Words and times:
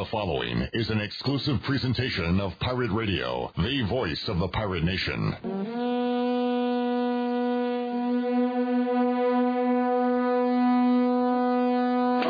The 0.00 0.06
following 0.06 0.66
is 0.72 0.88
an 0.88 0.98
exclusive 0.98 1.62
presentation 1.64 2.40
of 2.40 2.58
Pirate 2.58 2.90
Radio, 2.90 3.52
the 3.58 3.82
voice 3.82 4.28
of 4.28 4.38
the 4.38 4.48
pirate 4.48 4.82
nation. 4.82 5.36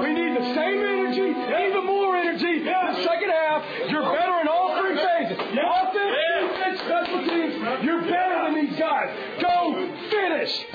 We 0.02 0.12
need 0.12 0.36
the 0.36 0.46
same 0.52 0.80
energy, 0.82 1.30
even 1.30 1.86
more 1.86 2.16
energy. 2.16 2.58
in 2.58 2.64
The 2.64 3.04
second 3.04 3.30
half, 3.30 3.62
you're 3.88 4.02
better 4.02 4.40
in 4.40 4.48
all 4.48 4.76
three 4.80 4.96
phases. 4.96 5.38
Offense, 5.38 6.50
defense, 6.50 6.80
special 6.80 7.20
teams. 7.20 7.84
You're 7.84 8.02
better 8.02 8.50
than 8.50 8.66
these 8.66 8.76
guys. 8.80 9.16
Go 9.40 9.94
finish. 10.10 10.66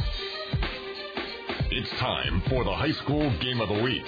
It's 1.71 1.89
time 1.99 2.41
for 2.47 2.63
the 2.63 2.73
high 2.73 2.93
school 2.93 3.29
game 3.41 3.59
of 3.59 3.67
the 3.67 3.83
week, 3.83 4.07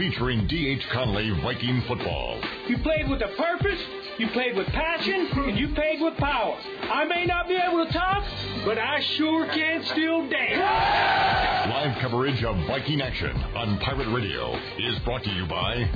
featuring 0.00 0.46
D.H. 0.46 0.88
Conley 0.94 1.28
Viking 1.42 1.82
football. 1.82 2.40
You 2.66 2.78
played 2.78 3.06
with 3.10 3.20
a 3.20 3.28
purpose, 3.36 3.78
you 4.16 4.28
played 4.28 4.56
with 4.56 4.66
passion, 4.68 5.28
and 5.30 5.58
you 5.58 5.68
played 5.74 6.00
with 6.00 6.16
power. 6.16 6.56
I 6.84 7.04
may 7.04 7.26
not 7.26 7.46
be 7.46 7.56
able 7.56 7.84
to 7.84 7.92
talk, 7.92 8.24
but 8.64 8.78
I 8.78 9.00
sure 9.00 9.44
can 9.48 9.84
still 9.84 10.26
dance. 10.26 11.70
Live 11.70 11.98
coverage 11.98 12.42
of 12.42 12.56
Viking 12.66 13.02
action 13.02 13.36
on 13.54 13.78
Pirate 13.80 14.08
Radio 14.08 14.58
is 14.78 14.98
brought 15.00 15.22
to 15.24 15.30
you 15.30 15.44
by 15.44 15.86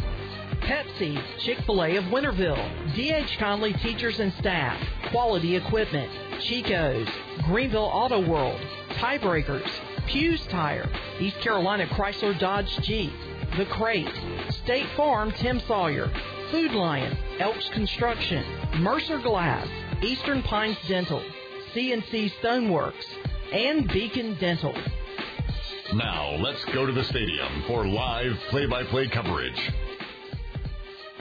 Pepsi, 0.61 1.19
Chick 1.39 1.61
fil 1.65 1.83
A 1.83 1.97
of 1.97 2.05
Winterville, 2.05 2.95
D.H. 2.95 3.39
Conley 3.39 3.73
teachers 3.73 4.21
and 4.21 4.35
staff, 4.35 4.79
quality 5.13 5.57
equipment, 5.57 6.11
Chico's, 6.43 7.09
Greenville 7.47 7.91
Auto 7.91 8.21
World, 8.21 8.61
Tiebreakers, 8.91 9.71
Pugh's 10.07 10.47
Tire, 10.49 10.91
East 11.19 11.41
Carolina 11.41 11.87
Chrysler 11.87 12.39
Dodge 12.39 12.79
Jeep, 12.83 13.11
The 13.57 13.67
Crate, 13.67 14.11
State 14.65 14.89
Farm 14.97 15.31
Tim 15.33 15.61
Sawyer, 15.69 16.11
Food 16.51 16.73
Lion, 16.73 17.17
Elks 17.39 17.69
Construction, 17.69 18.45
Mercer 18.79 19.19
Glass, 19.19 19.69
Eastern 20.03 20.43
Pines 20.43 20.77
Dental, 20.89 21.23
CNC 21.73 22.33
Stoneworks, 22.41 23.05
and 23.53 23.87
Beacon 23.89 24.37
Dental. 24.41 24.75
Now, 25.95 26.35
let's 26.37 26.65
go 26.67 26.85
to 26.85 26.93
the 26.93 27.05
stadium 27.05 27.63
for 27.69 27.87
live 27.87 28.37
play 28.51 28.67
by 28.67 28.83
play 28.85 29.07
coverage. 29.07 29.71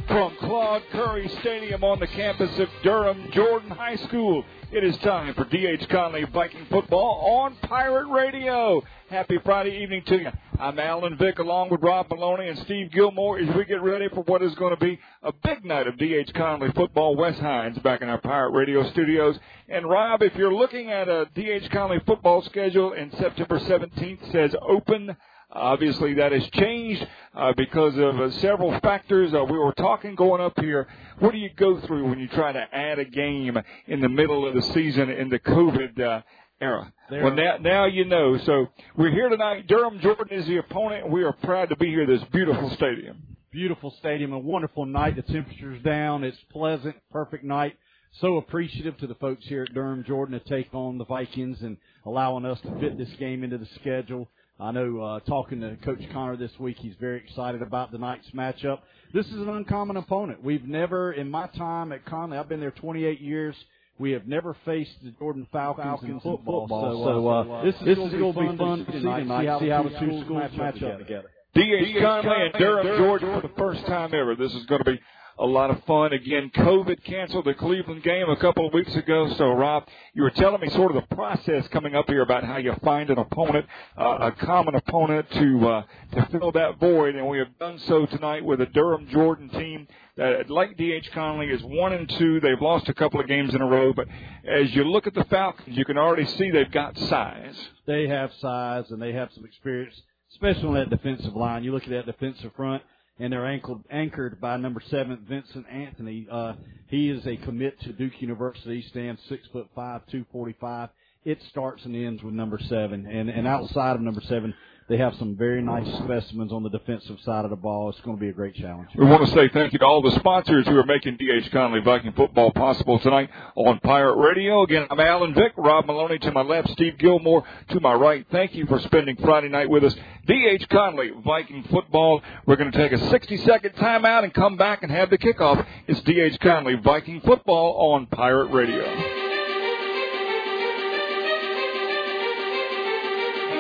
From 0.08 0.36
Claude 0.38 0.82
Curry 0.92 1.28
Stadium 1.40 1.84
on 1.84 2.00
the 2.00 2.08
campus 2.08 2.58
of 2.58 2.68
Durham 2.82 3.30
Jordan 3.32 3.70
High 3.70 3.96
School, 3.96 4.44
it 4.72 4.84
is 4.84 4.98
time 4.98 5.34
for 5.36 5.46
D.H. 5.46 5.88
Conley 5.88 6.26
Viking 6.26 6.66
football 6.66 7.42
on 7.44 7.56
Pirate 7.62 8.08
Radio. 8.08 8.84
Happy 9.10 9.38
Friday 9.46 9.84
evening 9.84 10.04
to 10.08 10.18
you. 10.20 10.32
I'm 10.64 10.80
Alan 10.80 11.18
Vick 11.18 11.40
along 11.40 11.72
with 11.72 11.82
Rob 11.82 12.10
Maloney 12.10 12.48
and 12.48 12.58
Steve 12.60 12.90
Gilmore 12.90 13.38
as 13.38 13.54
we 13.54 13.66
get 13.66 13.82
ready 13.82 14.08
for 14.08 14.24
what 14.24 14.42
is 14.42 14.56
going 14.56 14.74
to 14.74 14.80
be 14.80 14.98
a 15.22 15.34
big 15.44 15.66
night 15.66 15.88
of 15.88 15.98
D.H. 15.98 16.34
Conley 16.34 16.72
football. 16.74 17.18
Wes 17.18 17.38
Hines 17.38 17.78
back 17.80 18.02
in 18.02 18.08
our 18.08 18.18
Pirate 18.18 18.52
Radio 18.52 18.90
studios. 18.92 19.38
And 19.68 19.86
Rob, 19.86 20.22
if 20.22 20.34
you're 20.36 20.54
looking 20.54 20.90
at 20.90 21.10
a 21.10 21.28
D.H. 21.36 21.70
Conley 21.70 22.00
football 22.08 22.44
schedule 22.44 22.94
and 22.94 23.12
September 23.12 23.60
17th 23.60 24.32
says 24.32 24.56
open 24.66 25.18
Obviously, 25.52 26.14
that 26.16 26.32
has 26.32 26.50
changed 26.52 27.06
uh, 27.36 27.54
because 27.56 27.96
of 27.98 28.20
uh, 28.20 28.32
several 28.40 28.80
factors. 28.80 29.34
Uh, 29.36 29.44
we 29.44 29.60
were 29.60 29.74
talking 29.74 30.16
going 30.16 30.42
up 30.42 30.60
here. 30.60 30.88
What 31.20 31.32
do 31.32 31.38
you 31.38 31.52
go 31.56 31.80
through 31.82 32.10
when 32.10 32.18
you 32.18 32.28
try 32.30 32.54
to 32.54 32.66
add 32.74 32.98
a 32.98 33.06
game 33.06 33.60
in 33.86 34.00
the 34.00 34.10
middle 34.10 34.48
of 34.48 34.56
the 34.56 34.64
season 34.74 35.12
in 35.12 35.30
the 35.30 35.38
COVID 35.38 36.00
uh, 36.00 36.22
era? 36.60 36.92
There 37.14 37.24
well, 37.24 37.36
now, 37.36 37.58
now 37.58 37.86
you 37.86 38.06
know. 38.06 38.40
So 38.40 38.70
we're 38.98 39.12
here 39.12 39.30
tonight. 39.30 39.68
Durham 39.68 40.00
Jordan 40.00 40.36
is 40.36 40.48
the 40.48 40.58
opponent, 40.58 41.04
and 41.04 41.14
we 41.14 41.22
are 41.22 41.32
proud 41.32 41.70
to 41.70 41.76
be 41.76 41.86
here. 41.86 42.02
at 42.02 42.08
This 42.08 42.24
beautiful 42.32 42.72
stadium. 42.72 43.22
Beautiful 43.52 43.94
stadium, 44.00 44.34
a 44.34 44.40
wonderful 44.40 44.88
night. 44.88 45.16
The 45.16 45.22
temperature's 45.22 45.80
down. 45.84 46.24
It's 46.24 46.40
pleasant, 46.52 46.96
perfect 47.12 47.44
night. 47.44 47.78
So 48.20 48.38
appreciative 48.38 48.98
to 48.98 49.06
the 49.06 49.14
folks 49.14 49.46
here 49.46 49.62
at 49.62 49.76
Durham 49.76 50.04
Jordan 50.08 50.40
to 50.40 50.50
take 50.50 50.74
on 50.74 50.98
the 50.98 51.06
Vikings 51.06 51.62
and 51.62 51.78
allowing 52.04 52.46
us 52.46 52.60
to 52.62 52.80
fit 52.80 52.98
this 52.98 53.12
game 53.20 53.44
into 53.44 53.60
the 53.60 53.68
schedule. 53.76 54.28
I 54.60 54.72
know 54.72 55.00
uh, 55.00 55.20
talking 55.20 55.62
to 55.62 55.78
Coach 55.86 56.02
Connor 56.14 56.36
this 56.36 56.58
week, 56.60 56.78
he's 56.80 56.96
very 57.00 57.20
excited 57.20 57.62
about 57.62 57.92
tonight's 57.92 58.32
matchup. 58.32 58.80
This 59.14 59.28
is 59.28 59.34
an 59.34 59.50
uncommon 59.50 59.98
opponent. 59.98 60.44
We've 60.44 60.68
never, 60.68 61.14
in 61.14 61.30
my 61.30 61.46
time 61.46 61.92
at 61.92 62.06
Conley, 62.06 62.40
I've 62.40 62.50
been 62.50 62.60
there 62.60 62.72
28 62.72 63.22
years. 63.22 63.56
We 64.00 64.12
have 64.12 64.28
never 64.28 64.56
faced 64.66 64.92
the 65.04 65.12
Jordan 65.12 65.48
Falcons, 65.52 65.86
Falcons 65.86 66.10
in 66.12 66.20
football. 66.20 66.62
football. 66.68 67.04
So, 67.04 67.28
uh, 67.30 67.44
So, 67.44 67.54
uh, 67.54 67.64
this 67.64 67.76
is, 67.76 67.82
this 67.86 67.98
going 67.98 68.08
is 68.08 68.14
to 68.14 68.20
gonna 68.20 68.52
be 68.52 68.58
fun 68.58 68.80
to 68.80 68.86
to 68.86 68.92
see 68.92 69.00
tonight, 69.04 69.60
see 69.60 69.70
how 69.70 69.84
the 69.84 69.90
two 69.90 70.22
schools 70.24 70.52
match 70.58 70.60
up 70.60 70.74
together. 70.74 70.98
together. 70.98 71.30
D.H. 71.54 71.98
Conley 72.02 72.36
and 72.46 72.54
Durham 72.54 72.98
Jordan 72.98 73.42
for 73.42 73.48
the 73.48 73.54
first 73.56 73.86
time 73.86 74.12
ever. 74.14 74.36
This 74.36 74.54
is 74.56 74.66
going 74.66 74.84
to 74.84 74.92
be 74.92 75.00
a 75.40 75.46
lot 75.46 75.72
of 75.72 75.84
fun. 75.86 76.14
Again, 76.14 76.52
COVID 76.56 77.04
canceled 77.04 77.46
the 77.46 77.54
Cleveland 77.54 78.04
game 78.04 78.30
a 78.30 78.36
couple 78.38 78.68
of 78.68 78.74
weeks 78.74 78.96
ago. 78.96 79.34
So, 79.36 79.52
Rob, 79.52 79.88
you 80.14 80.24
were 80.24 80.30
telling 80.32 80.62
me 80.62 80.70
sort 80.70 80.96
of 80.96 81.02
the 81.02 81.16
process 81.16 81.68
coming 81.70 81.96
up 81.96 82.08
here 82.08 82.22
about 82.22 82.44
how 82.44 82.58
you 82.58 82.74
find 82.84 83.10
an 83.10 83.18
opponent, 83.18 83.66
uh, 83.98 84.18
a 84.22 84.32
common 84.32 84.76
opponent 84.76 85.30
to 85.32 85.68
uh, 85.68 85.84
to 86.14 86.28
fill 86.32 86.52
that 86.52 86.80
void, 86.80 87.16
and 87.16 87.28
we 87.28 87.40
have 87.40 87.58
done 87.60 87.80
so 87.88 88.06
tonight 88.06 88.46
with 88.46 88.62
a 88.62 88.68
Durham 88.68 89.08
Jordan 89.10 89.50
team 89.50 89.88
that, 90.18 90.50
like 90.50 90.78
D.H. 90.78 91.10
Conley, 91.14 91.48
is 91.48 91.62
one 91.64 91.94
and 91.94 92.08
two. 92.08 92.40
They've 92.40 92.62
lost 92.62 92.88
a 92.90 92.94
couple 92.94 93.20
of 93.20 93.28
games 93.28 93.54
in 93.54 93.62
a 93.62 93.66
row, 93.66 93.94
but 93.94 94.08
as 94.48 94.74
you 94.76 94.84
look 94.84 95.08
at 95.08 95.16
the 95.16 95.24
Falcons, 95.26 95.76
you 95.76 95.86
can 95.86 95.98
already 95.98 96.26
see 96.26 96.52
they've 96.52 96.72
got 96.72 96.98
size. 96.98 97.56
They 97.88 98.08
have 98.08 98.32
size 98.40 98.86
and 98.92 99.02
they 99.02 99.14
have 99.14 99.30
some 99.34 99.46
experience, 99.46 100.00
especially 100.34 100.68
on 100.68 100.74
that 100.76 100.90
defensive 100.90 101.36
line. 101.36 101.64
You 101.64 101.74
look 101.74 101.84
at 101.84 101.90
that 101.90 102.06
defensive 102.06 102.52
front, 102.56 102.84
and 103.20 103.32
they're 103.32 103.46
anchored, 103.46 103.80
anchored 103.92 104.42
by 104.42 104.58
number 104.58 104.82
seven, 104.90 105.26
Vincent 105.28 105.66
Anthony. 105.70 106.28
Uh, 106.32 106.54
he 106.88 107.10
is 107.10 107.26
a 107.26 107.38
commit 107.38 107.80
to 107.82 107.94
Duke 107.94 108.22
University. 108.22 108.84
Stands 108.90 109.22
six 109.30 109.48
foot 109.52 109.68
five, 109.76 110.02
two 110.12 110.26
forty 110.32 110.56
five. 110.60 110.90
It 111.26 111.40
starts 111.50 111.86
and 111.86 111.96
ends 111.96 112.22
with 112.22 112.34
number 112.34 112.60
seven, 112.70 113.06
and 113.06 113.30
and 113.30 113.48
outside 113.48 113.96
of 113.96 114.02
number 114.02 114.22
seven, 114.22 114.54
they 114.90 114.98
have 114.98 115.16
some 115.16 115.36
very 115.36 115.62
nice 115.62 115.88
specimens 116.00 116.52
on 116.52 116.64
the 116.64 116.70
defensive 116.70 117.18
side 117.22 117.46
of 117.46 117.50
the 117.52 117.56
ball. 117.56 117.90
It's 117.90 118.00
going 118.02 118.18
to 118.18 118.22
be 118.22 118.30
a 118.30 118.34
great 118.34 118.56
challenge. 118.56 118.90
We 118.98 119.06
want 119.06 119.26
to 119.26 119.34
say 119.34 119.50
thank 119.50 119.74
you 119.74 119.80
to 119.80 119.86
all 119.86 120.02
the 120.02 120.12
sponsors 120.20 120.68
who 120.68 120.78
are 120.78 120.86
making 120.86 121.18
D.H. 121.18 121.52
Conley 121.52 121.80
Viking 121.82 122.12
football 122.14 122.52
possible 122.52 123.00
tonight 123.00 123.30
on 123.56 123.80
Pirate 123.80 124.16
Radio. 124.18 124.64
Again, 124.64 124.86
I'm 124.92 125.00
Alan 125.00 125.34
Vick, 125.34 125.54
Rob 125.58 125.86
Maloney 125.86 126.20
to 126.20 126.32
my 126.32 126.42
left, 126.42 126.70
Steve 126.72 126.98
Gilmore 126.98 127.44
to 127.70 127.80
my 127.80 127.94
right. 127.94 128.26
Thank 128.32 128.56
you 128.56 128.66
for 128.66 128.80
spending 128.80 129.16
Friday 129.18 129.50
night 129.50 129.70
with 129.70 129.84
us. 129.84 129.96
D.H. 130.28 130.68
Conley 130.70 131.12
Viking 131.24 131.64
football. 131.72 132.22
We're 132.46 132.58
going 132.58 132.72
to 132.72 132.78
take 132.78 132.92
a 132.92 133.10
60 133.10 133.38
second 133.38 133.76
timeout 133.76 134.24
and 134.24 134.34
come 134.34 134.58
back 134.58 134.84
and 134.84 134.92
have 134.92 135.10
the 135.10 135.18
kickoff. 135.18 135.66
It's 135.88 136.02
D.H. 136.02 136.40
Conley 136.40 136.76
Viking 136.76 137.22
football 137.22 137.94
on 137.94 138.08
Pirate 138.08 138.52
Radio. 138.52 139.23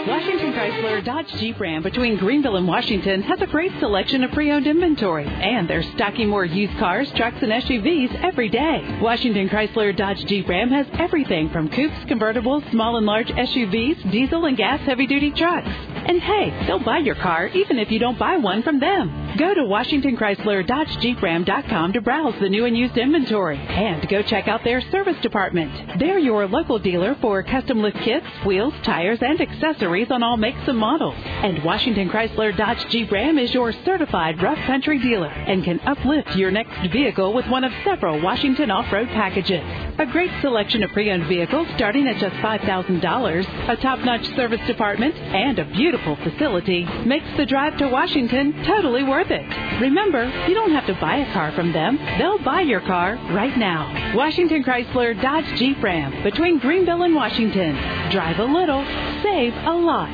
Washington 0.07 0.51
Chrysler 0.51 1.03
Dodge 1.05 1.31
Jeep 1.39 1.57
Ram 1.61 1.81
between 1.81 2.17
Greenville 2.17 2.57
and 2.57 2.67
Washington 2.67 3.21
has 3.21 3.39
a 3.39 3.47
great 3.47 3.71
selection 3.79 4.21
of 4.25 4.31
pre-owned 4.31 4.67
inventory, 4.67 5.25
and 5.25 5.69
they're 5.69 5.89
stocking 5.95 6.27
more 6.27 6.43
used 6.43 6.77
cars, 6.77 7.09
trucks, 7.13 7.37
and 7.41 7.53
SUVs 7.53 8.13
every 8.21 8.49
day. 8.49 8.99
Washington 9.01 9.47
Chrysler 9.47 9.95
Dodge 9.95 10.25
Jeep 10.25 10.49
Ram 10.49 10.69
has 10.71 10.87
everything 10.99 11.49
from 11.51 11.69
coupes, 11.69 11.95
convertibles, 12.09 12.69
small 12.71 12.97
and 12.97 13.05
large 13.05 13.29
SUVs, 13.29 14.11
diesel 14.11 14.43
and 14.45 14.57
gas 14.57 14.81
heavy-duty 14.81 15.31
trucks. 15.31 15.69
And 15.69 16.21
hey, 16.21 16.65
they'll 16.67 16.83
buy 16.83 16.97
your 16.97 17.15
car 17.15 17.47
even 17.47 17.79
if 17.79 17.89
you 17.89 17.97
don't 17.97 18.19
buy 18.19 18.35
one 18.35 18.61
from 18.61 18.81
them. 18.81 19.37
Go 19.37 19.53
to 19.53 19.61
WashingtonChryslerDodgeJeepRam.com 19.61 21.93
to 21.93 22.01
browse 22.01 22.35
the 22.41 22.49
new 22.49 22.65
and 22.65 22.75
used 22.75 22.97
inventory 22.97 23.57
and 23.57 24.05
go 24.09 24.21
check 24.21 24.49
out 24.49 24.65
their 24.65 24.81
service 24.91 25.15
department. 25.21 25.97
They're 25.97 26.19
your 26.19 26.45
local 26.45 26.77
dealer 26.77 27.15
for 27.21 27.41
custom 27.41 27.81
lift 27.81 27.99
kits, 27.99 28.27
wheels, 28.45 28.73
tires, 28.83 29.19
and 29.21 29.39
accessories 29.39 29.92
on 29.93 30.23
all 30.23 30.37
makes 30.37 30.67
and 30.67 30.77
models. 30.77 31.15
And 31.23 31.63
Washington 31.63 32.09
Chrysler 32.09 32.57
Dodge 32.57 32.83
Jeep 32.89 33.11
Ram 33.11 33.37
is 33.37 33.53
your 33.53 33.71
certified 33.85 34.41
rough 34.41 34.57
country 34.65 34.97
dealer 34.97 35.27
and 35.27 35.63
can 35.63 35.79
uplift 35.81 36.35
your 36.35 36.49
next 36.49 36.91
vehicle 36.91 37.31
with 37.31 37.45
one 37.47 37.63
of 37.63 37.71
several 37.83 38.19
Washington 38.19 38.71
off-road 38.71 39.07
packages. 39.09 39.63
A 39.99 40.05
great 40.07 40.31
selection 40.41 40.81
of 40.81 40.89
pre-owned 40.91 41.27
vehicles 41.27 41.67
starting 41.75 42.07
at 42.07 42.17
just 42.17 42.35
$5,000, 42.37 43.69
a 43.69 43.75
top-notch 43.77 44.35
service 44.35 44.65
department, 44.65 45.15
and 45.15 45.59
a 45.59 45.65
beautiful 45.65 46.15
facility 46.15 46.85
makes 47.05 47.27
the 47.37 47.45
drive 47.45 47.77
to 47.77 47.87
Washington 47.87 48.63
totally 48.63 49.03
worth 49.03 49.29
it. 49.29 49.45
Remember, 49.79 50.25
you 50.47 50.55
don't 50.55 50.71
have 50.71 50.87
to 50.87 50.95
buy 50.95 51.17
a 51.17 51.33
car 51.33 51.51
from 51.51 51.71
them. 51.71 51.97
They'll 52.17 52.43
buy 52.43 52.61
your 52.61 52.81
car 52.81 53.15
right 53.31 53.55
now. 53.55 54.15
Washington 54.15 54.63
Chrysler 54.63 55.21
Dodge 55.21 55.59
Jeep 55.59 55.81
Ram 55.83 56.23
between 56.23 56.57
Greenville 56.57 57.03
and 57.03 57.13
Washington. 57.13 57.75
Drive 58.11 58.39
a 58.39 58.45
little, 58.45 58.83
save 59.21 59.53
a 59.53 59.82
lot. 59.83 60.09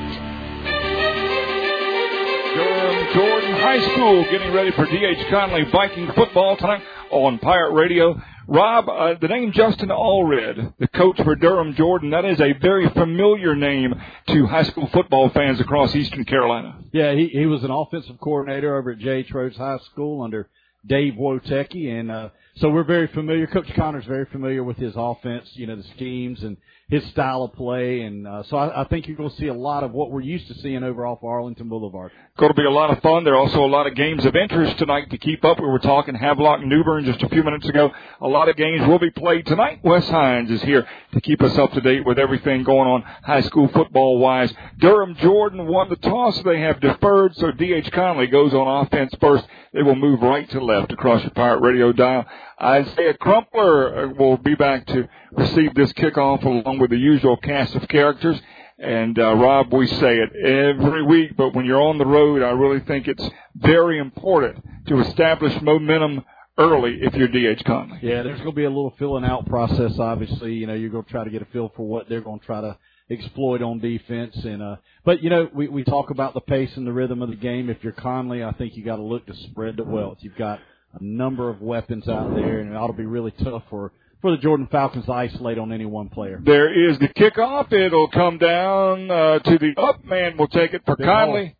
Durham 2.54 3.14
Jordan 3.14 3.52
High 3.52 3.92
School 3.92 4.24
getting 4.24 4.52
ready 4.52 4.72
for 4.72 4.84
D.H. 4.84 5.26
Conley 5.30 5.64
Viking 5.70 6.10
football 6.14 6.56
tonight 6.56 6.82
on 7.10 7.38
Pirate 7.38 7.72
Radio. 7.72 8.20
Rob, 8.48 8.88
uh, 8.88 9.14
the 9.20 9.28
name 9.28 9.52
Justin 9.52 9.90
Allred, 9.90 10.74
the 10.80 10.88
coach 10.88 11.16
for 11.22 11.36
Durham 11.36 11.74
Jordan, 11.76 12.10
that 12.10 12.24
is 12.24 12.40
a 12.40 12.52
very 12.54 12.88
familiar 12.90 13.54
name 13.54 13.94
to 14.28 14.46
high 14.46 14.64
school 14.64 14.88
football 14.92 15.30
fans 15.30 15.60
across 15.60 15.94
Eastern 15.94 16.24
Carolina. 16.24 16.80
Yeah, 16.92 17.14
he 17.14 17.28
he 17.28 17.46
was 17.46 17.62
an 17.62 17.70
offensive 17.70 18.18
coordinator 18.18 18.76
over 18.76 18.90
at 18.90 18.98
J.H. 18.98 19.30
Rose 19.32 19.56
High 19.56 19.78
School 19.92 20.22
under 20.22 20.48
Dave 20.84 21.14
Wotecki, 21.14 21.92
and 21.92 22.10
uh, 22.10 22.30
so 22.56 22.70
we're 22.70 22.82
very 22.82 23.06
familiar. 23.08 23.46
Coach 23.46 23.72
Connor's 23.76 24.06
very 24.06 24.26
familiar 24.26 24.64
with 24.64 24.78
his 24.78 24.94
offense, 24.96 25.48
you 25.52 25.68
know, 25.68 25.76
the 25.76 25.84
schemes 25.94 26.42
and 26.42 26.56
his 26.90 27.08
style 27.10 27.44
of 27.44 27.52
play, 27.52 28.02
and 28.02 28.26
uh, 28.26 28.42
so 28.48 28.56
I, 28.56 28.82
I 28.82 28.84
think 28.88 29.06
you're 29.06 29.16
going 29.16 29.30
to 29.30 29.36
see 29.36 29.46
a 29.46 29.54
lot 29.54 29.84
of 29.84 29.92
what 29.92 30.10
we're 30.10 30.20
used 30.20 30.48
to 30.48 30.54
seeing 30.54 30.82
over 30.82 31.06
off 31.06 31.22
Arlington 31.22 31.68
Boulevard. 31.68 32.10
Going 32.40 32.54
to 32.54 32.56
be 32.56 32.64
a 32.64 32.70
lot 32.70 32.88
of 32.88 33.02
fun. 33.02 33.24
There 33.24 33.34
are 33.34 33.38
also 33.38 33.62
a 33.62 33.68
lot 33.68 33.86
of 33.86 33.94
games 33.94 34.24
of 34.24 34.34
interest 34.34 34.78
tonight 34.78 35.10
to 35.10 35.18
keep 35.18 35.44
up. 35.44 35.60
We 35.60 35.66
were 35.66 35.78
talking 35.78 36.14
Havelock 36.14 36.62
New 36.62 36.82
Bern 36.82 37.04
just 37.04 37.22
a 37.22 37.28
few 37.28 37.42
minutes 37.42 37.68
ago. 37.68 37.90
A 38.22 38.26
lot 38.26 38.48
of 38.48 38.56
games 38.56 38.88
will 38.88 38.98
be 38.98 39.10
played 39.10 39.44
tonight. 39.44 39.80
Wes 39.84 40.08
Hines 40.08 40.50
is 40.50 40.62
here 40.62 40.88
to 41.12 41.20
keep 41.20 41.42
us 41.42 41.58
up 41.58 41.70
to 41.72 41.82
date 41.82 42.06
with 42.06 42.18
everything 42.18 42.62
going 42.62 42.88
on 42.88 43.02
high 43.02 43.42
school 43.42 43.68
football 43.68 44.18
wise. 44.18 44.50
Durham 44.78 45.16
Jordan 45.16 45.66
won 45.66 45.90
the 45.90 45.96
toss. 45.96 46.42
They 46.42 46.60
have 46.60 46.80
deferred, 46.80 47.36
so 47.36 47.52
D.H. 47.52 47.92
Conley 47.92 48.28
goes 48.28 48.54
on 48.54 48.86
offense 48.86 49.12
first. 49.20 49.44
They 49.74 49.82
will 49.82 49.94
move 49.94 50.22
right 50.22 50.48
to 50.48 50.64
left 50.64 50.92
across 50.92 51.20
your 51.20 51.32
pirate 51.32 51.60
radio 51.60 51.92
dial. 51.92 52.24
Isaiah 52.58 53.18
Crumpler 53.18 54.04
uh, 54.04 54.08
will 54.14 54.38
be 54.38 54.54
back 54.54 54.86
to 54.86 55.08
receive 55.32 55.74
this 55.74 55.92
kickoff 55.92 56.42
along 56.44 56.78
with 56.78 56.88
the 56.88 56.98
usual 56.98 57.36
cast 57.36 57.74
of 57.74 57.86
characters. 57.88 58.40
And 58.80 59.18
uh, 59.18 59.34
Rob, 59.34 59.74
we 59.74 59.86
say 59.86 60.16
it 60.18 60.34
every 60.34 61.02
week, 61.02 61.36
but 61.36 61.54
when 61.54 61.66
you're 61.66 61.82
on 61.82 61.98
the 61.98 62.06
road, 62.06 62.42
I 62.42 62.50
really 62.52 62.80
think 62.80 63.08
it's 63.08 63.28
very 63.54 63.98
important 63.98 64.64
to 64.86 65.00
establish 65.00 65.60
momentum 65.60 66.24
early 66.56 66.98
if 67.02 67.14
you're 67.14 67.28
DH 67.28 67.62
Conley. 67.64 67.98
Yeah, 68.00 68.22
there's 68.22 68.38
going 68.38 68.52
to 68.52 68.56
be 68.56 68.64
a 68.64 68.70
little 68.70 68.94
filling 68.98 69.24
out 69.24 69.46
process. 69.46 69.98
Obviously, 69.98 70.54
you 70.54 70.66
know, 70.66 70.72
you're 70.72 70.88
going 70.88 71.04
to 71.04 71.10
try 71.10 71.24
to 71.24 71.30
get 71.30 71.42
a 71.42 71.46
feel 71.46 71.70
for 71.76 71.86
what 71.86 72.08
they're 72.08 72.22
going 72.22 72.40
to 72.40 72.46
try 72.46 72.62
to 72.62 72.78
exploit 73.10 73.60
on 73.60 73.80
defense. 73.80 74.34
And 74.44 74.62
uh, 74.62 74.76
but 75.04 75.22
you 75.22 75.28
know, 75.28 75.50
we 75.52 75.68
we 75.68 75.84
talk 75.84 76.08
about 76.08 76.32
the 76.32 76.40
pace 76.40 76.74
and 76.76 76.86
the 76.86 76.92
rhythm 76.92 77.20
of 77.20 77.28
the 77.28 77.36
game. 77.36 77.68
If 77.68 77.84
you're 77.84 77.92
Conley, 77.92 78.42
I 78.42 78.52
think 78.52 78.76
you 78.76 78.84
got 78.84 78.96
to 78.96 79.02
look 79.02 79.26
to 79.26 79.34
spread 79.34 79.76
the 79.76 79.84
wealth. 79.84 80.18
You've 80.20 80.36
got 80.36 80.58
a 80.98 81.04
number 81.04 81.50
of 81.50 81.60
weapons 81.60 82.08
out 82.08 82.34
there, 82.34 82.60
and 82.60 82.72
it 82.72 82.76
ought 82.76 82.86
to 82.86 82.94
be 82.94 83.04
really 83.06 83.32
tough 83.32 83.64
for 83.68 83.92
for 84.20 84.30
the 84.30 84.36
Jordan 84.36 84.68
Falcons 84.70 85.06
to 85.06 85.12
isolate 85.12 85.58
on 85.58 85.72
any 85.72 85.86
one 85.86 86.08
player. 86.08 86.40
There 86.42 86.90
is 86.90 86.98
the 86.98 87.08
kickoff. 87.08 87.72
It'll 87.72 88.08
come 88.08 88.38
down 88.38 89.10
uh, 89.10 89.38
to 89.40 89.58
the 89.58 89.74
up 89.80 90.04
man. 90.04 90.36
will 90.36 90.48
take 90.48 90.74
it 90.74 90.82
for 90.84 90.96
Conley. 90.96 91.56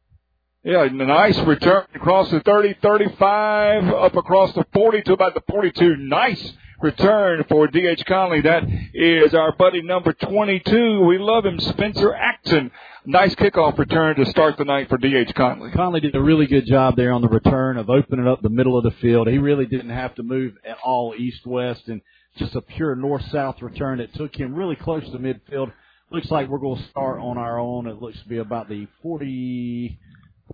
Yeah, 0.62 0.84
a 0.84 0.90
nice 0.90 1.38
return 1.40 1.86
across 1.94 2.30
the 2.30 2.40
30, 2.40 2.76
35, 2.82 3.88
up 3.88 4.14
across 4.14 4.52
the 4.52 4.66
40 4.74 5.02
to 5.02 5.12
about 5.14 5.32
the 5.32 5.42
42. 5.48 5.96
Nice 5.96 6.52
return 6.82 7.44
for 7.48 7.66
D.H. 7.66 8.04
Conley. 8.06 8.42
That 8.42 8.64
is 8.92 9.34
our 9.34 9.52
buddy 9.52 9.80
number 9.80 10.12
22. 10.12 11.00
We 11.06 11.18
love 11.18 11.46
him, 11.46 11.58
Spencer 11.60 12.14
Axon. 12.14 12.70
Nice 13.06 13.34
kickoff 13.34 13.78
return 13.78 14.16
to 14.16 14.26
start 14.26 14.58
the 14.58 14.66
night 14.66 14.90
for 14.90 14.98
D.H. 14.98 15.34
Conley. 15.34 15.70
Conley 15.70 16.00
did 16.00 16.14
a 16.14 16.20
really 16.20 16.46
good 16.46 16.66
job 16.66 16.96
there 16.96 17.12
on 17.12 17.22
the 17.22 17.28
return 17.28 17.78
of 17.78 17.88
opening 17.88 18.28
up 18.28 18.42
the 18.42 18.50
middle 18.50 18.76
of 18.76 18.84
the 18.84 18.90
field. 19.00 19.28
He 19.28 19.38
really 19.38 19.64
didn't 19.66 19.90
have 19.90 20.14
to 20.16 20.22
move 20.22 20.54
at 20.66 20.76
all 20.84 21.14
east-west 21.16 21.88
and 21.88 22.02
just 22.36 22.54
a 22.54 22.60
pure 22.60 22.94
north-south 22.94 23.60
return 23.62 23.98
that 23.98 24.14
took 24.14 24.34
him 24.34 24.54
really 24.54 24.76
close 24.76 25.04
to 25.04 25.18
midfield. 25.18 25.72
Looks 26.10 26.30
like 26.30 26.48
we're 26.48 26.58
going 26.58 26.82
to 26.82 26.88
start 26.88 27.20
on 27.20 27.38
our 27.38 27.58
own. 27.58 27.86
It 27.86 28.00
looks 28.00 28.20
to 28.20 28.28
be 28.28 28.38
about 28.38 28.68
the 28.68 28.88
40, 29.02 29.98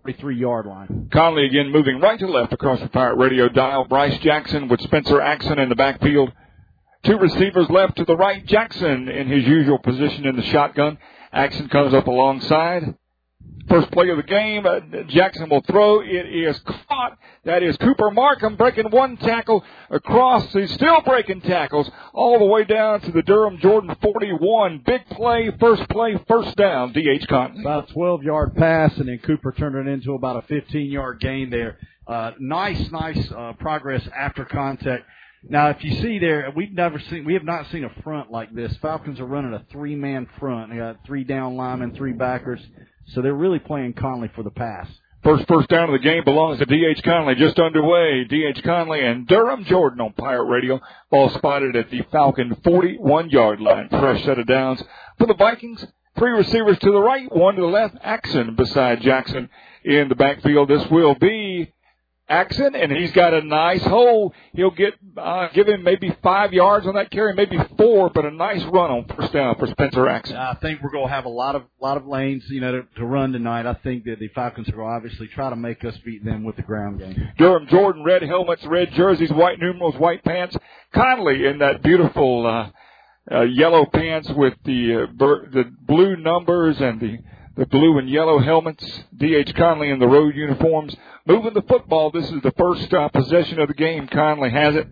43 0.03 0.37
yard 0.37 0.65
line. 0.67 1.09
Conley 1.11 1.45
again 1.45 1.71
moving 1.71 1.99
right 1.99 2.19
to 2.19 2.27
left 2.27 2.53
across 2.53 2.79
the 2.79 2.89
Pirate 2.89 3.17
Radio 3.17 3.49
dial. 3.49 3.85
Bryce 3.85 4.17
Jackson 4.19 4.67
with 4.67 4.81
Spencer 4.81 5.19
Axon 5.19 5.59
in 5.59 5.69
the 5.69 5.75
backfield. 5.75 6.31
Two 7.03 7.17
receivers 7.17 7.69
left 7.69 7.97
to 7.97 8.05
the 8.05 8.15
right. 8.15 8.45
Jackson 8.45 9.07
in 9.07 9.27
his 9.27 9.45
usual 9.45 9.79
position 9.79 10.25
in 10.25 10.35
the 10.35 10.43
shotgun. 10.43 10.97
Axon 11.31 11.69
comes 11.69 11.93
up 11.93 12.07
alongside. 12.07 12.95
First 13.69 13.91
play 13.91 14.09
of 14.09 14.17
the 14.17 14.23
game, 14.23 14.65
uh, 14.65 14.79
Jackson 15.09 15.49
will 15.49 15.61
throw. 15.61 15.99
It 15.99 16.25
is 16.25 16.57
caught. 16.59 17.17
That 17.43 17.63
is 17.63 17.75
Cooper 17.77 18.11
Markham 18.11 18.55
breaking 18.55 18.89
one 18.91 19.17
tackle 19.17 19.63
across. 19.89 20.53
He's 20.53 20.71
still 20.71 21.01
breaking 21.01 21.41
tackles 21.41 21.89
all 22.13 22.39
the 22.39 22.45
way 22.45 22.63
down 22.63 23.01
to 23.01 23.11
the 23.11 23.21
Durham 23.21 23.57
Jordan 23.57 23.93
41. 24.01 24.83
Big 24.85 25.05
play, 25.09 25.51
first 25.59 25.87
play, 25.89 26.17
first 26.29 26.55
down, 26.55 26.93
D.H. 26.93 27.27
Conley. 27.27 27.59
About 27.61 27.89
a 27.89 27.93
12 27.93 28.23
yard 28.23 28.55
pass, 28.55 28.95
and 28.97 29.09
then 29.09 29.19
Cooper 29.19 29.51
turned 29.51 29.75
it 29.75 29.91
into 29.91 30.13
about 30.13 30.37
a 30.37 30.47
15 30.47 30.89
yard 30.89 31.19
gain 31.19 31.49
there. 31.49 31.77
Uh, 32.07 32.31
nice, 32.39 32.89
nice 32.91 33.31
uh, 33.31 33.51
progress 33.59 34.07
after 34.17 34.45
contact. 34.45 35.03
Now, 35.43 35.69
if 35.69 35.83
you 35.83 36.01
see 36.01 36.19
there, 36.19 36.51
we've 36.55 36.73
never 36.73 36.99
seen, 36.99 37.25
we 37.25 37.33
have 37.33 37.43
not 37.43 37.69
seen 37.71 37.83
a 37.83 38.01
front 38.01 38.31
like 38.31 38.53
this. 38.53 38.75
Falcons 38.77 39.19
are 39.19 39.25
running 39.25 39.53
a 39.53 39.65
three 39.71 39.95
man 39.95 40.27
front. 40.39 40.71
They 40.71 40.77
got 40.77 41.05
three 41.05 41.25
down 41.25 41.57
linemen, 41.57 41.95
three 41.95 42.13
backers. 42.13 42.61
So 43.07 43.21
they're 43.21 43.33
really 43.33 43.59
playing 43.59 43.93
Conley 43.93 44.29
for 44.35 44.43
the 44.43 44.51
pass. 44.51 44.87
First 45.23 45.47
first 45.47 45.67
down 45.69 45.89
of 45.89 45.93
the 45.93 46.07
game 46.07 46.23
belongs 46.23 46.59
to 46.59 46.65
D.H. 46.65 47.01
Conley. 47.03 47.35
Just 47.35 47.59
underway. 47.59 48.23
D.H. 48.25 48.63
Conley 48.63 49.01
and 49.03 49.27
Durham 49.27 49.65
Jordan 49.65 49.99
on 49.99 50.13
Pirate 50.13 50.45
Radio. 50.45 50.79
Ball 51.09 51.29
spotted 51.31 51.75
at 51.75 51.89
the 51.89 52.01
Falcon 52.11 52.55
41 52.63 53.29
yard 53.29 53.59
line. 53.59 53.89
Fresh 53.89 54.23
set 54.23 54.39
of 54.39 54.45
downs 54.47 54.81
for 55.17 55.27
the 55.27 55.33
Vikings. 55.33 55.85
Three 56.17 56.31
receivers 56.31 56.79
to 56.79 56.91
the 56.91 57.01
right, 57.01 57.33
one 57.35 57.55
to 57.55 57.61
the 57.61 57.67
left. 57.67 57.95
Axon 58.01 58.55
beside 58.55 59.01
Jackson 59.01 59.49
in 59.83 60.07
the 60.09 60.15
backfield. 60.15 60.69
This 60.69 60.85
will 60.89 61.15
be 61.15 61.71
Axon, 62.29 62.75
and 62.75 62.91
he's 62.91 63.11
got 63.13 63.33
a 63.33 63.41
nice 63.41 63.81
hole. 63.83 64.33
He'll 64.53 64.71
get 64.71 64.95
uh, 65.15 65.47
give 65.53 65.67
him 65.67 65.83
maybe 65.83 66.15
five 66.21 66.51
yards 66.51 66.85
on 66.85 66.95
that 66.95 67.09
carry, 67.09 67.33
maybe 67.33 67.57
four, 67.77 68.09
but 68.09 68.25
a 68.25 68.31
nice 68.31 68.63
run 68.65 68.91
on 68.91 69.05
first 69.15 69.31
down 69.31 69.55
for 69.55 69.67
Spencer 69.67 70.09
Axon. 70.09 70.35
I 70.35 70.55
think 70.55 70.81
we're 70.81 70.91
going 70.91 71.07
to 71.07 71.13
have 71.13 71.23
a 71.23 71.29
lot 71.29 71.55
of 71.55 71.63
lot 71.81 71.95
of 71.95 72.05
lanes, 72.05 72.43
you 72.49 72.59
know, 72.59 72.71
to, 72.73 72.87
to 72.97 73.05
run 73.05 73.31
tonight. 73.31 73.65
I 73.65 73.75
think 73.75 74.03
that 74.05 74.19
the 74.19 74.27
Falcons 74.29 74.67
to 74.67 74.81
obviously 74.81 75.27
try 75.27 75.49
to 75.49 75.55
make 75.55 75.85
us 75.85 75.97
beat 76.05 76.25
them 76.25 76.43
with 76.43 76.57
the 76.57 76.63
ground 76.63 76.99
game. 76.99 77.29
Durham 77.37 77.67
Jordan, 77.67 78.03
red 78.03 78.23
helmets, 78.23 78.65
red 78.65 78.91
jerseys, 78.91 79.31
white 79.31 79.59
numerals, 79.59 79.95
white 79.95 80.23
pants. 80.25 80.57
Conley 80.93 81.45
in 81.45 81.59
that 81.59 81.81
beautiful 81.81 82.45
uh, 82.45 82.71
uh, 83.33 83.43
yellow 83.43 83.85
pants 83.85 84.29
with 84.31 84.53
the 84.65 85.03
uh, 85.03 85.11
bur- 85.13 85.49
the 85.49 85.63
blue 85.85 86.17
numbers 86.17 86.79
and 86.81 86.99
the 86.99 87.19
the 87.55 87.65
blue 87.65 87.97
and 87.97 88.09
yellow 88.09 88.39
helmets. 88.39 88.85
D.H. 89.15 89.55
Conley 89.55 89.89
in 89.89 89.99
the 89.99 90.07
road 90.07 90.35
uniforms. 90.35 90.95
Moving 91.27 91.53
the 91.53 91.61
football. 91.63 92.09
This 92.09 92.23
is 92.31 92.41
the 92.41 92.53
first 92.57 92.93
uh, 92.93 93.09
possession 93.09 93.59
of 93.59 93.67
the 93.67 93.73
game. 93.73 94.07
Conley 94.07 94.49
has 94.49 94.77
it. 94.77 94.87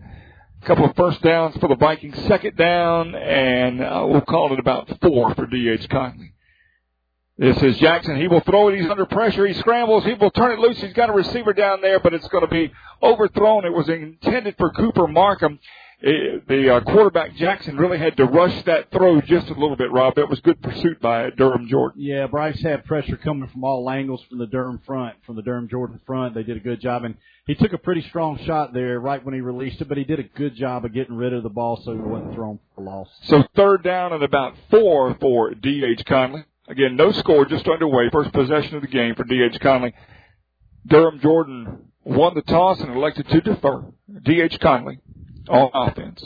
A 0.62 0.66
couple 0.66 0.84
of 0.84 0.94
first 0.94 1.22
downs 1.22 1.56
for 1.56 1.66
the 1.66 1.76
Vikings. 1.76 2.14
Second 2.28 2.58
down, 2.58 3.14
and 3.14 3.80
uh, 3.80 4.04
we'll 4.06 4.20
call 4.20 4.52
it 4.52 4.58
about 4.58 4.86
four 5.00 5.34
for 5.34 5.46
D.H. 5.46 5.88
Conley. 5.88 6.34
This 7.38 7.56
is 7.62 7.78
Jackson. 7.78 8.20
He 8.20 8.28
will 8.28 8.40
throw 8.40 8.68
it. 8.68 8.78
He's 8.78 8.90
under 8.90 9.06
pressure. 9.06 9.46
He 9.46 9.54
scrambles. 9.54 10.04
He 10.04 10.12
will 10.12 10.30
turn 10.30 10.52
it 10.52 10.58
loose. 10.58 10.78
He's 10.78 10.92
got 10.92 11.08
a 11.08 11.12
receiver 11.14 11.54
down 11.54 11.80
there, 11.80 12.00
but 12.00 12.12
it's 12.12 12.28
going 12.28 12.44
to 12.44 12.50
be 12.50 12.70
overthrown. 13.02 13.64
It 13.64 13.72
was 13.72 13.88
intended 13.88 14.56
for 14.58 14.70
Cooper 14.72 15.06
Markham 15.06 15.58
it, 16.00 16.46
the 16.46 16.74
uh, 16.74 16.80
quarterback 16.80 17.34
Jackson 17.36 17.76
really 17.76 17.98
had 17.98 18.18
to 18.18 18.26
rush 18.26 18.62
that 18.64 18.90
throw 18.90 19.20
just 19.22 19.48
a 19.48 19.54
little 19.54 19.76
bit, 19.76 19.90
Rob. 19.90 20.16
That 20.16 20.28
was 20.28 20.40
good 20.40 20.60
pursuit 20.60 21.00
by 21.00 21.30
Durham 21.30 21.68
Jordan. 21.68 22.02
Yeah, 22.02 22.26
Bryce 22.26 22.60
had 22.60 22.84
pressure 22.84 23.16
coming 23.16 23.48
from 23.48 23.64
all 23.64 23.88
angles 23.88 24.22
from 24.28 24.38
the 24.38 24.46
Durham 24.46 24.80
front, 24.84 25.16
from 25.24 25.36
the 25.36 25.42
Durham 25.42 25.68
Jordan 25.68 25.98
front. 26.06 26.34
They 26.34 26.42
did 26.42 26.58
a 26.58 26.60
good 26.60 26.82
job, 26.82 27.04
and 27.04 27.14
he 27.46 27.54
took 27.54 27.72
a 27.72 27.78
pretty 27.78 28.02
strong 28.02 28.38
shot 28.44 28.74
there 28.74 29.00
right 29.00 29.24
when 29.24 29.32
he 29.32 29.40
released 29.40 29.80
it, 29.80 29.88
but 29.88 29.96
he 29.96 30.04
did 30.04 30.18
a 30.18 30.24
good 30.24 30.54
job 30.54 30.84
of 30.84 30.92
getting 30.92 31.16
rid 31.16 31.32
of 31.32 31.42
the 31.42 31.48
ball 31.48 31.80
so 31.82 31.92
he 31.92 31.98
wasn't 31.98 32.34
thrown 32.34 32.58
for 32.74 32.84
loss. 32.84 33.08
So 33.22 33.42
third 33.54 33.82
down 33.82 34.12
and 34.12 34.22
about 34.22 34.54
four 34.70 35.16
for 35.18 35.54
D.H. 35.54 36.04
Conley. 36.04 36.44
Again, 36.68 36.96
no 36.96 37.12
score, 37.12 37.46
just 37.46 37.66
underway. 37.68 38.10
First 38.12 38.32
possession 38.32 38.74
of 38.76 38.82
the 38.82 38.88
game 38.88 39.14
for 39.14 39.24
D.H. 39.24 39.60
Conley. 39.60 39.94
Durham 40.86 41.20
Jordan 41.20 41.78
won 42.04 42.34
the 42.34 42.42
toss 42.42 42.80
and 42.80 42.94
elected 42.94 43.28
to 43.28 43.40
defer. 43.40 43.84
D.H. 44.24 44.60
Conley 44.60 44.98
on 45.48 45.70
offense. 45.74 46.22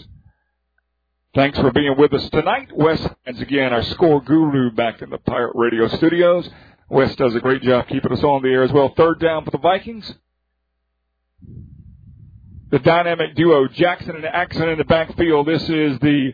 Thanks 1.34 1.58
for 1.58 1.70
being 1.70 1.94
with 1.96 2.12
us 2.12 2.28
tonight. 2.30 2.70
Wes, 2.74 3.00
once 3.24 3.40
again, 3.40 3.72
our 3.72 3.84
score 3.84 4.20
guru 4.20 4.72
back 4.72 5.00
in 5.00 5.10
the 5.10 5.18
Pirate 5.18 5.52
Radio 5.54 5.86
studios. 5.88 6.48
Wes 6.88 7.14
does 7.14 7.36
a 7.36 7.40
great 7.40 7.62
job 7.62 7.86
keeping 7.88 8.12
us 8.12 8.24
on 8.24 8.42
the 8.42 8.48
air 8.48 8.64
as 8.64 8.72
well. 8.72 8.92
Third 8.96 9.20
down 9.20 9.44
for 9.44 9.52
the 9.52 9.58
Vikings. 9.58 10.12
The 12.70 12.80
dynamic 12.80 13.36
duo, 13.36 13.68
Jackson 13.68 14.16
and 14.16 14.24
Axon 14.24 14.68
in 14.70 14.78
the 14.78 14.84
backfield. 14.84 15.46
This 15.46 15.62
is 15.62 15.98
the 16.00 16.32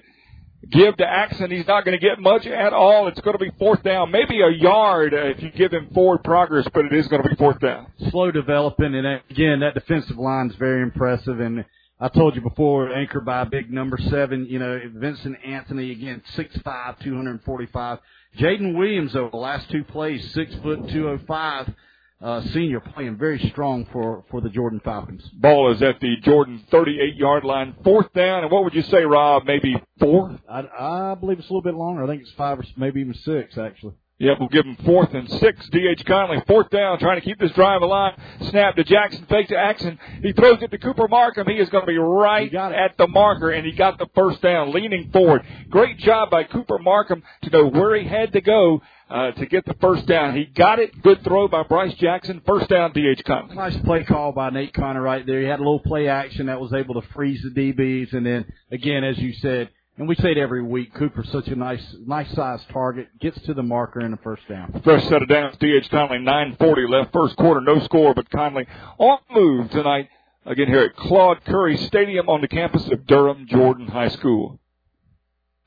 give 0.70 0.96
to 0.96 1.06
Axon. 1.06 1.50
He's 1.50 1.66
not 1.66 1.84
going 1.84 1.98
to 1.98 2.04
get 2.04 2.18
much 2.18 2.46
at 2.46 2.72
all. 2.72 3.08
It's 3.08 3.20
going 3.20 3.38
to 3.38 3.44
be 3.44 3.50
fourth 3.58 3.82
down, 3.82 4.10
maybe 4.10 4.40
a 4.40 4.50
yard 4.50 5.14
uh, 5.14 5.28
if 5.28 5.42
you 5.42 5.50
give 5.50 5.72
him 5.72 5.90
forward 5.94 6.24
progress, 6.24 6.66
but 6.72 6.84
it 6.86 6.92
is 6.92 7.06
going 7.08 7.22
to 7.22 7.28
be 7.28 7.36
fourth 7.36 7.60
down. 7.60 7.86
Slow 8.10 8.30
developing, 8.30 8.94
and 8.94 9.06
again, 9.30 9.60
that 9.60 9.74
defensive 9.74 10.18
line 10.18 10.50
is 10.50 10.56
very 10.56 10.82
impressive. 10.82 11.40
And 11.40 11.64
I 11.98 12.08
told 12.08 12.34
you 12.36 12.42
before, 12.42 12.92
anchored 12.92 13.24
by 13.24 13.44
big 13.44 13.72
number 13.72 13.96
seven, 13.96 14.44
you 14.46 14.58
know, 14.58 14.78
Vincent 14.94 15.36
Anthony, 15.44 15.92
again, 15.92 16.22
six 16.34 16.54
five, 16.58 16.98
two 16.98 17.16
hundred 17.16 17.42
forty-five. 17.44 18.00
Jaden 18.38 18.76
Williams, 18.76 19.16
over 19.16 19.30
the 19.30 19.38
last 19.38 19.70
two 19.70 19.82
plays, 19.82 20.22
six 20.34 20.54
foot, 20.56 20.88
205, 20.90 21.72
uh, 22.20 22.42
senior, 22.52 22.80
playing 22.80 23.16
very 23.16 23.38
strong 23.50 23.86
for, 23.92 24.24
for 24.30 24.42
the 24.42 24.50
Jordan 24.50 24.78
Falcons. 24.84 25.22
Ball 25.32 25.72
is 25.72 25.82
at 25.82 25.98
the 26.00 26.16
Jordan 26.22 26.62
38 26.70 27.16
yard 27.16 27.44
line, 27.44 27.74
fourth 27.82 28.12
down. 28.12 28.42
And 28.42 28.52
what 28.52 28.64
would 28.64 28.74
you 28.74 28.82
say, 28.82 29.04
Rob? 29.04 29.44
Maybe 29.46 29.82
four? 29.98 30.38
I, 30.46 30.64
I 30.78 31.14
believe 31.14 31.38
it's 31.38 31.48
a 31.48 31.52
little 31.52 31.62
bit 31.62 31.74
longer. 31.74 32.04
I 32.04 32.06
think 32.06 32.20
it's 32.22 32.32
five 32.32 32.58
or 32.58 32.64
maybe 32.76 33.00
even 33.00 33.14
six, 33.14 33.56
actually. 33.56 33.94
Yep, 34.18 34.38
we'll 34.40 34.48
give 34.48 34.64
him 34.64 34.76
fourth 34.84 35.12
and 35.12 35.28
six. 35.28 35.68
D.H. 35.68 36.06
Conley, 36.06 36.42
fourth 36.46 36.70
down, 36.70 36.98
trying 36.98 37.20
to 37.20 37.24
keep 37.24 37.38
this 37.38 37.52
drive 37.52 37.82
alive. 37.82 38.14
Snap 38.48 38.74
to 38.76 38.84
Jackson, 38.84 39.26
fake 39.28 39.48
to 39.48 39.56
Axon. 39.56 39.98
He 40.22 40.32
throws 40.32 40.62
it 40.62 40.70
to 40.70 40.78
Cooper 40.78 41.06
Markham. 41.06 41.46
He 41.46 41.56
is 41.56 41.68
going 41.68 41.82
to 41.82 41.86
be 41.86 41.98
right 41.98 42.52
at 42.54 42.96
the 42.96 43.08
marker, 43.08 43.50
and 43.50 43.66
he 43.66 43.72
got 43.72 43.98
the 43.98 44.08
first 44.14 44.40
down, 44.40 44.72
leaning 44.72 45.10
forward. 45.10 45.42
Great 45.68 45.98
job 45.98 46.30
by 46.30 46.44
Cooper 46.44 46.78
Markham 46.78 47.22
to 47.42 47.50
know 47.50 47.66
where 47.66 47.94
he 47.94 48.08
had 48.08 48.32
to 48.32 48.40
go 48.40 48.80
uh, 49.10 49.32
to 49.32 49.44
get 49.44 49.66
the 49.66 49.74
first 49.82 50.06
down. 50.06 50.34
He 50.34 50.46
got 50.46 50.78
it. 50.78 51.02
Good 51.02 51.22
throw 51.22 51.46
by 51.46 51.64
Bryce 51.64 51.94
Jackson. 51.96 52.40
First 52.46 52.70
down, 52.70 52.92
D.H. 52.92 53.22
Conley. 53.26 53.54
Nice 53.54 53.76
play 53.84 54.04
call 54.04 54.32
by 54.32 54.48
Nate 54.48 54.72
Connor 54.72 55.02
right 55.02 55.26
there. 55.26 55.42
He 55.42 55.46
had 55.46 55.60
a 55.60 55.62
little 55.62 55.80
play 55.80 56.08
action 56.08 56.46
that 56.46 56.58
was 56.58 56.72
able 56.72 57.00
to 57.00 57.06
freeze 57.08 57.42
the 57.42 57.50
DBs, 57.50 58.14
and 58.14 58.24
then 58.24 58.46
again, 58.72 59.04
as 59.04 59.18
you 59.18 59.34
said, 59.34 59.68
and 59.98 60.08
we 60.08 60.14
say 60.16 60.32
it 60.32 60.38
every 60.38 60.62
week. 60.62 60.92
Cooper's 60.94 61.30
such 61.30 61.48
a 61.48 61.56
nice, 61.56 61.96
nice 62.06 62.30
sized 62.32 62.68
target. 62.70 63.08
Gets 63.20 63.40
to 63.42 63.54
the 63.54 63.62
marker 63.62 64.00
in 64.00 64.10
the 64.10 64.18
first 64.18 64.46
down. 64.48 64.80
First 64.84 65.08
set 65.08 65.22
of 65.22 65.28
downs. 65.28 65.56
D.H. 65.58 65.88
Conley, 65.90 66.18
9:40 66.18 66.88
left. 66.88 67.12
First 67.12 67.36
quarter, 67.36 67.60
no 67.60 67.80
score, 67.80 68.14
but 68.14 68.30
Conley 68.30 68.66
on 68.98 69.18
move 69.30 69.70
tonight. 69.70 70.08
Again 70.44 70.68
here 70.68 70.82
at 70.82 70.96
Claude 70.96 71.44
Curry 71.44 71.76
Stadium 71.76 72.28
on 72.28 72.40
the 72.40 72.48
campus 72.48 72.86
of 72.88 73.06
Durham 73.06 73.46
Jordan 73.48 73.88
High 73.88 74.08
School. 74.08 74.60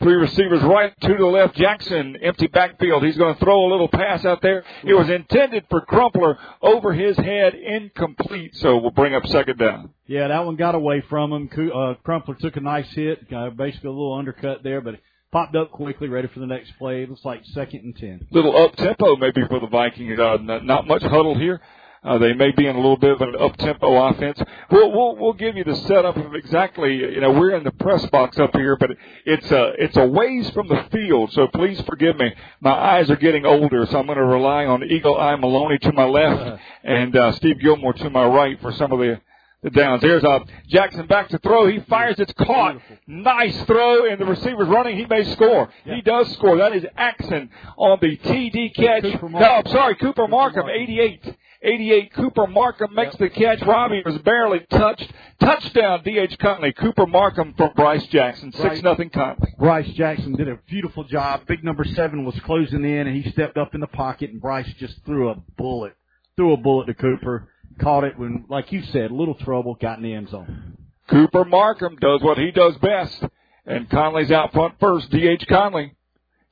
Three 0.02 0.16
receivers 0.16 0.62
right, 0.64 0.94
two 1.02 1.10
to 1.10 1.18
the 1.18 1.26
left. 1.26 1.56
Jackson, 1.56 2.16
empty 2.22 2.48
backfield. 2.48 3.04
He's 3.04 3.18
going 3.18 3.34
to 3.36 3.40
throw 3.40 3.66
a 3.66 3.70
little 3.70 3.90
pass 3.90 4.24
out 4.24 4.42
there. 4.42 4.64
It 4.86 4.94
was 4.94 5.10
intended 5.10 5.66
for 5.70 5.82
Crumpler 5.82 6.38
over 6.62 6.94
his 6.94 7.18
head, 7.18 7.54
incomplete. 7.54 8.56
So 8.56 8.78
we'll 8.78 8.92
bring 8.92 9.14
up 9.14 9.26
second 9.28 9.60
down. 9.60 9.90
Yeah, 10.08 10.30
that 10.30 10.46
one 10.46 10.56
got 10.56 10.74
away 10.74 11.04
from 11.10 11.34
him. 11.34 11.72
Uh, 11.74 11.96
Crumpler 12.04 12.36
took 12.36 12.56
a 12.56 12.62
nice 12.62 12.90
hit, 12.94 13.26
uh, 13.34 13.50
basically 13.50 13.90
a 13.90 13.92
little 13.92 14.14
undercut 14.14 14.64
there, 14.64 14.80
but 14.80 14.96
popped 15.34 15.56
up 15.58 15.72
quickly, 15.72 16.08
ready 16.08 16.30
for 16.30 16.40
the 16.40 16.48
next 16.48 16.72
play. 16.78 17.04
It 17.04 17.10
looks 17.10 17.26
like 17.26 17.42
second 17.48 17.84
and 17.84 17.96
ten. 17.98 18.26
Little 18.32 18.56
up 18.56 18.78
tempo 18.78 19.18
maybe 19.18 19.42
for 19.50 19.60
the 19.60 19.68
Vikings. 19.68 20.18
Uh, 20.18 20.38
not 20.42 20.88
much 20.88 21.04
huddle 21.04 21.38
here. 21.38 21.60
Uh, 22.04 22.18
they 22.18 22.34
may 22.34 22.52
be 22.52 22.66
in 22.66 22.76
a 22.76 22.80
little 22.80 22.98
bit 22.98 23.12
of 23.12 23.22
an 23.22 23.36
up-tempo 23.38 24.08
offense. 24.08 24.42
We'll, 24.72 24.92
we'll, 24.92 25.16
we'll 25.18 25.34
give 25.34 25.58
you 25.58 25.64
the 25.66 25.76
setup 25.76 26.16
of 26.16 26.34
exactly, 26.34 26.96
you 26.96 27.20
know, 27.20 27.32
we're 27.32 27.52
in 27.58 27.64
the 27.64 27.72
press 27.72 28.06
box 28.08 28.40
up 28.40 28.56
here, 28.56 28.78
but 28.78 28.92
it's 29.26 29.52
a, 29.52 29.74
it's 29.78 29.98
a 29.98 30.06
ways 30.06 30.50
from 30.52 30.68
the 30.70 30.86
field, 30.92 31.34
so 31.34 31.48
please 31.48 31.82
forgive 31.82 32.16
me. 32.18 32.34
My 32.62 32.72
eyes 32.72 33.10
are 33.10 33.18
getting 33.18 33.46
older, 33.46 33.86
so 33.86 34.00
I'm 34.00 34.06
going 34.06 34.18
to 34.18 34.24
rely 34.24 34.66
on 34.66 34.84
Eagle 34.84 35.20
Eye 35.20 35.36
Maloney 35.36 35.78
to 35.80 35.92
my 35.92 36.06
left 36.06 36.62
and, 36.84 37.16
uh, 37.16 37.32
Steve 37.34 37.60
Gilmore 37.60 37.94
to 37.94 38.10
my 38.10 38.26
right 38.26 38.60
for 38.62 38.72
some 38.72 38.92
of 38.94 39.00
the, 39.00 39.20
the 39.62 39.70
downs. 39.70 40.02
There's 40.02 40.24
uh, 40.24 40.40
Jackson 40.70 41.06
back 41.08 41.28
to 41.30 41.38
throw. 41.40 41.68
He 41.68 41.80
fires. 41.82 42.16
It's 42.18 42.32
caught. 42.34 42.78
Nice 43.08 43.62
throw, 43.64 44.10
and 44.10 44.20
the 44.20 44.26
receiver's 44.26 44.70
running. 44.70 44.96
He 44.98 45.06
may 45.06 45.26
score. 45.34 45.70
Yeah. 45.86 45.96
He 45.96 46.02
does 46.02 46.32
score. 46.34 46.58
That 46.58 46.74
is 46.74 46.86
Axon 46.96 47.50
on 47.78 47.98
the 48.02 48.16
TD 48.18 48.74
catch. 48.74 49.22
No, 49.22 49.38
I'm 49.38 49.68
sorry, 49.68 49.96
Cooper 49.96 50.28
Markham, 50.28 50.70
88. 50.70 51.36
88, 51.62 52.14
Cooper 52.14 52.48
Markham 52.48 52.96
makes 52.96 53.20
yep. 53.20 53.34
the 53.34 53.40
catch. 53.42 53.62
Robbie 53.62 54.02
was 54.06 54.18
barely 54.20 54.62
touched. 54.70 55.12
Touchdown, 55.42 56.02
D.H. 56.06 56.38
Conley. 56.40 56.72
Cooper 56.72 57.06
Markham 57.06 57.54
from 57.58 57.72
Bryce 57.76 58.06
Jackson. 58.08 58.54
6 58.54 58.82
nothing 58.82 59.10
Conley. 59.10 59.54
Bryce 59.58 59.90
Jackson 59.90 60.36
did 60.36 60.48
a 60.48 60.58
beautiful 60.68 61.04
job. 61.04 61.46
Big 61.48 61.64
number 61.64 61.84
seven 61.84 62.24
was 62.24 62.40
closing 62.42 62.86
in, 62.86 63.08
and 63.08 63.24
he 63.24 63.30
stepped 63.32 63.58
up 63.58 63.76
in 63.76 63.82
the 63.82 63.88
pocket, 63.88 64.30
and 64.30 64.42
Bryce 64.42 64.72
just 64.80 65.04
threw 65.06 65.30
a 65.30 65.36
bullet. 65.58 65.96
Threw 66.38 66.54
a 66.54 66.58
bullet 66.58 66.86
to 66.88 66.94
Cooper. 66.94 67.50
Caught 67.82 68.06
it 68.06 68.20
when, 68.20 68.46
like 68.50 68.72
you 68.72 68.82
said, 68.84 69.12
little 69.12 69.36
trouble, 69.36 69.76
got 69.76 69.98
in 69.98 70.04
the 70.04 70.14
end 70.14 70.30
zone. 70.30 70.78
Cooper 71.10 71.44
Markham 71.44 71.98
does 72.00 72.22
what 72.22 72.38
he 72.38 72.52
does 72.52 72.78
best, 72.78 73.24
and 73.66 73.90
Conley's 73.90 74.32
out 74.32 74.54
front 74.54 74.76
first. 74.80 75.10
D.H. 75.10 75.46
Conley 75.48 75.94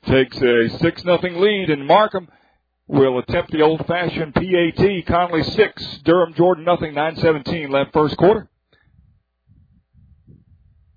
takes 0.06 0.38
a 0.42 0.68
6 0.68 1.06
nothing 1.06 1.40
lead, 1.40 1.70
and 1.70 1.86
Markham 1.86 2.28
will 2.88 3.20
attempt 3.20 3.52
the 3.52 3.62
old-fashioned 3.62 4.34
PAT. 4.34 5.06
Conley 5.08 5.44
six, 5.44 6.00
Durham 6.04 6.34
Jordan 6.34 6.64
nothing. 6.64 6.94
Nine 6.94 7.16
seventeen 7.18 7.70
left 7.70 7.94
first 7.94 8.18
quarter. 8.18 8.50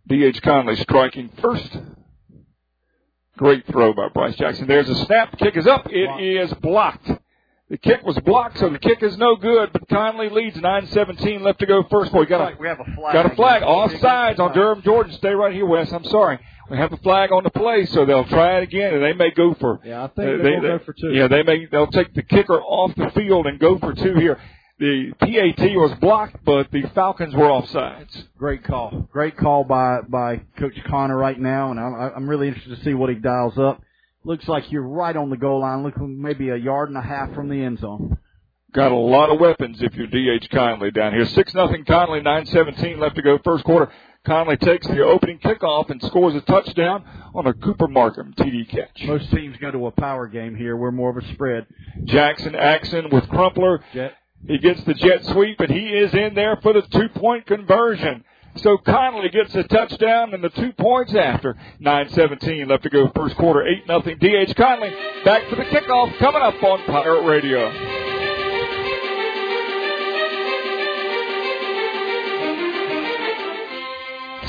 D.H. 0.09 0.43
Conley 0.43 0.75
striking 0.77 1.31
first. 1.41 1.77
Great 3.37 3.65
throw 3.69 3.93
by 3.93 4.09
Bryce 4.09 4.35
Jackson. 4.37 4.67
There's 4.67 4.89
a 4.89 4.95
snap. 5.07 5.39
Kick 5.39 5.57
is 5.57 5.67
up. 5.69 5.87
It 5.89 6.07
blocked. 6.07 6.23
is 6.23 6.53
blocked. 6.55 7.11
The 7.71 7.79
kick 7.79 8.03
was 8.03 8.19
blocked, 8.19 8.59
so 8.59 8.69
the 8.69 8.81
kick 8.81 9.03
is 9.03 9.17
no 9.17 9.37
good. 9.37 9.73
But 9.73 9.89
Conley 9.89 10.29
leads 10.29 10.57
9-17 10.57 11.41
left 11.41 11.61
to 11.61 11.67
go 11.67 11.85
first 11.91 12.11
quarter. 12.11 12.29
Got 12.29 12.55
a, 12.55 12.57
we 12.59 12.67
have 12.67 12.81
a 12.81 12.85
flag. 12.97 13.13
Got 13.13 13.33
a 13.33 13.37
flag. 13.37 13.63
Off 13.63 13.97
sides 14.01 14.41
on 14.41 14.53
Durham 14.53 14.83
Jordan. 14.83 15.13
Stay 15.15 15.31
right 15.31 15.55
here, 15.55 15.67
Wes. 15.67 15.93
I'm 15.93 16.05
sorry 16.05 16.41
we 16.71 16.77
have 16.77 16.93
a 16.93 16.97
flag 16.99 17.33
on 17.33 17.43
the 17.43 17.51
play, 17.51 17.85
so 17.87 18.07
they'll 18.07 18.25
try 18.25 18.59
it 18.59 18.63
again, 18.63 18.95
and 18.95 19.03
they 19.03 19.13
may 19.13 19.31
go 19.33 19.55
for. 19.55 19.81
Yeah, 19.85 20.05
I 20.05 20.07
think 20.09 20.41
uh, 20.41 20.43
they, 20.43 20.51
will 20.51 20.79
go 20.79 20.85
for 20.85 20.93
two. 20.93 21.13
Yeah, 21.13 21.27
they 21.27 21.43
may. 21.43 21.67
They'll 21.67 21.89
take 21.89 22.15
the 22.15 22.23
kicker 22.23 22.61
off 22.61 22.95
the 22.95 23.11
field 23.11 23.47
and 23.47 23.59
go 23.59 23.79
for 23.79 23.93
two 23.93 24.15
here. 24.15 24.41
The 24.79 25.13
PAT 25.19 25.77
was 25.77 25.93
blocked, 26.01 26.43
but 26.45 26.71
the 26.71 26.83
Falcons 26.95 27.35
were 27.35 27.49
offsides. 27.49 28.25
Great 28.39 28.65
call. 28.65 29.09
Great 29.13 29.37
call 29.37 29.65
by 29.65 30.01
by 30.09 30.41
Coach 30.59 30.75
Connor 30.89 31.17
right 31.17 31.39
now, 31.39 31.73
and 31.73 31.81
I'm, 31.81 31.95
I'm 31.95 32.31
really 32.31 32.49
interested 32.49 32.77
to 32.77 32.85
see 32.85 32.95
what 32.95 33.11
he 33.11 33.17
dials 33.17 33.59
up. 33.59 33.83
Looks 34.25 34.47
like 34.49 34.71
you're 34.71 34.83
right 34.83 35.17
on 35.17 35.31
the 35.31 35.37
goal 35.37 35.61
line, 35.61 35.83
looking 35.83 36.21
maybe 36.21 36.51
a 36.51 36.57
yard 36.57 36.89
and 36.91 36.99
a 36.99 37.03
half 37.03 37.33
from 37.35 37.49
the 37.49 37.63
end 37.63 37.79
zone. 37.79 38.19
Got 38.73 38.93
a 38.93 38.97
lot 38.97 39.31
of 39.31 39.41
weapons 39.41 39.79
if 39.81 39.95
you're 39.95 40.07
DH 40.07 40.49
Conley 40.51 40.91
down 40.91 41.13
here. 41.13 41.27
Six 41.27 41.55
nothing 41.55 41.85
Conley, 41.85 42.21
nine 42.21 42.47
seventeen 42.47 43.01
left 43.01 43.17
to 43.17 43.23
go 43.23 43.39
first 43.45 43.65
quarter. 43.65 43.91
Conley 44.27 44.59
takes 44.59 44.87
the 44.87 45.03
opening 45.03 45.39
kickoff 45.39 45.91
and 45.91 46.01
scores 46.03 46.35
a 46.35 46.43
touchdown 46.43 47.03
on 47.35 47.47
a 47.47 47.55
Cooper 47.55 47.89
Markham 47.89 48.35
TD 48.37 48.69
catch. 48.69 49.03
Most 49.07 49.31
teams 49.31 49.57
go 49.57 49.71
to 49.71 49.87
a 49.87 49.91
power 49.91 50.29
game 50.29 50.55
here. 50.55 50.77
We're 50.77 50.91
more 50.93 51.11
of 51.11 51.17
a 51.17 51.33
spread. 51.33 51.67
Jackson 52.05 52.55
Axon 52.55 53.09
with 53.11 53.27
Crumpler. 53.29 53.83
Jet. 53.95 54.13
He 54.47 54.59
gets 54.59 54.85
the 54.85 54.95
jet 54.95 55.25
sweep 55.25 55.59
and 55.61 55.71
he 55.71 55.87
is 55.89 56.13
in 56.15 56.35
there 56.35 56.59
for 56.63 56.75
the 56.75 56.83
two 56.83 57.09
point 57.09 57.47
conversion. 57.47 58.25
So 58.57 58.77
Conley 58.79 59.29
gets 59.31 59.55
a 59.55 59.63
touchdown 59.65 60.35
and 60.35 60.43
the 60.43 60.51
two 60.51 60.73
points 60.73 61.15
after. 61.15 61.57
9-17 61.81 62.69
left 62.69 62.83
to 62.83 62.91
go 62.91 63.11
first 63.15 63.37
quarter. 63.37 63.67
8 63.67 63.87
nothing. 63.87 64.19
D.H. 64.19 64.55
Conley 64.57 64.91
back 65.25 65.49
for 65.49 65.57
the 65.57 65.65
kickoff 65.65 66.19
coming 66.19 66.43
up 66.43 66.63
on 66.63 66.85
Pirate 66.87 67.25
Radio. 67.27 68.20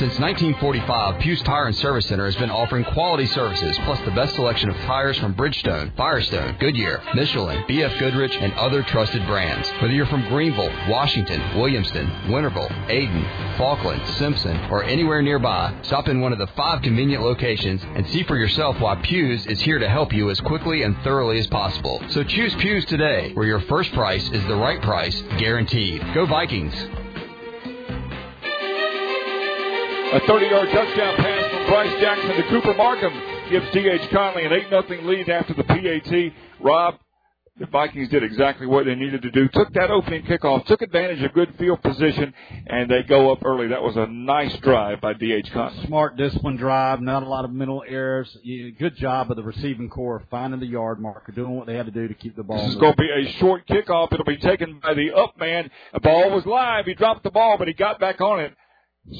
Since 0.01 0.17
1945, 0.17 1.19
Pugh's 1.21 1.43
Tire 1.43 1.67
and 1.67 1.75
Service 1.75 2.07
Center 2.07 2.25
has 2.25 2.35
been 2.35 2.49
offering 2.49 2.83
quality 2.85 3.27
services 3.27 3.77
plus 3.83 3.99
the 4.03 4.09
best 4.09 4.33
selection 4.33 4.71
of 4.71 4.75
tires 4.77 5.15
from 5.19 5.35
Bridgestone, 5.35 5.95
Firestone, 5.95 6.57
Goodyear, 6.59 7.03
Michelin, 7.13 7.63
BF 7.65 7.99
Goodrich, 7.99 8.33
and 8.33 8.51
other 8.53 8.81
trusted 8.81 9.23
brands. 9.27 9.69
Whether 9.79 9.93
you're 9.93 10.07
from 10.07 10.27
Greenville, 10.27 10.73
Washington, 10.89 11.39
Williamston, 11.53 12.09
Winterville, 12.29 12.71
Ayden, 12.89 13.57
Falkland, 13.59 14.01
Simpson, 14.17 14.57
or 14.71 14.83
anywhere 14.83 15.21
nearby, 15.21 15.71
stop 15.83 16.07
in 16.07 16.19
one 16.19 16.33
of 16.33 16.39
the 16.39 16.47
five 16.55 16.81
convenient 16.81 17.21
locations 17.21 17.83
and 17.83 18.09
see 18.09 18.23
for 18.23 18.37
yourself 18.37 18.79
why 18.79 18.95
Pugh's 19.03 19.45
is 19.45 19.61
here 19.61 19.77
to 19.77 19.87
help 19.87 20.11
you 20.11 20.31
as 20.31 20.39
quickly 20.39 20.81
and 20.81 20.97
thoroughly 21.03 21.37
as 21.37 21.45
possible. 21.45 22.01
So 22.09 22.23
choose 22.23 22.55
Pugh's 22.55 22.85
today, 22.85 23.33
where 23.35 23.45
your 23.45 23.61
first 23.61 23.93
price 23.93 24.27
is 24.31 24.43
the 24.47 24.55
right 24.55 24.81
price, 24.81 25.21
guaranteed. 25.37 26.03
Go 26.15 26.25
Vikings! 26.25 26.73
A 30.11 30.19
30-yard 30.19 30.69
touchdown 30.71 31.15
pass 31.15 31.51
from 31.51 31.67
Bryce 31.67 32.01
Jackson 32.01 32.35
to 32.35 32.43
Cooper 32.49 32.73
Markham 32.73 33.13
gives 33.49 33.71
D.H. 33.71 34.09
Conley 34.11 34.43
an 34.43 34.51
8-0 34.51 35.05
lead 35.05 35.29
after 35.29 35.53
the 35.53 35.63
PAT. 35.63 36.33
Rob, 36.59 36.95
the 37.57 37.65
Vikings 37.67 38.09
did 38.09 38.21
exactly 38.21 38.67
what 38.67 38.85
they 38.85 38.95
needed 38.95 39.21
to 39.21 39.31
do. 39.31 39.47
Took 39.53 39.71
that 39.73 39.89
opening 39.89 40.23
kickoff, 40.23 40.65
took 40.65 40.81
advantage 40.81 41.23
of 41.23 41.31
good 41.31 41.55
field 41.57 41.81
position, 41.81 42.33
and 42.67 42.91
they 42.91 43.03
go 43.03 43.31
up 43.31 43.45
early. 43.45 43.67
That 43.69 43.81
was 43.81 43.95
a 43.95 44.05
nice 44.07 44.53
drive 44.57 44.99
by 44.99 45.13
D.H. 45.13 45.49
Conley. 45.53 45.85
Smart, 45.85 46.17
disciplined 46.17 46.59
drive, 46.59 46.99
not 46.99 47.23
a 47.23 47.29
lot 47.29 47.45
of 47.45 47.51
mental 47.51 47.81
errors. 47.87 48.35
Good 48.43 48.97
job 48.97 49.31
of 49.31 49.37
the 49.37 49.43
receiving 49.43 49.89
corps 49.89 50.23
finding 50.29 50.59
the 50.59 50.65
yard 50.65 50.99
marker, 50.99 51.31
doing 51.31 51.55
what 51.55 51.67
they 51.67 51.75
had 51.75 51.85
to 51.85 51.91
do 51.93 52.09
to 52.09 52.13
keep 52.15 52.35
the 52.35 52.43
ball. 52.43 52.57
This 52.57 52.71
is 52.71 52.81
going 52.81 52.95
to 52.95 53.01
be 53.01 53.09
a 53.09 53.31
short 53.39 53.65
kickoff. 53.65 54.11
It'll 54.11 54.25
be 54.25 54.35
taken 54.35 54.81
by 54.83 54.93
the 54.93 55.13
up 55.15 55.39
man. 55.39 55.71
The 55.93 56.01
ball 56.01 56.31
was 56.31 56.45
live. 56.45 56.85
He 56.85 56.95
dropped 56.95 57.23
the 57.23 57.31
ball, 57.31 57.57
but 57.57 57.69
he 57.69 57.73
got 57.73 57.97
back 57.97 58.19
on 58.19 58.41
it. 58.41 58.53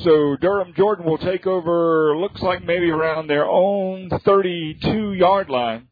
So 0.04 0.38
Durham 0.38 0.74
Jordan 0.76 1.06
will 1.06 1.18
take 1.18 1.48
over, 1.48 2.16
looks 2.18 2.42
like 2.42 2.64
maybe 2.64 2.90
around 2.90 3.28
their 3.28 3.46
own 3.46 4.10
32 4.10 5.14
yard 5.14 5.50
line. 5.50 5.88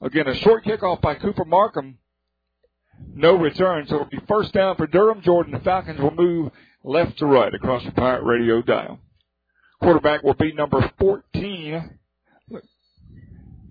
Again, 0.00 0.28
a 0.28 0.34
short 0.36 0.64
kickoff 0.64 1.00
by 1.00 1.14
Cooper 1.16 1.44
Markham. 1.44 1.98
No 3.14 3.36
return. 3.36 3.86
So 3.88 3.96
it'll 3.96 4.06
be 4.06 4.20
first 4.28 4.52
down 4.52 4.76
for 4.76 4.86
Durham 4.86 5.22
Jordan. 5.22 5.52
The 5.52 5.60
Falcons 5.60 6.00
will 6.00 6.14
move 6.14 6.52
left 6.84 7.18
to 7.18 7.26
right 7.26 7.52
across 7.52 7.84
the 7.84 7.90
Pirate 7.90 8.22
Radio 8.22 8.62
dial. 8.62 9.00
Quarterback 9.82 10.22
will 10.22 10.34
be 10.34 10.52
number 10.52 10.92
14. 10.98 11.98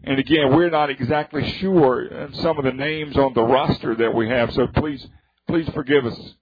And 0.06 0.20
again, 0.20 0.54
we're 0.54 0.70
not 0.70 0.90
exactly 0.90 1.50
sure 1.60 2.30
some 2.34 2.58
of 2.58 2.66
the 2.66 2.74
names 2.74 3.16
on 3.16 3.34
the 3.34 3.42
roster 3.42 3.96
that 3.96 4.14
we 4.14 4.28
have, 4.28 4.52
so 4.52 4.68
please, 4.68 5.08
please 5.48 5.68
forgive 5.70 6.06
us. 6.06 6.34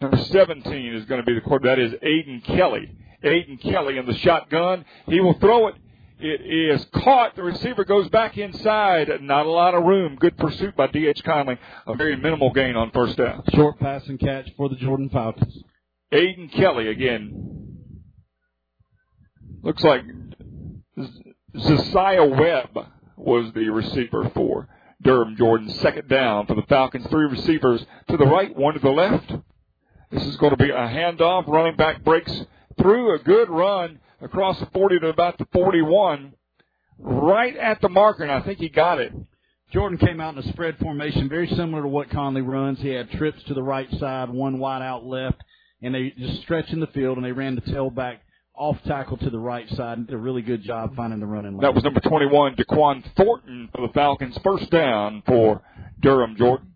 Number 0.00 0.16
17 0.16 0.94
is 0.94 1.04
going 1.06 1.20
to 1.20 1.26
be 1.26 1.34
the 1.34 1.40
quarterback. 1.40 1.78
That 1.78 1.82
is 1.82 1.92
Aiden 1.94 2.44
Kelly. 2.44 2.96
Aiden 3.24 3.60
Kelly 3.60 3.98
in 3.98 4.06
the 4.06 4.16
shotgun. 4.18 4.84
He 5.06 5.20
will 5.20 5.34
throw 5.34 5.68
it. 5.68 5.74
It 6.20 6.40
is 6.40 6.84
caught. 6.94 7.34
The 7.34 7.42
receiver 7.42 7.84
goes 7.84 8.08
back 8.08 8.38
inside. 8.38 9.08
Not 9.20 9.46
a 9.46 9.50
lot 9.50 9.74
of 9.74 9.84
room. 9.84 10.16
Good 10.16 10.36
pursuit 10.36 10.76
by 10.76 10.86
D.H. 10.88 11.22
Conley. 11.24 11.58
A 11.86 11.94
very 11.94 12.16
minimal 12.16 12.52
gain 12.52 12.76
on 12.76 12.90
first 12.92 13.16
down. 13.16 13.42
Short 13.54 13.78
pass 13.78 14.06
and 14.06 14.18
catch 14.20 14.48
for 14.56 14.68
the 14.68 14.76
Jordan 14.76 15.10
Falcons. 15.10 15.62
Aiden 16.12 16.52
Kelly 16.52 16.88
again. 16.88 17.78
Looks 19.62 19.82
like 19.82 20.02
Josiah 21.56 22.24
Webb 22.24 22.86
was 23.16 23.52
the 23.52 23.68
receiver 23.68 24.30
for 24.34 24.68
Durham 25.02 25.36
Jordan. 25.36 25.70
Second 25.70 26.08
down 26.08 26.46
for 26.46 26.54
the 26.54 26.62
Falcons. 26.68 27.06
Three 27.08 27.26
receivers 27.26 27.84
to 28.08 28.16
the 28.16 28.26
right, 28.26 28.54
one 28.56 28.74
to 28.74 28.80
the 28.80 28.90
left. 28.90 29.32
This 30.10 30.24
is 30.24 30.36
going 30.36 30.50
to 30.50 30.56
be 30.56 30.70
a 30.70 30.74
handoff. 30.74 31.46
Running 31.46 31.76
back 31.76 32.02
breaks 32.02 32.32
through 32.78 33.14
a 33.14 33.18
good 33.18 33.50
run 33.50 33.98
across 34.20 34.58
the 34.58 34.66
40 34.72 35.00
to 35.00 35.08
about 35.08 35.38
the 35.38 35.46
41, 35.52 36.32
right 36.98 37.56
at 37.56 37.80
the 37.80 37.88
marker, 37.88 38.22
and 38.22 38.32
I 38.32 38.40
think 38.40 38.58
he 38.58 38.68
got 38.68 39.00
it. 39.00 39.12
Jordan 39.72 39.98
came 39.98 40.20
out 40.20 40.34
in 40.34 40.42
a 40.42 40.48
spread 40.48 40.78
formation, 40.78 41.28
very 41.28 41.48
similar 41.48 41.82
to 41.82 41.88
what 41.88 42.08
Conley 42.10 42.40
runs. 42.40 42.78
He 42.80 42.88
had 42.88 43.10
trips 43.10 43.42
to 43.44 43.54
the 43.54 43.62
right 43.62 43.90
side, 43.98 44.30
one 44.30 44.58
wide 44.58 44.82
out 44.82 45.04
left, 45.04 45.42
and 45.82 45.94
they 45.94 46.12
just 46.16 46.42
stretched 46.42 46.72
in 46.72 46.80
the 46.80 46.86
field, 46.88 47.18
and 47.18 47.24
they 47.24 47.32
ran 47.32 47.54
the 47.54 47.60
tailback 47.60 48.18
off 48.54 48.76
tackle 48.86 49.18
to 49.18 49.30
the 49.30 49.38
right 49.38 49.68
side 49.70 49.98
and 49.98 50.06
did 50.06 50.14
a 50.14 50.18
really 50.18 50.42
good 50.42 50.62
job 50.62 50.96
finding 50.96 51.20
the 51.20 51.26
running 51.26 51.52
lane. 51.52 51.60
That 51.60 51.74
was 51.74 51.84
number 51.84 52.00
21, 52.00 52.56
Daquan 52.56 53.04
Thornton 53.14 53.68
for 53.72 53.86
the 53.86 53.92
Falcons. 53.92 54.36
First 54.42 54.70
down 54.70 55.22
for 55.26 55.62
Durham 56.00 56.34
Jordan. 56.36 56.67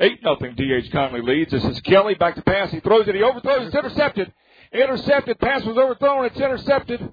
8 0.00 0.22
nothing. 0.22 0.54
D.H. 0.56 0.90
Conley 0.90 1.22
leads. 1.22 1.52
This 1.52 1.64
is 1.64 1.80
Kelly 1.80 2.14
back 2.14 2.34
to 2.34 2.42
pass. 2.42 2.70
He 2.70 2.80
throws 2.80 3.06
it. 3.06 3.14
He 3.14 3.22
overthrows. 3.22 3.66
It's 3.66 3.76
intercepted. 3.76 4.32
Intercepted. 4.72 5.38
Pass 5.38 5.64
was 5.64 5.76
overthrown. 5.76 6.24
It's 6.24 6.36
intercepted. 6.36 7.08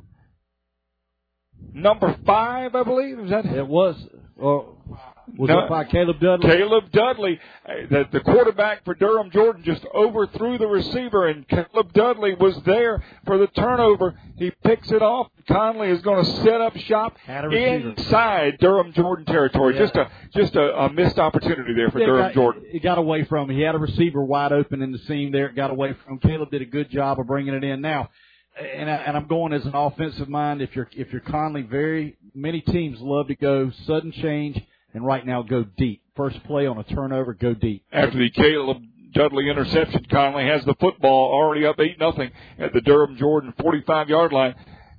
Number 1.74 2.18
five, 2.26 2.76
I 2.76 2.84
believe. 2.84 3.20
Is 3.20 3.30
that 3.30 3.46
it? 3.46 3.68
Was. 3.68 3.96
Was 5.38 5.50
No. 5.50 5.60
it 5.66 5.70
by 5.70 5.84
Caleb 5.86 6.20
Dudley? 6.20 6.50
Caleb 6.50 6.92
Dudley, 6.92 7.40
uh, 7.66 7.74
the, 7.90 8.06
the 8.12 8.20
quarterback 8.22 8.84
for 8.86 8.94
Durham 8.94 9.30
Jordan, 9.32 9.64
just 9.64 9.86
overthrew 9.94 10.58
the 10.58 10.68
receiver, 10.68 11.28
and 11.28 11.48
Caleb 11.48 11.94
Dudley 11.94 12.34
was 12.36 12.56
there 12.64 13.04
for 13.26 13.38
the 13.38 13.48
turnover. 13.48 14.20
He 14.38 14.52
picks 14.64 14.92
it 14.92 15.02
off. 15.02 15.28
Conley 15.48 15.90
is 15.90 16.02
going 16.02 16.24
to 16.24 16.32
set 16.44 16.62
up 16.62 16.76
shop 16.78 17.18
Had 17.26 17.46
a 17.46 17.50
receiver. 17.50 17.90
inside 17.92 18.58
Durham 18.60 18.94
Jordan 18.94 19.26
territory. 19.26 19.74
Yeah. 19.76 19.82
Just 19.82 19.96
a 19.96 20.10
just 20.36 20.56
a, 20.56 20.78
a 20.86 20.94
missed 20.94 21.20
opportunity 21.20 21.74
there 21.76 21.90
for 21.92 22.00
Yeah, 22.00 22.06
Durham 22.08 22.22
got, 22.28 22.34
Jordan. 22.34 22.64
It 22.72 22.82
got 22.84 22.98
away 22.98 23.26
from 23.26 23.50
him. 23.50 23.56
He 23.56 23.62
had 23.64 23.76
a 23.76 23.80
receiver 23.80 24.24
wide 24.24 24.52
open 24.52 24.82
in 24.82 24.92
the 24.92 25.00
seam 25.00 25.32
there. 25.32 25.48
It 25.48 25.56
got 25.56 25.72
away 25.72 25.94
from 25.94 26.14
him. 26.14 26.20
Caleb 26.20 26.52
did 26.52 26.62
a 26.62 26.66
good 26.66 26.90
job 26.90 27.20
of 27.20 27.28
bringing 27.28 27.54
it 27.54 27.64
in. 27.64 27.82
Now, 27.82 28.10
and, 28.60 28.90
I, 28.90 28.96
and 28.96 29.18
I'm 29.18 29.28
going 29.28 29.54
as 29.54 29.66
an 29.66 29.74
offensive 29.76 30.30
mind. 30.30 30.62
If 30.62 30.76
you're 30.76 30.90
if 30.94 31.12
you're 31.12 31.22
Conley, 31.22 31.62
very 31.64 32.18
many 32.36 32.62
teams 32.62 33.00
love 33.00 33.28
to 33.28 33.36
go 33.36 33.72
sudden 33.86 34.12
change, 34.12 34.62
and 34.94 35.06
right 35.06 35.26
now 35.26 35.42
go 35.42 35.64
deep. 35.64 36.02
First 36.16 36.44
play 36.44 36.68
on 36.68 36.78
a 36.78 36.84
turnover, 36.84 37.34
go 37.34 37.54
deep. 37.54 37.86
After 37.92 38.18
the 38.18 38.30
Caleb 38.30 38.84
Dudley 39.14 39.50
interception, 39.50 40.06
Conley 40.10 40.46
has 40.46 40.64
the 40.66 40.76
football 40.80 41.32
already 41.34 41.66
up 41.66 41.80
eight 41.80 42.00
nothing 42.00 42.32
at 42.60 42.74
the 42.74 42.82
Durham 42.82 43.18
Jordan 43.18 43.54
45 43.60 44.10
yard 44.10 44.34
line. 44.34 44.56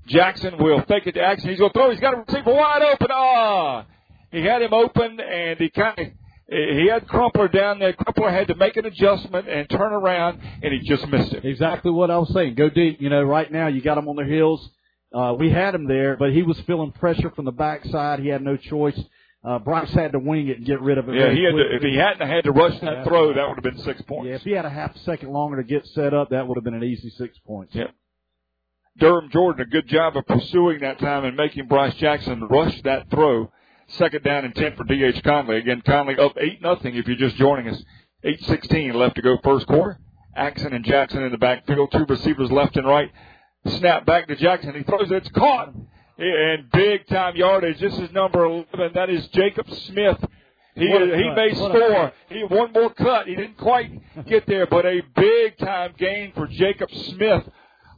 Jackson 0.07 0.59
will 0.59 0.83
fake 0.83 1.07
it 1.07 1.13
to 1.13 1.21
Axon. 1.21 1.51
He's 1.51 1.59
going 1.59 1.73
to 1.73 1.79
throw. 1.79 1.91
He's 1.91 2.01
got 2.01 2.15
a 2.15 2.25
receiver 2.27 2.53
wide 2.53 2.83
open. 2.83 3.07
Ah, 3.11 3.87
he 4.31 4.43
had 4.43 4.63
him 4.63 4.75
open, 4.75 5.21
and 5.21 5.59
he 5.59 5.71
kind 5.71 5.99
of 5.99 6.07
he 6.49 6.89
had 6.91 7.07
Crumpler 7.09 7.49
down 7.49 7.79
there. 7.79 7.93
Crumpler 7.93 8.31
had 8.31 8.49
to 8.49 8.55
make 8.55 8.77
an 8.77 8.85
adjustment 8.85 9.49
and 9.49 9.69
turn 9.71 9.93
around, 9.93 10.41
and 10.63 10.73
he 10.73 10.81
just 10.81 11.07
missed 11.09 11.33
it. 11.33 11.45
Exactly 11.45 11.91
what 11.91 12.11
I 12.11 12.19
was 12.19 12.33
saying. 12.35 12.57
Go 12.57 12.69
deep. 12.69 13.01
You 13.01 13.09
know, 13.09 13.23
right 13.23 13.51
now 13.51 13.69
you 13.69 13.81
got 13.81 13.97
him 13.97 14.09
on 14.09 14.17
their 14.17 14.27
heels. 14.27 14.69
Uh, 15.15 15.35
we 15.39 15.51
had 15.51 15.75
him 15.75 15.87
there, 15.87 16.17
but 16.17 16.33
he 16.33 16.43
was 16.43 16.59
feeling 16.61 16.91
pressure 16.93 17.31
from 17.31 17.45
the 17.45 17.53
backside. 17.53 18.19
He 18.19 18.29
had 18.29 18.43
no 18.43 18.57
choice. 18.57 18.99
Uh, 19.45 19.59
Bryce 19.59 19.91
had 19.93 20.13
to 20.13 20.21
wing 20.21 20.47
it 20.49 20.59
and 20.59 20.67
get 20.67 20.81
rid 20.81 20.99
of 20.99 21.09
it. 21.09 21.17
Yeah, 21.17 21.31
he 21.33 21.43
had 21.43 21.51
to, 21.53 21.75
if 21.77 21.83
he 21.83 21.97
hadn't 21.97 22.29
had 22.29 22.45
to 22.45 22.53
rush 22.53 22.79
that 22.81 22.99
Yeah. 22.99 23.05
throw, 23.05 23.33
that 23.33 23.49
would 23.49 23.57
have 23.57 23.65
been 23.65 23.79
six 23.83 24.01
points. 24.03 24.29
Yeah, 24.29 24.35
if 24.37 24.43
he 24.43 24.53
had 24.53 24.65
a 24.65 24.71
half 24.71 24.97
second 24.99 25.31
longer 25.33 25.57
to 25.57 25.65
get 25.65 25.85
set 25.89 26.15
up, 26.15 26.31
that 26.31 26.47
would 26.47 26.57
have 26.57 26.63
been 26.65 26.75
an 26.75 26.85
easy 26.85 27.11
six 27.11 27.37
points. 27.41 27.75
Yep. 27.75 27.91
Durham 28.99 29.31
Jordan, 29.31 29.63
a 29.67 29.71
good 29.71 29.89
job 29.89 30.17
of 30.17 30.27
pursuing 30.27 30.81
that 30.81 30.99
time 30.99 31.25
and 31.25 31.37
making 31.37 31.67
Bryce 31.67 31.95
Jackson 31.95 32.45
rush 32.45 32.81
that 32.83 33.11
throw. 33.11 33.51
Second 33.89 34.23
down 34.23 34.45
and 34.45 34.55
10 34.55 34.77
for 34.77 34.85
D.H. 34.85 35.23
Conley. 35.25 35.57
Again, 35.59 35.83
Conley 35.85 36.17
up 36.19 36.37
8 36.39 36.63
nothing 36.63 36.95
if 36.95 37.07
you're 37.09 37.17
just 37.17 37.37
joining 37.37 37.69
us. 37.69 37.83
8.16 38.25 38.95
left 38.95 39.17
to 39.17 39.23
go 39.23 39.39
first 39.43 39.67
quarter. 39.67 39.99
Axon 40.37 40.73
and 40.73 40.85
Jackson 40.85 41.23
in 41.25 41.33
the 41.33 41.39
backfield. 41.39 41.91
Two 41.93 42.05
receivers 42.09 42.51
left 42.53 42.77
and 42.77 42.87
right. 42.87 43.11
Snap 43.67 44.07
back 44.07 44.29
to 44.29 44.37
Jackson. 44.37 44.75
He 44.75 44.83
throws 44.83 45.11
it. 45.11 45.15
It's 45.17 45.29
caught. 45.31 45.75
And 46.19 46.71
big 46.71 47.07
time 47.07 47.37
yardage. 47.37 47.81
This 47.81 47.95
is 47.95 48.13
number 48.13 48.45
11. 48.45 48.93
That 48.95 49.11
is 49.11 49.27
Jacob 49.29 49.67
Smith. 49.87 50.19
He, 50.75 50.87
he 50.87 51.31
may 51.35 51.55
score. 51.55 52.13
He 52.29 52.45
one 52.45 52.73
more 52.73 52.93
cut. 52.95 53.27
He 53.27 53.35
didn't 53.35 53.59
quite 53.59 53.91
get 54.27 54.47
there, 54.47 54.67
but 54.67 54.87
a 54.87 55.01
big 55.15 55.59
time 55.59 55.95
gain 55.99 56.33
for 56.35 56.47
Jacob 56.47 56.91
Smith. 56.91 57.45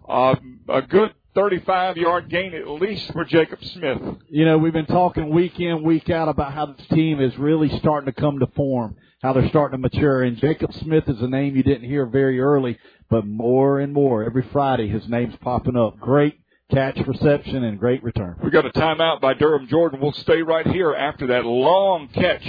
Uh, 0.09 0.35
a 0.69 0.83
good 0.83 1.15
35 1.35 1.97
yard 1.97 2.29
gain 2.29 2.55
at 2.55 2.69
least 2.69 3.13
for 3.13 3.25
Jacob 3.25 3.63
Smith. 3.63 3.99
You 4.29 4.45
know, 4.45 4.59
we've 4.59 4.73
been 4.73 4.87
talking 4.87 5.31
week 5.31 5.59
in, 5.59 5.83
week 5.83 6.11
out 6.11 6.29
about 6.29 6.53
how 6.53 6.67
this 6.67 6.87
team 6.89 7.21
is 7.21 7.37
really 7.39 7.77
starting 7.79 8.13
to 8.13 8.21
come 8.21 8.39
to 8.39 8.47
form, 8.55 8.97
how 9.23 9.33
they're 9.33 9.49
starting 9.49 9.81
to 9.81 9.83
mature. 9.83 10.23
And 10.23 10.37
Jacob 10.37 10.73
Smith 10.75 11.09
is 11.09 11.21
a 11.21 11.29
name 11.29 11.57
you 11.57 11.63
didn't 11.63 11.89
hear 11.89 12.07
very 12.07 12.41
early, 12.41 12.79
but 13.11 13.27
more 13.27 13.81
and 13.81 13.93
more 13.93 14.25
every 14.25 14.47
Friday 14.53 14.89
his 14.89 15.09
name's 15.09 15.37
popping 15.41 15.77
up. 15.77 15.99
Great 15.99 16.39
catch 16.75 16.99
reception 17.07 17.63
and 17.63 17.79
great 17.79 18.03
return. 18.03 18.37
We 18.43 18.51
got 18.51 18.67
a 18.67 18.71
timeout 18.71 19.21
by 19.21 19.35
Durham 19.35 19.69
Jordan. 19.69 20.01
We'll 20.01 20.13
stay 20.13 20.43
right 20.43 20.67
here 20.67 20.93
after 20.93 21.29
that 21.29 21.45
long 21.45 22.09
catch 22.09 22.45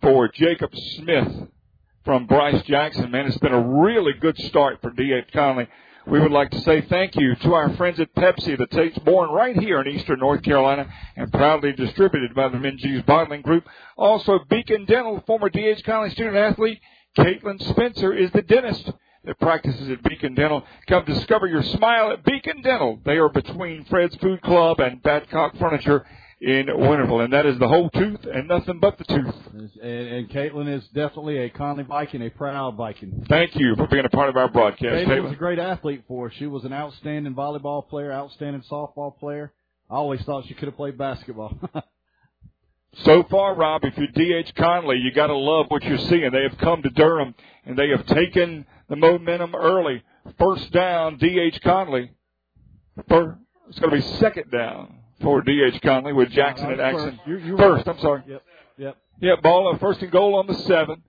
for 0.00 0.28
Jacob 0.28 0.70
Smith 0.74 1.48
from 2.06 2.26
Bryce 2.26 2.62
Jackson. 2.62 3.10
Man, 3.10 3.26
it's 3.26 3.36
been 3.38 3.52
a 3.52 3.60
really 3.60 4.14
good 4.14 4.38
start 4.44 4.80
for 4.80 4.90
D.H. 4.90 5.26
Conley. 5.32 5.68
We 6.06 6.20
would 6.20 6.30
like 6.30 6.50
to 6.52 6.60
say 6.60 6.82
thank 6.82 7.16
you 7.16 7.34
to 7.34 7.52
our 7.52 7.74
friends 7.76 8.00
at 8.00 8.14
Pepsi, 8.14 8.56
the 8.56 8.68
tate's 8.68 8.98
born 9.00 9.28
right 9.28 9.56
here 9.58 9.80
in 9.80 9.88
eastern 9.88 10.20
North 10.20 10.42
Carolina 10.42 10.88
and 11.16 11.32
proudly 11.32 11.72
distributed 11.72 12.34
by 12.34 12.48
the 12.48 12.58
Minges 12.58 13.04
Bottling 13.04 13.42
Group. 13.42 13.64
Also, 13.96 14.38
Beacon 14.48 14.84
Dental, 14.86 15.22
former 15.26 15.50
D.H. 15.50 15.84
Conley 15.84 16.10
student 16.10 16.36
athlete, 16.36 16.80
Caitlin 17.18 17.60
Spencer 17.70 18.14
is 18.14 18.30
the 18.30 18.42
dentist 18.42 18.90
that 19.26 19.38
practices 19.40 19.90
at 19.90 20.02
Beacon 20.02 20.34
Dental. 20.34 20.64
Come 20.88 21.04
discover 21.04 21.46
your 21.46 21.62
smile 21.62 22.10
at 22.12 22.24
Beacon 22.24 22.62
Dental. 22.62 22.98
They 23.04 23.18
are 23.18 23.28
between 23.28 23.84
Fred's 23.86 24.16
Food 24.16 24.40
Club 24.42 24.80
and 24.80 25.02
Badcock 25.02 25.58
Furniture 25.58 26.06
in 26.40 26.66
Winterville, 26.66 27.24
and 27.24 27.32
that 27.32 27.46
is 27.46 27.58
the 27.58 27.66
whole 27.66 27.88
tooth 27.90 28.24
and 28.24 28.46
nothing 28.46 28.78
but 28.78 28.98
the 28.98 29.04
tooth. 29.04 29.34
And, 29.52 29.70
and 29.82 30.30
Caitlin 30.30 30.68
is 30.72 30.86
definitely 30.88 31.38
a 31.38 31.48
Conley 31.50 31.84
Viking, 31.84 32.22
a 32.22 32.30
proud 32.30 32.76
Viking. 32.76 33.24
Thank 33.28 33.56
you 33.56 33.74
for 33.76 33.86
being 33.86 34.04
a 34.04 34.10
part 34.10 34.28
of 34.28 34.36
our 34.36 34.48
broadcast, 34.48 35.06
Caitlin 35.06 35.22
was 35.24 35.32
a 35.32 35.36
great 35.36 35.58
athlete 35.58 36.04
for 36.06 36.28
us. 36.28 36.34
She 36.38 36.46
was 36.46 36.64
an 36.64 36.72
outstanding 36.72 37.34
volleyball 37.34 37.88
player, 37.88 38.12
outstanding 38.12 38.62
softball 38.70 39.18
player. 39.18 39.52
I 39.90 39.94
always 39.94 40.20
thought 40.22 40.46
she 40.46 40.54
could 40.54 40.66
have 40.68 40.76
played 40.76 40.98
basketball. 40.98 41.58
So 43.04 43.24
far, 43.24 43.54
Rob, 43.54 43.84
if 43.84 43.96
you're 43.98 44.06
D.H. 44.06 44.54
Conley, 44.54 44.96
you 44.96 45.12
got 45.12 45.26
to 45.26 45.36
love 45.36 45.66
what 45.68 45.82
you're 45.84 45.98
seeing. 45.98 46.30
They 46.32 46.44
have 46.48 46.56
come 46.58 46.82
to 46.82 46.88
Durham 46.90 47.34
and 47.66 47.76
they 47.76 47.90
have 47.90 48.06
taken 48.06 48.64
the 48.88 48.96
momentum 48.96 49.54
early. 49.54 50.02
First 50.38 50.72
down, 50.72 51.18
D.H. 51.18 51.60
Conley. 51.62 52.10
For, 53.08 53.38
it's 53.68 53.78
going 53.78 53.90
to 53.90 53.96
be 53.96 54.18
second 54.18 54.50
down 54.50 55.00
for 55.20 55.40
D.H. 55.42 55.80
Conley 55.82 56.12
with 56.12 56.30
Jackson 56.30 56.70
and 56.70 56.78
First. 56.78 57.06
Axon. 57.06 57.56
First, 57.58 57.86
right. 57.86 57.88
I'm 57.88 58.00
sorry. 58.00 58.22
Yep, 58.26 58.42
yep. 58.78 58.96
Yeah, 59.20 59.36
ball 59.42 59.72
uh, 59.74 59.78
first 59.78 60.00
and 60.02 60.10
goal 60.10 60.34
on 60.36 60.46
the 60.46 60.54
seven. 60.54 61.02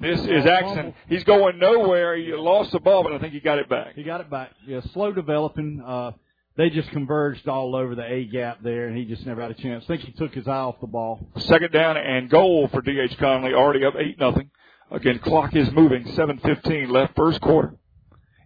This 0.00 0.18
is 0.20 0.46
Axon. 0.46 0.94
He's 1.08 1.24
going 1.24 1.58
nowhere. 1.58 2.16
He 2.16 2.32
lost 2.32 2.72
the 2.72 2.80
ball, 2.80 3.02
but 3.02 3.12
I 3.12 3.18
think 3.18 3.34
he 3.34 3.40
got 3.40 3.58
it 3.58 3.68
back. 3.68 3.94
He 3.94 4.02
got 4.02 4.22
it 4.22 4.30
back. 4.30 4.50
Yeah, 4.66 4.80
slow 4.94 5.12
developing. 5.12 5.82
Uh, 5.86 6.12
they 6.56 6.70
just 6.70 6.90
converged 6.90 7.46
all 7.48 7.76
over 7.76 7.94
the 7.94 8.04
A 8.10 8.24
gap 8.24 8.62
there, 8.62 8.86
and 8.86 8.96
he 8.96 9.04
just 9.04 9.26
never 9.26 9.42
had 9.42 9.50
a 9.50 9.54
chance. 9.54 9.84
I 9.84 9.88
think 9.88 10.02
he 10.02 10.12
took 10.12 10.32
his 10.32 10.48
eye 10.48 10.52
off 10.52 10.80
the 10.80 10.86
ball. 10.86 11.26
Second 11.36 11.72
down 11.72 11.98
and 11.98 12.30
goal 12.30 12.68
for 12.68 12.80
D.H. 12.80 13.18
Conley, 13.18 13.52
already 13.52 13.84
up 13.84 13.94
8 13.96 14.18
nothing. 14.18 14.50
Again, 14.90 15.20
clock 15.20 15.54
is 15.54 15.70
moving, 15.72 16.04
7.15 16.04 16.90
left 16.90 17.14
first 17.14 17.40
quarter. 17.40 17.74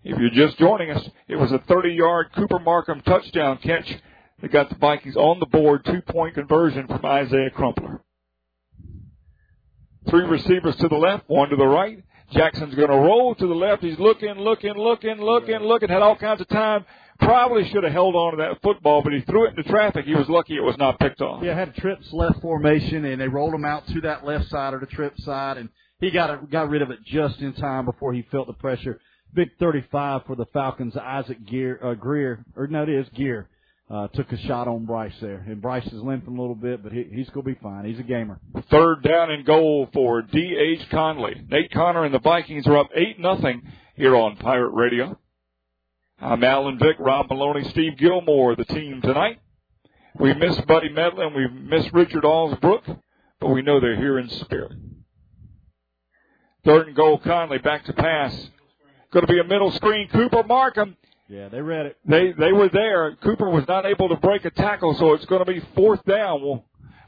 If 0.02 0.18
you're 0.18 0.46
just 0.46 0.58
joining 0.58 0.90
us, 0.90 1.02
it 1.28 1.36
was 1.36 1.50
a 1.52 1.58
30 1.58 1.90
yard 1.90 2.26
Cooper 2.36 2.58
Markham 2.58 3.00
touchdown 3.00 3.58
catch 3.62 3.90
that 4.42 4.52
got 4.52 4.68
the 4.68 4.74
Vikings 4.74 5.16
on 5.16 5.40
the 5.40 5.46
board, 5.46 5.84
two 5.86 6.02
point 6.02 6.34
conversion 6.34 6.86
from 6.86 7.04
Isaiah 7.04 7.50
Crumpler. 7.50 8.02
Three 10.10 10.24
receivers 10.24 10.76
to 10.76 10.88
the 10.88 10.96
left, 10.96 11.24
one 11.28 11.48
to 11.48 11.56
the 11.56 11.64
right. 11.64 12.04
Jackson's 12.32 12.74
going 12.74 12.90
to 12.90 12.96
roll 12.96 13.34
to 13.34 13.46
the 13.46 13.54
left. 13.54 13.82
He's 13.82 13.98
looking, 13.98 14.34
looking, 14.34 14.74
looking, 14.74 15.16
looking, 15.16 15.60
looking, 15.60 15.88
had 15.88 16.02
all 16.02 16.16
kinds 16.16 16.42
of 16.42 16.48
time. 16.48 16.84
Probably 17.20 17.66
should 17.70 17.84
have 17.84 17.92
held 17.92 18.14
on 18.14 18.32
to 18.32 18.36
that 18.38 18.60
football, 18.60 19.02
but 19.02 19.12
he 19.12 19.20
threw 19.20 19.46
it 19.46 19.56
into 19.56 19.62
traffic. 19.62 20.04
He 20.04 20.14
was 20.14 20.28
lucky 20.28 20.56
it 20.56 20.62
was 20.62 20.76
not 20.76 20.98
picked 20.98 21.22
off. 21.22 21.42
Yeah, 21.42 21.54
had 21.54 21.74
trips 21.76 22.12
left 22.12 22.42
formation, 22.42 23.04
and 23.04 23.20
they 23.20 23.28
rolled 23.28 23.54
him 23.54 23.64
out 23.64 23.86
to 23.88 24.00
that 24.02 24.26
left 24.26 24.48
side 24.48 24.74
or 24.74 24.80
the 24.80 24.86
trip 24.86 25.18
side, 25.20 25.56
and 25.56 25.68
he 26.00 26.10
got 26.10 26.50
got 26.50 26.68
rid 26.68 26.82
of 26.82 26.90
it 26.90 27.04
just 27.04 27.40
in 27.40 27.52
time 27.54 27.84
before 27.84 28.12
he 28.12 28.22
felt 28.30 28.46
the 28.46 28.52
pressure. 28.54 29.00
big 29.32 29.50
35 29.58 30.22
for 30.26 30.36
the 30.36 30.46
Falcons, 30.46 30.96
Isaac 30.96 31.44
Gear, 31.46 31.78
uh, 31.82 31.94
Greer, 31.94 32.44
or 32.56 32.66
no, 32.66 32.82
it 32.82 32.88
is 32.88 33.08
Gear, 33.10 33.48
uh, 33.90 34.08
took 34.08 34.30
a 34.32 34.36
shot 34.38 34.68
on 34.68 34.86
Bryce 34.86 35.14
there. 35.20 35.44
And 35.46 35.60
Bryce 35.60 35.86
is 35.86 36.02
limping 36.02 36.36
a 36.36 36.40
little 36.40 36.54
bit, 36.54 36.82
but 36.82 36.92
he, 36.92 37.04
he's 37.10 37.28
going 37.30 37.46
to 37.46 37.54
be 37.54 37.60
fine. 37.62 37.84
He's 37.84 37.98
a 37.98 38.04
gamer. 38.04 38.40
Third 38.70 39.02
down 39.02 39.30
and 39.30 39.44
goal 39.44 39.88
for 39.92 40.22
D.H. 40.22 40.88
Conley. 40.90 41.44
Nate 41.48 41.72
Connor 41.72 42.04
and 42.04 42.14
the 42.14 42.20
Vikings 42.20 42.66
are 42.66 42.78
up 42.78 42.90
8 42.94 43.20
nothing 43.20 43.62
here 43.96 44.16
on 44.16 44.36
Pirate 44.36 44.70
Radio. 44.70 45.18
I'm 46.20 46.42
Alan 46.44 46.78
Vick, 46.78 46.96
Rob 46.98 47.28
Maloney, 47.28 47.68
Steve 47.70 47.98
Gilmore, 47.98 48.56
the 48.56 48.64
team 48.64 49.00
tonight. 49.02 49.40
We 50.18 50.32
miss 50.32 50.58
Buddy 50.62 50.90
Medlin, 50.90 51.34
we 51.34 51.48
miss 51.48 51.92
Richard 51.92 52.22
Allsbrook, 52.22 53.00
but 53.40 53.48
we 53.48 53.62
know 53.62 53.80
they're 53.80 53.96
here 53.96 54.18
in 54.18 54.30
spirit. 54.30 54.72
Third 56.64 56.88
and 56.88 56.96
goal, 56.96 57.18
Conley 57.18 57.58
back 57.58 57.84
to 57.86 57.92
pass. 57.92 58.32
Going 59.12 59.26
to 59.26 59.32
be 59.32 59.38
a 59.38 59.44
middle 59.44 59.70
screen. 59.72 60.08
Cooper 60.08 60.42
Markham. 60.42 60.96
Yeah, 61.28 61.48
they 61.48 61.60
read 61.60 61.86
it. 61.86 61.96
They 62.04 62.32
they 62.32 62.52
were 62.52 62.68
there. 62.68 63.16
Cooper 63.16 63.48
was 63.48 63.66
not 63.66 63.86
able 63.86 64.08
to 64.10 64.16
break 64.16 64.44
a 64.44 64.50
tackle, 64.50 64.94
so 64.94 65.14
it's 65.14 65.24
going 65.26 65.44
to 65.44 65.50
be 65.50 65.60
fourth 65.74 66.04
down. 66.04 66.42
We'll 66.42 66.64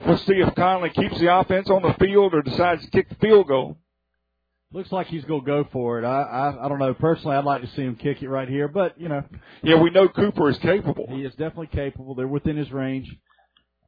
we'll 0.06 0.16
see 0.18 0.34
if 0.34 0.54
Conley 0.54 0.90
keeps 0.90 1.18
the 1.18 1.34
offense 1.34 1.68
on 1.68 1.82
the 1.82 1.94
field 1.94 2.34
or 2.34 2.42
decides 2.42 2.82
to 2.84 2.90
kick 2.90 3.08
the 3.08 3.14
field 3.16 3.48
goal. 3.48 3.76
Looks 4.72 4.90
like 4.90 5.06
he's 5.06 5.24
going 5.24 5.40
to 5.42 5.46
go 5.46 5.66
for 5.72 5.98
it. 5.98 6.04
I, 6.04 6.22
I 6.22 6.66
I 6.66 6.68
don't 6.68 6.78
know. 6.78 6.94
Personally, 6.94 7.36
I'd 7.36 7.44
like 7.44 7.62
to 7.62 7.68
see 7.68 7.82
him 7.82 7.96
kick 7.96 8.22
it 8.22 8.28
right 8.28 8.48
here, 8.48 8.68
but 8.68 8.98
you 9.00 9.08
know. 9.08 9.22
Yeah, 9.62 9.80
we 9.80 9.90
know 9.90 10.08
Cooper 10.08 10.48
is 10.48 10.58
capable. 10.58 11.06
He 11.10 11.24
is 11.24 11.32
definitely 11.32 11.68
capable. 11.68 12.14
They're 12.14 12.26
within 12.26 12.56
his 12.56 12.72
range. 12.72 13.14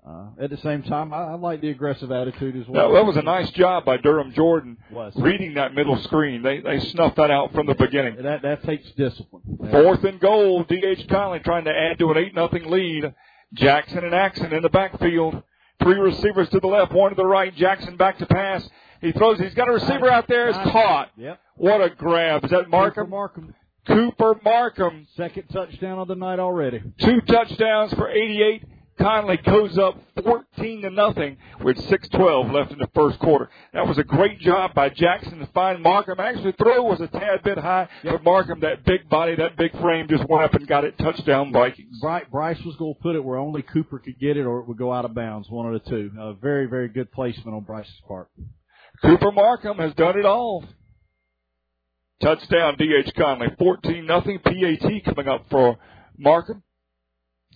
Uh, 0.09 0.29
at 0.41 0.49
the 0.49 0.57
same 0.59 0.83
time, 0.85 1.13
I, 1.13 1.19
I 1.19 1.35
like 1.35 1.61
the 1.61 1.69
aggressive 1.69 2.11
attitude 2.11 2.57
as 2.57 2.67
well. 2.67 2.89
That, 2.89 2.95
that 2.95 3.05
was 3.05 3.17
a 3.19 3.23
nice 3.23 3.51
job 3.51 3.85
by 3.85 3.99
Durham 3.99 4.33
Jordan 4.33 4.79
Was. 4.91 5.13
reading 5.17 5.55
that 5.55 5.75
middle 5.75 5.99
screen. 6.05 6.43
They 6.43 6.61
they 6.61 6.81
snuffed 6.81 7.17
that 7.17 7.31
out 7.31 7.53
from 7.53 7.67
the 7.67 7.75
beginning. 7.75 8.17
That 8.23 8.41
that 8.41 8.63
takes 8.65 8.91
discipline. 8.93 9.43
Fourth 9.71 10.05
and 10.05 10.19
goal. 10.19 10.65
D.H. 10.65 11.07
Conley 11.09 11.41
trying 11.41 11.65
to 11.65 11.73
add 11.73 11.99
to 11.99 12.11
an 12.11 12.17
eight 12.17 12.35
nothing 12.35 12.71
lead. 12.71 13.13
Jackson 13.53 13.99
and 13.99 14.15
Axon 14.15 14.53
in 14.55 14.63
the 14.63 14.71
backfield. 14.71 15.43
Three 15.83 15.99
receivers 15.99 16.49
to 16.51 16.61
the 16.61 16.67
left, 16.67 16.93
one 16.93 17.11
to 17.11 17.15
the 17.15 17.27
right. 17.27 17.55
Jackson 17.55 17.97
back 17.99 18.17
to 18.19 18.27
pass. 18.27 18.67
He 19.03 19.13
throws. 19.13 19.39
He's 19.39 19.55
got 19.55 19.69
a 19.69 19.73
receiver 19.73 20.09
out 20.09 20.27
there. 20.27 20.49
It's 20.49 20.71
caught. 20.73 21.11
Yep. 21.19 21.39
What 21.57 21.83
a 21.83 21.91
grab! 21.91 22.45
Is 22.45 22.51
that 22.51 22.65
Cooper 22.65 22.69
Markham? 22.71 23.11
Markham. 23.11 23.55
Cooper 23.87 24.41
Markham. 24.43 25.07
Second 25.17 25.49
touchdown 25.53 25.99
of 25.99 26.09
the 26.09 26.15
night 26.15 26.39
already. 26.39 26.83
Two 27.01 27.21
touchdowns 27.23 27.93
for 27.93 28.09
88. 28.09 28.65
Conley 28.99 29.37
goes 29.39 29.79
up 29.79 29.97
14 30.23 30.83
to 30.83 30.91
nothing 30.91 31.37
with 31.63 31.79
6:12 31.79 32.53
left 32.53 32.73
in 32.73 32.79
the 32.79 32.89
first 32.95 33.19
quarter. 33.21 33.49
That 33.73 33.87
was 33.87 33.99
a 33.99 34.05
great 34.05 34.41
job 34.41 34.75
by 34.75 34.89
Jackson 34.89 35.39
to 35.39 35.47
find 35.47 35.83
Markham. 35.83 36.19
Actually, 36.19 36.53
the 36.53 36.65
throw 36.65 36.83
was 36.83 37.01
a 37.01 37.07
tad 37.07 37.43
bit 37.45 37.59
high, 37.59 37.89
but 38.03 38.25
Markham, 38.25 38.61
that 38.61 38.85
big 38.85 39.09
body, 39.09 39.37
that 39.37 39.57
big 39.57 39.73
frame, 39.81 40.09
just 40.09 40.29
went 40.29 40.45
up 40.45 40.55
and 40.55 40.67
got 40.67 40.85
it. 40.85 40.99
Touchdown 40.99 41.53
Vikings. 41.53 42.01
Bryce 42.31 42.61
was 42.65 42.77
going 42.77 42.95
to 42.95 43.01
put 43.01 43.17
it 43.17 43.25
where 43.25 43.39
only 43.39 43.63
Cooper 43.63 43.99
could 43.99 44.19
get 44.19 44.37
it, 44.37 44.45
or 44.45 44.61
it 44.61 44.69
would 44.69 44.79
go 44.79 44.93
out 44.93 45.05
of 45.05 45.15
bounds. 45.15 45.49
One 45.49 45.73
of 45.73 45.83
the 45.83 45.91
two. 45.91 46.11
A 46.19 46.35
very, 46.35 46.67
very 46.67 46.89
good 46.89 47.13
placement 47.13 47.55
on 47.55 47.63
Bryce's 47.63 48.01
part. 48.07 48.29
Cooper 49.03 49.31
Markham 49.31 49.79
has 49.79 49.95
done 49.95 50.19
it 50.19 50.27
all. 50.27 50.65
Touchdown 52.21 52.75
D.H. 52.77 53.15
Conley, 53.15 53.47
14 53.59 54.05
nothing. 54.05 54.41
PAT 54.41 55.05
coming 55.05 55.29
up 55.29 55.47
for 55.51 55.79
Markham. 56.17 56.65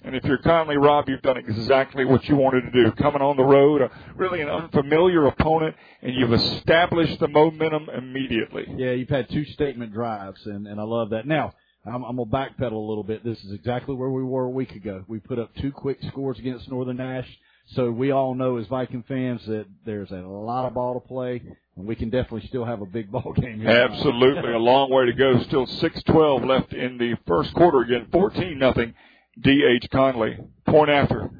And 0.04 0.16
if 0.16 0.24
you're 0.24 0.38
Conley, 0.38 0.76
Rob, 0.76 1.08
you've 1.08 1.22
done 1.22 1.36
exactly 1.36 2.04
what 2.04 2.24
you 2.28 2.36
wanted 2.36 2.62
to 2.62 2.70
do. 2.70 2.90
Coming 2.92 3.22
on 3.22 3.36
the 3.36 3.44
road, 3.44 3.82
a, 3.82 3.90
really 4.16 4.40
an 4.40 4.48
unfamiliar 4.48 5.26
opponent, 5.26 5.76
and 6.02 6.12
you've 6.14 6.32
established 6.32 7.20
the 7.20 7.28
momentum 7.28 7.88
immediately. 7.88 8.66
Yeah, 8.76 8.92
you've 8.92 9.08
had 9.08 9.28
two 9.30 9.44
statement 9.44 9.92
drives, 9.92 10.44
and, 10.46 10.66
and 10.66 10.80
I 10.80 10.82
love 10.82 11.10
that. 11.10 11.26
Now, 11.26 11.54
I'm, 11.86 12.04
I'm 12.04 12.16
going 12.16 12.28
to 12.28 12.34
backpedal 12.34 12.72
a 12.72 12.76
little 12.76 13.04
bit. 13.04 13.24
This 13.24 13.42
is 13.44 13.52
exactly 13.52 13.94
where 13.94 14.10
we 14.10 14.24
were 14.24 14.44
a 14.44 14.50
week 14.50 14.72
ago. 14.72 15.04
We 15.06 15.20
put 15.20 15.38
up 15.38 15.54
two 15.56 15.70
quick 15.70 15.98
scores 16.08 16.38
against 16.38 16.68
Northern 16.68 16.96
Nash. 16.96 17.28
So 17.74 17.90
we 17.90 18.10
all 18.10 18.34
know 18.34 18.56
as 18.56 18.66
Viking 18.66 19.04
fans 19.06 19.44
that 19.46 19.66
there's 19.86 20.10
a 20.10 20.16
lot 20.16 20.66
of 20.66 20.74
ball 20.74 21.00
to 21.00 21.06
play, 21.06 21.42
and 21.76 21.86
we 21.86 21.94
can 21.94 22.10
definitely 22.10 22.46
still 22.48 22.64
have 22.64 22.82
a 22.82 22.86
big 22.86 23.10
ball 23.12 23.32
game. 23.34 23.60
here. 23.60 23.70
Absolutely, 23.70 24.52
a 24.52 24.58
long 24.58 24.90
way 24.90 25.06
to 25.06 25.12
go. 25.12 25.40
Still 25.44 25.66
6-12 25.66 26.46
left 26.46 26.72
in 26.72 26.98
the 26.98 27.16
first 27.26 27.54
quarter. 27.54 27.80
Again, 27.82 28.08
14 28.10 28.58
nothing. 28.58 28.94
D.H. 29.40 29.88
Conley. 29.90 30.38
Point 30.66 30.90
after 30.90 31.30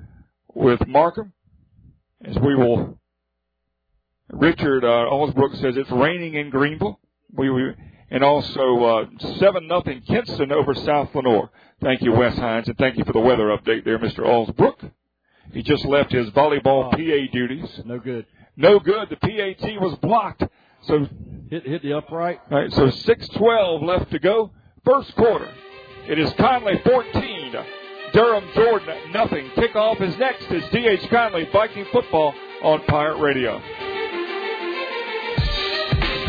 with 0.55 0.87
Markham. 0.87 1.33
As 2.24 2.38
we 2.38 2.55
will, 2.55 2.98
Richard 4.31 4.85
uh, 4.85 5.11
Allsbrook 5.11 5.61
says 5.61 5.76
it's 5.76 5.90
raining 5.90 6.35
in 6.35 6.50
Greenville. 6.50 7.00
We, 7.33 7.50
we 7.50 7.72
and 8.11 8.22
also 8.22 8.85
uh, 8.85 9.05
seven 9.38 9.66
nothing 9.66 10.02
Kinston 10.02 10.52
over 10.52 10.74
South 10.74 11.14
Lenoir. 11.14 11.50
Thank 11.81 12.02
you, 12.02 12.12
Wes 12.12 12.37
Hines, 12.37 12.68
and 12.68 12.78
thank 12.78 12.96
you 12.96 13.05
for 13.05 13.12
the 13.12 13.20
weather 13.20 13.46
update 13.57 13.85
there, 13.85 13.98
Mr. 13.98 14.20
Allsbrook. 14.20 14.90
He 15.52 15.62
just 15.62 15.85
left 15.85 16.12
his 16.12 16.28
volleyball 16.31 16.90
PA 16.92 17.33
duties. 17.33 17.68
No 17.85 17.98
good. 17.98 18.26
No 18.57 18.78
good. 18.78 19.09
The 19.11 19.16
PAT 19.16 19.81
was 19.81 19.98
blocked. 20.00 20.44
So 20.83 21.09
Hit 21.50 21.66
hit 21.66 21.83
the 21.83 21.94
upright. 21.94 22.40
all 22.50 22.59
right, 22.59 22.72
so 22.72 22.87
6-12 22.87 23.83
left 23.83 24.11
to 24.12 24.18
go. 24.18 24.52
First 24.85 25.14
quarter. 25.16 25.52
It 26.09 26.18
is 26.18 26.33
Conley 26.35 26.81
14, 26.85 27.52
Durham 28.12 28.44
Jordan 28.55 29.12
nothing. 29.12 29.48
Kickoff 29.57 30.01
is 30.03 30.16
next. 30.18 30.46
It's 30.51 30.68
D.H. 30.70 31.09
Conley 31.09 31.48
Viking 31.53 31.87
football 31.92 32.35
on 32.62 32.83
Pirate 32.85 33.18
Radio. 33.18 33.61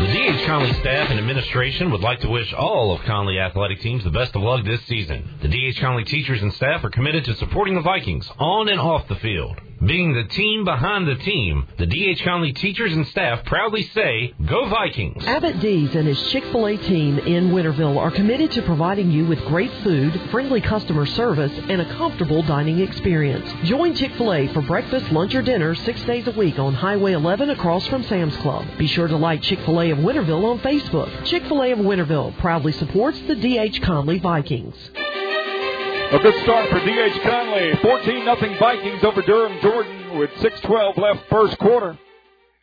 The 0.00 0.12
D.H. 0.12 0.46
Conley 0.46 0.72
staff 0.74 1.10
and 1.10 1.18
administration 1.18 1.90
would 1.90 2.00
like 2.00 2.20
to 2.20 2.28
wish 2.28 2.52
all 2.52 2.94
of 2.94 3.02
Conley 3.02 3.38
athletic 3.38 3.80
teams 3.80 4.04
the 4.04 4.10
best 4.10 4.34
of 4.34 4.42
luck 4.42 4.64
this 4.64 4.84
season. 4.86 5.28
The 5.42 5.48
D.H. 5.48 5.80
Conley 5.80 6.04
teachers 6.04 6.42
and 6.42 6.52
staff 6.54 6.84
are 6.84 6.90
committed 6.90 7.24
to 7.26 7.34
supporting 7.36 7.74
the 7.74 7.80
Vikings 7.80 8.30
on 8.38 8.68
and 8.68 8.80
off 8.80 9.06
the 9.08 9.16
field. 9.16 9.60
Being 9.86 10.14
the 10.14 10.24
team 10.24 10.64
behind 10.64 11.06
the 11.06 11.16
team, 11.16 11.66
the 11.76 11.84
D.H. 11.84 12.22
Conley 12.24 12.54
teachers 12.54 12.94
and 12.94 13.06
staff 13.08 13.44
proudly 13.44 13.82
say, 13.94 14.32
Go 14.46 14.66
Vikings! 14.66 15.22
Abbott 15.26 15.60
D's 15.60 15.94
and 15.94 16.08
his 16.08 16.30
Chick-fil-A 16.30 16.78
team 16.78 17.18
in 17.18 17.50
Winterville 17.50 17.98
are 17.98 18.10
committed 18.10 18.50
to 18.52 18.62
providing 18.62 19.10
you 19.10 19.26
with 19.26 19.38
great 19.40 19.72
food, 19.82 20.18
friendly 20.30 20.62
customer 20.62 21.04
service, 21.04 21.52
and 21.68 21.82
a 21.82 21.96
comfortable 21.96 22.42
dining 22.42 22.78
experience. 22.78 23.46
Join 23.64 23.94
Chick-fil-A 23.94 24.54
for 24.54 24.62
breakfast, 24.62 25.12
lunch, 25.12 25.34
or 25.34 25.42
dinner 25.42 25.74
six 25.74 26.02
days 26.04 26.26
a 26.28 26.32
week 26.32 26.58
on 26.58 26.72
Highway 26.72 27.12
11 27.12 27.50
across 27.50 27.86
from 27.88 28.04
Sam's 28.04 28.36
Club. 28.38 28.64
Be 28.78 28.86
sure 28.86 29.08
to 29.08 29.16
like 29.16 29.42
Chick-fil-A 29.42 29.90
of 29.90 29.98
Winterville 29.98 30.44
on 30.44 30.60
Facebook. 30.60 31.26
Chick-fil-A 31.26 31.72
of 31.72 31.80
Winterville 31.80 32.38
proudly 32.38 32.72
supports 32.72 33.20
the 33.26 33.34
D.H. 33.34 33.82
Conley 33.82 34.18
Vikings. 34.18 34.76
A 36.14 36.18
good 36.20 36.42
start 36.44 36.70
for 36.70 36.78
D.H. 36.84 37.20
Conley. 37.22 37.74
14 37.82 38.24
nothing 38.24 38.56
Vikings 38.58 39.02
over 39.02 39.20
Durham 39.22 39.60
Jordan 39.60 40.16
with 40.16 40.30
6-12 40.34 40.96
left 40.96 41.28
first 41.28 41.58
quarter. 41.58 41.98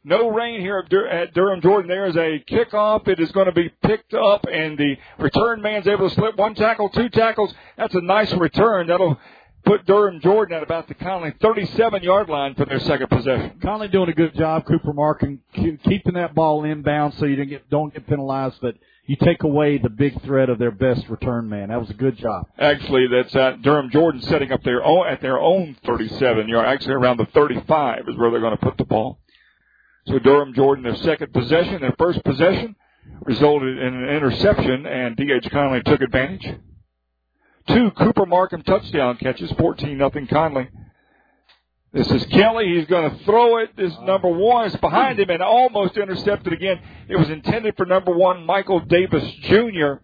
No 0.06 0.30
rain 0.30 0.62
here 0.62 0.80
at 1.12 1.34
Durham 1.34 1.60
Jordan. 1.62 1.90
There 1.90 2.06
is 2.06 2.16
a 2.16 2.42
kickoff. 2.50 3.10
It 3.10 3.20
is 3.20 3.30
going 3.34 3.48
to 3.48 3.52
be 3.52 3.70
picked 3.84 4.14
up, 4.14 4.46
and 4.50 4.78
the 4.78 4.96
return 5.20 5.62
man's 5.62 5.86
able 5.86 6.08
to 6.08 6.16
slip 6.16 6.38
one 6.38 6.56
tackle, 6.56 6.88
two 6.90 7.10
tackles. 7.10 7.54
That's 7.78 7.94
a 7.94 8.02
nice 8.02 8.32
return. 8.34 8.88
That'll 8.88 9.20
put 9.66 9.86
Durham 9.86 10.22
Jordan 10.22 10.56
at 10.56 10.64
about 10.64 10.88
the 10.88 10.94
Conley 10.94 11.34
37 11.42 12.04
yard 12.04 12.30
line 12.30 12.56
for 12.56 12.66
their 12.66 12.80
second 12.80 13.10
possession. 13.10 13.60
Conley 13.62 13.90
doing 13.90 14.08
a 14.10 14.14
good 14.14 14.34
job. 14.34 14.66
Cooper 14.66 14.94
Markham 14.94 15.42
ke- 15.54 15.84
keeping 15.84 16.14
that 16.14 16.34
ball 16.34 16.64
inbound 16.64 17.16
so 17.16 17.26
you 17.26 17.60
don't 17.70 17.94
get 17.94 18.08
penalized, 18.08 18.60
but 18.62 18.76
you 19.12 19.18
take 19.18 19.44
away 19.44 19.78
the 19.78 19.90
big 19.90 20.22
threat 20.22 20.50
of 20.50 20.58
their 20.58 20.72
best 20.72 21.10
return 21.10 21.50
man. 21.50 21.68
That 21.68 21.82
was 21.82 21.90
a 21.90 21.94
good 21.94 22.18
job. 22.18 22.48
Actually, 22.58 23.08
that's 23.12 23.36
at 23.36 23.62
Durham 23.62 23.90
Jordan 23.92 24.22
setting 24.22 24.54
up 24.54 24.64
their 24.64 24.82
own 24.86 25.06
at 25.06 25.20
their 25.20 25.38
own 25.38 25.76
37 25.86 26.48
yard. 26.48 26.66
Actually, 26.66 26.94
around 26.94 27.18
the 27.18 27.26
35 27.26 28.08
is 28.08 28.16
where 28.16 28.32
they're 28.32 28.40
going 28.40 28.58
to 28.58 28.64
put 28.66 28.78
the 28.78 28.86
ball. 28.86 29.20
So 30.08 30.18
Durham 30.18 30.54
Jordan, 30.54 30.86
their 30.86 30.96
second 30.96 31.34
possession, 31.34 31.82
their 31.82 31.94
first 32.00 32.24
possession 32.24 32.74
resulted 33.24 33.80
in 33.80 33.94
an 33.94 34.10
interception, 34.16 34.86
and 34.86 35.18
D.H. 35.18 35.52
Conley 35.52 35.82
took 35.84 36.00
advantage. 36.00 36.48
Two 37.68 37.92
Cooper 37.92 38.26
Markham 38.26 38.62
touchdown 38.62 39.18
catches, 39.18 39.52
14 39.60 39.98
nothing 39.98 40.26
Conley. 40.28 40.70
This 41.94 42.10
is 42.10 42.26
Kelly. 42.28 42.78
He's 42.78 42.88
going 42.88 43.12
to 43.12 43.24
throw 43.26 43.58
it. 43.58 43.76
This 43.76 43.94
number 44.04 44.30
one 44.30 44.68
is 44.68 44.76
behind 44.78 45.20
him 45.20 45.30
and 45.30 45.42
almost 45.42 45.98
intercepted 45.98 46.54
again. 46.54 46.80
It 47.10 47.18
was 47.18 47.30
intended 47.30 47.76
for 47.76 47.86
number 47.86 48.16
one, 48.16 48.46
Michael 48.46 48.80
Davis 48.80 49.30
Jr. 49.42 49.96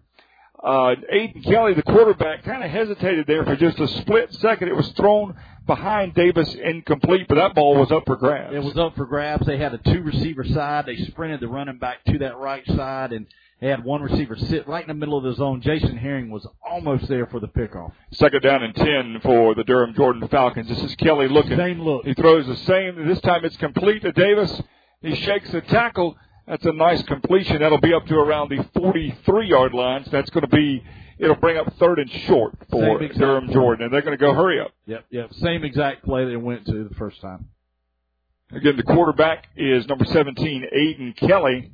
Uh, 0.62 0.96
Aiden 1.10 1.42
Kelly, 1.44 1.72
the 1.72 1.82
quarterback, 1.82 2.44
kind 2.44 2.62
of 2.62 2.70
hesitated 2.70 3.26
there 3.26 3.42
for 3.44 3.56
just 3.56 3.78
a 3.78 3.88
split 3.88 4.30
second. 4.34 4.68
It 4.68 4.76
was 4.76 4.88
thrown 4.98 5.34
behind 5.66 6.14
Davis 6.14 6.52
incomplete, 6.54 7.26
but 7.26 7.36
that 7.36 7.54
ball 7.54 7.76
was 7.76 7.90
up 7.90 8.04
for 8.06 8.16
grabs. 8.16 8.54
It 8.54 8.62
was 8.62 8.76
up 8.76 8.94
for 8.94 9.06
grabs. 9.06 9.46
They 9.46 9.56
had 9.56 9.72
a 9.72 9.78
two 9.78 10.02
receiver 10.02 10.44
side. 10.44 10.84
They 10.84 10.96
sprinted 10.96 11.40
the 11.40 11.48
running 11.48 11.78
back 11.78 12.04
to 12.06 12.18
that 12.18 12.36
right 12.36 12.66
side, 12.66 13.12
and 13.12 13.26
they 13.60 13.68
had 13.68 13.84
one 13.84 14.02
receiver 14.02 14.36
sit 14.36 14.68
right 14.68 14.82
in 14.82 14.88
the 14.88 14.94
middle 14.94 15.18
of 15.18 15.24
the 15.24 15.34
zone. 15.34 15.60
Jason 15.60 15.96
Herring 15.96 16.30
was 16.30 16.46
almost 16.64 17.08
there 17.08 17.26
for 17.26 17.40
the 17.40 17.48
pickoff. 17.48 17.92
Second 18.12 18.42
down 18.42 18.62
and 18.62 18.74
10 18.74 19.20
for 19.22 19.54
the 19.54 19.64
Durham 19.64 19.94
Jordan 19.94 20.26
Falcons. 20.28 20.68
This 20.68 20.80
is 20.80 20.94
Kelly 20.96 21.28
looking. 21.28 21.56
Same 21.56 21.80
look. 21.80 22.04
He 22.04 22.14
throws 22.14 22.46
the 22.46 22.56
same. 22.56 23.08
This 23.08 23.20
time 23.20 23.44
it's 23.44 23.56
complete 23.56 24.02
to 24.02 24.12
Davis. 24.12 24.62
He 25.02 25.14
shakes 25.16 25.50
the 25.50 25.60
tackle. 25.62 26.16
That's 26.46 26.64
a 26.64 26.72
nice 26.72 27.02
completion. 27.02 27.60
That'll 27.60 27.80
be 27.80 27.92
up 27.92 28.06
to 28.06 28.14
around 28.14 28.50
the 28.50 28.64
43 28.74 29.48
yard 29.48 29.74
line. 29.74 30.04
So 30.04 30.10
that's 30.12 30.30
going 30.30 30.48
to 30.48 30.56
be, 30.56 30.82
it'll 31.18 31.36
bring 31.36 31.56
up 31.58 31.72
third 31.78 31.98
and 31.98 32.10
short 32.26 32.54
for 32.70 32.98
Durham. 33.00 33.52
Jordan. 33.52 33.84
And 33.86 33.92
they're 33.92 34.02
going 34.02 34.16
to 34.16 34.24
go 34.24 34.34
hurry 34.34 34.60
up. 34.60 34.70
Yep, 34.86 35.04
yep. 35.10 35.34
Same 35.34 35.64
exact 35.64 36.04
play 36.04 36.32
it 36.32 36.36
went 36.36 36.64
to 36.66 36.88
the 36.88 36.94
first 36.94 37.20
time. 37.20 37.48
Again, 38.50 38.76
the 38.76 38.82
quarterback 38.82 39.46
is 39.56 39.86
number 39.88 40.06
17, 40.06 40.64
Aiden 40.74 41.16
Kelly. 41.16 41.72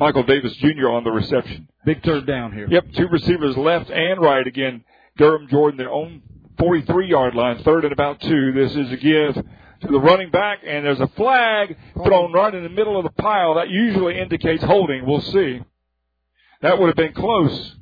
Michael 0.00 0.22
Davis 0.22 0.56
Jr. 0.56 0.88
on 0.88 1.04
the 1.04 1.10
reception. 1.10 1.68
Big 1.84 2.02
third 2.02 2.26
down 2.26 2.54
here. 2.54 2.66
Yep, 2.70 2.84
two 2.96 3.06
receivers 3.08 3.54
left 3.58 3.90
and 3.90 4.18
right. 4.18 4.46
Again, 4.46 4.82
Durham 5.18 5.46
Jordan, 5.50 5.76
their 5.76 5.90
own 5.90 6.22
43 6.58 7.06
yard 7.06 7.34
line, 7.34 7.62
third 7.64 7.84
and 7.84 7.92
about 7.92 8.18
two. 8.18 8.52
This 8.52 8.74
is 8.74 8.92
a 8.92 8.96
give 8.96 9.34
to 9.34 9.86
the 9.86 10.00
running 10.00 10.30
back, 10.30 10.60
and 10.66 10.86
there's 10.86 11.00
a 11.00 11.08
flag 11.08 11.76
thrown 12.02 12.32
right 12.32 12.54
in 12.54 12.62
the 12.62 12.70
middle 12.70 12.96
of 12.96 13.04
the 13.04 13.22
pile. 13.22 13.56
That 13.56 13.68
usually 13.68 14.18
indicates 14.18 14.64
holding. 14.64 15.04
We'll 15.04 15.20
see. 15.20 15.60
That 16.62 16.78
would 16.78 16.86
have 16.86 16.96
been 16.96 17.12
close. 17.12 17.76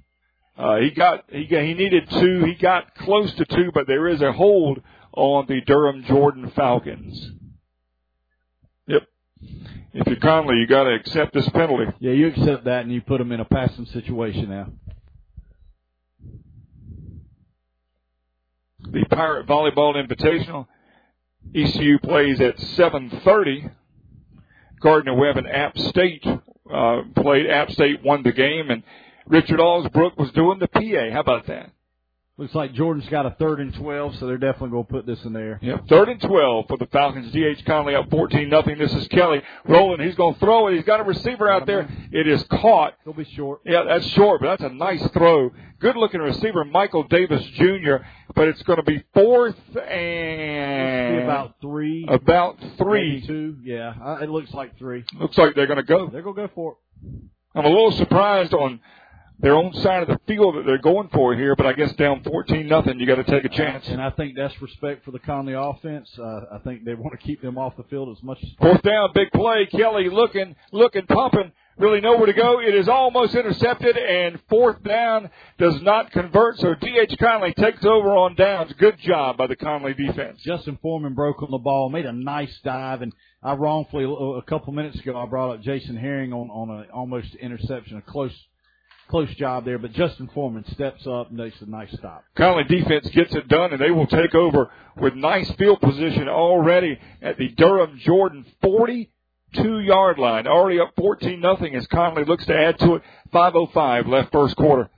Uh, 0.57 0.79
he 0.79 0.91
got 0.91 1.25
he 1.29 1.47
got, 1.47 1.63
he 1.63 1.75
needed 1.75 2.11
two. 2.11 2.45
He 2.47 2.55
got 2.57 2.97
close 2.97 3.33
to 3.35 3.45
two, 3.45 3.71
but 3.73 3.87
there 3.87 4.09
is 4.09 4.23
a 4.23 4.33
hold 4.33 4.83
on 5.13 5.47
the 5.47 5.61
Durham 5.61 6.03
Jordan 6.03 6.51
Falcons. 6.57 7.31
If 9.41 10.07
you're 10.07 10.17
Conley, 10.17 10.59
you 10.59 10.67
got 10.67 10.85
to 10.85 10.95
accept 10.95 11.35
this 11.35 11.49
penalty. 11.51 11.93
Yeah, 11.99 12.13
you 12.13 12.29
accept 12.29 12.65
that 12.65 12.83
and 12.83 12.93
you 12.93 13.01
put 13.01 13.19
them 13.19 13.33
in 13.33 13.41
a 13.41 13.45
passing 13.45 13.87
situation 13.87 14.51
now. 14.51 14.69
the 18.93 19.05
Pirate 19.05 19.47
Volleyball 19.47 19.95
Invitational. 19.95 20.67
ECU 21.55 21.99
plays 21.99 22.41
at 22.41 22.59
7:30. 22.59 23.71
Gardner 24.81 25.15
Webb 25.15 25.37
and 25.39 25.49
App 25.49 25.77
State 25.77 26.25
uh, 26.27 27.03
played. 27.17 27.49
App 27.49 27.71
State 27.71 28.03
won 28.05 28.23
the 28.23 28.33
game, 28.33 28.71
and 28.71 28.83
Richard 29.27 29.59
Allsbrook 29.59 30.17
was 30.17 30.31
doing 30.33 30.59
the 30.59 30.69
PA. 30.69 31.13
How 31.13 31.21
about 31.21 31.47
that? 31.47 31.71
Looks 32.39 32.55
like 32.55 32.73
Jordan's 32.73 33.09
got 33.09 33.27
a 33.27 33.31
third 33.31 33.59
and 33.59 33.75
12, 33.75 34.15
so 34.17 34.27
they're 34.29 34.39
definitely 34.39 34.71
going 34.71 34.85
to 34.87 34.93
put 34.93 35.07
this 35.07 35.21
in 35.25 35.33
there. 35.33 35.59
Yep. 35.61 35.89
Third 35.89 36.09
and 36.09 36.21
12 36.21 36.67
for 36.69 36.77
the 36.77 36.87
Falcons. 36.87 37.33
D.H. 37.33 37.65
Conley 37.65 37.97
up 37.97 38.09
14 38.11 38.49
nothing. 38.49 38.79
This 38.79 38.95
is 38.95 39.09
Kelly 39.09 39.43
rolling. 39.67 40.01
He's 40.07 40.15
going 40.15 40.35
to 40.35 40.41
throw 40.41 40.69
it. 40.69 40.77
He's 40.77 40.85
got 40.85 41.01
a 41.01 41.03
receiver 41.03 41.51
out 41.51 41.67
there. 41.67 41.89
It 42.13 42.29
is 42.29 42.41
caught. 42.45 42.95
He'll 43.03 43.13
be 43.13 43.25
short. 43.35 43.63
Yeah, 43.67 43.83
that's 43.89 44.07
short, 44.11 44.41
but 44.41 44.57
that's 44.57 44.71
a 44.71 44.73
nice 44.73 45.05
throw. 45.09 45.51
Good 45.81 45.97
looking 45.97 46.21
receiver, 46.21 46.65
Michael 46.65 47.03
Davis 47.05 47.45
Jr., 47.57 47.97
but 48.37 48.47
it's 48.47 48.63
going 48.63 48.79
to 48.79 48.85
be 48.85 49.03
fourth 49.15 49.57
and 49.77 51.17
Be 51.19 51.23
about 51.25 51.57
three. 51.61 52.07
about 52.09 52.57
three. 52.79 53.21
two. 53.27 53.57
Yeah, 53.65 54.23
it 54.23 54.29
looks 54.31 54.55
like 54.55 54.79
three. 54.79 55.05
Looks 55.19 55.37
like 55.39 55.57
they're 55.57 55.67
going 55.67 55.79
to 55.79 55.83
go. 55.83 56.09
They're 56.09 56.23
going 56.23 56.37
to 56.37 56.43
go 56.47 56.51
for 56.55 56.73
it. 57.03 57.09
I'm 57.55 57.65
a 57.65 57.69
little 57.69 57.91
surprised 57.93 58.55
on 58.55 58.79
their 59.41 59.55
own 59.55 59.73
side 59.75 60.03
of 60.03 60.09
the 60.09 60.19
field 60.27 60.57
that 60.57 60.67
they're 60.67 60.79
going 60.79 61.09
for 61.13 61.35
here, 61.35 61.55
but 61.55 61.67
I 61.67 61.73
guess 61.73 61.93
down 61.95 62.23
14 62.25 62.67
nothing, 62.67 62.99
you 62.99 63.07
got 63.07 63.17
to 63.17 63.25
take 63.25 63.45
a 63.45 63.49
chance. 63.49 63.87
And 63.87 64.03
I 64.03 64.11
think 64.11 64.37
that's 64.37 64.61
respect 64.61 65.05
for 65.05 65.13
the 65.13 65.21
Conley 65.21 65.55
offense. 65.55 66.11
Uh, 66.19 66.41
I 66.55 66.59
think 66.65 66.85
they 66.85 66.95
want 66.95 67.13
to 67.19 67.25
keep 67.25 67.41
them 67.41 67.57
off 67.57 67.77
the 67.77 67.85
field 67.85 68.17
as 68.17 68.23
much 68.23 68.39
as 68.43 68.49
Fourth 68.61 68.83
down, 68.83 69.11
big 69.15 69.31
play. 69.31 69.67
Kelly 69.71 70.11
looking, 70.11 70.57
looking, 70.73 71.07
pumping, 71.07 71.53
really 71.79 72.01
nowhere 72.01 72.27
to 72.27 72.33
go. 72.33 72.61
It 72.61 72.75
is 72.75 72.89
almost 72.89 73.37
intercepted, 73.37 73.97
and 73.97 74.41
fourth 74.49 74.83
down 74.83 75.31
does 75.59 75.81
not 75.83 76.11
convert. 76.11 76.59
So 76.59 76.75
D.H. 76.75 77.17
Conley 77.21 77.55
takes 77.55 77.85
over 77.85 78.11
on 78.17 78.35
downs. 78.35 78.73
Good 78.77 78.99
job 78.99 79.37
by 79.37 79.47
the 79.47 79.57
Conley 79.57 79.95
defense. 79.95 80.41
Justin 80.43 80.79
Foreman 80.83 81.15
broke 81.15 81.43
on 81.43 81.53
the 81.53 81.59
ball, 81.59 81.91
made 81.91 82.07
a 82.07 82.13
nice 82.13 82.59
dive, 82.65 83.03
and 83.03 83.13
I 83.41 83.53
wrongfully 83.53 84.05
a 84.05 84.43
couple 84.43 84.73
minutes 84.73 84.99
ago 84.99 85.17
I 85.17 85.27
brought 85.27 85.55
up 85.55 85.63
Jason 85.63 85.97
Herring 85.97 86.33
on 86.33 86.51
on 86.51 86.71
a 86.71 86.93
almost 86.93 87.37
interception, 87.37 87.99
a 87.99 88.03
close 88.03 88.35
close 89.09 89.35
job 89.37 89.65
there, 89.65 89.79
but 89.79 89.93
Justin 89.93 90.29
Foreman 90.35 90.65
steps 90.73 91.07
up 91.07 91.29
and 91.29 91.39
makes 91.39 91.61
a 91.61 91.67
nice 91.67 91.91
stop. 91.93 92.25
Conley 92.37 92.65
defense 92.65 93.09
gets 93.11 93.35
it 93.35 93.49
done, 93.49 93.73
and 93.73 93.81
they 93.81 93.91
will 93.91 94.07
take 94.07 94.35
over 94.35 94.71
with 94.97 95.15
nice 95.15 95.51
field 95.53 95.81
position 95.81 96.29
already 96.29 96.99
at 97.23 97.39
the 97.39 97.49
Durham 97.49 97.99
Jordan 97.99 98.45
42 98.63 99.81
yard 99.81 100.19
line. 100.19 100.47
Already 100.47 100.81
up 100.81 100.93
14 100.97 101.41
nothing 101.41 101.75
as 101.75 101.87
Conley 101.87 102.25
looks 102.25 102.47
to 102.47 102.55
add 102.57 102.79
to 102.81 102.97
it. 102.97 103.03
5:05 103.33 104.07
left 104.09 104.33
first 104.33 104.57
quarter. 104.57 104.91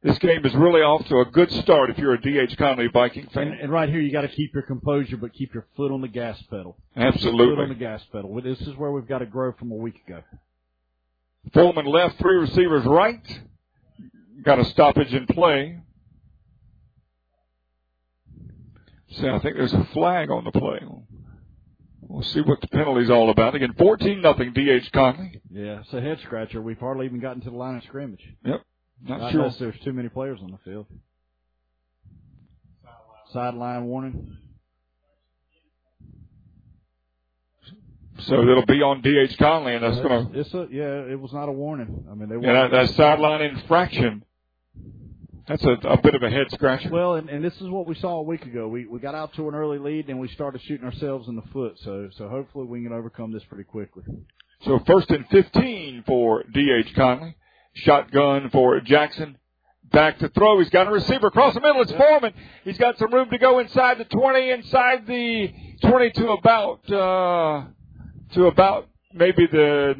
This 0.00 0.18
game 0.18 0.46
is 0.46 0.54
really 0.54 0.80
off 0.80 1.04
to 1.08 1.18
a 1.18 1.24
good 1.24 1.50
start 1.50 1.90
if 1.90 1.98
you're 1.98 2.14
a 2.14 2.20
DH 2.20 2.56
Conley 2.56 2.86
Viking 2.86 3.26
fan. 3.34 3.48
and 3.60 3.72
right 3.72 3.88
here, 3.88 3.98
you 4.00 4.12
got 4.12 4.20
to 4.20 4.28
keep 4.28 4.54
your 4.54 4.62
composure, 4.62 5.16
but 5.16 5.32
keep 5.32 5.52
your 5.52 5.66
foot 5.76 5.90
on 5.90 6.00
the 6.00 6.08
gas 6.08 6.40
pedal. 6.42 6.76
Foot 6.94 7.58
on 7.58 7.68
the 7.68 7.74
gas 7.74 8.04
pedal. 8.12 8.40
This 8.40 8.60
is 8.60 8.76
where 8.76 8.92
we've 8.92 9.08
got 9.08 9.18
to 9.18 9.26
grow 9.26 9.52
from 9.58 9.72
a 9.72 9.74
week 9.74 9.96
ago. 10.06 10.22
Foreman 11.52 11.86
left, 11.86 12.18
three 12.18 12.36
receivers 12.36 12.84
right. 12.84 13.40
Got 14.42 14.58
a 14.58 14.64
stoppage 14.66 15.12
in 15.14 15.26
play. 15.26 15.80
So 19.12 19.34
I 19.34 19.38
think 19.40 19.56
there's 19.56 19.72
a 19.72 19.84
flag 19.92 20.30
on 20.30 20.44
the 20.44 20.52
play. 20.52 20.80
We'll 22.02 22.22
see 22.22 22.40
what 22.40 22.60
the 22.60 22.68
penalty's 22.68 23.10
all 23.10 23.30
about. 23.30 23.54
Again, 23.54 23.74
14 23.76 24.20
nothing 24.20 24.52
DH 24.52 24.92
Conley. 24.92 25.40
Yeah, 25.50 25.80
it's 25.80 25.92
a 25.92 26.00
head 26.00 26.20
scratcher. 26.24 26.60
We've 26.62 26.78
hardly 26.78 27.06
even 27.06 27.20
gotten 27.20 27.42
to 27.42 27.50
the 27.50 27.56
line 27.56 27.76
of 27.76 27.84
scrimmage. 27.84 28.22
Yep. 28.44 28.62
Not 29.06 29.20
Not 29.20 29.32
sure. 29.32 29.40
unless 29.42 29.58
there's 29.58 29.78
too 29.80 29.92
many 29.92 30.08
players 30.08 30.40
on 30.42 30.50
the 30.50 30.58
field. 30.64 30.86
Sideline 33.32 33.84
warning. 33.84 34.36
So 38.20 38.42
it'll 38.42 38.66
be 38.66 38.82
on 38.82 39.00
DH 39.00 39.38
Conley, 39.38 39.74
and 39.74 39.84
that's 39.84 40.00
going 40.00 40.32
to 40.32 40.38
It's 40.38 40.52
a 40.54 40.66
yeah. 40.70 41.12
It 41.12 41.20
was 41.20 41.32
not 41.32 41.48
a 41.48 41.52
warning. 41.52 42.04
I 42.10 42.14
mean, 42.14 42.28
they 42.28 42.46
yeah, 42.46 42.68
that, 42.68 42.70
that 42.72 42.90
sideline 42.94 43.42
infraction. 43.42 44.24
That's 45.46 45.64
a, 45.64 45.70
a 45.70 46.00
bit 46.02 46.14
of 46.14 46.22
a 46.22 46.28
head 46.28 46.50
scratcher. 46.52 46.90
Well, 46.90 47.14
and, 47.14 47.30
and 47.30 47.42
this 47.42 47.54
is 47.54 47.68
what 47.68 47.86
we 47.86 47.94
saw 47.94 48.18
a 48.18 48.22
week 48.22 48.44
ago. 48.44 48.68
We 48.68 48.86
we 48.86 48.98
got 48.98 49.14
out 49.14 49.32
to 49.34 49.48
an 49.48 49.54
early 49.54 49.78
lead 49.78 50.08
and 50.08 50.20
we 50.20 50.28
started 50.28 50.60
shooting 50.62 50.84
ourselves 50.84 51.28
in 51.28 51.36
the 51.36 51.42
foot. 51.52 51.78
So 51.78 52.10
so 52.16 52.28
hopefully 52.28 52.66
we 52.66 52.82
can 52.82 52.92
overcome 52.92 53.32
this 53.32 53.44
pretty 53.44 53.64
quickly. 53.64 54.02
So 54.64 54.80
first 54.86 55.10
and 55.10 55.26
15 55.28 56.04
for 56.06 56.42
D.H. 56.52 56.94
Conley. 56.94 57.36
Shotgun 57.74 58.50
for 58.50 58.80
Jackson. 58.80 59.38
Back 59.92 60.18
to 60.18 60.28
throw. 60.28 60.58
He's 60.58 60.68
got 60.68 60.86
a 60.86 60.90
receiver 60.90 61.28
across 61.28 61.54
the 61.54 61.60
middle. 61.60 61.80
It's 61.80 61.92
Foreman. 61.92 62.34
He's 62.64 62.76
got 62.76 62.98
some 62.98 63.12
room 63.12 63.30
to 63.30 63.38
go 63.38 63.58
inside 63.58 63.98
the 63.98 64.04
20, 64.04 64.50
inside 64.50 65.06
the 65.06 65.50
20 65.82 66.10
to 66.10 66.30
about, 66.32 66.92
uh, 66.92 67.64
to 68.34 68.46
about 68.46 68.88
maybe 69.12 69.46
the 69.46 69.94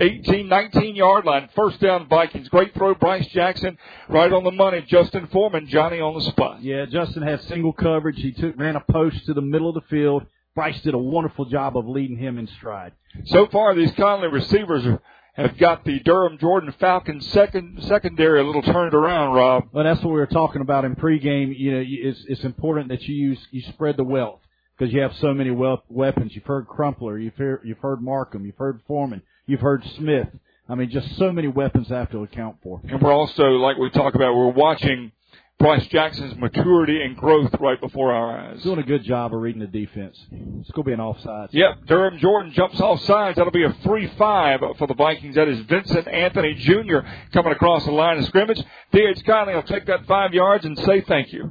18, 0.00 0.48
19 0.48 0.96
yard 0.96 1.24
line. 1.24 1.48
First 1.54 1.80
down 1.80 2.08
Vikings. 2.08 2.48
Great 2.48 2.74
throw. 2.74 2.94
Bryce 2.94 3.26
Jackson 3.28 3.76
right 4.08 4.32
on 4.32 4.44
the 4.44 4.52
money. 4.52 4.84
Justin 4.86 5.26
Foreman, 5.28 5.66
Johnny 5.68 6.00
on 6.00 6.14
the 6.14 6.30
spot. 6.30 6.62
Yeah, 6.62 6.86
Justin 6.86 7.22
had 7.22 7.42
single 7.42 7.72
coverage. 7.72 8.16
He 8.16 8.32
took 8.32 8.58
ran 8.58 8.76
a 8.76 8.84
post 8.92 9.26
to 9.26 9.34
the 9.34 9.42
middle 9.42 9.68
of 9.68 9.74
the 9.74 9.88
field. 9.88 10.24
Bryce 10.54 10.80
did 10.82 10.94
a 10.94 10.98
wonderful 10.98 11.44
job 11.44 11.76
of 11.76 11.86
leading 11.86 12.16
him 12.16 12.38
in 12.38 12.46
stride. 12.46 12.92
So 13.26 13.46
far, 13.46 13.74
these 13.74 13.92
Conley 13.92 14.28
receivers 14.28 14.84
are, 14.86 15.00
have 15.34 15.56
got 15.56 15.84
the 15.84 16.00
Durham 16.00 16.38
Jordan 16.38 16.74
Falcons 16.80 17.28
second 17.30 17.82
secondary 17.84 18.40
a 18.40 18.44
little 18.44 18.62
turned 18.62 18.94
around, 18.94 19.34
Rob. 19.34 19.68
Well, 19.72 19.84
that's 19.84 20.02
what 20.02 20.10
we 20.10 20.18
were 20.18 20.26
talking 20.26 20.60
about 20.60 20.84
in 20.84 20.96
pregame. 20.96 21.56
You 21.56 21.72
know, 21.72 21.84
it's 21.86 22.24
it's 22.28 22.44
important 22.44 22.88
that 22.88 23.02
you 23.02 23.14
use 23.14 23.46
you 23.50 23.62
spread 23.62 23.96
the 23.96 24.04
wealth 24.04 24.40
because 24.78 24.92
you 24.94 25.00
have 25.00 25.14
so 25.16 25.34
many 25.34 25.50
weapons. 25.50 26.34
You've 26.34 26.44
heard 26.44 26.68
Crumpler, 26.68 27.18
you've 27.18 27.36
heard 27.36 27.62
you've 27.64 27.78
heard 27.78 28.00
Markham, 28.00 28.44
you've 28.46 28.56
heard 28.56 28.80
Foreman, 28.86 29.22
you've 29.46 29.60
heard 29.60 29.84
Smith. 29.96 30.28
I 30.68 30.74
mean, 30.74 30.90
just 30.90 31.16
so 31.16 31.32
many 31.32 31.48
weapons 31.48 31.88
to 31.88 31.94
have 31.94 32.10
to 32.10 32.22
account 32.22 32.56
for. 32.62 32.80
And 32.84 33.00
we're 33.00 33.12
also, 33.12 33.42
like 33.42 33.78
we 33.78 33.88
talk 33.90 34.14
about, 34.14 34.34
we're 34.34 34.48
watching 34.48 35.12
Bryce 35.58 35.86
Jackson's 35.86 36.36
maturity 36.36 37.02
and 37.02 37.16
growth 37.16 37.50
right 37.58 37.80
before 37.80 38.12
our 38.12 38.38
eyes. 38.38 38.62
Doing 38.62 38.78
a 38.78 38.82
good 38.82 39.02
job 39.02 39.34
of 39.34 39.40
reading 39.40 39.60
the 39.60 39.66
defense. 39.66 40.16
It's 40.30 40.70
going 40.70 40.84
to 40.84 40.84
be 40.84 40.92
an 40.92 41.00
offside. 41.00 41.48
Yep, 41.52 41.86
Durham 41.86 42.18
Jordan 42.18 42.52
jumps 42.52 42.80
off 42.80 43.00
sides. 43.00 43.36
That'll 43.36 43.50
be 43.50 43.64
a 43.64 43.74
free 43.82 44.12
five 44.18 44.60
for 44.78 44.86
the 44.86 44.94
Vikings. 44.94 45.36
That 45.36 45.48
is 45.48 45.58
Vincent 45.60 46.06
Anthony 46.06 46.54
Jr. 46.54 46.98
coming 47.32 47.52
across 47.52 47.86
the 47.86 47.90
line 47.90 48.18
of 48.18 48.26
scrimmage. 48.26 48.62
D.H. 48.92 49.24
Conley 49.24 49.54
will 49.54 49.62
take 49.62 49.86
that 49.86 50.06
five 50.06 50.34
yards 50.34 50.66
and 50.66 50.78
say 50.80 51.00
thank 51.00 51.32
you. 51.32 51.50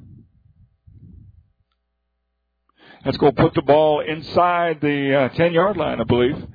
That's 3.07 3.15
going 3.19 3.35
to 3.35 3.41
put 3.41 3.53
the 3.53 3.61
ball 3.61 4.01
inside 4.01 4.81
the 4.81 5.15
uh, 5.15 5.29
10 5.29 5.53
yard 5.53 5.77
line, 5.77 6.01
I 6.01 6.03
believe. 6.03 6.45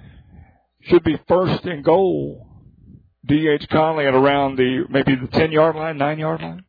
Should 0.82 1.02
be 1.02 1.18
first 1.26 1.64
and 1.64 1.82
goal. 1.82 2.46
D.H. 3.24 3.66
Conley 3.70 4.06
at 4.06 4.12
around 4.12 4.56
the, 4.56 4.84
maybe 4.90 5.14
the 5.16 5.28
10 5.28 5.50
yard 5.50 5.76
line, 5.76 5.96
9 5.96 6.18
yard 6.18 6.42
line. 6.42 6.64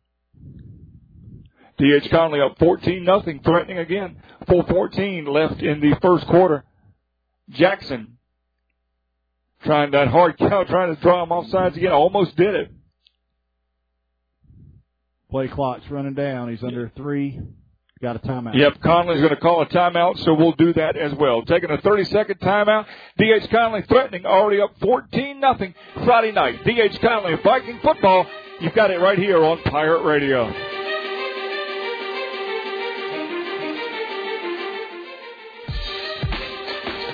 D.H. 1.77 2.09
Conley 2.09 2.39
up 2.39 2.57
14 2.59 3.03
nothing, 3.03 3.41
threatening 3.43 3.79
again. 3.79 4.23
414 4.47 5.25
left 5.25 5.61
in 5.61 5.81
the 5.81 5.97
first 6.01 6.27
quarter. 6.27 6.63
Jackson 7.49 8.17
trying 9.65 9.91
that 9.91 10.07
hard 10.07 10.37
count, 10.37 10.69
trying 10.69 10.95
to 10.95 11.01
draw 11.01 11.23
him 11.23 11.33
off 11.33 11.49
sides 11.49 11.75
again. 11.75 11.91
Almost 11.91 12.37
did 12.37 12.55
it. 12.55 12.71
Play 15.29 15.49
clock's 15.49 15.91
running 15.91 16.13
down. 16.13 16.51
He's 16.51 16.63
under 16.63 16.89
three. 16.95 17.41
Got 18.03 18.17
a 18.17 18.19
timeout. 18.19 18.55
Yep, 18.55 18.81
Conley's 18.81 19.19
going 19.19 19.29
to 19.29 19.37
call 19.37 19.61
a 19.61 19.65
timeout, 19.65 20.23
so 20.23 20.33
we'll 20.33 20.51
do 20.51 20.73
that 20.73 20.95
as 20.95 21.13
well. 21.15 21.41
Taking 21.41 21.71
a 21.71 21.77
30 21.79 22.03
second 22.05 22.39
timeout. 22.39 22.85
DH 23.17 23.49
Conley 23.49 23.81
threatening, 23.87 24.25
already 24.25 24.61
up 24.61 24.71
14 24.81 25.39
nothing 25.39 25.73
Friday 26.05 26.31
night. 26.31 26.59
DH 26.65 26.99
Conley, 27.01 27.35
Viking 27.43 27.79
football. 27.81 28.27
You've 28.59 28.75
got 28.75 28.91
it 28.91 28.99
right 28.99 29.17
here 29.17 29.43
on 29.43 29.61
Pirate 29.63 30.03
Radio. 30.03 30.72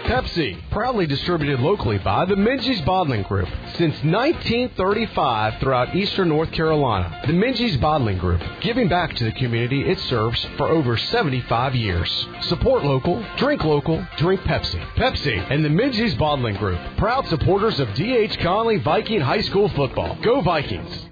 Pepsi, 0.09 0.57
proudly 0.71 1.05
distributed 1.05 1.59
locally 1.59 1.99
by 1.99 2.25
the 2.25 2.33
Minges 2.33 2.83
Bottling 2.83 3.21
Group 3.21 3.47
since 3.75 3.93
1935 4.03 5.59
throughout 5.59 5.95
eastern 5.95 6.29
North 6.29 6.51
Carolina. 6.51 7.21
The 7.27 7.33
Minges 7.33 7.79
Bottling 7.79 8.17
Group, 8.17 8.41
giving 8.59 8.89
back 8.89 9.15
to 9.17 9.23
the 9.23 9.31
community 9.33 9.87
it 9.87 9.99
serves 9.99 10.43
for 10.57 10.67
over 10.67 10.97
75 10.97 11.75
years. 11.75 12.27
Support 12.41 12.85
local, 12.85 13.23
drink 13.37 13.63
local, 13.63 14.03
drink 14.17 14.41
Pepsi. 14.41 14.83
Pepsi 14.95 15.45
and 15.51 15.63
the 15.63 15.69
Minges 15.69 16.17
Bottling 16.17 16.55
Group, 16.55 16.79
proud 16.97 17.27
supporters 17.27 17.79
of 17.79 17.93
D.H. 17.93 18.39
Conley 18.39 18.77
Viking 18.79 19.21
High 19.21 19.41
School 19.41 19.69
football. 19.69 20.17
Go 20.23 20.41
Vikings! 20.41 21.08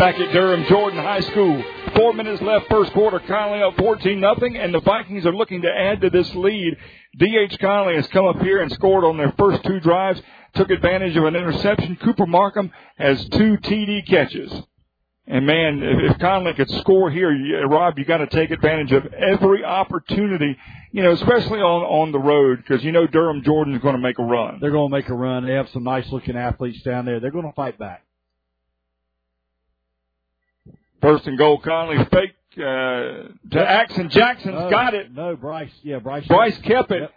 Back 0.00 0.18
at 0.18 0.32
Durham 0.32 0.64
Jordan 0.64 0.98
High 0.98 1.20
School. 1.20 1.62
Four 1.94 2.14
minutes 2.14 2.40
left, 2.40 2.70
first 2.70 2.90
quarter. 2.94 3.20
Conley 3.20 3.62
up 3.62 3.76
14 3.76 4.18
nothing, 4.18 4.56
and 4.56 4.72
the 4.72 4.80
Vikings 4.80 5.26
are 5.26 5.34
looking 5.34 5.60
to 5.60 5.68
add 5.68 6.00
to 6.00 6.08
this 6.08 6.34
lead. 6.34 6.74
D.H. 7.18 7.58
Conley 7.58 7.96
has 7.96 8.06
come 8.06 8.24
up 8.24 8.40
here 8.40 8.62
and 8.62 8.72
scored 8.72 9.04
on 9.04 9.18
their 9.18 9.34
first 9.38 9.62
two 9.62 9.78
drives, 9.80 10.18
took 10.54 10.70
advantage 10.70 11.18
of 11.18 11.24
an 11.24 11.36
interception. 11.36 11.96
Cooper 11.96 12.24
Markham 12.24 12.72
has 12.96 13.22
two 13.28 13.58
TD 13.58 14.06
catches. 14.08 14.50
And 15.26 15.44
man, 15.44 15.82
if 15.82 16.18
Conley 16.18 16.54
could 16.54 16.70
score 16.80 17.10
here, 17.10 17.68
Rob, 17.68 17.98
you 17.98 18.06
got 18.06 18.18
to 18.18 18.26
take 18.28 18.50
advantage 18.50 18.92
of 18.92 19.04
every 19.12 19.62
opportunity, 19.62 20.56
you 20.92 21.02
know, 21.02 21.12
especially 21.12 21.60
on 21.60 21.82
on 21.82 22.12
the 22.12 22.18
road 22.18 22.64
because 22.66 22.82
you 22.82 22.90
know 22.90 23.06
Durham 23.06 23.42
Jordan 23.42 23.74
is 23.74 23.82
going 23.82 23.96
to 23.96 24.00
make 24.00 24.18
a 24.18 24.24
run. 24.24 24.60
They're 24.62 24.70
going 24.70 24.90
to 24.90 24.96
make 24.96 25.10
a 25.10 25.14
run. 25.14 25.44
They 25.46 25.52
have 25.52 25.68
some 25.74 25.84
nice 25.84 26.10
looking 26.10 26.36
athletes 26.36 26.80
down 26.84 27.04
there. 27.04 27.20
They're 27.20 27.30
going 27.30 27.44
to 27.44 27.52
fight 27.52 27.78
back. 27.78 28.02
First 31.00 31.26
and 31.26 31.38
goal, 31.38 31.58
Conley 31.58 31.96
fake 32.12 32.34
uh, 32.56 33.28
to 33.52 33.64
Axon. 33.66 34.10
Jackson's 34.10 34.54
no, 34.54 34.70
got 34.70 34.94
it. 34.94 35.12
No, 35.14 35.36
Bryce. 35.36 35.72
Yeah, 35.82 35.98
Bryce. 35.98 36.26
Bryce 36.26 36.58
kept 36.58 36.90
it. 36.90 37.00
Yep. 37.00 37.14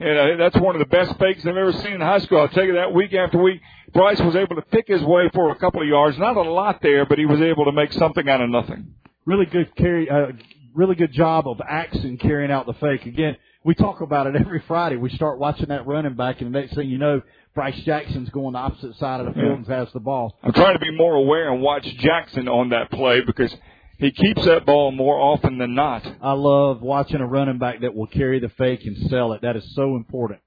And 0.00 0.18
uh, 0.18 0.36
that's 0.42 0.56
one 0.58 0.74
of 0.74 0.78
the 0.78 0.86
best 0.86 1.18
fakes 1.18 1.44
I've 1.46 1.56
ever 1.56 1.72
seen 1.72 1.92
in 1.92 2.00
high 2.00 2.20
school. 2.20 2.40
I'll 2.40 2.48
tell 2.48 2.64
you 2.64 2.74
that 2.74 2.94
week 2.94 3.12
after 3.12 3.40
week, 3.40 3.60
Bryce 3.92 4.18
was 4.20 4.34
able 4.34 4.56
to 4.56 4.62
pick 4.62 4.88
his 4.88 5.02
way 5.02 5.28
for 5.34 5.50
a 5.50 5.56
couple 5.56 5.82
of 5.82 5.88
yards. 5.88 6.16
Not 6.18 6.36
a 6.36 6.42
lot 6.42 6.80
there, 6.80 7.04
but 7.04 7.18
he 7.18 7.26
was 7.26 7.40
able 7.40 7.66
to 7.66 7.72
make 7.72 7.92
something 7.92 8.26
out 8.26 8.40
of 8.40 8.48
nothing. 8.48 8.94
Really 9.26 9.44
good 9.44 9.76
carry. 9.76 10.08
Uh, 10.08 10.28
really 10.74 10.94
good 10.94 11.12
job 11.12 11.46
of 11.46 11.60
Axon 11.60 12.16
carrying 12.16 12.50
out 12.50 12.64
the 12.64 12.72
fake. 12.74 13.04
Again, 13.04 13.36
we 13.62 13.74
talk 13.74 14.00
about 14.00 14.26
it 14.26 14.36
every 14.36 14.62
Friday. 14.66 14.96
We 14.96 15.10
start 15.10 15.38
watching 15.38 15.68
that 15.68 15.86
running 15.86 16.14
back, 16.14 16.40
and 16.40 16.54
the 16.54 16.58
next 16.58 16.74
thing 16.74 16.88
you 16.88 16.96
know, 16.96 17.20
Bryce 17.54 17.78
Jackson's 17.80 18.30
going 18.30 18.52
the 18.52 18.58
opposite 18.60 18.94
side 18.96 19.20
of 19.20 19.26
the 19.26 19.32
field 19.32 19.58
and 19.58 19.66
has 19.66 19.92
the 19.92 20.00
ball. 20.00 20.38
I'm 20.42 20.52
trying 20.52 20.74
to 20.74 20.80
be 20.80 20.96
more 20.96 21.14
aware 21.14 21.52
and 21.52 21.60
watch 21.60 21.84
Jackson 21.98 22.48
on 22.48 22.68
that 22.70 22.90
play 22.90 23.20
because 23.22 23.54
he 23.98 24.12
keeps 24.12 24.44
that 24.44 24.64
ball 24.64 24.92
more 24.92 25.18
often 25.18 25.58
than 25.58 25.74
not. 25.74 26.06
I 26.22 26.32
love 26.32 26.80
watching 26.80 27.20
a 27.20 27.26
running 27.26 27.58
back 27.58 27.80
that 27.80 27.94
will 27.94 28.06
carry 28.06 28.38
the 28.38 28.48
fake 28.50 28.84
and 28.84 28.96
sell 29.10 29.32
it. 29.32 29.42
That 29.42 29.56
is 29.56 29.74
so 29.74 29.96
important. 29.96 30.40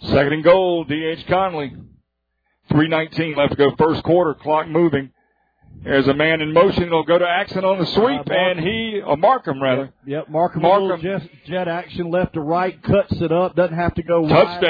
Second 0.00 0.32
and 0.32 0.44
goal, 0.44 0.84
D.H. 0.84 1.26
Conley. 1.28 1.72
319 2.68 3.34
left 3.36 3.50
to 3.52 3.56
go 3.56 3.74
first 3.76 4.02
quarter, 4.04 4.34
clock 4.34 4.68
moving. 4.68 5.10
There's 5.82 6.06
a 6.06 6.14
man 6.14 6.40
in 6.40 6.52
motion. 6.52 6.84
He'll 6.84 7.02
go 7.02 7.18
to 7.18 7.28
Axon 7.28 7.64
on 7.64 7.78
the 7.78 7.86
sweep, 7.86 8.20
Uh, 8.30 8.32
and 8.32 8.60
he, 8.60 9.00
a 9.04 9.16
Markham 9.16 9.60
rather. 9.60 9.84
Yep, 9.86 9.94
yep. 10.06 10.28
Markham, 10.28 10.62
Markham. 10.62 11.00
Jet, 11.00 11.22
jet 11.46 11.68
action 11.68 12.10
left 12.10 12.34
to 12.34 12.40
right, 12.40 12.80
cuts 12.82 13.20
it 13.20 13.32
up, 13.32 13.56
doesn't 13.56 13.76
have 13.76 13.94
to 13.94 14.02
go 14.02 14.20
wide. 14.22 14.62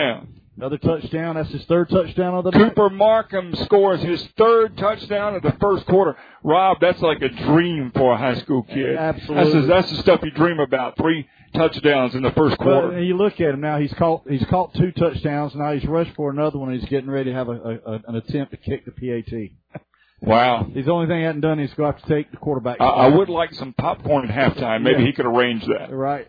Another 0.57 0.77
touchdown. 0.77 1.37
That's 1.37 1.51
his 1.51 1.65
third 1.65 1.89
touchdown 1.89 2.35
of 2.35 2.45
the 2.45 2.51
night. 2.51 2.75
Cooper 2.75 2.91
Markham 2.91 3.55
scores 3.57 4.03
his 4.03 4.23
third 4.37 4.77
touchdown 4.77 5.35
of 5.35 5.43
the 5.43 5.53
first 5.61 5.87
quarter. 5.87 6.15
Rob, 6.45 6.77
that's 6.81 7.01
like 7.01 7.23
a 7.23 7.31
dream 7.31 7.91
for 7.95 8.13
a 8.13 8.19
high 8.19 8.35
school 8.35 8.63
kid. 8.65 8.97
Absolutely. 8.97 9.45
That's 9.45 9.55
the, 9.55 9.61
that's 9.75 9.91
the 9.91 9.97
stuff 10.03 10.21
you 10.23 10.31
dream 10.31 10.61
about. 10.61 10.99
Three 10.99 11.27
touchdowns 11.55 12.15
in 12.15 12.23
the 12.23 12.33
first 12.33 12.59
But 12.59 12.65
quarter. 12.65 12.93
and 12.93 13.07
you 13.07 13.17
look 13.17 13.35
at 13.41 13.55
him 13.55 13.61
now; 13.63 13.79
he's 13.79 13.93
caught 13.95 14.25
he's 14.29 14.45
caught 14.47 14.75
two 14.75 14.93
touchdowns. 14.93 15.55
Now 15.55 15.73
he's 15.73 15.87
rushed 15.87 16.15
for 16.17 16.31
another 16.31 16.59
one. 16.59 16.79
He's 16.79 16.89
getting 16.89 17.09
ready 17.11 17.31
to 17.31 17.37
have 17.37 17.49
a, 17.49 17.53
a, 17.87 18.01
an 18.09 18.17
attempt 18.17 18.51
to 18.53 18.59
kick 18.59 18.85
the 18.85 18.91
PAT. 18.93 19.83
Wow. 20.21 20.67
He's 20.73 20.85
the 20.85 20.93
only 20.93 21.09
thing 21.09 21.19
he 21.19 21.25
hasn't 21.25 21.43
done 21.43 21.61
is 21.61 21.73
go 21.75 21.87
have 21.87 22.01
to 22.01 22.07
take 22.09 22.31
the 22.31 22.37
quarterback. 22.37 22.77
I, 22.81 22.85
I 22.85 23.09
would 23.09 23.29
like 23.31 23.53
some 23.55 23.73
popcorn 23.73 24.31
at 24.31 24.55
halftime. 24.55 24.83
Maybe 24.83 25.01
Yeah. 25.01 25.07
he 25.07 25.13
could 25.15 25.27
arrange 25.27 25.65
that. 25.67 25.91
right. 25.93 26.29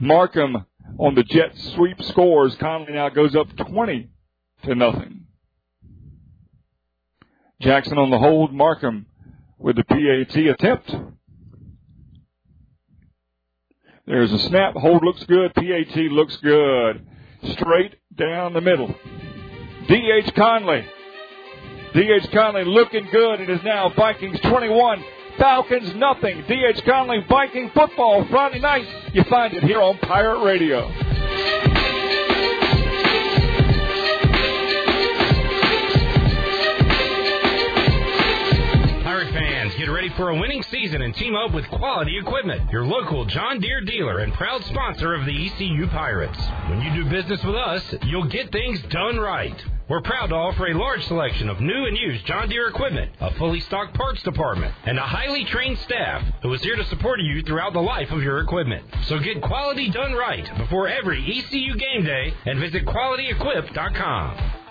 Markham 0.00 0.64
on 0.98 1.14
the 1.14 1.22
jet 1.22 1.52
sweep 1.74 2.02
scores. 2.02 2.54
Conley 2.56 2.92
now 2.92 3.08
goes 3.08 3.34
up 3.34 3.48
20 3.56 4.10
to 4.64 4.74
nothing. 4.74 5.26
Jackson 7.60 7.98
on 7.98 8.10
the 8.10 8.18
hold. 8.18 8.52
Markham 8.52 9.06
with 9.58 9.76
the 9.76 9.84
PAT 9.84 10.36
attempt. 10.36 10.94
There's 14.06 14.32
a 14.32 14.38
snap. 14.38 14.74
Hold 14.74 15.04
looks 15.04 15.22
good. 15.24 15.54
PAT 15.54 15.96
looks 15.96 16.36
good. 16.36 17.06
Straight 17.52 17.94
down 18.14 18.52
the 18.52 18.60
middle. 18.60 18.94
D.H. 19.88 20.34
Conley. 20.34 20.84
D.H. 21.94 22.30
Conley 22.32 22.64
looking 22.64 23.06
good. 23.12 23.40
It 23.40 23.50
is 23.50 23.60
now 23.64 23.90
Vikings 23.94 24.40
21, 24.40 25.04
Falcons 25.38 25.94
nothing. 25.94 26.44
D.H. 26.48 26.82
Conley 26.84 27.24
Viking 27.28 27.70
football 27.74 28.26
Friday 28.28 28.60
night. 28.60 28.86
You 29.12 29.24
find 29.24 29.54
it 29.54 29.62
here 29.62 29.80
on 29.80 29.98
Pirate 29.98 30.44
Radio. 30.44 30.88
Fans, 39.26 39.74
get 39.76 39.90
ready 39.90 40.08
for 40.10 40.30
a 40.30 40.38
winning 40.38 40.62
season 40.64 41.02
and 41.02 41.14
team 41.14 41.34
up 41.34 41.52
with 41.52 41.68
quality 41.70 42.18
equipment. 42.18 42.70
Your 42.70 42.84
local 42.84 43.24
John 43.24 43.58
Deere 43.60 43.80
dealer 43.80 44.20
and 44.20 44.32
proud 44.34 44.62
sponsor 44.64 45.14
of 45.14 45.26
the 45.26 45.46
ECU 45.46 45.88
Pirates. 45.88 46.38
When 46.68 46.80
you 46.80 47.04
do 47.04 47.10
business 47.10 47.42
with 47.42 47.56
us, 47.56 47.94
you'll 48.04 48.28
get 48.28 48.52
things 48.52 48.80
done 48.90 49.18
right. 49.18 49.54
We're 49.88 50.02
proud 50.02 50.28
to 50.28 50.34
offer 50.34 50.66
a 50.66 50.78
large 50.78 51.04
selection 51.06 51.48
of 51.48 51.60
new 51.60 51.86
and 51.86 51.96
used 51.96 52.26
John 52.26 52.48
Deere 52.48 52.68
equipment, 52.68 53.10
a 53.20 53.34
fully 53.34 53.60
stocked 53.60 53.94
parts 53.94 54.22
department, 54.22 54.74
and 54.84 54.98
a 54.98 55.02
highly 55.02 55.44
trained 55.46 55.78
staff 55.78 56.22
who 56.42 56.52
is 56.52 56.62
here 56.62 56.76
to 56.76 56.84
support 56.84 57.20
you 57.20 57.42
throughout 57.42 57.72
the 57.72 57.80
life 57.80 58.10
of 58.10 58.22
your 58.22 58.40
equipment. 58.40 58.84
So 59.06 59.18
get 59.18 59.40
quality 59.42 59.90
done 59.90 60.12
right 60.12 60.48
before 60.58 60.88
every 60.88 61.24
ECU 61.24 61.76
game 61.76 62.04
day 62.04 62.34
and 62.46 62.60
visit 62.60 62.84
qualityequip.com. 62.84 64.67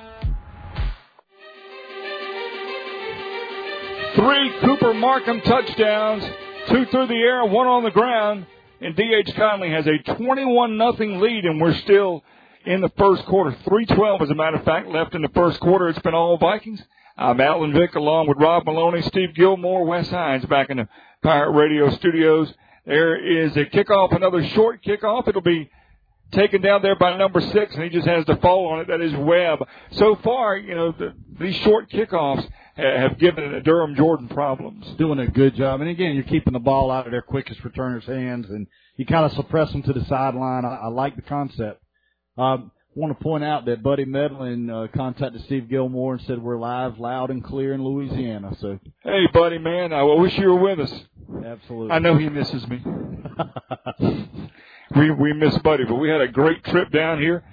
Three 4.18 4.52
Cooper 4.62 4.96
Markham 4.96 5.42
touchdowns, 5.42 6.24
two 6.70 6.88
through 6.88 7.06
the 7.06 7.14
air, 7.14 7.46
one 7.46 7.68
on 7.68 7.84
the 7.84 7.92
ground, 7.92 8.48
and 8.82 8.96
D.H. 8.96 9.36
Conley 9.36 9.70
has 9.70 9.86
a 9.86 10.00
21 10.16 10.76
nothing 10.76 11.20
lead, 11.20 11.46
and 11.46 11.62
we're 11.62 11.76
still 11.82 12.24
in 12.66 12.82
the 12.82 12.90
first 12.98 13.24
quarter. 13.26 13.52
312, 13.52 14.24
as 14.24 14.30
a 14.32 14.34
matter 14.34 14.58
of 14.58 14.66
fact, 14.66 14.88
left 14.88 15.14
in 15.14 15.22
the 15.22 15.30
first 15.36 15.60
quarter. 15.60 15.88
It's 15.90 16.00
been 16.00 16.16
all 16.16 16.36
Vikings. 16.40 16.82
I'm 17.16 17.40
Alan 17.40 17.74
Vick 17.74 17.94
along 17.94 18.28
with 18.28 18.40
Rob 18.40 18.66
Maloney, 18.66 19.04
Steve 19.04 19.36
Gilmore, 19.36 19.86
Wes 19.86 20.10
Hines 20.10 20.46
back 20.46 20.72
in 20.72 20.78
the 20.78 20.90
Pirate 21.22 21.52
Radio 21.52 21.92
studios. 21.92 22.52
There 22.88 23.16
is 23.16 23.56
a 23.56 23.66
kickoff, 23.66 24.16
another 24.16 24.44
short 24.48 24.84
kickoff. 24.84 25.28
It'll 25.28 25.42
be 25.42 25.70
taken 26.32 26.62
down 26.62 26.82
there 26.82 26.96
by 26.96 27.16
number 27.18 27.40
six, 27.40 27.76
and 27.76 27.84
he 27.84 27.90
just 27.90 28.08
has 28.08 28.26
to 28.26 28.38
fall 28.38 28.70
on 28.70 28.80
it. 28.80 28.88
That 28.88 29.00
is 29.00 29.14
Webb. 29.14 29.60
So 29.92 30.16
far, 30.24 30.58
you 30.58 30.74
know, 30.74 30.92
the, 30.92 31.14
these 31.40 31.56
short 31.58 31.92
kickoffs 31.92 32.50
have 32.78 33.18
given 33.20 33.52
the 33.52 33.62
Durham 33.62 33.96
Jordan 33.96 34.28
problems. 34.28 34.86
Doing 34.98 35.20
a 35.20 35.28
good 35.28 35.56
job. 35.56 35.82
And 35.82 35.90
again, 35.90 36.16
you're 36.16 36.24
keeping 36.24 36.54
the 36.54 36.60
ball 36.60 36.92
out 36.92 37.06
of 37.06 37.12
their 37.12 37.22
quickest 37.22 37.64
returners' 37.64 38.06
hands, 38.06 38.48
and 38.50 38.68
you 38.96 39.06
kind 39.06 39.26
of 39.26 39.34
suppress 39.34 39.72
them 39.72 39.84
to 39.84 39.94
the 39.94 40.06
sideline. 40.06 40.66
I, 40.66 40.76
I 40.84 40.88
like 40.88 41.16
the 41.16 41.22
concept. 41.24 41.82
Um, 42.38 42.72
want 42.98 43.18
to 43.18 43.24
point 43.24 43.44
out 43.44 43.66
that 43.66 43.84
Buddy 43.84 44.06
Medlin 44.06 44.70
uh, 44.70 44.88
contacted 44.96 45.44
Steve 45.44 45.70
Gilmore 45.70 46.14
and 46.14 46.22
said 46.24 46.42
we're 46.42 46.58
live, 46.58 46.98
loud 47.00 47.30
and 47.30 47.44
clear 47.44 47.74
in 47.74 47.84
Louisiana. 47.84 48.56
So 48.60 48.80
Hey, 49.04 49.28
buddy, 49.34 49.60
man, 49.60 49.94
I 49.94 50.04
wish 50.04 50.38
you 50.38 50.48
were 50.48 50.60
with 50.60 50.80
us. 50.80 50.94
absolutely, 51.46 51.92
I 51.92 52.00
know 52.00 52.18
he 52.18 52.30
misses 52.30 52.68
me. 52.68 52.82
we 54.96 55.12
we 55.12 55.34
miss 55.34 55.58
Buddy, 55.60 55.84
but 55.86 55.96
we 55.96 56.10
had 56.10 56.22
a 56.22 56.28
great 56.28 56.64
trip 56.66 56.92
down 56.92 57.20
here 57.20 57.44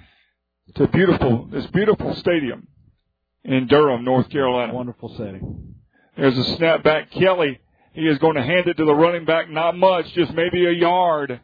to 0.75 0.87
beautiful 0.87 1.47
this 1.51 1.67
beautiful 1.67 2.15
stadium 2.15 2.67
in 3.45 3.67
Durham, 3.67 4.03
North 4.03 4.29
Carolina. 4.29 4.73
wonderful 4.73 5.15
setting. 5.15 5.75
There's 6.17 6.37
a 6.37 6.55
snap 6.55 6.83
back. 6.83 7.11
Kelly, 7.11 7.59
he 7.93 8.01
is 8.01 8.17
going 8.17 8.35
to 8.35 8.43
hand 8.43 8.67
it 8.67 8.77
to 8.77 8.85
the 8.85 8.95
running 8.95 9.25
back. 9.25 9.49
Not 9.49 9.77
much, 9.77 10.11
just 10.13 10.33
maybe 10.33 10.65
a 10.65 10.71
yard. 10.71 11.39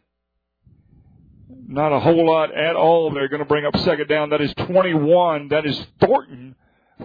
Not 1.66 1.92
a 1.92 2.00
whole 2.00 2.26
lot 2.26 2.54
at 2.54 2.74
all. 2.76 3.10
They're 3.12 3.28
going 3.28 3.40
to 3.42 3.46
bring 3.48 3.64
up 3.64 3.76
second 3.78 4.08
down. 4.08 4.30
That 4.30 4.40
is 4.40 4.52
21. 4.66 5.48
That 5.48 5.64
is 5.64 5.80
Thornton 6.00 6.56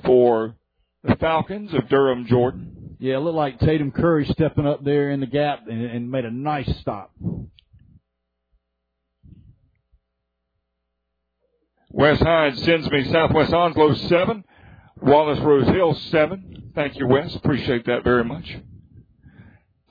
for 0.03 0.55
the 1.03 1.15
Falcons 1.15 1.73
of 1.73 1.87
Durham, 1.89 2.25
Jordan. 2.25 2.95
Yeah, 2.99 3.17
it 3.17 3.19
looked 3.19 3.35
like 3.35 3.59
Tatum 3.59 3.91
Curry 3.91 4.25
stepping 4.25 4.65
up 4.65 4.83
there 4.83 5.11
in 5.11 5.19
the 5.19 5.27
gap 5.27 5.67
and, 5.67 5.85
and 5.85 6.09
made 6.09 6.25
a 6.25 6.31
nice 6.31 6.69
stop. 6.79 7.11
Wes 11.89 12.19
Hines 12.19 12.61
sends 12.63 12.89
me 12.91 13.05
Southwest 13.11 13.53
Onslow 13.53 13.93
7, 13.93 14.43
Wallace 15.01 15.39
Rose 15.39 15.67
Hill 15.67 15.93
7. 16.11 16.71
Thank 16.75 16.97
you, 16.97 17.07
Wes. 17.07 17.35
Appreciate 17.35 17.85
that 17.85 18.03
very 18.03 18.23
much. 18.23 18.57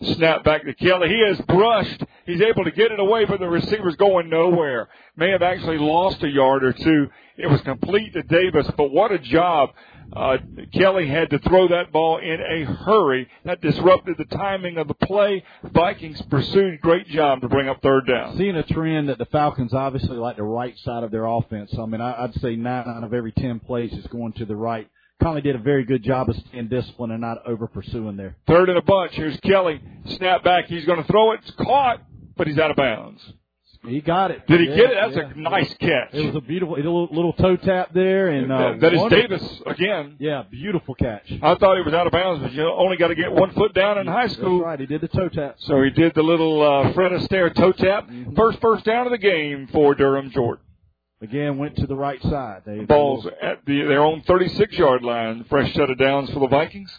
Snap 0.03 0.45
back 0.45 0.65
to 0.65 0.75
Kelly. 0.75 1.09
He 1.09 1.15
is 1.15 1.41
brushed. 1.43 2.03
He's 2.27 2.43
able 2.43 2.65
to 2.65 2.71
get 2.71 2.93
it 2.93 3.01
away, 3.01 3.25
but 3.25 3.41
the 3.41 3.49
receiver's 3.49 3.97
going 3.97 4.29
nowhere. 4.29 4.89
May 5.17 5.31
have 5.31 5.41
actually 5.41 5.79
lost 5.79 6.23
a 6.23 6.29
yard 6.29 6.65
or 6.65 6.75
two. 6.75 7.09
It 7.39 7.47
was 7.47 7.63
complete 7.63 8.13
to 8.13 8.23
Davis, 8.23 8.67
but 8.77 8.91
what 8.91 9.11
a 9.11 9.19
job. 9.19 9.71
Uh, 10.13 10.37
Kelly 10.73 11.09
had 11.09 11.31
to 11.31 11.39
throw 11.39 11.69
that 11.69 11.93
ball 11.93 12.19
in 12.19 12.41
a 12.41 12.65
hurry. 12.65 13.27
That 13.45 13.63
disrupted 13.63 14.17
the 14.19 14.37
timing 14.37 14.77
of 14.77 14.87
the 14.87 14.95
play. 14.95 15.43
Vikings 15.65 16.21
pursued. 16.31 16.81
Great 16.83 17.09
job 17.09 17.41
to 17.41 17.49
bring 17.49 17.69
up 17.69 17.81
third 17.83 18.07
down. 18.07 18.37
Seeing 18.37 18.57
a 18.57 18.63
trend 18.65 19.09
that 19.09 19.19
the 19.19 19.27
Falcons 19.27 19.73
obviously 19.73 20.17
like 20.19 20.37
the 20.37 20.43
right 20.43 20.77
side 20.81 21.05
of 21.05 21.11
their 21.11 21.25
offense. 21.25 21.75
I 21.77 21.87
mean, 21.87 22.03
I'd 22.03 22.35
say 22.41 22.55
nine 22.55 22.87
out 22.87 23.03
of 23.03 23.15
every 23.15 23.33
ten 23.33 23.61
plays 23.61 23.93
is 23.95 24.07
going 24.09 24.35
to 24.35 24.45
the 24.45 24.57
right. 24.57 24.89
Conley 25.23 25.41
did 25.41 25.57
a 25.57 25.59
very 25.59 25.85
good 25.85 26.03
job 26.03 26.29
of 26.29 26.37
staying 26.37 26.69
disciplined 26.69 27.13
and 27.13 27.21
not 27.21 27.47
over 27.47 27.67
pursuing 27.67 28.17
there. 28.17 28.37
Third 28.47 28.69
in 28.69 28.77
a 28.77 28.83
bunch. 28.83 29.13
Here's 29.13 29.39
Kelly. 29.41 29.81
Snap 30.17 30.45
back. 30.45 30.67
He's 30.67 30.85
going 30.85 31.03
to 31.03 31.11
throw 31.11 31.33
it. 31.33 31.41
It's 31.43 31.53
caught, 31.53 32.03
but 32.37 32.47
he's 32.47 32.59
out 32.59 32.71
of 32.71 32.77
bounds. 32.77 33.23
He 33.87 34.01
got 34.01 34.31
it. 34.31 34.47
Did 34.47 34.61
he 34.61 34.67
yeah, 34.69 34.77
get 34.77 34.91
it? 34.91 34.97
That's 35.01 35.17
yeah. 35.17 35.33
a 35.35 35.41
nice 35.41 35.73
catch. 35.75 36.13
It 36.13 36.27
was 36.27 36.35
a 36.35 36.41
beautiful, 36.41 36.75
a 36.75 36.77
little, 36.77 37.09
little 37.13 37.33
toe 37.35 37.57
tap 37.57 37.91
there, 37.95 38.29
and 38.29 38.51
uh, 38.51 38.75
that 38.81 38.93
is 38.93 39.01
Davis 39.11 39.61
again. 39.65 40.17
Yeah, 40.19 40.43
beautiful 40.51 40.95
catch. 40.95 41.31
I 41.43 41.55
thought 41.55 41.77
he 41.77 41.83
was 41.83 41.95
out 41.95 42.07
of 42.07 42.13
bounds, 42.13 42.43
but 42.43 42.53
you 42.53 42.65
only 42.65 42.97
got 42.97 43.09
to 43.09 43.15
get 43.15 43.31
one 43.31 43.53
foot 43.53 43.75
down 43.75 43.99
in 43.99 44.07
high 44.07 44.27
school. 44.29 44.59
That's 44.59 44.67
right. 44.67 44.81
He 44.81 44.87
did 44.87 45.03
the 45.03 45.09
toe 45.09 45.29
tap. 45.29 45.57
So 45.61 45.83
he 45.83 45.91
did 45.91 46.15
the 46.15 46.23
little 46.23 46.63
uh, 46.63 46.93
Fred 46.95 47.13
Astaire 47.13 47.55
toe 47.55 47.73
tap. 47.73 48.11
First 48.35 48.61
first 48.61 48.85
down 48.85 49.07
of 49.07 49.13
the 49.13 49.19
game 49.19 49.69
for 49.73 49.95
Durham 49.95 50.31
Jordan. 50.31 50.65
Again, 51.23 51.57
went 51.57 51.77
to 51.77 51.87
the 51.87 51.97
right 51.97 52.23
side. 52.23 52.63
They, 52.67 52.81
Balls 52.81 53.27
at 53.41 53.65
the, 53.65 53.83
their 53.83 54.03
own 54.03 54.23
36 54.27 54.77
yard 54.77 55.03
line. 55.03 55.45
Fresh 55.49 55.73
set 55.75 55.89
of 55.89 55.99
downs 55.99 56.31
for 56.31 56.41
the 56.41 56.49
Vikings. 56.49 56.93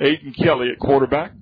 Aiden 0.00 0.36
Kelly 0.36 0.70
at 0.70 0.80
quarterback. 0.80 1.32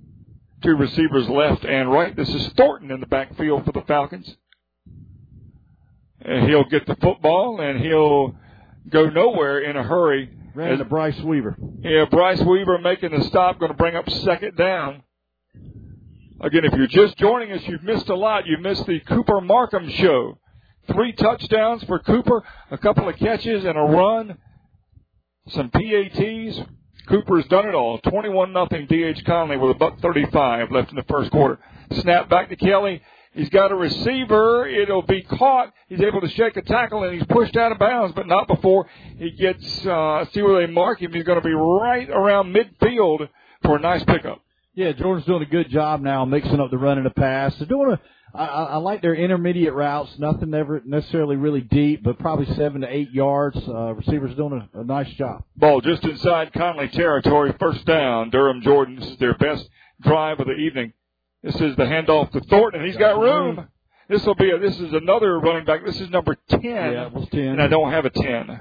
Two 0.62 0.76
receivers 0.76 1.28
left 1.28 1.64
and 1.64 1.90
right. 1.90 2.14
This 2.14 2.28
is 2.28 2.48
Thornton 2.56 2.90
in 2.90 3.00
the 3.00 3.06
backfield 3.06 3.64
for 3.64 3.72
the 3.72 3.80
Falcons. 3.82 4.36
And 6.20 6.48
he'll 6.48 6.68
get 6.68 6.86
the 6.86 6.94
football 6.96 7.60
and 7.60 7.80
he'll 7.80 8.36
go 8.88 9.08
nowhere 9.08 9.60
in 9.60 9.76
a 9.76 9.82
hurry. 9.82 10.30
ran 10.54 10.78
to 10.78 10.84
Bryce 10.84 11.18
Weaver. 11.20 11.56
Yeah, 11.80 12.04
Bryce 12.04 12.40
Weaver 12.42 12.78
making 12.78 13.10
the 13.10 13.24
stop, 13.24 13.58
going 13.58 13.72
to 13.72 13.78
bring 13.78 13.96
up 13.96 14.08
second 14.10 14.56
down. 14.56 15.02
Again, 16.40 16.64
if 16.64 16.74
you're 16.74 16.86
just 16.86 17.16
joining 17.16 17.52
us, 17.52 17.62
you've 17.66 17.82
missed 17.82 18.08
a 18.08 18.14
lot. 18.14 18.46
You 18.46 18.58
missed 18.58 18.86
the 18.86 19.00
Cooper 19.00 19.40
Markham 19.40 19.88
show. 19.90 20.38
Three 20.92 21.12
touchdowns 21.12 21.82
for 21.84 21.98
Cooper, 22.00 22.42
a 22.70 22.78
couple 22.78 23.08
of 23.08 23.16
catches 23.16 23.64
and 23.64 23.78
a 23.78 23.82
run, 23.82 24.36
some 25.48 25.70
PATs. 25.70 26.60
Cooper's 27.08 27.46
done 27.46 27.66
it 27.66 27.74
all. 27.74 27.98
21 27.98 28.52
nothing 28.52 28.86
DH 28.86 29.24
Conley 29.24 29.56
with 29.56 29.74
a 29.74 29.78
buck 29.78 30.00
35 30.00 30.70
left 30.70 30.90
in 30.90 30.96
the 30.96 31.04
first 31.08 31.30
quarter. 31.30 31.58
Snap 32.00 32.28
back 32.28 32.48
to 32.50 32.56
Kelly. 32.56 33.02
He's 33.34 33.48
got 33.48 33.72
a 33.72 33.74
receiver. 33.74 34.68
It'll 34.68 35.02
be 35.02 35.22
caught. 35.22 35.72
He's 35.88 36.00
able 36.00 36.20
to 36.20 36.28
shake 36.28 36.56
a 36.56 36.62
tackle 36.62 37.02
and 37.04 37.14
he's 37.14 37.26
pushed 37.28 37.56
out 37.56 37.72
of 37.72 37.78
bounds, 37.78 38.14
but 38.14 38.28
not 38.28 38.46
before 38.46 38.86
he 39.18 39.30
gets, 39.30 39.86
uh, 39.86 40.26
see 40.32 40.42
where 40.42 40.64
they 40.64 40.72
mark 40.72 41.00
him. 41.00 41.12
He's 41.12 41.24
going 41.24 41.40
to 41.40 41.46
be 41.46 41.54
right 41.54 42.08
around 42.10 42.54
midfield 42.54 43.28
for 43.62 43.76
a 43.76 43.80
nice 43.80 44.04
pickup. 44.04 44.42
Yeah, 44.74 44.92
Jordan's 44.92 45.26
doing 45.26 45.42
a 45.42 45.46
good 45.46 45.70
job 45.70 46.02
now 46.02 46.24
mixing 46.24 46.60
up 46.60 46.70
the 46.70 46.78
run 46.78 46.98
and 46.98 47.06
the 47.06 47.10
pass. 47.10 47.54
They're 47.56 47.66
doing 47.66 47.92
a. 47.92 48.00
I, 48.34 48.44
I 48.46 48.64
I 48.64 48.76
like 48.76 49.02
their 49.02 49.14
intermediate 49.14 49.74
routes. 49.74 50.18
Nothing 50.18 50.54
ever 50.54 50.82
necessarily 50.84 51.36
really 51.36 51.60
deep, 51.60 52.02
but 52.02 52.18
probably 52.18 52.46
seven 52.54 52.80
to 52.80 52.88
eight 52.88 53.10
yards. 53.10 53.56
Uh, 53.68 53.94
receivers 53.94 54.34
doing 54.36 54.68
a, 54.74 54.80
a 54.80 54.84
nice 54.84 55.10
job. 55.14 55.44
Ball 55.56 55.80
just 55.80 56.02
inside 56.04 56.52
Conley 56.52 56.88
territory. 56.88 57.54
First 57.58 57.84
down. 57.84 58.30
Durham 58.30 58.62
Jordan. 58.62 58.96
This 58.96 59.10
is 59.10 59.18
their 59.18 59.34
best 59.34 59.68
drive 60.00 60.40
of 60.40 60.46
the 60.46 60.54
evening. 60.54 60.92
This 61.42 61.56
is 61.56 61.76
the 61.76 61.84
handoff 61.84 62.30
to 62.32 62.40
Thornton, 62.40 62.80
and 62.80 62.88
he's 62.88 62.98
got 62.98 63.18
room. 63.18 63.68
This 64.08 64.24
will 64.24 64.34
be 64.34 64.50
a, 64.50 64.58
this 64.58 64.78
is 64.78 64.92
another 64.92 65.38
running 65.38 65.64
back. 65.64 65.84
This 65.84 66.00
is 66.00 66.10
number 66.10 66.36
ten. 66.48 66.60
Yeah, 66.62 67.06
it 67.06 67.12
was 67.12 67.28
ten. 67.30 67.48
And 67.48 67.62
I 67.62 67.68
don't 67.68 67.90
have 67.90 68.04
a 68.04 68.10
ten. 68.10 68.60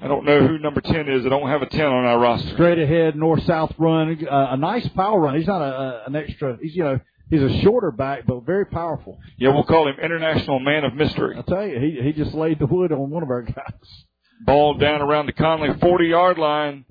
I 0.00 0.08
don't 0.08 0.24
know 0.24 0.46
who 0.46 0.58
number 0.58 0.80
ten 0.80 1.08
is. 1.08 1.24
I 1.24 1.28
don't 1.28 1.48
have 1.48 1.62
a 1.62 1.66
ten 1.66 1.86
on 1.86 2.04
our 2.04 2.18
roster. 2.18 2.50
Straight 2.50 2.78
ahead, 2.78 3.16
north 3.16 3.42
south 3.44 3.74
run. 3.78 4.26
Uh, 4.26 4.48
a 4.50 4.56
nice 4.56 4.86
power 4.88 5.20
run. 5.20 5.36
He's 5.36 5.46
not 5.46 5.62
a, 5.62 5.64
a 5.64 6.04
an 6.06 6.16
extra. 6.16 6.58
He's 6.60 6.76
you 6.76 6.84
know 6.84 7.00
he's 7.30 7.42
a 7.42 7.60
shorter 7.62 7.90
back, 7.90 8.26
but 8.26 8.44
very 8.44 8.66
powerful. 8.66 9.18
Yeah, 9.38 9.50
we'll 9.50 9.64
call 9.64 9.88
him 9.88 9.96
International 10.02 10.58
Man 10.60 10.84
of 10.84 10.94
Mystery. 10.94 11.36
I 11.38 11.42
tell 11.42 11.66
you, 11.66 11.78
he 11.78 12.00
he 12.02 12.12
just 12.12 12.34
laid 12.34 12.58
the 12.58 12.66
wood 12.66 12.92
on 12.92 13.10
one 13.10 13.22
of 13.22 13.30
our 13.30 13.42
guys. 13.42 14.04
Ball 14.44 14.74
down 14.74 15.00
around 15.00 15.26
the 15.26 15.32
Conley 15.32 15.70
40 15.80 16.06
yard 16.06 16.38
line. 16.38 16.84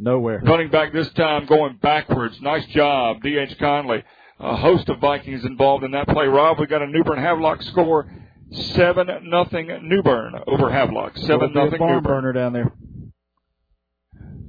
Nowhere. 0.00 0.40
Running 0.44 0.70
back 0.70 0.92
this 0.92 1.08
time 1.14 1.46
going 1.46 1.78
backwards. 1.82 2.40
Nice 2.40 2.64
job, 2.66 3.20
D.H. 3.22 3.58
Conley. 3.58 4.04
A 4.40 4.54
host 4.56 4.88
of 4.88 5.00
Vikings 5.00 5.44
involved 5.44 5.82
in 5.82 5.90
that 5.92 6.06
play. 6.06 6.26
Rob, 6.26 6.60
we 6.60 6.66
got 6.66 6.82
a 6.82 6.86
New 6.86 7.02
Bern 7.02 7.18
Havelock 7.18 7.62
score. 7.62 8.08
Seven 8.52 9.08
nothing 9.24 9.66
New 9.88 10.02
Bern 10.02 10.34
over 10.46 10.70
Havelock. 10.70 11.16
Seven 11.18 11.40
Will 11.40 11.48
be 11.48 11.58
a 11.60 11.64
nothing 11.64 11.78
barn 11.80 11.94
New 11.96 12.00
Bern. 12.00 12.22
burner 12.22 12.32
down 12.32 12.52
there. 12.52 12.72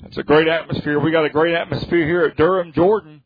It's 0.05 0.17
a 0.17 0.23
great 0.23 0.47
atmosphere. 0.47 0.99
We 0.99 1.11
got 1.11 1.25
a 1.25 1.29
great 1.29 1.53
atmosphere 1.55 2.05
here 2.05 2.25
at 2.25 2.37
Durham, 2.37 2.71
Jordan, 2.73 3.21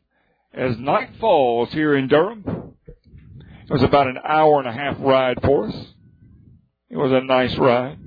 as 0.54 0.78
night 0.78 1.10
falls 1.20 1.72
here 1.72 1.96
in 1.96 2.08
Durham. 2.08 2.74
It 2.86 3.72
was 3.72 3.82
about 3.82 4.06
an 4.06 4.18
hour 4.24 4.58
and 4.58 4.68
a 4.68 4.72
half 4.72 4.96
ride 5.00 5.40
for 5.42 5.66
us. 5.68 5.74
It 6.90 6.96
was 6.96 7.12
a 7.12 7.24
nice 7.24 7.56
ride. 7.56 7.98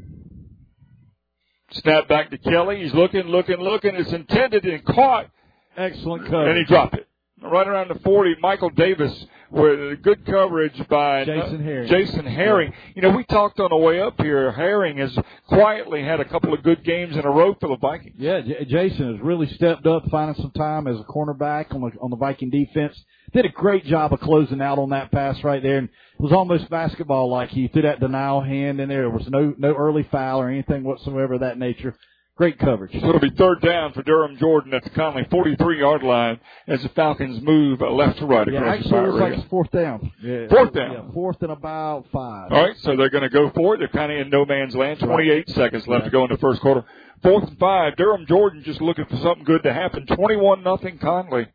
Snap 1.71 2.07
back 2.07 2.29
to 2.29 2.37
Kelly. 2.37 2.83
He's 2.83 2.93
looking, 2.93 3.23
looking, 3.23 3.57
looking. 3.57 3.95
It's 3.95 4.11
intended 4.13 4.65
and 4.65 4.85
caught. 4.85 5.29
Excellent 5.75 6.25
coverage. 6.25 6.49
And 6.49 6.57
he 6.57 6.63
dropped 6.63 6.95
it. 6.95 7.07
Right 7.41 7.67
around 7.67 7.89
the 7.89 7.99
40, 7.99 8.35
Michael 8.39 8.69
Davis 8.69 9.25
with 9.49 10.01
good 10.03 10.25
coverage 10.25 10.87
by 10.87 11.25
Jason 11.25 11.63
Herring. 11.63 11.87
Jason 11.89 12.25
Herring. 12.25 12.73
You 12.95 13.01
know, 13.01 13.09
we 13.11 13.23
talked 13.25 13.59
on 13.59 13.69
the 13.69 13.77
way 13.77 14.01
up 14.01 14.19
here. 14.21 14.51
Herring 14.51 14.97
has 14.97 15.17
quietly 15.47 16.03
had 16.03 16.19
a 16.19 16.25
couple 16.25 16.53
of 16.53 16.63
good 16.63 16.83
games 16.83 17.15
in 17.15 17.25
a 17.25 17.29
row 17.29 17.55
for 17.59 17.69
the 17.69 17.77
Vikings. 17.77 18.15
Yeah, 18.17 18.41
J- 18.41 18.65
Jason 18.65 19.13
has 19.13 19.21
really 19.23 19.47
stepped 19.53 19.85
up, 19.85 20.03
finding 20.09 20.41
some 20.41 20.51
time 20.51 20.87
as 20.87 20.99
a 20.99 21.03
cornerback 21.03 21.73
on 21.73 21.81
the 21.81 21.91
on 22.01 22.09
the 22.09 22.17
Viking 22.17 22.49
defense. 22.49 22.99
Did 23.33 23.45
a 23.45 23.49
great 23.49 23.85
job 23.85 24.13
of 24.13 24.19
closing 24.21 24.61
out 24.61 24.79
on 24.79 24.89
that 24.91 25.11
pass 25.11 25.43
right 25.43 25.61
there, 25.61 25.77
and 25.79 25.89
it 25.89 26.21
was 26.21 26.31
almost 26.31 26.69
basketball 26.69 27.29
like. 27.29 27.49
He 27.49 27.67
threw 27.67 27.81
that 27.83 27.99
denial 27.99 28.41
hand 28.41 28.79
in 28.79 28.89
there. 28.89 29.01
There 29.01 29.09
was 29.09 29.27
no 29.29 29.53
no 29.57 29.73
early 29.73 30.03
foul 30.11 30.39
or 30.41 30.49
anything 30.49 30.83
whatsoever 30.83 31.35
of 31.35 31.39
that 31.41 31.57
nature. 31.57 31.95
Great 32.37 32.59
coverage. 32.59 32.91
So 32.91 33.09
it'll 33.09 33.19
be 33.19 33.31
third 33.31 33.61
down 33.61 33.93
for 33.93 34.03
Durham 34.03 34.37
Jordan 34.37 34.71
at 34.75 34.83
the 34.83 34.91
Conley 34.91 35.25
43 35.31 35.79
yard 35.79 36.03
line 36.03 36.39
as 36.67 36.83
the 36.83 36.89
Falcons 36.89 37.41
move 37.41 37.81
left 37.81 38.19
to 38.19 38.27
right 38.27 38.47
Yeah, 38.47 38.59
across 38.59 38.73
the 38.73 38.77
actually, 38.77 38.89
it 38.89 38.91
fire 38.91 39.11
looks 39.11 39.21
like 39.21 39.33
it's 39.39 39.49
fourth 39.49 39.71
down. 39.71 40.11
Yeah, 40.21 40.47
Fourth 40.47 40.73
down. 40.73 40.91
Yeah, 40.91 41.11
fourth 41.13 41.41
and 41.41 41.51
about 41.51 42.05
five. 42.13 42.51
All 42.51 42.61
right, 42.63 42.77
so 42.81 42.95
they're 42.95 43.09
going 43.09 43.23
to 43.23 43.29
go 43.29 43.49
for 43.55 43.73
it. 43.73 43.79
They're 43.79 43.87
kind 43.87 44.11
of 44.11 44.19
in 44.19 44.29
no 44.29 44.45
man's 44.45 44.75
land. 44.75 44.99
28 44.99 45.49
seconds 45.49 45.87
left 45.87 46.05
to 46.05 46.11
go 46.11 46.25
in 46.25 46.31
the 46.31 46.37
first 46.37 46.61
quarter. 46.61 46.85
Fourth 47.23 47.47
and 47.47 47.57
five. 47.57 47.95
Durham 47.95 48.27
Jordan 48.27 48.61
just 48.63 48.81
looking 48.81 49.05
for 49.05 49.17
something 49.17 49.43
good 49.43 49.63
to 49.63 49.73
happen. 49.73 50.05
21 50.05 50.63
nothing 50.63 50.99
Conley. 50.99 51.47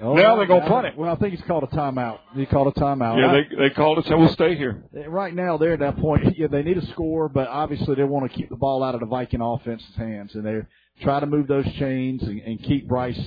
Oh, 0.00 0.14
now 0.14 0.36
they're 0.36 0.46
gonna 0.46 0.66
punt 0.66 0.86
it. 0.88 0.96
Well, 0.96 1.12
I 1.12 1.16
think 1.16 1.34
he's 1.34 1.46
called 1.46 1.62
a 1.64 1.68
timeout. 1.68 2.18
He 2.34 2.46
called 2.46 2.66
a 2.76 2.80
timeout. 2.80 3.16
Yeah, 3.18 3.32
they 3.32 3.68
they 3.68 3.70
called 3.74 3.98
it, 3.98 4.06
so 4.06 4.16
we'll 4.18 4.28
stay 4.28 4.56
here. 4.56 4.82
Right 5.06 5.32
now, 5.34 5.56
they're 5.56 5.74
at 5.74 5.78
that 5.80 5.98
point. 5.98 6.24
Yeah, 6.36 6.48
they 6.48 6.62
need 6.64 6.78
a 6.78 6.86
score, 6.86 7.28
but 7.28 7.46
obviously 7.46 7.94
they 7.94 8.02
want 8.02 8.30
to 8.30 8.36
keep 8.36 8.48
the 8.48 8.56
ball 8.56 8.82
out 8.82 8.94
of 8.94 9.00
the 9.00 9.06
Viking 9.06 9.40
offense's 9.40 9.94
hands, 9.96 10.34
and 10.34 10.44
they 10.44 10.60
try 11.00 11.20
to 11.20 11.26
move 11.26 11.46
those 11.46 11.64
chains 11.74 12.22
and, 12.24 12.40
and 12.40 12.60
keep 12.62 12.88
Bryce 12.88 13.20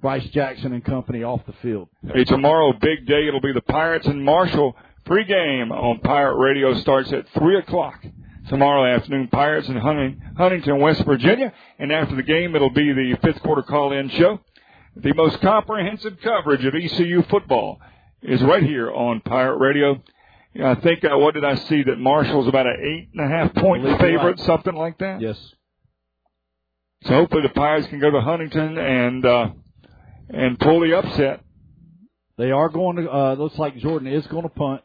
Bryce 0.00 0.24
Jackson 0.30 0.72
and 0.72 0.82
company 0.82 1.22
off 1.22 1.44
the 1.46 1.52
field. 1.60 1.88
Hey, 2.14 2.24
tomorrow, 2.24 2.72
big 2.72 3.06
day. 3.06 3.28
It'll 3.28 3.40
be 3.42 3.52
the 3.52 3.60
Pirates 3.60 4.06
and 4.06 4.24
Marshall 4.24 4.76
pregame 5.06 5.70
on 5.70 6.00
Pirate 6.00 6.36
Radio. 6.38 6.72
Starts 6.80 7.12
at 7.12 7.28
three 7.34 7.58
o'clock 7.58 8.02
tomorrow 8.48 8.86
afternoon. 8.94 9.28
Pirates 9.28 9.68
in 9.68 9.76
Hunting, 9.76 10.22
Huntington, 10.38 10.78
West 10.80 11.04
Virginia, 11.04 11.52
and 11.78 11.92
after 11.92 12.16
the 12.16 12.22
game, 12.22 12.56
it'll 12.56 12.70
be 12.70 12.92
the 12.92 13.16
fifth 13.22 13.42
quarter 13.42 13.62
call-in 13.62 14.08
show. 14.10 14.40
The 14.96 15.12
most 15.12 15.40
comprehensive 15.40 16.18
coverage 16.22 16.64
of 16.64 16.74
ECU 16.74 17.22
football 17.24 17.80
is 18.22 18.40
right 18.42 18.62
here 18.62 18.92
on 18.92 19.20
Pirate 19.20 19.58
Radio. 19.58 20.02
I 20.62 20.76
think 20.76 21.04
uh, 21.04 21.18
what 21.18 21.34
did 21.34 21.44
I 21.44 21.56
see 21.56 21.82
that 21.82 21.98
Marshall's 21.98 22.46
about 22.46 22.66
an 22.66 22.76
eight 22.80 23.08
and 23.12 23.24
a 23.24 23.28
half 23.28 23.54
point 23.54 23.82
favorite, 23.98 24.38
right. 24.38 24.40
something 24.40 24.74
like 24.74 24.98
that. 24.98 25.20
Yes. 25.20 25.36
So 27.02 27.10
hopefully 27.10 27.42
the 27.42 27.48
Pirates 27.48 27.88
can 27.88 27.98
go 27.98 28.10
to 28.10 28.20
Huntington 28.20 28.78
and 28.78 29.26
uh, 29.26 29.48
and 30.30 30.58
pull 30.58 30.80
the 30.80 30.96
upset. 30.96 31.40
They 32.38 32.52
are 32.52 32.68
going 32.68 32.96
to. 32.96 33.10
Uh, 33.10 33.34
looks 33.34 33.58
like 33.58 33.76
Jordan 33.78 34.08
is 34.08 34.26
going 34.28 34.44
to 34.44 34.48
punt. 34.48 34.82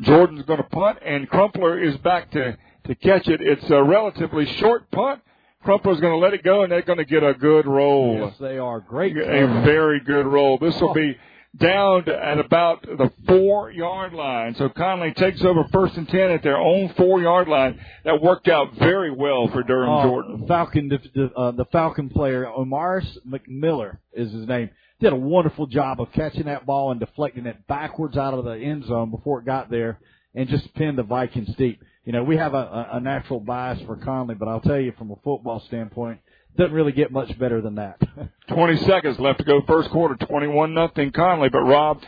Jordan's 0.00 0.44
going 0.46 0.58
to 0.58 0.68
punt, 0.68 0.98
and 1.04 1.28
Crumpler 1.28 1.80
is 1.80 1.96
back 1.98 2.32
to 2.32 2.58
to 2.86 2.94
catch 2.96 3.28
it. 3.28 3.40
It's 3.40 3.70
a 3.70 3.82
relatively 3.82 4.46
short 4.56 4.90
punt. 4.90 5.20
Crumpler's 5.64 6.00
going 6.00 6.12
to 6.12 6.18
let 6.18 6.34
it 6.34 6.42
go, 6.42 6.62
and 6.62 6.72
they're 6.72 6.82
going 6.82 6.98
to 6.98 7.04
get 7.04 7.22
a 7.22 7.34
good 7.34 7.66
roll. 7.66 8.18
Yes, 8.18 8.34
they 8.40 8.58
are 8.58 8.80
great. 8.80 9.16
A 9.16 9.46
very 9.64 10.00
good 10.00 10.26
roll. 10.26 10.58
This 10.58 10.78
will 10.80 10.94
be 10.94 11.16
down 11.56 12.08
at 12.08 12.38
about 12.38 12.82
the 12.82 13.12
four 13.26 13.70
yard 13.70 14.14
line. 14.14 14.54
So 14.54 14.68
Conley 14.70 15.12
takes 15.12 15.42
over 15.44 15.64
first 15.72 15.96
and 15.96 16.08
ten 16.08 16.30
at 16.30 16.42
their 16.42 16.56
own 16.56 16.92
four 16.96 17.20
yard 17.20 17.46
line. 17.46 17.78
That 18.04 18.22
worked 18.22 18.48
out 18.48 18.74
very 18.78 19.10
well 19.10 19.48
for 19.48 19.62
Durham 19.62 19.90
Oh, 19.90 20.02
Jordan. 20.02 20.46
Falcon, 20.48 20.88
the, 20.88 20.98
the, 21.14 21.30
uh, 21.36 21.50
the 21.50 21.66
Falcon 21.66 22.08
player, 22.08 22.46
Omaris 22.46 23.06
McMiller 23.28 23.98
is 24.14 24.32
his 24.32 24.46
name, 24.48 24.70
did 24.98 25.12
a 25.12 25.16
wonderful 25.16 25.66
job 25.66 26.00
of 26.00 26.10
catching 26.12 26.44
that 26.44 26.64
ball 26.64 26.90
and 26.90 26.98
deflecting 27.00 27.44
it 27.46 27.66
backwards 27.66 28.16
out 28.16 28.32
of 28.34 28.44
the 28.46 28.52
end 28.56 28.86
zone 28.86 29.10
before 29.10 29.40
it 29.40 29.44
got 29.44 29.70
there 29.70 29.98
and 30.34 30.48
just 30.48 30.72
pinned 30.74 30.96
the 30.96 31.02
Vikings 31.02 31.54
deep. 31.56 31.82
You 32.04 32.12
know, 32.12 32.24
we 32.24 32.36
have 32.36 32.54
a, 32.54 32.88
a, 32.94 33.00
natural 33.00 33.38
bias 33.38 33.80
for 33.86 33.96
Conley, 33.96 34.34
but 34.34 34.48
I'll 34.48 34.60
tell 34.60 34.80
you 34.80 34.92
from 34.98 35.12
a 35.12 35.16
football 35.22 35.60
standpoint, 35.68 36.18
it 36.52 36.58
doesn't 36.58 36.74
really 36.74 36.90
get 36.90 37.12
much 37.12 37.38
better 37.38 37.60
than 37.60 37.76
that. 37.76 38.00
20 38.48 38.76
seconds 38.84 39.20
left 39.20 39.38
to 39.38 39.44
go 39.44 39.62
first 39.68 39.88
quarter, 39.90 40.16
21 40.26 40.74
nothing 40.74 41.12
Conley. 41.12 41.48
But 41.48 41.60
Rob, 41.60 42.02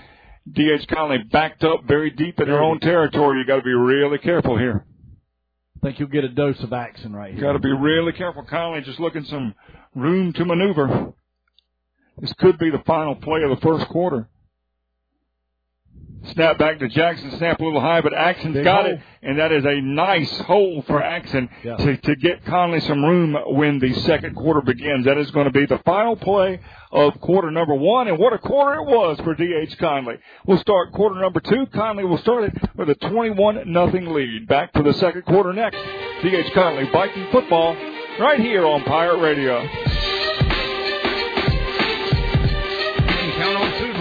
D.H. 0.50 0.88
Conley 0.88 1.18
backed 1.30 1.62
up 1.62 1.84
very 1.84 2.10
deep 2.10 2.40
in 2.40 2.48
their 2.48 2.62
own 2.62 2.80
territory. 2.80 3.38
You 3.38 3.46
got 3.46 3.56
to 3.56 3.62
be 3.62 3.72
really 3.72 4.18
careful 4.18 4.58
here. 4.58 4.84
I 5.76 5.86
think 5.86 6.00
you'll 6.00 6.08
get 6.08 6.24
a 6.24 6.28
dose 6.28 6.60
of 6.60 6.72
action 6.72 7.14
right 7.14 7.32
here. 7.32 7.42
Got 7.42 7.52
to 7.52 7.58
be 7.60 7.72
really 7.72 8.12
careful. 8.12 8.42
Conley 8.44 8.80
just 8.80 8.98
looking 8.98 9.24
some 9.24 9.54
room 9.94 10.32
to 10.32 10.44
maneuver. 10.44 11.12
This 12.18 12.32
could 12.34 12.58
be 12.58 12.70
the 12.70 12.82
final 12.84 13.14
play 13.14 13.42
of 13.42 13.50
the 13.50 13.60
first 13.62 13.88
quarter. 13.88 14.28
Snap 16.32 16.58
back 16.58 16.78
to 16.78 16.88
Jackson. 16.88 17.30
Snap 17.38 17.60
a 17.60 17.64
little 17.64 17.80
high, 17.80 18.00
but 18.00 18.12
Axon's 18.14 18.54
Big 18.54 18.64
got 18.64 18.84
hole. 18.84 18.94
it, 18.94 19.00
and 19.22 19.38
that 19.38 19.52
is 19.52 19.64
a 19.64 19.80
nice 19.80 20.30
hole 20.40 20.82
for 20.86 21.02
Axon 21.02 21.48
Yeah. 21.62 21.76
to, 21.76 21.96
to 21.96 22.16
get 22.16 22.44
Conley 22.46 22.80
some 22.80 23.04
room 23.04 23.36
when 23.56 23.78
the 23.78 23.92
second 24.00 24.34
quarter 24.34 24.60
begins. 24.62 25.04
That 25.04 25.18
is 25.18 25.30
going 25.32 25.44
to 25.46 25.52
be 25.52 25.66
the 25.66 25.78
final 25.84 26.16
play 26.16 26.60
of 26.92 27.20
quarter 27.20 27.50
number 27.50 27.74
one, 27.74 28.08
and 28.08 28.18
what 28.18 28.32
a 28.32 28.38
quarter 28.38 28.80
it 28.80 28.84
was 28.86 29.18
for 29.20 29.34
D.H. 29.34 29.76
Conley. 29.78 30.14
We'll 30.46 30.58
start 30.58 30.92
quarter 30.92 31.20
number 31.20 31.40
two. 31.40 31.66
Conley 31.74 32.04
will 32.04 32.18
start 32.18 32.44
it 32.44 32.54
with 32.76 32.88
a 32.90 32.94
21 32.94 33.70
nothing 33.72 34.12
lead. 34.14 34.46
Back 34.48 34.72
to 34.74 34.82
the 34.82 34.94
second 34.94 35.22
quarter 35.26 35.52
next. 35.52 35.76
D.H. 36.22 36.52
Conley, 36.54 36.88
Viking 36.90 37.26
football, 37.32 37.76
right 38.18 38.40
here 38.40 38.64
on 38.66 38.82
Pirate 38.84 39.18
Radio. 39.20 39.93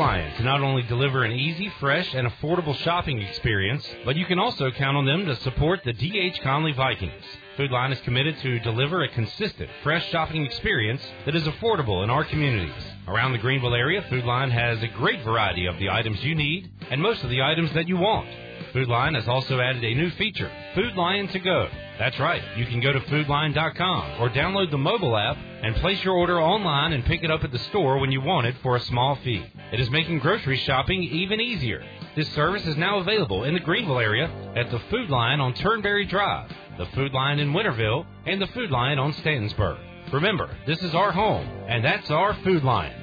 To 0.04 0.44
not 0.44 0.60
only 0.60 0.82
deliver 0.82 1.24
an 1.24 1.32
easy, 1.32 1.72
fresh, 1.80 2.14
and 2.14 2.28
affordable 2.28 2.76
shopping 2.80 3.22
experience, 3.22 3.88
but 4.04 4.18
you 4.18 4.26
can 4.26 4.38
also 4.38 4.70
count 4.70 4.98
on 4.98 5.06
them 5.06 5.26
to 5.26 5.36
support 5.38 5.80
the 5.86 5.94
D.H. 5.94 6.42
Conley 6.42 6.74
Vikings. 6.74 7.24
Food 7.56 7.72
Lion 7.72 7.94
is 7.94 8.02
committed 8.02 8.38
to 8.40 8.60
deliver 8.60 9.04
a 9.04 9.08
consistent, 9.08 9.70
fresh 9.82 10.10
shopping 10.10 10.46
experience 10.46 11.02
that 11.26 11.38
is 11.38 11.44
affordable 11.44 12.04
in 12.04 12.10
our 12.10 12.26
communities. 12.26 12.84
Around 13.08 13.32
the 13.32 13.38
Greenville 13.38 13.76
area, 13.76 14.02
Food 14.10 14.26
Lion 14.26 14.52
has 14.52 14.84
a 14.84 14.90
great 14.90 15.24
variety 15.24 15.68
of 15.68 15.80
the 15.80 15.90
items 15.90 16.22
you 16.22 16.36
need 16.36 16.70
and 16.92 17.02
most 17.02 17.24
of 17.24 17.30
the 17.30 17.42
items 17.42 17.72
that 17.74 17.88
you 17.88 17.96
want. 17.96 18.28
Food 18.74 18.90
Lion 18.90 19.14
has 19.14 19.30
also 19.30 19.62
added 19.62 19.86
a 19.86 19.96
new 19.96 20.10
feature, 20.12 20.52
Food 20.76 20.98
Lion 20.98 21.30
to 21.30 21.40
Go. 21.40 21.70
That's 21.98 22.20
right, 22.20 22.42
you 22.58 22.66
can 22.66 22.82
go 22.82 22.92
to 22.92 23.00
foodlion.com 23.00 24.22
or 24.22 24.30
download 24.30 24.70
the 24.70 24.78
mobile 24.78 25.16
app 25.16 25.38
and 25.64 25.76
place 25.78 26.04
your 26.04 26.16
order 26.16 26.42
online 26.42 26.94
and 26.94 27.06
pick 27.06 27.24
it 27.24 27.32
up 27.32 27.44
at 27.44 27.52
the 27.52 27.60
store 27.60 27.98
when 27.98 28.12
you 28.12 28.22
want 28.22 28.46
it 28.46 28.56
for 28.62 28.76
a 28.76 28.82
small 28.82 29.16
fee. 29.24 29.44
It 29.72 29.80
is 29.80 29.90
making 29.90 30.20
grocery 30.20 30.58
shopping 30.58 31.02
even 31.02 31.40
easier. 31.40 31.84
This 32.16 32.30
service 32.34 32.66
is 32.68 32.78
now 32.78 33.00
available 33.00 33.46
in 33.46 33.54
the 33.54 33.60
Greenville 33.60 34.00
area 34.00 34.30
at 34.56 34.70
the 34.70 34.80
Food 34.92 35.10
Lion 35.10 35.40
on 35.40 35.54
Turnberry 35.54 36.06
Drive, 36.06 36.52
the 36.78 36.86
Food 36.88 37.14
Lion 37.14 37.40
in 37.40 37.54
Winterville, 37.54 38.06
and 38.26 38.42
the 38.42 38.48
Food 38.48 38.70
Lion 38.70 39.00
on 39.00 39.14
Stantonsburg. 39.14 39.80
Remember, 40.12 40.56
this 40.68 40.84
is 40.84 40.94
our 40.94 41.12
home, 41.12 41.48
and 41.68 41.84
that's 41.84 42.12
our 42.12 42.36
Food 42.44 42.64
Lion. 42.64 43.00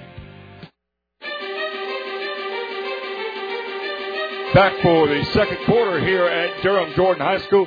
Back 4.54 4.82
for 4.82 5.06
the 5.06 5.24
second 5.32 5.58
quarter 5.64 6.00
here 6.00 6.26
at 6.26 6.62
Durham 6.62 6.92
Jordan 6.94 7.24
High 7.24 7.38
School. 7.46 7.66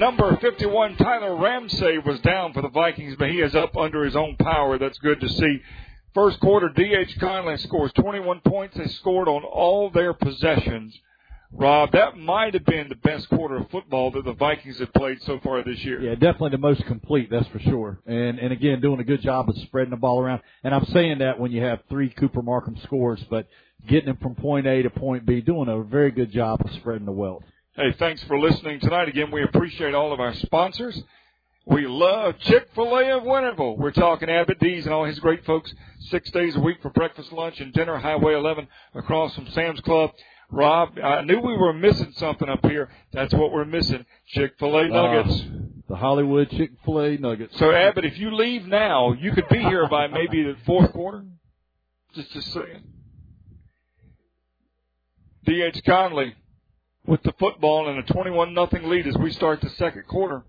Number 0.00 0.34
51, 0.38 0.96
Tyler 0.96 1.36
Ramsey, 1.36 1.98
was 1.98 2.18
down 2.20 2.54
for 2.54 2.62
the 2.62 2.70
Vikings, 2.70 3.16
but 3.18 3.28
he 3.28 3.42
is 3.42 3.54
up 3.54 3.76
under 3.76 4.02
his 4.02 4.16
own 4.16 4.34
power. 4.36 4.78
That's 4.78 4.96
good 4.96 5.20
to 5.20 5.28
see. 5.28 5.60
First 6.14 6.40
quarter, 6.40 6.70
D.H. 6.70 7.18
Conley 7.20 7.58
scores 7.58 7.92
21 7.92 8.40
points. 8.40 8.78
They 8.78 8.86
scored 8.88 9.28
on 9.28 9.44
all 9.44 9.90
their 9.90 10.14
possessions. 10.14 10.98
Rob, 11.52 11.92
that 11.92 12.16
might 12.16 12.54
have 12.54 12.64
been 12.64 12.88
the 12.88 12.94
best 12.94 13.28
quarter 13.28 13.58
of 13.58 13.68
football 13.70 14.10
that 14.12 14.24
the 14.24 14.32
Vikings 14.32 14.78
have 14.78 14.90
played 14.94 15.20
so 15.24 15.38
far 15.40 15.62
this 15.62 15.84
year. 15.84 16.00
Yeah, 16.00 16.14
definitely 16.14 16.52
the 16.52 16.58
most 16.58 16.82
complete, 16.86 17.28
that's 17.30 17.48
for 17.48 17.58
sure. 17.58 18.00
And 18.06 18.38
and 18.38 18.54
again, 18.54 18.80
doing 18.80 19.00
a 19.00 19.04
good 19.04 19.20
job 19.20 19.50
of 19.50 19.58
spreading 19.58 19.90
the 19.90 19.96
ball 19.96 20.18
around. 20.18 20.40
And 20.64 20.74
I'm 20.74 20.86
saying 20.86 21.18
that 21.18 21.38
when 21.38 21.52
you 21.52 21.62
have 21.62 21.80
three 21.90 22.08
Cooper 22.08 22.40
Markham 22.40 22.78
scores, 22.84 23.22
but 23.28 23.48
getting 23.86 24.06
them 24.06 24.16
from 24.22 24.34
point 24.34 24.66
A 24.66 24.80
to 24.82 24.88
point 24.88 25.26
B, 25.26 25.42
doing 25.42 25.68
a 25.68 25.82
very 25.82 26.10
good 26.10 26.32
job 26.32 26.62
of 26.64 26.72
spreading 26.76 27.04
the 27.04 27.12
wealth. 27.12 27.42
Hey, 27.76 27.92
thanks 27.98 28.22
for 28.24 28.38
listening 28.38 28.80
tonight. 28.80 29.08
Again, 29.08 29.30
we 29.30 29.42
appreciate 29.44 29.94
all 29.94 30.12
of 30.12 30.18
our 30.20 30.34
sponsors. 30.34 31.00
We 31.66 31.86
love 31.86 32.38
Chick-fil-A 32.40 33.16
of 33.16 33.22
Winterville. 33.22 33.78
We're 33.78 33.92
talking 33.92 34.28
Abbott 34.28 34.58
D's 34.58 34.86
and 34.86 34.94
all 34.94 35.04
his 35.04 35.20
great 35.20 35.44
folks 35.44 35.72
six 36.08 36.30
days 36.32 36.56
a 36.56 36.60
week 36.60 36.78
for 36.82 36.90
breakfast, 36.90 37.32
lunch, 37.32 37.60
and 37.60 37.72
dinner. 37.72 37.96
Highway 37.98 38.34
11 38.34 38.66
across 38.94 39.34
from 39.36 39.46
Sam's 39.50 39.80
Club. 39.80 40.10
Rob, 40.50 40.98
I 40.98 41.22
knew 41.22 41.38
we 41.38 41.56
were 41.56 41.72
missing 41.72 42.12
something 42.16 42.48
up 42.48 42.66
here. 42.66 42.90
That's 43.12 43.32
what 43.32 43.52
we're 43.52 43.64
missing. 43.64 44.04
Chick-fil-A 44.30 44.88
nuggets. 44.88 45.40
Uh, 45.40 45.60
the 45.90 45.96
Hollywood 45.96 46.50
Chick 46.50 46.70
Fil 46.84 47.00
A 47.00 47.16
nuggets. 47.18 47.58
So 47.58 47.72
Abbott, 47.72 48.04
if 48.04 48.16
you 48.16 48.34
leave 48.34 48.66
now, 48.66 49.12
you 49.12 49.32
could 49.32 49.48
be 49.48 49.58
here 49.58 49.88
by 49.88 50.06
maybe 50.06 50.44
the 50.44 50.56
fourth 50.64 50.92
quarter. 50.92 51.24
Just 52.14 52.32
just 52.32 52.52
saying. 52.52 52.84
D.H. 55.44 55.82
Conley 55.84 56.34
with 57.06 57.22
the 57.22 57.32
football 57.38 57.88
and 57.88 57.98
a 57.98 58.02
21 58.12 58.54
nothing 58.54 58.88
lead 58.88 59.06
as 59.06 59.16
we 59.16 59.32
start 59.32 59.60
the 59.60 59.70
second 59.70 60.06
quarter. 60.06 60.44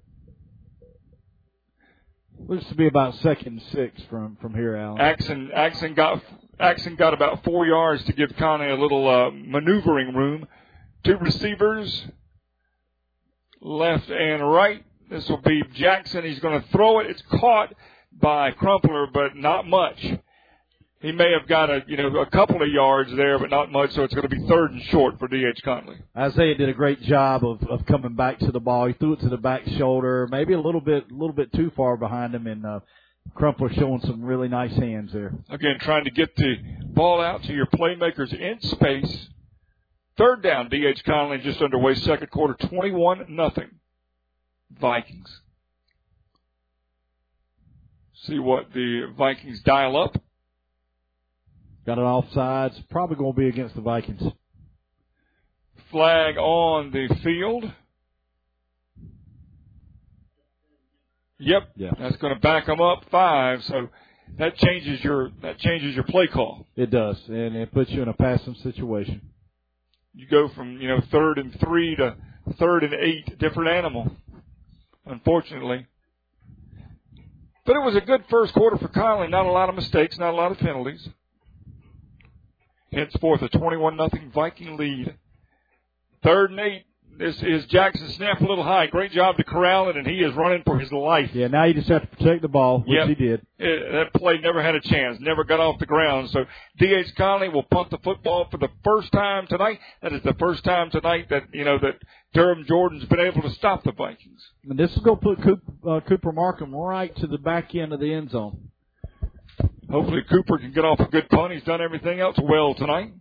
Looks 2.47 2.65
to 2.67 2.75
be 2.75 2.87
about 2.87 3.15
second 3.15 3.47
and 3.47 3.61
six 3.71 4.01
from 4.09 4.37
from 4.41 4.53
here, 4.53 4.75
Alan. 4.75 4.99
Axon 4.99 5.51
Axon 5.53 5.93
got 5.93 6.23
Axon 6.59 6.95
got 6.95 7.13
about 7.13 7.43
four 7.43 7.65
yards 7.65 8.03
to 8.05 8.13
give 8.13 8.35
Conley 8.37 8.69
a 8.69 8.75
little 8.75 9.07
uh, 9.07 9.29
maneuvering 9.31 10.15
room. 10.15 10.47
Two 11.03 11.17
receivers, 11.17 12.07
left 13.61 14.09
and 14.09 14.51
right. 14.51 14.83
This 15.09 15.27
will 15.29 15.41
be 15.41 15.61
Jackson. 15.73 16.23
He's 16.23 16.39
going 16.39 16.61
to 16.61 16.67
throw 16.69 16.99
it. 16.99 17.07
It's 17.09 17.21
caught 17.39 17.73
by 18.11 18.51
Crumpler, 18.51 19.07
but 19.13 19.35
not 19.35 19.67
much. 19.67 20.03
He 21.01 21.11
may 21.11 21.31
have 21.31 21.47
got 21.47 21.71
a 21.71 21.83
you 21.87 21.97
know 21.97 22.15
a 22.19 22.29
couple 22.29 22.61
of 22.61 22.69
yards 22.69 23.11
there, 23.15 23.39
but 23.39 23.49
not 23.49 23.71
much. 23.71 23.91
So 23.93 24.03
it's 24.03 24.13
going 24.13 24.29
to 24.29 24.35
be 24.35 24.47
third 24.47 24.71
and 24.71 24.83
short 24.83 25.17
for 25.17 25.27
D.H. 25.27 25.61
Conley. 25.63 25.97
Isaiah 26.15 26.53
did 26.53 26.69
a 26.69 26.73
great 26.73 27.01
job 27.01 27.43
of, 27.43 27.63
of 27.63 27.85
coming 27.87 28.15
back 28.15 28.37
to 28.39 28.51
the 28.51 28.59
ball. 28.59 28.85
He 28.85 28.93
threw 28.93 29.13
it 29.13 29.21
to 29.21 29.29
the 29.29 29.37
back 29.37 29.63
shoulder, 29.79 30.27
maybe 30.29 30.53
a 30.53 30.61
little 30.61 30.81
bit, 30.81 31.09
a 31.09 31.13
little 31.13 31.33
bit 31.33 31.51
too 31.53 31.71
far 31.75 31.97
behind 31.97 32.35
him, 32.35 32.45
and 32.45 32.63
uh, 32.63 32.79
Crumpler 33.33 33.73
showing 33.73 34.01
some 34.01 34.23
really 34.23 34.47
nice 34.47 34.75
hands 34.75 35.11
there. 35.11 35.33
Again, 35.49 35.77
trying 35.79 36.03
to 36.03 36.11
get 36.11 36.35
the 36.35 36.55
ball 36.93 37.19
out 37.19 37.43
to 37.43 37.53
your 37.53 37.65
playmakers 37.65 38.31
in 38.31 38.61
space. 38.61 39.27
Third 40.17 40.43
down, 40.43 40.69
D.H. 40.69 41.03
Conley 41.03 41.39
just 41.39 41.61
underway. 41.63 41.95
Second 41.95 42.29
quarter, 42.29 42.53
21 42.67 43.25
nothing. 43.29 43.69
Vikings. 44.79 45.41
See 48.25 48.37
what 48.37 48.71
the 48.71 49.11
Vikings 49.17 49.61
dial 49.61 49.97
up. 49.97 50.15
Got 51.85 51.97
an 51.97 52.03
offsides, 52.03 52.81
probably 52.89 53.15
going 53.15 53.33
to 53.33 53.39
be 53.39 53.47
against 53.47 53.75
the 53.75 53.81
Vikings. 53.81 54.21
Flag 55.89 56.37
on 56.37 56.91
the 56.91 57.07
field. 57.23 57.65
Yep, 61.39 61.69
Yeah. 61.75 61.91
that's 61.99 62.17
going 62.17 62.33
to 62.35 62.39
back 62.39 62.67
them 62.67 62.81
up 62.81 63.03
five. 63.09 63.63
So 63.63 63.89
that 64.37 64.55
changes 64.57 65.03
your 65.03 65.31
that 65.41 65.57
changes 65.57 65.95
your 65.95 66.03
play 66.03 66.27
call. 66.27 66.67
It 66.75 66.91
does, 66.91 67.17
and 67.27 67.55
it 67.55 67.73
puts 67.73 67.89
you 67.89 68.01
in 68.03 68.07
a 68.09 68.13
passing 68.13 68.53
situation. 68.55 69.21
you 70.13 70.27
go 70.27 70.49
from 70.49 70.79
you 70.79 70.87
know 70.87 71.01
third 71.11 71.39
and 71.39 71.57
three 71.59 71.95
to 71.95 72.15
third 72.59 72.83
and 72.83 72.93
eight, 72.93 73.39
different 73.39 73.69
animal. 73.71 74.11
Unfortunately, 75.05 75.87
but 77.65 77.75
it 77.75 77.79
was 77.83 77.95
a 77.95 78.01
good 78.01 78.23
first 78.29 78.53
quarter 78.53 78.77
for 78.77 78.87
Conley. 78.89 79.27
Not 79.27 79.47
a 79.47 79.51
lot 79.51 79.67
of 79.67 79.73
mistakes, 79.75 80.17
not 80.19 80.33
a 80.33 80.37
lot 80.37 80.51
of 80.51 80.59
penalties. 80.59 81.09
Henceforth, 82.91 83.41
a 83.41 83.49
twenty-one 83.49 83.95
nothing 83.95 84.31
Viking 84.33 84.77
lead. 84.77 85.15
Third 86.23 86.51
and 86.51 86.59
eight. 86.59 86.83
This 87.17 87.35
is 87.43 87.65
Jackson 87.65 88.09
snap 88.11 88.39
a 88.39 88.45
little 88.45 88.63
high. 88.63 88.87
Great 88.87 89.11
job 89.11 89.35
to 89.37 89.43
corral 89.43 89.89
it, 89.89 89.97
and 89.97 90.07
he 90.07 90.19
is 90.21 90.33
running 90.33 90.63
for 90.65 90.79
his 90.79 90.91
life. 90.93 91.29
Yeah, 91.33 91.47
now 91.47 91.65
you 91.65 91.73
just 91.73 91.89
have 91.89 92.01
to 92.01 92.07
protect 92.07 92.41
the 92.41 92.47
ball, 92.47 92.79
which 92.79 92.97
Yep. 92.97 93.07
he 93.09 93.15
did. 93.15 93.39
Uh, 93.59 93.91
that 93.91 94.13
play 94.15 94.37
never 94.39 94.63
had 94.63 94.75
a 94.75 94.79
chance, 94.81 95.19
never 95.19 95.43
got 95.43 95.59
off 95.59 95.77
the 95.77 95.85
ground. 95.85 96.29
So 96.29 96.45
D.H. 96.79 97.13
Conley 97.17 97.49
will 97.49 97.63
punt 97.63 97.89
the 97.91 97.97
football 97.99 98.47
for 98.49 98.57
the 98.57 98.69
first 98.83 99.11
time 99.11 99.45
tonight. 99.47 99.79
That 100.01 100.13
is 100.13 100.23
the 100.23 100.33
first 100.35 100.63
time 100.63 100.89
tonight 100.89 101.27
that 101.29 101.43
you 101.53 101.65
know 101.65 101.77
that 101.79 101.95
Durham 102.33 102.65
Jordan's 102.65 103.05
been 103.05 103.19
able 103.19 103.41
to 103.43 103.51
stop 103.51 103.83
the 103.83 103.91
Vikings. 103.91 104.41
And 104.67 104.79
this 104.79 104.91
is 104.93 104.99
going 104.99 105.17
to 105.19 105.21
put 105.21 105.43
Coop, 105.43 105.61
uh, 105.87 105.99
Cooper 106.07 106.31
Markham 106.31 106.73
right 106.73 107.13
to 107.17 107.27
the 107.27 107.37
back 107.37 107.75
end 107.75 107.91
of 107.93 107.99
the 107.99 108.11
end 108.11 108.31
zone. 108.31 108.69
Hopefully 109.91 110.21
Cooper 110.29 110.57
can 110.57 110.71
get 110.71 110.85
off 110.85 110.99
a 110.99 111.05
good 111.05 111.29
punt. 111.29 111.53
He's 111.53 111.63
done 111.63 111.81
everything 111.81 112.19
else 112.19 112.37
well 112.41 112.73
tonight. 112.73 113.11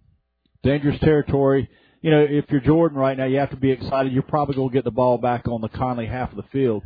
Dangerous 0.63 1.01
territory. 1.01 1.69
You 2.01 2.11
know, 2.11 2.27
if 2.29 2.45
you're 2.51 2.61
Jordan 2.61 2.97
right 2.97 3.17
now, 3.19 3.25
you 3.25 3.39
have 3.39 3.51
to 3.51 3.57
be 3.57 3.73
excited. 3.73 4.13
You're 4.13 4.23
probably 4.23 4.55
going 4.55 4.71
to 4.71 4.75
get 4.75 4.85
the 4.85 4.91
ball 4.91 5.19
back 5.19 5.49
on 5.49 5.61
the 5.61 5.69
Conley 5.69 6.07
half 6.07 6.31
of 6.31 6.37
the 6.37 6.45
field. 6.53 6.83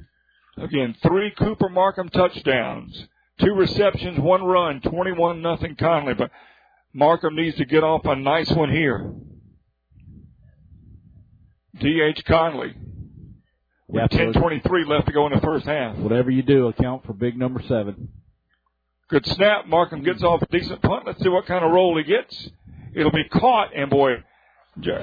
Again, 0.57 0.97
three 1.03 1.33
Cooper 1.33 1.69
Markham 1.69 2.09
touchdowns, 2.09 3.07
two 3.41 3.53
receptions, 3.53 4.19
one 4.19 4.43
run, 4.43 4.81
21 4.81 5.43
nothing 5.43 5.77
Conley. 5.77 6.15
But 6.15 6.31
Markham 6.93 7.37
needs 7.37 7.57
to 7.59 7.65
get 7.65 7.85
off 7.85 8.05
a 8.05 8.17
nice 8.17 8.51
one 8.51 8.71
here. 8.71 9.13
D.H. 11.79 12.25
Conley. 12.25 12.75
With 13.89 14.13
Yeah, 14.13 14.33
so 14.33 14.41
10.23 14.41 14.87
left 14.87 15.07
to 15.09 15.13
go 15.13 15.27
in 15.27 15.33
the 15.33 15.41
first 15.41 15.67
half. 15.67 15.97
whatever 15.97 16.31
you 16.31 16.43
do, 16.43 16.69
account 16.69 17.05
for 17.05 17.13
big 17.13 17.37
number 17.37 17.61
seven. 17.69 18.09
Good 19.15 19.27
snap. 19.27 19.69
Markham 19.69 20.03
gets 20.03 20.25
off 20.25 20.43
a 20.43 20.47
decent 20.47 20.83
punt. 20.83 21.05
Let's 21.07 21.23
see 21.23 21.29
what 21.29 21.47
kind 21.47 21.65
of 21.65 21.71
roll 21.71 21.97
he 21.97 22.03
gets. 22.03 22.49
It'll 22.97 23.13
be 23.13 23.23
caught, 23.29 23.69
and 23.73 23.89
boy, 23.89 24.15
uh, 24.85 25.03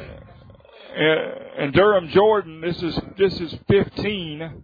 and 1.57 1.71
Durham 1.71 2.09
Jordan. 2.09 2.59
This 2.59 2.75
is 2.83 2.99
this 3.17 3.39
is 3.39 3.55
15. 3.69 4.63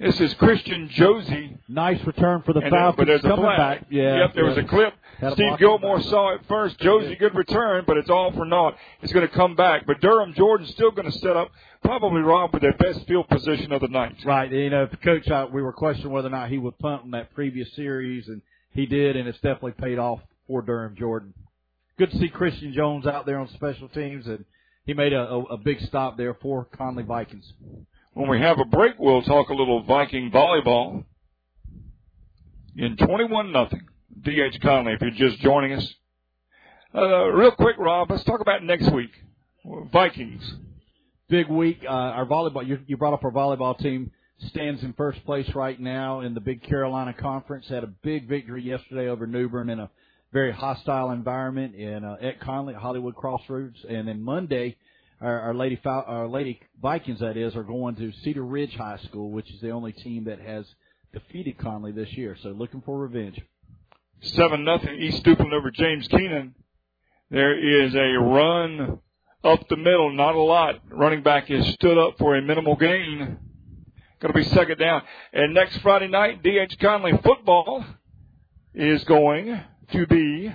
This 0.00 0.18
is 0.18 0.32
Christian 0.34 0.88
Josie. 0.88 1.58
Nice 1.68 2.02
return 2.06 2.40
for 2.42 2.54
the 2.54 2.60
And 2.60 2.70
Falcons 2.70 2.96
but 2.96 3.06
there's 3.06 3.20
a 3.22 3.28
coming 3.28 3.44
flag. 3.44 3.58
back. 3.80 3.86
Yeah. 3.90 4.16
Yep, 4.20 4.34
there 4.34 4.46
was 4.46 4.56
a 4.56 4.64
clip. 4.64 4.94
Had 5.20 5.34
Steve 5.34 5.46
block 5.48 5.58
Gilmore 5.60 5.96
back. 5.98 6.06
saw 6.06 6.34
it 6.34 6.40
first. 6.48 6.78
Josie, 6.80 7.14
good 7.16 7.34
return, 7.34 7.84
but 7.86 7.98
it's 7.98 8.08
all 8.08 8.32
for 8.32 8.46
naught. 8.46 8.76
It's 9.02 9.12
going 9.12 9.28
to 9.28 9.32
come 9.34 9.54
back. 9.54 9.86
But 9.86 10.00
Durham 10.00 10.32
Jordan's 10.32 10.70
still 10.70 10.90
going 10.90 11.10
to 11.10 11.16
set 11.18 11.36
up, 11.36 11.50
probably 11.82 12.22
Rob, 12.22 12.52
with 12.52 12.62
their 12.62 12.72
best 12.74 13.06
field 13.06 13.28
position 13.28 13.72
of 13.72 13.80
the 13.80 13.88
night. 13.88 14.16
Right. 14.24 14.50
You 14.50 14.70
know, 14.70 14.86
the 14.86 14.96
coach, 14.96 15.28
uh, 15.28 15.46
we 15.52 15.62
were 15.62 15.72
questioning 15.72 16.12
whether 16.12 16.28
or 16.28 16.32
not 16.32 16.50
he 16.50 16.58
would 16.58 16.78
punt 16.78 17.04
in 17.04 17.10
that 17.12 17.34
previous 17.34 17.72
series, 17.74 18.28
and 18.28 18.42
he 18.72 18.86
did, 18.86 19.16
and 19.16 19.28
it's 19.28 19.38
definitely 19.38 19.72
paid 19.72 19.98
off 19.98 20.20
for 20.46 20.62
Durham 20.62 20.96
Jordan. 20.98 21.34
Good 21.98 22.10
to 22.10 22.18
see 22.18 22.28
Christian 22.28 22.72
Jones 22.72 23.06
out 23.06 23.26
there 23.26 23.38
on 23.38 23.48
special 23.48 23.88
teams, 23.88 24.26
and 24.26 24.44
he 24.86 24.94
made 24.94 25.12
a, 25.12 25.20
a, 25.20 25.42
a 25.42 25.56
big 25.58 25.80
stop 25.82 26.16
there 26.16 26.34
for 26.34 26.64
Conley 26.64 27.04
Vikings. 27.04 27.52
When 28.14 28.28
we 28.28 28.40
have 28.40 28.58
a 28.58 28.64
break, 28.64 28.94
we'll 28.98 29.22
talk 29.22 29.48
a 29.48 29.54
little 29.54 29.82
Viking 29.84 30.30
volleyball. 30.30 31.04
In 32.76 32.96
21 32.96 33.52
nothing. 33.52 33.86
D.H. 34.20 34.60
Conley, 34.60 34.92
if 34.92 35.00
you're 35.00 35.10
just 35.30 35.42
joining 35.42 35.72
us. 35.72 35.94
Uh, 36.94 37.26
real 37.28 37.50
quick, 37.52 37.76
Rob, 37.78 38.10
let's 38.10 38.24
talk 38.24 38.40
about 38.40 38.62
next 38.62 38.90
week. 38.92 39.10
Vikings. 39.92 40.56
Big 41.32 41.48
week. 41.48 41.82
Uh, 41.82 41.88
our 41.88 42.26
volleyball, 42.26 42.68
you, 42.68 42.78
you 42.86 42.98
brought 42.98 43.14
up 43.14 43.24
our 43.24 43.30
volleyball 43.30 43.78
team 43.78 44.10
stands 44.48 44.82
in 44.82 44.92
first 44.92 45.24
place 45.24 45.48
right 45.54 45.80
now 45.80 46.20
in 46.20 46.34
the 46.34 46.42
Big 46.42 46.62
Carolina 46.62 47.14
Conference. 47.14 47.66
Had 47.70 47.84
a 47.84 47.86
big 47.86 48.28
victory 48.28 48.62
yesterday 48.62 49.08
over 49.08 49.26
New 49.26 49.48
Bern 49.48 49.70
in 49.70 49.80
a 49.80 49.88
very 50.30 50.52
hostile 50.52 51.10
environment 51.10 51.74
in 51.74 52.04
uh, 52.04 52.18
at 52.20 52.38
Conley, 52.40 52.74
at 52.74 52.82
Hollywood 52.82 53.14
Crossroads, 53.14 53.78
and 53.88 54.06
then 54.06 54.20
Monday, 54.22 54.76
our, 55.22 55.40
our 55.40 55.54
lady 55.54 55.80
our 55.86 56.28
lady 56.28 56.60
Vikings 56.82 57.20
that 57.20 57.38
is 57.38 57.56
are 57.56 57.62
going 57.62 57.96
to 57.96 58.12
Cedar 58.22 58.44
Ridge 58.44 58.74
High 58.74 58.98
School, 59.04 59.30
which 59.30 59.50
is 59.54 59.60
the 59.62 59.70
only 59.70 59.92
team 59.92 60.24
that 60.24 60.38
has 60.38 60.66
defeated 61.14 61.56
Conley 61.56 61.92
this 61.92 62.12
year. 62.12 62.36
So 62.42 62.50
looking 62.50 62.82
for 62.82 62.98
revenge. 62.98 63.40
Seven 64.20 64.66
nothing. 64.66 64.96
East 65.00 65.24
Duplin 65.24 65.54
over 65.54 65.70
James 65.70 66.06
Kenan. 66.08 66.54
There 67.30 67.86
is 67.86 67.94
a 67.94 68.20
run 68.20 69.00
up 69.44 69.68
the 69.68 69.76
middle, 69.76 70.12
not 70.12 70.34
a 70.34 70.40
lot. 70.40 70.80
Running 70.90 71.22
back 71.22 71.50
is 71.50 71.66
stood 71.74 71.98
up 71.98 72.18
for 72.18 72.36
a 72.36 72.42
minimal 72.42 72.76
gain. 72.76 73.38
Going 74.20 74.32
to 74.32 74.38
be 74.38 74.44
second 74.44 74.78
down. 74.78 75.02
And 75.32 75.52
next 75.54 75.78
Friday 75.78 76.08
night, 76.08 76.42
D.H. 76.42 76.78
Conley 76.80 77.12
football 77.24 77.84
is 78.74 79.02
going 79.04 79.60
to 79.92 80.06
be 80.06 80.52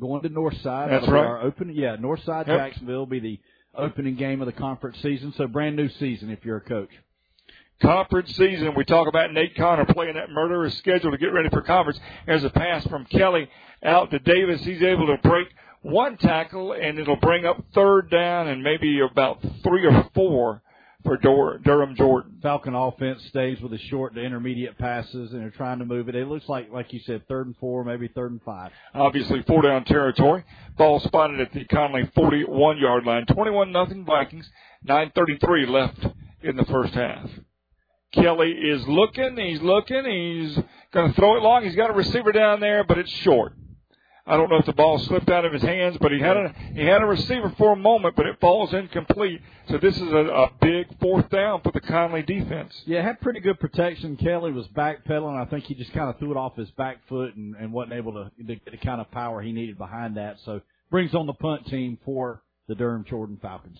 Going 0.00 0.22
to 0.22 0.30
Northside. 0.30 0.88
That's 0.88 1.06
right. 1.08 1.24
Our 1.24 1.42
open, 1.42 1.74
yeah, 1.74 1.96
Northside 1.96 2.46
Yep. 2.48 2.58
Jacksonville 2.58 3.00
will 3.00 3.06
be 3.06 3.20
the 3.20 3.38
opening 3.76 4.16
game 4.16 4.40
of 4.40 4.46
the 4.46 4.52
conference 4.52 4.96
season. 5.02 5.34
So 5.36 5.46
brand 5.46 5.76
new 5.76 5.90
season 5.90 6.30
if 6.30 6.44
you're 6.46 6.56
a 6.56 6.60
coach. 6.62 6.88
conference 7.82 8.34
season. 8.36 8.74
We 8.74 8.84
talk 8.86 9.06
about 9.06 9.34
Nate 9.34 9.54
Connor 9.54 9.84
playing 9.84 10.14
that 10.14 10.30
murderous 10.30 10.76
schedule 10.78 11.10
to 11.10 11.18
get 11.18 11.26
ready 11.34 11.50
for 11.50 11.60
conference. 11.60 12.00
There's 12.26 12.42
a 12.44 12.50
pass 12.50 12.86
from 12.86 13.04
Kelly 13.04 13.50
out 13.84 14.10
to 14.12 14.18
Davis. 14.18 14.62
He's 14.64 14.82
able 14.82 15.06
to 15.08 15.18
break 15.28 15.48
one 15.82 16.16
tackle, 16.16 16.72
and 16.72 16.98
it'll 16.98 17.16
bring 17.16 17.44
up 17.44 17.62
third 17.74 18.10
down 18.10 18.48
and 18.48 18.62
maybe 18.62 19.00
about 19.00 19.42
three 19.62 19.86
or 19.86 20.08
four 20.14 20.62
for 21.04 21.16
Dur- 21.16 21.58
Durham 21.64 21.96
Jordan. 21.96 22.38
Falcon 22.42 22.74
offense 22.74 23.22
stays 23.28 23.60
with 23.60 23.72
the 23.72 23.78
short 23.78 24.14
to 24.14 24.20
intermediate 24.22 24.78
passes, 24.78 25.32
and 25.32 25.42
they're 25.42 25.50
trying 25.50 25.80
to 25.80 25.84
move 25.84 26.08
it. 26.08 26.14
It 26.14 26.28
looks 26.28 26.48
like, 26.48 26.70
like 26.72 26.92
you 26.92 27.00
said, 27.00 27.26
third 27.26 27.46
and 27.46 27.56
four, 27.56 27.84
maybe 27.84 28.08
third 28.08 28.30
and 28.30 28.42
five. 28.42 28.70
Obviously, 28.94 29.42
four 29.42 29.62
down 29.62 29.84
territory. 29.84 30.44
Ball 30.78 31.00
spotted 31.00 31.40
at 31.40 31.52
the 31.52 31.64
Conley 31.64 32.08
41 32.14 32.78
yard 32.78 33.04
line. 33.04 33.26
21 33.26 33.72
nothing 33.72 34.04
Vikings. 34.04 34.48
9:33 34.88 35.68
left 35.68 36.06
in 36.42 36.56
the 36.56 36.64
first 36.66 36.94
half. 36.94 37.28
Kelly 38.12 38.50
is 38.50 38.86
looking. 38.86 39.36
He's 39.36 39.62
looking. 39.62 40.04
He's 40.04 40.58
going 40.92 41.12
to 41.12 41.16
throw 41.16 41.36
it 41.36 41.42
long. 41.42 41.64
He's 41.64 41.76
got 41.76 41.90
a 41.90 41.94
receiver 41.94 42.30
down 42.30 42.60
there, 42.60 42.84
but 42.84 42.98
it's 42.98 43.10
short. 43.10 43.54
I 44.24 44.36
don't 44.36 44.48
know 44.50 44.58
if 44.58 44.66
the 44.66 44.72
ball 44.72 45.00
slipped 45.00 45.30
out 45.30 45.44
of 45.44 45.52
his 45.52 45.62
hands, 45.62 45.96
but 46.00 46.12
he 46.12 46.20
had 46.20 46.36
a 46.36 46.54
he 46.74 46.84
had 46.84 47.02
a 47.02 47.06
receiver 47.06 47.52
for 47.58 47.72
a 47.72 47.76
moment, 47.76 48.14
but 48.14 48.26
it 48.26 48.38
falls 48.40 48.72
incomplete. 48.72 49.40
So 49.68 49.78
this 49.78 49.96
is 49.96 50.12
a, 50.12 50.26
a 50.26 50.50
big 50.60 50.86
fourth 51.00 51.28
down 51.28 51.60
for 51.62 51.72
the 51.72 51.80
Conley 51.80 52.22
defense. 52.22 52.72
Yeah, 52.86 53.02
had 53.02 53.20
pretty 53.20 53.40
good 53.40 53.58
protection. 53.58 54.16
Kelly 54.16 54.52
was 54.52 54.68
backpedaling. 54.68 55.40
I 55.40 55.50
think 55.50 55.64
he 55.64 55.74
just 55.74 55.92
kind 55.92 56.08
of 56.08 56.20
threw 56.20 56.30
it 56.30 56.36
off 56.36 56.54
his 56.54 56.70
back 56.72 56.98
foot 57.08 57.34
and, 57.34 57.56
and 57.56 57.72
wasn't 57.72 57.94
able 57.94 58.12
to, 58.12 58.30
to 58.36 58.44
get 58.44 58.70
the 58.70 58.76
kind 58.76 59.00
of 59.00 59.10
power 59.10 59.42
he 59.42 59.50
needed 59.50 59.76
behind 59.76 60.16
that. 60.16 60.36
So 60.44 60.60
brings 60.88 61.14
on 61.16 61.26
the 61.26 61.32
punt 61.32 61.66
team 61.66 61.98
for 62.04 62.42
the 62.68 62.76
Durham 62.76 63.04
Jordan 63.04 63.38
Falcons. 63.42 63.78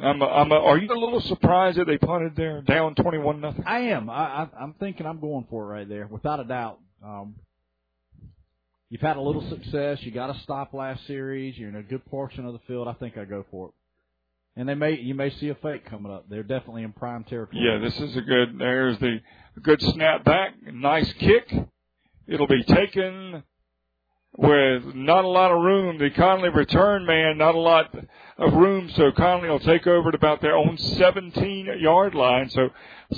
I'm, 0.00 0.22
a, 0.22 0.26
I'm 0.26 0.50
a, 0.50 0.54
are 0.54 0.78
you 0.78 0.90
a 0.90 0.96
little 0.98 1.20
surprised 1.20 1.76
that 1.76 1.86
they 1.86 1.98
punted 1.98 2.34
there, 2.34 2.62
down 2.62 2.94
twenty-one 2.94 3.42
nothing? 3.42 3.64
I 3.66 3.80
am. 3.80 4.08
I, 4.08 4.14
I, 4.14 4.48
I'm 4.58 4.72
thinking 4.80 5.04
I'm 5.04 5.20
going 5.20 5.46
for 5.50 5.64
it 5.64 5.66
right 5.66 5.88
there, 5.88 6.06
without 6.06 6.40
a 6.40 6.44
doubt. 6.44 6.78
Um, 7.04 7.34
you've 8.92 9.00
had 9.00 9.16
a 9.16 9.20
little 9.22 9.48
success. 9.48 10.02
You 10.02 10.12
got 10.12 10.28
a 10.28 10.38
stop 10.40 10.74
last 10.74 11.06
series. 11.06 11.56
You're 11.56 11.70
in 11.70 11.76
a 11.76 11.82
good 11.82 12.04
portion 12.04 12.44
of 12.44 12.52
the 12.52 12.58
field. 12.68 12.86
I 12.88 12.92
think 12.92 13.16
I 13.16 13.24
go 13.24 13.44
for 13.50 13.68
it. 13.68 13.74
And 14.54 14.68
they 14.68 14.74
may 14.74 14.98
you 14.98 15.14
may 15.14 15.30
see 15.30 15.48
a 15.48 15.54
fake 15.54 15.86
coming 15.86 16.12
up. 16.12 16.28
They're 16.28 16.42
definitely 16.42 16.82
in 16.82 16.92
prime 16.92 17.24
territory. 17.24 17.62
Yeah, 17.64 17.78
this 17.78 17.98
is 17.98 18.14
a 18.18 18.20
good. 18.20 18.58
There's 18.58 18.98
the 18.98 19.20
good 19.62 19.80
snap 19.80 20.24
back, 20.24 20.52
nice 20.70 21.10
kick. 21.14 21.50
It'll 22.28 22.46
be 22.46 22.62
taken 22.64 23.42
with 24.36 24.94
not 24.94 25.24
a 25.24 25.28
lot 25.28 25.50
of 25.50 25.62
room. 25.62 25.98
The 25.98 26.10
Conley 26.10 26.48
return 26.48 27.04
man, 27.04 27.38
not 27.38 27.54
a 27.54 27.60
lot 27.60 27.94
of 28.38 28.52
room, 28.54 28.90
so 28.96 29.12
Conley 29.12 29.48
will 29.48 29.60
take 29.60 29.86
over 29.86 30.08
at 30.08 30.14
about 30.14 30.40
their 30.40 30.56
own 30.56 30.78
17 30.78 31.78
yard 31.78 32.14
line. 32.14 32.48
So 32.50 32.70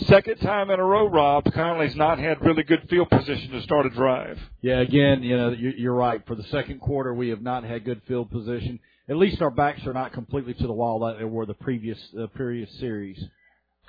second 0.07 0.39
time 0.39 0.71
in 0.71 0.81
a 0.81 0.85
row, 0.85 1.07
Rob, 1.07 1.45
Conley's 1.53 1.95
not 1.95 2.19
had 2.19 2.45
really 2.45 2.65
good 2.65 2.89
field 2.91 3.11
position 3.11 3.53
to 3.53 3.63
start 3.63 3.87
a 3.87 3.91
drive. 3.91 4.39
Yeah, 4.61 4.81
again, 4.81 5.23
you 5.23 5.37
know, 5.37 5.51
you're, 5.51 5.75
you're 5.75 5.95
right. 5.95 6.21
For 6.27 6.35
the 6.35 6.45
second 6.45 6.81
quarter, 6.81 7.15
we 7.15 7.29
have 7.29 7.43
not 7.43 7.65
had 7.65 7.85
good 7.85 8.03
field 8.09 8.31
position. 8.31 8.81
At 9.09 9.17
least 9.17 9.41
our 9.41 9.51
backs 9.51 9.87
are 9.87 9.93
not 9.93 10.13
completely 10.13 10.55
to 10.55 10.67
the 10.67 10.73
wall 10.73 10.99
like 10.99 11.19
they 11.19 11.25
were 11.25 11.47
the 11.47 11.55
previous 11.55 11.99
uh, 12.19 12.27
previous 12.29 12.71
series. 12.81 13.23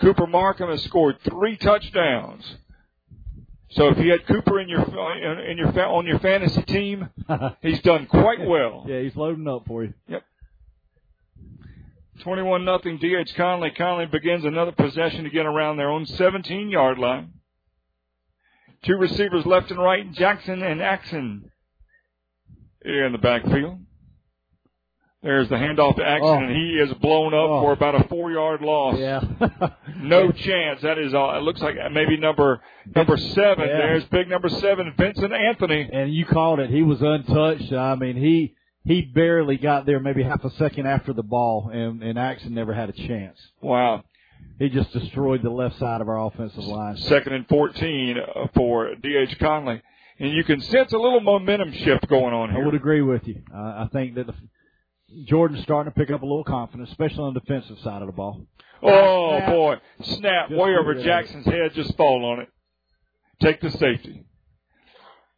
Cooper 0.02 0.28
Markham 0.28 0.70
has 0.70 0.84
scored 0.84 1.18
three 1.22 1.56
touchdowns. 1.56 2.44
So 3.76 3.90
if 3.90 3.98
you 3.98 4.10
had 4.10 4.26
Cooper 4.26 4.62
in 4.62 4.70
your 4.70 4.84
in 5.42 5.58
your 5.58 5.68
on 5.86 6.08
your 6.08 6.20
fantasy 6.20 6.62
team, 6.62 7.10
he's 7.62 7.82
done 7.82 8.06
quite 8.06 8.40
well. 8.40 8.86
Yeah, 8.88 9.02
he's 9.02 9.18
loading 9.18 9.48
up 9.50 9.66
for 9.68 9.84
you. 9.84 9.94
Yep. 10.08 10.24
21 12.22 12.64
nothing 12.64 12.98
DH 12.98 13.36
Conley. 13.36 13.72
Conley 13.72 14.06
begins 14.06 14.46
another 14.46 14.72
possession 14.72 15.26
again 15.26 15.46
around 15.46 15.76
their 15.76 15.90
own 15.90 16.06
17 16.06 16.70
yard 16.70 16.98
line. 16.98 17.34
Two 18.84 18.96
receivers 18.96 19.46
left 19.46 19.72
and 19.72 19.80
right, 19.80 20.10
Jackson 20.14 20.64
and 20.64 20.82
Axon 20.82 21.52
in 22.86 23.12
the 23.12 23.18
backfield. 23.18 23.80
There's 25.26 25.50
the 25.50 25.56
handoff 25.56 25.96
to 25.96 26.04
Axon, 26.08 26.28
Oh. 26.28 26.38
and 26.38 26.56
he 26.56 26.74
is 26.80 26.94
blown 27.00 27.34
up 27.34 27.50
Oh. 27.50 27.62
for 27.64 27.72
about 27.74 27.96
a 28.00 28.08
four 28.08 28.32
yard 28.32 28.62
loss. 28.62 28.98
Yeah. 29.00 29.22
No 29.98 30.30
chance. 30.32 30.82
That 30.82 31.00
is 31.00 31.14
all. 31.16 31.36
It 31.36 31.42
looks 31.42 31.62
like 31.62 31.76
maybe 31.92 32.16
number 32.18 32.62
number 32.96 33.18
seven. 33.18 33.68
Yeah. 33.68 33.78
There's 33.78 34.04
big 34.06 34.30
number 34.30 34.50
seven, 34.50 34.94
Vincent 34.96 35.34
Anthony. 35.34 35.90
and 35.92 36.14
you 36.14 36.26
called 36.26 36.60
it. 36.60 36.70
He 36.70 36.84
was 36.84 37.02
untouched. 37.02 37.74
I 37.74 37.96
mean, 37.96 38.16
he 38.16 38.54
he 38.84 39.02
barely 39.02 39.58
got 39.58 39.88
there, 39.88 40.00
maybe 40.00 40.22
half 40.22 40.44
a 40.46 40.52
second 40.52 40.86
after 40.86 41.12
the 41.12 41.24
ball, 41.24 41.72
and 41.74 42.04
and 42.04 42.20
Axon 42.20 42.54
never 42.54 42.72
had 42.74 42.90
a 42.90 42.94
chance. 42.94 43.40
Wow. 43.62 44.04
He 44.60 44.70
just 44.70 44.92
destroyed 44.94 45.42
the 45.42 45.50
left 45.50 45.80
side 45.80 46.02
of 46.02 46.08
our 46.10 46.24
offensive 46.28 46.64
line. 46.66 46.98
Second 46.98 47.34
and 47.34 47.48
14 47.48 48.18
uh, 48.20 48.48
for 48.54 48.94
D.H. 48.96 49.40
Conley. 49.40 49.82
And 50.20 50.32
you 50.32 50.44
can 50.44 50.62
sense 50.62 50.94
a 50.94 50.98
little 50.98 51.20
momentum 51.22 51.72
shift 51.74 52.08
going 52.08 52.34
on 52.34 52.52
here. 52.52 52.62
I 52.62 52.66
would 52.66 52.76
agree 52.76 53.02
with 53.02 53.28
you. 53.28 53.42
Uh, 53.54 53.58
I 53.58 53.88
think 53.92 54.16
that 54.16 54.28
the, 54.28 54.34
Jordan's 55.26 55.64
starting 55.64 55.92
to 55.92 56.00
pick 56.00 56.10
up 56.12 56.22
a 56.22 56.26
little 56.26 56.44
confidence, 56.44 56.90
especially 56.90 57.20
on 57.20 57.34
the 57.34 57.40
defensive 57.40 57.78
side 57.80 58.02
of 58.02 58.08
the 58.08 58.14
ball. 58.14 58.46
Oh, 58.82 59.38
Snap. 59.38 59.50
boy. 59.50 59.76
Snap 60.04 60.50
Just 60.50 60.60
way 60.62 60.76
over 60.76 60.96
Jackson's 60.96 61.46
head. 61.46 61.74
Just 61.74 61.96
fall 61.96 62.26
on 62.26 62.40
it. 62.42 62.50
Take 63.42 63.62
the 63.62 63.72
safety. 63.72 64.24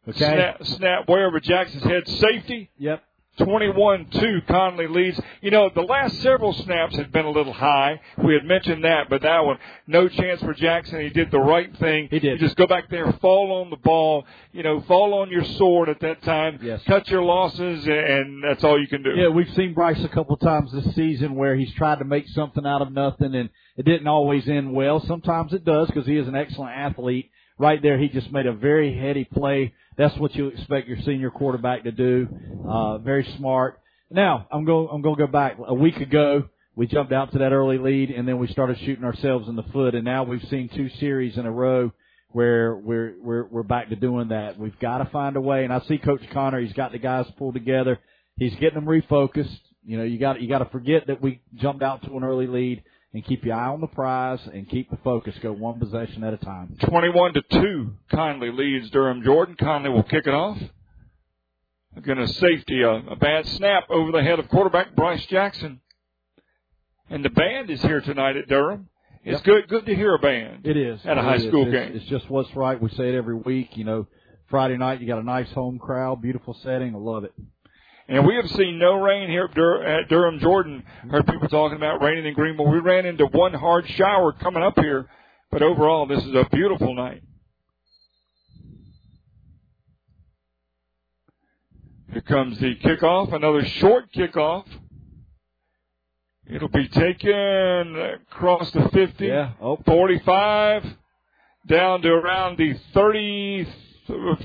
Okay. 0.08 0.18
Snap, 0.18 0.64
snap 0.64 1.08
way 1.08 1.20
over 1.20 1.38
Jackson's 1.40 1.82
head. 1.84 2.08
Safety. 2.08 2.70
Yep. 2.78 3.02
21-2, 3.38 4.46
Conley 4.46 4.86
leads. 4.86 5.20
You 5.40 5.50
know, 5.50 5.70
the 5.74 5.82
last 5.82 6.20
several 6.22 6.52
snaps 6.52 6.96
had 6.96 7.12
been 7.12 7.24
a 7.24 7.30
little 7.30 7.52
high. 7.52 8.00
We 8.22 8.34
had 8.34 8.44
mentioned 8.44 8.84
that, 8.84 9.08
but 9.08 9.22
that 9.22 9.44
one, 9.44 9.58
no 9.86 10.08
chance 10.08 10.40
for 10.40 10.54
Jackson. 10.54 11.00
He 11.00 11.08
did 11.08 11.30
the 11.30 11.38
right 11.38 11.74
thing. 11.78 12.08
He 12.10 12.18
did. 12.18 12.40
You 12.40 12.46
just 12.46 12.56
go 12.56 12.66
back 12.66 12.90
there, 12.90 13.12
fall 13.14 13.60
on 13.60 13.70
the 13.70 13.76
ball, 13.76 14.26
you 14.52 14.62
know, 14.62 14.80
fall 14.82 15.14
on 15.14 15.30
your 15.30 15.44
sword 15.44 15.88
at 15.88 16.00
that 16.00 16.22
time. 16.22 16.58
Yes. 16.62 16.80
Cut 16.86 17.08
your 17.08 17.22
losses, 17.22 17.86
and 17.86 18.42
that's 18.44 18.64
all 18.64 18.80
you 18.80 18.88
can 18.88 19.02
do. 19.02 19.10
Yeah, 19.16 19.28
we've 19.28 19.52
seen 19.54 19.74
Bryce 19.74 20.02
a 20.04 20.08
couple 20.08 20.34
of 20.34 20.40
times 20.40 20.72
this 20.72 20.94
season 20.94 21.34
where 21.34 21.56
he's 21.56 21.72
tried 21.74 22.00
to 22.00 22.04
make 22.04 22.28
something 22.28 22.66
out 22.66 22.82
of 22.82 22.92
nothing, 22.92 23.34
and 23.34 23.50
it 23.76 23.84
didn't 23.84 24.08
always 24.08 24.48
end 24.48 24.72
well. 24.72 25.00
Sometimes 25.06 25.52
it 25.52 25.64
does 25.64 25.88
because 25.88 26.06
he 26.06 26.16
is 26.16 26.28
an 26.28 26.34
excellent 26.34 26.72
athlete. 26.76 27.30
Right 27.60 27.82
there, 27.82 27.98
he 27.98 28.08
just 28.08 28.30
made 28.30 28.46
a 28.46 28.52
very 28.52 28.96
heady 28.96 29.24
play. 29.24 29.74
That's 29.98 30.16
what 30.16 30.34
you 30.36 30.46
expect 30.46 30.86
your 30.86 30.98
senior 31.04 31.30
quarterback 31.30 31.82
to 31.82 31.90
do. 31.90 32.28
Uh, 32.66 32.98
very 32.98 33.28
smart. 33.36 33.80
Now, 34.10 34.46
I'm 34.50 34.64
going, 34.64 34.88
I'm 34.92 35.02
going 35.02 35.16
to 35.16 35.26
go 35.26 35.30
back. 35.30 35.56
A 35.66 35.74
week 35.74 35.96
ago, 35.96 36.48
we 36.76 36.86
jumped 36.86 37.12
out 37.12 37.32
to 37.32 37.38
that 37.38 37.52
early 37.52 37.78
lead, 37.78 38.10
and 38.10 38.26
then 38.26 38.38
we 38.38 38.46
started 38.46 38.78
shooting 38.78 39.04
ourselves 39.04 39.48
in 39.48 39.56
the 39.56 39.64
foot, 39.64 39.96
and 39.96 40.04
now 40.04 40.22
we've 40.22 40.46
seen 40.48 40.70
two 40.72 40.88
series 41.00 41.36
in 41.36 41.44
a 41.46 41.50
row 41.50 41.92
where 42.30 42.76
we're 42.76 43.14
we're 43.20 43.44
we're 43.46 43.62
back 43.64 43.88
to 43.88 43.96
doing 43.96 44.28
that. 44.28 44.56
We've 44.56 44.78
got 44.78 44.98
to 44.98 45.06
find 45.06 45.36
a 45.36 45.40
way, 45.40 45.64
and 45.64 45.72
I 45.72 45.80
see 45.88 45.98
Coach 45.98 46.22
Connor. 46.32 46.60
He's 46.60 46.72
got 46.74 46.92
the 46.92 46.98
guys 46.98 47.26
pulled 47.36 47.54
together. 47.54 47.98
He's 48.36 48.54
getting 48.54 48.74
them 48.74 48.86
refocused. 48.86 49.58
You 49.84 49.98
know, 49.98 50.04
you 50.04 50.20
got 50.20 50.40
you 50.40 50.48
got 50.48 50.58
to 50.60 50.66
forget 50.66 51.08
that 51.08 51.20
we 51.20 51.40
jumped 51.56 51.82
out 51.82 52.04
to 52.04 52.16
an 52.16 52.22
early 52.22 52.46
lead 52.46 52.84
and 53.14 53.24
keep 53.24 53.44
your 53.44 53.54
eye 53.56 53.68
on 53.68 53.80
the 53.80 53.86
prize 53.86 54.40
and 54.52 54.68
keep 54.68 54.90
the 54.90 54.98
focus. 54.98 55.34
Go 55.42 55.52
one 55.52 55.78
possession 55.78 56.22
at 56.24 56.34
a 56.34 56.36
time. 56.36 56.76
21 56.82 57.34
to 57.34 57.42
2, 57.50 57.94
Conley 58.10 58.50
leads 58.52 58.90
Durham 58.90 59.22
Jordan. 59.22 59.56
Conley 59.58 59.90
will 59.90 60.02
kick 60.02 60.26
it 60.26 60.34
off. 60.34 60.58
Again, 61.96 62.18
a 62.18 62.28
safety, 62.28 62.82
a, 62.82 62.90
a 62.90 63.16
bad 63.16 63.46
snap 63.46 63.84
over 63.90 64.12
the 64.12 64.22
head 64.22 64.38
of 64.38 64.48
quarterback 64.48 64.94
Bryce 64.94 65.24
Jackson. 65.26 65.80
And 67.10 67.24
the 67.24 67.30
band 67.30 67.70
is 67.70 67.80
here 67.82 68.00
tonight 68.02 68.36
at 68.36 68.48
Durham. 68.48 68.88
It's 69.24 69.38
Yep. 69.38 69.44
good, 69.44 69.68
good 69.68 69.86
to 69.86 69.94
hear 69.96 70.14
a 70.14 70.18
band. 70.18 70.64
It 70.66 70.76
is 70.76 71.04
At 71.04 71.16
a 71.16 71.20
It 71.20 71.24
high 71.24 71.34
is. 71.36 71.44
school 71.48 71.66
It's- 71.66 71.88
game. 71.88 71.96
It's 71.96 72.04
just 72.06 72.28
what's 72.30 72.54
right. 72.54 72.80
We 72.80 72.90
say 72.90 73.08
it 73.08 73.14
every 73.14 73.34
week. 73.34 73.76
You 73.76 73.84
know, 73.84 74.06
Friday 74.46 74.76
night 74.76 75.00
you 75.00 75.06
got 75.06 75.18
a 75.18 75.24
nice 75.24 75.50
home 75.52 75.78
crowd, 75.78 76.22
beautiful 76.22 76.54
setting. 76.54 76.94
I 76.94 76.98
love 76.98 77.24
it. 77.24 77.32
And 78.10 78.26
we 78.26 78.36
have 78.36 78.48
seen 78.52 78.78
no 78.78 78.94
rain 78.94 79.28
here 79.28 79.44
at, 79.44 79.54
Dur- 79.54 79.84
at 79.84 80.08
Durham, 80.08 80.38
Jordan. 80.40 80.82
Heard 81.10 81.26
people 81.26 81.48
talking 81.48 81.76
about 81.76 82.00
raining 82.02 82.24
in 82.24 82.32
Greenville. 82.34 82.66
We 82.66 82.78
ran 82.78 83.04
into 83.04 83.26
one 83.26 83.52
hard 83.52 83.86
shower 83.90 84.32
coming 84.32 84.62
up 84.62 84.78
here, 84.78 85.06
but 85.50 85.62
overall, 85.62 86.06
this 86.06 86.24
is 86.24 86.34
a 86.34 86.46
beautiful 86.50 86.94
night. 86.94 87.22
Here 92.12 92.22
comes 92.22 92.58
the 92.58 92.76
kickoff, 92.76 93.34
another 93.34 93.64
short 93.66 94.10
kickoff. 94.12 94.64
It'll 96.46 96.68
be 96.68 96.88
taken 96.88 97.94
across 98.32 98.70
the 98.70 98.88
50, 98.88 99.26
Yeah. 99.26 99.50
Oh, 99.60 99.76
45, 99.84 100.82
down 101.66 102.00
to 102.00 102.08
around 102.08 102.56
the 102.56 102.72
30, 102.94 103.68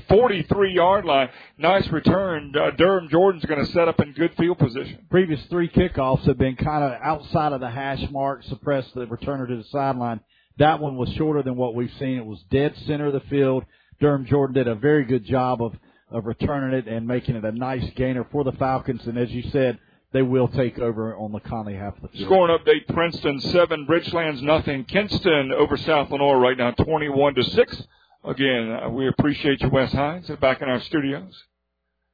43 0.08 0.72
yard 0.74 1.04
line. 1.04 1.28
Nice 1.58 1.86
return. 1.88 2.52
Uh, 2.56 2.70
Durham 2.72 3.08
Jordan's 3.10 3.44
going 3.44 3.64
to 3.64 3.72
set 3.72 3.88
up 3.88 4.00
in 4.00 4.12
good 4.12 4.34
field 4.36 4.58
position. 4.58 5.06
previous 5.10 5.40
three 5.46 5.68
kickoffs 5.68 6.24
have 6.26 6.38
been 6.38 6.56
kind 6.56 6.84
of 6.84 6.92
outside 7.02 7.52
of 7.52 7.60
the 7.60 7.70
hash 7.70 8.08
mark, 8.10 8.42
suppressed 8.44 8.94
the 8.94 9.06
returner 9.06 9.48
to 9.48 9.56
the 9.56 9.64
sideline. 9.70 10.20
That 10.58 10.80
one 10.80 10.96
was 10.96 11.08
shorter 11.14 11.42
than 11.42 11.56
what 11.56 11.74
we've 11.74 11.92
seen. 11.98 12.18
It 12.18 12.26
was 12.26 12.42
dead 12.50 12.74
center 12.86 13.06
of 13.06 13.12
the 13.12 13.28
field. 13.28 13.64
Durham 14.00 14.26
Jordan 14.26 14.54
did 14.54 14.68
a 14.68 14.74
very 14.74 15.04
good 15.04 15.24
job 15.24 15.62
of 15.62 15.74
of 16.10 16.26
returning 16.26 16.78
it 16.78 16.86
and 16.86 17.06
making 17.06 17.34
it 17.34 17.44
a 17.44 17.50
nice 17.50 17.88
gainer 17.96 18.24
for 18.30 18.44
the 18.44 18.52
Falcons. 18.52 19.04
And 19.06 19.18
as 19.18 19.30
you 19.30 19.42
said, 19.50 19.78
they 20.12 20.22
will 20.22 20.46
take 20.46 20.78
over 20.78 21.16
on 21.16 21.32
the 21.32 21.40
Conley 21.40 21.74
half 21.74 21.96
of 21.96 22.02
the 22.02 22.08
field. 22.08 22.26
Scoring 22.26 22.56
update: 22.56 22.86
Princeton 22.94 23.40
seven, 23.40 23.84
Bridgelands 23.84 24.40
nothing. 24.42 24.84
Kinston 24.84 25.50
over 25.52 25.76
South 25.76 26.10
Lenoir 26.10 26.38
right 26.38 26.56
now, 26.56 26.70
twenty-one 26.70 27.34
to 27.34 27.42
six. 27.42 27.82
Again, 28.26 28.78
uh, 28.82 28.88
we 28.88 29.06
appreciate 29.08 29.60
you, 29.60 29.68
Wes 29.68 29.92
Hines, 29.92 30.30
back 30.40 30.62
in 30.62 30.68
our 30.68 30.80
studios. 30.80 31.34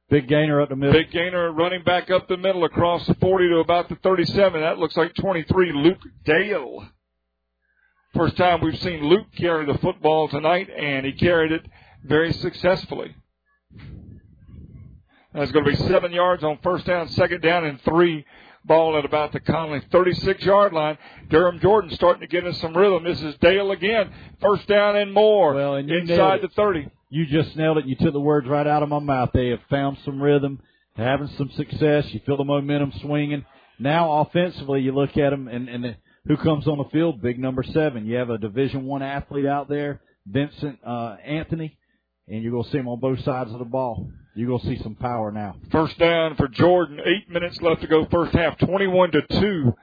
Big 0.09 0.27
gainer 0.27 0.59
up 0.59 0.67
the 0.67 0.75
middle. 0.75 0.93
Big 0.93 1.09
gainer 1.11 1.53
running 1.53 1.83
back 1.83 2.11
up 2.11 2.27
the 2.27 2.35
middle 2.35 2.65
across 2.65 3.07
the 3.07 3.13
40 3.15 3.47
to 3.47 3.59
about 3.59 3.87
the 3.87 3.95
37. 3.95 4.59
That 4.59 4.77
looks 4.77 4.97
like 4.97 5.13
23, 5.15 5.71
Luke 5.71 6.01
Dale. 6.25 6.85
First 8.13 8.35
time 8.35 8.59
we've 8.59 8.77
seen 8.79 9.05
Luke 9.05 9.27
carry 9.37 9.65
the 9.65 9.77
football 9.77 10.27
tonight, 10.27 10.69
and 10.69 11.05
he 11.05 11.13
carried 11.13 11.53
it 11.53 11.65
very 12.03 12.33
successfully. 12.33 13.15
That's 15.33 15.51
going 15.53 15.63
to 15.63 15.71
be 15.71 15.77
seven 15.77 16.11
yards 16.11 16.43
on 16.43 16.59
first 16.61 16.85
down, 16.85 17.07
second 17.07 17.41
down, 17.41 17.63
and 17.63 17.81
three. 17.83 18.25
Ball 18.63 18.97
at 18.97 19.05
about 19.05 19.31
the 19.31 19.39
Conley 19.39 19.81
36 19.91 20.43
yard 20.43 20.73
line. 20.73 20.97
Durham 21.29 21.59
Jordan 21.59 21.89
starting 21.91 22.21
to 22.21 22.27
get 22.27 22.45
in 22.45 22.53
some 22.55 22.77
rhythm. 22.77 23.03
This 23.03 23.21
is 23.21 23.35
Dale 23.41 23.71
again. 23.71 24.11
First 24.39 24.67
down 24.67 24.95
and 24.95 25.13
more. 25.13 25.53
Well, 25.53 25.75
and 25.75 25.89
you 25.89 25.97
inside 25.97 26.41
the 26.41 26.49
30. 26.49 26.89
You 27.09 27.25
just 27.25 27.55
nailed 27.57 27.79
it. 27.79 27.85
You 27.85 27.95
took 27.95 28.13
the 28.13 28.19
words 28.19 28.47
right 28.47 28.67
out 28.67 28.83
of 28.83 28.89
my 28.89 28.99
mouth. 28.99 29.31
They 29.33 29.49
have 29.49 29.59
found 29.69 29.97
some 30.05 30.21
rhythm, 30.21 30.61
having 30.95 31.27
some 31.37 31.49
success. 31.57 32.05
You 32.13 32.21
feel 32.25 32.37
the 32.37 32.43
momentum 32.43 32.93
swinging. 33.01 33.45
Now 33.79 34.21
offensively, 34.21 34.81
you 34.81 34.91
look 34.91 35.17
at 35.17 35.31
them 35.31 35.47
and, 35.47 35.67
and 35.67 35.95
who 36.25 36.37
comes 36.37 36.67
on 36.67 36.77
the 36.77 36.89
field? 36.91 37.21
Big 37.21 37.39
number 37.39 37.63
seven. 37.63 38.05
You 38.05 38.17
have 38.17 38.29
a 38.29 38.37
Division 38.37 38.85
One 38.85 39.01
athlete 39.01 39.47
out 39.47 39.69
there, 39.69 40.01
Vincent 40.27 40.79
uh, 40.85 41.17
Anthony, 41.25 41.77
and 42.27 42.43
you're 42.43 42.51
going 42.51 42.63
to 42.63 42.69
see 42.69 42.77
him 42.77 42.87
on 42.87 42.99
both 42.99 43.23
sides 43.23 43.51
of 43.51 43.57
the 43.57 43.65
ball. 43.65 44.07
You're 44.33 44.47
going 44.47 44.61
to 44.61 44.67
see 44.67 44.81
some 44.81 44.95
power 44.95 45.31
now. 45.31 45.55
First 45.71 45.97
down 45.97 46.35
for 46.35 46.47
Jordan. 46.47 46.99
Eight 47.05 47.29
minutes 47.29 47.61
left 47.61 47.81
to 47.81 47.87
go 47.87 48.05
first 48.05 48.33
half. 48.33 48.57
21 48.59 49.11
to 49.11 49.21
2. 49.39 49.73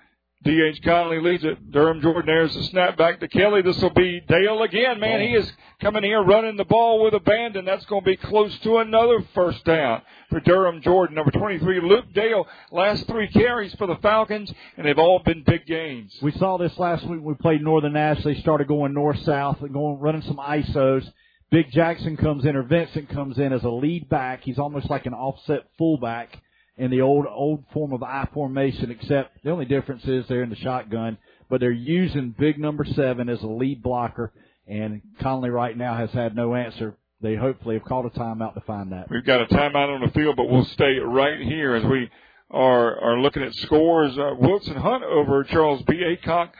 D.H. 0.44 0.80
Conley 0.84 1.20
leads 1.20 1.42
it. 1.42 1.72
Durham 1.72 2.00
Jordan 2.00 2.26
there's 2.26 2.54
the 2.54 2.62
snap 2.64 2.96
back 2.96 3.18
to 3.18 3.26
Kelly. 3.26 3.60
This 3.60 3.76
will 3.82 3.90
be 3.90 4.20
Dale 4.20 4.62
again. 4.62 5.00
Man, 5.00 5.20
he 5.20 5.36
oh. 5.36 5.40
is 5.40 5.52
coming 5.80 6.04
here 6.04 6.22
running 6.22 6.56
the 6.56 6.64
ball 6.64 7.02
with 7.02 7.12
abandon. 7.12 7.64
That's 7.64 7.84
going 7.86 8.02
to 8.02 8.10
be 8.10 8.16
close 8.16 8.56
to 8.60 8.78
another 8.78 9.24
first 9.34 9.64
down 9.64 10.00
for 10.30 10.38
Durham 10.38 10.80
Jordan. 10.80 11.16
Number 11.16 11.32
23, 11.32 11.80
Luke 11.80 12.12
Dale. 12.14 12.46
Last 12.70 13.08
three 13.08 13.26
carries 13.28 13.74
for 13.74 13.88
the 13.88 13.96
Falcons, 13.96 14.52
and 14.76 14.86
they've 14.86 14.98
all 14.98 15.18
been 15.24 15.42
big 15.42 15.66
gains. 15.66 16.16
We 16.22 16.30
saw 16.32 16.56
this 16.56 16.76
last 16.78 17.02
week 17.02 17.20
when 17.20 17.24
we 17.24 17.34
played 17.34 17.60
Northern 17.60 17.94
Nash. 17.94 18.22
They 18.22 18.36
started 18.36 18.68
going 18.68 18.94
north 18.94 19.18
south 19.24 19.60
and 19.60 19.72
going 19.72 19.98
running 19.98 20.22
some 20.22 20.36
ISOs. 20.36 21.10
Big 21.50 21.70
Jackson 21.70 22.16
comes 22.16 22.44
in 22.44 22.56
or 22.56 22.62
Vincent 22.62 23.08
comes 23.08 23.38
in 23.38 23.52
as 23.52 23.64
a 23.64 23.70
lead 23.70 24.08
back. 24.08 24.42
He's 24.42 24.58
almost 24.58 24.90
like 24.90 25.06
an 25.06 25.14
offset 25.14 25.64
fullback 25.78 26.36
in 26.76 26.90
the 26.90 27.00
old 27.00 27.26
old 27.26 27.64
form 27.72 27.92
of 27.92 28.02
I 28.02 28.28
formation, 28.32 28.90
except 28.90 29.42
the 29.42 29.50
only 29.50 29.64
difference 29.64 30.04
is 30.04 30.26
they're 30.28 30.42
in 30.42 30.50
the 30.50 30.56
shotgun, 30.56 31.18
but 31.48 31.60
they're 31.60 31.70
using 31.70 32.34
big 32.38 32.58
number 32.58 32.84
seven 32.84 33.28
as 33.28 33.42
a 33.42 33.46
lead 33.46 33.82
blocker. 33.82 34.32
And 34.66 35.00
Conley 35.20 35.50
right 35.50 35.76
now 35.76 35.96
has 35.96 36.10
had 36.10 36.36
no 36.36 36.54
answer. 36.54 36.96
They 37.20 37.34
hopefully 37.34 37.76
have 37.76 37.84
called 37.84 38.06
a 38.06 38.10
timeout 38.10 38.54
to 38.54 38.60
find 38.60 38.92
that. 38.92 39.10
We've 39.10 39.24
got 39.24 39.40
a 39.40 39.46
timeout 39.46 39.92
on 39.92 40.02
the 40.02 40.12
field, 40.12 40.36
but 40.36 40.48
we'll 40.48 40.66
stay 40.66 40.98
right 40.98 41.40
here 41.40 41.74
as 41.74 41.84
we 41.84 42.10
are 42.50 42.98
are 43.00 43.20
looking 43.20 43.42
at 43.42 43.54
scores. 43.54 44.16
Uh, 44.16 44.34
Wilson 44.38 44.76
Hunt 44.76 45.02
over 45.02 45.42
Charles 45.44 45.82
B. 45.82 45.94
Aycock, 45.94 46.50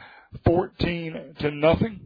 fourteen 0.43 1.35
to 1.39 1.51
nothing. 1.51 2.01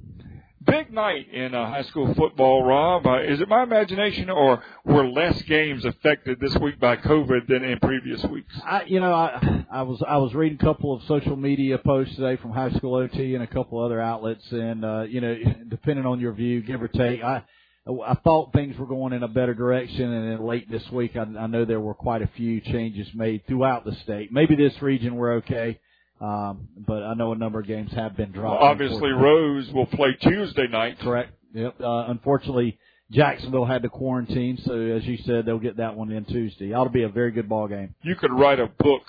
Big 0.65 0.93
night 0.93 1.31
in 1.33 1.55
uh, 1.55 1.67
high 1.67 1.83
school 1.83 2.13
football, 2.13 2.63
Rob. 2.63 3.05
Uh, 3.07 3.21
is 3.21 3.41
it 3.41 3.49
my 3.49 3.63
imagination, 3.63 4.29
or 4.29 4.63
were 4.85 5.07
less 5.07 5.41
games 5.43 5.83
affected 5.83 6.39
this 6.39 6.55
week 6.57 6.79
by 6.79 6.95
COVID 6.95 7.47
than 7.47 7.63
in 7.63 7.79
previous 7.79 8.23
weeks? 8.25 8.53
I, 8.63 8.83
you 8.83 8.99
know, 8.99 9.13
I, 9.13 9.65
I 9.71 9.81
was 9.81 10.01
I 10.07 10.17
was 10.17 10.33
reading 10.33 10.59
a 10.61 10.63
couple 10.63 10.93
of 10.93 11.03
social 11.03 11.35
media 11.35 11.79
posts 11.79 12.15
today 12.15 12.37
from 12.41 12.51
High 12.51 12.71
School 12.71 12.95
OT 12.95 13.33
and 13.33 13.43
a 13.43 13.47
couple 13.47 13.83
other 13.83 13.99
outlets, 13.99 14.45
and 14.51 14.85
uh, 14.85 15.01
you 15.01 15.21
know, 15.21 15.35
depending 15.69 16.05
on 16.05 16.19
your 16.19 16.33
view, 16.33 16.61
give 16.61 16.81
or 16.81 16.87
take, 16.87 17.23
I 17.23 17.43
I 17.85 18.13
thought 18.23 18.53
things 18.53 18.77
were 18.77 18.85
going 18.85 19.11
in 19.11 19.23
a 19.23 19.27
better 19.27 19.53
direction, 19.53 20.13
and 20.13 20.31
then 20.31 20.45
late 20.45 20.71
this 20.71 20.89
week, 20.91 21.17
I, 21.17 21.21
I 21.21 21.47
know 21.47 21.65
there 21.65 21.81
were 21.81 21.95
quite 21.95 22.21
a 22.21 22.29
few 22.37 22.61
changes 22.61 23.07
made 23.13 23.45
throughout 23.47 23.83
the 23.83 23.95
state. 24.03 24.31
Maybe 24.31 24.55
this 24.55 24.81
region 24.81 25.15
we're 25.15 25.33
okay, 25.37 25.79
um, 26.23 26.69
but 26.77 27.03
I 27.03 27.15
know 27.15 27.33
a 27.33 27.35
number 27.35 27.59
of 27.59 27.67
games 27.67 27.91
have 27.93 28.15
been 28.15 28.31
dropped. 28.31 28.63
Obviously, 28.63 29.11
Rose 29.11 29.69
will 29.73 29.85
play 29.85 30.15
Tuesday 30.21 30.67
night. 30.67 30.97
Correct. 30.99 31.33
Yep. 31.53 31.81
Uh, 31.81 32.05
unfortunately, 32.07 32.79
Jacksonville 33.11 33.65
had 33.65 33.83
to 33.83 33.89
quarantine, 33.89 34.57
so 34.65 34.73
as 34.73 35.05
you 35.05 35.17
said, 35.25 35.45
they'll 35.45 35.59
get 35.59 35.77
that 35.77 35.95
one 35.95 36.11
in 36.11 36.23
Tuesday. 36.23 36.73
Ought 36.73 36.85
to 36.85 36.89
be 36.89 37.03
a 37.03 37.09
very 37.09 37.31
good 37.31 37.49
ball 37.49 37.67
game. 37.67 37.93
You 38.03 38.15
could 38.15 38.31
write 38.31 38.61
a 38.61 38.67
book 38.67 39.03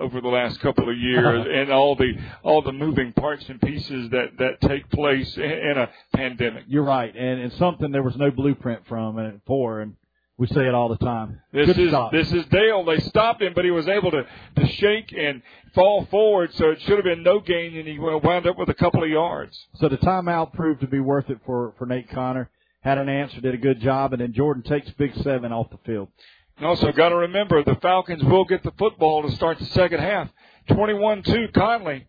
over 0.00 0.20
the 0.20 0.28
last 0.28 0.60
couple 0.60 0.90
of 0.90 0.98
years 0.98 1.46
and 1.52 1.70
all 1.70 1.94
the 1.94 2.12
all 2.42 2.62
the 2.62 2.72
moving 2.72 3.12
parts 3.12 3.44
and 3.48 3.60
pieces 3.60 4.10
that 4.10 4.36
that 4.38 4.60
take 4.68 4.90
place 4.90 5.36
in, 5.36 5.44
in 5.44 5.78
a 5.78 5.88
pandemic. 6.12 6.64
You're 6.66 6.82
right, 6.82 7.14
and 7.14 7.40
and 7.40 7.52
something 7.52 7.92
there 7.92 8.02
was 8.02 8.16
no 8.16 8.32
blueprint 8.32 8.82
from 8.88 9.18
and 9.18 9.40
for, 9.46 9.80
and 9.80 9.94
we 10.38 10.46
say 10.46 10.66
it 10.66 10.74
all 10.74 10.88
the 10.88 10.96
time. 10.98 11.40
This 11.52 11.66
Good 11.66 11.78
is 11.78 11.90
stop. 11.90 12.12
this 12.12 12.32
is 12.32 12.46
Dale. 12.46 12.84
They 12.84 13.00
stopped 13.00 13.42
him, 13.42 13.52
but 13.54 13.64
he 13.64 13.70
was 13.70 13.88
able 13.88 14.10
to 14.12 14.24
to 14.56 14.66
shake 14.74 15.12
and 15.12 15.42
fall 15.74 16.06
forward, 16.06 16.54
so 16.54 16.70
it 16.70 16.80
should 16.82 16.96
have 16.96 17.04
been 17.04 17.22
no 17.22 17.40
gain, 17.40 17.76
and 17.76 17.86
he 17.86 17.98
wound 17.98 18.46
up 18.46 18.56
with 18.56 18.68
a 18.68 18.74
couple 18.74 19.02
of 19.02 19.10
yards. 19.10 19.58
So 19.74 19.88
the 19.88 19.98
timeout 19.98 20.52
proved 20.54 20.80
to 20.80 20.86
be 20.86 21.00
worth 21.00 21.28
it 21.28 21.38
for 21.44 21.74
for 21.76 21.86
Nate 21.86 22.08
Connor. 22.10 22.50
Had 22.80 22.98
an 22.98 23.08
answer, 23.08 23.40
did 23.40 23.54
a 23.54 23.58
good 23.58 23.80
job, 23.80 24.12
and 24.12 24.22
then 24.22 24.32
Jordan 24.32 24.62
takes 24.62 24.88
Big 24.92 25.12
Seven 25.16 25.52
off 25.52 25.68
the 25.70 25.78
field. 25.84 26.08
And 26.56 26.66
also 26.66 26.92
got 26.92 27.08
to 27.10 27.16
remember 27.16 27.62
the 27.64 27.74
Falcons 27.82 28.22
will 28.22 28.44
get 28.44 28.62
the 28.62 28.72
football 28.78 29.22
to 29.22 29.30
start 29.32 29.58
the 29.58 29.66
second 29.66 30.00
half. 30.00 30.28
21-2 30.70 31.52
Conley. 31.52 32.06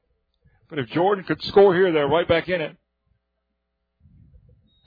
But 0.69 0.79
if 0.79 0.87
Jordan 0.89 1.23
could 1.23 1.41
score 1.43 1.73
here, 1.73 1.91
they're 1.91 2.07
right 2.07 2.27
back 2.27 2.49
in 2.49 2.61
it. 2.61 2.75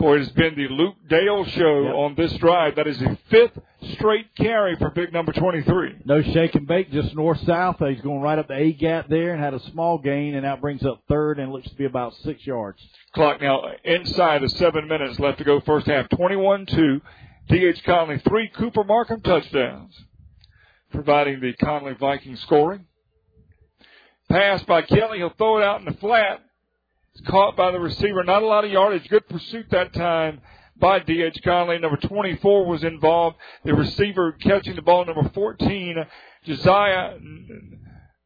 Boy, 0.03 0.16
it 0.16 0.18
has 0.24 0.30
been 0.30 0.57
the 0.57 0.66
Luke 0.66 0.96
Dale 1.09 1.44
show 1.44 1.82
Yep. 1.84 1.94
on 1.94 2.14
this 2.16 2.32
drive. 2.38 2.74
That 2.74 2.88
is 2.88 2.98
the 2.98 3.16
fifth 3.30 3.57
straight 3.92 4.34
carry 4.34 4.74
for 4.74 4.90
big 4.90 5.12
number 5.12 5.32
23. 5.32 5.98
No 6.05 6.20
shake 6.22 6.57
and 6.57 6.66
bake, 6.66 6.90
just 6.90 7.14
north 7.14 7.38
south. 7.42 7.76
He's 7.78 8.00
going 8.00 8.20
right 8.20 8.36
up 8.36 8.48
the 8.48 8.57
A 8.57 8.72
gap 8.72 9.07
there 9.07 9.32
and 9.32 9.40
had 9.40 9.55
a 9.55 9.61
small 9.61 9.98
gain, 9.98 10.34
and 10.34 10.44
that 10.44 10.61
brings 10.61 10.84
up 10.84 11.05
third 11.09 11.38
and 11.38 11.53
looks 11.53 11.68
to 11.68 11.76
be 11.76 11.84
about 11.84 12.14
six 12.14 12.44
yards. 12.44 12.84
Clock 13.14 13.40
now 13.40 13.62
inside 13.84 14.42
of 14.42 14.50
seven 14.50 14.88
minutes 14.88 15.20
left 15.20 15.38
to 15.38 15.44
go 15.44 15.61
first 15.61 15.86
half. 15.86 16.09
21-2. 16.09 17.00
D.H. 17.48 17.84
Conley, 17.84 18.18
three 18.28 18.48
Cooper 18.48 18.82
Markham 18.82 19.20
touchdowns, 19.20 19.96
providing 20.90 21.38
the 21.38 21.53
Conley 21.53 21.94
Vikings 21.94 22.40
scoring. 22.40 22.86
Pass 24.28 24.64
by 24.64 24.82
Kelly. 24.82 25.18
He'll 25.18 25.30
throw 25.30 25.59
it 25.59 25.64
out 25.64 25.78
in 25.78 25.84
the 25.84 25.94
flat. 26.00 26.40
It's 27.15 27.29
caught 27.29 27.57
by 27.57 27.71
the 27.71 27.81
receiver. 27.81 28.25
Not 28.25 28.43
a 28.43 28.47
lot 28.47 28.65
of 28.65 28.71
yardage. 28.71 29.09
Good 29.09 29.29
pursuit 29.29 29.67
that 29.71 29.93
time 29.93 30.41
by 30.79 31.01
D.H. 31.01 31.41
Conley. 31.45 31.79
Number 31.79 31.99
24 31.99 32.67
was 32.67 32.83
involved. 32.85 33.37
The 33.65 33.75
receiver 33.75 34.33
catching 34.33 34.77
the 34.77 34.83
ball, 34.83 35.05
number 35.05 35.31
14, 35.35 35.97
Josiah 36.45 37.19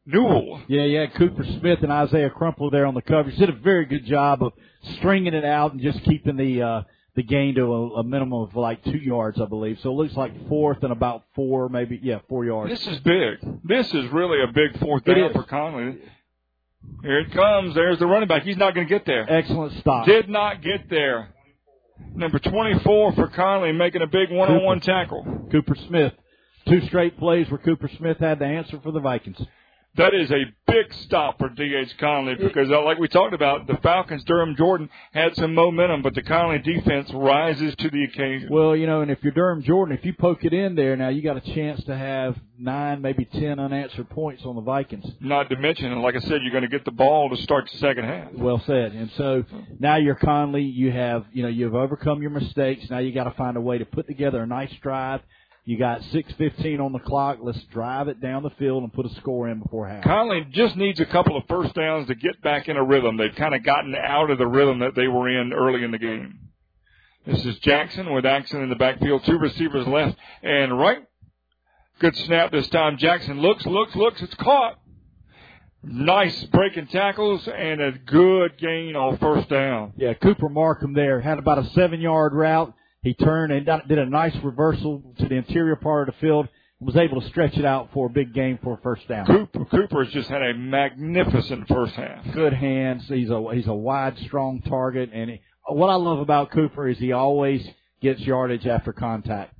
Newell. 0.05 0.61
Yeah, 0.67 0.83
yeah. 0.83 1.07
Cooper 1.07 1.43
Smith 1.59 1.79
and 1.83 1.91
Isaiah 1.91 2.29
Crumpler 2.29 2.69
there 2.71 2.85
on 2.85 2.93
the 2.93 3.01
coverage 3.01 3.37
did 3.37 3.49
a 3.49 3.53
very 3.53 3.85
good 3.85 4.05
job 4.05 4.41
of 4.41 4.53
stringing 4.95 5.33
it 5.33 5.43
out 5.43 5.73
and 5.73 5.81
just 5.81 6.01
keeping 6.03 6.37
the 6.37 6.61
uh, 6.61 6.81
the 7.15 7.23
gain 7.23 7.55
to 7.55 7.63
a, 7.63 7.93
a 7.95 8.03
minimum 8.03 8.41
of 8.41 8.55
like 8.55 8.83
two 8.85 8.97
yards, 8.97 9.41
I 9.41 9.45
believe. 9.45 9.79
So 9.81 9.89
it 9.89 9.95
looks 9.95 10.15
like 10.15 10.47
fourth 10.47 10.83
and 10.83 10.93
about 10.93 11.23
four, 11.35 11.67
maybe 11.67 11.99
yeah, 12.01 12.19
four 12.29 12.45
yards. 12.45 12.71
This 12.71 12.87
is 12.87 12.99
big. 13.01 13.39
This 13.65 13.87
is 13.93 14.09
really 14.11 14.41
a 14.41 14.47
big 14.53 14.79
fourth 14.79 15.03
down 15.03 15.33
for 15.33 15.43
Conley. 15.43 15.97
Here 17.01 17.19
it 17.19 17.31
comes. 17.31 17.75
There's 17.75 17.99
the 17.99 18.07
running 18.07 18.27
back. 18.27 18.43
He's 18.43 18.57
not 18.57 18.73
going 18.73 18.87
to 18.87 18.93
get 18.93 19.05
there. 19.05 19.31
Excellent 19.31 19.79
stop. 19.79 20.05
Did 20.05 20.29
not 20.29 20.61
get 20.61 20.89
there. 20.89 21.29
Number 22.13 22.39
24 22.39 23.13
for 23.13 23.27
Conley 23.29 23.71
making 23.71 24.01
a 24.01 24.07
big 24.07 24.31
one-on-one 24.31 24.81
tackle. 24.81 25.47
Cooper 25.51 25.75
Smith. 25.87 26.13
Two 26.67 26.81
straight 26.87 27.17
plays 27.17 27.49
where 27.49 27.59
Cooper 27.59 27.89
Smith 27.97 28.17
had 28.17 28.39
the 28.39 28.45
answer 28.45 28.79
for 28.83 28.91
the 28.91 28.99
Vikings. 28.99 29.37
That 29.97 30.13
is 30.13 30.31
a 30.31 30.45
big 30.67 30.93
stop 31.05 31.39
for 31.39 31.49
D.H. 31.49 31.97
Conley 31.97 32.35
because, 32.35 32.69
uh, 32.69 32.83
like 32.83 32.99
we 32.99 33.07
talked 33.07 33.33
about, 33.33 33.65
the 33.65 33.77
Falcons, 33.81 34.23
Durham 34.25 34.55
Jordan 34.55 34.89
had 35.11 35.35
some 35.35 35.55
momentum, 35.55 36.03
but 36.03 36.13
the 36.13 36.21
Conley 36.21 36.59
defense 36.59 37.09
rises 37.13 37.75
to 37.77 37.89
the 37.89 38.03
occasion. 38.03 38.49
Well, 38.51 38.75
you 38.75 38.85
know, 38.85 39.01
and 39.01 39.09
if 39.09 39.23
you're 39.23 39.33
Durham 39.33 39.63
Jordan, 39.63 39.97
if 39.97 40.05
you 40.05 40.13
poke 40.13 40.45
it 40.45 40.53
in 40.53 40.75
there, 40.75 40.95
now 40.95 41.09
you 41.09 41.23
got 41.23 41.37
a 41.37 41.53
chance 41.55 41.83
to 41.85 41.97
have 41.97 42.37
nine, 42.59 43.01
maybe 43.01 43.25
ten 43.25 43.59
unanswered 43.59 44.09
points 44.11 44.43
on 44.45 44.55
the 44.55 44.61
Vikings. 44.61 45.05
Not 45.19 45.49
to 45.49 45.57
mention, 45.57 45.91
and 45.91 46.01
like 46.03 46.15
I 46.15 46.19
said, 46.19 46.41
you're 46.43 46.51
going 46.51 46.61
to 46.61 46.69
get 46.69 46.85
the 46.85 46.91
ball 46.91 47.29
to 47.35 47.37
start 47.41 47.67
the 47.71 47.79
second 47.79 48.05
half. 48.05 48.33
Well 48.33 48.61
said. 48.67 48.91
And 48.91 49.09
so 49.17 49.45
now 49.79 49.95
you're 49.97 50.15
Conley. 50.15 50.61
You 50.61 50.91
have, 50.91 51.25
you 51.33 51.41
know, 51.41 51.49
you've 51.49 51.75
overcome 51.75 52.21
your 52.21 52.31
mistakes. 52.31 52.87
Now 52.91 52.99
you 52.99 53.11
got 53.11 53.23
to 53.23 53.31
find 53.31 53.57
a 53.57 53.61
way 53.61 53.79
to 53.79 53.85
put 53.85 54.05
together 54.05 54.43
a 54.43 54.47
nice 54.47 54.73
drive. 54.83 55.21
You 55.67 55.77
got 55.77 56.01
6:15 56.13 56.79
on 56.79 56.93
the 56.93 56.99
clock. 56.99 57.39
Let's 57.41 57.61
drive 57.65 58.07
it 58.07 58.21
down 58.21 58.41
the 58.41 58.51
field 58.51 58.83
and 58.83 58.93
put 58.93 59.05
a 59.05 59.09
score 59.15 59.49
in 59.49 59.59
before 59.59 59.85
half. 59.85 60.01
Conley 60.01 60.47
just 60.51 60.77
needs 60.77 61.01
a 61.01 61.05
couple 61.05 61.35
of 61.35 61.43
first 61.49 61.73
downs 61.73 62.07
to 62.07 62.15
get 62.15 62.41
back 62.41 62.69
in 62.69 62.77
a 62.77 62.83
rhythm. 62.83 63.17
They've 63.17 63.35
kind 63.35 63.53
of 63.53 63.63
gotten 63.63 63.93
out 63.93 64.29
of 64.29 64.37
the 64.37 64.47
rhythm 64.47 64.79
that 64.79 64.95
they 64.95 65.09
were 65.09 65.27
in 65.27 65.51
early 65.51 65.83
in 65.83 65.91
the 65.91 65.97
game. 65.97 66.39
This 67.25 67.45
is 67.45 67.59
Jackson 67.59 68.13
with 68.13 68.25
Axon 68.25 68.61
in 68.61 68.69
the 68.69 68.77
backfield. 68.77 69.25
Two 69.25 69.37
receivers 69.37 69.85
left 69.85 70.17
and 70.41 70.79
right. 70.79 70.99
Good 71.99 72.15
snap 72.15 72.49
this 72.53 72.69
time. 72.69 72.97
Jackson 72.97 73.41
looks, 73.41 73.65
looks, 73.65 73.93
looks. 73.93 74.21
It's 74.21 74.35
caught. 74.35 74.79
Nice 75.83 76.45
breaking 76.45 76.87
tackles 76.87 77.45
and 77.45 77.81
a 77.81 77.91
good 77.91 78.57
gain 78.57 78.95
on 78.95 79.17
first 79.17 79.49
down. 79.49 79.91
Yeah, 79.97 80.13
Cooper 80.13 80.47
Markham 80.47 80.93
there 80.93 81.19
had 81.19 81.39
about 81.39 81.57
a 81.57 81.65
seven-yard 81.71 82.33
route. 82.33 82.73
He 83.01 83.13
turned 83.13 83.53
and 83.53 83.65
did 83.87 83.99
a 83.99 84.05
nice 84.05 84.35
reversal 84.43 85.01
to 85.19 85.27
the 85.27 85.35
interior 85.35 85.75
part 85.75 86.09
of 86.09 86.15
the 86.15 86.21
field. 86.21 86.47
and 86.79 86.87
Was 86.87 86.97
able 86.97 87.21
to 87.21 87.27
stretch 87.27 87.57
it 87.57 87.65
out 87.65 87.89
for 87.93 88.07
a 88.07 88.09
big 88.09 88.33
game 88.33 88.59
for 88.63 88.73
a 88.73 88.77
first 88.81 89.07
down. 89.07 89.25
Cooper, 89.25 89.65
Cooper 89.65 90.03
has 90.03 90.13
just 90.13 90.29
had 90.29 90.41
a 90.41 90.53
magnificent 90.53 91.67
first 91.67 91.93
half. 91.93 92.31
Good 92.33 92.53
hands. 92.53 93.07
He's 93.07 93.29
a 93.29 93.43
he's 93.53 93.67
a 93.67 93.73
wide, 93.73 94.17
strong 94.19 94.61
target. 94.61 95.11
And 95.13 95.29
he, 95.29 95.41
what 95.67 95.89
I 95.89 95.95
love 95.95 96.19
about 96.19 96.51
Cooper 96.51 96.87
is 96.87 96.97
he 96.97 97.11
always 97.11 97.67
gets 98.01 98.19
yardage 98.21 98.67
after 98.67 98.93
contact. 98.93 99.53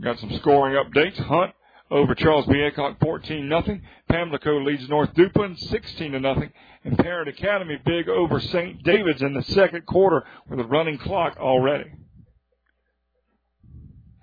Got 0.00 0.18
some 0.18 0.30
scoring 0.40 0.76
updates. 0.76 1.16
Hunt 1.16 1.52
over 1.90 2.14
Charles 2.14 2.46
B. 2.46 2.54
Aycock 2.54 3.00
14 3.00 3.48
nothing. 3.48 3.82
Pamlico 4.10 4.62
leads 4.64 4.88
North 4.88 5.14
Duplin 5.14 5.56
16 5.58 6.12
to 6.12 6.20
nothing. 6.20 6.52
And 6.84 6.98
Parrott 6.98 7.28
Academy 7.28 7.78
big 7.84 8.08
over 8.08 8.38
St. 8.40 8.82
David's 8.82 9.22
in 9.22 9.34
the 9.34 9.42
second 9.42 9.86
quarter 9.86 10.24
with 10.48 10.60
a 10.60 10.64
running 10.64 10.98
clock 10.98 11.36
already. 11.38 11.90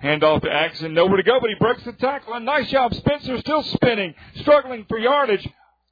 Hand 0.04 0.22
off 0.22 0.42
to 0.42 0.52
Axon. 0.52 0.94
Nowhere 0.94 1.16
to 1.16 1.24
go, 1.24 1.40
but 1.40 1.50
he 1.50 1.56
breaks 1.60 1.82
the 1.86 1.94
tackle. 1.94 2.34
A 2.34 2.40
nice 2.42 2.70
job. 2.70 2.94
Spencer 2.94 3.38
still 3.40 3.64
spinning, 3.64 4.14
struggling 4.36 4.86
for 4.90 5.00
yardage. 5.00 5.48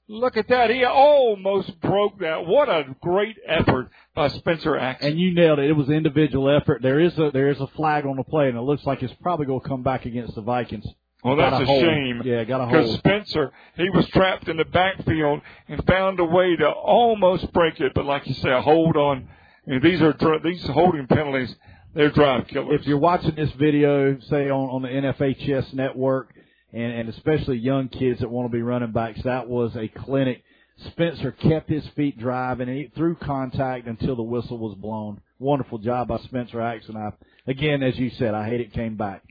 Look 0.10 0.36
at 0.36 0.50
that. 0.50 0.70
He 0.70 0.84
almost 0.84 1.80
broke 1.80 2.20
that. 2.20 2.46
What 2.46 2.68
a 2.68 2.94
great 3.02 3.38
effort 3.48 3.90
by 4.14 4.28
Spencer 4.28 4.78
Axon. 4.78 5.12
And 5.12 5.20
you 5.20 5.34
nailed 5.34 5.60
it. 5.60 5.70
It 5.70 5.74
was 5.74 5.90
individual 5.90 6.50
effort. 6.54 6.82
There 6.82 7.00
is 7.00 7.18
a 7.18 7.32
there 7.32 7.50
is 7.50 7.62
a 7.62 7.68
flag 7.68 8.06
on 8.06 8.18
the 8.18 8.24
play, 8.26 8.50
and 8.50 8.58
it 8.58 8.62
looks 8.62 8.86
like 8.86 9.02
it's 9.02 9.14
probably 9.22 9.46
going 9.46 9.62
to 9.62 9.68
come 9.70 9.82
back 9.82 10.06
against 10.06 10.36
the 10.36 10.42
Vikings. 10.42 10.86
Well, 11.24 11.38
Got 11.38 11.52
that's 11.52 11.64
a, 11.64 11.66
hold. 11.66 11.82
shame. 11.82 12.22
Yeah, 12.26 12.44
got 12.44 12.60
a 12.60 12.66
hold. 12.66 12.84
Because. 12.84 12.98
Spencer, 12.98 13.54
he 13.78 13.90
was 13.92 14.06
trapped 14.10 14.50
in 14.50 14.58
the 14.58 14.66
backfield 14.66 15.40
and 15.70 15.82
found 15.86 16.20
a 16.20 16.26
way 16.26 16.58
to 16.58 16.68
almost 16.68 17.54
break 17.54 17.80
it, 17.80 17.94
but 17.96 18.04
like 18.04 18.28
you 18.28 18.34
say, 18.34 18.52
a 18.52 18.62
hold 18.62 18.98
on. 18.98 19.30
And 19.68 19.82
these 19.82 20.02
are 20.02 20.14
these 20.44 20.64
holding 20.68 21.08
penalties. 21.08 21.56
They're 21.94 22.10
drive 22.10 22.48
killers. 22.48 22.80
If 22.80 22.88
you're 22.88 22.98
watching 22.98 23.36
this 23.36 23.52
video, 23.60 24.18
say 24.30 24.50
on 24.50 24.70
on 24.70 24.82
the 24.82 24.88
NFHS 24.88 25.74
network, 25.74 26.34
and 26.72 26.94
and 26.94 27.10
especially 27.10 27.58
young 27.58 27.90
kids 27.90 28.22
that 28.22 28.30
want 28.30 28.50
to 28.50 28.56
be 28.56 28.62
running 28.62 28.94
backs, 28.94 29.22
that 29.24 29.50
was 29.50 29.76
a 29.76 29.90
clinic. 29.90 30.42
Spencer 30.88 31.32
kept 31.32 31.70
his 31.70 31.86
feet 31.96 32.18
driving 32.18 32.68
and 32.68 32.78
he 32.78 32.92
through 32.96 33.16
contact 33.16 33.88
until 33.88 34.16
the 34.16 34.24
whistle 34.24 34.58
was 34.58 34.76
blown. 34.76 35.22
Wonderful 35.38 35.80
job 35.80 36.08
by 36.08 36.18
Spencer 36.20 36.62
Axon. 36.62 36.96
I, 36.96 37.12
again, 37.46 37.84
as 37.84 37.98
you 38.00 38.10
said, 38.12 38.34
I 38.34 38.48
hate 38.48 38.62
it 38.62 38.74
came 38.74 38.96
back. 38.96 39.22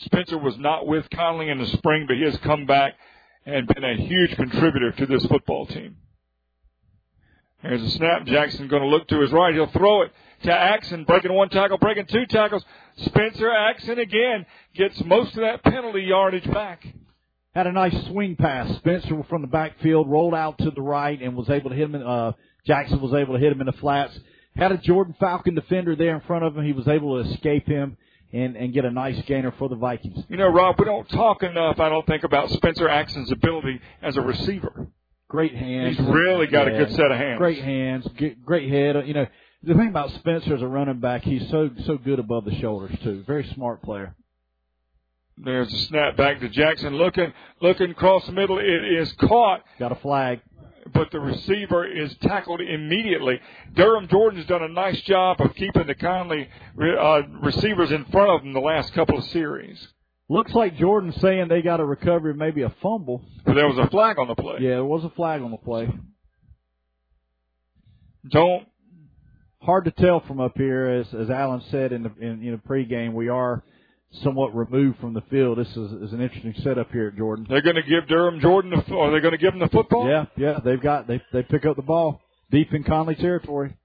Spencer 0.00 0.36
was 0.36 0.58
not 0.58 0.86
with 0.86 1.08
Conley 1.10 1.48
in 1.48 1.58
the 1.58 1.66
spring, 1.66 2.06
but 2.06 2.16
he 2.16 2.24
has 2.24 2.36
come 2.38 2.66
back 2.66 2.94
and 3.46 3.66
been 3.68 3.84
a 3.84 3.96
huge 3.96 4.34
contributor 4.34 4.90
to 4.92 5.06
this 5.06 5.24
football 5.26 5.66
team. 5.66 5.96
Here's 7.62 7.82
a 7.82 7.90
snap. 7.92 8.26
Jackson 8.26 8.68
going 8.68 8.82
to 8.82 8.88
look 8.88 9.08
to 9.08 9.20
his 9.20 9.32
right. 9.32 9.54
He'll 9.54 9.66
throw 9.68 10.02
it 10.02 10.12
to 10.44 10.52
Axon, 10.52 11.04
breaking 11.04 11.32
one 11.32 11.48
tackle, 11.48 11.78
breaking 11.78 12.06
two 12.06 12.26
tackles. 12.26 12.64
Spencer 12.98 13.50
Axon 13.50 13.98
again 13.98 14.46
gets 14.74 15.02
most 15.04 15.34
of 15.34 15.42
that 15.42 15.62
penalty 15.62 16.02
yardage 16.02 16.50
back. 16.52 16.86
Had 17.54 17.66
a 17.66 17.72
nice 17.72 18.06
swing 18.06 18.36
pass. 18.36 18.76
Spencer 18.76 19.22
from 19.28 19.42
the 19.42 19.48
backfield 19.48 20.08
rolled 20.08 20.34
out 20.34 20.58
to 20.58 20.70
the 20.70 20.82
right 20.82 21.20
and 21.20 21.36
was 21.36 21.48
able 21.50 21.70
to 21.70 21.76
hit 21.76 21.84
him. 21.84 21.94
In, 21.94 22.02
uh, 22.02 22.32
Jackson 22.66 23.00
was 23.00 23.14
able 23.14 23.34
to 23.34 23.40
hit 23.40 23.50
him 23.52 23.60
in 23.60 23.66
the 23.66 23.72
flats. 23.72 24.16
Had 24.54 24.72
a 24.72 24.78
Jordan 24.78 25.14
Falcon 25.18 25.54
defender 25.54 25.96
there 25.96 26.14
in 26.14 26.20
front 26.22 26.44
of 26.44 26.56
him. 26.56 26.64
He 26.64 26.72
was 26.72 26.86
able 26.86 27.22
to 27.22 27.30
escape 27.30 27.66
him 27.66 27.96
and 28.32 28.56
and 28.56 28.72
get 28.74 28.84
a 28.84 28.90
nice 28.90 29.20
gainer 29.22 29.52
for 29.52 29.68
the 29.68 29.76
Vikings. 29.76 30.24
You 30.28 30.36
know, 30.36 30.48
Rob, 30.48 30.76
we 30.78 30.84
don't 30.84 31.08
talk 31.08 31.42
enough, 31.42 31.80
I 31.80 31.88
don't 31.88 32.06
think, 32.06 32.24
about 32.24 32.50
Spencer 32.50 32.88
Axon's 32.88 33.32
ability 33.32 33.80
as 34.02 34.16
a 34.16 34.20
receiver. 34.20 34.88
Great 35.28 35.54
hands. 35.54 35.98
He's 35.98 36.06
really 36.06 36.46
got 36.46 36.68
a 36.68 36.70
good 36.70 36.90
set 36.92 37.10
of 37.10 37.18
hands. 37.18 37.38
Great 37.38 37.62
hands. 37.62 38.08
Great 38.44 38.70
head. 38.70 39.06
You 39.06 39.14
know, 39.14 39.26
the 39.62 39.74
thing 39.74 39.88
about 39.88 40.10
Spencer 40.12 40.54
as 40.54 40.62
a 40.62 40.66
running 40.66 41.00
back, 41.00 41.22
he's 41.22 41.48
so 41.50 41.70
so 41.86 41.98
good 41.98 42.18
above 42.18 42.44
the 42.44 42.58
shoulders 42.60 42.96
too. 43.02 43.24
Very 43.26 43.44
smart 43.54 43.82
player. 43.82 44.14
There's 45.36 45.72
a 45.72 45.78
snap 45.86 46.16
back 46.16 46.40
to 46.40 46.48
Jackson 46.48 46.94
looking, 46.96 47.32
looking 47.62 47.90
across 47.92 48.26
the 48.26 48.32
middle. 48.32 48.58
It 48.58 48.64
is 49.00 49.12
caught. 49.20 49.62
Got 49.78 49.92
a 49.92 49.96
flag. 49.96 50.40
but 50.92 51.10
the 51.12 51.20
receiver 51.20 51.86
is 51.86 52.14
tackled 52.22 52.60
immediately. 52.60 53.40
Durham 53.74 54.08
Jordan's 54.08 54.46
done 54.46 54.62
a 54.62 54.68
nice 54.68 55.00
job 55.02 55.40
of 55.40 55.54
keeping 55.54 55.86
the 55.86 55.94
Conley 55.94 56.48
uh, 56.80 57.22
receivers 57.42 57.90
in 57.92 58.04
front 58.06 58.30
of 58.30 58.42
them 58.42 58.52
the 58.52 58.60
last 58.60 58.92
couple 58.94 59.18
of 59.18 59.24
series. 59.26 59.86
Looks 60.28 60.52
like 60.54 60.76
Jordan's 60.76 61.16
saying 61.20 61.48
they 61.48 61.62
got 61.62 61.80
a 61.80 61.84
recovery, 61.84 62.34
maybe 62.34 62.62
a 62.62 62.70
fumble. 62.82 63.24
But 63.46 63.54
there 63.54 63.68
was 63.68 63.78
a 63.78 63.88
flag 63.90 64.18
on 64.18 64.28
the 64.28 64.34
play. 64.34 64.56
Yeah, 64.60 64.70
there 64.70 64.84
was 64.84 65.04
a 65.04 65.10
flag 65.10 65.40
on 65.42 65.50
the 65.50 65.56
play. 65.56 65.88
Don't. 68.30 68.66
Hard 69.60 69.84
to 69.86 69.90
tell 69.90 70.20
from 70.20 70.40
up 70.40 70.56
here, 70.56 70.86
as 70.86 71.12
as 71.12 71.30
Alan 71.30 71.62
said 71.70 71.92
in 71.92 72.04
the 72.04 72.12
in, 72.20 72.40
the 72.40 72.56
pregame, 72.58 73.12
we 73.12 73.28
are 73.28 73.64
somewhat 74.22 74.54
removed 74.54 74.98
from 75.00 75.14
the 75.14 75.20
field. 75.22 75.58
This 75.58 75.68
is, 75.76 75.92
is 75.92 76.12
an 76.12 76.20
interesting 76.20 76.54
setup 76.62 76.90
here 76.92 77.08
at 77.08 77.16
Jordan. 77.16 77.46
They're 77.48 77.60
going 77.60 77.76
to 77.76 77.82
give 77.82 78.06
Durham 78.08 78.40
Jordan 78.40 78.70
the. 78.70 78.94
Are 78.94 79.10
they 79.10 79.20
going 79.20 79.32
to 79.32 79.38
give 79.38 79.52
him 79.52 79.60
the 79.60 79.68
football? 79.68 80.08
Yeah, 80.08 80.26
yeah. 80.36 80.60
They've 80.64 80.80
got 80.80 81.08
they 81.08 81.20
they 81.32 81.42
pick 81.42 81.66
up 81.66 81.76
the 81.76 81.82
ball 81.82 82.20
deep 82.50 82.72
in 82.72 82.84
Conley 82.84 83.16
territory. 83.16 83.76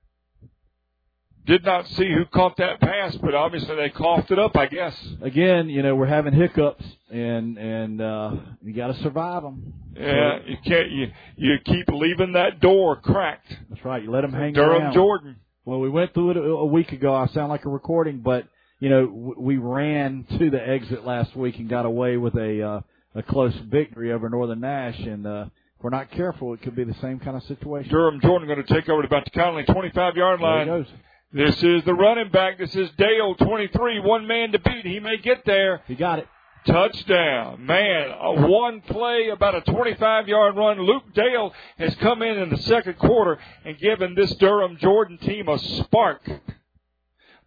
Did 1.45 1.65
not 1.65 1.87
see 1.87 2.09
who 2.09 2.23
caught 2.25 2.55
that 2.57 2.79
pass, 2.79 3.17
but 3.17 3.35
obviously 3.35 3.75
they 3.75 3.89
coughed 3.89 4.31
it 4.31 4.39
up. 4.39 4.55
I 4.55 4.67
guess. 4.67 4.95
Again, 5.21 5.67
you 5.67 5.81
know 5.81 5.93
we're 5.93 6.05
having 6.05 6.33
hiccups, 6.33 6.85
and 7.09 7.57
and 7.57 7.99
uh, 7.99 8.35
you 8.61 8.73
got 8.73 8.87
to 8.87 9.01
survive 9.01 9.43
them. 9.43 9.73
Yeah, 9.93 10.37
you 10.45 10.55
can't. 10.63 10.89
You 10.91 11.11
you 11.35 11.55
keep 11.65 11.89
leaving 11.89 12.33
that 12.33 12.61
door 12.61 12.95
cracked. 12.95 13.53
That's 13.69 13.83
right. 13.83 14.01
You 14.01 14.11
let 14.11 14.21
them 14.21 14.31
hang 14.31 14.53
Durham. 14.53 14.93
Jordan. 14.93 15.35
Well, 15.65 15.79
we 15.79 15.89
went 15.89 16.13
through 16.13 16.31
it 16.31 16.37
a, 16.37 16.65
week 16.65 16.91
ago. 16.91 17.15
I 17.15 17.27
sound 17.27 17.49
like 17.49 17.65
a 17.65 17.69
recording, 17.69 18.19
but 18.19 18.47
you 18.79 18.89
know 18.89 19.33
we 19.37 19.57
ran 19.57 20.25
to 20.37 20.49
the 20.49 20.61
exit 20.61 21.05
last 21.05 21.35
week 21.35 21.57
and 21.57 21.69
got 21.69 21.85
away 21.85 22.17
with 22.17 22.35
a 22.35 22.61
uh, 22.61 22.81
a 23.15 23.23
close 23.23 23.55
victory 23.69 24.11
over 24.11 24.29
Northern 24.29 24.59
Nash, 24.59 24.99
and 24.99 25.25
uh, 25.25 25.45
if 25.47 25.83
we're 25.83 25.89
not 25.89 26.11
careful, 26.11 26.53
it 26.53 26.61
could 26.61 26.75
be 26.75 26.83
the 26.83 26.95
same 27.01 27.19
kind 27.19 27.37
of 27.37 27.43
situation. 27.43 27.91
Durham 27.91 28.19
Jordan 28.21 28.47
going 28.47 28.63
to 28.63 28.73
take 28.73 28.89
over 28.89 29.01
to 29.01 29.07
about 29.07 29.25
the 29.25 29.31
Conley 29.31 29.63
25 29.63 30.15
yard 30.15 30.41
line. 30.41 30.67
There 30.67 30.77
he 30.77 30.83
goes. 30.83 30.93
This 31.35 31.63
is 31.63 31.83
the 31.83 31.95
running 31.95 32.29
back. 32.29 32.59
This 32.59 32.75
is 32.75 32.89
Dale, 32.95 33.33
23, 33.33 34.01
one 34.01 34.27
man 34.27 34.51
to 34.51 34.59
beat. 34.59 34.85
He 34.85 34.99
may 34.99 35.17
get 35.17 35.43
there. 35.45 35.81
He 35.87 35.95
got 35.95 36.19
it. 36.19 36.27
Touchdown. 36.65 37.65
Man, 37.65 38.11
a 38.11 38.47
one 38.47 38.81
play, 38.81 39.29
about 39.29 39.55
a 39.55 39.61
25 39.61 40.27
yard 40.27 40.55
run. 40.55 40.79
Luke 40.79 41.13
Dale 41.13 41.53
has 41.77 41.93
come 41.95 42.21
in 42.21 42.37
in 42.37 42.49
the 42.49 42.57
second 42.57 42.97
quarter 42.97 43.37
and 43.65 43.77
given 43.77 44.15
this 44.15 44.33
Durham 44.35 44.77
Jordan 44.77 45.17
team 45.17 45.47
a 45.49 45.59
spark. 45.59 46.21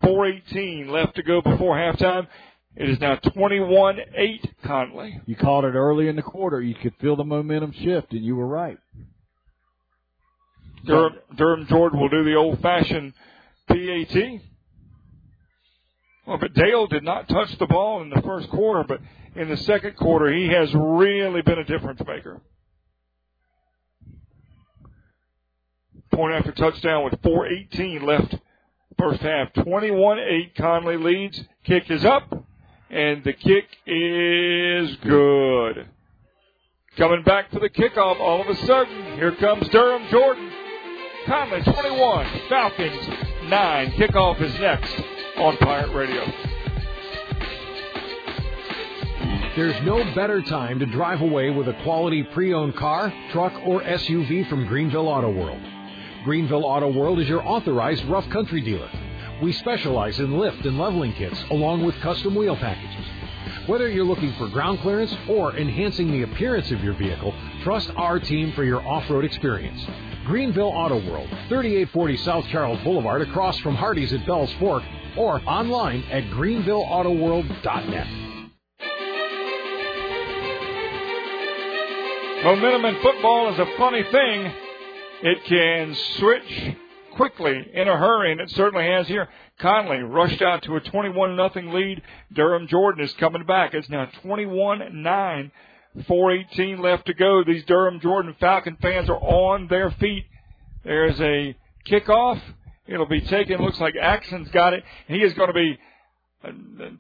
418 0.03 0.89
left 0.89 1.17
to 1.17 1.23
go 1.23 1.41
before 1.41 1.77
halftime. 1.77 2.27
It 2.77 2.91
is 2.91 3.01
now 3.01 3.17
21-8 3.17 4.53
Conley. 4.64 5.21
You 5.25 5.35
called 5.35 5.64
it 5.64 5.75
early 5.75 6.09
in 6.09 6.17
the 6.17 6.23
quarter. 6.23 6.61
You 6.61 6.75
could 6.75 6.95
feel 7.01 7.17
the 7.17 7.25
momentum 7.25 7.73
shift, 7.73 8.12
and 8.12 8.23
you 8.23 8.37
were 8.37 8.47
right. 8.47 8.77
Durham, 10.85 11.14
Durham 11.37 11.67
Jordan 11.69 11.99
will 11.99 12.11
do 12.11 12.23
the 12.23 12.35
old 12.35 12.61
fashioned 12.61 13.14
PAT. 13.67 14.41
Well, 16.27 16.39
but 16.39 16.55
Dale 16.55 16.89
did 16.89 17.05
not 17.05 17.29
touch 17.29 17.57
the 17.59 17.66
ball 17.66 18.03
in 18.03 18.11
the 18.11 18.20
first 18.22 18.51
quarter, 18.51 18.83
but 18.83 19.01
in 19.37 19.49
the 19.49 19.57
second 19.59 19.97
quarter, 19.97 20.33
he 20.33 20.49
has 20.49 20.74
really 20.74 21.43
been 21.43 21.59
a 21.59 21.64
difference 21.64 22.01
maker. 22.05 22.41
Point 26.12 26.35
after 26.35 26.51
touchdown 26.53 27.05
with 27.05 27.20
4.18 27.22 28.03
left 28.03 28.35
first 28.99 29.20
half. 29.20 29.53
21-8 29.53 30.55
Conley 30.57 30.97
leads. 30.97 31.41
Kick 31.64 31.91
is 31.91 32.05
up, 32.05 32.33
and 32.91 33.22
the 33.22 33.33
kick 33.33 33.66
is 33.87 34.97
good. 34.97 35.87
Coming 36.97 37.22
back 37.22 37.53
for 37.53 37.61
the 37.61 37.68
kickoff 37.68 38.18
all 38.18 38.41
of 38.41 38.49
a 38.49 38.66
sudden, 38.66 39.16
here 39.16 39.33
comes 39.37 39.68
Durham 39.68 40.09
Jordan. 40.11 40.51
Conley 41.27 41.62
21, 41.62 42.41
Falcons 42.49 43.09
9. 43.49 43.93
Kickoff 43.93 44.41
is 44.41 44.55
next 44.61 45.16
on 45.39 45.57
Pirate 45.59 45.93
Radio. 45.95 46.24
There's 49.55 49.82
no 49.84 50.03
better 50.14 50.43
time 50.43 50.78
to 50.78 50.87
drive 50.87 51.20
away 51.20 51.51
with 51.51 51.68
a 51.68 51.74
quality 51.82 52.22
pre-owned 52.22 52.76
car, 52.76 53.12
truck, 53.32 53.53
or 53.66 53.82
SUV 53.82 54.49
from 54.49 54.66
Greenville 54.66 55.09
Auto 55.09 55.30
World. 55.30 55.61
Greenville 56.24 56.64
Auto 56.64 56.91
World 56.91 57.20
is 57.20 57.28
your 57.28 57.47
authorized 57.47 58.05
rough 58.07 58.28
country 58.30 58.61
dealer. 58.61 58.91
We 59.43 59.53
specialize 59.53 60.18
in 60.18 60.39
lift 60.39 60.64
and 60.64 60.78
leveling 60.78 61.12
kits 61.12 61.39
along 61.51 61.84
with 61.84 61.95
custom 62.01 62.34
wheel 62.34 62.57
packages. 62.57 63.07
Whether 63.66 63.89
you're 63.89 64.05
looking 64.05 64.32
for 64.34 64.49
ground 64.49 64.80
clearance 64.80 65.14
or 65.28 65.57
enhancing 65.57 66.11
the 66.12 66.22
appearance 66.22 66.70
of 66.70 66.82
your 66.82 66.95
vehicle, 66.95 67.34
trust 67.62 67.91
our 67.97 68.18
team 68.18 68.53
for 68.53 68.64
your 68.64 68.87
off-road 68.87 69.24
experience. 69.24 69.84
Greenville 70.24 70.72
Auto 70.74 70.97
World, 71.11 71.28
3840 71.49 72.16
South 72.18 72.47
Charles 72.49 72.80
Boulevard 72.82 73.22
across 73.22 73.59
from 73.59 73.76
Hardee's 73.76 74.12
at 74.12 74.26
Bell's 74.26 74.53
Fork 74.55 74.82
or 75.17 75.41
online 75.49 76.03
at 76.11 76.25
greenvilleautoworld.net. 76.25 78.07
Momentum 82.45 82.85
in 82.85 83.03
football 83.03 83.53
is 83.53 83.59
a 83.59 83.67
funny 83.77 84.03
thing. 84.05 84.53
It 85.23 85.45
can 85.47 85.97
switch 86.19 86.77
quickly 87.17 87.71
in 87.73 87.89
a 87.89 87.97
hurry, 87.97 88.33
and 88.33 88.41
it 88.41 88.51
certainly 88.51 88.87
has 88.87 89.09
here. 89.09 89.29
Conley 89.59 90.03
rushed 90.03 90.43
out 90.43 90.62
to 90.64 90.77
a 90.77 90.81
21 90.81 91.35
nothing 91.35 91.73
lead. 91.73 92.03
Durham 92.33 92.69
Jordan 92.69 93.03
is 93.03 93.12
coming 93.14 93.47
back. 93.47 93.75
It's 93.75 93.89
now 93.89 94.07
21 94.23 95.03
9. 95.03 95.53
418 96.07 96.83
left 96.83 97.07
to 97.07 97.14
go. 97.14 97.43
These 97.43 97.64
Durham 97.64 98.01
Jordan 98.01 98.37
Falcon 98.39 98.77
fans 98.83 99.09
are 99.09 99.17
on 99.17 99.67
their 99.69 99.91
feet. 99.93 100.25
There's 100.85 101.19
a 101.21 101.57
kickoff. 101.91 102.41
It'll 102.89 103.07
be 103.07 103.20
taken. 103.20 103.61
Looks 103.61 103.80
like 103.80 103.95
Axon's 103.95 104.51
got 104.51 104.72
it. 104.72 104.84
He 105.09 105.22
is 105.22 105.34
going 105.34 105.49
to 105.49 105.55
be 105.55 105.78
uh, 106.45 106.51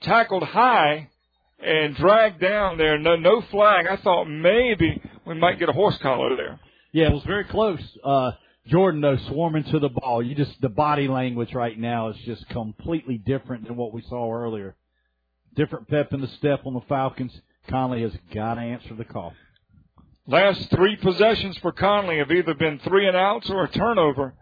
tackled 0.00 0.42
high 0.42 1.10
and 1.58 1.94
dragged 1.94 2.40
down 2.40 2.78
there. 2.78 2.98
No, 2.98 3.16
no 3.16 3.40
flag. 3.42 3.86
I 3.86 3.96
thought 3.96 4.24
maybe 4.24 5.00
we 5.26 5.34
might 5.34 5.58
get 5.58 5.68
a 5.68 5.72
horse 5.72 5.96
collar 5.98 6.36
there. 6.36 6.60
Yeah, 6.92 7.08
it 7.08 7.12
was 7.12 7.24
very 7.24 7.44
close. 7.44 7.80
Uh, 8.02 8.32
Jordan 8.68 9.00
though 9.00 9.16
swarming 9.28 9.64
to 9.64 9.78
the 9.78 9.88
ball. 9.88 10.22
You 10.22 10.34
just 10.34 10.60
the 10.60 10.68
body 10.68 11.08
language 11.08 11.54
right 11.54 11.78
now 11.78 12.08
is 12.08 12.16
just 12.24 12.48
completely 12.48 13.18
different 13.18 13.66
than 13.66 13.76
what 13.76 13.92
we 13.92 14.02
saw 14.02 14.32
earlier. 14.32 14.74
Different 15.54 15.88
pep 15.88 16.12
in 16.12 16.20
the 16.20 16.28
step 16.28 16.66
on 16.66 16.74
the 16.74 16.80
Falcons. 16.88 17.32
Conley 17.68 18.02
has 18.02 18.12
got 18.34 18.54
to 18.54 18.60
answer 18.60 18.94
the 18.94 19.04
call. 19.04 19.32
Last 20.26 20.70
three 20.70 20.96
possessions 20.96 21.56
for 21.58 21.72
Conley 21.72 22.18
have 22.18 22.30
either 22.30 22.54
been 22.54 22.80
three 22.80 23.06
and 23.06 23.16
outs 23.16 23.48
or 23.48 23.64
a 23.64 23.68
turnover. 23.68 24.34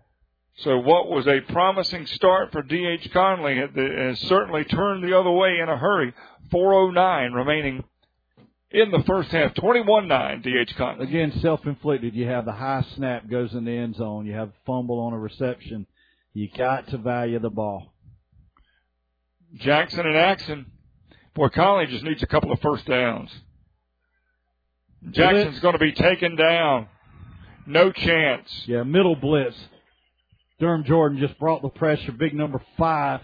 So 0.58 0.78
what 0.78 1.08
was 1.08 1.26
a 1.26 1.40
promising 1.40 2.06
start 2.06 2.52
for 2.52 2.62
D.H. 2.62 3.10
Conley 3.12 3.56
has 3.56 4.20
certainly 4.20 4.64
turned 4.64 5.02
the 5.02 5.18
other 5.18 5.30
way 5.30 5.58
in 5.60 5.68
a 5.68 5.76
hurry. 5.76 6.14
4.09 6.52 7.34
remaining 7.34 7.82
in 8.70 8.90
the 8.92 9.02
first 9.04 9.30
half. 9.30 9.52
21-9 9.54 10.42
D.H. 10.44 10.76
Conley. 10.76 11.06
Again, 11.06 11.32
self-inflicted. 11.40 12.14
You 12.14 12.28
have 12.28 12.44
the 12.44 12.52
high 12.52 12.84
snap 12.94 13.28
goes 13.28 13.52
in 13.52 13.64
the 13.64 13.76
end 13.76 13.96
zone. 13.96 14.26
You 14.26 14.34
have 14.34 14.52
fumble 14.64 15.00
on 15.00 15.12
a 15.12 15.18
reception. 15.18 15.86
You 16.34 16.48
got 16.56 16.88
to 16.88 16.98
value 16.98 17.40
the 17.40 17.50
ball. 17.50 17.92
Jackson 19.56 20.06
and 20.06 20.16
Axon. 20.16 20.66
Boy, 21.34 21.48
Conley 21.48 21.86
just 21.86 22.04
needs 22.04 22.22
a 22.22 22.28
couple 22.28 22.52
of 22.52 22.60
first 22.60 22.86
downs. 22.86 23.30
Jackson's 25.10 25.58
going 25.60 25.74
to 25.74 25.78
be 25.80 25.92
taken 25.92 26.36
down. 26.36 26.86
No 27.66 27.90
chance. 27.90 28.48
Yeah, 28.66 28.84
middle 28.84 29.16
blitz. 29.16 29.56
Durham 30.60 30.84
Jordan 30.84 31.18
just 31.18 31.38
brought 31.38 31.62
the 31.62 31.68
pressure. 31.68 32.12
Big 32.12 32.34
number 32.34 32.62
five, 32.78 33.20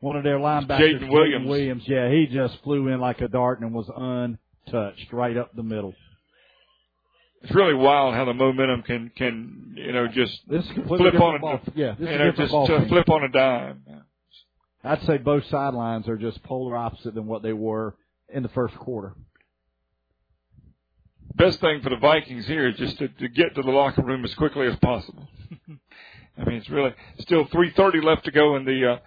one 0.00 0.16
of 0.16 0.24
their 0.24 0.38
linebackers, 0.38 1.00
Jaden 1.00 1.10
Williams. 1.10 1.48
Williams. 1.48 1.82
Yeah, 1.86 2.10
he 2.10 2.26
just 2.26 2.62
flew 2.62 2.88
in 2.88 3.00
like 3.00 3.20
a 3.20 3.28
dart 3.28 3.60
and 3.60 3.72
was 3.72 3.90
untouched 3.94 5.12
right 5.12 5.36
up 5.36 5.54
the 5.54 5.62
middle. 5.62 5.94
It's 7.42 7.54
really 7.54 7.74
wild 7.74 8.14
how 8.14 8.24
the 8.24 8.32
momentum 8.32 8.82
can 8.82 9.10
can 9.14 9.74
you 9.76 9.92
know 9.92 10.06
just 10.08 10.40
this 10.48 10.66
flip 10.86 11.20
on 11.20 11.40
ball. 11.40 11.60
a 11.66 11.72
yeah, 11.74 11.94
you 11.98 12.06
know 12.06 12.32
just 12.32 12.52
to 12.52 12.86
flip 12.88 13.08
on 13.10 13.24
a 13.24 13.28
dime. 13.28 13.82
I'd 14.82 15.02
say 15.02 15.18
both 15.18 15.44
sidelines 15.46 16.08
are 16.08 16.16
just 16.16 16.42
polar 16.42 16.76
opposite 16.76 17.14
than 17.14 17.26
what 17.26 17.42
they 17.42 17.52
were 17.52 17.96
in 18.32 18.42
the 18.42 18.48
first 18.50 18.74
quarter. 18.76 19.14
Best 21.34 21.60
thing 21.60 21.82
for 21.82 21.90
the 21.90 21.96
Vikings 21.96 22.46
here 22.46 22.68
is 22.68 22.76
just 22.76 22.98
to, 22.98 23.08
to 23.08 23.28
get 23.28 23.54
to 23.56 23.62
the 23.62 23.70
locker 23.70 24.02
room 24.02 24.24
as 24.24 24.34
quickly 24.34 24.66
as 24.66 24.76
possible. 24.76 25.26
I 26.36 26.44
mean, 26.44 26.56
it's 26.56 26.70
really 26.70 26.92
still 27.20 27.46
3:30 27.46 28.02
left 28.02 28.24
to 28.24 28.30
go 28.30 28.56
in 28.56 28.64
the 28.64 28.92
uh, 28.92 28.98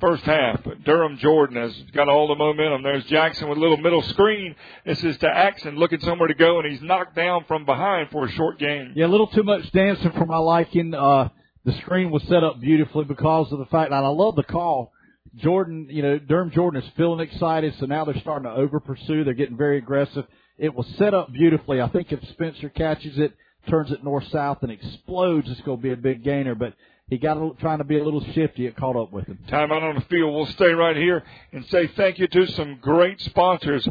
first 0.00 0.22
half. 0.24 0.62
But 0.64 0.84
Durham 0.84 1.16
Jordan 1.18 1.56
has 1.56 1.72
got 1.92 2.08
all 2.08 2.28
the 2.28 2.34
momentum. 2.34 2.82
There's 2.82 3.04
Jackson 3.06 3.48
with 3.48 3.58
a 3.58 3.60
little 3.60 3.76
middle 3.78 4.02
screen. 4.02 4.54
This 4.84 5.02
is 5.02 5.16
to 5.18 5.28
Axon 5.28 5.76
looking 5.76 6.00
somewhere 6.00 6.28
to 6.28 6.34
go, 6.34 6.60
and 6.60 6.70
he's 6.70 6.82
knocked 6.82 7.16
down 7.16 7.44
from 7.48 7.64
behind 7.64 8.10
for 8.10 8.26
a 8.26 8.30
short 8.30 8.58
gain. 8.58 8.92
Yeah, 8.94 9.06
a 9.06 9.08
little 9.08 9.28
too 9.28 9.42
much 9.42 9.70
dancing 9.72 10.12
for 10.12 10.26
my 10.26 10.38
liking. 10.38 10.94
Uh, 10.94 11.28
the 11.64 11.72
screen 11.74 12.10
was 12.10 12.22
set 12.24 12.42
up 12.44 12.60
beautifully 12.60 13.04
because 13.04 13.52
of 13.52 13.58
the 13.58 13.66
fact, 13.66 13.90
and 13.90 13.94
I 13.94 14.08
love 14.08 14.36
the 14.36 14.42
call. 14.42 14.92
Jordan, 15.36 15.86
you 15.88 16.02
know, 16.02 16.18
Durham 16.18 16.50
Jordan 16.50 16.82
is 16.82 16.90
feeling 16.96 17.20
excited, 17.20 17.74
so 17.78 17.86
now 17.86 18.04
they're 18.04 18.18
starting 18.20 18.50
to 18.50 18.54
over 18.54 18.80
pursue. 18.80 19.24
They're 19.24 19.32
getting 19.34 19.56
very 19.56 19.78
aggressive. 19.78 20.26
It 20.58 20.74
was 20.74 20.86
set 20.98 21.14
up 21.14 21.32
beautifully. 21.32 21.80
I 21.80 21.88
think 21.88 22.12
if 22.12 22.22
Spencer 22.30 22.68
catches 22.68 23.18
it, 23.18 23.32
turns 23.68 23.90
it 23.90 24.04
north 24.04 24.26
south 24.28 24.58
and 24.62 24.70
explodes, 24.72 25.50
it's 25.50 25.60
going 25.62 25.78
to 25.78 25.82
be 25.82 25.92
a 25.92 25.96
big 25.96 26.22
gainer. 26.24 26.54
But 26.54 26.74
he 27.08 27.18
got 27.18 27.36
a, 27.36 27.50
trying 27.60 27.78
to 27.78 27.84
be 27.84 27.98
a 27.98 28.04
little 28.04 28.24
shifty. 28.32 28.66
It 28.66 28.76
caught 28.76 28.96
up 28.96 29.12
with 29.12 29.26
him. 29.26 29.38
Time 29.48 29.72
out 29.72 29.82
on 29.82 29.96
the 29.96 30.00
field. 30.02 30.34
We'll 30.34 30.46
stay 30.46 30.72
right 30.72 30.96
here 30.96 31.22
and 31.52 31.64
say 31.66 31.88
thank 31.88 32.18
you 32.18 32.26
to 32.28 32.46
some 32.52 32.78
great 32.80 33.20
sponsors. 33.20 33.86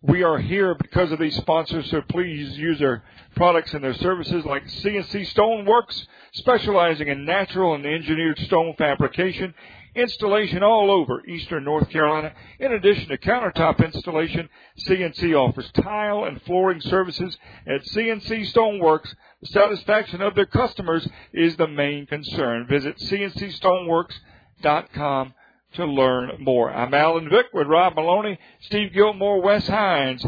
We 0.00 0.22
are 0.22 0.38
here 0.38 0.74
because 0.74 1.12
of 1.12 1.18
these 1.18 1.34
sponsors, 1.36 1.90
so 1.90 2.02
please 2.02 2.58
use 2.58 2.78
their 2.78 3.02
products 3.36 3.72
and 3.72 3.82
their 3.82 3.94
services 3.94 4.44
like 4.44 4.64
CNC 4.64 5.32
Stoneworks, 5.34 6.06
specializing 6.34 7.08
in 7.08 7.24
natural 7.24 7.74
and 7.74 7.86
engineered 7.86 8.38
stone 8.40 8.74
fabrication, 8.76 9.54
installation 9.94 10.62
all 10.62 10.90
over 10.90 11.24
eastern 11.26 11.64
North 11.64 11.90
Carolina. 11.90 12.32
In 12.58 12.72
addition 12.72 13.08
to 13.08 13.18
countertop 13.18 13.84
installation, 13.84 14.48
CNC 14.86 15.34
offers 15.34 15.70
tile 15.72 16.24
and 16.24 16.40
flooring 16.42 16.80
services 16.80 17.36
at 17.66 17.84
CNC 17.84 18.52
Stoneworks. 18.52 19.14
The 19.40 19.48
satisfaction 19.48 20.22
of 20.22 20.34
their 20.34 20.46
customers 20.46 21.06
is 21.32 21.56
the 21.56 21.68
main 21.68 22.06
concern. 22.06 22.66
Visit 22.68 22.98
CNCStoneworks.com 22.98 25.34
to 25.74 25.84
learn 25.84 26.30
more. 26.40 26.72
I'm 26.72 26.94
Alan 26.94 27.28
Vick 27.28 27.46
with 27.52 27.66
Rob 27.66 27.96
Maloney, 27.96 28.38
Steve 28.60 28.92
Gilmore, 28.92 29.42
Wes 29.42 29.66
Hines, 29.66 30.24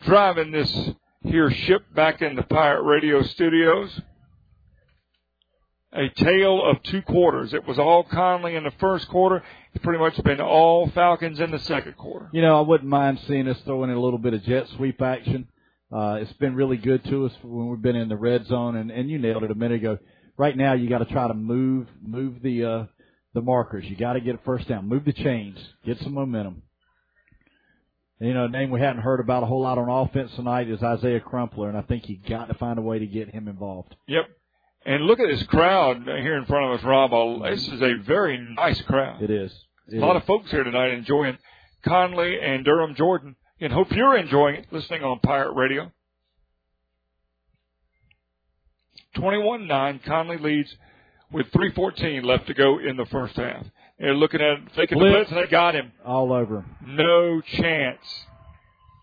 driving 0.00 0.52
this 0.52 0.90
here 1.22 1.50
ship 1.50 1.82
back 1.94 2.22
in 2.22 2.34
the 2.34 2.42
Pirate 2.42 2.82
Radio 2.82 3.22
studios. 3.22 4.00
A 5.92 6.08
tale 6.08 6.62
of 6.64 6.82
two 6.84 7.02
quarters. 7.02 7.52
It 7.52 7.66
was 7.66 7.78
all 7.78 8.04
Conley 8.04 8.54
in 8.54 8.62
the 8.62 8.72
first 8.78 9.08
quarter. 9.08 9.42
It's 9.74 9.82
pretty 9.82 9.98
much 9.98 10.22
been 10.22 10.40
all 10.40 10.88
Falcons 10.90 11.40
in 11.40 11.50
the 11.50 11.58
second 11.58 11.96
quarter. 11.96 12.28
You 12.32 12.42
know, 12.42 12.56
I 12.56 12.60
wouldn't 12.60 12.88
mind 12.88 13.20
seeing 13.26 13.48
us 13.48 13.58
throw 13.64 13.82
in 13.82 13.90
a 13.90 14.00
little 14.00 14.18
bit 14.18 14.34
of 14.34 14.42
jet 14.44 14.68
sweep 14.76 15.02
action. 15.02 15.48
Uh, 15.92 16.18
it's 16.20 16.32
been 16.34 16.54
really 16.54 16.76
good 16.76 17.02
to 17.06 17.26
us 17.26 17.32
when 17.42 17.68
we've 17.68 17.82
been 17.82 17.96
in 17.96 18.08
the 18.08 18.16
red 18.16 18.46
zone, 18.46 18.76
and, 18.76 18.92
and 18.92 19.10
you 19.10 19.18
nailed 19.18 19.42
it 19.42 19.50
a 19.50 19.54
minute 19.56 19.80
ago. 19.80 19.98
Right 20.36 20.56
now, 20.56 20.74
you 20.74 20.88
got 20.88 20.98
to 20.98 21.06
try 21.06 21.26
to 21.26 21.34
move 21.34 21.88
move 22.00 22.40
the 22.40 22.64
uh, 22.64 22.84
the 23.34 23.42
markers. 23.42 23.84
You 23.86 23.96
got 23.96 24.12
to 24.12 24.20
get 24.20 24.36
a 24.36 24.40
first 24.44 24.68
down. 24.68 24.88
Move 24.88 25.04
the 25.04 25.12
chains. 25.12 25.58
Get 25.84 25.98
some 25.98 26.14
momentum. 26.14 26.62
And, 28.20 28.28
you 28.28 28.34
know, 28.34 28.44
a 28.44 28.48
name 28.48 28.70
we 28.70 28.80
hadn't 28.80 29.02
heard 29.02 29.18
about 29.18 29.42
a 29.42 29.46
whole 29.46 29.62
lot 29.62 29.78
on 29.78 29.88
offense 29.88 30.30
tonight 30.36 30.70
is 30.70 30.82
Isaiah 30.82 31.20
Crumpler, 31.20 31.68
and 31.68 31.76
I 31.76 31.82
think 31.82 32.08
you 32.08 32.18
got 32.28 32.46
to 32.46 32.54
find 32.54 32.78
a 32.78 32.82
way 32.82 32.98
to 32.98 33.06
get 33.06 33.30
him 33.30 33.48
involved. 33.48 33.96
Yep. 34.06 34.24
And 34.86 35.04
look 35.04 35.20
at 35.20 35.28
this 35.28 35.42
crowd 35.44 36.04
here 36.04 36.36
in 36.38 36.46
front 36.46 36.72
of 36.72 36.78
us, 36.78 36.84
Rob. 36.84 37.12
Oh, 37.12 37.42
this 37.48 37.68
is 37.68 37.82
a 37.82 37.94
very 38.02 38.38
nice 38.38 38.80
crowd. 38.82 39.22
It 39.22 39.30
is. 39.30 39.52
It 39.88 39.98
a 39.98 40.00
lot 40.00 40.16
is. 40.16 40.22
of 40.22 40.26
folks 40.26 40.50
here 40.50 40.64
tonight 40.64 40.92
enjoying 40.92 41.36
Conley 41.84 42.38
and 42.40 42.64
Durham 42.64 42.94
Jordan. 42.94 43.36
And 43.60 43.72
hope 43.72 43.92
you're 43.92 44.16
enjoying 44.16 44.54
it 44.56 44.66
listening 44.72 45.02
on 45.04 45.20
Pirate 45.20 45.52
Radio. 45.52 45.92
21-9, 49.16 50.04
Conley 50.04 50.38
leads 50.38 50.74
with 51.32 51.46
3.14 51.52 52.24
left 52.24 52.46
to 52.46 52.54
go 52.54 52.78
in 52.78 52.96
the 52.96 53.06
first 53.06 53.36
half. 53.36 53.66
They're 53.98 54.14
looking 54.14 54.40
at 54.40 54.58
faking 54.74 54.98
the 54.98 55.04
blitz, 55.04 55.30
and 55.30 55.38
they 55.38 55.46
got 55.46 55.74
him. 55.74 55.92
all 56.06 56.32
over. 56.32 56.64
No 56.86 57.40
chance. 57.42 58.00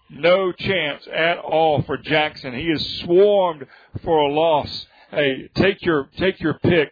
No 0.09 0.51
chance 0.53 1.05
at 1.13 1.37
all 1.37 1.83
for 1.83 1.97
Jackson. 1.97 2.53
He 2.53 2.63
is 2.67 2.99
swarmed 3.01 3.67
for 4.03 4.17
a 4.19 4.33
loss. 4.33 4.87
Hey, 5.11 5.49
take 5.55 5.81
your 5.83 6.09
take 6.17 6.39
your 6.39 6.59
pick. 6.59 6.89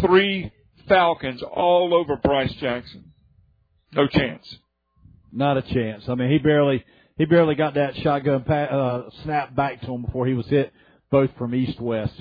Three 0.00 0.52
Falcons 0.88 1.42
all 1.42 1.94
over 1.94 2.16
Bryce 2.16 2.52
Jackson. 2.54 3.12
No 3.92 4.06
chance. 4.06 4.58
Not 5.32 5.56
a 5.56 5.62
chance. 5.62 6.04
I 6.08 6.14
mean, 6.14 6.30
he 6.30 6.38
barely 6.38 6.84
he 7.16 7.24
barely 7.24 7.54
got 7.54 7.74
that 7.74 7.96
shotgun 7.96 8.44
pa- 8.44 8.52
uh, 8.52 9.10
snap 9.22 9.54
back 9.54 9.80
to 9.82 9.92
him 9.92 10.02
before 10.02 10.26
he 10.26 10.34
was 10.34 10.46
hit 10.46 10.72
both 11.10 11.30
from 11.38 11.54
east 11.54 11.80
west. 11.80 12.14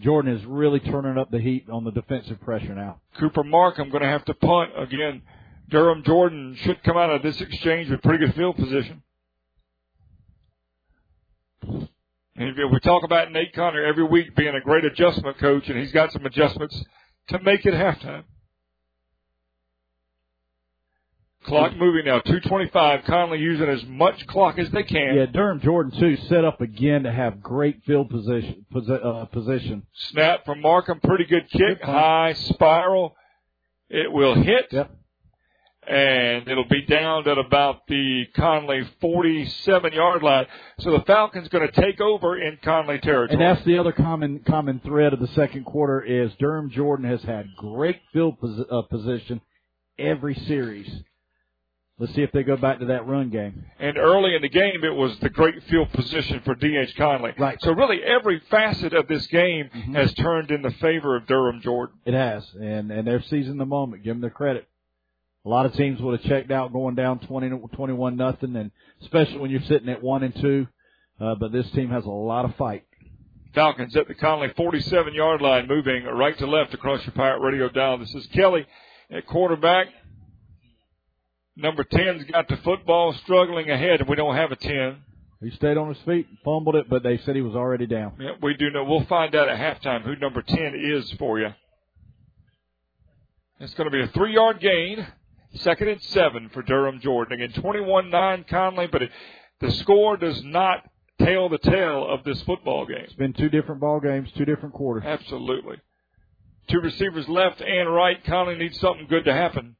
Jordan 0.00 0.34
is 0.34 0.44
really 0.46 0.80
turning 0.80 1.18
up 1.18 1.30
the 1.30 1.38
heat 1.40 1.68
on 1.70 1.84
the 1.84 1.90
defensive 1.90 2.40
pressure 2.40 2.74
now. 2.74 3.00
Cooper 3.18 3.44
Markham 3.44 3.90
going 3.90 4.02
to 4.02 4.08
have 4.08 4.24
to 4.26 4.34
punt 4.34 4.70
again. 4.76 5.22
Durham 5.68 6.02
Jordan 6.04 6.56
should 6.62 6.82
come 6.82 6.96
out 6.96 7.10
of 7.10 7.22
this 7.22 7.40
exchange 7.40 7.90
with 7.90 8.02
pretty 8.02 8.24
good 8.24 8.34
field 8.34 8.56
position. 8.56 9.02
And 12.40 12.56
we 12.72 12.80
talk 12.80 13.04
about 13.04 13.30
Nate 13.32 13.52
Connor 13.52 13.84
every 13.84 14.04
week 14.04 14.34
being 14.34 14.54
a 14.54 14.62
great 14.62 14.86
adjustment 14.86 15.36
coach, 15.38 15.68
and 15.68 15.78
he's 15.78 15.92
got 15.92 16.10
some 16.10 16.24
adjustments 16.24 16.82
to 17.28 17.38
make 17.42 17.66
it 17.66 17.74
halftime. 17.74 18.24
Clock 21.44 21.76
moving 21.76 22.06
now, 22.06 22.20
225. 22.20 23.04
Conley 23.04 23.40
using 23.40 23.68
as 23.68 23.84
much 23.84 24.26
clock 24.26 24.58
as 24.58 24.70
they 24.70 24.84
can. 24.84 25.16
Yeah, 25.16 25.26
Durham 25.26 25.60
Jordan 25.60 25.92
too 26.00 26.16
set 26.28 26.46
up 26.46 26.62
again 26.62 27.02
to 27.02 27.12
have 27.12 27.42
great 27.42 27.82
field 27.84 28.08
position. 28.08 28.64
Posi- 28.72 29.04
uh, 29.04 29.26
position. 29.26 29.86
Snap 29.92 30.46
from 30.46 30.62
Markham, 30.62 30.98
pretty 31.00 31.24
good 31.26 31.46
kick, 31.50 31.82
high 31.82 32.32
spiral. 32.32 33.16
It 33.90 34.10
will 34.10 34.34
hit. 34.34 34.66
Yep. 34.70 34.90
And 35.88 36.46
it'll 36.46 36.68
be 36.68 36.82
down 36.82 37.26
at 37.26 37.38
about 37.38 37.86
the 37.88 38.24
Conley 38.36 38.82
47 39.00 39.92
yard 39.94 40.22
line. 40.22 40.46
So 40.80 40.92
the 40.92 41.04
Falcons 41.04 41.48
going 41.48 41.66
to 41.66 41.80
take 41.80 42.00
over 42.00 42.40
in 42.40 42.58
Conley 42.62 42.98
territory. 43.00 43.28
And 43.30 43.40
that's 43.40 43.64
the 43.64 43.78
other 43.78 43.92
common 43.92 44.40
common 44.40 44.80
thread 44.84 45.12
of 45.14 45.20
the 45.20 45.26
second 45.28 45.64
quarter 45.64 46.02
is 46.02 46.32
Durham 46.38 46.70
Jordan 46.70 47.08
has 47.08 47.22
had 47.22 47.46
great 47.56 47.98
field 48.12 48.38
pos- 48.40 48.60
uh, 48.70 48.82
position 48.82 49.40
every 49.98 50.34
series. 50.34 50.88
Let's 51.98 52.14
see 52.14 52.22
if 52.22 52.32
they 52.32 52.44
go 52.44 52.56
back 52.56 52.78
to 52.78 52.86
that 52.86 53.06
run 53.06 53.28
game. 53.28 53.66
And 53.78 53.98
early 53.98 54.34
in 54.34 54.40
the 54.40 54.48
game, 54.48 54.84
it 54.84 54.94
was 54.94 55.18
the 55.20 55.28
great 55.28 55.62
field 55.64 55.92
position 55.92 56.40
for 56.46 56.54
D.H. 56.54 56.96
Conley. 56.96 57.32
Right. 57.38 57.58
So 57.60 57.72
really, 57.72 58.02
every 58.02 58.40
facet 58.50 58.94
of 58.94 59.06
this 59.06 59.26
game 59.26 59.68
Mm-hmm. 59.74 59.94
has 59.96 60.12
turned 60.14 60.50
in 60.50 60.62
the 60.62 60.70
favor 60.72 61.14
of 61.16 61.26
Durham 61.26 61.60
Jordan. 61.62 61.96
It 62.06 62.14
has, 62.14 62.42
and 62.54 62.90
and 62.90 63.06
they're 63.06 63.22
seizing 63.22 63.58
the 63.58 63.66
moment. 63.66 64.02
Give 64.02 64.14
them 64.14 64.20
their 64.22 64.30
credit. 64.30 64.66
A 65.44 65.48
lot 65.48 65.64
of 65.64 65.72
teams 65.72 66.00
would 66.00 66.20
have 66.20 66.28
checked 66.28 66.50
out 66.50 66.72
going 66.72 66.94
down 66.94 67.18
20, 67.20 67.50
21 67.74 68.16
nothing, 68.16 68.56
and 68.56 68.70
especially 69.02 69.38
when 69.38 69.50
you're 69.50 69.62
sitting 69.62 69.88
at 69.88 70.02
one 70.02 70.22
and 70.22 70.34
two. 70.34 70.66
Uh, 71.18 71.34
but 71.34 71.52
this 71.52 71.70
team 71.70 71.90
has 71.90 72.04
a 72.04 72.10
lot 72.10 72.44
of 72.44 72.54
fight. 72.56 72.84
Falcons 73.54 73.96
at 73.96 74.06
the 74.06 74.14
Conley 74.14 74.52
47 74.56 75.14
yard 75.14 75.42
line, 75.42 75.66
moving 75.66 76.04
right 76.04 76.36
to 76.38 76.46
left 76.46 76.72
across 76.74 77.04
your 77.04 77.12
Pirate 77.12 77.40
Radio 77.40 77.68
dial. 77.68 77.98
This 77.98 78.14
is 78.14 78.26
Kelly 78.28 78.66
at 79.10 79.26
quarterback. 79.26 79.88
Number 81.56 81.84
10's 81.84 82.24
got 82.30 82.48
the 82.48 82.56
football 82.58 83.12
struggling 83.24 83.70
ahead, 83.70 84.00
and 84.00 84.08
we 84.08 84.16
don't 84.16 84.36
have 84.36 84.52
a 84.52 84.56
10. 84.56 84.96
He 85.42 85.50
stayed 85.56 85.76
on 85.76 85.88
his 85.88 86.02
feet, 86.04 86.26
fumbled 86.44 86.76
it, 86.76 86.88
but 86.88 87.02
they 87.02 87.18
said 87.18 87.34
he 87.34 87.42
was 87.42 87.54
already 87.54 87.86
down. 87.86 88.12
Yeah, 88.20 88.32
we 88.42 88.54
do 88.54 88.70
know. 88.70 88.84
We'll 88.84 89.06
find 89.06 89.34
out 89.34 89.48
at 89.48 89.58
halftime 89.58 90.02
who 90.02 90.16
number 90.16 90.42
10 90.42 90.74
is 90.74 91.10
for 91.18 91.40
you. 91.40 91.48
It's 93.58 93.74
going 93.74 93.90
to 93.90 93.96
be 93.96 94.02
a 94.02 94.08
three 94.08 94.34
yard 94.34 94.60
gain. 94.60 95.06
Second 95.54 95.88
and 95.88 96.02
seven 96.02 96.48
for 96.50 96.62
Durham 96.62 97.00
Jordan. 97.00 97.40
Again, 97.40 97.60
21-9 97.62 98.48
Conley, 98.48 98.86
but 98.86 99.02
it, 99.02 99.10
the 99.60 99.70
score 99.72 100.16
does 100.16 100.42
not 100.44 100.84
tell 101.18 101.48
the 101.48 101.58
tale 101.58 102.06
of 102.08 102.22
this 102.24 102.40
football 102.42 102.86
game. 102.86 102.98
It's 103.04 103.12
been 103.14 103.32
two 103.32 103.48
different 103.48 103.80
ball 103.80 104.00
games, 104.00 104.30
two 104.36 104.44
different 104.44 104.74
quarters. 104.74 105.02
Absolutely. 105.04 105.76
Two 106.68 106.78
receivers 106.80 107.28
left 107.28 107.60
and 107.60 107.92
right. 107.92 108.22
Conley 108.24 108.56
needs 108.56 108.78
something 108.78 109.06
good 109.08 109.24
to 109.24 109.32
happen. 109.32 109.76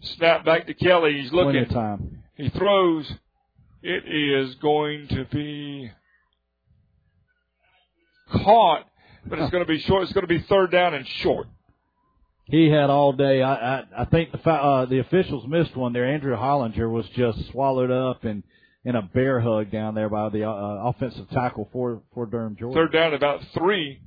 Snap 0.00 0.44
back 0.44 0.66
to 0.66 0.74
Kelly. 0.74 1.20
He's 1.20 1.30
Plenty 1.30 1.58
looking. 1.60 1.62
of 1.64 1.68
time. 1.68 2.22
He 2.36 2.48
throws. 2.48 3.12
It 3.82 4.04
is 4.06 4.54
going 4.56 5.08
to 5.08 5.24
be 5.26 5.90
caught, 8.32 8.86
but 9.26 9.38
it's 9.38 9.50
going 9.50 9.64
to 9.64 9.68
be 9.70 9.80
short. 9.80 10.04
It's 10.04 10.12
going 10.12 10.26
to 10.26 10.28
be 10.28 10.40
third 10.40 10.70
down 10.72 10.94
and 10.94 11.06
short. 11.06 11.46
He 12.44 12.68
had 12.68 12.90
all 12.90 13.12
day. 13.12 13.42
I 13.42 13.78
I, 13.78 13.84
I 13.98 14.04
think 14.06 14.32
the 14.32 14.38
fa- 14.38 14.50
uh, 14.50 14.84
the 14.86 14.98
officials 14.98 15.46
missed 15.46 15.76
one 15.76 15.92
there. 15.92 16.06
Andrew 16.06 16.36
Hollinger 16.36 16.90
was 16.90 17.06
just 17.16 17.38
swallowed 17.50 17.90
up 17.90 18.24
and 18.24 18.42
in 18.84 18.96
a 18.96 19.02
bear 19.02 19.40
hug 19.40 19.70
down 19.70 19.94
there 19.94 20.08
by 20.08 20.28
the 20.28 20.44
uh, 20.44 20.50
offensive 20.88 21.30
tackle 21.30 21.68
for 21.72 22.02
for 22.14 22.26
Durham 22.26 22.56
Jordan. 22.58 22.82
Third 22.82 22.92
down, 22.92 23.14
about 23.14 23.40
three. 23.54 24.00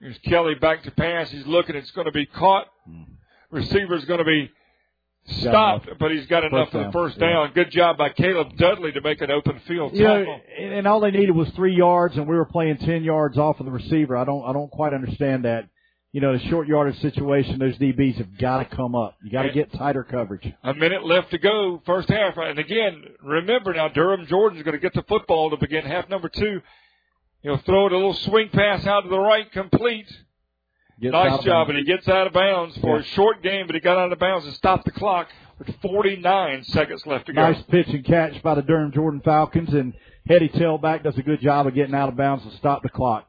Here's 0.00 0.18
Kelly 0.18 0.54
back 0.54 0.82
to 0.84 0.90
pass. 0.92 1.30
He's 1.30 1.46
looking. 1.46 1.74
It's 1.76 1.90
going 1.92 2.06
to 2.06 2.12
be 2.12 2.26
caught. 2.26 2.66
Receiver's 3.50 4.04
going 4.06 4.18
to 4.18 4.24
be 4.24 4.50
stopped, 5.26 5.88
but 6.00 6.10
he's 6.10 6.26
got 6.26 6.42
enough 6.44 6.70
First 6.70 6.72
for 6.72 6.78
the 6.78 6.82
down, 6.84 6.92
first 6.92 7.16
yeah. 7.20 7.28
down. 7.32 7.52
Good 7.54 7.70
job 7.70 7.98
by 7.98 8.08
Caleb 8.10 8.56
Dudley 8.56 8.92
to 8.92 9.00
make 9.00 9.20
an 9.20 9.30
open 9.30 9.60
field 9.68 9.94
You 9.94 10.04
know, 10.04 10.18
tackle. 10.18 10.40
and 10.58 10.86
all 10.86 11.00
they 11.00 11.10
needed 11.12 11.32
was 11.32 11.48
three 11.50 11.74
yards, 11.76 12.16
and 12.16 12.26
we 12.26 12.34
were 12.34 12.44
playing 12.44 12.78
ten 12.78 13.04
yards 13.04 13.38
off 13.38 13.60
of 13.60 13.66
the 13.66 13.72
receiver. 13.72 14.16
I 14.16 14.24
don't, 14.24 14.44
I 14.44 14.52
don't 14.52 14.70
quite 14.70 14.92
understand 14.94 15.44
that. 15.44 15.68
You 16.12 16.20
know, 16.20 16.36
the 16.36 16.44
short 16.50 16.68
yardage 16.68 17.00
situation, 17.00 17.58
those 17.58 17.76
DBs 17.78 18.16
have 18.16 18.36
got 18.36 18.58
to 18.58 18.76
come 18.76 18.94
up. 18.94 19.16
You 19.24 19.30
got 19.32 19.44
to 19.44 19.50
get 19.52 19.72
tighter 19.72 20.04
coverage. 20.04 20.46
A 20.62 20.74
minute 20.74 21.06
left 21.06 21.30
to 21.30 21.38
go, 21.38 21.82
first 21.86 22.10
half. 22.10 22.36
And 22.36 22.58
again, 22.58 23.02
remember 23.22 23.72
now, 23.72 23.88
Durham 23.88 24.26
Jordan's 24.26 24.62
going 24.62 24.74
to 24.74 24.80
get 24.80 24.92
the 24.92 25.04
football 25.08 25.48
to 25.50 25.56
begin 25.56 25.84
half 25.84 26.10
number 26.10 26.28
two. 26.28 26.60
He'll 27.40 27.56
throw 27.58 27.86
it 27.86 27.92
a 27.92 27.96
little 27.96 28.12
swing 28.12 28.50
pass 28.50 28.86
out 28.86 29.00
to 29.04 29.08
the 29.08 29.18
right, 29.18 29.50
complete. 29.52 30.06
Gets 31.00 31.12
nice 31.12 31.42
job, 31.44 31.70
and 31.70 31.78
he 31.78 31.84
gets 31.84 32.06
out 32.06 32.26
of 32.26 32.34
bounds 32.34 32.76
for 32.78 32.96
Yeah. 32.96 33.00
a 33.02 33.04
short 33.14 33.42
game, 33.42 33.66
but 33.66 33.74
he 33.74 33.80
got 33.80 33.96
out 33.96 34.12
of 34.12 34.18
bounds 34.18 34.44
and 34.44 34.54
stopped 34.54 34.84
the 34.84 34.90
clock 34.92 35.28
with 35.58 35.74
49 35.80 36.62
seconds 36.64 37.06
left 37.06 37.26
to 37.26 37.32
go. 37.32 37.40
Nice 37.40 37.62
pitch 37.62 37.88
and 37.88 38.04
catch 38.04 38.40
by 38.42 38.54
the 38.54 38.62
Durham 38.62 38.92
Jordan 38.92 39.22
Falcons, 39.24 39.72
and 39.72 39.94
Hetty 40.28 40.50
Tailback 40.50 41.02
does 41.04 41.16
a 41.16 41.22
good 41.22 41.40
job 41.40 41.66
of 41.66 41.74
getting 41.74 41.94
out 41.94 42.10
of 42.10 42.16
bounds 42.16 42.44
to 42.44 42.50
stop 42.58 42.82
the 42.82 42.90
clock. 42.90 43.26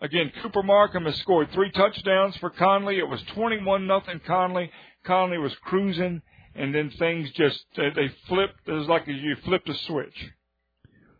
Again, 0.00 0.30
Cooper 0.42 0.62
Markham 0.62 1.04
has 1.06 1.16
scored 1.16 1.50
three 1.52 1.72
touchdowns 1.72 2.36
for 2.36 2.50
Conley. 2.50 2.98
It 2.98 3.08
was 3.08 3.20
21 3.34 3.86
nothing 3.86 4.20
Conley. 4.24 4.70
Conley 5.04 5.38
was 5.38 5.54
cruising, 5.64 6.22
and 6.54 6.74
then 6.74 6.90
things 6.90 7.30
just 7.32 7.64
they, 7.76 7.90
they 7.90 8.08
flipped. 8.28 8.68
It 8.68 8.72
was 8.72 8.86
like 8.86 9.06
you 9.06 9.36
flipped 9.44 9.68
a 9.68 9.74
switch. 9.74 10.14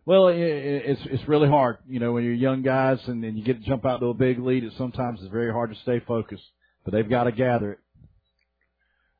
Well, 0.06 0.28
it's 0.28 1.00
it's 1.04 1.28
really 1.28 1.48
hard, 1.48 1.78
you 1.86 2.00
know, 2.00 2.12
when 2.12 2.24
you're 2.24 2.32
young 2.32 2.62
guys 2.62 2.98
and 3.08 3.22
then 3.22 3.36
you 3.36 3.44
get 3.44 3.62
to 3.62 3.68
jump 3.68 3.84
out 3.84 4.00
to 4.00 4.06
a 4.06 4.14
big 4.14 4.38
lead. 4.38 4.64
It 4.64 4.72
sometimes 4.78 5.20
is 5.20 5.28
very 5.28 5.52
hard 5.52 5.70
to 5.70 5.76
stay 5.80 6.00
focused, 6.00 6.46
but 6.84 6.94
they've 6.94 7.08
got 7.08 7.24
to 7.24 7.32
gather 7.32 7.72
it. 7.72 7.78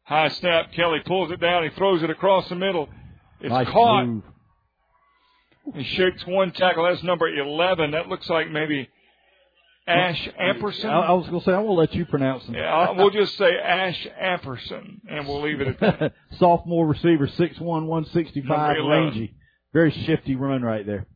High 0.04 0.30
snap. 0.30 0.72
Kelly 0.72 1.00
pulls 1.04 1.30
it 1.30 1.40
down. 1.40 1.64
He 1.64 1.70
throws 1.76 2.02
it 2.02 2.08
across 2.08 2.48
the 2.48 2.54
middle. 2.54 2.88
It's 3.40 3.50
nice 3.50 3.68
caught. 3.68 4.06
Move. 4.06 4.22
He 5.74 5.84
shakes 5.84 6.24
one 6.26 6.52
tackle. 6.52 6.84
That's 6.84 7.02
number 7.02 7.28
11. 7.28 7.90
That 7.90 8.08
looks 8.08 8.30
like 8.30 8.50
maybe 8.50 8.88
Ash 9.88 10.28
Amperson. 10.40 10.84
I, 10.86 11.00
I 11.06 11.12
was 11.12 11.26
going 11.28 11.40
to 11.40 11.44
say, 11.44 11.52
I 11.52 11.58
will 11.60 11.76
let 11.76 11.94
you 11.94 12.04
pronounce 12.06 12.44
them. 12.46 12.54
Yeah, 12.54 12.90
we'll 12.92 13.10
just 13.10 13.36
say 13.38 13.56
Ash 13.56 14.06
Amperson, 14.22 15.00
and 15.08 15.26
we'll 15.26 15.42
leave 15.42 15.60
it 15.60 15.68
at 15.68 15.80
that. 15.80 16.12
Sophomore 16.38 16.86
receiver, 16.86 17.26
six 17.28 17.58
one, 17.58 17.86
one 17.86 18.04
sixty 18.06 18.42
five, 18.42 18.76
rangy. 18.86 19.34
Very 19.72 19.90
shifty 19.90 20.36
run 20.36 20.62
right 20.62 20.86
there. 20.86 21.06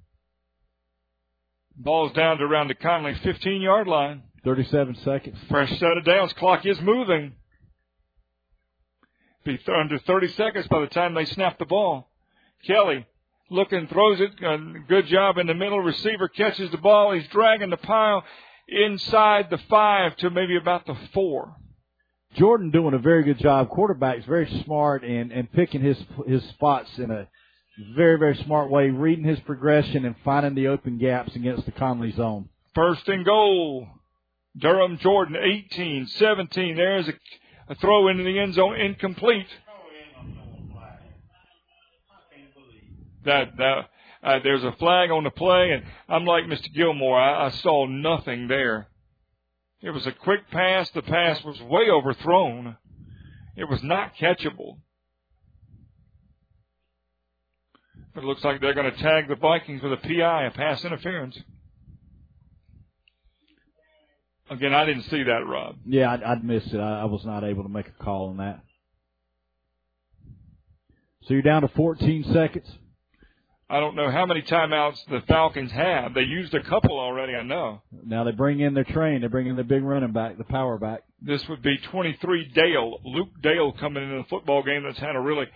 Ball's 1.77 2.13
down 2.13 2.39
to 2.39 2.45
around 2.45 2.69
the 2.69 2.75
Conley 2.75 3.15
15 3.23 3.61
yard 3.63 3.89
line. 3.89 4.23
37 4.45 4.97
seconds. 5.05 5.39
Fresh 5.49 5.79
set 5.79 5.97
of 5.97 6.05
downs. 6.05 6.33
Clock 6.35 6.67
is 6.67 6.81
moving. 6.81 7.33
Be 9.45 9.57
th- 9.57 9.69
under 9.69 9.99
30 9.99 10.29
seconds 10.29 10.67
by 10.69 10.81
the 10.81 10.87
time 10.87 11.15
they 11.15 11.25
snap 11.25 11.59
the 11.59 11.65
ball. 11.65 12.11
Kelly 12.67 13.07
looking, 13.51 13.87
throws 13.89 14.21
it. 14.21 14.31
Good 14.89 15.07
job 15.07 15.39
in 15.39 15.47
the 15.47 15.55
middle. 15.55 15.81
Receiver 15.81 16.29
catches 16.29 16.71
the 16.71 16.79
ball. 16.79 17.13
He's 17.13 17.27
dragging 17.29 17.71
the 17.71 17.77
pile 17.77 18.25
inside 18.73 19.51
the 19.51 19.59
five 19.69 20.17
to 20.17 20.31
maybe 20.31 20.57
about 20.57 20.87
the 20.87 20.97
four. 21.13 21.57
Jordan 22.35 22.71
doing 22.71 22.95
a 22.95 22.99
very 22.99 23.25
good 23.25 23.39
job. 23.39 23.69
Quarterback's 23.69 24.25
very 24.25 24.63
smart 24.65 25.05
and, 25.05 25.33
and 25.33 25.53
picking 25.53 25.83
his 25.83 25.99
his 26.27 26.43
spots 26.51 26.91
in 26.99 27.11
a 27.11 27.29
very, 27.95 28.19
very 28.19 28.37
smart 28.45 28.71
way, 28.71 28.91
reading 28.91 29.25
his 29.25 29.41
progression 29.41 30.05
and 30.05 30.15
finding 30.25 30.55
the 30.55 30.69
open 30.69 30.99
gaps 30.99 31.35
against 31.35 31.67
the 31.67 31.73
Conley 31.73 32.13
zone. 32.13 32.49
First 32.75 33.09
and 33.09 33.25
goal. 33.25 33.87
Durham 34.59 34.99
Jordan, 34.99 35.37
18, 35.37 36.07
17. 36.07 36.77
There's 36.77 37.09
a, 37.09 37.15
a 37.69 37.75
throw 37.77 38.09
into 38.09 38.23
the 38.23 38.39
end 38.39 38.55
zone, 38.55 38.79
incomplete. 38.79 39.47
That, 43.25 43.57
that, 43.57 43.89
uh, 44.23 44.39
there's 44.43 44.63
a 44.63 44.73
flag 44.73 45.11
on 45.11 45.25
the 45.25 45.31
play, 45.31 45.73
and 45.73 45.85
I'm 46.09 46.25
like 46.25 46.45
Mr. 46.45 46.73
Gilmore. 46.73 47.19
I, 47.19 47.47
I 47.47 47.51
saw 47.51 47.87
nothing 47.87 48.49
there. 48.49 48.89
It 49.81 49.91
was 49.91 50.07
a 50.07 50.13
quick 50.13 50.49
pass. 50.51 50.89
The 50.91 51.03
pass 51.03 51.43
was 51.43 51.61
way 51.61 51.91
overthrown. 51.91 52.77
It 53.57 53.69
was 53.69 53.83
not 53.83 54.15
catchable. 54.15 54.79
But 58.15 58.23
it 58.23 58.27
looks 58.27 58.45
like 58.45 58.61
they're 58.61 58.75
going 58.75 58.93
to 58.93 59.03
tag 59.03 59.29
the 59.29 59.35
Vikings 59.35 59.83
with 59.83 59.93
a 59.93 59.97
PI, 59.97 60.45
a 60.45 60.51
pass 60.53 60.85
interference. 60.85 61.39
Again, 64.51 64.75
I 64.75 64.85
didn't 64.85 65.05
see 65.05 65.23
that, 65.23 65.47
Rob. 65.47 65.77
Yeah, 65.87 66.13
I'd, 66.13 66.23
I'd 66.23 66.45
missed 66.45 66.73
it. 66.73 66.79
I, 66.79 67.01
I 67.01 67.05
was 67.07 67.25
not 67.25 67.43
able 67.43 67.63
to 67.63 67.69
make 67.69 67.89
a 67.89 68.05
call 68.05 68.29
on 68.29 68.37
that. 68.37 68.61
So 71.23 71.35
you're 71.35 71.43
down 71.43 71.63
to 71.63 71.69
14 71.69 72.25
seconds. 72.33 72.71
I 73.73 73.81
don't 73.81 73.97
know 73.97 74.11
how 74.11 74.27
many 74.27 74.43
timeouts 74.43 74.99
the 75.09 75.21
Falcons 75.27 75.73
have. 75.73 76.13
They 76.13 76.21
used 76.23 76.53
a 76.53 76.63
couple 76.63 77.01
already, 77.01 77.35
I 77.35 77.43
know. 77.43 77.81
Now 78.05 78.23
they 78.25 78.33
bring 78.33 78.61
in 78.61 78.75
their 78.75 78.85
train. 78.85 79.23
They 79.23 79.29
bring 79.29 79.47
in 79.47 79.57
the 79.57 79.65
big 79.65 79.83
running 79.83 80.13
back, 80.13 80.37
the 80.37 80.45
power 80.45 80.77
back. 80.77 81.05
This 81.23 81.43
would 81.49 81.63
be 81.63 81.79
23 81.91 82.53
Dale, 82.55 82.99
Luke 83.05 83.31
Dale 83.43 83.73
coming 83.73 84.03
into 84.03 84.17
the 84.19 84.29
football 84.29 84.63
game 84.63 84.83
that's 84.85 84.99
had 84.99 85.17
a 85.17 85.21
really 85.21 85.47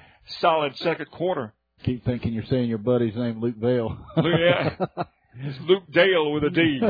solid 0.41 0.75
second 0.79 1.11
quarter. 1.11 1.53
Keep 1.85 2.07
thinking 2.07 2.33
you're 2.33 2.47
saying 2.47 2.71
your 2.71 2.79
buddy's 2.79 3.15
name, 3.15 3.39
Luke 3.41 3.61
Dale. 3.61 3.99
yeah. 4.17 4.77
It's 5.39 5.59
Luke 5.69 5.83
Dale 5.93 6.33
with 6.33 6.45
a 6.45 6.49
D, 6.51 6.81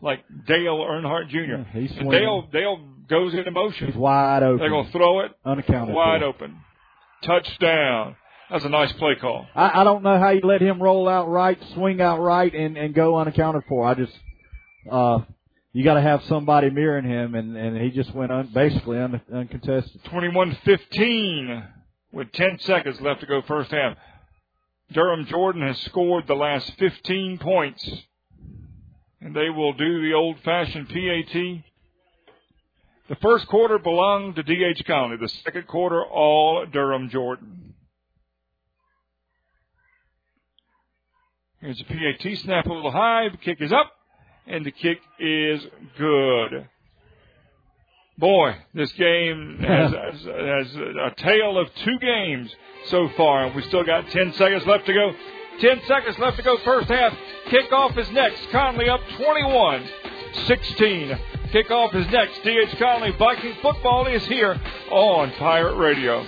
like 0.00 0.24
Dale 0.46 0.78
Earnhardt 0.78 1.28
Jr. 1.28 1.68
He's 1.76 1.90
Dale 1.90 2.48
Dale 2.52 2.88
goes 3.08 3.34
into 3.34 3.50
motion. 3.50 3.88
He's 3.88 3.96
wide 3.96 4.44
open. 4.44 4.58
They're 4.58 4.70
going 4.70 4.86
to 4.86 4.92
throw 4.92 5.20
it 5.24 5.32
unaccounted 5.44 5.92
wide 5.92 6.20
for. 6.20 6.26
open. 6.26 6.56
Touchdown. 7.24 8.14
That's 8.50 8.64
a 8.64 8.68
nice 8.68 8.92
play 8.94 9.14
call. 9.14 9.46
I, 9.54 9.80
I 9.80 9.84
don't 9.84 10.02
know 10.02 10.18
how 10.18 10.30
you 10.30 10.40
let 10.42 10.60
him 10.60 10.82
roll 10.82 11.08
out 11.08 11.28
right, 11.28 11.58
swing 11.74 12.00
out 12.00 12.20
right, 12.20 12.52
and 12.52 12.76
and 12.76 12.94
go 12.94 13.16
unaccounted 13.16 13.62
for. 13.68 13.86
I 13.86 13.94
just, 13.94 14.12
uh, 14.90 15.20
you 15.72 15.84
got 15.84 15.94
to 15.94 16.00
have 16.00 16.24
somebody 16.24 16.70
mirroring 16.70 17.04
him, 17.04 17.34
and 17.34 17.56
and 17.56 17.76
he 17.76 17.90
just 17.90 18.12
went 18.14 18.32
un, 18.32 18.50
basically 18.52 18.98
un, 18.98 19.20
uncontested. 19.32 20.02
21-15 20.04 21.66
with 22.12 22.32
10 22.32 22.58
seconds 22.60 23.00
left 23.00 23.20
to 23.20 23.26
go 23.26 23.40
first 23.42 23.70
half. 23.70 23.96
Durham 24.92 25.26
Jordan 25.26 25.62
has 25.62 25.78
scored 25.82 26.26
the 26.26 26.34
last 26.34 26.72
15 26.78 27.38
points. 27.38 27.88
And 29.20 29.36
they 29.36 29.50
will 29.50 29.74
do 29.74 30.02
the 30.02 30.14
old 30.14 30.38
fashioned 30.44 30.88
PAT. 30.88 31.62
The 33.08 33.16
first 33.20 33.46
quarter 33.48 33.78
belonged 33.78 34.36
to 34.36 34.42
D.H. 34.42 34.82
Conley. 34.86 35.18
The 35.18 35.28
second 35.44 35.66
quarter, 35.66 36.02
all 36.02 36.64
Durham 36.66 37.10
Jordan. 37.10 37.69
Here's 41.60 41.80
a 41.80 41.84
PAT 41.84 42.38
snap 42.38 42.66
a 42.66 42.72
little 42.72 42.90
high. 42.90 43.28
The 43.28 43.36
kick 43.36 43.60
is 43.60 43.70
up. 43.70 43.92
And 44.46 44.64
the 44.64 44.70
kick 44.70 44.98
is 45.18 45.62
good. 45.98 46.66
Boy, 48.16 48.56
this 48.72 48.90
game 48.92 49.58
has, 49.60 49.92
has, 50.12 50.20
has 50.22 50.74
a 50.76 51.14
tale 51.18 51.58
of 51.58 51.68
two 51.84 51.98
games 51.98 52.54
so 52.86 53.08
far, 53.16 53.44
and 53.44 53.54
we 53.54 53.62
still 53.62 53.84
got 53.84 54.08
10 54.10 54.32
seconds 54.34 54.66
left 54.66 54.86
to 54.86 54.94
go. 54.94 55.12
10 55.60 55.82
seconds 55.86 56.18
left 56.18 56.38
to 56.38 56.42
go 56.42 56.56
first 56.64 56.88
half. 56.88 57.12
Kickoff 57.48 57.96
is 57.98 58.10
next. 58.10 58.40
Conley 58.50 58.88
up 58.88 59.00
21 59.18 59.86
16. 60.46 61.18
Kickoff 61.52 61.94
is 61.94 62.06
next. 62.10 62.40
DH 62.42 62.78
Conley 62.78 63.12
Viking 63.18 63.54
football 63.60 64.06
is 64.06 64.24
here 64.26 64.58
on 64.90 65.30
Pirate 65.32 65.76
Radio. 65.76 66.24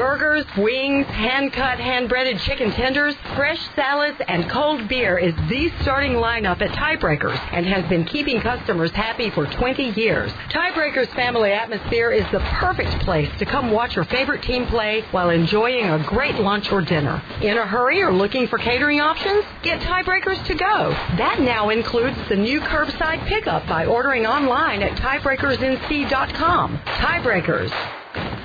Burgers, 0.00 0.46
wings, 0.56 1.06
hand 1.08 1.52
cut, 1.52 1.78
hand 1.78 2.08
breaded 2.08 2.38
chicken 2.38 2.70
tenders, 2.70 3.14
fresh 3.36 3.60
salads, 3.76 4.18
and 4.28 4.48
cold 4.48 4.88
beer 4.88 5.18
is 5.18 5.34
the 5.50 5.70
starting 5.82 6.12
lineup 6.12 6.62
at 6.62 6.70
Tiebreakers 6.70 7.38
and 7.52 7.66
has 7.66 7.86
been 7.90 8.06
keeping 8.06 8.40
customers 8.40 8.90
happy 8.92 9.28
for 9.28 9.44
20 9.44 9.90
years. 10.00 10.32
Tiebreakers 10.48 11.08
family 11.08 11.52
atmosphere 11.52 12.12
is 12.12 12.24
the 12.32 12.40
perfect 12.40 12.98
place 13.00 13.28
to 13.40 13.44
come 13.44 13.72
watch 13.72 13.94
your 13.94 14.06
favorite 14.06 14.42
team 14.42 14.64
play 14.64 15.02
while 15.10 15.28
enjoying 15.28 15.84
a 15.84 16.02
great 16.04 16.36
lunch 16.36 16.72
or 16.72 16.80
dinner. 16.80 17.22
In 17.42 17.58
a 17.58 17.66
hurry 17.66 18.00
or 18.00 18.10
looking 18.10 18.48
for 18.48 18.56
catering 18.56 19.02
options? 19.02 19.44
Get 19.62 19.82
Tiebreakers 19.82 20.46
to 20.46 20.54
go. 20.54 20.92
That 21.18 21.40
now 21.40 21.68
includes 21.68 22.16
the 22.30 22.36
new 22.36 22.62
curbside 22.62 23.26
pickup 23.26 23.66
by 23.66 23.84
ordering 23.84 24.24
online 24.24 24.82
at 24.82 24.96
tiebreakersnc.com. 24.96 26.78
Tiebreakers. 26.86 28.39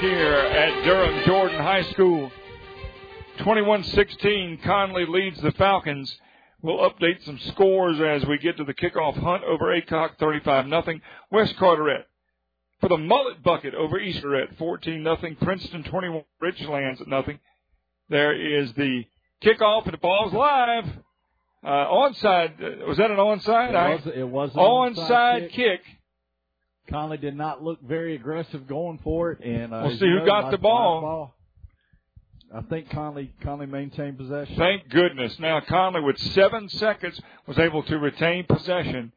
Here 0.00 0.32
at 0.32 0.84
Durham 0.84 1.24
Jordan 1.26 1.60
High 1.60 1.82
School. 1.90 2.30
21-16, 3.38 4.62
Conley 4.62 5.06
leads 5.08 5.40
the 5.40 5.50
Falcons. 5.52 6.16
We'll 6.62 6.88
update 6.88 7.24
some 7.24 7.36
scores 7.48 8.00
as 8.00 8.24
we 8.28 8.38
get 8.38 8.56
to 8.58 8.64
the 8.64 8.74
kickoff 8.74 9.20
hunt 9.20 9.42
over 9.42 9.74
Aycock, 9.74 10.18
35 10.20 10.66
nothing. 10.66 11.00
West 11.32 11.56
Carteret 11.56 12.04
for 12.80 12.88
the 12.88 12.96
mullet 12.96 13.42
bucket 13.42 13.74
over 13.74 13.98
East 13.98 14.22
Carteret, 14.22 14.56
14-0. 14.56 15.40
Princeton 15.40 15.82
21, 15.82 16.22
Richlands 16.40 17.00
at 17.00 17.08
nothing. 17.08 17.40
There 18.08 18.60
is 18.60 18.72
the 18.74 19.04
kickoff 19.42 19.84
and 19.84 19.94
the 19.94 19.98
ball's 19.98 20.32
live. 20.32 20.84
Uh, 21.64 21.68
onside, 21.68 22.86
was 22.86 22.98
that 22.98 23.10
an 23.10 23.16
onside? 23.16 23.70
It 23.70 24.06
was, 24.06 24.14
it 24.14 24.28
was 24.28 24.50
an 24.52 24.60
onside, 24.60 25.10
onside 25.10 25.40
kick. 25.50 25.82
kick. 25.82 25.97
Conley 26.88 27.18
did 27.18 27.36
not 27.36 27.62
look 27.62 27.80
very 27.82 28.14
aggressive 28.14 28.66
going 28.66 28.98
for 29.04 29.32
it, 29.32 29.40
and 29.44 29.72
uh, 29.72 29.82
we'll 29.86 29.98
see 29.98 30.06
who 30.06 30.24
got 30.24 30.50
the 30.50 30.58
ball. 30.58 31.00
Ball. 31.00 31.34
I 32.54 32.62
think 32.62 32.90
Conley 32.90 33.32
Conley 33.42 33.66
maintained 33.66 34.16
possession. 34.16 34.56
Thank 34.56 34.88
goodness. 34.88 35.38
Now 35.38 35.60
Conley, 35.60 36.00
with 36.00 36.18
seven 36.18 36.68
seconds, 36.68 37.20
was 37.46 37.58
able 37.58 37.82
to 37.84 37.98
retain 37.98 38.44
possession. 38.44 39.12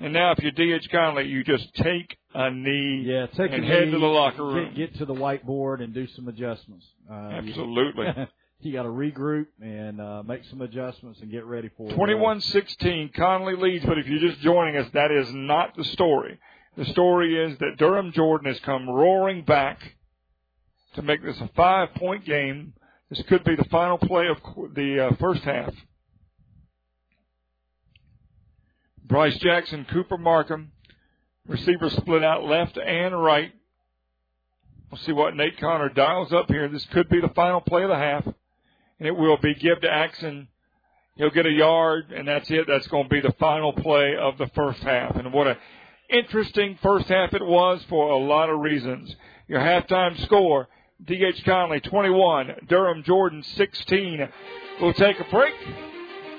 And 0.00 0.12
now, 0.12 0.32
if 0.36 0.40
you're 0.40 0.50
DH 0.78 0.90
Conley, 0.90 1.28
you 1.28 1.44
just 1.44 1.72
take 1.76 2.16
a 2.34 2.50
knee 2.50 3.04
yeah, 3.06 3.26
take 3.28 3.52
and 3.52 3.64
head 3.64 3.86
knee, 3.86 3.92
to 3.92 3.98
the 3.98 4.06
locker 4.06 4.44
room. 4.44 4.74
Get, 4.74 4.92
get, 4.92 4.98
to 4.98 5.04
the 5.04 5.14
whiteboard 5.14 5.82
and 5.82 5.94
do 5.94 6.06
some 6.08 6.28
adjustments. 6.28 6.84
Uh, 7.08 7.14
Absolutely. 7.14 8.06
you 8.60 8.72
got 8.72 8.82
to 8.82 8.88
regroup 8.88 9.46
and 9.62 10.00
uh, 10.00 10.22
make 10.24 10.42
some 10.50 10.62
adjustments 10.62 11.20
and 11.20 11.30
get 11.30 11.44
ready 11.44 11.70
for 11.76 11.90
21-16, 11.90 13.14
Conley 13.14 13.56
leads, 13.56 13.84
but 13.84 13.98
if 13.98 14.06
you're 14.06 14.20
just 14.20 14.40
joining 14.40 14.76
us, 14.76 14.90
that 14.94 15.10
is 15.10 15.28
not 15.32 15.76
the 15.76 15.84
story. 15.84 16.38
The 16.76 16.84
story 16.86 17.36
is 17.36 17.56
that 17.58 17.76
Durham 17.78 18.12
Jordan 18.12 18.52
has 18.52 18.60
come 18.60 18.88
roaring 18.88 19.42
back 19.42 19.80
to 20.94 21.02
make 21.02 21.22
this 21.22 21.40
a 21.40 21.48
five-point 21.54 22.24
game. 22.24 22.74
This 23.10 23.22
could 23.28 23.44
be 23.44 23.54
the 23.54 23.64
final 23.64 23.98
play 23.98 24.26
of 24.28 24.38
the 24.74 25.06
uh, 25.06 25.16
first 25.16 25.42
half. 25.44 25.72
Bryce 29.04 29.36
Jackson, 29.38 29.86
Cooper 29.90 30.18
Markham, 30.18 30.72
receivers 31.46 31.92
split 31.92 32.24
out 32.24 32.44
left 32.44 32.76
and 32.78 33.22
right. 33.22 33.52
We'll 34.90 35.00
see 35.00 35.12
what 35.12 35.36
Nate 35.36 35.60
Connor 35.60 35.90
dials 35.90 36.32
up 36.32 36.48
here. 36.48 36.68
This 36.68 36.86
could 36.86 37.08
be 37.08 37.20
the 37.20 37.32
final 37.34 37.60
play 37.60 37.82
of 37.82 37.90
the 37.90 37.96
half 37.96 38.24
and 38.98 39.08
it 39.08 39.16
will 39.16 39.36
be 39.36 39.54
give 39.54 39.80
to 39.80 39.90
Axon. 39.90 40.48
He'll 41.16 41.30
get 41.30 41.46
a 41.46 41.50
yard, 41.50 42.10
and 42.10 42.26
that's 42.26 42.50
it. 42.50 42.66
That's 42.66 42.86
going 42.88 43.04
to 43.04 43.08
be 43.08 43.20
the 43.20 43.34
final 43.38 43.72
play 43.72 44.16
of 44.18 44.36
the 44.38 44.48
first 44.54 44.82
half. 44.82 45.16
And 45.16 45.32
what 45.32 45.46
an 45.46 45.56
interesting 46.10 46.78
first 46.82 47.06
half 47.06 47.32
it 47.34 47.44
was 47.44 47.84
for 47.88 48.10
a 48.10 48.16
lot 48.16 48.50
of 48.50 48.60
reasons. 48.60 49.14
Your 49.48 49.60
halftime 49.60 50.18
score, 50.24 50.68
D.H. 51.04 51.44
Conley 51.44 51.80
21, 51.80 52.66
Durham 52.68 53.02
Jordan 53.02 53.42
16. 53.42 54.28
We'll 54.80 54.94
take 54.94 55.20
a 55.20 55.24
break. 55.30 55.54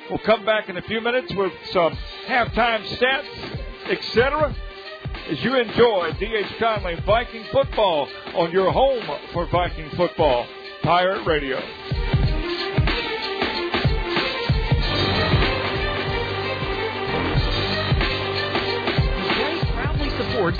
We'll 0.09 0.19
come 0.19 0.45
back 0.45 0.69
in 0.69 0.77
a 0.77 0.81
few 0.83 1.01
minutes 1.01 1.33
with 1.35 1.51
some 1.71 1.97
halftime 2.27 2.85
stats, 2.97 3.89
etc. 3.89 4.55
As 5.29 5.43
you 5.43 5.55
enjoy 5.55 6.11
D.H. 6.19 6.57
Conley 6.59 6.95
Viking 7.05 7.43
football 7.51 8.07
on 8.35 8.51
your 8.51 8.71
home 8.71 9.03
for 9.33 9.47
Viking 9.47 9.89
football, 9.91 10.45
Pirate 10.83 11.25
Radio. 11.25 11.59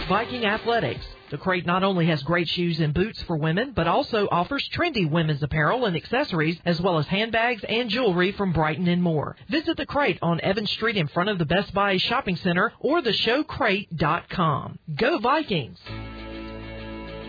Viking 0.10 0.45
athletics. 0.45 1.06
The 1.30 1.38
crate 1.38 1.66
not 1.68 1.84
only 1.84 2.07
has 2.07 2.24
great 2.24 2.49
shoes 2.49 2.80
and 2.80 2.91
boots 2.91 3.22
for 3.24 3.38
women, 3.38 3.72
but 3.76 3.88
also 3.88 4.28
offers 4.32 4.68
trendy 4.70 5.07
women's 5.07 5.44
apparel 5.44 5.86
and 5.86 5.95
accessories, 5.95 6.57
as 6.66 6.82
well 6.82 6.98
as 6.98 7.06
handbags 7.06 7.64
and 7.64 7.88
jewelry 7.88 8.32
from 8.32 8.52
Brighton 8.52 8.88
and 8.88 9.03
more. 9.03 9.36
Visit 9.48 9.78
the 9.78 9.86
crate 9.86 10.18
on 10.24 10.41
Evans 10.41 10.72
Street 10.72 10.98
in 10.98 11.07
front 11.07 11.30
of 11.30 11.38
the 11.38 11.45
Best 11.45 11.72
Buy 11.72 11.98
Shopping 11.98 12.36
Center 12.36 12.74
or 12.80 13.02
theshowcrate.com. 13.02 14.80
Go 14.95 15.20
Vikings! 15.20 15.80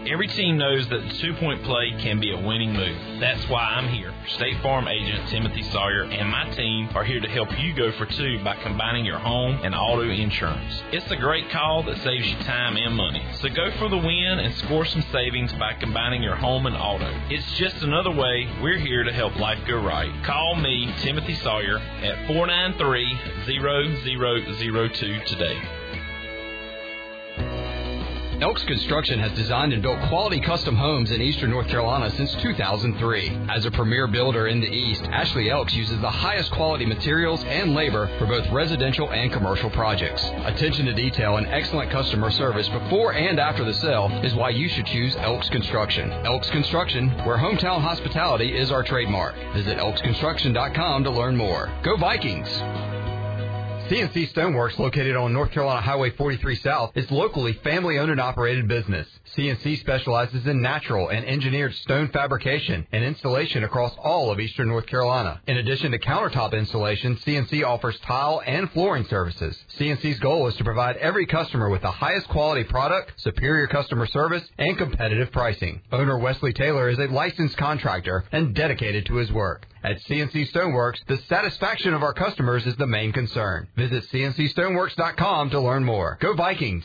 Every 0.09 0.29
team 0.29 0.57
knows 0.57 0.89
that 0.89 1.03
the 1.03 1.15
two 1.19 1.35
point 1.35 1.65
play 1.65 1.91
can 1.99 2.21
be 2.21 2.31
a 2.31 2.37
winning 2.41 2.73
move. 2.73 3.21
That's 3.21 3.45
why 3.49 3.63
I'm 3.63 3.89
here. 3.89 4.15
State 4.29 4.63
Farm 4.63 4.87
agent 4.87 5.29
Timothy 5.29 5.65
Sawyer 5.65 6.05
and 6.05 6.31
my 6.31 6.49
team 6.51 6.89
are 6.95 7.03
here 7.03 7.19
to 7.19 7.29
help 7.29 7.49
you 7.59 7.75
go 7.75 7.91
for 7.91 8.07
two 8.07 8.39
by 8.45 8.55
combining 8.63 9.05
your 9.05 9.19
home 9.19 9.59
and 9.65 9.75
auto 9.75 10.09
insurance. 10.09 10.81
It's 10.93 11.11
a 11.11 11.17
great 11.17 11.51
call 11.51 11.83
that 11.85 11.99
saves 12.05 12.25
you 12.25 12.37
time 12.45 12.77
and 12.77 12.95
money. 12.95 13.27
So 13.41 13.49
go 13.49 13.69
for 13.79 13.89
the 13.89 13.97
win 13.97 14.39
and 14.39 14.55
score 14.55 14.85
some 14.85 15.03
savings 15.11 15.53
by 15.55 15.75
combining 15.75 16.23
your 16.23 16.37
home 16.37 16.67
and 16.67 16.77
auto. 16.77 17.13
It's 17.29 17.59
just 17.59 17.83
another 17.83 18.13
way 18.13 18.49
we're 18.63 18.79
here 18.79 19.03
to 19.03 19.13
help 19.13 19.35
life 19.41 19.59
go 19.67 19.83
right. 19.83 20.13
Call 20.25 20.55
me, 20.55 20.95
Timothy 20.99 21.35
Sawyer, 21.35 21.79
at 21.79 22.29
493 22.29 23.19
0002 23.45 25.21
today. 25.27 25.76
Elks 28.43 28.63
Construction 28.65 29.19
has 29.19 29.33
designed 29.33 29.73
and 29.73 29.81
built 29.81 29.99
quality 30.09 30.41
custom 30.41 30.77
homes 30.77 31.11
in 31.11 31.23
eastern 31.23 31.49
North 31.49 31.69
Carolina 31.69 32.11
since 32.11 32.35
2003. 32.35 33.31
As 33.49 33.65
a 33.65 33.71
premier 33.71 34.07
builder 34.07 34.49
in 34.49 34.61
the 34.61 34.67
East, 34.67 35.05
Ashley 35.05 35.49
Elks 35.49 35.75
uses 35.75 35.99
the 36.01 36.11
highest 36.11 36.51
quality 36.51 36.85
materials 36.85 37.43
and 37.45 37.75
labor 37.75 38.11
for 38.19 38.27
both 38.27 38.47
residential 38.51 39.11
and 39.11 39.33
commercial 39.33 39.71
projects. 39.71 40.23
Attention 40.45 40.85
to 40.85 40.93
detail 40.93 41.39
and 41.39 41.47
excellent 41.47 41.91
customer 41.91 42.31
service 42.31 42.69
before 42.69 43.15
and 43.15 43.41
after 43.41 43.65
the 43.65 43.75
sale 43.75 44.11
is 44.23 44.35
why 44.35 44.51
you 44.51 44.69
should 44.69 44.87
choose 44.87 45.17
Elks 45.17 45.49
Construction. 45.49 46.13
Elks 46.27 46.51
Construction, 46.51 47.09
where 47.25 47.39
hometown 47.39 47.81
hospitality 47.81 48.55
is 48.55 48.71
our 48.71 48.83
trademark. 48.83 49.35
Visit 49.55 49.79
elksconstruction.com 49.79 51.05
to 51.05 51.11
learn 51.11 51.37
more. 51.37 51.73
Go 51.83 51.97
Vikings! 51.97 52.96
CNC 53.89 54.33
Stoneworks, 54.33 54.81
located 54.81 55.15
on 55.15 55.33
North 55.33 55.53
Carolina 55.53 55.81
Highway 55.81 56.11
43 56.11 56.57
South, 56.57 56.91
is 56.97 57.09
locally 57.13 57.53
family 57.63 58.01
owned 58.01 58.11
and 58.11 58.21
operated 58.21 58.67
business. 58.67 59.07
CNC 59.37 59.79
specializes 59.79 60.45
in 60.45 60.61
natural 60.61 61.09
and 61.09 61.25
engineered 61.25 61.73
stone 61.73 62.09
fabrication 62.09 62.85
and 62.91 63.05
installation 63.05 63.63
across 63.63 63.95
all 64.03 64.33
of 64.33 64.41
eastern 64.41 64.67
North 64.67 64.87
Carolina. 64.87 65.41
In 65.47 65.59
addition 65.59 65.93
to 65.93 66.01
countertop 66.01 66.53
installation, 66.53 67.17
CNC 67.19 67.65
offers 67.65 67.97
tile 68.01 68.43
and 68.45 68.69
flooring 68.73 69.05
services. 69.05 69.57
CNC's 69.79 70.19
goal 70.19 70.49
is 70.49 70.57
to 70.57 70.65
provide 70.65 70.97
every 70.97 71.27
customer 71.27 71.69
with 71.69 71.83
the 71.83 71.91
highest 71.91 72.27
quality 72.27 72.65
product, 72.65 73.13
superior 73.19 73.69
customer 73.69 74.07
service, 74.07 74.43
and 74.59 74.77
competitive 74.77 75.31
pricing. 75.31 75.81
Owner 75.93 76.19
Wesley 76.19 76.53
Taylor 76.53 76.89
is 76.89 76.99
a 76.99 77.07
licensed 77.07 77.57
contractor 77.57 78.25
and 78.33 78.53
dedicated 78.53 79.07
to 79.07 79.15
his 79.15 79.31
work. 79.31 79.65
At 79.83 79.99
CNC 80.09 80.53
Stoneworks, 80.53 81.05
the 81.07 81.19
satisfaction 81.29 81.95
of 81.95 82.03
our 82.03 82.15
customers 82.15 82.67
is 82.67 82.77
the 82.77 82.87
main 82.87 83.13
concern. 83.13 83.69
Visit 83.77 84.05
cncstoneworks.com 84.13 85.51
to 85.51 85.61
learn 85.61 85.85
more. 85.85 86.19
Go 86.21 86.35
Vikings! 86.35 86.85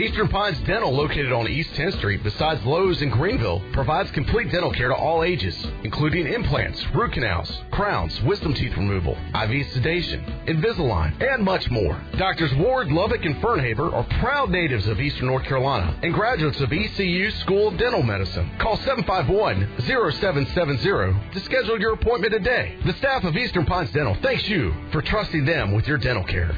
Eastern 0.00 0.28
Pines 0.28 0.60
Dental, 0.60 0.92
located 0.92 1.32
on 1.32 1.48
East 1.48 1.70
10th 1.70 1.98
Street 1.98 2.22
besides 2.22 2.64
Lowe's 2.64 3.02
in 3.02 3.10
Greenville, 3.10 3.60
provides 3.72 4.08
complete 4.12 4.52
dental 4.52 4.70
care 4.70 4.86
to 4.86 4.94
all 4.94 5.24
ages, 5.24 5.56
including 5.82 6.32
implants, 6.32 6.86
root 6.94 7.10
canals, 7.12 7.50
crowns, 7.72 8.22
wisdom 8.22 8.54
teeth 8.54 8.76
removal, 8.76 9.18
IV 9.34 9.66
sedation, 9.72 10.24
Invisalign, 10.46 11.20
and 11.20 11.44
much 11.44 11.68
more. 11.68 12.00
Doctors 12.16 12.54
Ward, 12.54 12.86
Lovick, 12.88 13.26
and 13.26 13.42
Fernhaber 13.42 13.92
are 13.92 14.04
proud 14.20 14.50
natives 14.50 14.86
of 14.86 15.00
Eastern 15.00 15.26
North 15.26 15.42
Carolina 15.42 15.98
and 16.04 16.14
graduates 16.14 16.60
of 16.60 16.72
ECU 16.72 17.32
School 17.32 17.66
of 17.66 17.76
Dental 17.76 18.04
Medicine. 18.04 18.48
Call 18.60 18.76
751-0770 18.78 21.32
to 21.32 21.40
schedule 21.40 21.80
your 21.80 21.94
appointment 21.94 22.32
today. 22.32 22.76
The 22.86 22.94
staff 22.94 23.24
of 23.24 23.36
Eastern 23.36 23.66
Pines 23.66 23.90
Dental 23.90 24.16
thanks 24.22 24.48
you 24.48 24.72
for 24.92 25.02
trusting 25.02 25.44
them 25.44 25.72
with 25.72 25.88
your 25.88 25.98
dental 25.98 26.22
care. 26.22 26.56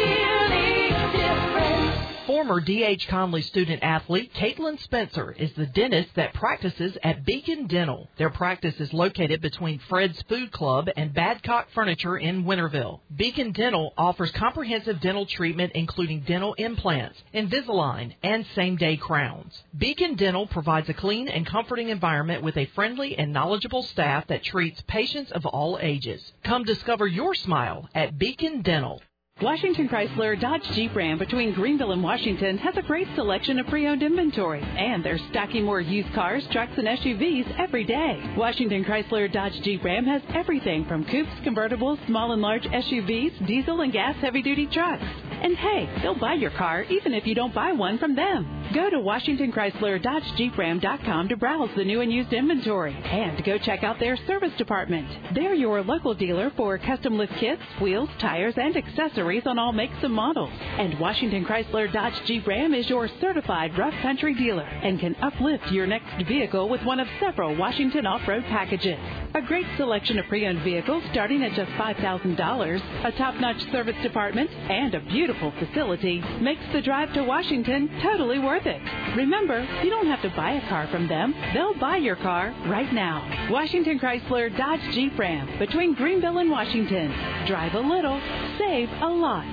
Former 2.33 2.61
D.H. 2.61 3.09
Conley 3.09 3.43
student 3.43 3.83
athlete 3.83 4.33
Caitlin 4.33 4.81
Spencer 4.81 5.33
is 5.33 5.53
the 5.53 5.67
dentist 5.67 6.15
that 6.17 6.33
practices 6.33 6.97
at 7.03 7.27
Beacon 7.27 7.67
Dental. 7.67 8.09
Their 8.17 8.31
practice 8.31 8.75
is 8.81 8.91
located 8.95 9.43
between 9.43 9.83
Fred's 9.91 10.23
Food 10.31 10.51
Club 10.51 10.89
and 10.97 11.13
Badcock 11.13 11.67
Furniture 11.75 12.17
in 12.17 12.45
Winterville. 12.45 13.01
Beacon 13.15 13.53
Dental 13.53 13.93
offers 13.99 14.31
comprehensive 14.31 15.03
dental 15.03 15.27
treatment 15.27 15.73
including 15.75 16.21
dental 16.21 16.55
implants, 16.55 17.23
Invisalign, 17.35 18.15
and 18.23 18.47
same-day 18.55 18.97
crowns. 18.97 19.63
Beacon 19.77 20.15
Dental 20.15 20.47
provides 20.47 20.89
a 20.89 20.95
clean 20.95 21.29
and 21.29 21.47
comforting 21.47 21.91
environment 21.91 22.43
with 22.43 22.57
a 22.57 22.65
friendly 22.75 23.15
and 23.19 23.35
knowledgeable 23.35 23.83
staff 23.83 24.27
that 24.29 24.43
treats 24.43 24.83
patients 24.87 25.33
of 25.33 25.45
all 25.45 25.79
ages. 25.83 26.33
Come 26.45 26.65
discover 26.65 27.07
your 27.07 27.35
smile 27.35 27.91
at 27.95 28.17
Beacon 28.17 28.63
Dental. 28.63 29.03
Washington 29.43 29.89
Chrysler 29.89 30.40
Dodge 30.40 30.62
Jeep 30.70 30.94
Ram 30.94 31.19
between 31.19 31.52
Greenville 31.52 31.90
and 31.90 32.01
Washington 32.01 32.56
has 32.59 32.77
a 32.77 32.82
great 32.82 33.09
selection 33.16 33.59
of 33.59 33.66
pre-owned 33.66 34.01
inventory, 34.01 34.62
and 34.62 35.05
they're 35.05 35.19
stocking 35.31 35.64
more 35.64 35.81
used 35.81 36.14
cars, 36.14 36.47
trucks, 36.52 36.74
and 36.77 36.86
SUVs 36.86 37.59
every 37.59 37.82
day. 37.82 38.23
Washington 38.36 38.85
Chrysler 38.85 39.32
Dodge 39.32 39.60
Jeep 39.62 39.82
Ram 39.82 40.05
has 40.05 40.23
everything 40.32 40.85
from 40.85 41.05
coupes, 41.05 41.28
convertibles, 41.44 41.98
small 42.06 42.31
and 42.31 42.40
large 42.40 42.62
SUVs, 42.62 43.44
diesel 43.48 43.81
and 43.81 43.93
gas 43.93 44.14
heavy-duty 44.20 44.69
trucks. 44.69 45.02
And 45.43 45.56
hey, 45.56 45.90
they'll 46.02 46.14
buy 46.14 46.35
your 46.35 46.52
car 46.52 46.85
even 46.85 47.12
if 47.12 47.27
you 47.27 47.35
don't 47.35 47.52
buy 47.52 47.73
one 47.73 47.98
from 47.98 48.14
them. 48.14 48.47
Go 48.73 48.89
to 48.90 49.01
Washington 49.01 49.51
Chrysler 49.51 50.01
Dodge 50.01 50.23
Jeep 50.36 50.56
Ram.com 50.56 51.28
to 51.28 51.36
browse 51.36 51.69
the 51.77 51.85
new 51.85 52.01
and 52.01 52.12
used 52.12 52.32
inventory 52.32 52.94
and 52.94 53.43
go 53.44 53.59
check 53.59 53.82
out 53.82 53.98
their 53.98 54.16
service 54.28 54.52
department. 54.56 55.35
They're 55.35 55.55
your 55.55 55.82
local 55.82 56.14
dealer 56.14 56.52
for 56.56 56.78
custom 56.78 57.19
lift 57.19 57.35
kits, 57.40 57.60
wheels, 57.81 58.09
tires, 58.20 58.55
and 58.56 58.77
accessories 58.77 59.32
on 59.47 59.59
all 59.59 59.73
makes 59.73 59.95
and 60.03 60.13
models. 60.13 60.51
And 60.61 60.99
Washington 61.01 61.47
Chrysler 61.47 61.91
Dodge 61.91 62.21
Jeep 62.27 62.47
Ram 62.47 62.75
is 62.75 62.89
your 62.89 63.09
certified 63.21 63.77
rough 63.79 63.95
country 64.03 64.35
dealer 64.35 64.65
and 64.65 65.01
can 65.01 65.17
uplift 65.23 65.73
your 65.73 65.87
next 65.87 66.29
vehicle 66.29 66.69
with 66.69 66.83
one 66.83 67.01
of 67.01 67.09
several 67.19 67.57
Washington 67.57 68.07
off-road 68.07 68.45
packages. 68.45 68.99
A 69.35 69.41
great 69.41 69.67
selection 69.79 70.19
of 70.19 70.27
pre-owned 70.27 70.63
vehicles 70.63 71.03
starting 71.13 71.43
at 71.43 71.55
just 71.55 71.71
$5,000, 71.73 73.05
a 73.05 73.13
top-notch 73.13 73.71
service 73.73 73.97
department, 74.03 74.51
and 74.51 74.95
a 74.95 75.01
beautiful 75.01 75.51
facility 75.53 76.21
makes 76.43 76.63
the 76.75 76.83
drive 76.83 77.13
to 77.15 77.25
Washington 77.25 77.89
totally 78.03 78.39
worth 78.39 78.67
it. 78.67 78.81
Remember, 79.17 79.67
you 79.83 79.89
don't 79.89 80.07
have 80.09 80.21
to 80.23 80.31
buy 80.37 80.53
a 80.53 80.69
car 80.69 80.87
from 80.89 81.09
them. 81.09 81.35
They'll 81.55 81.79
buy 81.79 81.97
your 81.97 82.17
car 82.17 82.55
right 82.67 82.93
now. 82.93 83.49
Washington 83.51 83.99
Chrysler 83.99 84.55
Dodge 84.57 84.83
Jeep 84.93 85.19
Ram 85.19 85.59
between 85.59 85.95
Greenville 85.95 86.39
and 86.39 86.51
Washington. 86.51 87.09
Drive 87.47 87.75
a 87.75 87.81
little, 87.81 88.21
save 88.59 88.91
a 89.01 89.09
lot. 89.12 89.47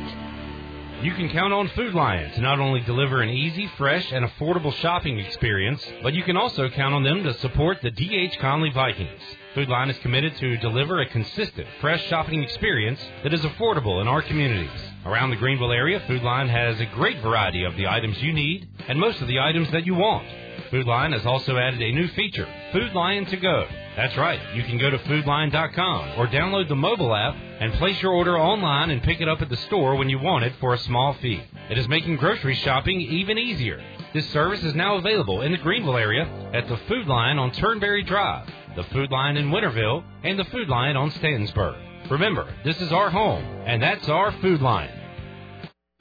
You 1.02 1.14
can 1.14 1.30
count 1.30 1.54
on 1.54 1.70
Food 1.70 1.94
Lion 1.94 2.30
to 2.34 2.42
not 2.42 2.60
only 2.60 2.82
deliver 2.82 3.22
an 3.22 3.30
easy, 3.30 3.72
fresh, 3.78 4.12
and 4.12 4.26
affordable 4.26 4.74
shopping 4.74 5.18
experience, 5.18 5.82
but 6.04 6.14
you 6.14 6.24
can 6.24 6.36
also 6.36 6.68
count 6.70 6.94
on 6.94 7.04
them 7.04 7.24
to 7.24 7.34
support 7.36 7.78
the 7.82 7.90
D.H. 7.90 8.38
Conley 8.40 8.70
Vikings. 8.72 9.22
Food 9.56 9.70
Lion 9.70 9.90
is 9.90 9.98
committed 10.00 10.36
to 10.36 10.58
deliver 10.58 11.00
a 11.00 11.06
consistent, 11.08 11.68
fresh 11.80 12.06
shopping 12.08 12.44
experience 12.44 13.00
that 13.24 13.34
is 13.34 13.40
affordable 13.42 14.02
in 14.02 14.10
our 14.10 14.22
communities. 14.22 14.82
Around 15.06 15.30
the 15.30 15.38
Greenville 15.38 15.72
area, 15.72 16.02
Food 16.06 16.22
Lion 16.22 16.50
has 16.50 16.82
a 16.82 16.86
great 16.88 17.22
variety 17.22 17.64
of 17.64 17.78
the 17.78 17.88
items 17.88 18.22
you 18.22 18.34
need 18.34 18.68
and 18.90 19.00
most 19.00 19.22
of 19.22 19.30
the 19.30 19.40
items 19.40 19.72
that 19.72 19.86
you 19.86 19.96
want. 19.96 20.28
Food 20.70 20.86
Lion 20.86 21.14
has 21.14 21.26
also 21.26 21.56
added 21.56 21.82
a 21.82 21.94
new 21.94 22.10
feature, 22.10 22.48
Food 22.74 22.94
Lion 22.94 23.26
to 23.28 23.38
Go. 23.38 23.66
That's 23.96 24.18
right, 24.18 24.40
you 24.54 24.64
can 24.64 24.78
go 24.78 24.90
to 24.90 24.98
foodlion.com 25.00 26.20
or 26.20 26.28
download 26.28 26.68
the 26.68 26.76
mobile 26.76 27.16
app 27.16 27.36
and 27.60 27.74
place 27.74 28.02
your 28.02 28.14
order 28.14 28.38
online 28.40 28.90
and 28.90 29.04
pick 29.04 29.22
it 29.22 29.28
up 29.28 29.42
at 29.42 29.50
the 29.50 29.58
store 29.58 29.96
when 29.96 30.10
you 30.10 30.20
want 30.20 30.46
it 30.46 30.54
for 30.60 30.74
a 30.74 30.80
small 30.80 31.14
fee. 31.22 31.42
It 31.70 31.78
is 31.78 31.88
making 31.88 32.16
grocery 32.18 32.56
shopping 32.56 33.02
even 33.02 33.38
easier. 33.38 33.84
This 34.14 34.28
service 34.30 34.64
is 34.64 34.76
now 34.76 34.96
available 34.96 35.42
in 35.42 35.52
the 35.52 35.58
Greenville 35.58 35.98
area 35.98 36.24
at 36.54 36.68
the 36.68 36.78
Food 36.88 37.08
Lion 37.08 37.38
on 37.38 37.52
Turnberry 37.52 38.04
Drive, 38.04 38.50
the 38.76 38.84
Food 38.86 39.12
Lion 39.12 39.38
in 39.38 39.52
Winterville, 39.52 40.04
and 40.24 40.40
the 40.40 40.46
Food 40.46 40.70
Lion 40.70 40.98
on 40.98 41.12
Stansburg. 41.12 42.10
Remember, 42.10 42.52
this 42.64 42.80
is 42.82 42.92
our 42.92 43.10
home, 43.10 43.44
and 43.66 43.84
that's 43.84 44.10
our 44.10 44.32
Food 44.42 44.62
Lion. 44.62 44.96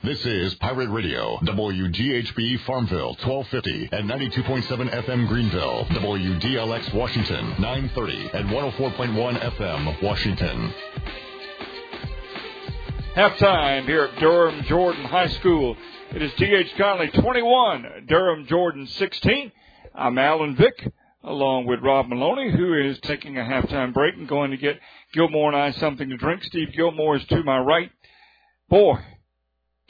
This 0.04 0.24
is 0.24 0.54
Pirate 0.54 0.90
Radio, 0.90 1.38
WGHB 1.38 2.60
Farmville, 2.60 3.16
1250 3.24 3.88
and 3.90 4.08
92.7 4.08 4.90
FM 4.90 5.26
Greenville, 5.26 5.86
WDLX 5.90 6.94
Washington, 6.94 7.48
930 7.58 8.30
and 8.32 8.48
104.1 8.48 9.40
FM 9.56 10.00
Washington. 10.00 10.72
Halftime 13.18 13.84
here 13.86 14.04
at 14.04 14.20
Durham 14.20 14.62
Jordan 14.68 15.04
High 15.04 15.26
School. 15.26 15.76
It 16.14 16.22
is 16.22 16.32
D.H. 16.34 16.72
Conley 16.78 17.08
21, 17.08 18.04
Durham 18.06 18.46
Jordan 18.46 18.86
16. 18.86 19.50
I'm 19.92 20.16
Alan 20.18 20.54
Vick, 20.54 20.92
along 21.24 21.66
with 21.66 21.80
Rob 21.82 22.06
Maloney, 22.06 22.52
who 22.52 22.74
is 22.74 22.96
taking 23.00 23.36
a 23.36 23.40
halftime 23.40 23.92
break 23.92 24.14
and 24.14 24.28
going 24.28 24.52
to 24.52 24.56
get 24.56 24.78
Gilmore 25.12 25.52
and 25.52 25.60
I 25.60 25.72
something 25.72 26.08
to 26.08 26.16
drink. 26.16 26.44
Steve 26.44 26.68
Gilmore 26.76 27.16
is 27.16 27.24
to 27.24 27.42
my 27.42 27.58
right. 27.58 27.90
Boy, 28.68 29.00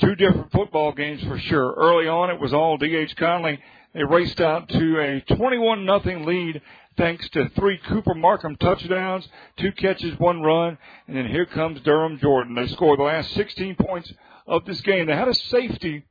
two 0.01 0.15
different 0.15 0.51
football 0.51 0.93
games 0.93 1.23
for 1.25 1.39
sure. 1.39 1.75
Early 1.75 2.09
on, 2.09 2.31
it 2.31 2.41
was 2.41 2.55
all 2.55 2.79
D.H. 2.79 3.15
Conley. 3.17 3.59
They 3.93 4.05
raced 4.05 4.41
out 4.41 4.71
to 4.71 5.01
a 5.01 5.35
21 5.37 5.85
nothing 5.85 6.25
lead 6.25 6.63
thanks 6.99 7.27
to 7.31 7.49
three 7.51 7.79
Cooper 7.79 8.15
Markham 8.15 8.57
touchdowns, 8.57 9.27
two 9.57 9.73
catches, 9.73 10.19
one 10.19 10.43
run, 10.43 10.77
and 11.07 11.17
then 11.17 11.29
here 11.29 11.47
comes 11.47 11.81
Durham 11.81 12.19
Jordan. 12.19 12.55
They 12.55 12.67
scored 12.67 12.99
the 12.99 13.05
last 13.05 13.33
16 13.35 13.77
points 13.77 14.13
of 14.47 14.65
this 14.67 14.81
game. 14.83 15.07
They 15.07 15.17
had 15.17 15.29
a 15.29 15.35
safety 15.35 16.05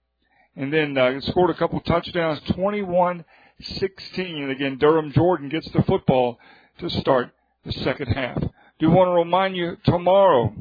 and 0.55 0.73
then 0.73 0.97
uh, 0.97 1.19
scored 1.21 1.51
a 1.51 1.55
couple 1.55 1.79
touchdowns, 1.81 2.39
21 2.51 3.23
16. 3.59 4.43
And 4.43 4.51
again, 4.51 4.77
Durham 4.77 5.11
Jordan 5.11 5.49
gets 5.49 5.69
the 5.71 5.83
football 5.83 6.39
to 6.79 6.89
start 6.89 7.31
the 7.65 7.73
second 7.73 8.07
half. 8.07 8.41
Do 8.79 8.89
want 8.89 9.09
to 9.09 9.13
remind 9.13 9.55
you 9.55 9.77
tomorrow, 9.83 10.55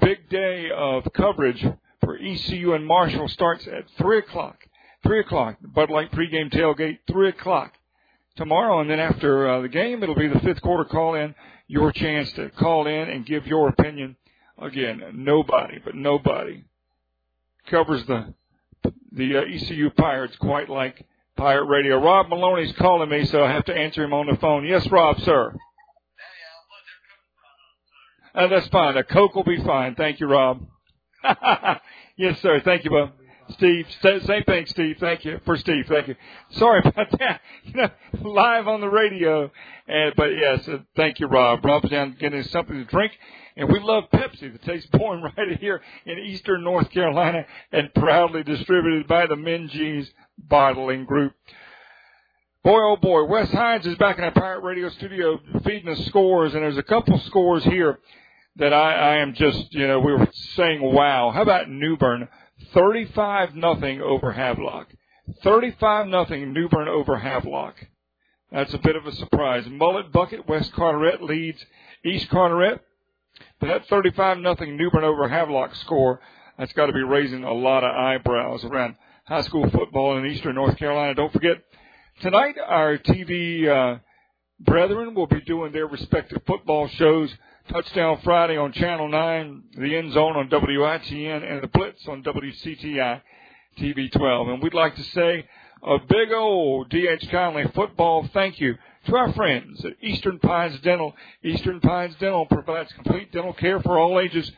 big 0.00 0.28
day 0.28 0.68
of 0.76 1.04
coverage 1.14 1.64
for 2.02 2.18
ECU 2.18 2.74
and 2.74 2.86
Marshall 2.86 3.28
starts 3.28 3.66
at 3.66 3.84
3 3.96 4.18
o'clock. 4.18 4.58
3 5.04 5.20
o'clock. 5.20 5.56
Bud 5.62 5.88
Light 5.88 6.10
pregame 6.12 6.52
tailgate, 6.52 6.98
3 7.08 7.28
o'clock 7.30 7.72
tomorrow. 8.36 8.80
And 8.80 8.90
then 8.90 9.00
after 9.00 9.48
uh, 9.48 9.62
the 9.62 9.68
game, 9.68 10.02
it'll 10.02 10.14
be 10.14 10.28
the 10.28 10.40
fifth 10.40 10.62
quarter 10.62 10.84
call 10.84 11.14
in. 11.14 11.34
Your 11.68 11.90
chance 11.92 12.30
to 12.32 12.50
call 12.50 12.86
in 12.86 13.08
and 13.08 13.26
give 13.26 13.46
your 13.46 13.68
opinion. 13.68 14.16
Again, 14.58 15.02
nobody, 15.14 15.78
but 15.84 15.94
nobody 15.94 16.64
covers 17.68 18.04
the 18.06 18.32
the 19.12 19.38
uh, 19.38 19.42
ECU 19.42 19.90
Pirates 19.90 20.36
quite 20.36 20.68
like 20.68 21.04
Pirate 21.36 21.64
Radio. 21.64 22.00
Rob 22.00 22.28
Maloney's 22.28 22.72
calling 22.78 23.10
me, 23.10 23.24
so 23.26 23.44
I 23.44 23.52
have 23.52 23.64
to 23.66 23.74
answer 23.74 24.04
him 24.04 24.14
on 24.14 24.26
the 24.26 24.36
phone. 24.36 24.64
Yes, 24.64 24.86
Rob, 24.90 25.20
sir. 25.20 25.54
Uh, 28.34 28.46
that's 28.48 28.68
fine. 28.68 28.96
A 28.96 29.04
Coke 29.04 29.34
will 29.34 29.44
be 29.44 29.62
fine. 29.64 29.94
Thank 29.94 30.20
you, 30.20 30.26
Rob. 30.26 30.60
yes, 32.16 32.40
sir. 32.40 32.60
Thank 32.64 32.84
you, 32.84 32.90
Bob. 32.90 33.12
Steve, 33.50 33.86
same 34.00 34.44
thing, 34.44 34.66
Steve. 34.66 34.96
Thank 34.98 35.24
you 35.24 35.40
for 35.44 35.56
Steve. 35.56 35.86
Thank 35.88 36.08
you. 36.08 36.16
Sorry 36.50 36.80
about 36.84 37.10
that. 37.18 37.40
You 37.64 37.74
know, 37.74 37.90
live 38.22 38.68
on 38.68 38.80
the 38.80 38.88
radio. 38.88 39.50
And 39.86 40.14
but 40.16 40.28
yes, 40.28 40.66
uh, 40.68 40.78
thank 40.96 41.20
you, 41.20 41.26
Rob. 41.26 41.64
Rob's 41.64 41.90
down 41.90 42.16
getting 42.18 42.42
something 42.44 42.76
to 42.76 42.84
drink, 42.84 43.12
and 43.56 43.68
we 43.68 43.80
love 43.80 44.04
Pepsi. 44.12 44.52
The 44.52 44.58
taste 44.58 44.90
born 44.90 45.22
right 45.36 45.58
here 45.60 45.80
in 46.04 46.18
Eastern 46.18 46.64
North 46.64 46.90
Carolina, 46.90 47.46
and 47.72 47.92
proudly 47.94 48.42
distributed 48.42 49.06
by 49.06 49.26
the 49.26 49.36
Minges 49.36 50.08
Bottling 50.38 51.04
Group. 51.04 51.34
Boy, 52.64 52.80
oh 52.80 52.96
boy, 52.96 53.24
Wes 53.24 53.50
Hines 53.52 53.86
is 53.86 53.96
back 53.96 54.18
in 54.18 54.24
our 54.24 54.32
Pirate 54.32 54.64
Radio 54.64 54.88
studio 54.88 55.38
feeding 55.64 55.88
us 55.88 56.04
scores, 56.06 56.52
and 56.52 56.62
there's 56.64 56.76
a 56.76 56.82
couple 56.82 57.16
scores 57.20 57.62
here 57.62 58.00
that 58.56 58.72
I, 58.72 58.92
I 58.94 59.16
am 59.18 59.34
just, 59.34 59.72
you 59.72 59.86
know, 59.86 60.00
we 60.00 60.12
were 60.12 60.28
saying, 60.56 60.82
wow. 60.82 61.30
How 61.30 61.42
about 61.42 61.70
New 61.70 61.96
Bern? 61.96 62.26
35 62.72 63.54
nothing 63.54 64.00
over 64.00 64.32
Havelock. 64.32 64.88
35 65.42 66.06
nothing 66.06 66.52
New 66.52 66.68
Bern 66.68 66.88
over 66.88 67.16
Havelock. 67.16 67.74
That's 68.52 68.72
a 68.74 68.78
bit 68.78 68.96
of 68.96 69.06
a 69.06 69.12
surprise. 69.12 69.66
Mullet 69.68 70.12
Bucket, 70.12 70.48
West 70.48 70.72
Carteret 70.72 71.22
leads 71.22 71.64
East 72.04 72.28
Carteret. 72.30 72.80
But 73.60 73.66
that 73.66 73.86
35 73.88 74.38
nothing 74.38 74.76
New 74.76 74.90
Bern 74.90 75.04
over 75.04 75.28
Havelock 75.28 75.74
score, 75.76 76.20
that's 76.58 76.72
got 76.72 76.86
to 76.86 76.92
be 76.92 77.02
raising 77.02 77.44
a 77.44 77.52
lot 77.52 77.84
of 77.84 77.94
eyebrows 77.94 78.64
around 78.64 78.96
high 79.26 79.42
school 79.42 79.68
football 79.70 80.16
in 80.16 80.26
Eastern 80.26 80.54
North 80.54 80.76
Carolina. 80.78 81.14
Don't 81.14 81.32
forget, 81.32 81.56
tonight 82.20 82.56
our 82.64 82.96
TV 82.98 83.66
uh, 83.68 83.98
brethren 84.60 85.14
will 85.14 85.26
be 85.26 85.40
doing 85.40 85.72
their 85.72 85.86
respective 85.86 86.42
football 86.46 86.88
shows 86.88 87.34
Touchdown 87.68 88.20
Friday 88.22 88.56
on 88.56 88.72
Channel 88.72 89.08
9, 89.08 89.62
The 89.76 89.96
End 89.96 90.12
Zone 90.12 90.36
on 90.36 90.48
WITN, 90.48 91.50
and 91.50 91.62
The 91.62 91.66
Blitz 91.66 92.06
on 92.06 92.22
WCTI 92.22 93.20
TV 93.78 94.12
12. 94.12 94.48
And 94.48 94.62
we'd 94.62 94.72
like 94.72 94.94
to 94.94 95.02
say 95.02 95.44
a 95.82 95.98
big 95.98 96.32
old 96.32 96.88
D.H. 96.90 97.28
Conley 97.30 97.64
football 97.74 98.28
thank 98.32 98.60
you 98.60 98.76
to 99.06 99.16
our 99.16 99.32
friends 99.32 99.84
at 99.84 99.92
Eastern 100.00 100.38
Pines 100.38 100.78
Dental. 100.80 101.14
Eastern 101.42 101.80
Pines 101.80 102.14
Dental 102.20 102.46
provides 102.46 102.92
complete 102.92 103.32
dental 103.32 103.52
care 103.52 103.80
for 103.80 103.98
all 103.98 104.20
ages. 104.20 104.50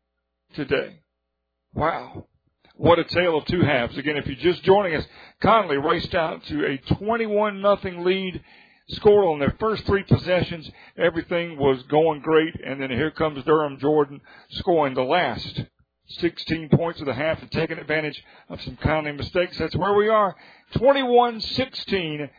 today. 0.54 1.02
Wow. 1.74 2.26
What 2.74 2.98
a 2.98 3.04
tale 3.04 3.38
of 3.38 3.44
two 3.44 3.60
halves. 3.60 3.96
Again, 3.98 4.16
if 4.16 4.26
you're 4.26 4.34
just 4.34 4.64
joining 4.64 4.96
us, 4.96 5.06
Conley 5.40 5.76
raced 5.76 6.16
out 6.16 6.42
to 6.46 6.66
a 6.66 6.78
21 6.96 7.60
nothing 7.60 8.04
lead, 8.04 8.42
scored 8.88 9.26
on 9.26 9.38
their 9.38 9.54
first 9.60 9.86
three 9.86 10.02
possessions. 10.02 10.68
Everything 10.96 11.56
was 11.56 11.84
going 11.84 12.20
great, 12.20 12.56
and 12.64 12.80
then 12.80 12.90
here 12.90 13.12
comes 13.12 13.44
Durham 13.44 13.78
Jordan 13.78 14.20
scoring 14.50 14.94
the 14.94 15.02
last 15.02 15.62
16 16.08 16.70
points 16.70 17.00
of 17.00 17.06
the 17.06 17.14
half 17.14 17.40
and 17.40 17.50
taking 17.50 17.78
advantage 17.78 18.22
of 18.48 18.60
some 18.62 18.76
Conley 18.76 19.12
mistakes. 19.12 19.58
That's 19.58 19.76
where 19.76 19.94
we 19.94 20.08
are. 20.08 20.34
21-16. 20.74 22.30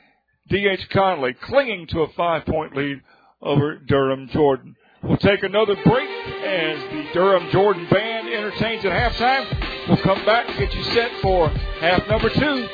D.H. 0.50 0.90
Conley 0.90 1.34
clinging 1.34 1.86
to 1.88 2.02
a 2.02 2.10
five 2.14 2.46
point 2.46 2.76
lead 2.76 3.02
over 3.42 3.78
Durham 3.78 4.28
Jordan. 4.30 4.76
We'll 5.04 5.18
take 5.18 5.44
another 5.44 5.76
break 5.86 6.10
as 6.10 6.80
the 6.92 7.06
Durham 7.14 7.50
Jordan 7.52 7.88
band 7.90 8.28
entertains 8.28 8.84
at 8.84 8.92
halftime. 8.92 9.88
We'll 9.88 9.98
come 9.98 10.26
back 10.26 10.50
and 10.50 10.58
get 10.58 10.74
you 10.74 10.84
set 10.86 11.12
for 11.22 11.50
half 11.50 12.08
number 12.08 12.30
two. 12.30 12.68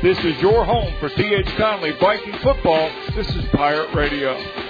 This 0.00 0.18
is 0.24 0.40
your 0.40 0.64
home 0.64 0.94
for 1.00 1.08
D.H. 1.08 1.56
Conley 1.56 1.90
Viking 2.00 2.38
football. 2.38 2.88
This 3.16 3.28
is 3.34 3.44
Pirate 3.52 3.92
Radio. 3.94 4.67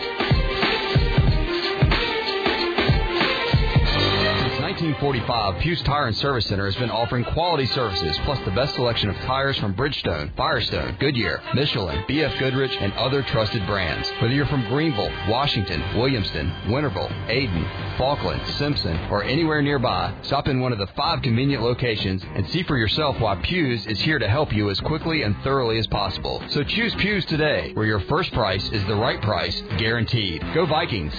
1945, 4.81 5.61
Pugh's 5.61 5.83
Tire 5.83 6.07
and 6.07 6.17
Service 6.17 6.47
Center 6.47 6.65
has 6.67 6.77
been 6.77 6.89
offering 6.89 7.25
quality 7.25 7.67
services 7.67 8.17
plus 8.25 8.39
the 8.45 8.53
best 8.53 8.77
selection 8.77 9.11
of 9.11 9.17
tires 9.23 9.59
from 9.59 9.75
Bridgestone, 9.75 10.31
Firestone, 10.37 10.97
Goodyear, 11.01 11.43
Michelin, 11.53 12.05
BF 12.09 12.39
Goodrich, 12.39 12.71
and 12.79 12.93
other 12.93 13.25
trusted 13.25 13.67
brands. 13.67 14.09
Whether 14.23 14.35
you're 14.35 14.47
from 14.47 14.69
Greenville, 14.69 15.11
Washington, 15.29 15.81
Williamston, 15.97 16.67
Winterville, 16.67 17.11
Ayden, 17.27 17.99
Falkland, 17.99 18.41
Simpson, 18.57 18.97
or 19.11 19.25
anywhere 19.25 19.63
nearby, 19.63 20.15
stop 20.23 20.47
in 20.47 20.61
one 20.61 20.73
of 20.73 20.79
the 20.79 20.87
five 20.95 21.23
convenient 21.23 21.65
locations 21.65 22.23
and 22.37 22.49
see 22.51 22.63
for 22.63 22.77
yourself 22.77 23.19
why 23.19 23.35
Pugh's 23.43 23.85
is 23.89 23.99
here 23.99 24.21
to 24.21 24.29
help 24.29 24.53
you 24.53 24.71
as 24.71 24.79
quickly 24.83 25.23
and 25.23 25.35
thoroughly 25.43 25.81
as 25.81 25.89
possible. 25.89 26.41
So 26.51 26.63
choose 26.63 26.95
Pugh's 26.95 27.25
today, 27.25 27.73
where 27.75 27.87
your 27.87 28.01
first 28.03 28.33
price 28.33 28.71
is 28.71 28.87
the 28.87 28.95
right 28.95 29.21
price, 29.23 29.61
guaranteed. 29.77 30.41
Go 30.55 30.67
Vikings! 30.67 31.15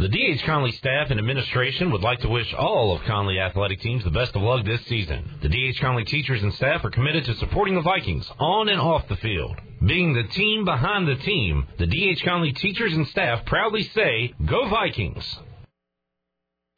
The 0.00 0.08
D.H. 0.08 0.44
Conley 0.46 0.72
staff 0.72 1.10
and 1.10 1.20
administration 1.20 1.90
would 1.90 2.00
like 2.00 2.20
to 2.20 2.28
wish 2.30 2.54
all 2.54 2.96
of 2.96 3.02
Conley 3.02 3.38
athletic 3.38 3.82
teams 3.82 4.02
the 4.02 4.10
best 4.10 4.34
of 4.34 4.40
luck 4.40 4.64
this 4.64 4.80
season. 4.86 5.30
The 5.42 5.50
D.H. 5.50 5.78
Conley 5.78 6.04
teachers 6.04 6.42
and 6.42 6.54
staff 6.54 6.82
are 6.86 6.90
committed 6.90 7.26
to 7.26 7.34
supporting 7.34 7.74
the 7.74 7.82
Vikings 7.82 8.26
on 8.38 8.70
and 8.70 8.80
off 8.80 9.06
the 9.08 9.16
field. 9.16 9.56
Being 9.84 10.14
the 10.14 10.22
team 10.22 10.64
behind 10.64 11.06
the 11.06 11.16
team, 11.16 11.66
the 11.78 11.86
D.H. 11.86 12.24
Conley 12.24 12.52
teachers 12.54 12.94
and 12.94 13.06
staff 13.08 13.44
proudly 13.44 13.82
say, 13.94 14.32
Go 14.46 14.70
Vikings! 14.70 15.38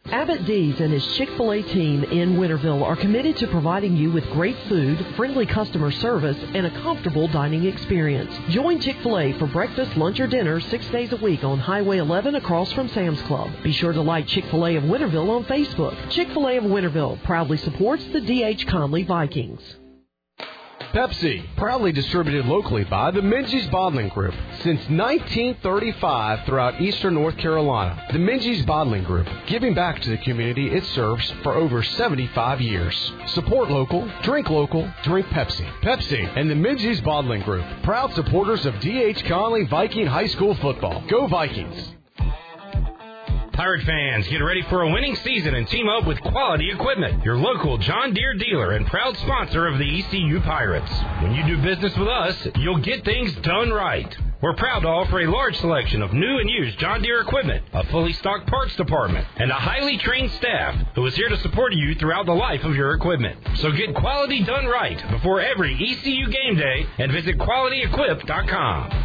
Abbott 0.07 0.45
D's 0.47 0.81
and 0.81 0.93
his 0.93 1.07
Chick 1.17 1.29
fil 1.37 1.53
A 1.53 1.63
team 1.63 2.03
in 2.03 2.37
Winterville 2.37 2.85
are 2.85 2.97
committed 2.97 3.37
to 3.37 3.47
providing 3.47 3.97
you 3.97 4.11
with 4.11 4.29
great 4.31 4.57
food, 4.69 5.05
friendly 5.17 5.47
customer 5.47 5.91
service, 5.93 6.37
and 6.55 6.67
a 6.67 6.83
comfortable 6.83 7.29
dining 7.29 7.65
experience. 7.67 8.33
Join 8.51 8.81
Chick 8.81 8.97
fil 9.03 9.19
A 9.19 9.33
for 9.39 9.47
breakfast, 9.47 9.97
lunch, 9.97 10.19
or 10.19 10.27
dinner 10.27 10.61
six 10.61 10.87
days 10.89 11.13
a 11.13 11.17
week 11.17 11.45
on 11.45 11.59
Highway 11.59 11.99
11 11.99 12.35
across 12.35 12.73
from 12.73 12.89
Sam's 12.89 13.23
Club. 13.23 13.51
Be 13.63 13.73
sure 13.73 13.93
to 13.93 14.03
like 14.03 14.27
Chick 14.27 14.45
fil 14.47 14.67
A 14.67 14.77
of 14.77 14.85
Winterville 14.85 15.31
on 15.31 15.45
Facebook. 15.45 15.97
Chick 16.11 16.29
fil 16.33 16.49
A 16.49 16.57
of 16.57 16.65
Winterville 16.65 17.23
proudly 17.23 17.57
supports 17.59 18.05
the 18.07 18.21
D.H. 18.21 18.67
Conley 18.67 19.05
Vikings. 19.05 19.63
Pepsi, 20.93 21.43
proudly 21.57 21.91
distributed 21.91 22.45
locally 22.45 22.85
by 22.85 23.11
the 23.11 23.23
Minges 23.23 23.71
Bottling 23.71 24.11
Group 24.11 24.35
since 24.57 24.79
1935 24.91 26.45
throughout 26.45 26.83
eastern 26.83 27.15
North 27.15 27.39
Carolina. 27.39 28.05
The 28.13 28.19
Minges 28.19 28.67
Bottling 28.67 29.03
Group, 29.05 29.27
giving 29.47 29.73
back 29.73 30.03
to 30.03 30.11
the 30.11 30.19
community 30.19 30.69
it 30.69 30.85
serves 30.89 31.31
for 31.43 31.55
over 31.55 31.83
75 31.83 32.61
years. 32.61 33.13
Support 33.29 33.71
local, 33.71 34.07
drink 34.23 34.51
local, 34.51 34.87
drink 35.03 35.27
Pepsi. 35.29 35.67
Pepsi 35.81 36.31
and 36.37 36.51
the 36.51 36.55
Minges 36.55 37.03
Bottling 37.03 37.41
Group, 37.41 37.65
proud 37.85 38.13
supporters 38.13 38.67
of 38.67 38.79
D.H. 38.81 39.25
Conley 39.25 39.65
Viking 39.65 40.07
High 40.07 40.27
School 40.27 40.55
football. 40.57 41.03
Go 41.09 41.27
Vikings! 41.27 42.02
Pirate 43.53 43.85
fans, 43.85 44.27
get 44.29 44.39
ready 44.39 44.63
for 44.63 44.81
a 44.81 44.91
winning 44.91 45.15
season 45.17 45.55
and 45.55 45.69
team 45.69 45.87
up 45.87 46.07
with 46.07 46.19
quality 46.23 46.71
equipment. 46.71 47.23
Your 47.23 47.37
local 47.37 47.77
John 47.77 48.15
Deere 48.15 48.33
dealer 48.35 48.73
and 48.73 48.87
proud 48.87 49.15
sponsor 49.19 49.67
of 49.67 49.79
the 49.79 50.01
ECU 50.01 50.41
Pirates. 50.41 50.91
When 51.21 51.35
you 51.35 51.45
do 51.45 51.61
business 51.61 51.95
with 51.99 52.09
us, 52.09 52.49
you'll 52.57 52.79
get 52.79 53.05
things 53.05 53.35
done 53.43 53.71
right. 53.71 54.17
We're 54.41 54.55
proud 54.57 54.81
to 54.81 54.89
offer 54.89 55.21
a 55.21 55.31
large 55.31 55.55
selection 55.59 56.01
of 56.01 56.15
new 56.15 56.39
and 56.39 56.49
used 56.49 56.79
John 56.79 57.03
Deere 57.03 57.21
equipment, 57.21 57.63
a 57.75 57.85
fully 57.89 58.15
stocked 58.15 58.49
parts 58.49 58.75
department, 58.77 59.27
and 59.37 59.51
a 59.51 59.55
highly 59.55 59.99
trained 59.99 60.33
staff 60.33 60.75
who 60.95 61.05
is 61.05 61.15
here 61.15 61.29
to 61.29 61.37
support 61.41 61.75
you 61.75 61.95
throughout 61.97 62.25
the 62.25 62.33
life 62.33 62.65
of 62.65 62.75
your 62.75 62.95
equipment. 62.95 63.39
So 63.57 63.71
get 63.71 63.95
quality 63.95 64.45
done 64.45 64.65
right 64.65 64.99
before 65.11 65.43
every 65.43 65.75
ECU 65.75 66.27
game 66.31 66.57
day 66.57 66.87
and 66.99 67.13
visit 67.13 67.37
QualityEquip.com. 67.37 69.05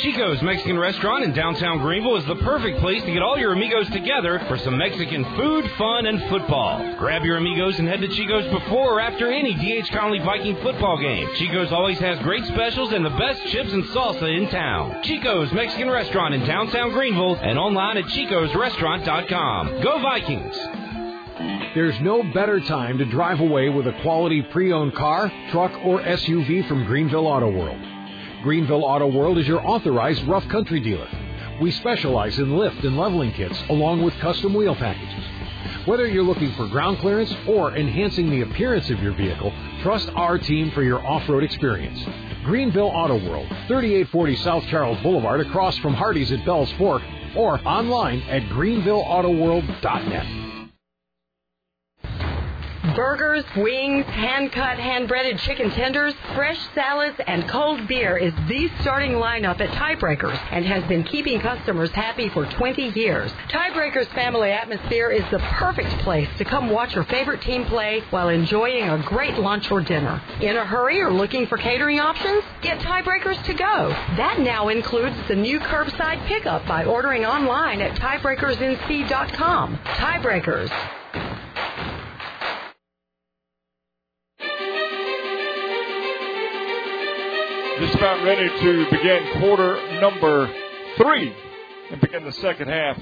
Chico's 0.00 0.42
Mexican 0.42 0.78
Restaurant 0.78 1.22
in 1.24 1.32
downtown 1.32 1.78
Greenville 1.78 2.16
is 2.16 2.24
the 2.26 2.36
perfect 2.36 2.80
place 2.80 3.02
to 3.02 3.12
get 3.12 3.22
all 3.22 3.38
your 3.38 3.52
amigos 3.52 3.88
together 3.90 4.42
for 4.48 4.58
some 4.58 4.76
Mexican 4.76 5.24
food, 5.36 5.70
fun, 5.78 6.06
and 6.06 6.20
football. 6.28 6.96
Grab 6.96 7.22
your 7.22 7.36
amigos 7.36 7.78
and 7.78 7.86
head 7.86 8.00
to 8.00 8.08
Chico's 8.08 8.50
before 8.52 8.94
or 8.94 9.00
after 9.00 9.30
any 9.30 9.54
DH 9.54 9.92
Conley 9.92 10.18
Viking 10.20 10.56
football 10.62 10.98
game. 10.98 11.28
Chico's 11.36 11.72
always 11.72 11.98
has 11.98 12.18
great 12.20 12.44
specials 12.46 12.92
and 12.92 13.04
the 13.04 13.10
best 13.10 13.42
chips 13.48 13.72
and 13.72 13.84
salsa 13.86 14.36
in 14.36 14.48
town. 14.48 15.02
Chico's 15.02 15.52
Mexican 15.52 15.90
Restaurant 15.90 16.34
in 16.34 16.44
downtown 16.46 16.90
Greenville 16.92 17.36
and 17.36 17.58
online 17.58 17.98
at 17.98 18.04
chicosrestaurant.com. 18.06 19.82
Go 19.82 20.00
Vikings! 20.00 20.56
There's 21.74 21.98
no 22.00 22.22
better 22.34 22.60
time 22.60 22.98
to 22.98 23.04
drive 23.04 23.40
away 23.40 23.68
with 23.68 23.86
a 23.86 23.98
quality 24.02 24.42
pre-owned 24.42 24.94
car, 24.94 25.32
truck, 25.50 25.72
or 25.84 26.00
SUV 26.00 26.66
from 26.68 26.84
Greenville 26.84 27.26
Auto 27.26 27.50
World. 27.50 27.91
Greenville 28.42 28.84
Auto 28.84 29.06
World 29.06 29.38
is 29.38 29.46
your 29.46 29.64
authorized 29.64 30.24
rough 30.24 30.46
country 30.48 30.80
dealer. 30.80 31.08
We 31.60 31.70
specialize 31.70 32.40
in 32.40 32.56
lift 32.56 32.82
and 32.82 32.98
leveling 32.98 33.30
kits 33.32 33.56
along 33.68 34.02
with 34.02 34.18
custom 34.18 34.52
wheel 34.52 34.74
packages. 34.74 35.24
Whether 35.86 36.08
you're 36.08 36.24
looking 36.24 36.52
for 36.54 36.66
ground 36.66 36.98
clearance 36.98 37.32
or 37.46 37.76
enhancing 37.76 38.30
the 38.30 38.40
appearance 38.40 38.90
of 38.90 39.00
your 39.00 39.12
vehicle, 39.12 39.52
trust 39.82 40.08
our 40.16 40.38
team 40.38 40.72
for 40.72 40.82
your 40.82 41.06
off-road 41.06 41.44
experience. 41.44 42.04
Greenville 42.44 42.90
Auto 42.92 43.14
World, 43.30 43.46
3840 43.68 44.36
South 44.36 44.64
Charles 44.66 45.00
Boulevard 45.02 45.40
across 45.40 45.78
from 45.78 45.94
Hardee's 45.94 46.32
at 46.32 46.44
Bell's 46.44 46.72
Fork 46.72 47.02
or 47.36 47.60
online 47.64 48.22
at 48.22 48.42
greenvilleautoworld.net. 48.44 50.41
Burgers, 52.82 53.44
wings, 53.56 54.04
hand 54.06 54.50
cut, 54.50 54.76
hand 54.76 55.06
breaded 55.06 55.38
chicken 55.38 55.70
tenders, 55.70 56.14
fresh 56.34 56.58
salads, 56.74 57.16
and 57.28 57.48
cold 57.48 57.86
beer 57.86 58.16
is 58.16 58.34
the 58.48 58.68
starting 58.80 59.12
lineup 59.12 59.60
at 59.60 59.70
Tiebreakers 59.70 60.36
and 60.50 60.66
has 60.66 60.82
been 60.88 61.04
keeping 61.04 61.38
customers 61.38 61.92
happy 61.92 62.28
for 62.28 62.44
20 62.44 62.88
years. 62.98 63.30
Tiebreakers 63.50 64.12
family 64.14 64.50
atmosphere 64.50 65.10
is 65.10 65.22
the 65.30 65.38
perfect 65.38 65.90
place 66.00 66.28
to 66.38 66.44
come 66.44 66.70
watch 66.70 66.96
your 66.96 67.04
favorite 67.04 67.40
team 67.42 67.64
play 67.66 68.02
while 68.10 68.28
enjoying 68.28 68.88
a 68.88 69.00
great 69.06 69.38
lunch 69.38 69.70
or 69.70 69.80
dinner. 69.80 70.20
In 70.40 70.56
a 70.56 70.64
hurry 70.64 71.00
or 71.00 71.12
looking 71.12 71.46
for 71.46 71.58
catering 71.58 72.00
options? 72.00 72.42
Get 72.62 72.80
Tiebreakers 72.80 73.44
to 73.44 73.54
go. 73.54 73.90
That 74.16 74.40
now 74.40 74.70
includes 74.70 75.16
the 75.28 75.36
new 75.36 75.60
curbside 75.60 76.26
pickup 76.26 76.66
by 76.66 76.84
ordering 76.84 77.24
online 77.24 77.80
at 77.80 77.96
tiebreakersnc.com. 77.96 79.76
Tiebreakers. 79.76 81.01
Just 87.82 87.96
about 87.96 88.22
ready 88.22 88.48
to 88.48 88.90
begin 88.92 89.40
quarter 89.40 90.00
number 90.00 90.48
three 90.96 91.34
and 91.90 92.00
begin 92.00 92.24
the 92.24 92.30
second 92.30 92.68
half 92.68 92.96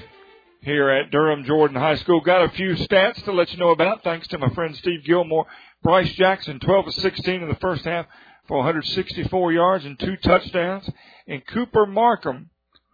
here 0.63 0.89
at 0.89 1.11
Durham 1.11 1.45
Jordan 1.45 1.77
High 1.77 1.97
School. 1.97 2.23
Got 2.23 2.45
a 2.45 2.49
few 2.49 2.77
stats 2.77 3.23
to 3.25 3.33
let 3.33 3.53
you 3.53 3.59
know 3.59 3.73
about 3.73 4.03
thanks 4.03 4.27
to 4.29 4.39
my 4.39 4.49
friend 4.55 4.75
Steve 4.75 5.05
Gilmore. 5.05 5.45
Bryce 5.83 6.11
Jackson, 6.15 6.61
12 6.61 6.87
of 6.87 6.95
16 6.95 7.43
in 7.43 7.49
the 7.51 7.57
first 7.57 7.85
half 7.85 8.07
for 8.49 8.57
164 8.57 9.53
yards 9.53 9.85
and 9.85 9.99
two 9.99 10.17
touchdowns. 10.17 10.89
And 11.29 11.47
Cooper 11.47 11.85
Markham, 11.85 12.49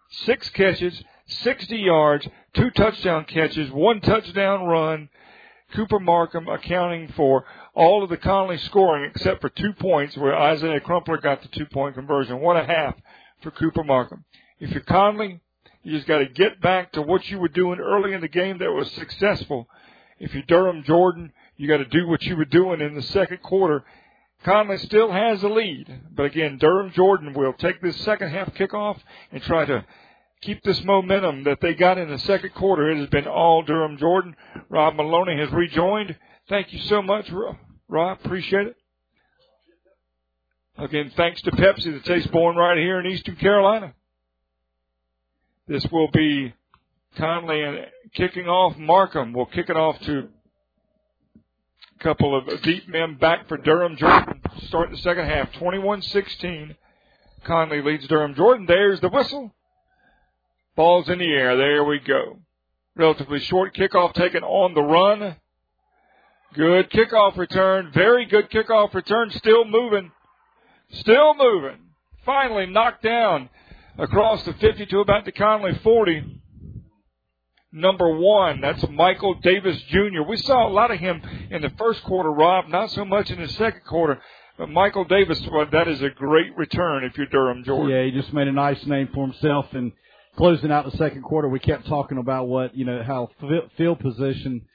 six 0.09 0.49
catches, 0.49 1.01
60 1.27 1.77
yards, 1.77 2.27
two 2.53 2.69
touchdown 2.71 3.23
catches, 3.23 3.71
one 3.71 4.01
touchdown 4.01 4.65
run. 4.65 5.07
Cooper 5.73 5.99
Markham 5.99 6.49
accounting 6.49 7.07
for 7.15 7.45
all 7.77 8.03
of 8.03 8.09
the 8.09 8.17
Conley 8.17 8.57
scoring 8.57 9.09
except 9.09 9.39
for 9.39 9.49
two 9.49 9.71
points 9.73 10.17
where 10.17 10.35
Isaiah 10.35 10.79
Crumpler 10.79 11.19
got 11.19 11.43
the 11.43 11.47
two 11.49 11.67
point 11.67 11.95
conversion. 11.95 12.41
One 12.41 12.57
and 12.57 12.69
a 12.69 12.73
half 12.73 12.95
for 13.43 13.51
Cooper 13.51 13.83
Markham. 13.83 14.25
If 14.59 14.71
you're 14.71 14.81
Conley, 14.81 15.39
you 15.83 15.91
just 15.91 16.07
got 16.07 16.17
to 16.17 16.25
get 16.25 16.59
back 16.59 16.93
to 16.93 17.03
what 17.03 17.29
you 17.29 17.37
were 17.37 17.47
doing 17.47 17.79
early 17.79 18.13
in 18.13 18.21
the 18.21 18.27
game 18.27 18.57
that 18.57 18.71
was 18.71 18.91
successful. 18.93 19.69
If 20.19 20.33
you're 20.33 20.43
Durham 20.43 20.83
Jordan, 20.83 21.31
you 21.55 21.67
got 21.67 21.77
to 21.77 21.85
do 21.85 22.07
what 22.07 22.23
you 22.23 22.35
were 22.35 22.45
doing 22.45 22.81
in 22.81 22.95
the 22.95 23.03
second 23.03 23.43
quarter. 23.43 23.83
Conley 24.43 24.77
still 24.77 25.11
has 25.11 25.41
the 25.41 25.47
lead, 25.47 26.01
but 26.15 26.25
again, 26.25 26.57
Durham 26.57 26.91
Jordan 26.91 27.33
will 27.33 27.53
take 27.53 27.81
this 27.81 27.97
second 27.97 28.29
half 28.29 28.53
kickoff 28.55 28.97
and 29.31 29.41
try 29.43 29.65
to 29.65 29.85
keep 30.41 30.63
this 30.63 30.83
momentum 30.83 31.43
that 31.43 31.61
they 31.61 31.75
got 31.75 31.99
in 31.99 32.09
the 32.09 32.19
second 32.19 32.55
quarter. 32.55 32.89
It 32.89 32.97
has 32.97 33.09
been 33.09 33.27
all 33.27 33.61
Durham 33.61 33.97
Jordan. 33.97 34.35
Rob 34.69 34.95
Maloney 34.95 35.37
has 35.37 35.51
rejoined. 35.51 36.15
Thank 36.49 36.73
you 36.73 36.79
so 36.79 37.01
much, 37.01 37.29
Rob. 37.89 38.19
Appreciate 38.23 38.67
it. 38.67 38.75
Again, 40.77 41.11
thanks 41.15 41.41
to 41.41 41.51
Pepsi, 41.51 41.91
the 41.91 42.01
taste 42.01 42.31
born 42.31 42.55
right 42.55 42.77
here 42.77 42.99
in 42.99 43.07
Eastern 43.07 43.35
Carolina. 43.35 43.93
This 45.67 45.85
will 45.91 46.09
be 46.11 46.53
Conley 47.17 47.63
and 47.63 47.79
kicking 48.13 48.45
off. 48.45 48.77
Markham 48.77 49.33
will 49.33 49.47
kick 49.47 49.69
it 49.69 49.75
off 49.75 49.99
to 50.01 50.27
a 51.99 52.03
couple 52.03 52.37
of 52.37 52.61
deep 52.61 52.87
men 52.87 53.15
back 53.15 53.47
for 53.47 53.57
Durham 53.57 53.97
Jordan. 53.97 54.39
Start 54.67 54.91
the 54.91 54.97
second 54.97 55.25
half, 55.25 55.51
21-16. 55.53 56.75
Conley 57.43 57.81
leads 57.81 58.07
Durham 58.07 58.35
Jordan. 58.35 58.65
There's 58.67 59.01
the 59.01 59.09
whistle. 59.09 59.53
Ball's 60.75 61.09
in 61.09 61.17
the 61.17 61.25
air. 61.25 61.57
There 61.57 61.83
we 61.83 61.99
go. 61.99 62.39
Relatively 62.95 63.39
short 63.39 63.75
kickoff 63.75 64.13
taken 64.13 64.43
on 64.43 64.75
the 64.75 64.83
run. 64.83 65.35
Good 66.53 66.89
kickoff 66.89 67.37
return. 67.37 67.91
Very 67.93 68.25
good 68.25 68.49
kickoff 68.49 68.93
return. 68.93 69.29
Still 69.31 69.65
moving. 69.65 70.11
Still 70.91 71.35
moving. 71.35 71.77
Finally 72.25 72.67
knocked 72.67 73.03
down 73.03 73.49
across 73.97 74.43
the 74.43 74.53
50 74.53 74.85
to 74.87 74.99
about 74.99 75.25
the 75.25 75.31
Conley 75.31 75.73
40. 75.83 76.41
Number 77.73 78.17
one, 78.17 78.61
that's 78.61 78.83
Michael 78.89 79.35
Davis 79.35 79.79
Jr. 79.89 80.23
We 80.27 80.37
saw 80.37 80.67
a 80.67 80.71
lot 80.71 80.89
of 80.89 80.99
him 80.99 81.21
in 81.51 81.61
the 81.61 81.69
first 81.77 82.03
quarter, 82.03 82.31
Rob, 82.31 82.69
not 82.69 82.91
so 82.91 83.03
much 83.05 83.29
in 83.29 83.39
the 83.39 83.47
second 83.49 83.81
quarter. 83.85 84.19
But 84.57 84.69
Michael 84.69 85.03
Davis, 85.03 85.39
well, 85.51 85.67
that 85.71 85.87
is 85.87 86.01
a 86.01 86.09
great 86.09 86.57
return 86.57 87.03
if 87.03 87.15
you're 87.17 87.27
Durham 87.27 87.63
Jordan. 87.63 87.89
Yeah, 87.89 88.05
he 88.05 88.11
just 88.11 88.33
made 88.33 88.47
a 88.47 88.51
nice 88.51 88.83
name 88.87 89.09
for 89.13 89.27
himself. 89.27 89.67
And 89.73 89.91
closing 90.37 90.71
out 90.71 90.89
the 90.89 90.97
second 90.97 91.21
quarter, 91.21 91.47
we 91.47 91.59
kept 91.59 91.87
talking 91.87 92.17
about 92.17 92.47
what, 92.47 92.75
you 92.75 92.85
know, 92.85 93.03
how 93.03 93.29
field 93.77 93.99
position 93.99 94.65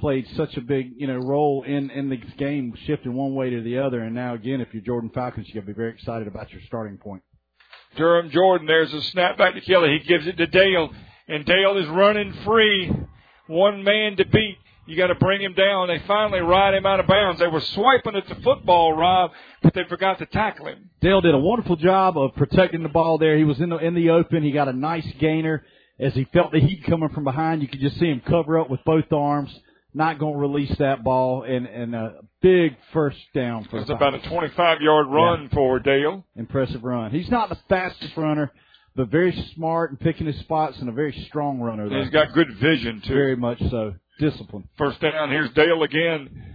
played 0.00 0.26
such 0.36 0.56
a 0.56 0.60
big, 0.60 0.92
you 0.96 1.06
know, 1.06 1.18
role 1.18 1.62
in, 1.62 1.90
in 1.90 2.08
this 2.08 2.18
game, 2.38 2.74
shifting 2.86 3.14
one 3.14 3.34
way 3.34 3.50
to 3.50 3.62
the 3.62 3.78
other. 3.78 4.00
And 4.00 4.14
now, 4.14 4.34
again, 4.34 4.60
if 4.60 4.68
you're 4.72 4.82
Jordan 4.82 5.10
Falcons, 5.14 5.46
you 5.48 5.54
got 5.54 5.60
to 5.60 5.66
be 5.66 5.72
very 5.72 5.92
excited 5.92 6.26
about 6.26 6.50
your 6.50 6.60
starting 6.66 6.98
point. 6.98 7.22
Durham 7.96 8.30
Jordan, 8.30 8.66
there's 8.66 8.92
a 8.92 9.02
snap 9.02 9.36
back 9.36 9.54
to 9.54 9.60
Kelly. 9.60 9.98
He 9.98 10.08
gives 10.08 10.26
it 10.26 10.36
to 10.38 10.46
Dale, 10.46 10.90
and 11.28 11.44
Dale 11.44 11.76
is 11.78 11.88
running 11.88 12.32
free. 12.44 12.90
One 13.46 13.82
man 13.82 14.16
to 14.16 14.24
beat. 14.24 14.56
You 14.86 14.96
got 14.96 15.08
to 15.08 15.14
bring 15.14 15.40
him 15.40 15.54
down. 15.54 15.88
They 15.88 16.02
finally 16.06 16.40
ride 16.40 16.74
him 16.74 16.86
out 16.86 16.98
of 16.98 17.06
bounds. 17.06 17.38
They 17.38 17.46
were 17.46 17.60
swiping 17.60 18.16
at 18.16 18.26
the 18.28 18.34
football, 18.42 18.92
Rob, 18.94 19.30
but 19.62 19.74
they 19.74 19.84
forgot 19.88 20.18
to 20.18 20.26
tackle 20.26 20.66
him. 20.66 20.90
Dale 21.00 21.20
did 21.20 21.34
a 21.34 21.38
wonderful 21.38 21.76
job 21.76 22.18
of 22.18 22.34
protecting 22.34 22.82
the 22.82 22.88
ball 22.88 23.18
there. 23.18 23.36
He 23.36 23.44
was 23.44 23.60
in 23.60 23.68
the 23.68 23.76
in 23.76 23.94
the 23.94 24.10
open. 24.10 24.42
He 24.42 24.50
got 24.50 24.68
a 24.68 24.72
nice 24.72 25.06
gainer 25.20 25.64
as 26.00 26.14
he 26.14 26.26
felt 26.32 26.50
the 26.50 26.60
heat 26.60 26.84
coming 26.86 27.10
from 27.10 27.24
behind. 27.24 27.62
You 27.62 27.68
could 27.68 27.80
just 27.80 28.00
see 28.00 28.06
him 28.06 28.22
cover 28.26 28.58
up 28.58 28.70
with 28.70 28.80
both 28.84 29.12
arms. 29.12 29.56
Not 29.92 30.18
going 30.18 30.34
to 30.34 30.38
release 30.38 30.72
that 30.78 31.02
ball, 31.02 31.42
and 31.42 31.66
and 31.66 31.94
a 31.94 32.20
big 32.40 32.76
first 32.92 33.18
down 33.34 33.64
for. 33.64 33.80
It's 33.80 33.90
about 33.90 34.14
a 34.14 34.28
25 34.28 34.80
yard 34.80 35.06
run 35.08 35.42
yeah. 35.42 35.48
for 35.52 35.80
Dale. 35.80 36.24
Impressive 36.36 36.84
run. 36.84 37.10
He's 37.10 37.28
not 37.28 37.48
the 37.48 37.58
fastest 37.68 38.16
runner, 38.16 38.52
but 38.94 39.08
very 39.08 39.32
smart 39.54 39.90
and 39.90 39.98
picking 39.98 40.26
his 40.26 40.38
spots 40.40 40.78
and 40.78 40.88
a 40.88 40.92
very 40.92 41.12
strong 41.28 41.58
runner. 41.58 41.88
Though. 41.88 42.02
He's 42.02 42.10
got 42.10 42.32
good 42.34 42.56
vision 42.60 43.00
too. 43.00 43.14
Very 43.14 43.36
much 43.36 43.58
so 43.68 43.94
discipline. 44.20 44.68
First 44.78 45.00
down. 45.00 45.30
Here's 45.30 45.50
Dale 45.54 45.82
again. 45.82 46.50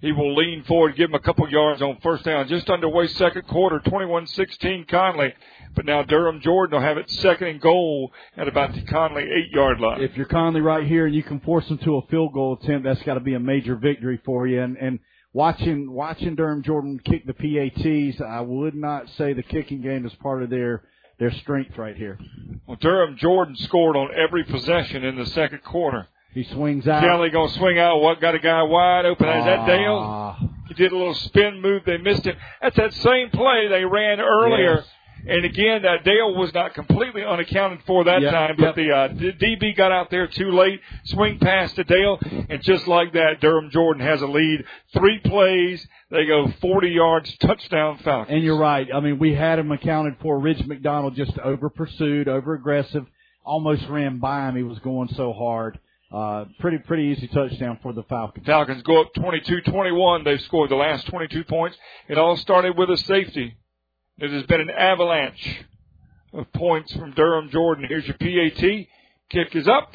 He 0.00 0.12
will 0.12 0.34
lean 0.34 0.62
forward, 0.64 0.96
give 0.96 1.10
him 1.10 1.14
a 1.14 1.20
couple 1.20 1.50
yards 1.50 1.82
on 1.82 1.98
first 2.02 2.24
down. 2.24 2.46
Just 2.48 2.70
underway 2.70 3.08
second 3.08 3.48
quarter, 3.48 3.80
21-16 3.80 4.86
Conley. 4.88 5.34
But 5.74 5.84
now 5.84 6.02
Durham 6.02 6.40
Jordan 6.40 6.76
will 6.78 6.86
have 6.86 6.98
it 6.98 7.10
second 7.10 7.48
and 7.48 7.60
goal 7.60 8.12
at 8.36 8.48
about 8.48 8.74
the 8.74 8.82
Conley 8.82 9.22
eight 9.22 9.50
yard 9.52 9.80
line. 9.80 10.00
If 10.00 10.16
you're 10.16 10.26
Conley 10.26 10.60
right 10.60 10.86
here 10.86 11.06
and 11.06 11.14
you 11.14 11.22
can 11.22 11.40
force 11.40 11.68
them 11.68 11.78
to 11.78 11.96
a 11.96 12.06
field 12.08 12.32
goal 12.32 12.58
attempt, 12.60 12.84
that's 12.84 13.02
got 13.02 13.14
to 13.14 13.20
be 13.20 13.34
a 13.34 13.40
major 13.40 13.76
victory 13.76 14.20
for 14.24 14.46
you. 14.46 14.60
And, 14.62 14.76
and 14.76 14.98
watching 15.32 15.90
watching 15.92 16.34
Durham 16.34 16.62
Jordan 16.62 17.00
kick 17.04 17.26
the 17.26 17.34
PATs, 17.34 18.20
I 18.20 18.40
would 18.40 18.74
not 18.74 19.08
say 19.10 19.32
the 19.32 19.42
kicking 19.42 19.82
game 19.82 20.06
is 20.06 20.14
part 20.14 20.42
of 20.42 20.50
their 20.50 20.82
their 21.18 21.32
strength 21.32 21.76
right 21.76 21.96
here. 21.96 22.18
Well, 22.66 22.78
Durham 22.80 23.16
Jordan 23.16 23.56
scored 23.56 23.96
on 23.96 24.08
every 24.14 24.44
possession 24.44 25.04
in 25.04 25.16
the 25.16 25.26
second 25.26 25.64
quarter. 25.64 26.08
He 26.32 26.44
swings 26.44 26.86
out. 26.86 27.02
Kelly 27.02 27.30
gonna 27.30 27.50
swing 27.52 27.78
out. 27.78 28.00
What 28.00 28.20
got 28.20 28.34
a 28.34 28.38
guy 28.38 28.62
wide 28.62 29.06
open? 29.06 29.28
Is 29.28 29.44
that 29.44 29.58
ah. 29.60 29.66
Dale? 29.66 30.50
He 30.68 30.74
did 30.74 30.92
a 30.92 30.96
little 30.96 31.14
spin 31.14 31.60
move. 31.62 31.82
They 31.86 31.96
missed 31.96 32.26
it. 32.26 32.36
That's 32.60 32.76
that 32.76 32.92
same 32.94 33.30
play 33.30 33.68
they 33.68 33.84
ran 33.84 34.20
earlier. 34.20 34.76
Yes. 34.76 34.86
And 35.28 35.44
again, 35.44 35.84
uh, 35.84 36.02
Dale 36.02 36.34
was 36.34 36.54
not 36.54 36.72
completely 36.72 37.22
unaccounted 37.22 37.80
for 37.86 38.04
that 38.04 38.22
yep, 38.22 38.32
time, 38.32 38.54
but 38.58 38.64
yep. 38.64 38.74
the 38.76 38.90
uh, 38.90 39.08
DB 39.08 39.76
got 39.76 39.92
out 39.92 40.10
there 40.10 40.26
too 40.26 40.52
late. 40.52 40.80
Swing 41.04 41.38
pass 41.38 41.70
to 41.74 41.84
Dale, 41.84 42.18
and 42.48 42.62
just 42.62 42.88
like 42.88 43.12
that, 43.12 43.40
Durham 43.40 43.70
Jordan 43.70 44.04
has 44.06 44.22
a 44.22 44.26
lead. 44.26 44.64
Three 44.94 45.18
plays, 45.18 45.86
they 46.10 46.24
go 46.24 46.50
40 46.62 46.88
yards, 46.88 47.36
touchdown 47.38 47.98
Falcons. 47.98 48.34
And 48.34 48.42
you're 48.42 48.58
right. 48.58 48.88
I 48.92 49.00
mean, 49.00 49.18
we 49.18 49.34
had 49.34 49.58
him 49.58 49.70
accounted 49.70 50.16
for. 50.22 50.38
Ridge 50.38 50.64
McDonald 50.66 51.14
just 51.14 51.38
over 51.40 51.68
pursued, 51.68 52.26
over 52.26 52.54
aggressive, 52.54 53.04
almost 53.44 53.86
ran 53.88 54.20
by 54.20 54.48
him. 54.48 54.56
He 54.56 54.62
was 54.62 54.78
going 54.78 55.08
so 55.14 55.34
hard. 55.34 55.78
Uh, 56.10 56.46
pretty 56.58 56.78
pretty 56.78 57.02
easy 57.02 57.28
touchdown 57.28 57.78
for 57.82 57.92
the 57.92 58.02
Falcons. 58.04 58.46
Falcons 58.46 58.82
go 58.82 59.02
up 59.02 59.12
22-21. 59.14 60.24
They've 60.24 60.40
scored 60.40 60.70
the 60.70 60.76
last 60.76 61.06
22 61.08 61.44
points. 61.44 61.76
It 62.08 62.16
all 62.16 62.36
started 62.38 62.78
with 62.78 62.88
a 62.88 62.96
safety. 62.96 63.56
It 64.18 64.30
has 64.32 64.42
been 64.44 64.60
an 64.60 64.70
avalanche 64.70 65.64
of 66.32 66.52
points 66.52 66.92
from 66.94 67.12
Durham 67.12 67.50
Jordan. 67.50 67.86
Here's 67.88 68.04
your 68.06 68.16
PAT. 68.16 68.86
Kick 69.30 69.54
is 69.54 69.68
up, 69.68 69.94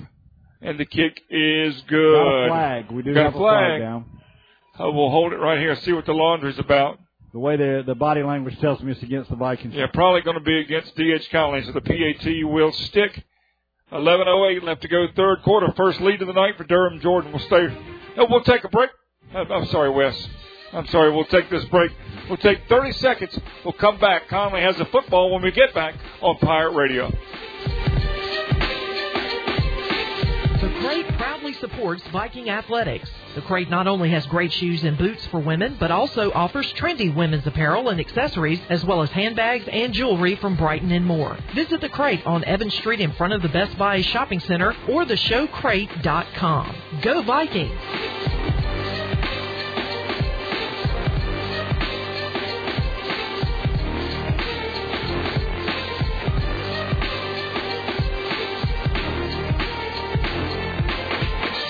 and 0.62 0.80
the 0.80 0.86
kick 0.86 1.20
is 1.30 1.82
good. 1.88 2.14
Got 2.16 2.45
a 2.45 2.48
flag. 2.50 2.91
We 2.91 3.02
do 3.04 3.14
Got 3.14 3.24
have 3.26 3.36
a 3.36 3.38
flag. 3.38 3.70
flag 3.70 3.82
down. 3.82 4.06
Uh, 4.80 4.91
we'll 4.91 5.10
hold 5.10 5.34
it 5.34 5.38
right 5.38 5.60
here. 5.60 5.76
See 5.78 5.91
what 5.94 6.06
the 6.06 6.14
laundry's 6.14 6.58
about. 6.60 7.00
The 7.34 7.40
way 7.40 7.58
the 7.58 7.84
the 7.86 7.95
body 7.95 8.24
language 8.24 8.60
tells 8.60 8.82
me 8.82 8.91
it's 8.91 9.02
against 9.04 9.30
the 9.30 9.36
Vikings. 9.36 9.74
Yeah, 9.76 9.88
probably 9.94 10.22
going 10.22 10.38
to 10.38 10.44
be 10.44 10.60
against 10.60 10.95
DH 10.95 11.30
Conley. 11.32 11.64
So 11.66 11.72
the 11.72 11.82
PAT 11.82 12.48
will 12.48 12.72
stick. 12.72 13.24
11:08 13.91 14.64
left 14.64 14.82
to 14.84 14.88
go, 14.88 15.06
third 15.16 15.41
quarter. 15.44 15.72
First 15.76 16.00
lead 16.02 16.22
of 16.22 16.28
the 16.28 16.34
night 16.34 16.58
for 16.58 16.64
Durham. 16.64 17.00
Jordan 17.02 17.32
We'll 17.32 17.41
stay. 17.45 17.68
No, 18.18 18.26
we'll 18.30 18.44
take 18.44 18.64
a 18.64 18.70
break. 18.70 18.90
I'm 19.34 19.66
sorry, 19.68 19.90
Wes. 19.90 20.16
I'm 20.74 20.88
sorry. 20.88 21.12
We'll 21.12 21.26
take 21.26 21.50
this 21.50 21.64
break. 21.66 21.91
We'll 22.28 22.38
take 22.38 22.68
30 22.68 22.91
seconds. 22.94 23.40
We'll 23.64 23.74
come 23.74 24.00
back. 24.00 24.28
Conley 24.28 24.62
has 24.62 24.76
the 24.78 24.86
football 24.86 25.32
when 25.32 25.44
we 25.44 25.52
get 25.52 25.74
back 25.74 25.95
on 26.22 26.38
Pirate 26.40 26.72
Radio. 26.72 27.12
The 30.62 30.70
Crate 30.80 31.08
proudly 31.18 31.54
supports 31.54 32.02
Viking 32.12 32.50
athletics. 32.50 33.10
The 33.36 33.41
Crate 33.41 33.70
not 33.70 33.88
only 33.88 34.10
has 34.12 34.26
great 34.28 34.54
shoes 34.54 34.84
and 34.84 34.98
boots 34.98 35.26
for 35.28 35.40
women, 35.40 35.76
but 35.80 35.91
also 35.91 36.32
offers 36.32 36.72
trendy 36.74 37.14
women's 37.14 37.45
apparel 37.45 37.90
and 37.90 38.00
accessories, 38.00 38.60
as 38.70 38.86
well 38.86 39.02
as 39.02 39.10
handbags 39.10 39.68
and 39.68 39.94
jewelry 39.94 40.36
from 40.38 40.56
Brighton 40.56 40.91
and 40.91 41.06
more. 41.06 41.38
Visit 41.54 41.82
The 41.82 41.90
Crate 41.90 42.26
on 42.26 42.44
Evans 42.45 42.76
Street 42.76 43.02
in 43.02 43.12
front 43.14 43.34
of 43.34 43.41
the 43.41 43.50
Best 43.50 43.78
Buy 43.78 44.02
Shopping 44.02 44.40
Center 44.40 44.76
or 44.90 45.04
theshowcrate.com. 45.06 46.76
Go 47.02 47.22
Vikings! 47.24 48.53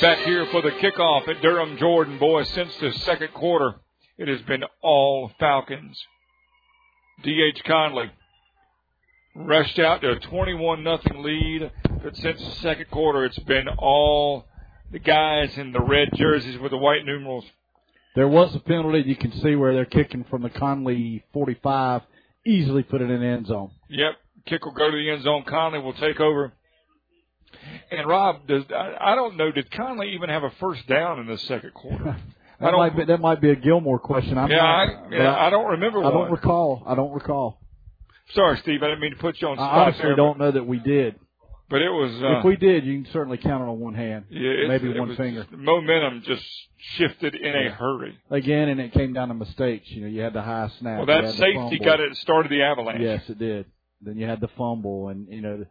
Back 0.03 0.25
here 0.25 0.45
for 0.47 0.61
the 0.61 0.71
kickoff 0.71 1.29
at 1.29 1.41
Durham 1.41 1.77
Jordan. 1.77 2.19
Boys, 2.19 2.49
since 2.49 2.75
the 2.81 2.91
second 3.05 3.33
quarter, 3.33 3.75
it 4.17 4.27
has 4.27 4.41
been 4.41 4.61
all 4.81 5.31
Falcons. 5.39 5.97
D.H. 7.23 7.63
Conley 7.63 8.11
rushed 9.33 9.79
out 9.79 10.01
to 10.01 10.11
a 10.11 10.19
21 10.19 10.83
nothing 10.83 11.23
lead, 11.23 11.71
but 12.03 12.17
since 12.17 12.37
the 12.37 12.51
second 12.55 12.91
quarter, 12.91 13.23
it's 13.23 13.39
been 13.39 13.69
all 13.77 14.45
the 14.91 14.99
guys 14.99 15.57
in 15.57 15.71
the 15.71 15.79
red 15.79 16.09
jerseys 16.15 16.59
with 16.59 16.71
the 16.71 16.77
white 16.77 17.05
numerals. 17.05 17.45
There 18.13 18.27
was 18.27 18.53
a 18.55 18.59
penalty. 18.59 19.03
You 19.07 19.15
can 19.15 19.31
see 19.31 19.55
where 19.55 19.73
they're 19.73 19.85
kicking 19.85 20.25
from 20.25 20.41
the 20.41 20.49
Conley 20.49 21.23
45, 21.31 22.01
easily 22.45 22.83
put 22.83 23.01
it 23.01 23.09
in 23.09 23.21
the 23.21 23.25
end 23.25 23.47
zone. 23.47 23.71
Yep. 23.89 24.15
Kick 24.47 24.65
will 24.65 24.73
go 24.73 24.91
to 24.91 24.97
the 24.97 25.11
end 25.11 25.23
zone. 25.23 25.45
Conley 25.47 25.79
will 25.79 25.93
take 25.93 26.19
over. 26.19 26.51
And 27.91 28.07
Rob, 28.07 28.47
does 28.47 28.63
I, 28.71 29.15
don't 29.15 29.37
know. 29.37 29.51
Did 29.51 29.71
Conley 29.71 30.13
even 30.13 30.29
have 30.29 30.43
a 30.43 30.51
first 30.59 30.87
down 30.87 31.19
in 31.19 31.27
the 31.27 31.37
second 31.37 31.73
quarter? 31.73 32.17
that 32.59 32.73
might 32.73 32.95
be 32.95 33.05
that 33.05 33.19
might 33.19 33.41
be 33.41 33.49
a 33.49 33.55
Gilmore 33.55 33.99
question. 33.99 34.37
I'm 34.37 34.49
yeah, 34.49 34.57
not, 34.57 34.89
I, 34.89 35.07
yeah, 35.11 35.33
I, 35.33 35.47
I 35.47 35.49
don't 35.49 35.71
remember. 35.71 35.99
I 35.99 36.03
one. 36.03 36.13
don't 36.13 36.31
recall. 36.31 36.83
I 36.85 36.95
don't 36.95 37.13
recall. 37.13 37.59
Sorry, 38.33 38.57
Steve. 38.57 38.81
I 38.81 38.87
didn't 38.87 39.01
mean 39.01 39.11
to 39.11 39.17
put 39.17 39.41
you 39.41 39.49
on 39.49 39.57
spot. 39.57 39.73
I 39.73 39.81
honestly 39.83 40.03
there, 40.03 40.15
don't 40.15 40.39
know 40.39 40.51
that 40.51 40.65
we 40.65 40.79
did. 40.79 41.15
But 41.69 41.81
it 41.81 41.89
was. 41.89 42.11
Uh, 42.21 42.39
if 42.39 42.45
we 42.45 42.55
did, 42.55 42.85
you 42.85 43.01
can 43.01 43.11
certainly 43.11 43.37
count 43.37 43.63
it 43.63 43.67
on 43.67 43.79
one 43.79 43.95
hand. 43.95 44.25
Yeah, 44.29 44.67
maybe 44.67 44.97
one 44.97 45.09
was, 45.09 45.17
finger. 45.17 45.45
Momentum 45.51 46.23
just 46.25 46.43
shifted 46.97 47.35
in 47.35 47.51
yeah. 47.51 47.69
a 47.69 47.71
hurry. 47.71 48.17
Again, 48.29 48.69
and 48.69 48.79
it 48.79 48.93
came 48.93 49.13
down 49.13 49.29
to 49.29 49.33
mistakes. 49.33 49.89
You 49.89 50.01
know, 50.03 50.07
you 50.07 50.21
had 50.21 50.33
the 50.33 50.41
high 50.41 50.69
snap. 50.79 50.97
Well, 50.97 51.21
that 51.21 51.33
safety 51.33 51.79
got 51.79 51.99
it 51.99 52.15
started 52.17 52.51
the 52.51 52.61
avalanche. 52.63 53.01
Yes, 53.01 53.23
it 53.27 53.39
did. 53.39 53.65
Then 54.01 54.17
you 54.17 54.27
had 54.27 54.39
the 54.39 54.49
fumble, 54.49 55.09
and 55.09 55.27
you 55.29 55.41
know. 55.41 55.65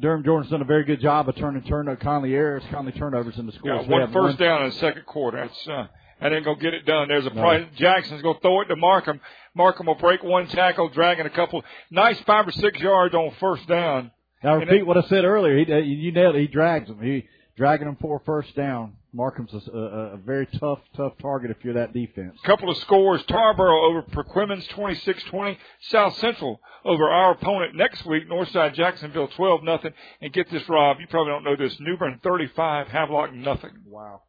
Durham 0.00 0.24
Jordan's 0.24 0.50
done 0.50 0.62
a 0.62 0.66
very 0.66 0.84
good 0.84 1.00
job 1.00 1.28
of 1.28 1.36
turning 1.36 1.62
turn 1.62 1.94
Conley 1.96 2.34
errors, 2.34 2.62
Conley 2.70 2.92
turnovers 2.92 3.38
in 3.38 3.46
the 3.46 3.52
score. 3.52 3.74
Yeah, 3.74 3.88
one 3.88 4.12
first 4.12 4.38
down 4.38 4.62
in 4.62 4.70
the 4.70 4.76
second 4.76 5.06
quarter. 5.06 5.38
That's 5.38 5.68
uh, 5.68 5.86
that 6.20 6.32
ain't 6.32 6.44
gonna 6.44 6.60
get 6.60 6.74
it 6.74 6.86
done. 6.86 7.08
There's 7.08 7.26
a 7.26 7.30
no. 7.30 7.40
price. 7.40 7.66
Jackson's 7.76 8.22
gonna 8.22 8.38
throw 8.40 8.62
it 8.62 8.66
to 8.66 8.76
Markham. 8.76 9.20
Markham 9.54 9.86
will 9.86 9.94
break 9.94 10.22
one 10.22 10.46
tackle, 10.48 10.88
dragging 10.88 11.26
a 11.26 11.30
couple 11.30 11.62
nice 11.90 12.18
five 12.26 12.46
or 12.46 12.52
six 12.52 12.78
yards 12.80 13.14
on 13.14 13.32
first 13.40 13.66
down. 13.66 14.10
Now 14.42 14.56
repeat 14.56 14.80
it, 14.80 14.86
what 14.86 14.96
I 14.96 15.02
said 15.08 15.24
earlier. 15.24 15.58
He, 15.58 15.72
you 15.88 16.12
nailed 16.12 16.36
it. 16.36 16.40
He 16.40 16.46
drags 16.48 16.88
them. 16.88 17.00
He 17.00 17.26
dragging 17.56 17.86
them 17.86 17.96
for 18.00 18.16
a 18.16 18.20
first 18.20 18.54
down. 18.56 18.94
Markham's 19.12 19.52
a, 19.52 19.70
a, 19.70 20.14
a, 20.14 20.16
very 20.16 20.46
tough, 20.58 20.78
tough 20.96 21.12
target 21.20 21.50
if 21.50 21.58
you're 21.62 21.74
that 21.74 21.92
defense. 21.92 22.38
Couple 22.44 22.70
of 22.70 22.78
scores: 22.78 23.22
Tarboro 23.24 23.90
over 23.90 24.02
Perquimans 24.02 24.66
26-20. 24.68 25.58
South 25.82 26.16
Central 26.18 26.60
over 26.84 27.10
our 27.10 27.32
opponent 27.32 27.74
next 27.74 28.06
week, 28.06 28.28
Northside 28.28 28.74
Jacksonville 28.74 29.28
12 29.28 29.64
nothing. 29.64 29.92
And 30.22 30.32
get 30.32 30.50
this, 30.50 30.66
Rob, 30.68 30.96
you 30.98 31.06
probably 31.08 31.32
don't 31.32 31.44
know 31.44 31.56
this: 31.56 31.78
New 31.78 31.96
Bern 31.98 32.20
35, 32.22 32.88
Havelock 32.88 33.34
nothing. 33.34 33.72
Wow. 33.86 34.22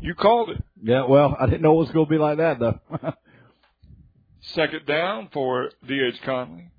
You 0.00 0.14
called 0.14 0.50
it. 0.50 0.62
Yeah, 0.82 1.04
well, 1.06 1.36
I 1.38 1.46
didn't 1.46 1.62
know 1.62 1.74
it 1.74 1.84
was 1.84 1.90
going 1.90 2.06
to 2.06 2.10
be 2.10 2.18
like 2.18 2.38
that 2.38 2.58
though. 2.58 2.80
Second 4.40 4.86
down 4.86 5.28
for 5.32 5.70
D.H. 5.86 6.22
Conley. 6.24 6.70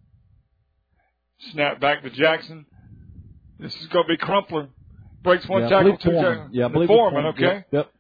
Snap 1.52 1.80
back 1.80 2.04
to 2.04 2.10
Jackson. 2.10 2.66
This 3.62 3.76
is 3.76 3.88
going 3.88 4.06
to 4.06 4.08
be 4.08 4.18
Crumpler. 4.18 4.70
Breaks 5.24 5.48
one 5.48 5.64
yeah, 5.64 5.70
tackle, 5.70 5.98
two 5.98 6.12
tackles. 6.12 6.50
Yeah, 6.52 6.68
Foreman, 6.68 6.88
Foreman. 6.88 7.26
okay. 7.28 7.44
Yep. 7.44 7.66
yep. 7.72 7.92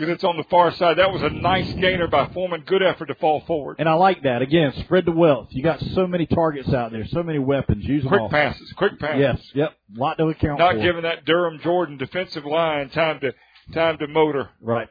It's 0.00 0.24
on 0.24 0.36
the 0.36 0.44
far 0.44 0.72
side. 0.72 0.98
That 0.98 1.12
was 1.12 1.22
a 1.22 1.30
nice 1.30 1.72
gainer 1.74 2.08
by 2.08 2.28
Foreman. 2.32 2.62
Good 2.66 2.82
effort 2.82 3.06
to 3.06 3.14
fall 3.16 3.42
forward. 3.46 3.76
And 3.78 3.88
I 3.88 3.94
like 3.94 4.22
that. 4.22 4.42
Again, 4.42 4.72
spread 4.84 5.04
the 5.04 5.12
wealth. 5.12 5.48
You 5.50 5.62
got 5.62 5.80
so 5.80 6.06
many 6.06 6.26
targets 6.26 6.72
out 6.72 6.92
there, 6.92 7.06
so 7.06 7.22
many 7.22 7.38
weapons. 7.38 7.84
Use 7.84 8.02
them 8.02 8.10
Quick 8.10 8.22
all. 8.22 8.30
passes, 8.30 8.72
quick 8.76 8.98
passes. 8.98 9.20
Yes, 9.20 9.40
yep. 9.54 9.74
A 9.96 10.00
lot 10.00 10.18
to 10.18 10.24
account 10.24 10.58
Not 10.58 10.72
for. 10.72 10.78
Not 10.78 10.84
giving 10.84 11.02
that 11.02 11.24
Durham 11.24 11.60
Jordan 11.62 11.98
defensive 11.98 12.44
line 12.44 12.90
time 12.90 13.20
to 13.20 13.32
time 13.72 13.98
to 13.98 14.08
motor. 14.08 14.50
Right. 14.60 14.88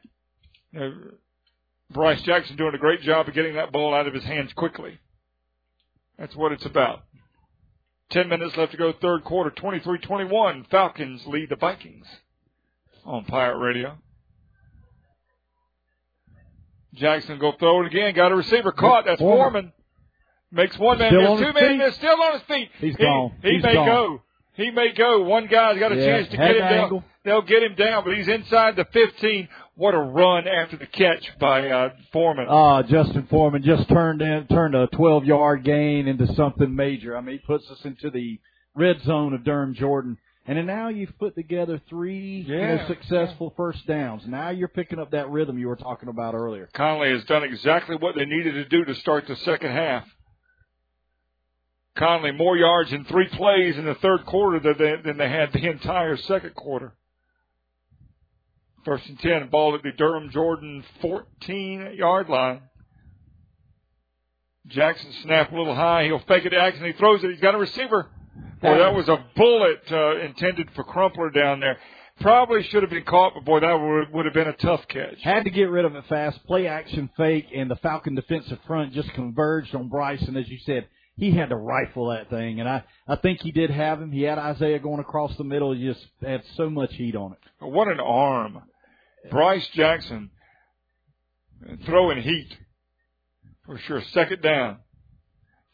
Bryce 1.90 2.22
Jackson 2.24 2.58
doing 2.58 2.76
a 2.76 2.78
great 2.78 3.02
job 3.02 3.28
of 3.28 3.34
getting 3.34 3.56
that 3.56 3.72
ball 3.72 3.94
out 3.94 4.08
of 4.08 4.14
his 4.14 4.24
hands 4.24 4.52
quickly. 4.54 5.00
That's 6.18 6.36
what 6.36 6.52
it's 6.52 6.66
about. 6.66 7.04
Ten 8.10 8.30
minutes 8.30 8.56
left 8.56 8.72
to 8.72 8.78
go, 8.78 8.94
third 8.94 9.24
quarter, 9.26 9.52
23-21. 9.52 10.70
Falcons 10.70 11.26
lead 11.28 11.50
the 11.50 11.56
Vikings 11.58 12.06
on 13.06 13.26
Pirate 13.26 13.58
Radio. 13.58 13.98
Jackson 16.94 17.38
go 17.38 17.52
throw 17.60 17.82
it 17.82 17.88
again. 17.88 18.14
Got 18.16 18.32
a 18.32 18.36
receiver 18.36 18.72
caught. 18.72 19.06
That's 19.06 19.20
Foreman. 19.20 19.72
Makes 20.52 20.78
one 20.80 20.98
man 20.98 21.10
Still 21.12 21.36
miss, 21.36 21.46
two 21.48 21.54
men 21.54 21.78
miss, 21.78 21.96
still 21.96 22.22
on 22.22 22.34
his 22.34 22.42
feet. 22.44 22.70
He's 22.80 22.96
he, 22.96 23.04
gone. 23.04 23.34
He 23.44 23.52
He's 23.56 23.64
may 23.64 23.74
gone. 23.74 23.86
go. 23.86 24.22
He 24.54 24.72
may 24.72 24.94
go. 24.94 25.22
One 25.24 25.48
guy's 25.48 25.78
got 25.78 25.92
a 25.92 25.96
Yeah, 25.98 26.06
chance 26.06 26.30
to 26.30 26.38
get 26.38 26.48
him 26.48 26.54
the 26.54 26.60
down. 26.60 26.74
angle. 26.74 27.04
They'll 27.26 27.42
get 27.42 27.62
him 27.62 27.76
down, 27.76 28.06
but 28.06 28.16
he's 28.18 28.30
inside 28.30 28.78
the 28.78 28.86
15. 28.86 29.50
What 29.78 29.94
a 29.94 30.00
run 30.00 30.48
after 30.48 30.76
the 30.76 30.88
catch 30.88 31.24
by 31.40 31.70
uh, 31.70 31.90
Foreman. 32.12 32.48
Uh, 32.50 32.82
Justin 32.82 33.28
Foreman 33.30 33.62
just 33.62 33.88
turned 33.88 34.24
in, 34.24 34.48
turned 34.48 34.74
a 34.74 34.88
12 34.88 35.26
yard 35.26 35.64
gain 35.64 36.08
into 36.08 36.34
something 36.34 36.76
major. 36.76 37.16
I 37.16 37.22
mean, 37.22 37.38
he 37.38 37.46
puts 37.46 37.70
us 37.70 37.78
into 37.86 38.10
the 38.10 38.40
red 38.74 39.00
zone 39.04 39.36
of 39.36 39.44
Durham 39.44 39.76
Jordan. 39.76 40.18
And 40.48 40.66
now 40.66 40.88
you've 40.88 41.16
put 41.20 41.36
together 41.36 41.80
three 41.90 42.40
you 42.48 42.58
know, 42.58 42.64
Yeah, 42.64 42.88
successful 42.88 43.54
first 43.56 43.86
downs. 43.86 44.24
Now 44.26 44.50
you're 44.50 44.68
picking 44.68 44.98
up 44.98 45.12
that 45.12 45.30
rhythm 45.30 45.60
you 45.60 45.68
were 45.68 45.76
talking 45.76 46.10
about 46.10 46.34
earlier. 46.34 46.70
Conley 46.74 47.12
has 47.12 47.24
done 47.26 47.44
exactly 47.44 47.98
what 47.98 48.16
they 48.16 48.26
needed 48.26 48.54
to 48.54 48.66
do 48.66 48.84
to 48.84 48.96
start 48.96 49.28
the 49.28 49.36
second 49.36 49.74
half. 49.74 50.06
Conley 51.96 52.32
more 52.32 52.58
yards 52.58 52.92
in 52.92 53.06
three 53.06 53.28
plays 53.28 53.78
in 53.78 53.86
the 53.86 53.96
third 53.96 54.26
quarter 54.26 54.60
than 54.60 54.76
they, 54.80 54.96
than 55.04 55.18
they 55.18 55.30
had 55.30 55.54
the 55.54 55.70
entire 55.70 56.18
second 56.18 56.56
quarter. 56.56 56.96
First 58.88 59.06
and 59.10 59.20
ten, 59.20 59.50
ball 59.50 59.76
at 59.76 59.84
the 59.84 59.92
Durham 59.92 60.30
Jordan 60.30 60.82
14 61.02 61.96
yard 61.98 62.30
line. 62.30 62.62
Jackson 64.68 65.12
snap 65.24 65.52
a 65.52 65.58
little 65.58 65.76
high. 65.76 66.06
He'll 66.06 66.20
fake 66.20 66.46
it 66.46 66.52
to. 66.52 66.86
He 66.86 66.94
throws 66.94 67.22
it. 67.22 67.32
He's 67.32 67.42
got 67.42 67.54
a 67.54 67.58
receiver. 67.58 68.08
Boy, 68.62 68.78
that 68.78 68.96
was 68.96 69.10
a 69.10 69.26
bullet 69.36 69.82
uh, 69.92 70.20
intended 70.20 70.70
for 70.74 70.86
Crumpler 70.86 71.32
down 71.32 71.60
there. 71.60 71.78
Probably 72.22 72.64
should 72.64 72.82
have 72.82 72.90
been 72.90 73.04
caught, 73.04 73.34
but 73.36 73.44
boy, 73.44 73.60
that 73.60 73.74
would, 73.74 74.14
would 74.14 74.26
have 74.26 74.34
been 74.34 74.48
a 74.48 74.54
tough 74.54 74.88
catch. 74.88 75.22
Had 75.22 75.44
to 75.44 75.50
get 75.50 75.70
rid 75.70 75.84
of 75.84 75.94
it 75.94 76.06
fast. 76.08 76.42
Play 76.46 76.68
action 76.68 77.10
fake, 77.18 77.48
and 77.54 77.70
the 77.70 77.76
Falcon 77.76 78.16
defensive 78.16 78.60
front 78.68 78.94
just 78.94 79.12
converged 79.12 79.76
on 79.76 79.90
Bryson, 79.90 80.38
as 80.38 80.48
you 80.48 80.60
said. 80.66 80.88
He 81.18 81.32
had 81.32 81.50
to 81.50 81.58
rifle 81.58 82.08
that 82.12 82.30
thing, 82.30 82.62
and 82.62 82.70
I, 82.70 82.86
I 83.06 83.18
think 83.18 83.42
he 83.42 83.52
did 83.52 83.70
have 83.70 84.02
him. 84.02 84.14
He 84.14 84.22
had 84.22 84.38
Isaiah 84.38 84.80
going 84.80 85.02
across 85.02 85.36
the 85.36 85.44
middle. 85.44 85.74
He 85.74 85.86
just 85.86 86.06
had 86.22 86.42
so 86.56 86.70
much 86.70 86.94
heat 86.94 87.18
on 87.18 87.34
it. 87.34 87.40
What 87.60 87.90
an 87.90 88.00
arm. 88.00 88.62
Bryce 89.30 89.68
Jackson 89.74 90.32
throwing 91.86 92.22
heat 92.22 92.50
for 93.66 93.78
sure. 93.80 94.02
Second 94.14 94.42
down. 94.42 94.78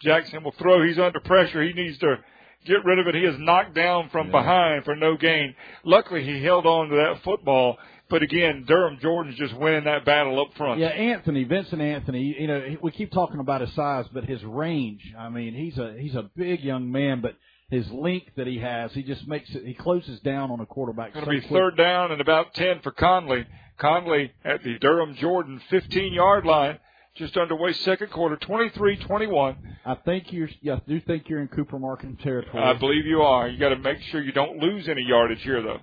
Jackson 0.02 0.44
will 0.44 0.54
throw. 0.60 0.86
He's 0.86 1.00
under 1.00 1.20
pressure. 1.22 1.64
He 1.64 1.74
needs 1.74 1.98
to 2.00 2.18
get 2.66 2.84
rid 2.84 3.00
of 3.00 3.08
it. 3.08 3.16
He 3.16 3.22
is 3.22 3.36
knocked 3.40 3.74
down 3.74 4.10
from 4.10 4.32
behind 4.32 4.84
for 4.84 4.96
no 4.96 5.16
gain. 5.16 5.56
Luckily, 5.86 6.24
he 6.24 6.44
held 6.44 6.66
on 6.66 6.90
to 6.90 6.96
that 6.96 7.24
football. 7.24 7.78
But 8.10 8.22
again, 8.22 8.66
Durham 8.68 9.00
Jordan's 9.02 9.38
just 9.38 9.58
winning 9.58 9.86
that 9.86 10.06
battle 10.06 10.40
up 10.42 10.56
front. 10.58 10.80
Yeah, 10.80 10.88
Anthony, 10.88 11.46
Vincent 11.46 11.82
Anthony. 11.82 12.36
You 12.38 12.48
know, 12.48 12.78
we 12.82 12.92
keep 12.92 13.12
talking 13.12 13.40
about 13.40 13.62
his 13.62 13.74
size, 13.76 14.06
but 14.14 14.26
his 14.26 14.44
range. 14.44 15.02
I 15.18 15.30
mean, 15.30 15.54
he's 15.54 15.78
a 15.78 15.96
he's 15.98 16.16
a 16.16 16.30
big 16.36 16.62
young 16.62 16.92
man, 16.92 17.22
but 17.22 17.36
his 17.74 17.90
link 17.92 18.32
that 18.38 18.48
he 18.48 18.60
has, 18.60 18.94
he 18.94 19.04
just 19.04 19.28
makes 19.28 19.50
it. 19.56 19.66
He 19.66 19.74
closes 19.74 20.20
down 20.22 20.52
on 20.52 20.60
a 20.60 20.66
quarterback. 20.66 21.14
Going 21.14 21.26
so 21.26 21.32
to 21.32 21.38
be 21.38 21.48
quick. 21.48 21.52
third 21.52 21.78
down 21.78 22.12
and 22.12 22.22
about 22.22 22.54
10 22.54 22.82
for 22.82 22.92
Conley. 22.92 23.46
Conley 23.78 24.32
at 24.46 24.64
the 24.64 24.78
Durham 24.80 25.16
Jordan 25.16 25.62
15 25.70 26.14
yard 26.14 26.46
line. 26.46 26.80
Just 27.16 27.38
underway 27.38 27.74
second 27.74 28.10
quarter, 28.10 28.36
23-21. 28.38 29.56
I 29.86 29.96
think 30.04 30.34
you're. 30.34 30.50
Yeah, 30.62 30.76
I 30.76 30.82
do 30.88 31.00
think 31.00 31.30
you're 31.30 31.42
in 31.42 31.48
Cooper 31.48 31.78
Markham 31.78 32.18
territory. 32.18 32.64
I 32.64 32.74
believe 32.74 33.06
you 33.06 33.22
are. 33.22 33.48
You 33.48 33.60
got 33.60 33.70
to 33.70 33.78
make 33.78 34.02
sure 34.02 34.22
you 34.22 34.32
don't 34.32 34.58
lose 34.58 34.90
any 34.90 35.04
yardage 35.04 35.44
here, 35.44 35.62
though. 35.62 35.82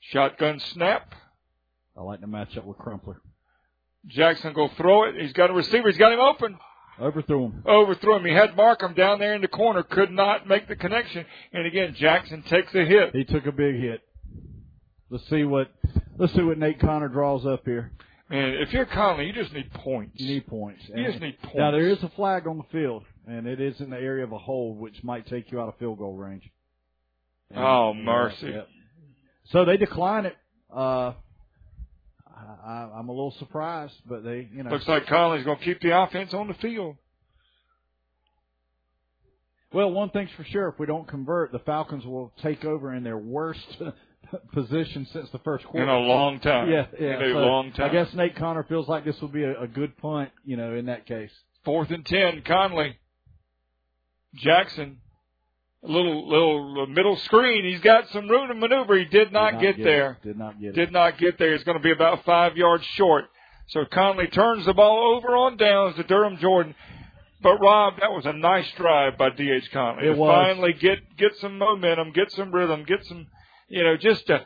Shotgun 0.00 0.58
snap. 0.72 1.14
I 1.98 2.02
like 2.02 2.20
to 2.20 2.26
match 2.26 2.56
up 2.56 2.64
with 2.64 2.78
Crumpler. 2.78 3.20
Jackson 4.06 4.54
go 4.54 4.68
throw 4.76 5.04
it. 5.04 5.16
He's 5.20 5.32
got 5.32 5.50
a 5.50 5.52
receiver. 5.52 5.88
He's 5.88 5.98
got 5.98 6.12
him 6.12 6.20
open. 6.20 6.56
Overthrew 7.00 7.46
him. 7.46 7.62
Overthrew 7.66 8.16
him. 8.16 8.24
He 8.24 8.32
had 8.32 8.56
Markham 8.56 8.94
down 8.94 9.18
there 9.18 9.34
in 9.34 9.42
the 9.42 9.48
corner. 9.48 9.82
Could 9.82 10.10
not 10.10 10.48
make 10.48 10.66
the 10.68 10.76
connection. 10.76 11.26
And 11.52 11.66
again, 11.66 11.94
Jackson 11.98 12.42
takes 12.42 12.74
a 12.74 12.84
hit. 12.84 13.14
He 13.14 13.24
took 13.24 13.46
a 13.46 13.52
big 13.52 13.76
hit. 13.76 14.00
Let's 15.10 15.28
see 15.28 15.44
what. 15.44 15.70
Let's 16.18 16.32
see 16.34 16.42
what 16.42 16.58
Nate 16.58 16.80
Connor 16.80 17.08
draws 17.08 17.44
up 17.46 17.64
here. 17.64 17.92
Man, 18.30 18.54
if 18.54 18.72
you're 18.72 18.86
Conley, 18.86 19.26
you 19.26 19.32
just 19.32 19.52
need 19.52 19.72
points. 19.72 20.14
You 20.16 20.26
need 20.34 20.46
points. 20.46 20.82
You 20.92 21.04
just 21.06 21.20
need 21.20 21.40
points. 21.42 21.56
Now 21.58 21.70
there 21.70 21.86
is 21.86 22.02
a 22.02 22.08
flag 22.16 22.46
on 22.48 22.56
the 22.58 22.64
field, 22.72 23.04
and 23.26 23.46
it 23.46 23.60
is 23.60 23.78
in 23.80 23.90
the 23.90 23.96
area 23.98 24.24
of 24.24 24.32
a 24.32 24.38
hole, 24.38 24.74
which 24.74 25.04
might 25.04 25.26
take 25.26 25.52
you 25.52 25.60
out 25.60 25.68
of 25.68 25.76
field 25.78 25.98
goal 25.98 26.16
range. 26.16 26.42
And- 27.50 27.60
Oh, 27.64 27.94
mercy. 27.94 28.48
Yeah. 28.48 28.62
So 29.50 29.64
they 29.64 29.76
decline 29.76 30.26
it. 30.26 30.36
Uh, 30.74 31.12
I, 32.46 32.70
I, 32.70 32.98
I'm 32.98 33.08
a 33.08 33.12
little 33.12 33.34
surprised, 33.38 33.94
but 34.06 34.22
they, 34.24 34.48
you 34.52 34.62
know, 34.62 34.70
Looks 34.70 34.88
like 34.88 35.06
Conley's 35.06 35.44
going 35.44 35.58
to 35.58 35.64
keep 35.64 35.80
the 35.80 35.98
offense 35.98 36.32
on 36.32 36.48
the 36.48 36.54
field. 36.54 36.96
Well, 39.72 39.90
one 39.90 40.10
thing's 40.10 40.30
for 40.36 40.44
sure: 40.44 40.68
if 40.68 40.78
we 40.78 40.86
don't 40.86 41.08
convert, 41.08 41.52
the 41.52 41.58
Falcons 41.60 42.04
will 42.04 42.32
take 42.42 42.64
over 42.64 42.94
in 42.94 43.02
their 43.02 43.18
worst 43.18 43.60
position 44.52 45.06
since 45.12 45.28
the 45.30 45.38
first 45.40 45.64
quarter 45.64 45.84
In 45.84 45.88
a 45.88 45.98
long 45.98 46.40
time. 46.40 46.70
Yeah, 46.70 46.86
yeah. 46.98 47.16
In 47.16 47.22
a 47.22 47.32
So 47.34 47.38
long 47.38 47.72
time. 47.72 47.90
I 47.90 47.92
guess 47.92 48.08
Nate 48.14 48.36
Connor 48.36 48.64
feels 48.64 48.88
like 48.88 49.04
this 49.04 49.20
will 49.20 49.28
be 49.28 49.42
a, 49.42 49.62
a 49.62 49.66
good 49.66 49.96
punt, 49.98 50.30
you 50.44 50.56
know, 50.56 50.74
in 50.74 50.86
that 50.86 51.06
case. 51.06 51.30
Fourth 51.64 51.90
and 51.90 52.06
ten, 52.06 52.42
Conley. 52.46 52.96
Jackson. 54.36 54.98
A 55.86 55.90
little 55.90 56.28
little 56.28 56.82
uh, 56.82 56.86
middle 56.86 57.16
screen. 57.16 57.64
He's 57.64 57.80
got 57.80 58.08
some 58.10 58.28
room 58.28 58.48
to 58.48 58.54
maneuver. 58.54 58.96
He 58.98 59.04
did 59.04 59.32
not, 59.32 59.52
Did 59.52 59.54
not 59.54 59.62
get, 59.62 59.76
get 59.76 59.84
there. 59.84 60.10
it. 60.22 60.26
Did 60.26 60.38
not 60.38 60.60
get 60.60 60.68
it. 60.68 60.74
Did 60.74 60.92
not 60.92 61.18
get 61.18 61.38
there. 61.38 61.54
It's 61.54 61.64
going 61.64 61.76
to 61.78 61.82
be 61.82 61.92
about 61.92 62.24
five 62.24 62.56
yards 62.56 62.84
short. 62.94 63.26
So 63.68 63.84
Conley 63.84 64.26
turns 64.28 64.66
the 64.66 64.74
ball 64.74 65.16
over 65.16 65.36
on 65.36 65.56
downs 65.56 65.96
to 65.96 66.02
Durham 66.04 66.38
Jordan. 66.38 66.74
But 67.42 67.58
Rob, 67.60 67.94
that 68.00 68.10
was 68.12 68.24
a 68.26 68.32
nice 68.32 68.68
drive 68.76 69.18
by 69.18 69.30
D.H. 69.30 69.70
Conley 69.72 70.08
It 70.08 70.12
to 70.14 70.18
was. 70.18 70.28
finally 70.34 70.72
get 70.72 70.98
get 71.16 71.36
some 71.36 71.58
momentum, 71.58 72.12
get 72.12 72.32
some 72.32 72.50
rhythm, 72.50 72.84
get 72.84 73.04
some, 73.04 73.26
you 73.68 73.84
know, 73.84 73.96
just 73.96 74.26
to, 74.28 74.40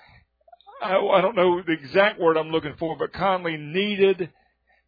I, 0.83 0.97
I 0.99 1.21
don't 1.21 1.37
know 1.37 1.63
the 1.63 1.73
exact 1.73 2.19
word 2.21 2.37
I'm 2.37 2.51
looking 2.51 2.75
for, 2.79 2.97
but 2.97 3.13
Conley 3.13 3.57
needed 3.57 4.31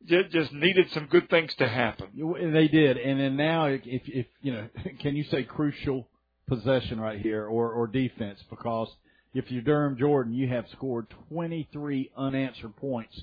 just, 0.06 0.30
just 0.30 0.52
needed 0.52 0.90
some 0.90 1.06
good 1.06 1.30
things 1.30 1.54
to 1.54 1.68
happen. 1.68 2.08
And 2.40 2.54
They 2.54 2.66
did, 2.68 2.96
and 2.98 3.20
then 3.20 3.36
now, 3.36 3.66
if 3.66 3.82
if 3.84 4.26
you 4.42 4.52
know, 4.52 4.68
can 5.00 5.14
you 5.14 5.24
say 5.24 5.44
crucial 5.44 6.08
possession 6.48 7.00
right 7.00 7.20
here 7.20 7.46
or 7.46 7.72
or 7.72 7.86
defense? 7.86 8.38
Because 8.50 8.88
if 9.34 9.50
you're 9.50 9.62
Durham 9.62 9.96
Jordan, 9.98 10.34
you 10.34 10.48
have 10.48 10.66
scored 10.72 11.06
23 11.30 12.10
unanswered 12.16 12.76
points. 12.76 13.18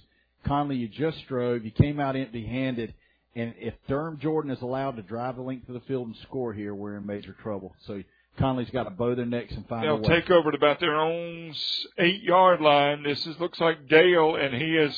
Conley, 0.46 0.78
you 0.78 0.88
just 0.88 1.28
drove, 1.28 1.66
you 1.66 1.72
came 1.72 2.00
out 2.00 2.16
empty-handed, 2.16 2.94
and 3.36 3.54
if 3.58 3.74
Durham 3.88 4.18
Jordan 4.20 4.52
is 4.52 4.62
allowed 4.62 4.96
to 4.96 5.02
drive 5.02 5.36
the 5.36 5.42
length 5.42 5.68
of 5.68 5.74
the 5.76 5.82
field 5.82 6.08
and 6.08 6.16
score 6.24 6.54
here, 6.54 6.74
we're 6.74 6.96
in 6.98 7.06
major 7.06 7.36
trouble. 7.44 7.76
So 7.86 8.02
Conley's 8.40 8.70
got 8.72 8.84
to 8.86 8.90
bow 8.90 9.16
their 9.16 9.26
necks 9.26 9.54
and 9.54 9.68
find 9.68 9.84
They'll 9.84 10.00
way. 10.02 10.08
take 10.22 10.32
over 10.32 10.50
at 10.50 10.56
about 10.56 10.80
their 10.80 10.96
own 10.96 11.54
eight 11.98 12.24
yard 12.24 12.62
line. 12.62 13.04
This 13.04 13.26
is 13.28 13.40
looks 13.40 13.60
like 13.60 13.88
Dale, 13.90 14.36
and 14.36 14.54
he 14.56 14.76
has 14.76 14.98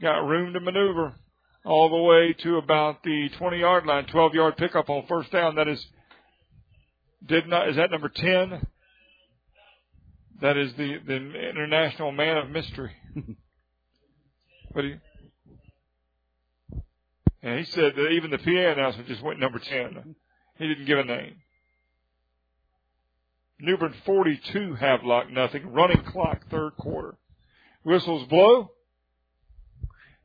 got 0.00 0.26
room 0.26 0.52
to 0.52 0.60
maneuver 0.60 1.14
all 1.64 1.88
the 1.88 1.96
way 1.96 2.32
to 2.42 2.56
about 2.56 3.04
the 3.04 3.28
twenty 3.38 3.60
yard 3.60 3.86
line. 3.86 4.04
Twelve 4.06 4.34
yard 4.34 4.56
pickup 4.56 4.90
on 4.90 5.06
first 5.06 5.30
down. 5.30 5.54
That 5.54 5.68
is 5.68 5.86
did 7.26 7.48
not 7.48 7.68
is 7.68 7.76
that 7.76 7.90
number 7.90 8.08
ten? 8.08 8.66
That 10.40 10.56
is 10.56 10.72
the 10.74 10.98
the 11.06 11.14
international 11.14 12.12
man 12.12 12.36
of 12.38 12.50
mystery. 12.50 12.92
what 14.72 14.82
do 14.82 14.88
you? 14.88 15.00
And 17.42 17.58
he 17.58 17.64
said 17.64 17.94
that 17.96 18.08
even 18.10 18.30
the 18.30 18.38
PA 18.38 18.50
announcement 18.50 19.08
just 19.08 19.22
went 19.22 19.40
number 19.40 19.58
ten. 19.58 20.14
He 20.58 20.68
didn't 20.68 20.86
give 20.86 20.98
a 20.98 21.04
name. 21.04 21.36
New 23.58 23.76
Bern 23.76 23.94
42, 24.04 24.74
Havelock 24.74 25.30
nothing. 25.30 25.72
Running 25.72 26.02
clock, 26.02 26.48
third 26.50 26.76
quarter. 26.76 27.14
Whistles 27.84 28.26
blow. 28.28 28.72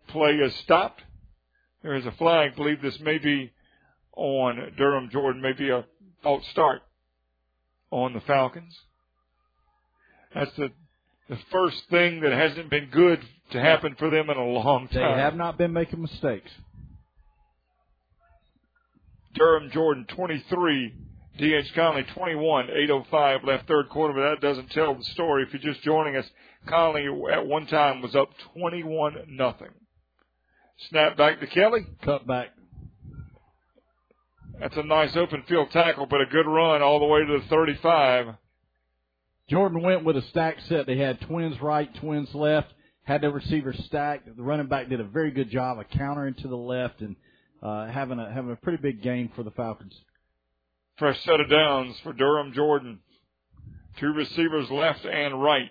Play 0.08 0.32
is 0.32 0.56
stopped. 0.56 1.04
There 1.84 1.96
is 1.96 2.06
a 2.06 2.12
flag. 2.14 2.54
I 2.54 2.56
believe 2.56 2.82
this 2.82 3.00
may 3.00 3.20
be 3.20 3.52
on 4.16 4.74
Durham 4.76 5.10
Jordan, 5.12 5.42
maybe 5.42 5.70
a 5.70 5.86
false 6.24 6.48
start 6.48 6.82
on 7.92 8.14
the 8.14 8.22
Falcons. 8.22 8.76
That's 10.34 10.56
the 10.56 10.70
the 11.30 11.38
first 11.52 11.84
thing 11.90 12.22
that 12.22 12.32
hasn't 12.32 12.70
been 12.70 12.90
good 12.90 13.20
to 13.52 13.60
happen 13.60 13.96
for 14.00 14.10
them 14.10 14.30
in 14.30 14.38
a 14.38 14.46
long 14.46 14.88
time. 14.88 15.18
They 15.18 15.22
have 15.22 15.36
not 15.36 15.58
been 15.58 15.74
making 15.74 16.02
mistakes. 16.02 16.50
Durham 19.34 19.70
Jordan 19.72 20.06
23, 20.16 20.94
DH 21.38 21.76
Conley 21.76 22.06
21, 22.16 22.70
805 22.70 23.44
left 23.44 23.68
third 23.68 23.90
quarter, 23.90 24.14
but 24.14 24.30
that 24.30 24.42
doesn't 24.42 24.72
tell 24.72 24.96
the 24.96 25.04
story. 25.04 25.44
If 25.44 25.54
you're 25.54 25.74
just 25.74 25.84
joining 25.84 26.16
us, 26.16 26.26
Conley 26.68 27.08
at 27.32 27.46
one 27.46 27.68
time 27.68 28.02
was 28.02 28.16
up 28.16 28.30
21 28.54 29.26
nothing. 29.30 29.70
Snap 30.90 31.18
back 31.18 31.40
to 31.40 31.48
Kelly. 31.48 31.86
Cut 32.04 32.26
back. 32.26 32.50
That's 34.60 34.76
a 34.76 34.84
nice 34.84 35.16
open 35.16 35.44
field 35.48 35.70
tackle, 35.72 36.08
but 36.08 36.22
a 36.22 36.26
good 36.26 36.48
run 36.48 36.82
all 36.82 37.00
the 37.00 37.06
way 37.06 37.20
to 37.20 37.40
the 37.40 37.46
35. 37.48 38.36
Jordan 39.50 39.82
went 39.84 40.04
with 40.04 40.18
a 40.18 40.22
stack 40.24 40.58
set. 40.68 40.88
They 40.88 40.98
had 40.98 41.22
twins 41.22 41.62
right, 41.62 41.94
twins 41.96 42.34
left, 42.34 42.74
had 43.04 43.22
the 43.22 43.30
receivers 43.30 43.80
stacked. 43.86 44.36
The 44.36 44.42
running 44.42 44.68
back 44.68 44.90
did 44.90 45.00
a 45.00 45.06
very 45.06 45.32
good 45.32 45.52
job 45.52 45.80
of 45.80 45.88
countering 45.90 46.34
to 46.36 46.48
the 46.48 46.58
left 46.58 47.02
and 47.02 47.16
uh, 47.62 47.88
having 47.88 48.20
a 48.20 48.32
having 48.32 48.52
a 48.52 48.56
pretty 48.56 48.82
big 48.82 49.02
game 49.04 49.32
for 49.36 49.44
the 49.44 49.52
Falcons. 49.52 49.94
Fresh 50.98 51.24
set 51.24 51.40
of 51.40 51.50
downs 51.50 51.96
for 52.04 52.12
Durham 52.12 52.52
Jordan. 52.54 53.00
Two 54.00 54.12
receivers 54.12 54.70
left 54.72 55.06
and 55.06 55.42
right. 55.42 55.70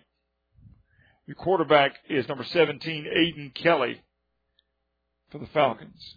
The 1.26 1.34
quarterback 1.34 1.96
is 2.08 2.28
number 2.28 2.44
17, 2.44 3.04
Aiden 3.04 3.52
Kelly 3.54 4.00
for 5.32 5.38
the 5.38 5.46
Falcons. 5.46 6.14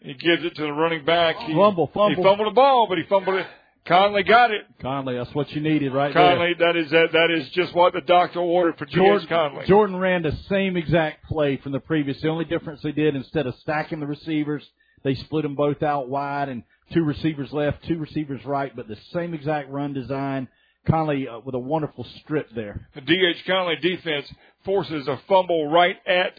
He 0.00 0.14
gives 0.14 0.44
it 0.44 0.54
to 0.56 0.62
the 0.62 0.72
running 0.72 1.04
back. 1.04 1.36
He, 1.38 1.54
Fumble, 1.54 1.90
fumble. 1.92 2.16
He 2.16 2.22
fumbled 2.22 2.46
the 2.46 2.54
ball, 2.54 2.86
but 2.88 2.98
he 2.98 3.04
fumbled 3.04 3.36
it. 3.36 3.46
Conley 3.88 4.22
got 4.22 4.50
it. 4.50 4.66
Conley, 4.82 5.16
that's 5.16 5.34
what 5.34 5.50
you 5.52 5.62
needed 5.62 5.92
right 5.94 6.12
Conley, 6.12 6.52
that 6.58 6.76
is 6.76 6.90
that, 6.90 7.12
that 7.12 7.30
is 7.30 7.48
just 7.50 7.74
what 7.74 7.94
the 7.94 8.02
doctor 8.02 8.38
ordered 8.38 8.76
for 8.76 8.84
there. 8.84 8.94
George 8.94 9.22
Jordan, 9.22 9.28
Conley. 9.28 9.66
Jordan 9.66 9.96
ran 9.96 10.22
the 10.22 10.36
same 10.50 10.76
exact 10.76 11.24
play 11.24 11.56
from 11.56 11.72
the 11.72 11.80
previous. 11.80 12.20
The 12.20 12.28
only 12.28 12.44
difference 12.44 12.82
they 12.82 12.92
did 12.92 13.16
instead 13.16 13.46
of 13.46 13.54
stacking 13.62 14.00
the 14.00 14.06
receivers, 14.06 14.62
they 15.04 15.14
split 15.14 15.42
them 15.42 15.54
both 15.54 15.82
out 15.82 16.08
wide 16.10 16.50
and 16.50 16.64
two 16.92 17.02
receivers 17.02 17.50
left, 17.52 17.84
two 17.86 17.98
receivers 17.98 18.44
right, 18.44 18.74
but 18.76 18.88
the 18.88 18.98
same 19.12 19.32
exact 19.32 19.70
run 19.70 19.94
design. 19.94 20.48
Conley 20.86 21.26
uh, 21.26 21.40
with 21.40 21.54
a 21.54 21.58
wonderful 21.58 22.06
strip 22.20 22.48
there. 22.54 22.88
The 22.94 23.00
DH 23.00 23.46
Conley 23.46 23.76
defense 23.76 24.30
forces 24.64 25.08
a 25.08 25.18
fumble 25.28 25.70
right 25.70 25.96
at 26.06 26.38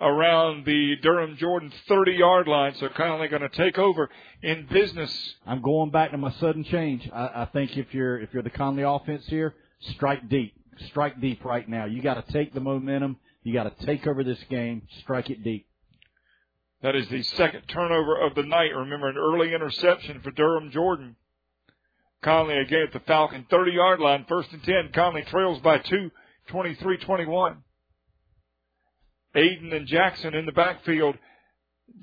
around 0.00 0.64
the 0.66 0.96
Durham 1.02 1.36
Jordan 1.36 1.72
30 1.88 2.12
yard 2.12 2.48
line. 2.48 2.74
So 2.80 2.88
Conley 2.88 3.28
going 3.28 3.42
to 3.42 3.48
take 3.48 3.78
over 3.78 4.10
in 4.42 4.66
business. 4.70 5.34
I'm 5.46 5.62
going 5.62 5.90
back 5.90 6.10
to 6.10 6.18
my 6.18 6.32
sudden 6.32 6.64
change. 6.64 7.08
I, 7.12 7.42
I 7.42 7.48
think 7.52 7.76
if 7.76 7.92
you're 7.94 8.20
if 8.20 8.32
you're 8.32 8.42
the 8.42 8.50
Conley 8.50 8.82
offense 8.82 9.24
here, 9.26 9.54
strike 9.92 10.28
deep, 10.28 10.54
strike 10.88 11.20
deep 11.20 11.44
right 11.44 11.68
now. 11.68 11.84
You 11.84 12.02
got 12.02 12.24
to 12.24 12.32
take 12.32 12.52
the 12.52 12.60
momentum. 12.60 13.18
You 13.42 13.52
got 13.52 13.78
to 13.78 13.86
take 13.86 14.06
over 14.06 14.24
this 14.24 14.42
game. 14.48 14.82
Strike 15.00 15.30
it 15.30 15.44
deep. 15.44 15.66
That 16.82 16.96
is 16.96 17.08
the 17.08 17.22
second 17.22 17.62
turnover 17.68 18.20
of 18.20 18.34
the 18.34 18.42
night. 18.42 18.74
Remember 18.74 19.08
an 19.08 19.16
early 19.16 19.54
interception 19.54 20.20
for 20.22 20.30
Durham 20.30 20.70
Jordan. 20.70 21.16
Conley 22.22 22.58
again 22.58 22.86
at 22.86 22.92
the 22.92 23.00
Falcon 23.00 23.46
30 23.50 23.72
yard 23.72 24.00
line, 24.00 24.24
first 24.28 24.50
and 24.52 24.62
10. 24.62 24.90
Conley 24.94 25.22
trails 25.22 25.60
by 25.60 25.78
two, 25.78 26.10
23 26.48 26.98
21. 26.98 27.58
Aiden 29.34 29.74
and 29.74 29.86
Jackson 29.86 30.34
in 30.34 30.46
the 30.46 30.52
backfield. 30.52 31.16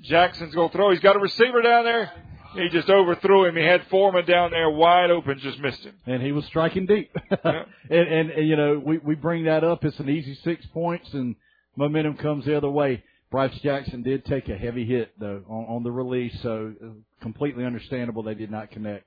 Jackson's 0.02 0.54
going 0.54 0.70
to 0.70 0.76
throw. 0.76 0.90
He's 0.90 1.00
got 1.00 1.16
a 1.16 1.18
receiver 1.18 1.62
down 1.62 1.84
there. 1.84 2.12
He 2.54 2.68
just 2.68 2.90
overthrew 2.90 3.46
him. 3.46 3.56
He 3.56 3.62
had 3.62 3.86
Foreman 3.88 4.26
down 4.26 4.50
there 4.50 4.68
wide 4.68 5.10
open, 5.10 5.38
just 5.38 5.58
missed 5.58 5.82
him. 5.82 5.94
And 6.06 6.22
he 6.22 6.32
was 6.32 6.44
striking 6.46 6.84
deep. 6.84 7.10
and, 7.44 7.66
and, 7.90 8.30
and, 8.30 8.48
you 8.48 8.56
know, 8.56 8.80
we, 8.84 8.98
we 8.98 9.14
bring 9.14 9.44
that 9.44 9.64
up. 9.64 9.84
It's 9.84 9.98
an 9.98 10.10
easy 10.10 10.38
six 10.44 10.66
points 10.66 11.08
and 11.14 11.34
momentum 11.76 12.16
comes 12.16 12.44
the 12.44 12.56
other 12.56 12.68
way. 12.68 13.02
Bryce 13.30 13.58
Jackson 13.62 14.02
did 14.02 14.26
take 14.26 14.50
a 14.50 14.56
heavy 14.56 14.84
hit 14.84 15.18
though 15.18 15.42
on, 15.48 15.76
on 15.76 15.82
the 15.82 15.90
release, 15.90 16.38
so 16.42 16.74
uh, 16.84 16.88
completely 17.22 17.64
understandable 17.64 18.22
they 18.22 18.34
did 18.34 18.50
not 18.50 18.70
connect. 18.70 19.06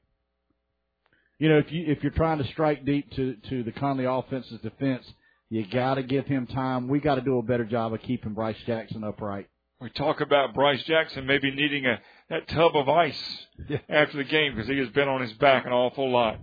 You 1.38 1.50
know, 1.50 1.60
if 1.60 1.72
you 1.72 1.86
if 1.86 2.02
you're 2.02 2.12
trying 2.12 2.40
to 2.40 2.48
strike 2.48 2.86
deep 2.86 3.12
to 3.12 3.36
to 3.50 3.62
the 3.62 3.72
Conley 3.72 4.06
offense's 4.06 4.60
defense, 4.62 5.06
you 5.50 5.66
got 5.68 5.96
to 5.96 6.04
give 6.04 6.26
him 6.26 6.48
time. 6.48 6.88
We 6.88 7.00
got 7.00 7.16
to 7.16 7.22
do 7.22 7.38
a 7.38 7.44
better 7.44 7.66
job 7.66 7.94
of 7.94 8.02
keeping 8.02 8.34
Bryce 8.34 8.58
Jackson 8.66 9.04
upright. 9.04 9.48
We 9.80 9.90
talk 9.90 10.22
about 10.22 10.54
Bryce 10.54 10.84
Jackson 10.84 11.26
maybe 11.26 11.52
needing 11.52 11.86
a 11.86 12.00
that 12.30 12.48
tub 12.48 12.76
of 12.76 12.90
ice 12.90 13.46
after 13.90 14.18
the 14.18 14.24
game 14.24 14.56
because 14.56 14.70
he 14.70 14.78
has 14.80 14.90
been 14.90 15.08
on 15.08 15.22
his 15.22 15.34
back 15.34 15.66
an 15.66 15.74
awful 15.74 16.10
lot. 16.10 16.40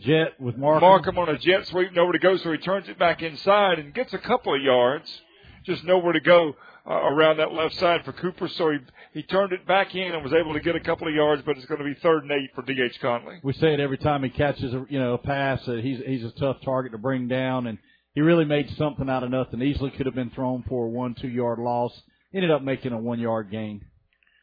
Jet 0.00 0.38
with 0.38 0.56
Markham. 0.56 0.86
Markham 0.86 1.18
on 1.18 1.28
a 1.30 1.38
jet 1.38 1.66
sweep, 1.68 1.92
nowhere 1.94 2.12
to 2.12 2.18
go, 2.18 2.36
so 2.36 2.52
he 2.52 2.58
turns 2.58 2.88
it 2.88 2.98
back 2.98 3.22
inside 3.22 3.78
and 3.78 3.94
gets 3.94 4.12
a 4.12 4.18
couple 4.18 4.54
of 4.54 4.60
yards. 4.60 5.22
Just 5.64 5.84
nowhere 5.84 6.12
to 6.12 6.20
go 6.20 6.54
uh, 6.88 6.94
around 6.94 7.38
that 7.38 7.52
left 7.52 7.74
side 7.76 8.04
for 8.04 8.12
Cooper, 8.12 8.48
so 8.48 8.70
he 8.70 8.78
he 9.12 9.22
turned 9.22 9.52
it 9.52 9.66
back 9.66 9.94
in 9.94 10.12
and 10.12 10.22
was 10.22 10.32
able 10.32 10.52
to 10.52 10.60
get 10.60 10.76
a 10.76 10.80
couple 10.80 11.08
of 11.08 11.14
yards, 11.14 11.42
but 11.44 11.56
it's 11.56 11.66
going 11.66 11.78
to 11.80 11.84
be 11.84 11.94
third 12.00 12.22
and 12.22 12.32
eight 12.32 12.50
for 12.54 12.62
D.H. 12.62 13.00
Conley. 13.00 13.40
We 13.42 13.54
say 13.54 13.74
it 13.74 13.80
every 13.80 13.98
time 13.98 14.22
he 14.22 14.28
catches 14.28 14.72
a 14.72 14.86
you 14.88 14.98
know 14.98 15.14
a 15.14 15.18
pass 15.18 15.64
that 15.66 15.82
he's 15.82 15.98
he's 16.06 16.24
a 16.24 16.30
tough 16.32 16.58
target 16.64 16.92
to 16.92 16.98
bring 16.98 17.26
down, 17.28 17.66
and 17.66 17.78
he 18.14 18.20
really 18.20 18.44
made 18.44 18.70
something 18.76 19.10
out 19.10 19.24
of 19.24 19.30
nothing. 19.30 19.60
Easily 19.62 19.90
could 19.90 20.06
have 20.06 20.14
been 20.14 20.30
thrown 20.30 20.64
for 20.68 20.86
a 20.86 20.88
one 20.88 21.14
two 21.14 21.28
yard 21.28 21.58
loss. 21.58 21.92
Ended 22.32 22.50
up 22.50 22.62
making 22.62 22.92
a 22.92 22.98
one 22.98 23.18
yard 23.18 23.50
gain. 23.50 23.84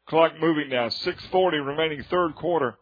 Clock 0.07 0.34
moving 0.40 0.70
now. 0.70 0.90
6:40 0.90 1.65
remaining 1.65 2.03
third 2.03 2.36
quarter. 2.36 2.76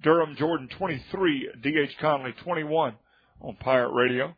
Durham 0.00 0.36
Jordan 0.36 0.68
23, 0.68 1.50
D.H. 1.60 1.98
Conley 1.98 2.32
21 2.44 2.94
on 3.40 3.56
Pirate 3.56 3.92
Radio. 3.92 4.36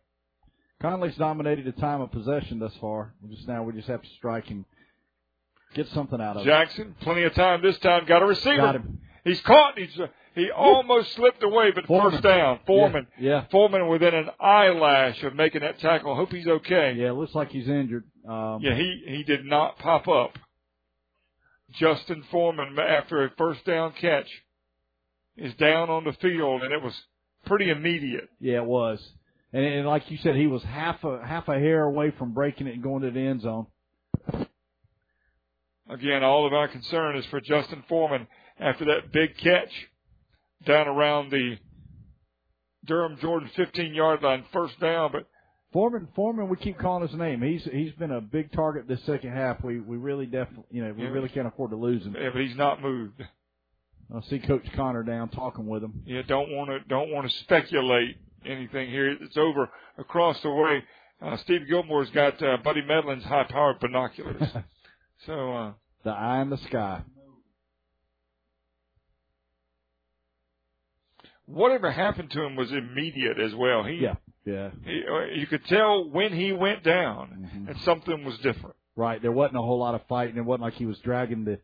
Conley's 0.80 1.16
dominated 1.16 1.66
the 1.66 1.72
time 1.80 2.00
of 2.00 2.10
possession 2.10 2.58
thus 2.58 2.74
far. 2.80 3.12
We 3.22 3.34
just 3.34 3.46
now 3.46 3.62
we 3.62 3.72
just 3.72 3.88
have 3.88 4.02
to 4.02 4.08
strike 4.16 4.50
and 4.50 4.64
get 5.74 5.88
something 5.88 6.20
out 6.20 6.36
of 6.36 6.42
it. 6.42 6.46
Jackson, 6.46 6.94
plenty 7.00 7.24
of 7.24 7.34
time 7.34 7.62
this 7.62 7.78
time. 7.78 8.06
Got 8.06 8.22
a 8.22 8.26
receiver. 8.26 8.56
Got 8.56 8.76
him. 8.76 9.00
He's 9.24 9.40
caught. 9.42 9.78
He's 9.78 9.98
uh, 10.00 10.06
he 10.34 10.50
almost 10.50 11.12
slipped 11.14 11.42
away, 11.42 11.72
but 11.72 11.86
Foreman. 11.86 12.12
first 12.12 12.22
down. 12.22 12.60
Foreman. 12.66 13.06
Yeah, 13.18 13.30
yeah. 13.30 13.44
Foreman 13.50 13.88
within 13.88 14.14
an 14.14 14.30
eyelash 14.40 15.22
of 15.22 15.34
making 15.34 15.60
that 15.60 15.78
tackle. 15.80 16.16
Hope 16.16 16.32
he's 16.32 16.46
okay. 16.46 16.94
Yeah, 16.96 17.10
it 17.10 17.14
looks 17.14 17.34
like 17.34 17.50
he's 17.50 17.68
injured. 17.68 18.04
Um, 18.26 18.60
Yeah, 18.62 18.74
he 18.74 19.02
he 19.06 19.22
did 19.22 19.44
not 19.44 19.78
pop 19.78 20.08
up. 20.08 20.38
Justin 21.72 22.24
Foreman, 22.30 22.76
after 22.78 23.24
a 23.24 23.30
first 23.36 23.64
down 23.64 23.92
catch, 23.92 24.28
is 25.36 25.54
down 25.54 25.88
on 25.90 26.04
the 26.04 26.12
field, 26.14 26.62
and 26.62 26.72
it 26.72 26.82
was 26.82 26.94
pretty 27.46 27.70
immediate. 27.70 28.28
Yeah, 28.40 28.56
it 28.56 28.64
was. 28.64 29.00
And, 29.52 29.64
and 29.64 29.86
like 29.86 30.10
you 30.10 30.18
said, 30.18 30.36
he 30.36 30.46
was 30.46 30.62
half 30.62 31.02
a 31.04 31.24
half 31.26 31.48
a 31.48 31.54
hair 31.58 31.82
away 31.84 32.12
from 32.18 32.32
breaking 32.34 32.66
it 32.66 32.74
and 32.74 32.82
going 32.82 33.02
to 33.02 33.10
the 33.10 33.20
end 33.20 33.42
zone. 33.42 33.66
Again, 35.88 36.22
all 36.22 36.46
of 36.46 36.52
our 36.52 36.68
concern 36.68 37.16
is 37.16 37.26
for 37.26 37.40
Justin 37.40 37.82
Foreman 37.88 38.28
after 38.60 38.84
that 38.86 39.12
big 39.12 39.36
catch 39.38 39.70
down 40.64 40.86
around 40.86 41.30
the 41.30 41.56
Durham 42.84 43.18
Jordan 43.20 43.50
15 43.56 43.92
yard 43.94 44.22
line, 44.22 44.44
first 44.52 44.78
down. 44.78 45.10
But 45.12 45.26
Foreman, 45.72 46.08
Foreman, 46.14 46.48
we 46.48 46.56
keep 46.56 46.78
calling 46.78 47.06
his 47.08 47.16
name. 47.18 47.42
He's 47.42 47.64
he's 47.72 47.92
been 47.94 48.12
a 48.12 48.20
big 48.20 48.52
target 48.52 48.86
this 48.86 49.02
second 49.04 49.32
half. 49.32 49.64
We 49.64 49.80
we 49.80 49.96
really 49.96 50.26
definitely, 50.26 50.66
you 50.70 50.84
know, 50.84 50.92
we 50.92 51.02
Yeah. 51.02 51.08
really 51.10 51.28
can't 51.28 51.48
afford 51.48 51.70
to 51.70 51.76
lose 51.76 52.04
him. 52.04 52.14
yeah, 52.18 52.30
but 52.32 52.40
he's 52.40 52.56
not 52.56 52.80
moved. 52.80 53.20
I 54.14 54.20
see 54.22 54.38
Coach 54.40 54.66
Connor 54.74 55.02
down 55.04 55.28
talking 55.28 55.66
with 55.66 55.82
him. 55.84 56.02
Yeah, 56.04 56.22
don't 56.26 56.50
want 56.50 56.70
to 56.70 56.80
don't 56.88 57.10
want 57.10 57.28
to 57.30 57.36
speculate 57.38 58.16
anything 58.44 58.90
here. 58.90 59.10
It's 59.10 59.36
over 59.36 59.68
across 59.98 60.40
the 60.42 60.50
way. 60.50 60.82
Uh, 61.22 61.36
Steve 61.38 61.62
Gilmore's 61.68 62.10
got 62.10 62.42
uh, 62.42 62.56
Buddy 62.64 62.82
Medlin's 62.82 63.24
high 63.24 63.44
powered 63.44 63.78
binoculars. 63.80 64.42
so 65.26 65.52
uh, 65.52 65.72
The 66.04 66.10
eye 66.10 66.40
in 66.42 66.50
the 66.50 66.56
sky. 66.58 67.02
whatever 71.46 71.90
happened 71.90 72.30
to 72.30 72.42
him 72.42 72.56
was 72.56 72.70
immediate 72.72 73.38
as 73.38 73.54
well. 73.54 73.82
He, 73.84 73.94
Yeah, 73.96 74.14
yeah. 74.44 74.70
he 74.84 75.02
uh, 75.10 75.24
you 75.34 75.46
could 75.46 75.64
tell 75.66 76.08
when 76.08 76.32
he 76.32 76.52
went 76.52 76.82
down 76.84 77.66
and 77.68 77.76
something 77.80 78.24
was 78.24 78.38
different. 78.38 78.76
Right. 78.96 79.20
There 79.20 79.32
wasn't 79.32 79.58
a 79.58 79.62
whole 79.62 79.78
lot 79.78 79.94
of 79.94 80.02
fighting. 80.08 80.36
It 80.36 80.44
wasn't 80.44 80.62
like 80.62 80.74
he 80.74 80.86
was 80.86 80.98
dragging 80.98 81.44
the 81.44 81.58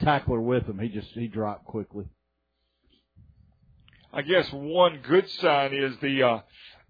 tackler 0.00 0.40
with 0.40 0.64
him. 0.66 0.78
He 0.78 0.88
just 0.88 1.08
he 1.08 1.26
dropped 1.26 1.64
quickly. 1.64 2.06
I 4.12 4.22
guess 4.22 4.50
one 4.52 5.00
good 5.06 5.28
sign 5.30 5.72
is 5.74 5.96
the 6.00 6.22
uh, 6.22 6.40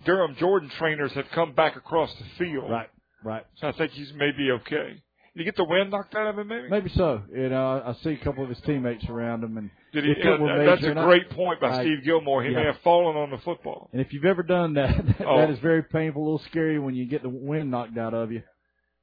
Durham 0.04 0.34
Jordan 0.36 0.70
trainers 0.70 1.12
have 1.12 1.28
come 1.30 1.52
back 1.54 1.76
across 1.76 2.12
the 2.14 2.24
field. 2.38 2.70
Right, 2.70 2.88
right. 3.24 3.44
So 3.56 3.68
I 3.68 3.72
think 3.72 3.92
he's 3.92 4.12
maybe 4.14 4.50
okay. 4.50 4.94
Did 5.34 5.38
he 5.40 5.44
get 5.44 5.56
the 5.56 5.64
wind 5.64 5.90
knocked 5.90 6.14
out 6.14 6.26
of 6.26 6.38
him? 6.38 6.48
Maybe. 6.48 6.68
Maybe 6.68 6.90
so. 6.90 7.22
You 7.34 7.48
know, 7.48 7.82
I 7.86 7.94
see 8.02 8.10
a 8.10 8.16
couple 8.18 8.42
of 8.42 8.50
his 8.50 8.60
teammates 8.62 9.04
around 9.08 9.42
him, 9.42 9.56
and 9.56 9.70
Did 9.94 10.04
he? 10.04 10.10
uh, 10.22 10.36
that's 10.66 10.82
a 10.82 10.90
and 10.90 11.00
I- 11.00 11.04
great 11.04 11.30
point 11.30 11.58
by 11.60 11.70
I- 11.78 11.82
Steve 11.84 12.04
Gilmore. 12.04 12.42
He 12.42 12.54
may 12.54 12.64
have 12.64 12.78
fallen 12.84 13.16
on 13.16 13.30
the 13.30 13.38
football. 13.38 13.88
And 13.92 14.00
if 14.02 14.12
you've 14.12 14.26
ever 14.26 14.42
done 14.42 14.74
that, 14.74 14.94
that, 15.18 15.26
Oh. 15.26 15.38
that 15.38 15.48
is 15.48 15.58
very 15.60 15.84
painful, 15.84 16.20
a 16.20 16.24
little 16.24 16.38
scary 16.50 16.78
when 16.78 16.94
you 16.94 17.06
get 17.06 17.22
the 17.22 17.30
wind 17.30 17.70
knocked 17.70 17.96
out 17.96 18.12
of 18.12 18.30
you, 18.32 18.42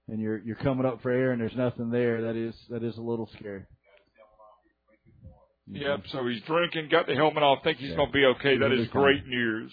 and 0.07 0.19
you're 0.19 0.37
you're 0.39 0.55
coming 0.57 0.85
up 0.85 1.01
for 1.01 1.09
air 1.09 1.31
and 1.31 1.41
there's 1.41 1.55
nothing 1.55 1.89
there. 1.89 2.21
That 2.23 2.35
is 2.35 2.55
that 2.69 2.83
is 2.83 2.97
a 2.97 3.01
little 3.01 3.27
scary. 3.39 3.63
Yep. 5.71 6.03
So 6.11 6.27
he's 6.27 6.41
drinking, 6.43 6.89
got 6.89 7.07
the 7.07 7.15
helmet 7.15 7.43
off. 7.43 7.63
Think 7.63 7.77
he's 7.77 7.95
going 7.95 8.07
to 8.07 8.13
be 8.13 8.25
okay. 8.25 8.57
That 8.57 8.71
is 8.71 8.87
great 8.87 9.25
news. 9.27 9.71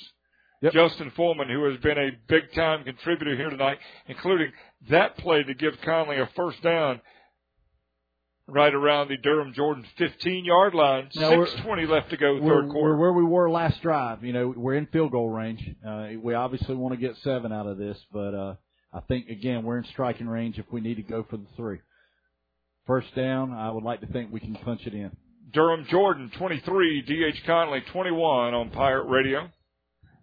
Yep. 0.63 0.73
Justin 0.73 1.13
Foreman, 1.17 1.49
who 1.49 1.71
has 1.71 1.81
been 1.81 1.99
a 1.99 2.11
big 2.29 2.53
time 2.55 2.85
contributor 2.85 3.37
here 3.37 3.51
tonight, 3.51 3.79
including 4.07 4.53
that 4.91 5.17
play 5.19 5.43
to 5.43 5.55
give 5.55 5.75
Conley 5.85 6.19
a 6.19 6.29
first 6.35 6.63
down 6.63 7.01
right 8.49 8.73
around 8.73 9.09
the 9.09 9.17
Durham 9.17 9.53
Jordan 9.55 9.85
15 9.99 10.45
yard 10.45 10.75
line. 10.75 11.09
Now 11.15 11.31
6.20 11.31 11.89
left 11.89 12.11
to 12.11 12.17
go, 12.17 12.39
we're, 12.41 12.63
third 12.63 12.71
quarter. 12.71 12.97
we're 12.97 12.97
where 12.97 13.13
we 13.13 13.25
were 13.25 13.51
last 13.51 13.83
drive. 13.83 14.25
You 14.25 14.33
know, 14.33 14.55
we're 14.57 14.75
in 14.75 14.87
field 14.87 15.13
goal 15.13 15.29
range. 15.29 15.63
Uh, 15.87 16.09
we 16.23 16.35
obviously 16.35 16.75
want 16.75 16.95
to 16.95 17.01
get 17.01 17.17
seven 17.23 17.53
out 17.53 17.67
of 17.67 17.77
this, 17.77 17.99
but 18.13 18.35
uh, 18.35 18.55
I 18.93 19.01
think 19.01 19.29
again 19.29 19.65
we're 19.65 19.79
in 19.79 19.85
striking 19.85 20.29
range 20.29 20.59
if 20.59 20.67
we 20.71 20.81
need 20.81 20.97
to 20.97 21.03
go 21.03 21.27
for 21.29 21.37
the 21.37 21.47
three. 21.57 21.81
First 22.87 23.15
down, 23.15 23.53
I 23.53 23.71
would 23.71 23.83
like 23.83 24.01
to 24.01 24.07
think 24.07 24.33
we 24.33 24.41
can 24.41 24.55
punch 24.55 24.87
it 24.87 24.95
in. 24.95 25.11
Durham 25.53 25.87
Jordan 25.89 26.31
23, 26.37 27.03
DH 27.03 27.47
Conley 27.47 27.81
21 27.93 28.55
on 28.55 28.71
Pirate 28.71 29.05
Radio. 29.05 29.49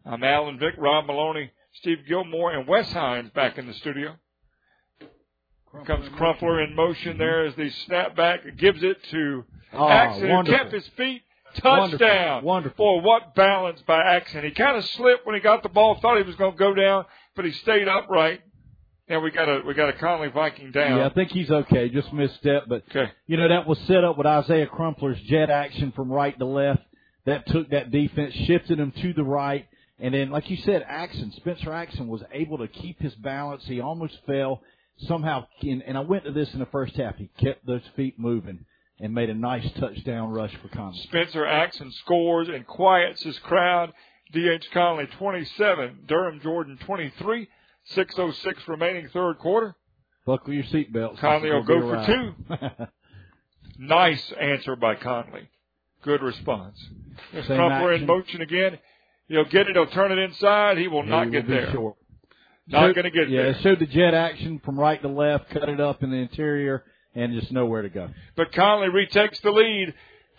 I'm 0.06 0.24
Alan 0.24 0.60
Vick, 0.60 0.76
Rob 0.78 1.06
Maloney, 1.06 1.50
Steve 1.80 2.00
Gilmore, 2.08 2.52
and 2.52 2.68
Wes 2.68 2.92
Hines 2.92 3.32
back 3.32 3.58
in 3.58 3.66
the 3.66 3.74
studio. 3.74 4.16
Here 5.00 5.86
comes 5.86 6.10
Crumpler 6.18 6.62
in 6.62 6.76
motion 6.76 7.14
mm-hmm. 7.14 7.20
there 7.20 7.46
as 7.46 7.56
the 7.56 7.72
snapback 7.88 8.58
gives 8.58 8.84
it 8.84 8.98
to 9.12 9.46
Oh, 9.72 9.88
Axon, 9.88 10.30
wonderful. 10.30 10.60
kept 10.60 10.74
his 10.74 10.88
feet. 10.98 11.22
Touchdown. 11.56 12.44
Wonderful. 12.44 12.48
Wonderful. 12.48 13.02
Boy, 13.02 13.08
what 13.08 13.36
balance 13.36 13.82
by 13.88 14.02
Axon. 14.04 14.44
He 14.44 14.52
kind 14.52 14.78
of 14.78 14.86
slipped 14.86 15.26
when 15.26 15.36
he 15.36 15.42
got 15.42 15.64
the 15.64 15.70
ball, 15.70 15.98
thought 16.02 16.18
he 16.18 16.24
was 16.24 16.36
going 16.36 16.52
to 16.52 16.58
go 16.58 16.74
down, 16.74 17.06
but 17.36 17.46
he 17.46 17.52
stayed 17.52 17.88
upright. 17.88 18.42
And 19.14 19.22
we 19.24 19.30
got 19.30 19.48
a 19.48 19.62
we 19.66 19.76
got 19.76 19.90
a 19.90 19.94
Conley 19.94 20.30
Viking 20.30 20.72
down. 20.72 20.98
Yeah, 20.98 21.06
I 21.06 21.10
think 21.14 21.30
he's 21.32 21.52
okay. 21.52 21.88
Just 21.90 22.12
misstep, 22.12 22.64
but 22.68 22.84
Okay. 22.90 23.12
you 23.28 23.38
know 23.38 23.48
that 23.48 23.68
was 23.68 23.78
set 23.82 24.04
up 24.04 24.18
with 24.18 24.26
Isaiah 24.26 24.66
Crumpler's 24.66 25.22
jet 25.22 25.52
action 25.52 25.92
from 25.96 26.12
right 26.12 26.38
to 26.40 26.46
left. 26.46 26.82
That 27.26 27.46
took 27.48 27.70
that 27.70 27.92
defense, 27.92 28.34
shifted 28.34 28.80
him 28.80 28.92
to 29.04 29.14
the 29.14 29.24
right, 29.24 29.68
and 30.00 30.14
then, 30.16 30.32
like 30.32 30.50
you 30.50 30.58
said, 30.58 30.84
Axon 30.88 31.32
Spencer 31.38 31.72
Axon 31.72 32.08
was 32.08 32.24
able 32.32 32.58
to 32.58 32.68
keep 32.68 33.00
his 33.00 33.14
balance. 33.16 33.64
He 33.66 33.80
almost 33.82 34.18
fell 34.26 34.62
somehow, 35.08 35.46
and, 35.62 35.84
and 35.84 35.96
I 35.96 36.02
went 36.02 36.24
to 36.26 36.32
this 36.32 36.52
in 36.54 36.60
the 36.60 36.66
first 36.66 36.96
half. 36.96 37.16
He 37.18 37.30
kept 37.38 37.66
those 37.68 37.84
feet 37.96 38.18
moving 38.18 38.66
and 39.00 39.14
made 39.14 39.30
a 39.30 39.34
nice 39.36 39.70
touchdown 39.80 40.32
rush 40.32 40.56
for 40.62 40.70
Conley. 40.70 41.00
Spencer 41.04 41.46
Axon 41.46 41.92
scores 41.92 42.50
and 42.50 42.66
quiets 42.66 43.22
his 43.24 43.38
crowd. 43.40 43.94
D.H. 44.32 44.66
Conley 44.74 45.06
27, 45.20 46.06
Durham 46.08 46.40
Jordan 46.42 46.80
23, 46.86 47.48
6.06 47.96 48.68
remaining 48.68 49.10
third 49.10 49.40
quarter. 49.40 49.76
Buckle 50.26 50.54
your 50.54 50.64
seatbelts. 50.64 51.20
Conley 51.20 51.52
will 51.52 51.64
go 51.64 51.80
for 51.82 51.94
ride. 51.94 52.88
Nice 53.78 54.32
answer 54.40 54.76
by 54.76 54.96
Conley. 54.96 55.50
Good 56.04 56.22
response. 56.22 56.78
There's 57.32 57.48
Same 57.48 57.58
Crumpler 57.58 57.94
in 57.94 58.06
motion 58.06 58.42
again. 58.42 58.78
He'll 59.28 59.46
get 59.46 59.68
it. 59.68 59.76
He'll 59.76 59.88
turn 59.88 60.12
it 60.12 60.20
inside. 60.20 60.78
He 60.78 60.88
will 60.88 61.04
He 61.04 61.10
not 61.10 61.26
will 61.26 61.32
get 61.32 61.48
there. 61.48 61.72
short. 61.72 61.96
Not 62.68 62.94
going 62.94 63.06
to 63.06 63.12
get 63.12 63.30
yeah, 63.30 63.42
there. 63.44 63.52
it 63.52 63.62
showed 63.62 63.80
the 63.80 63.86
jet 63.86 64.14
action 64.14 64.62
from 64.64 64.80
right 64.80 65.02
to 65.02 65.08
left, 65.08 65.50
cut 65.50 65.68
it 65.70 65.82
up 65.82 66.02
in 66.04 66.12
the 66.12 66.18
interior, 66.18 66.84
and 67.16 67.34
just 67.38 67.52
nowhere 67.52 67.82
to 67.82 67.90
go. 67.90 68.10
But 68.38 68.54
Conley 68.54 68.90
retakes 68.90 69.40
the 69.42 69.52
lead. 69.52 69.94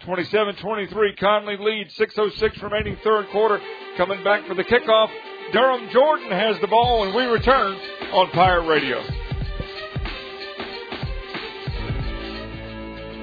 27-23. 0.06 1.18
Conley 1.18 1.56
leads. 1.58 1.94
6.06 1.96 2.62
remaining 2.62 2.96
third 3.04 3.28
quarter. 3.30 3.60
Coming 3.96 4.22
back 4.24 4.46
for 4.46 4.54
the 4.54 4.64
kickoff. 4.64 5.10
Durham 5.54 5.88
Jordan 5.92 6.32
has 6.32 6.60
the 6.60 6.66
ball, 6.66 7.04
and 7.04 7.14
we 7.14 7.26
return 7.26 7.76
on 8.12 8.28
Pirate 8.32 8.66
Radio. 8.66 8.98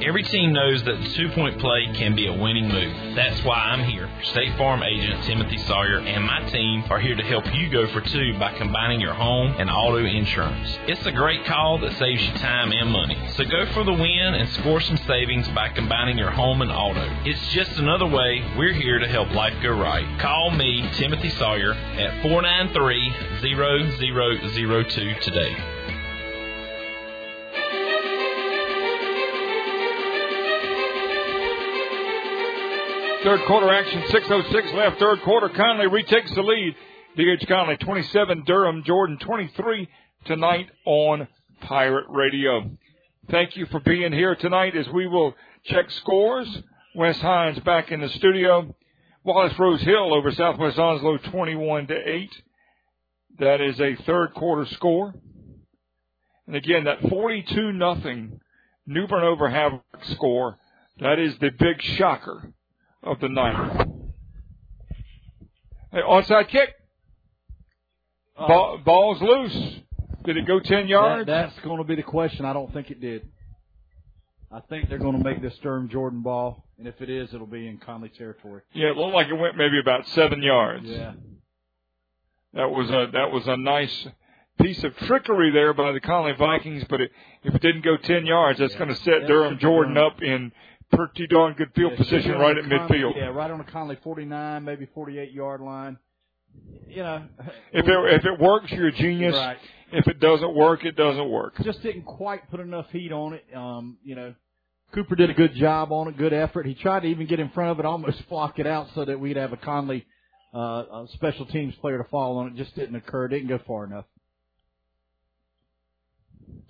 Every 0.04 0.24
team 0.24 0.52
knows 0.52 0.84
that 0.86 1.00
two 1.16 1.30
point 1.30 1.60
play 1.60 1.86
can 1.94 2.16
be 2.16 2.26
a 2.26 2.34
winning 2.34 2.68
move. 2.68 3.16
That's 3.16 3.40
why 3.44 3.58
I'm 3.58 3.84
here. 3.84 4.10
State 4.24 4.58
Farm 4.58 4.82
agent 4.82 5.24
Timothy 5.26 5.60
Sawyer 5.60 6.00
and 6.00 6.26
my 6.26 6.42
team 6.50 6.84
are 6.90 7.00
here 7.00 7.16
to 7.16 7.22
help 7.24 7.46
you 7.54 7.70
go 7.70 7.86
for 7.94 8.02
two 8.02 8.36
by 8.40 8.52
combining 8.54 9.00
your 9.00 9.14
home 9.14 9.54
and 9.60 9.70
auto 9.70 10.04
insurance. 10.04 10.76
It's 10.88 11.06
a 11.06 11.12
great 11.12 11.46
call 11.46 11.78
that 11.82 11.94
saves 12.00 12.28
you 12.28 12.34
time 12.40 12.72
and 12.72 12.90
money. 12.90 13.16
So 13.36 13.46
go 13.46 13.68
for 13.74 13.84
the 13.84 13.94
win 13.94 14.34
and 14.34 14.50
score 14.50 14.82
some 14.82 14.98
savings 14.98 15.48
by 15.50 15.70
combining 15.70 16.18
your 16.18 16.32
home 16.32 16.64
and 16.64 16.72
auto. 16.72 17.08
It's 17.24 17.48
just 17.50 17.78
another 17.78 18.08
way 18.08 18.44
we're 18.58 18.74
here 18.74 18.98
to 18.98 19.08
help 19.08 19.30
life 19.36 19.54
go 19.62 19.70
right. 19.70 20.20
Call 20.20 20.50
me, 20.50 20.90
Timothy 20.94 21.30
Sawyer, 21.30 21.74
at 21.74 22.24
493-0002 22.24 25.20
today. 25.22 25.56
Third 33.24 33.42
quarter 33.46 33.72
action, 33.72 34.02
6.06 34.02 34.74
left, 34.74 35.00
third 35.00 35.22
quarter. 35.22 35.48
Conley 35.50 35.86
retakes 35.86 36.34
the 36.34 36.42
lead. 36.42 36.76
D.H. 37.16 37.48
Conley 37.48 37.78
27, 37.78 38.44
Durham 38.48 38.84
Jordan 38.84 39.20
23 39.20 39.88
tonight 40.26 40.72
on 40.86 41.28
Pirate 41.62 42.08
Radio. 42.10 42.72
Thank 43.30 43.56
you 43.56 43.68
for 43.68 43.80
being 43.80 44.12
here 44.12 44.36
tonight 44.36 44.76
as 44.76 44.88
we 44.90 45.08
will 45.08 45.36
check 45.66 45.92
scores. 45.92 46.48
Wes 46.96 47.20
Hines 47.22 47.60
back 47.60 47.92
in 47.92 48.02
the 48.02 48.10
studio. 48.10 48.74
Wallace 49.24 49.54
Rose 49.60 49.82
Hill 49.82 50.16
over 50.16 50.32
Southwest 50.32 50.80
Onslow 50.80 51.18
21 51.18 51.88
to 51.88 51.94
8. 51.94 52.32
That 53.38 53.62
is 53.62 53.80
a 53.80 53.98
third 54.08 54.34
quarter 54.34 54.66
score. 54.74 55.14
And 56.48 56.56
again, 56.56 56.86
that 56.86 57.08
42 57.08 57.72
nothing 57.72 58.40
New 58.88 59.06
Bern 59.06 59.24
over 59.24 59.48
Havelock 59.48 60.06
score, 60.06 60.58
that 61.00 61.20
is 61.20 61.38
the 61.38 61.52
big 61.52 61.80
shocker 61.84 62.52
of 63.04 63.20
the 63.20 63.30
night. 63.30 63.88
Hey, 65.92 66.00
onside 66.02 66.50
kick. 66.50 66.70
Uh, 68.38 68.48
ball, 68.48 68.80
ball's 68.84 69.22
loose. 69.22 69.82
Did 70.24 70.38
it 70.38 70.46
go 70.48 70.60
10 70.60 70.88
yards? 70.88 71.26
That, 71.26 71.50
that's 71.50 71.66
going 71.66 71.80
to 71.80 71.84
be 71.84 71.96
the 71.96 72.04
question. 72.04 72.46
I 72.46 72.54
don't 72.54 72.72
think 72.74 72.92
it 72.92 73.02
did. 73.02 73.28
I 74.52 74.60
think 74.60 74.90
they're 74.90 74.98
going 74.98 75.18
to 75.18 75.24
make 75.24 75.42
this 75.42 75.58
Durham 75.64 75.90
Jordan 75.90 76.22
ball, 76.22 76.66
and 76.78 76.86
if 76.86 77.02
it 77.02 77.10
is, 77.10 77.34
it'll 77.34 77.48
be 77.48 77.68
in 77.68 77.78
Conley 77.78 78.10
territory. 78.10 78.62
yeah, 78.74 78.90
it 78.90 78.98
looked 78.98 79.14
like 79.14 79.28
it 79.28 79.34
went 79.34 79.56
maybe 79.56 79.80
about 79.80 80.06
seven 80.10 80.44
yards. 80.44 80.86
Yeah. 80.86 81.14
That 82.54 82.70
was 82.70 82.90
a 82.90 83.08
that 83.14 83.32
was 83.32 83.48
a 83.48 83.56
nice 83.56 84.08
piece 84.62 84.84
of 84.84 84.96
trickery 84.98 85.52
there 85.52 85.74
by 85.74 85.94
the 85.94 86.02
Conley 86.02 86.34
Vikings, 86.34 86.84
but 86.90 87.00
it, 87.00 87.12
if 87.44 87.56
it 87.56 87.62
didn't 87.62 87.86
go 87.86 87.96
10 87.96 88.26
yards, 88.26 88.60
that's 88.60 88.76
going 88.76 88.90
to 88.90 88.96
set 88.98 89.22
That 89.22 89.28
Durham 89.28 89.58
Jordan 89.58 89.98
up 89.98 90.22
in 90.22 90.52
pretty 90.92 91.28
darn 91.28 91.54
good 91.54 91.72
field 91.76 91.94
Yeah, 91.94 91.98
position 91.98 92.32
right 92.34 92.58
at 92.58 92.64
Conley- 92.64 92.78
midfield. 93.00 93.16
Yeah, 93.16 93.28
right 93.28 93.50
on 93.52 93.58
the 93.58 93.64
Conley 93.66 93.98
49, 94.04 94.64
maybe 94.64 94.88
48 94.94 95.32
yard 95.32 95.62
line. 95.62 95.98
You 96.88 97.04
know, 97.04 97.24
If 97.72 97.86
it 97.88 98.14
if 98.14 98.26
it 98.26 98.40
works, 98.40 98.72
you're 98.72 98.88
a 98.88 98.92
genius. 98.92 99.36
Right. 99.36 99.58
If 99.94 100.08
it 100.08 100.20
doesn't 100.20 100.54
work, 100.56 100.86
it 100.86 100.96
doesn't 100.96 101.30
work. 101.30 101.56
just 101.64 101.82
didn't 101.84 102.04
quite 102.04 102.50
put 102.50 102.60
enough 102.62 102.90
heat 102.92 103.12
on 103.12 103.34
it. 103.34 103.46
Um, 103.56 103.98
you 104.04 104.16
know, 104.16 104.34
Cooper 104.94 105.16
did 105.16 105.30
a 105.30 105.34
good 105.34 105.54
job 105.56 105.92
on 105.92 106.08
it, 106.10 106.18
good 106.18 106.34
effort. 106.34 106.66
He 106.66 106.74
tried 106.76 107.02
to 107.02 107.08
even 107.08 107.28
get 107.28 107.40
in 107.40 107.50
front 107.50 107.72
of 107.72 107.80
it, 107.80 107.86
almost 107.86 108.22
flock 108.30 108.58
it 108.60 108.68
out 108.68 108.88
so 108.96 109.04
that 109.06 109.20
we'd 109.20 109.38
have 109.38 109.52
a 109.54 109.58
Conley 109.58 110.06
uh, 110.54 110.58
a 110.60 111.08
special 111.14 111.46
teams 111.46 111.74
player 111.76 111.98
to 111.98 112.04
fall 112.10 112.38
on 112.38 112.48
it. 112.48 112.56
Just 112.56 112.76
didn't 112.76 112.96
occur. 112.96 113.28
Didn't 113.30 113.48
go 113.48 113.60
far 113.68 113.86
enough. 113.86 114.06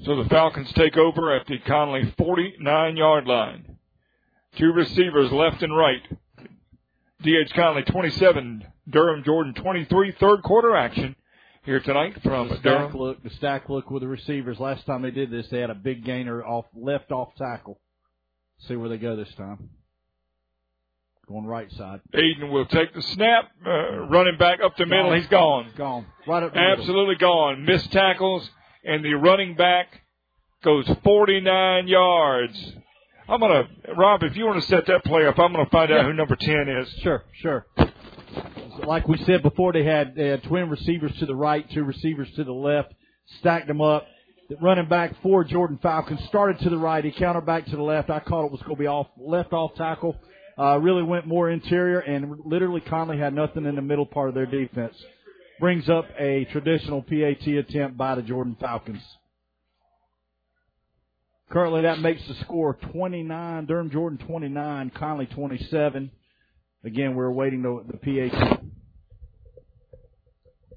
So 0.03 0.15
the 0.23 0.29
Falcons 0.29 0.71
take 0.75 0.97
over 0.97 1.31
at 1.35 1.45
the 1.47 1.59
Conley 1.59 2.11
49 2.17 2.97
yard 2.97 3.25
line. 3.27 3.70
Two 4.57 4.71
receivers 4.73 5.31
left 5.31 5.61
and 5.63 5.75
right. 5.75 6.01
D.H. 7.23 7.51
Conley 7.53 7.83
27, 7.83 8.65
Durham 8.89 9.23
Jordan 9.23 9.53
23, 9.53 10.15
third 10.19 10.41
quarter 10.43 10.75
action 10.75 11.15
here 11.63 11.79
tonight 11.79 12.17
from 12.23 12.49
the 12.49 12.55
stack 12.55 12.63
Durham. 12.63 12.97
look, 12.97 13.23
the 13.23 13.29
stack 13.31 13.69
look 13.69 13.91
with 13.91 14.01
the 14.01 14.07
receivers. 14.07 14.59
Last 14.59 14.85
time 14.85 15.03
they 15.03 15.11
did 15.11 15.29
this, 15.29 15.47
they 15.49 15.59
had 15.59 15.69
a 15.69 15.75
big 15.75 16.03
gainer 16.03 16.43
off 16.43 16.65
left 16.75 17.11
off 17.11 17.29
tackle. 17.37 17.79
See 18.67 18.75
where 18.75 18.89
they 18.89 18.97
go 18.97 19.15
this 19.15 19.31
time. 19.35 19.69
Going 21.27 21.45
right 21.45 21.71
side. 21.73 22.01
Aiden 22.13 22.51
will 22.51 22.65
take 22.65 22.93
the 22.93 23.01
snap, 23.01 23.51
uh, 23.65 23.99
running 24.07 24.37
back 24.37 24.59
up 24.63 24.75
the 24.75 24.85
middle. 24.85 25.13
He's 25.13 25.27
gone. 25.27 25.71
Gone. 25.77 26.05
Right 26.27 26.43
up 26.43 26.53
the 26.53 26.59
middle. 26.59 26.73
Absolutely 26.79 27.15
gone. 27.15 27.63
Missed 27.65 27.91
tackles, 27.91 28.49
and 28.83 29.05
the 29.05 29.13
running 29.13 29.55
back 29.55 30.01
goes 30.63 30.89
49 31.03 31.87
yards. 31.87 32.73
I'm 33.31 33.39
gonna, 33.39 33.63
Rob, 33.95 34.23
if 34.23 34.35
you 34.35 34.45
want 34.45 34.61
to 34.61 34.67
set 34.67 34.85
that 34.87 35.05
play 35.05 35.25
up, 35.25 35.39
I'm 35.39 35.53
gonna 35.53 35.65
find 35.71 35.89
out 35.91 35.99
Yeah. 36.01 36.03
who 36.03 36.13
number 36.13 36.35
10 36.35 36.67
is. 36.67 36.89
Sure, 37.01 37.23
sure. 37.41 37.65
Like 38.85 39.07
we 39.07 39.17
said 39.19 39.41
before, 39.41 39.71
they 39.73 39.83
had, 39.83 40.15
they 40.15 40.27
had 40.27 40.43
twin 40.43 40.69
receivers 40.69 41.15
to 41.19 41.25
the 41.25 41.35
right, 41.35 41.69
two 41.71 41.83
receivers 41.83 42.29
to 42.35 42.43
the 42.43 42.51
left, 42.53 42.93
stacked 43.39 43.67
them 43.67 43.79
up. 43.81 44.05
The 44.49 44.57
running 44.57 44.87
back 44.89 45.15
for 45.21 45.45
Jordan 45.45 45.79
Falcons 45.81 46.21
started 46.25 46.59
to 46.59 46.69
the 46.69 46.77
right, 46.77 47.03
he 47.05 47.11
countered 47.11 47.45
back 47.45 47.65
to 47.67 47.75
the 47.75 47.81
left. 47.81 48.09
I 48.09 48.19
caught 48.19 48.45
it 48.45 48.51
was 48.51 48.61
going 48.63 48.75
to 48.75 48.79
be 48.79 48.87
off 48.87 49.07
left 49.17 49.53
off 49.53 49.75
tackle. 49.75 50.17
Uh, 50.59 50.77
really 50.79 51.03
went 51.03 51.25
more 51.25 51.49
interior, 51.49 51.99
and 51.99 52.35
literally 52.43 52.81
Conley 52.81 53.17
had 53.17 53.33
nothing 53.33 53.65
in 53.65 53.75
the 53.75 53.81
middle 53.81 54.05
part 54.05 54.27
of 54.27 54.35
their 54.35 54.45
defense. 54.45 54.93
Brings 55.61 55.87
up 55.89 56.05
a 56.19 56.45
traditional 56.51 57.01
PAT 57.01 57.47
attempt 57.47 57.97
by 57.97 58.15
the 58.15 58.21
Jordan 58.21 58.57
Falcons. 58.59 59.01
Currently, 61.51 61.81
that 61.81 61.99
makes 61.99 62.25
the 62.27 62.35
score 62.45 62.77
29. 62.93 63.65
Durham 63.65 63.91
Jordan 63.91 64.17
29, 64.25 64.91
Conley 64.95 65.25
27. 65.25 66.09
Again, 66.83 67.15
we're 67.15 67.25
awaiting 67.25 67.61
the, 67.61 67.83
the 67.91 67.97
PAT. 67.97 68.61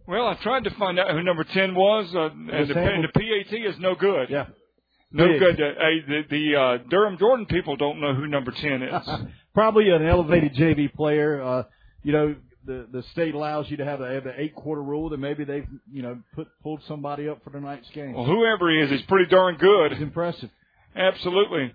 Well, 0.06 0.26
I 0.26 0.34
tried 0.42 0.64
to 0.64 0.70
find 0.78 0.98
out 0.98 1.12
who 1.12 1.22
number 1.22 1.44
10 1.44 1.74
was, 1.74 2.12
uh, 2.14 2.30
and, 2.30 2.68
the, 2.68 2.78
and 2.78 3.04
the 3.04 3.08
PAT 3.08 3.54
is 3.56 3.78
no 3.78 3.94
good. 3.94 4.28
Yeah. 4.28 4.46
No 5.12 5.28
Big. 5.28 5.38
good. 5.38 5.60
Uh, 5.60 5.74
the 6.08 6.22
the 6.28 6.56
uh, 6.56 6.78
Durham 6.90 7.16
Jordan 7.18 7.46
people 7.46 7.76
don't 7.76 8.00
know 8.00 8.14
who 8.14 8.26
number 8.26 8.50
10 8.50 8.82
is. 8.82 9.08
Probably 9.54 9.90
an 9.90 10.04
elevated 10.04 10.54
JV 10.54 10.92
player. 10.92 11.40
Uh, 11.40 11.62
you 12.02 12.12
know, 12.12 12.34
the 12.66 12.88
the 12.90 13.04
state 13.12 13.32
allows 13.32 13.70
you 13.70 13.76
to 13.76 13.84
have, 13.84 14.00
the 14.00 14.32
eight 14.36 14.56
quarter 14.56 14.82
rule. 14.82 15.10
That 15.10 15.18
maybe 15.18 15.44
they've 15.44 15.68
you 15.92 16.02
know 16.02 16.18
put 16.34 16.48
pulled 16.64 16.82
somebody 16.88 17.28
up 17.28 17.44
for 17.44 17.50
tonight's 17.50 17.88
game. 17.90 18.14
well, 18.14 18.24
whoever 18.24 18.68
he 18.72 18.78
is, 18.78 18.90
he's 18.90 19.02
pretty 19.02 19.30
darn 19.30 19.56
good. 19.56 19.92
It's 19.92 20.02
impressive. 20.02 20.50
Absolutely. 20.96 21.74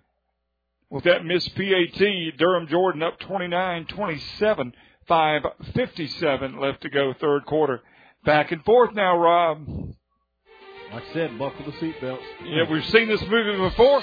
With 0.90 1.04
that 1.04 1.26
missed 1.26 1.56
PAT, 1.56 2.38
Durham 2.38 2.68
Jordan 2.68 3.04
up 3.04 3.20
29-27, 3.20 4.74
5.57 5.10 6.60
left 6.60 6.82
to 6.82 6.90
go, 6.90 7.14
third 7.20 7.46
quarter. 7.46 7.82
Back 8.26 8.52
and 8.52 8.64
forth 8.66 8.94
now, 8.94 9.18
Rob. 9.18 9.68
Like 10.92 11.04
I 11.04 11.14
said, 11.14 11.38
buckle 11.38 11.66
the 11.66 11.72
seatbelts. 11.74 12.20
Yeah, 12.44 12.64
we've 12.70 12.86
seen 12.86 13.08
this 13.08 13.22
movie 13.22 13.58
before. 13.70 14.02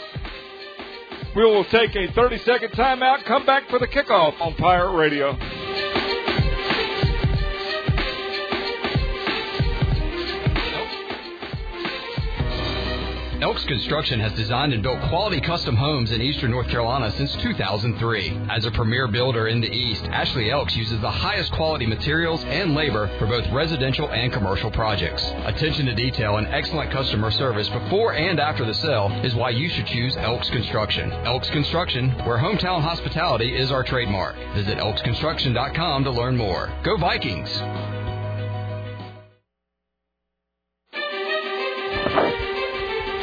We 1.35 1.45
will 1.45 1.65
take 1.65 1.95
a 1.97 2.13
30 2.13 2.39
second 2.39 2.71
timeout, 2.71 3.25
come 3.25 3.45
back 3.45 3.69
for 3.69 3.79
the 3.79 3.89
kickoff 3.89 4.41
on 4.41 4.55
Pirate 4.55 4.97
Radio. 4.97 5.37
Elks 13.43 13.65
Construction 13.65 14.19
has 14.21 14.33
designed 14.33 14.73
and 14.73 14.83
built 14.83 14.99
quality 15.11 15.43
custom 15.43 15.77
homes 15.77 16.11
in 16.11 16.23
eastern 16.23 16.51
North 16.51 16.69
Carolina 16.69 17.11
since 17.13 17.35
2003. 17.37 18.47
As 18.49 18.65
a 18.65 18.71
premier 18.71 19.07
builder 19.09 19.49
in 19.49 19.61
the 19.61 19.71
East, 19.71 20.05
Ashley 20.07 20.51
Elks 20.51 20.75
uses 20.75 20.99
the 21.01 21.11
highest 21.11 21.53
quality 21.53 21.85
materials 21.85 22.43
and 22.45 22.75
labor 22.75 23.11
for 23.19 23.27
both 23.27 23.47
residential 23.53 24.09
and 24.11 24.33
commercial 24.33 24.71
projects. 24.71 25.23
Attention 25.45 25.85
to 25.85 25.95
detail 25.95 26.39
and 26.39 26.47
excellent 26.47 26.91
customer 26.91 27.31
service 27.31 27.69
before 27.69 28.15
and 28.15 28.41
after 28.41 28.65
the 28.65 28.75
sale 28.75 29.11
is 29.23 29.35
why 29.35 29.51
you 29.51 29.69
should 29.69 29.87
choose 29.87 30.17
Elks 30.17 30.49
Construction. 30.49 31.13
Elks 31.13 31.51
Construction, 31.51 32.13
where 32.25 32.39
hometown 32.39 32.81
hospitality 32.81 33.55
is 33.55 33.71
our 33.71 33.85
trademark. 33.85 34.35
Visit 34.55 34.79
elksconstruction.com 34.79 36.05
to 36.05 36.11
learn 36.11 36.39
more. 36.39 36.73
Go 36.83 36.97
Vikings! 36.97 37.96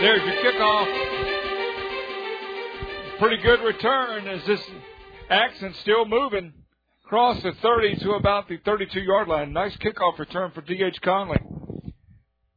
There's 0.04 0.22
your 0.22 0.36
kickoff. 0.52 0.88
Pretty 3.20 3.38
good 3.42 3.62
return 3.62 4.28
as 4.28 4.46
this 4.46 4.62
Axon 5.30 5.74
still 5.76 6.04
moving 6.06 6.52
across 7.06 7.42
the 7.42 7.54
30 7.62 7.96
to 8.02 8.12
about 8.12 8.50
the 8.50 8.58
32 8.66 9.00
yard 9.00 9.30
line. 9.30 9.54
Nice 9.54 9.78
kickoff 9.78 10.20
return 10.20 10.52
for 10.52 10.60
D.H. 10.60 11.00
Conley 11.02 11.40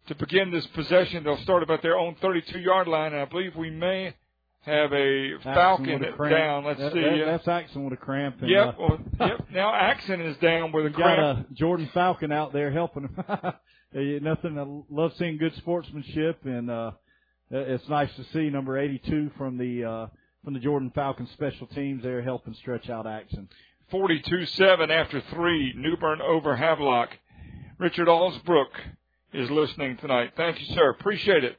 to 0.09 0.15
begin 0.17 0.51
this 0.51 0.67
possession. 0.69 1.23
They'll 1.23 1.37
start 1.39 1.63
about 1.63 1.83
their 1.83 1.97
own 1.97 2.17
32 2.21 2.59
yard 2.59 2.89
line, 2.89 3.13
and 3.13 3.23
I 3.23 3.27
believe 3.27 3.55
we 3.55 3.71
may 3.71 4.15
have 4.63 4.93
a 4.93 5.39
Falcon 5.45 6.05
Axon 6.05 6.27
a 6.27 6.29
down. 6.31 6.65
Let's 6.65 6.81
That- 6.81 6.93
see. 6.95 7.01
that- 7.01 7.25
that's 7.27 7.47
Axon 7.47 7.85
with 7.85 7.93
a 7.93 7.97
cramp. 7.97 8.41
And, 8.41 8.51
Yep. 8.51 8.77
uh, 8.81 8.97
yep. 9.21 9.47
Now 9.53 9.73
Axon 9.73 10.21
is 10.21 10.37
down 10.39 10.73
with 10.73 10.87
a 10.87 10.91
got 10.91 10.97
cramp. 11.17 11.39
uh, 11.39 11.43
Jordan 11.55 11.87
Falcon 11.95 12.33
out 12.33 12.53
there 12.53 12.73
helping 12.73 13.05
him. 13.05 13.15
Nothing. 14.25 14.59
I 14.59 14.83
love 14.93 15.13
seeing 15.17 15.39
good 15.39 15.55
sportsmanship, 15.55 16.45
and 16.45 16.69
uh, 16.71 16.91
it's 17.51 17.89
nice 17.89 18.11
to 18.17 18.25
see 18.33 18.51
number 18.51 18.79
82 18.79 19.31
from 19.39 19.57
the 19.59 19.85
uh, 19.85 20.07
from 20.45 20.55
the 20.55 20.61
Jordan 20.61 20.91
Falcons 20.95 21.31
special 21.33 21.67
teams 21.69 22.03
there 22.03 22.23
helping 22.23 22.55
stretch 22.55 22.89
out 22.89 23.07
Axon. 23.07 23.49
42-7 23.93 24.91
after 24.91 25.21
three. 25.33 25.73
New 25.77 25.97
Bern 25.97 26.21
over 26.21 26.57
Havelock. 26.57 27.11
Richard 27.79 28.09
Allsbrook 28.09 28.67
is 29.33 29.49
listening 29.51 29.97
tonight. 29.99 30.33
Thank 30.37 30.59
you, 30.61 30.67
sir. 30.75 30.91
Appreciate 30.91 31.45
it. 31.45 31.57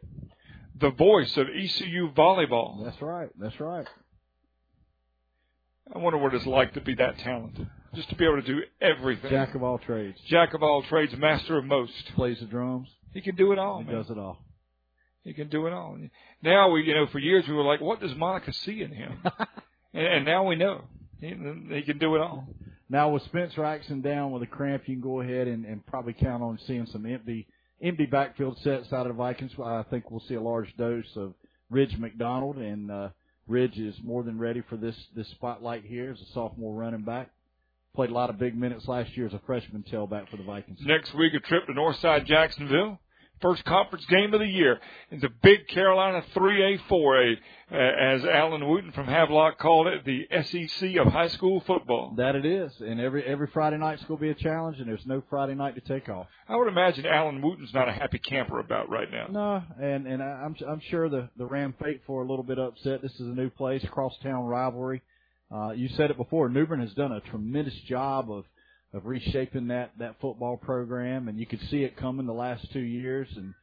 The 0.80 0.92
voice 0.92 1.36
of 1.38 1.48
ECU 1.48 2.12
volleyball. 2.14 2.84
That's 2.84 3.02
right. 3.02 3.30
That's 3.40 3.60
right. 3.60 3.88
I 5.94 5.98
wonder 6.00 6.18
what 6.20 6.34
it's 6.34 6.46
like 6.46 6.74
to 6.74 6.82
be 6.82 6.96
that 6.96 7.18
talented. 7.20 7.68
Just 7.96 8.10
to 8.10 8.16
be 8.16 8.26
able 8.26 8.42
to 8.42 8.48
do 8.48 8.62
everything. 8.82 9.32
Jack 9.32 9.56
of 9.56 9.64
all 9.64 9.78
trades. 9.78 10.18
Jack 10.28 10.54
of 10.54 10.62
all 10.62 10.84
trades, 10.84 11.14
master 11.18 11.58
of 11.58 11.66
most. 11.66 11.94
Plays 12.16 12.40
the 12.40 12.46
drums. 12.46 12.90
He 13.14 13.22
can 13.22 13.36
do 13.36 13.54
it 13.54 13.60
all, 13.60 13.80
He 13.80 13.86
man. 13.86 13.96
does 13.96 14.10
it 14.10 14.18
all. 14.18 14.38
He 15.28 15.34
can 15.34 15.50
do 15.50 15.68
it 15.68 15.74
all. 15.74 15.98
Now 16.42 16.72
we, 16.72 16.84
you 16.84 16.96
know, 16.96 17.06
for 17.08 17.20
years 17.20 17.46
we 17.50 17.54
were 17.54 17.66
like, 17.66 17.82
what 17.82 18.00
does 18.00 18.16
Monica 18.16 18.54
see 18.54 18.82
in 18.82 18.94
him? 18.94 19.20
and, 19.94 20.08
and 20.08 20.26
now 20.26 20.48
we 20.48 20.56
know. 20.56 20.86
He, 21.20 21.28
he 21.28 21.82
can 21.82 21.98
do 21.98 22.16
it 22.16 22.22
all. 22.22 22.48
Now 22.90 23.10
with 23.10 23.24
Spencer 23.24 23.66
Axon 23.66 24.00
down 24.00 24.32
with 24.32 24.42
a 24.44 24.48
cramp, 24.48 24.84
you 24.86 24.96
can 24.96 25.02
go 25.02 25.20
ahead 25.20 25.50
and, 25.50 25.66
and 25.66 25.86
probably 25.86 26.14
count 26.14 26.42
on 26.42 26.58
seeing 26.66 26.86
some 26.86 27.06
empty 27.06 27.46
empty 27.82 28.06
backfield 28.06 28.58
sets 28.60 28.94
out 28.94 29.06
of 29.06 29.08
the 29.08 29.14
Vikings. 29.18 29.52
I 29.62 29.84
think 29.90 30.10
we'll 30.10 30.22
see 30.22 30.36
a 30.36 30.42
large 30.42 30.74
dose 30.78 31.14
of 31.18 31.34
Ridge 31.70 31.98
McDonald, 31.98 32.56
and 32.56 32.90
uh, 32.90 33.10
Ridge 33.48 33.78
is 33.78 33.96
more 34.02 34.24
than 34.24 34.40
ready 34.40 34.64
for 34.70 34.78
this 34.78 34.96
this 35.14 35.28
spotlight 35.32 35.84
here 35.84 36.12
as 36.12 36.22
a 36.22 36.32
sophomore 36.32 36.74
running 36.74 37.04
back. 37.04 37.32
Played 37.94 38.12
a 38.12 38.14
lot 38.14 38.30
of 38.30 38.40
big 38.40 38.58
minutes 38.58 38.88
last 38.88 39.18
year 39.18 39.28
as 39.28 39.34
a 39.34 39.42
freshman 39.46 39.84
tailback 39.92 40.30
for 40.30 40.38
the 40.38 40.44
Vikings. 40.44 40.80
Next 40.86 41.14
week, 41.16 41.34
a 41.34 41.42
trip 41.42 41.66
to 41.66 41.74
Northside 41.74 42.26
Jacksonville. 42.26 43.00
First 43.42 43.64
conference 43.66 44.06
game 44.06 44.34
of 44.34 44.40
the 44.40 44.48
year. 44.48 44.80
It's 45.12 45.24
a 45.24 45.30
big 45.44 45.68
Carolina 45.68 46.24
3A, 46.36 46.80
4A, 46.90 47.36
uh, 47.72 47.76
as 47.76 48.26
Alan 48.26 48.68
Wooten 48.68 48.92
from 48.94 49.06
Havelock 49.06 49.60
called 49.60 49.88
it, 49.88 50.06
the 50.06 50.28
SEC 50.42 50.96
of 50.96 51.12
high 51.12 51.28
school 51.28 51.62
football. 51.68 52.16
That 52.18 52.36
it 52.36 52.46
is, 52.46 52.72
and 52.80 53.00
every 53.00 53.24
every 53.24 53.48
Friday 53.54 53.78
night's 53.78 54.04
going 54.06 54.18
to 54.18 54.22
be 54.22 54.30
a 54.32 54.36
challenge, 54.36 54.80
and 54.80 54.88
there's 54.88 55.06
no 55.06 55.22
Friday 55.30 55.54
night 55.54 55.76
to 55.76 55.82
take 55.82 56.10
off. 56.10 56.26
I 56.48 56.56
would 56.56 56.68
imagine 56.68 57.06
Alan 57.06 57.42
Wooten's 57.42 57.74
not 57.74 57.88
a 57.88 57.92
happy 57.92 58.18
camper 58.18 58.60
about 58.60 58.90
right 58.90 59.12
now. 59.12 59.28
No, 59.30 59.64
and 59.80 60.08
and 60.08 60.24
I'm 60.24 60.56
I'm 60.68 60.82
sure 60.90 61.08
the 61.08 61.30
the 61.38 61.46
Ram 61.46 61.76
faithful 61.80 62.16
are 62.16 62.24
a 62.24 62.28
little 62.28 62.44
bit 62.44 62.58
upset. 62.58 63.04
This 63.04 63.14
is 63.14 63.28
a 63.28 63.36
new 63.36 63.52
place, 63.52 63.86
crosstown 63.92 64.46
rivalry. 64.46 65.04
Uh, 65.54 65.72
you 65.72 65.90
said 65.90 66.10
it 66.10 66.18
before. 66.18 66.50
New 66.50 66.66
Bern 66.66 66.82
has 66.82 66.94
done 66.94 67.12
a 67.12 67.22
tremendous 67.22 67.76
job 67.88 68.32
of 68.32 68.46
of 68.94 69.06
reshaping 69.06 69.68
that 69.68 69.92
that 70.00 70.16
football 70.22 70.58
program, 70.58 71.28
and 71.28 71.38
you 71.40 71.46
could 71.46 71.62
see 71.70 71.84
it 71.84 71.98
coming 71.98 72.26
the 72.26 72.34
last 72.34 72.72
two 72.72 72.80
years, 72.80 73.28
and 73.36 73.54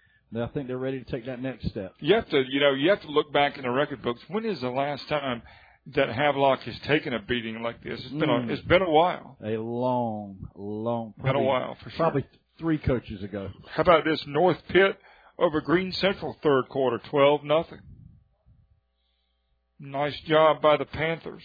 I 0.43 0.47
think 0.49 0.67
they're 0.67 0.77
ready 0.79 1.03
to 1.03 1.11
take 1.11 1.27
that 1.27 1.41
next 1.41 1.69
step. 1.69 1.95
You 2.01 2.15
have 2.17 2.29
to, 2.31 2.43
you 2.51 2.61
know, 2.61 2.73
you 2.73 2.91
have 2.91 3.01
to 3.03 3.09
look 3.11 3.33
back 3.33 3.57
in 3.57 3.63
the 3.63 3.71
record 3.71 4.03
books. 4.03 4.21
When 4.29 4.45
is 4.45 4.61
the 4.61 4.69
last 4.71 5.09
time 5.09 5.43
that 5.95 6.09
Havelock 6.09 6.61
has 6.63 6.79
taken 6.81 7.13
a 7.15 7.21
beating 7.21 7.63
like 7.63 7.83
this? 7.83 8.01
It's 8.01 8.09
been 8.11 8.29
Mm. 8.29 8.49
a, 8.51 8.53
it's 8.53 8.63
been 8.63 8.83
a 8.83 8.91
while. 8.91 9.37
A 9.45 9.57
long, 9.57 10.39
long, 10.57 11.15
Been 11.23 11.37
a 11.37 11.43
while 11.43 11.77
for 11.77 11.91
sure. 11.91 11.99
Probably 11.99 12.27
three 12.59 12.79
coaches 12.79 13.23
ago. 13.23 13.51
How 13.71 13.83
about 13.83 14.05
this 14.05 14.23
North 14.27 14.59
Pitt 14.69 14.99
over 15.39 15.61
Greene 15.61 15.93
Central 15.93 16.37
third 16.43 16.69
quarter, 16.69 16.99
twelve 17.11 17.45
nothing. 17.45 17.81
Nice 19.81 20.19
job 20.21 20.63
by 20.63 20.77
the 20.77 20.85
Panthers. 20.85 21.43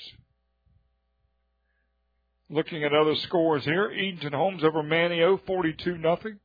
Looking 2.50 2.84
at 2.84 2.94
other 2.94 3.16
scores 3.16 3.64
here, 3.64 3.92
Edenton 3.92 4.34
Holmes 4.34 4.64
over 4.64 4.82
Manteo, 4.82 5.40
forty-two 5.46 5.98
nothing. 5.98 6.40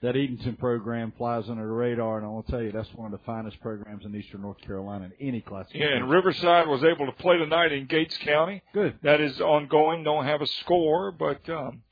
That 0.00 0.14
Edenton 0.14 0.54
program 0.56 1.12
flies 1.18 1.48
under 1.50 1.64
the 1.66 1.72
radar, 1.72 2.18
and 2.18 2.24
I 2.26 2.28
will 2.28 2.44
tell 2.44 2.62
you 2.62 2.70
that's 2.70 2.88
one 2.94 3.12
of 3.12 3.18
the 3.18 3.24
finest 3.26 3.60
programs 3.60 4.04
in 4.04 4.14
Eastern 4.14 4.42
North 4.42 4.60
Carolina 4.60 5.06
in 5.18 5.28
any 5.28 5.40
classification. 5.40 5.88
Yeah, 5.90 5.96
and 5.96 6.08
Riverside 6.08 6.68
was 6.68 6.84
able 6.84 7.06
to 7.06 7.12
play 7.20 7.36
tonight 7.36 7.72
in 7.72 7.86
Gates 7.86 8.16
County. 8.18 8.62
Good. 8.72 8.96
That 9.02 9.20
is 9.20 9.40
ongoing. 9.40 10.04
Don't 10.04 10.24
have 10.24 10.40
a 10.40 10.46
score, 10.46 11.10
but 11.10 11.40
um, 11.48 11.82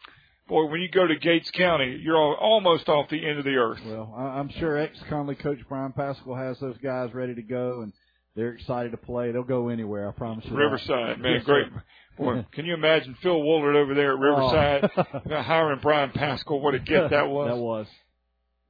boy, 0.47 0.67
when 0.67 0.81
you 0.83 0.89
go 0.89 1.05
to 1.09 1.17
Gates 1.17 1.51
County, 1.51 1.99
you're 2.01 2.15
al- 2.17 2.35
almost 2.41 2.89
off 2.89 3.09
the 3.11 3.27
end 3.29 3.41
of 3.41 3.45
the 3.45 3.57
earth. 3.57 3.81
Well, 3.85 4.15
I'm 4.17 4.51
sure 4.51 4.77
ex 4.77 4.97
Conley 5.09 5.35
coach 5.35 5.59
Brian 5.69 5.91
Pascal 5.93 6.37
has 6.37 6.61
those 6.61 6.79
guys 6.79 7.13
ready 7.13 7.35
to 7.35 7.43
go, 7.43 7.81
and 7.81 7.93
they're 8.37 8.51
excited 8.53 8.93
to 8.93 8.99
play. 8.99 9.33
They'll 9.33 9.43
go 9.43 9.69
anywhere, 9.69 10.09
I 10.09 10.13
promise 10.13 10.45
you. 10.45 10.53
that. 10.53 10.57
Riverside, 10.59 11.19
man, 11.19 11.33
Yes, 11.39 11.45
great. 11.45 11.67
sir. 11.73 11.83
Boy, 12.16 12.44
can 12.52 12.64
you 12.64 12.74
imagine 12.74 13.16
Phil 13.22 13.38
Woolard 13.40 13.76
over 13.76 13.94
there 13.94 14.12
at 14.12 14.18
Riverside 14.18 14.90
Oh. 14.97 15.43
hiring 15.43 15.80
Brian 15.80 16.10
Pascal? 16.10 16.60
What 16.60 16.74
a 16.74 16.78
gift 16.78 17.10
that 17.10 17.28
was. 17.28 17.48
that 17.48 17.56
was. 17.60 17.86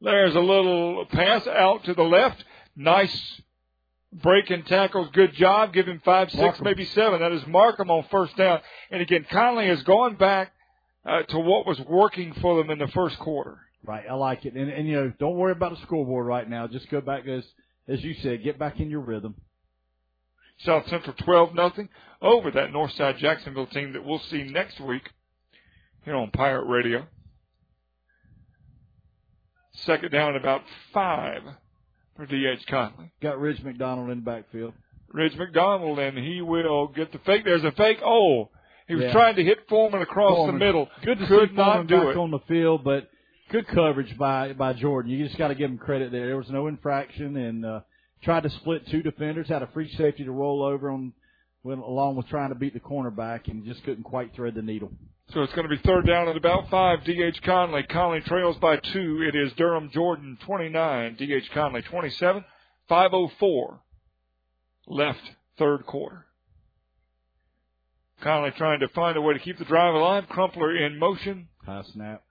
There's 0.01 0.35
a 0.35 0.41
little 0.41 1.07
pass 1.07 1.47
out 1.47 1.85
to 1.85 1.95
the 1.95 2.03
left. 2.03 2.43
Nice 2.75 3.41
break 4.13 4.51
and 4.51 4.67
tackles. 4.67 5.09
Good 5.13 5.35
job. 5.35 5.73
Give 5.73 5.87
him 5.87 6.01
five, 6.05 6.31
six, 6.31 6.41
Markham. 6.41 6.65
maybe 6.65 6.85
seven. 6.87 7.21
That 7.21 7.33
is 7.33 7.47
Markham 7.47 7.91
on 7.91 8.05
first 8.11 8.37
down. 8.37 8.61
And 8.91 9.01
again, 9.01 9.27
Conley 9.31 9.69
has 9.69 9.83
gone 9.85 10.17
back 10.17 10.53
uh, 11.05 11.23
to 11.23 11.39
what 11.39 11.67
was 11.67 11.81
working 11.81 12.35
for 12.41 12.59
them 12.59 12.71
in 12.71 12.79
the 12.79 12.89
first 12.89 13.19
quarter. 13.19 13.59
Right, 13.85 14.05
I 14.11 14.15
like 14.15 14.45
it. 14.45 14.55
And, 14.55 14.69
and 14.69 14.89
you 14.89 14.95
know, 14.97 15.13
don't 15.19 15.37
worry 15.37 15.53
about 15.53 15.71
the 15.75 15.81
scoreboard 15.83 16.27
right 16.27 16.49
now. 16.49 16.67
Just 16.67 16.91
go 16.91 17.01
back 17.01 17.27
as 17.27 17.45
as 17.89 18.03
you 18.03 18.15
said, 18.15 18.43
get 18.43 18.59
back 18.59 18.81
in 18.81 18.91
your 18.91 19.01
rhythm. 19.01 19.37
South 20.59 20.87
Central 20.89 21.15
12 21.25 21.55
nothing 21.55 21.89
over 22.23 22.51
that 22.51 22.71
Northside 22.71 23.19
Jacksonville 23.19 23.67
team 23.67 23.93
that 23.93 24.05
we'll 24.05 24.19
see 24.31 24.43
next 24.45 24.81
week 24.81 25.03
here 26.05 26.15
on 26.17 26.31
Pirate 26.31 26.65
Radio. 26.67 27.07
Second 29.85 30.11
down 30.11 30.35
at 30.35 30.41
about 30.41 30.63
five 30.95 31.43
for 32.17 32.25
D.H. 32.27 32.67
Conley. 32.69 33.13
Got 33.21 33.39
Ridge 33.39 33.63
McDonald 33.63 34.09
in 34.11 34.19
the 34.19 34.25
backfield. 34.25 34.73
Ridge 35.13 35.37
McDonald, 35.37 35.99
and 35.99 36.17
he 36.17 36.41
will 36.41 36.89
get 36.89 37.13
the 37.13 37.19
fake. 37.19 37.45
There's 37.45 37.63
a 37.65 37.73
fake. 37.73 37.99
Oh, 38.05 38.49
he 38.89 38.95
was 38.95 39.05
Yeah. 39.05 39.13
trying 39.13 39.37
to 39.37 39.45
hit 39.45 39.69
Foreman 39.69 40.01
across 40.03 40.37
Foreman. 40.37 40.59
the 40.59 40.65
middle. 40.65 40.89
Good 41.05 41.19
to 41.19 41.27
Could 41.27 41.51
see 41.51 41.57
Foreman 41.57 41.87
do 41.87 41.97
back 41.99 42.07
it. 42.09 42.17
on 42.17 42.31
the 42.31 42.39
field, 42.41 42.85
but 42.85 43.09
good 43.51 43.67
coverage 43.69 44.17
by 44.17 44.55
by 44.55 44.73
Jordan. 44.73 45.11
You 45.13 45.25
just 45.27 45.37
got 45.39 45.49
to 45.49 45.55
give 45.55 45.71
him 45.71 45.79
credit 45.79 46.11
there. 46.11 46.27
There 46.27 46.37
was 46.39 46.51
no 46.51 46.67
infraction, 46.69 47.37
and 47.37 47.65
uh, 47.67 47.81
tried 48.27 48.43
to 48.43 48.51
split 48.51 48.87
two 48.89 49.03
defenders. 49.03 49.49
Had 49.49 49.63
a 49.63 49.69
free 49.69 49.91
safety 49.97 50.25
to 50.25 50.33
roll 50.33 50.63
over 50.63 50.91
on, 50.91 51.15
went 51.63 51.81
along 51.81 52.17
with 52.17 52.27
trying 52.27 52.51
to 52.51 52.57
beat 52.57 52.75
the 52.75 52.81
cornerback, 52.81 53.49
and 53.49 53.65
just 53.65 53.83
couldn't 53.85 54.03
quite 54.03 54.35
thread 54.35 54.55
the 54.55 54.63
needle. 54.63 54.91
So 55.33 55.43
it's 55.43 55.53
going 55.55 55.69
to 55.69 55.75
be 55.75 55.81
third 55.83 56.07
down 56.07 56.29
at 56.29 56.37
about 56.37 56.69
five. 56.69 57.05
D.H. 57.05 57.41
Conley. 57.43 57.85
Conley 57.85 58.21
trails 58.21 58.57
by 58.59 58.77
two. 58.77 59.23
It 59.23 59.37
is 59.37 59.53
Durham 59.57 59.91
Jordan 59.93 60.39
29. 60.45 61.17
D.H. 61.17 61.51
Conley 61.55 61.83
27. 61.83 62.45
504 62.89 63.81
left 64.89 65.21
third 65.59 65.87
quarter. 65.87 66.27
Conley 68.23 68.51
trying 68.57 68.81
to 68.81 68.89
find 68.89 69.17
a 69.17 69.21
way 69.21 69.35
to 69.35 69.41
keep 69.41 69.59
the 69.59 69.65
drive 69.65 69.95
alive. 69.95 70.25
Crumpler 70.29 70.77
in 70.77 70.99
motion. 70.99 71.49
High 71.65 71.83
snap. 71.93 72.23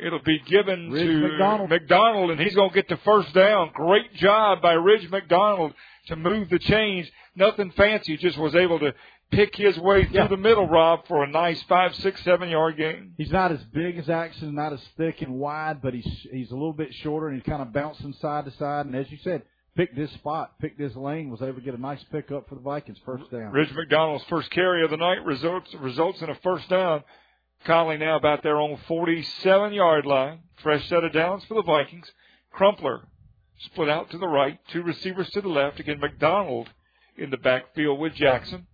It'll 0.00 0.22
be 0.22 0.38
given 0.40 0.90
Ridge 0.90 1.06
to 1.06 1.28
McDonald. 1.28 1.70
McDonald, 1.70 2.30
and 2.30 2.40
he's 2.40 2.54
going 2.54 2.70
to 2.70 2.74
get 2.74 2.88
the 2.88 2.98
first 2.98 3.32
down. 3.34 3.70
Great 3.74 4.14
job 4.14 4.62
by 4.62 4.72
Ridge 4.72 5.08
McDonald 5.10 5.74
to 6.06 6.16
move 6.16 6.48
the 6.50 6.58
chains. 6.58 7.08
Nothing 7.34 7.70
fancy, 7.72 8.16
just 8.16 8.38
was 8.38 8.54
able 8.54 8.78
to 8.80 8.94
pick 9.30 9.54
his 9.56 9.78
way 9.78 10.04
through 10.04 10.14
Yeah. 10.20 10.26
the 10.28 10.36
middle, 10.36 10.66
Rob, 10.66 11.06
for 11.06 11.22
a 11.22 11.26
nice 11.28 11.62
five, 11.64 11.94
six, 11.96 12.22
seven 12.24 12.48
yard 12.48 12.76
gain. 12.76 13.12
He's 13.18 13.30
not 13.32 13.52
as 13.52 13.62
big 13.64 13.98
as 13.98 14.08
Axon, 14.08 14.54
not 14.54 14.72
as 14.72 14.82
thick 14.96 15.20
and 15.22 15.34
wide, 15.34 15.82
but 15.82 15.94
he's 15.94 16.26
he's 16.32 16.50
a 16.50 16.54
little 16.54 16.72
bit 16.72 16.94
shorter, 16.94 17.28
and 17.28 17.36
he's 17.36 17.44
kind 17.46 17.60
of 17.62 17.72
bouncing 17.72 18.14
side 18.14 18.44
to 18.46 18.50
side. 18.52 18.86
And 18.86 18.94
as 18.96 19.10
you 19.10 19.18
said, 19.18 19.42
picked 19.76 19.96
this 19.96 20.10
spot, 20.12 20.58
picked 20.60 20.78
this 20.78 20.96
lane, 20.96 21.30
was 21.30 21.42
able 21.42 21.54
to 21.56 21.60
get 21.60 21.74
a 21.74 21.80
nice 21.80 22.02
pickup 22.04 22.48
for 22.48 22.54
the 22.54 22.60
Vikings, 22.62 22.98
first 23.04 23.30
down. 23.30 23.52
Ridge 23.52 23.72
McDonald's 23.74 24.24
first 24.28 24.50
carry 24.50 24.82
of 24.82 24.90
the 24.90 24.96
night 24.96 25.24
results 25.24 25.72
results 25.74 26.22
in 26.22 26.30
a 26.30 26.34
first 26.36 26.68
down. 26.68 27.02
Conley 27.66 27.98
now 27.98 28.16
about 28.16 28.42
their 28.42 28.58
own 28.58 28.78
47 28.88 29.72
yard 29.72 30.06
line. 30.06 30.40
Fresh 30.62 30.88
set 30.88 31.04
of 31.04 31.12
downs 31.12 31.44
for 31.44 31.54
the 31.54 31.62
Vikings. 31.62 32.10
Crumpler 32.50 33.02
split 33.60 33.88
out 33.88 34.10
to 34.10 34.18
the 34.18 34.26
right. 34.26 34.58
Two 34.72 34.82
receivers 34.82 35.30
to 35.30 35.40
the 35.40 35.48
left. 35.48 35.80
Again, 35.80 36.00
McDonald 36.00 36.68
in 37.16 37.30
the 37.30 37.36
backfield 37.36 37.98
with 37.98 38.14
Jackson. 38.14 38.66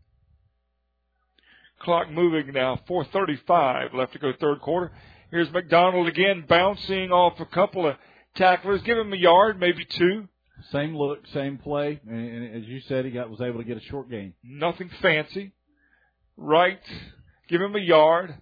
Clock 1.80 2.10
moving 2.10 2.52
now. 2.52 2.80
4:35 2.88 3.94
left 3.94 4.12
to 4.12 4.18
go 4.18 4.32
third 4.32 4.60
quarter. 4.60 4.92
Here's 5.30 5.50
McDonald 5.50 6.06
again 6.06 6.44
bouncing 6.48 7.10
off 7.10 7.40
a 7.40 7.46
couple 7.46 7.86
of 7.86 7.96
tacklers. 8.36 8.82
Give 8.82 8.96
him 8.96 9.12
a 9.12 9.16
yard, 9.16 9.58
maybe 9.58 9.84
two. 9.84 10.28
Same 10.70 10.96
look, 10.96 11.26
same 11.32 11.58
play, 11.58 12.00
and, 12.08 12.16
and 12.16 12.62
as 12.62 12.68
you 12.68 12.80
said, 12.82 13.04
he 13.04 13.10
got 13.10 13.28
was 13.28 13.40
able 13.40 13.58
to 13.58 13.64
get 13.64 13.76
a 13.76 13.80
short 13.80 14.08
gain. 14.08 14.32
Nothing 14.42 14.88
fancy. 15.02 15.52
Right. 16.36 16.80
Give 17.48 17.60
him 17.60 17.74
a 17.74 17.80
yard 17.80 18.34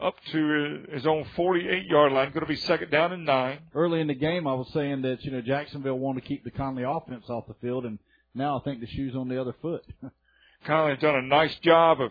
up 0.00 0.16
to 0.32 0.84
his 0.92 1.06
own 1.06 1.24
48 1.36 1.86
yard 1.86 2.12
line. 2.12 2.28
Going 2.30 2.40
to 2.40 2.46
be 2.46 2.56
second 2.56 2.90
down 2.90 3.12
and 3.12 3.24
nine. 3.24 3.58
Early 3.74 4.00
in 4.00 4.08
the 4.08 4.14
game, 4.14 4.46
I 4.46 4.54
was 4.54 4.68
saying 4.72 5.02
that 5.02 5.24
you 5.24 5.30
know 5.30 5.40
Jacksonville 5.40 5.98
wanted 5.98 6.22
to 6.22 6.26
keep 6.28 6.44
the 6.44 6.50
Conley 6.50 6.82
offense 6.82 7.24
off 7.28 7.46
the 7.46 7.54
field, 7.60 7.84
and 7.84 7.98
now 8.34 8.58
I 8.58 8.62
think 8.62 8.80
the 8.80 8.86
shoe's 8.86 9.14
on 9.14 9.28
the 9.28 9.40
other 9.40 9.54
foot. 9.62 9.84
Conley's 10.66 11.00
done 11.00 11.16
a 11.16 11.22
nice 11.22 11.54
job 11.56 12.00
of, 12.00 12.10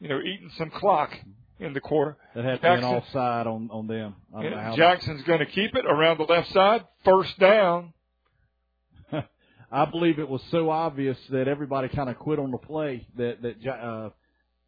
you 0.00 0.08
know, 0.08 0.20
eating 0.20 0.50
some 0.56 0.70
clock 0.70 1.10
in 1.58 1.72
the 1.72 1.80
quarter. 1.80 2.16
that 2.34 2.44
had 2.44 2.62
to 2.62 2.62
be 2.62 2.68
an 2.68 2.84
offside 2.84 3.46
on 3.46 3.68
on 3.72 3.86
them. 3.86 4.14
I 4.34 4.42
don't 4.42 4.52
know 4.52 4.60
how 4.60 4.76
Jackson's 4.76 5.22
going 5.24 5.40
to 5.40 5.46
keep 5.46 5.74
it 5.74 5.84
around 5.84 6.18
the 6.18 6.24
left 6.24 6.52
side. 6.52 6.84
First 7.04 7.38
down. 7.38 7.92
I 9.72 9.84
believe 9.84 10.18
it 10.18 10.28
was 10.28 10.42
so 10.50 10.70
obvious 10.70 11.18
that 11.30 11.48
everybody 11.48 11.88
kind 11.88 12.08
of 12.08 12.18
quit 12.18 12.38
on 12.38 12.50
the 12.52 12.58
play 12.58 13.06
that 13.16 13.42
that 13.42 13.68
uh, 13.68 14.10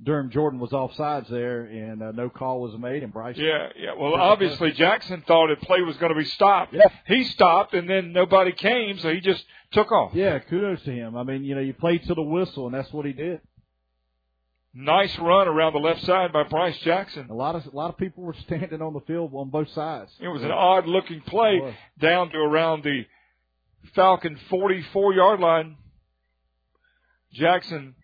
Durham 0.02 0.30
Jordan 0.30 0.58
was 0.58 0.70
offsides 0.70 1.28
there, 1.28 1.62
and 1.64 2.02
uh, 2.02 2.12
no 2.12 2.30
call 2.30 2.60
was 2.60 2.78
made, 2.78 3.02
and 3.02 3.12
Bryce. 3.12 3.36
Yeah, 3.36 3.68
yeah. 3.76 3.90
Well, 3.98 4.14
obviously 4.14 4.72
Jackson 4.72 5.22
thought 5.26 5.48
the 5.48 5.66
play 5.66 5.82
was 5.82 5.96
going 5.98 6.12
to 6.12 6.18
be 6.18 6.24
stopped. 6.24 6.72
Yeah. 6.72 6.88
He 7.06 7.24
stopped, 7.24 7.74
and 7.74 7.88
then 7.88 8.12
nobody 8.12 8.52
came, 8.52 8.98
so 8.98 9.12
he 9.12 9.20
just 9.20 9.44
took 9.72 9.92
off. 9.92 10.12
Yeah, 10.14 10.38
kudos 10.38 10.82
to 10.84 10.90
him. 10.90 11.16
I 11.16 11.22
mean, 11.22 11.44
you 11.44 11.54
know, 11.54 11.60
you 11.60 11.74
played 11.74 12.04
to 12.06 12.14
the 12.14 12.22
whistle, 12.22 12.66
and 12.66 12.74
that's 12.74 12.90
what 12.92 13.04
he 13.04 13.12
did. 13.12 13.40
Nice 14.72 15.18
run 15.18 15.48
around 15.48 15.72
the 15.72 15.80
left 15.80 16.02
side 16.06 16.32
by 16.32 16.44
Bryce 16.44 16.78
Jackson. 16.78 17.26
A 17.28 17.34
lot 17.34 17.56
of 17.56 17.66
a 17.66 17.76
lot 17.76 17.90
of 17.90 17.98
people 17.98 18.22
were 18.22 18.36
standing 18.46 18.80
on 18.80 18.94
the 18.94 19.00
field 19.00 19.32
on 19.34 19.50
both 19.50 19.68
sides. 19.70 20.12
It 20.20 20.28
was 20.28 20.42
an 20.42 20.52
odd 20.52 20.86
looking 20.86 21.20
play 21.22 21.74
down 22.00 22.30
to 22.30 22.38
around 22.38 22.84
the 22.84 23.04
Falcon 23.94 24.38
44 24.48 25.12
yard 25.14 25.40
line. 25.40 25.76
Jackson 27.32 27.94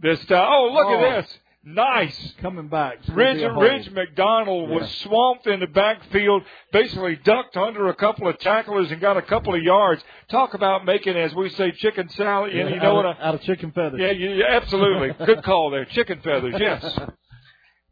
this 0.00 0.24
time. 0.26 0.46
Oh, 0.50 0.70
look 0.72 0.86
Oh. 0.86 1.04
at 1.04 1.22
this. 1.24 1.38
Nice. 1.68 2.34
Coming 2.40 2.68
back. 2.68 2.98
Ridge. 3.08 3.42
Ridge 3.42 3.90
McDonald 3.90 4.70
was 4.70 4.88
swamped 5.02 5.48
in 5.48 5.58
the 5.58 5.66
backfield, 5.66 6.44
basically 6.72 7.16
ducked 7.16 7.56
under 7.56 7.88
a 7.88 7.94
couple 7.94 8.28
of 8.28 8.38
tacklers 8.38 8.92
and 8.92 9.00
got 9.00 9.16
a 9.16 9.22
couple 9.22 9.52
of 9.52 9.60
yards. 9.62 10.00
Talk 10.28 10.54
about 10.54 10.84
making, 10.84 11.16
as 11.16 11.34
we 11.34 11.48
say, 11.50 11.72
chicken 11.72 12.08
salad. 12.10 12.52
Yeah, 12.54 12.68
you 12.68 12.76
know 12.78 12.90
out 12.90 12.94
what? 12.94 13.06
of, 13.06 13.16
I, 13.18 13.22
out 13.28 13.34
of 13.34 13.40
chicken 13.42 13.72
feathers. 13.72 14.00
yeah, 14.00 14.12
you, 14.12 14.30
yeah, 14.34 14.44
absolutely. 14.50 15.12
Good 15.26 15.42
call 15.42 15.70
there. 15.70 15.84
Chicken 15.86 16.20
feathers, 16.22 16.54
yes. 16.58 16.98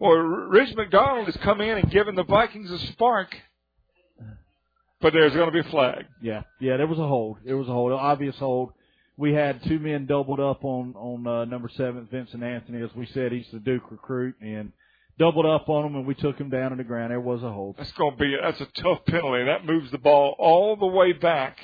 Well, 0.01 0.13
Ridge 0.17 0.75
McDonald 0.75 1.27
has 1.27 1.37
come 1.39 1.61
in 1.61 1.79
and 1.79 1.89
given 1.91 2.17
the 2.17 2.25
Vikings 2.25 2.69
a 2.71 2.79
spark, 2.89 3.35
but 5.01 5.13
there's 5.13 5.33
going 5.33 5.47
to 5.47 5.53
be 5.53 5.61
a 5.67 5.71
flag. 5.71 6.05
Yeah, 6.21 6.43
yeah, 6.61 6.77
there 6.77 6.87
was 6.89 6.99
a 6.99 7.07
hold. 7.07 7.39
There 7.45 7.57
was 7.57 7.69
a 7.69 7.73
hold, 7.73 7.93
an 7.93 7.99
obvious 7.99 8.37
hold. 8.37 8.73
We 9.17 9.33
had 9.33 9.63
two 9.65 9.79
men 9.79 10.07
doubled 10.07 10.41
up 10.41 10.65
on 10.65 10.95
on 10.97 11.27
uh, 11.27 11.45
number 11.45 11.71
seven, 11.77 12.09
Vincent 12.11 12.43
Anthony. 12.43 12.83
As 12.83 12.91
we 12.97 13.07
said, 13.07 13.33
he's 13.33 13.47
the 13.53 13.61
Duke 13.61 13.91
recruit, 13.91 14.35
and 14.41 14.73
doubled 15.19 15.47
up 15.47 15.69
on 15.69 15.87
him, 15.87 15.95
and 15.95 16.07
we 16.07 16.15
took 16.15 16.39
him 16.39 16.51
down 16.51 16.71
to 16.71 16.77
the 16.77 16.85
ground. 16.85 17.13
There 17.13 17.21
was 17.21 17.43
a 17.43 17.53
hold. 17.53 17.77
That's 17.79 17.93
going 17.93 18.13
to 18.13 18.19
be 18.19 18.37
that's 18.43 18.61
a 18.61 18.83
tough 18.83 19.05
penalty. 19.07 19.45
That 19.45 19.65
moves 19.65 19.91
the 19.91 19.99
ball 19.99 20.35
all 20.39 20.77
the 20.77 20.87
way 20.87 21.13
back 21.13 21.59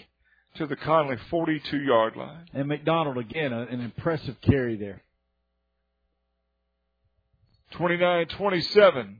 to 0.56 0.66
the 0.66 0.76
Conley 0.76 1.16
42 1.28 1.76
yard 1.78 2.16
line. 2.16 2.46
And 2.52 2.68
McDonald 2.68 3.18
again, 3.18 3.52
a, 3.52 3.62
an 3.62 3.80
impressive 3.80 4.36
carry 4.40 4.76
there. 4.76 5.02
29-27. 7.74 9.16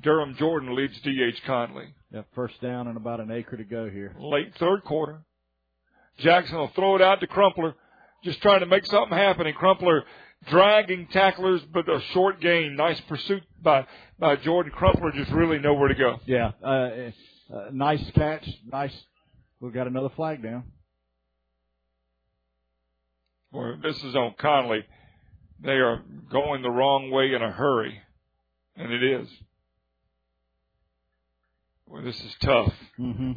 Durham 0.00 0.36
Jordan 0.38 0.74
leads 0.74 0.98
D.H. 1.02 1.42
Conley. 1.44 1.94
Yeah, 2.12 2.22
first 2.34 2.60
down 2.62 2.88
and 2.88 2.96
about 2.96 3.20
an 3.20 3.30
acre 3.30 3.56
to 3.56 3.64
go 3.64 3.90
here. 3.90 4.14
Late 4.18 4.54
third 4.58 4.84
quarter. 4.84 5.20
Jackson 6.18 6.56
will 6.56 6.70
throw 6.74 6.96
it 6.96 7.02
out 7.02 7.20
to 7.20 7.26
Crumpler, 7.26 7.74
just 8.24 8.40
trying 8.42 8.60
to 8.60 8.66
make 8.66 8.84
something 8.86 9.16
happen. 9.16 9.46
And 9.46 9.56
Crumpler 9.56 10.04
dragging 10.46 11.06
tacklers, 11.08 11.62
but 11.72 11.88
a 11.88 12.00
short 12.12 12.40
gain. 12.40 12.76
Nice 12.76 13.00
pursuit 13.02 13.42
by 13.62 13.86
by 14.18 14.36
Jordan. 14.36 14.72
Crumpler 14.72 15.12
just 15.12 15.30
really 15.30 15.58
nowhere 15.58 15.88
to 15.88 15.94
go. 15.94 16.20
Yeah, 16.26 16.52
uh, 16.62 16.66
uh, 16.68 17.10
nice 17.72 18.02
catch. 18.14 18.48
Nice. 18.70 18.94
We've 19.60 19.74
got 19.74 19.86
another 19.86 20.10
flag 20.10 20.42
down. 20.42 20.64
Well, 23.50 23.78
this 23.82 23.96
is 24.04 24.14
on 24.14 24.34
Conley. 24.38 24.84
They 25.60 25.72
are 25.72 26.02
going 26.30 26.62
the 26.62 26.70
wrong 26.70 27.10
way 27.10 27.32
in 27.34 27.42
a 27.42 27.50
hurry, 27.50 27.98
and 28.76 28.92
it 28.92 29.02
is. 29.02 29.28
Well, 31.86 32.02
this 32.02 32.20
is 32.20 32.34
tough. 32.42 32.72
Mm-hmm. 32.98 33.32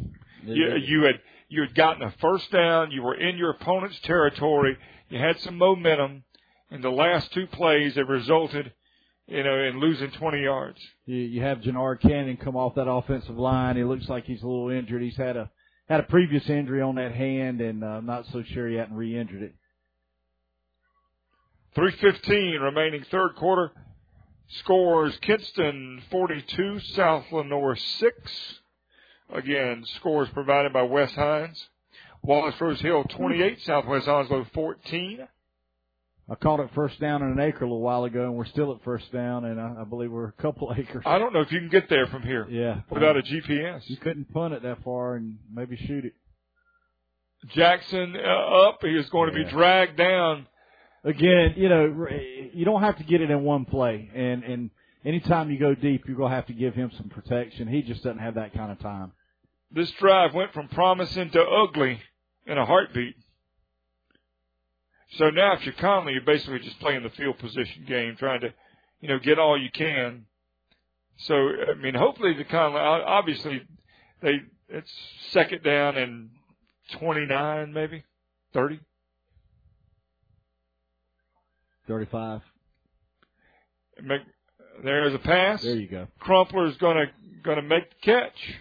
You, 0.45 0.75
you 0.85 1.03
had 1.03 1.15
you 1.51 1.59
had 1.59 1.75
gotten 1.75 2.01
a 2.01 2.13
first 2.21 2.49
down. 2.49 2.91
You 2.91 3.03
were 3.03 3.13
in 3.13 3.35
your 3.35 3.49
opponent's 3.49 3.99
territory. 3.99 4.77
You 5.09 5.19
had 5.19 5.37
some 5.41 5.57
momentum. 5.57 6.23
In 6.71 6.79
the 6.79 6.89
last 6.89 7.33
two 7.33 7.45
plays, 7.45 7.97
it 7.97 8.07
resulted, 8.07 8.71
you 9.27 9.43
know, 9.43 9.61
in 9.61 9.81
losing 9.81 10.11
20 10.11 10.41
yards. 10.41 10.79
You, 11.05 11.41
have 11.41 11.59
Jannard 11.59 11.99
Cannon 11.99 12.37
come 12.37 12.55
off 12.55 12.75
that 12.75 12.89
offensive 12.89 13.37
line. 13.37 13.75
He 13.75 13.83
looks 13.83 14.07
like 14.07 14.23
he's 14.23 14.41
a 14.41 14.47
little 14.47 14.69
injured. 14.69 15.01
He's 15.01 15.17
had 15.17 15.35
a 15.35 15.51
had 15.89 15.99
a 15.99 16.03
previous 16.03 16.49
injury 16.49 16.81
on 16.81 16.95
that 16.95 17.13
hand, 17.13 17.59
and 17.59 17.83
uh, 17.83 17.87
I'm 17.87 18.05
not 18.05 18.25
so 18.27 18.43
sure 18.43 18.69
he 18.69 18.75
hadn't 18.75 18.95
re-injured 18.95 19.41
it. 19.41 19.53
3:15 21.75 22.61
remaining 22.61 23.03
third 23.11 23.35
quarter. 23.35 23.73
Scores 24.59 25.17
Kinston 25.21 26.01
42, 26.09 26.79
South 26.79 27.25
Lenoir 27.33 27.75
6. 27.75 28.60
Again, 29.33 29.85
scores 29.97 30.29
provided 30.33 30.73
by 30.73 30.83
Wes 30.83 31.11
Hines. 31.13 31.67
Wallace 32.21 32.55
Rose 32.59 32.79
Hill 32.81 33.03
28, 33.05 33.61
Southwest 33.61 34.07
Onslow 34.07 34.45
14. 34.53 35.27
I 36.29 36.35
called 36.35 36.59
it 36.59 36.69
first 36.75 36.99
down 36.99 37.23
in 37.23 37.31
an 37.31 37.39
acre 37.39 37.65
a 37.65 37.67
little 37.67 37.81
while 37.81 38.03
ago, 38.03 38.23
and 38.23 38.35
we're 38.35 38.45
still 38.45 38.71
at 38.73 38.83
first 38.83 39.11
down, 39.11 39.43
and 39.45 39.59
I, 39.59 39.81
I 39.81 39.83
believe 39.83 40.11
we're 40.11 40.27
a 40.27 40.41
couple 40.41 40.73
acres. 40.77 41.03
I 41.05 41.17
don't 41.17 41.33
know 41.33 41.41
if 41.41 41.51
you 41.51 41.59
can 41.59 41.69
get 41.69 41.89
there 41.89 42.07
from 42.07 42.21
here 42.21 42.47
Yeah, 42.49 42.81
without 42.89 43.17
a 43.17 43.21
GPS. 43.21 43.81
You 43.89 43.97
couldn't 43.97 44.31
punt 44.33 44.53
it 44.53 44.63
that 44.63 44.83
far 44.83 45.15
and 45.15 45.39
maybe 45.51 45.75
shoot 45.75 46.05
it. 46.05 46.13
Jackson 47.49 48.15
uh, 48.15 48.67
up. 48.67 48.79
He 48.81 48.89
is 48.89 49.09
going 49.09 49.33
to 49.33 49.35
be 49.35 49.49
dragged 49.49 49.97
down. 49.97 50.45
Again, 51.03 51.55
you 51.57 51.69
know, 51.69 52.07
you 52.53 52.63
don't 52.65 52.81
have 52.81 52.97
to 52.99 53.03
get 53.03 53.21
it 53.21 53.31
in 53.31 53.43
one 53.43 53.65
play, 53.65 54.07
and 54.13 54.43
and 54.43 54.69
anytime 55.03 55.49
you 55.49 55.57
go 55.57 55.73
deep, 55.73 56.03
you're 56.07 56.15
gonna 56.15 56.35
have 56.35 56.45
to 56.45 56.53
give 56.53 56.75
him 56.75 56.91
some 56.95 57.09
protection. 57.09 57.67
He 57.67 57.81
just 57.81 58.03
doesn't 58.03 58.19
have 58.19 58.35
that 58.35 58.53
kind 58.53 58.71
of 58.71 58.79
time. 58.79 59.11
This 59.73 59.91
drive 59.91 60.33
went 60.33 60.53
from 60.53 60.67
promising 60.67 61.29
to 61.31 61.41
ugly 61.41 62.01
in 62.45 62.57
a 62.57 62.65
heartbeat. 62.65 63.15
So 65.17 65.29
now 65.29 65.53
if 65.53 65.65
you're 65.65 65.73
Conley, 65.75 66.13
you're 66.13 66.21
basically 66.21 66.59
just 66.59 66.79
playing 66.79 67.03
the 67.03 67.09
field 67.09 67.37
position 67.39 67.85
game, 67.87 68.15
trying 68.17 68.41
to, 68.41 68.53
you 69.01 69.09
know, 69.09 69.19
get 69.19 69.39
all 69.39 69.57
you 69.57 69.69
can. 69.71 70.25
So, 71.17 71.35
I 71.35 71.75
mean, 71.75 71.95
hopefully 71.95 72.33
the 72.33 72.45
Conley, 72.45 72.79
obviously 72.79 73.61
they, 74.21 74.41
it's 74.69 74.91
second 75.31 75.63
down 75.63 75.97
and 75.97 76.29
29 76.93 77.73
maybe, 77.73 78.03
30. 78.53 78.79
35. 81.87 82.41
Make, 84.03 84.21
there's 84.83 85.13
a 85.13 85.19
pass. 85.19 85.61
There 85.61 85.75
you 85.75 85.87
go. 85.87 86.07
Crumpler's 86.21 86.77
gonna 86.77 87.05
gonna 87.43 87.61
make 87.61 87.89
the 87.89 87.95
catch. 88.01 88.55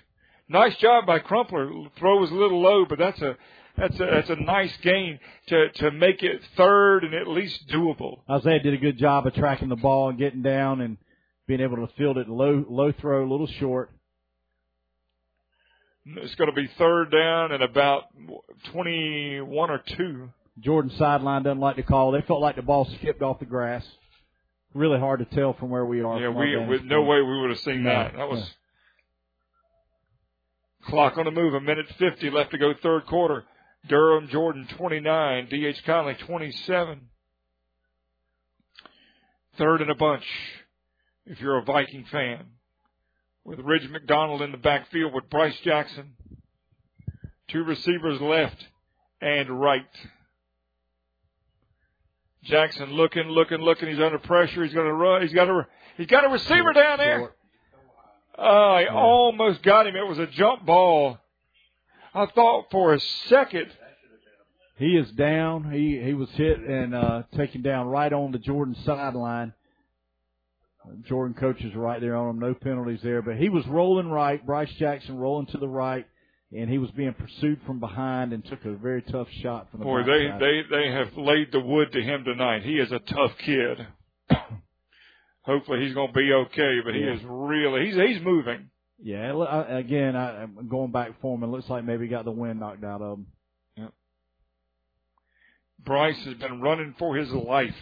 Nice 0.51 0.77
job 0.79 1.07
by 1.07 1.21
Crumpler. 1.21 1.71
Throw 1.97 2.19
was 2.19 2.33
a 2.33 2.35
little 2.35 2.61
low, 2.61 2.85
but 2.85 2.99
that's 2.99 3.23
a 3.23 3.37
that's 3.79 3.95
a 4.01 4.05
that's 4.05 4.31
a 4.31 4.37
nice 4.37 4.77
gain 4.83 5.21
to 5.47 5.71
to 5.75 5.93
make 5.93 6.25
it 6.25 6.43
third 6.57 7.05
and 7.05 7.15
at 7.15 7.29
least 7.29 7.69
doable. 7.69 8.23
Isaiah 8.29 8.59
did 8.59 8.75
a 8.75 8.79
good 8.79 8.99
job 8.99 9.29
of 9.29 9.35
tracking 9.35 9.69
the 9.69 9.77
ball 9.77 10.09
and 10.09 10.19
getting 10.19 10.43
down 10.43 10.81
and 10.81 10.97
being 11.47 11.61
able 11.61 11.77
to 11.77 11.93
field 11.95 12.19
it 12.19 12.29
low 12.29 12.65
low 12.69 12.91
throw, 12.91 13.25
a 13.25 13.31
little 13.31 13.47
short. 13.47 13.93
It's 16.05 16.35
going 16.35 16.51
to 16.51 16.57
be 16.57 16.69
third 16.79 17.13
down 17.13 17.53
and 17.53 17.63
about 17.63 18.05
21 18.73 19.71
or 19.71 19.79
2. 19.79 20.31
Jordan 20.59 20.91
sideline 20.99 21.45
doesn't 21.45 21.61
like 21.61 21.77
to 21.77 21.85
call. 21.85 22.11
They 22.11 22.23
felt 22.23 22.41
like 22.41 22.57
the 22.57 22.63
ball 22.63 22.91
skipped 22.99 23.23
off 23.23 23.39
the 23.39 23.45
grass. 23.45 23.87
Really 24.75 24.99
hard 24.99 25.21
to 25.21 25.27
tell 25.37 25.53
from 25.53 25.71
where 25.71 25.85
we 25.85 26.03
are. 26.03 26.19
Yeah, 26.19 26.31
we 26.31 26.57
with 26.67 26.83
no 26.83 27.03
way 27.03 27.21
we 27.21 27.41
would 27.41 27.51
have 27.51 27.61
seen 27.61 27.85
that. 27.85 28.15
That 28.17 28.29
was 28.29 28.43
clock 30.87 31.19
on 31.19 31.25
the 31.25 31.31
move. 31.31 31.55
A 31.55 31.61
minute 31.61 31.87
50 31.99 32.31
left 32.31 32.51
to 32.53 32.59
go, 32.59 32.73
third 32.83 33.07
quarter. 33.07 33.45
Durham 33.89 34.29
Jordan 34.29 34.69
29, 34.77 35.47
DH 35.47 35.85
Conley 35.87 36.15
27. 36.15 37.01
Third 39.59 39.83
in 39.83 39.91
a 39.91 39.95
bunch. 39.95 40.25
If 41.27 41.41
you're 41.41 41.59
a 41.59 41.65
Viking 41.65 42.05
fan, 42.11 42.45
with 43.45 43.59
Ridge 43.61 43.89
McDonald 43.89 44.43
in 44.43 44.53
the 44.53 44.59
backfield 44.59 45.15
with 45.15 45.31
Bryce 45.31 45.59
Jackson, 45.65 46.13
two 47.49 47.65
receivers 47.65 48.21
left 48.21 48.67
and 49.21 49.61
right. 49.61 49.87
Jackson 52.45 52.93
looking, 52.93 53.25
looking, 53.25 53.59
looking. 53.59 53.89
He's 53.89 54.01
under 54.01 54.19
pressure. 54.19 54.65
He's 54.65 54.73
going 54.73 54.87
to 54.87 54.93
run. 54.95 55.23
He's 55.23 55.33
got 55.33 55.49
a 55.49 55.67
he's 55.97 56.07
got 56.07 56.25
a 56.25 56.29
receiver 56.29 56.73
down 56.73 56.99
there. 56.99 57.33
Oh, 58.41 58.79
he 58.79 58.87
almost 58.87 59.63
got 59.63 59.87
him. 59.87 59.97
It 59.97 60.07
was 60.09 60.19
a 60.19 60.27
jump 60.27 60.65
ball. 60.65 61.19
I 62.15 62.27
thought 62.27 62.67
for 62.71 62.95
a 62.95 63.01
second. 63.29 63.71
He 64.79 64.97
is 64.97 65.11
down. 65.11 65.71
He 65.71 66.01
he 66.03 66.15
was 66.15 66.31
hit 66.31 66.59
and 66.59 66.95
uh, 66.95 67.23
taken 67.37 67.61
down 67.61 67.89
right 67.89 68.13
on 68.13 68.33
the 68.33 68.39
Jordan 68.39 68.75
sideline. 68.87 69.53
Jordan 71.07 71.35
coaches 71.39 71.75
are 71.75 71.79
right 71.81 72.01
there 72.01 72.17
on 72.17 72.31
him. 72.31 72.39
No 72.39 72.55
penalties 72.55 73.01
there, 73.03 73.21
but 73.21 73.37
he 73.37 73.51
was 73.51 73.67
rolling 73.67 74.09
right. 74.09 74.45
Bryce 74.45 74.73
Jackson 74.79 75.19
rolling 75.19 75.47
to 75.49 75.59
the 75.59 75.69
right, 75.69 76.07
and 76.57 76.71
he 76.71 76.79
was 76.79 76.91
being 76.93 77.13
pursued 77.13 77.61
from 77.67 77.79
behind 77.79 78.33
and 78.33 78.43
took 78.47 78.65
a 78.65 78.73
very 78.73 79.03
tough 79.03 79.29
shot 79.43 79.71
from 79.71 79.81
the 79.81 79.85
Boy, 79.85 80.03
they 80.03 80.29
backside. 80.29 80.41
they 80.41 80.63
they 80.71 80.91
have 80.91 81.15
laid 81.19 81.53
the 81.53 81.61
wood 81.61 81.93
to 81.93 82.01
him 82.03 82.25
tonight. 82.25 82.63
He 82.63 82.79
is 82.79 82.91
a 82.91 83.01
tough 83.01 83.33
kid. 83.45 83.87
Hopefully 85.51 85.81
he's 85.85 85.95
going 85.95 86.13
to 86.13 86.15
be 86.15 86.33
okay, 86.33 86.79
but 86.85 86.95
he 86.95 87.01
Yeah. 87.01 87.15
is 87.15 87.21
really 87.25 87.87
he's 87.87 87.97
he's 87.97 88.23
moving. 88.23 88.71
Yeah, 89.03 89.33
I- 89.35 89.59
uh, 89.75 89.77
again, 89.79 90.15
I, 90.15 90.43
I'm 90.43 90.69
going 90.69 90.93
back 90.93 91.21
for 91.21 91.35
him. 91.37 91.43
It 91.43 91.49
looks 91.49 91.69
like 91.69 91.85
maybe 91.85 92.05
he 92.05 92.09
got 92.11 92.25
the 92.25 92.31
wind 92.31 92.61
knocked 92.61 92.85
out 92.85 93.03
of 93.03 93.19
him. 93.19 93.27
Bryce 95.85 96.23
has 96.25 96.35
been 96.35 96.61
running 96.61 96.95
for 96.99 97.17
his 97.17 97.31
life, 97.33 97.75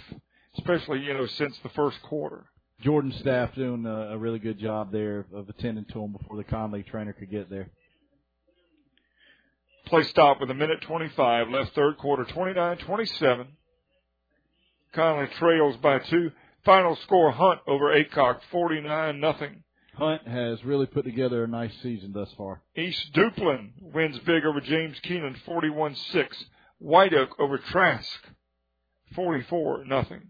especially 0.56 1.00
you 1.00 1.12
know 1.12 1.26
since 1.26 1.58
the 1.62 1.68
first 1.70 2.00
quarter. 2.02 2.46
Jordan 2.80 3.10
staff 3.12 3.54
doing 3.56 3.84
a, 3.86 4.12
a 4.12 4.18
really 4.18 4.38
good 4.38 4.58
job 4.58 4.92
there 4.92 5.26
of 5.34 5.48
attending 5.48 5.84
to 5.86 6.04
him 6.04 6.12
before 6.12 6.36
the 6.36 6.44
Conley 6.44 6.84
trainer 6.84 7.12
could 7.12 7.28
get 7.30 7.50
there. 7.50 7.68
Play 9.86 10.04
stop 10.04 10.40
with 10.40 10.50
a 10.50 10.54
minute 10.54 10.80
25 10.82 11.48
left, 11.48 11.74
third 11.74 11.98
quarter, 11.98 12.24
29-27. 12.24 13.46
Conley 14.94 15.26
trails 15.38 15.76
by 15.78 15.98
two. 15.98 16.30
Final 16.68 16.96
score: 16.96 17.30
Hunt 17.30 17.60
over 17.66 17.94
Aycock, 17.94 18.40
49 18.50 19.18
nothing. 19.18 19.62
Hunt 19.94 20.28
has 20.28 20.62
really 20.66 20.84
put 20.84 21.06
together 21.06 21.44
a 21.44 21.46
nice 21.46 21.72
season 21.82 22.12
thus 22.12 22.30
far. 22.36 22.60
East 22.76 23.10
Duplin 23.14 23.70
wins 23.80 24.18
big 24.18 24.44
over 24.44 24.60
James 24.60 25.00
Kenan, 25.00 25.34
41-6. 25.46 25.96
White 26.76 27.14
Oak 27.14 27.40
over 27.40 27.56
Trask, 27.56 28.20
44 29.14 29.86
nothing. 29.86 30.20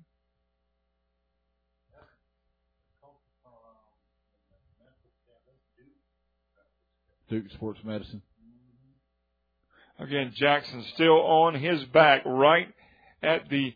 Duke 7.29 7.51
Sports 7.51 7.81
Medicine. 7.83 8.23
Again, 9.99 10.33
Jackson 10.37 10.85
still 10.95 11.21
on 11.21 11.57
his 11.57 11.83
back 11.87 12.23
right 12.25 12.73
at 13.25 13.49
the 13.51 13.75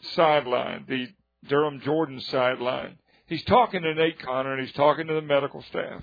sideline, 0.00 0.84
the 0.88 1.08
Durham 1.48 1.80
Jordan 1.80 2.20
sideline. 2.20 2.98
He's 3.26 3.44
talking 3.44 3.82
to 3.82 3.94
Nate 3.94 4.18
Connor 4.20 4.52
and 4.54 4.62
he's 4.66 4.74
talking 4.74 5.06
to 5.06 5.14
the 5.14 5.22
medical 5.22 5.62
staff. 5.62 6.02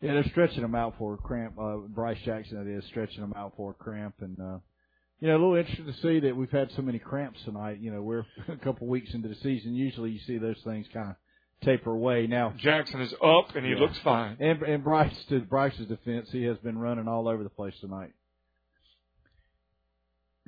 Yeah, 0.00 0.14
they're 0.14 0.24
stretching 0.28 0.62
him 0.62 0.74
out 0.74 0.94
for 0.98 1.14
a 1.14 1.16
cramp. 1.18 1.58
Uh, 1.60 1.76
Bryce 1.88 2.20
Jackson, 2.24 2.64
that 2.64 2.70
is, 2.70 2.84
stretching 2.86 3.22
him 3.22 3.34
out 3.36 3.54
for 3.56 3.72
a 3.72 3.74
cramp, 3.74 4.14
and 4.20 4.38
uh, 4.38 4.58
you 5.18 5.26
know, 5.26 5.32
a 5.32 5.38
little 5.40 5.56
interesting 5.56 5.86
to 5.86 5.92
see 5.94 6.20
that 6.20 6.36
we've 6.36 6.50
had 6.52 6.70
so 6.76 6.82
many 6.82 7.00
cramps 7.00 7.42
tonight. 7.44 7.78
You 7.80 7.90
know, 7.90 8.00
we're 8.02 8.24
a 8.48 8.56
couple 8.56 8.86
weeks 8.86 9.12
into 9.12 9.26
the 9.26 9.34
season. 9.36 9.74
Usually, 9.74 10.10
you 10.12 10.20
see 10.20 10.38
those 10.38 10.60
things 10.62 10.86
kind 10.94 11.10
of 11.10 11.16
taper 11.64 11.90
away. 11.90 12.28
Now 12.28 12.54
Jackson 12.56 13.00
is 13.00 13.12
up 13.20 13.56
and 13.56 13.66
he 13.66 13.72
Yeah. 13.72 13.78
looks 13.80 13.98
fine. 13.98 14.36
And, 14.38 14.62
and 14.62 14.84
Bryce, 14.84 15.24
to 15.30 15.40
Bryce's 15.40 15.86
defense, 15.88 16.28
he 16.30 16.44
has 16.44 16.56
been 16.58 16.78
running 16.78 17.08
all 17.08 17.26
over 17.26 17.42
the 17.42 17.50
place 17.50 17.74
tonight. 17.80 18.12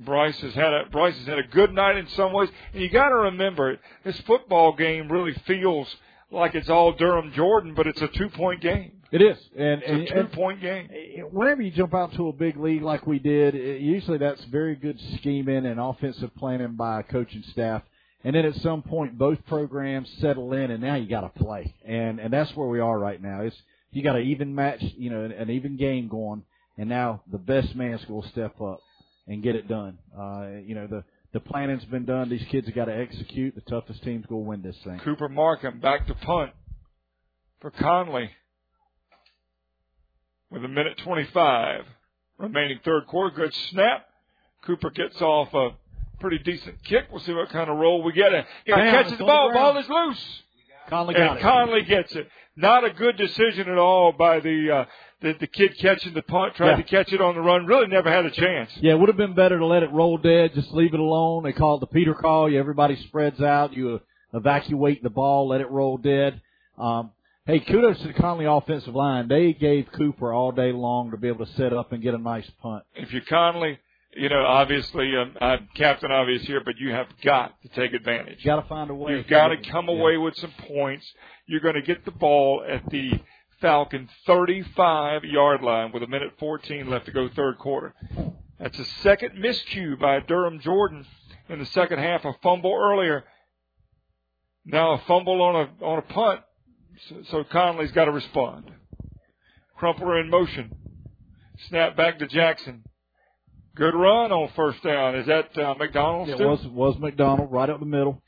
Bryce 0.05 0.39
has 0.40 0.55
had 0.55 0.72
a 0.72 0.85
Bryce 0.90 1.16
has 1.18 1.27
had 1.27 1.39
a 1.39 1.47
good 1.47 1.72
night 1.72 1.97
in 1.97 2.09
some 2.09 2.32
ways. 2.32 2.48
And 2.72 2.82
you 2.82 2.89
got 2.89 3.10
to 3.10 3.16
remember, 3.16 3.78
this 4.05 4.18
football 4.27 4.74
game 4.74 5.10
really 5.10 5.35
feels 5.47 5.89
like 6.31 6.55
it's 6.55 6.68
all 6.68 6.93
Durham 6.93 7.32
Jordan, 7.32 7.74
but 7.74 7.86
it's 7.86 8.01
a 8.01 8.09
two 8.09 8.28
point 8.31 8.60
game. 8.60 8.93
It 9.12 9.22
is, 9.22 9.36
and 9.56 9.82
It's 9.82 9.90
and, 9.90 10.02
a 10.02 10.06
two 10.06 10.20
and 10.20 10.32
point 10.32 10.60
game. 10.60 10.89
whenever 11.32 11.62
you 11.62 11.72
jump 11.72 11.94
out 11.94 12.14
to 12.14 12.28
a 12.28 12.32
big 12.32 12.56
league 12.56 12.82
like 12.82 13.06
we 13.06 13.18
did, 13.18 13.56
it, 13.56 13.81
usually 13.81 14.18
that's 14.18 14.43
very 14.44 14.77
good 14.77 15.01
scheming 15.16 15.66
and 15.66 15.81
offensive 15.81 16.31
planning 16.36 16.77
by 16.77 17.01
a 17.01 17.02
coaching 17.02 17.43
staff. 17.51 17.82
And 18.22 18.36
then 18.36 18.44
at 18.44 18.55
some 18.56 18.82
point, 18.82 19.18
both 19.18 19.39
programs 19.47 20.09
settle 20.20 20.52
in, 20.52 20.70
and 20.70 20.82
now 20.82 20.94
you 20.94 21.09
got 21.09 21.22
to 21.22 21.43
play, 21.43 21.74
and 21.85 22.20
and 22.20 22.32
that's 22.32 22.55
where 22.55 22.68
we 22.68 22.78
are 22.78 22.98
right 22.98 23.20
now. 23.20 23.40
It's 23.43 23.56
you 23.93 24.02
got 24.02 24.16
an 24.16 24.27
even 24.27 24.55
match, 24.55 24.82
you 24.97 25.10
know, 25.10 25.24
an, 25.24 25.32
an 25.32 25.51
even 25.51 25.77
game 25.77 26.06
going, 26.06 26.44
and 26.78 26.89
now 26.89 27.22
the 27.32 27.39
best 27.39 27.74
man's 27.74 28.05
going 28.05 28.22
to 28.22 28.28
step 28.28 28.60
up 28.60 28.81
and 29.31 29.43
get 29.43 29.55
it 29.55 29.69
done. 29.69 29.97
Uh, 30.19 30.59
you 30.66 30.74
know, 30.74 30.86
the 30.86 31.05
the 31.32 31.40
planning's 31.40 31.85
been 31.85 32.05
done. 32.05 32.28
These 32.28 32.44
kids 32.51 32.66
have 32.66 32.74
got 32.74 32.86
to 32.86 32.97
execute. 32.97 33.55
The 33.55 33.61
toughest 33.62 34.02
team's 34.02 34.27
going 34.27 34.43
to 34.43 34.48
win 34.48 34.62
this 34.62 34.77
thing. 34.85 34.98
Cooper 34.98 35.28
Markham 35.28 35.78
back 35.78 36.09
to 36.09 36.15
punt 36.15 36.51
for 37.61 37.70
Conley 37.70 38.31
with 40.51 40.65
a 40.65 40.69
minute 40.69 40.98
25 41.05 41.85
remaining 42.39 42.81
third 42.85 43.07
quarter. 43.07 43.35
Good 43.35 43.55
snap. 43.70 44.07
Cooper 44.66 44.90
gets 44.90 45.23
off 45.23 45.55
a 45.55 45.70
pretty 46.19 46.39
decent 46.39 46.82
kick. 46.82 47.05
We'll 47.12 47.20
see 47.20 47.32
what 47.32 47.48
kind 47.51 47.70
of 47.70 47.78
roll 47.78 48.02
we 48.02 48.12
get. 48.12 48.32
He 48.66 48.73
catches 48.73 49.12
the 49.16 49.19
on 49.19 49.19
the 49.19 49.24
ball. 49.24 49.52
Ball 49.55 49.78
is 49.78 49.89
loose. 49.89 50.43
Conley 50.89 51.15
got 51.15 51.31
and 51.31 51.39
it. 51.39 51.43
Conley 51.43 51.82
gets 51.82 52.12
it. 52.16 52.28
Not 52.61 52.85
a 52.85 52.91
good 52.91 53.16
decision 53.16 53.69
at 53.69 53.78
all 53.78 54.12
by 54.12 54.41
the 54.41 54.70
uh, 54.70 54.85
the, 55.23 55.35
the 55.41 55.47
kid 55.47 55.77
catching 55.81 56.15
the 56.15 56.23
punt, 56.23 56.55
tried 56.57 56.70
Yeah. 56.70 56.77
to 56.77 56.82
catch 56.82 57.12
it 57.12 57.20
on 57.20 57.35
the 57.35 57.41
run. 57.41 57.66
Really 57.66 57.87
never 57.89 58.11
had 58.11 58.24
a 58.27 58.31
chance. 58.31 58.70
Yeah, 58.81 58.93
it 58.93 58.99
would 58.99 59.09
have 59.09 59.16
been 59.16 59.35
better 59.35 59.59
to 59.59 59.66
let 59.66 59.82
it 59.82 59.91
roll 59.93 60.16
dead, 60.19 60.53
just 60.55 60.70
leave 60.73 60.95
it 60.95 61.01
alone. 61.01 61.43
They 61.43 61.53
call 61.53 61.77
it 61.77 61.81
the 61.81 61.87
Peter 61.87 62.15
call. 62.15 62.51
You, 62.51 62.59
everybody 62.59 62.97
spreads 63.09 63.41
out. 63.41 63.73
You 63.74 64.01
evacuate 64.32 65.03
the 65.03 65.11
ball, 65.11 65.49
let 65.49 65.61
it 65.61 65.70
roll 65.70 65.97
dead. 65.99 66.41
Um, 66.78 67.11
hey, 67.47 67.61
kudos 67.61 68.01
to 68.01 68.09
the 68.09 68.15
Conley 68.15 68.47
offensive 68.47 68.95
line. 68.95 69.28
They 69.28 69.53
gave 69.53 69.91
Cooper 69.93 70.32
all 70.32 70.53
day 70.53 70.73
long 70.73 71.11
to 71.11 71.16
be 71.16 71.28
able 71.28 71.45
to 71.47 71.53
set 71.53 71.73
up 71.73 71.93
and 71.93 72.03
get 72.03 72.15
a 72.15 72.19
nice 72.19 72.49
punt. 72.62 72.85
If 72.95 73.12
you're 73.12 73.23
Conley, 73.28 73.78
you 74.15 74.28
know 74.28 74.45
obviously 74.45 75.16
um, 75.16 75.37
I'm 75.41 75.69
Captain 75.74 76.11
Obvious 76.11 76.43
here, 76.43 76.62
but 76.65 76.74
you 76.78 76.91
have 76.91 77.07
got 77.24 77.55
to 77.62 77.69
take 77.69 77.93
advantage. 77.93 78.39
You've 78.39 78.47
got 78.47 78.62
to 78.62 78.69
find 78.69 78.91
a 78.91 78.95
way. 78.95 79.12
You've 79.12 79.28
got 79.28 79.49
to 79.49 79.57
come 79.57 79.89
away 79.89 80.16
with 80.16 80.37
some 80.37 80.53
points. 80.69 81.07
You're 81.47 81.61
going 81.61 81.74
to 81.74 81.82
get 81.82 82.05
the 82.05 82.11
ball 82.11 82.65
at 82.69 82.89
the 82.91 83.12
Falcon 83.61 84.09
35 84.27 85.24
yard 85.24 85.62
line 85.62 85.93
with 85.93 86.03
a 86.03 86.07
minute 86.07 86.32
14 86.39 86.89
left 86.89 87.07
to 87.07 87.12
go 87.12 87.28
third 87.35 87.59
quarter. 87.59 87.95
That's 88.59 88.78
a 88.78 88.85
second 89.03 89.37
miscue 89.37 89.99
by 89.99 90.20
Durham 90.20 90.61
Jordan 90.61 91.07
in 91.49 91.59
the 91.59 91.66
second 91.66 91.99
half. 91.99 92.24
A 92.24 92.35
fumble 92.43 92.74
earlier. 92.74 93.24
Now 94.65 94.93
a 94.93 94.99
fumble 95.07 95.41
on 95.43 95.57
a 95.57 95.85
on 95.85 95.99
a 95.99 96.03
punt. 96.03 96.41
So, 97.09 97.16
so 97.31 97.45
Conley's 97.45 97.93
got 97.93 98.05
to 98.07 98.12
respond. 98.12 98.70
Crumpler 99.77 100.20
in 100.20 100.28
motion. 100.28 100.74
Snap 101.69 101.97
back 101.97 102.19
to 102.19 102.27
Jackson. 102.27 102.85
Good 103.81 103.94
run 103.94 104.31
on 104.31 104.51
first 104.57 104.82
down. 104.82 105.15
Is 105.15 105.27
that 105.27 105.57
uh, 105.57 105.74
McDonald? 105.78 106.28
It 106.28 106.39
was 106.39 106.62
was 106.66 106.98
McDonald 106.98 107.51
right 107.51 107.70
up 107.70 107.81
the 107.81 107.86
middle. 107.86 108.23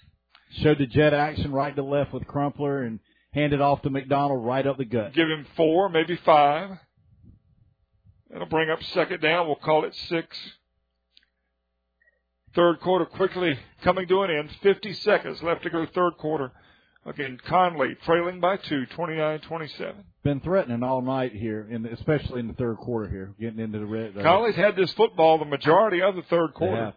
Showed 0.62 0.78
the 0.78 0.86
jet 0.86 1.12
action 1.12 1.52
right 1.52 1.76
to 1.76 1.82
left 1.82 2.14
with 2.14 2.26
Crumpler 2.26 2.84
and 2.84 3.00
handed 3.34 3.60
off 3.60 3.82
to 3.82 3.90
McDonald 3.90 4.46
right 4.46 4.66
up 4.66 4.78
the 4.78 4.86
gut. 4.86 5.12
Give 5.12 5.28
him 5.28 5.46
four, 5.54 5.90
maybe 5.90 6.16
five. 6.24 6.78
That'll 8.30 8.46
bring 8.46 8.70
up 8.70 8.82
second 8.94 9.20
down. 9.20 9.46
We'll 9.46 9.56
call 9.56 9.84
it 9.84 9.94
six. 10.08 10.34
Third 12.54 12.80
quarter 12.80 13.04
quickly 13.04 13.58
coming 13.82 14.08
to 14.08 14.22
an 14.22 14.30
end. 14.30 14.48
50 14.62 14.94
seconds 14.94 15.42
left 15.42 15.64
to 15.64 15.70
go 15.70 15.84
third 15.94 16.16
quarter. 16.16 16.52
Again, 17.04 17.38
Conley 17.48 17.96
trailing 18.04 18.38
by 18.38 18.58
two, 18.58 18.84
29-27. 18.96 19.94
Been 20.22 20.40
threatening 20.40 20.84
all 20.84 21.02
night 21.02 21.32
here, 21.32 21.66
in 21.68 21.84
especially 21.86 22.40
in 22.40 22.46
the 22.46 22.54
third 22.54 22.76
quarter 22.76 23.10
here, 23.10 23.34
getting 23.40 23.58
into 23.58 23.80
the 23.80 23.86
red. 23.86 24.16
Uh, 24.16 24.22
Conley's 24.22 24.54
had 24.54 24.76
this 24.76 24.92
football 24.92 25.38
the 25.38 25.44
majority 25.44 26.00
of 26.00 26.14
the 26.14 26.22
third 26.22 26.54
quarter. 26.54 26.94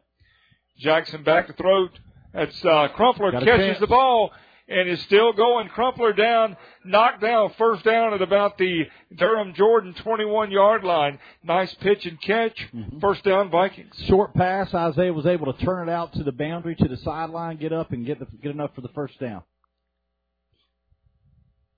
Jackson 0.78 1.24
back 1.24 1.48
to 1.48 1.54
throw. 1.54 1.88
That's 2.34 2.66
uh, 2.66 2.90
Crumpler 2.90 3.32
Got 3.32 3.46
catches 3.46 3.80
the 3.80 3.88
ball 3.88 4.32
and 4.68 4.90
is 4.90 5.02
still 5.04 5.34
going. 5.34 5.70
Crumpler 5.70 6.14
down, 6.14 6.58
knocked 6.84 7.22
down, 7.22 7.54
first 7.58 7.84
down 7.84 8.14
at 8.14 8.22
about 8.22 8.58
the 8.58 8.84
Durham 9.16 9.54
Jordan 9.54 9.96
21 10.04 10.52
yard 10.52 10.84
line. 10.84 11.20
Nice 11.44 11.74
pitch 11.76 12.06
and 12.06 12.22
catch. 12.22 12.58
Mm-hmm. 12.74 13.00
First 13.00 13.24
down 13.24 13.50
Vikings. 13.50 13.96
Short 14.08 14.34
pass. 14.34 14.74
Isaiah 14.74 15.14
was 15.14 15.26
able 15.26 15.52
to 15.52 15.66
turn 15.66 15.88
it 15.88 15.92
out 15.92 16.14
to 16.14 16.24
the 16.24 16.32
boundary, 16.32 16.76
to 16.76 16.88
the 16.88 16.98
sideline, 16.98 17.58
get 17.58 17.74
up 17.74 17.92
and 17.92 18.06
get 18.06 18.20
the, 18.20 18.28
get 18.42 18.52
enough 18.52 18.76
for 18.76 18.82
the 18.82 18.90
first 18.90 19.20
down. 19.20 19.44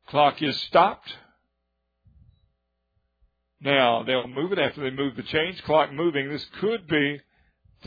Clock 0.07 0.41
is 0.41 0.59
stopped. 0.61 1.13
Now 3.59 4.03
they'll 4.03 4.27
move 4.27 4.51
it 4.51 4.59
after 4.59 4.81
they 4.81 4.95
move 4.95 5.15
the 5.15 5.23
change 5.23 5.61
clock 5.63 5.91
moving. 5.91 6.29
This 6.29 6.45
could 6.59 6.87
be 6.87 7.19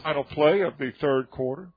final 0.02 0.24
play 0.24 0.60
of 0.62 0.78
the 0.78 0.92
third 1.00 1.30
quarter. 1.30 1.70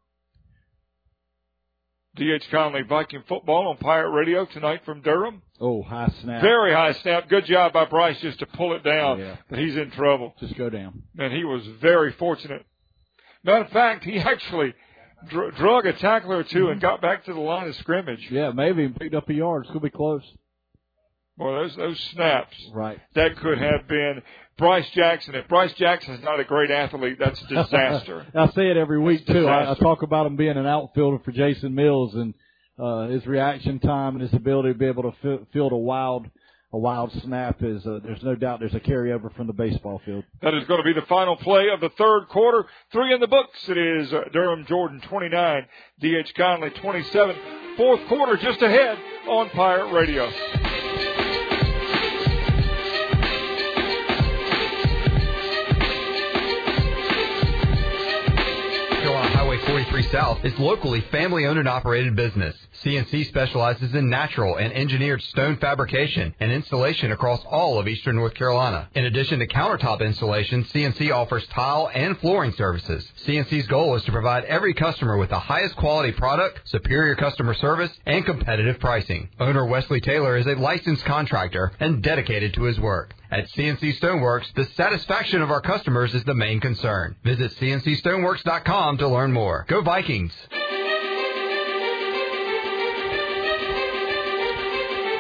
DH 2.16 2.44
Conley 2.52 2.84
Viking 2.84 3.24
football 3.28 3.70
on 3.70 3.78
Pirate 3.78 4.12
Radio 4.12 4.46
tonight 4.46 4.82
from 4.86 5.02
Durham. 5.02 5.42
Oh, 5.60 5.82
high 5.82 6.14
snap. 6.22 6.42
Very 6.44 6.72
high 6.72 6.92
snap. 6.92 7.28
Good 7.28 7.46
job 7.46 7.74
by 7.74 7.86
Bryce 7.86 8.20
just 8.22 8.38
to 8.40 8.46
pull 8.46 8.74
it 8.74 8.84
down. 8.84 9.18
Yeah. 9.20 9.38
But 9.50 9.58
he's 9.58 9.76
in 9.76 9.90
trouble. 9.92 10.36
Just 10.40 10.56
go 10.56 10.70
down. 10.70 11.04
And 11.18 11.34
he 11.34 11.44
was 11.44 11.66
very 11.82 12.12
fortunate. 12.14 12.66
Matter 13.44 13.64
of 13.64 13.72
fact, 13.72 14.04
he 14.04 14.20
actually 14.20 14.76
dr- 15.30 15.56
drug 15.56 15.86
a 15.86 15.94
tackler 15.94 16.38
or 16.38 16.44
2 16.44 16.58
Mm-hmm. 16.58 16.72
and 16.74 16.82
got 16.82 17.02
back 17.02 17.26
to 17.26 17.34
the 17.34 17.40
line 17.40 17.68
of 17.68 17.76
scrimmage. 17.78 18.28
Yeah, 18.32 18.52
maybe 18.52 18.84
even 18.84 18.94
picked 18.96 19.16
up 19.16 19.30
a 19.30 19.34
yard. 19.34 19.64
It's 19.64 19.70
gonna 19.70 19.80
be 19.82 19.90
close. 19.90 20.24
Boy, 21.38 21.52
those 21.64 21.76
those 21.76 22.00
snaps. 22.14 22.56
Right. 22.74 23.00
That 23.16 23.38
could 23.38 23.58
have 23.58 23.88
been 23.88 24.22
Bryce 24.58 24.88
Jackson. 24.92 25.34
If 25.36 25.48
Bryce 25.48 25.74
Jackson's 25.74 26.24
not 26.24 26.40
a 26.40 26.44
great 26.44 26.70
athlete, 26.70 27.18
that's 27.20 27.42
a 27.42 27.48
disaster. 27.48 28.26
I 28.36 28.48
say 28.52 28.70
it 28.70 28.78
every 28.78 29.00
week 29.00 29.26
too. 29.26 29.48
I, 29.48 29.72
I 29.72 29.76
talk 29.76 30.04
about 30.04 30.28
him 30.28 30.36
being 30.36 30.58
an 30.58 30.68
outfielder 30.68 31.20
for 31.26 31.32
Jason 31.32 31.74
Mills 31.74 32.14
and 32.14 32.34
uh, 32.78 33.08
his 33.08 33.26
reaction 33.26 33.80
time 33.80 34.16
and 34.16 34.22
his 34.22 34.34
ability 34.34 34.74
to 34.74 34.78
be 34.78 34.86
able 34.86 35.04
to 35.04 35.14
fi- 35.24 35.44
field 35.54 35.72
a 35.72 35.78
wild 35.78 36.28
a 36.74 36.78
wild 36.78 37.12
snap 37.22 37.62
is. 37.62 37.86
Uh, 37.86 38.00
there's 38.04 38.24
no 38.24 38.36
doubt 38.36 38.60
there's 38.60 38.74
a 38.74 38.80
carryover 38.80 39.34
from 39.36 39.46
the 39.48 39.54
baseball 39.54 40.02
field. 40.04 40.24
That 40.42 40.56
is 40.56 40.66
going 40.66 40.80
to 40.80 40.84
be 40.84 41.00
the 41.00 41.06
final 41.06 41.36
play 41.36 41.70
of 41.70 41.80
the 41.80 41.90
third 41.90 42.28
quarter. 42.30 42.66
Three 42.92 43.14
in 43.14 43.20
the 43.20 43.28
books. 43.28 43.58
It 43.70 43.78
is 43.78 44.12
uh, 44.12 44.24
Durham 44.34 44.66
Jordan 44.66 45.00
29, 45.08 45.66
DH 46.02 46.34
Conley 46.36 46.72
27. 46.72 47.36
Fourth 47.78 48.08
quarter 48.08 48.38
just 48.38 48.62
ahead 48.62 48.98
on 49.28 49.50
Pirate 49.52 49.94
Radio. 49.94 50.30
Carolina 59.02 59.36
Highway 59.36 59.58
43 59.66 60.04
South 60.12 60.46
is 60.46 60.58
locally 60.58 61.02
family 61.12 61.46
owned 61.46 61.60
and 61.60 61.68
operated 61.68 62.16
business. 62.16 62.56
CNC 62.82 63.28
specializes 63.28 63.94
in 63.94 64.10
natural 64.10 64.58
and 64.58 64.74
engineered 64.74 65.22
stone 65.22 65.58
fabrication 65.58 66.34
and 66.40 66.52
installation 66.52 67.12
across 67.12 67.42
all 67.46 67.80
of 67.80 67.88
eastern 67.88 68.16
North 68.16 68.34
Carolina. 68.34 68.90
In 68.96 69.06
addition 69.06 69.40
to 69.40 69.48
countertop 69.48 70.02
installation, 70.02 70.64
CNC 70.66 71.14
offers 71.14 71.46
tile 71.48 71.90
and 71.94 72.18
flooring 72.20 72.54
services. 72.54 73.10
CNC's 73.26 73.68
goal 73.68 73.96
is 73.96 74.04
to 74.06 74.12
provide 74.12 74.46
every 74.46 74.74
customer 74.74 75.18
with 75.18 75.30
the 75.30 75.40
highest 75.40 75.76
quality 75.76 76.12
product, 76.12 76.62
superior 76.66 77.16
customer 77.16 77.54
service, 77.54 77.92
and 78.06 78.26
competitive 78.26 78.80
pricing. 78.80 79.30
Owner 79.40 79.66
Wesley 79.66 80.02
Taylor 80.02 80.36
is 80.38 80.48
a 80.48 80.56
licensed 80.56 81.06
contractor 81.06 81.72
and 81.80 82.02
dedicated 82.02 82.54
to 82.56 82.64
his 82.64 82.80
work. 82.80 83.14
At 83.32 83.50
CNC 83.50 84.00
Stoneworks, 84.00 84.54
the 84.54 84.66
satisfaction 84.76 85.42
of 85.42 85.50
our 85.50 85.62
customers 85.62 86.14
is 86.14 86.24
the 86.24 86.36
main 86.36 86.60
concern. 86.60 87.16
Visit 87.24 87.52
CNCStoneworks.com 87.54 88.98
to 89.00 89.08
learn 89.08 89.32
more. 89.32 89.66
Go 89.68 89.82
Vikings! 89.82 90.34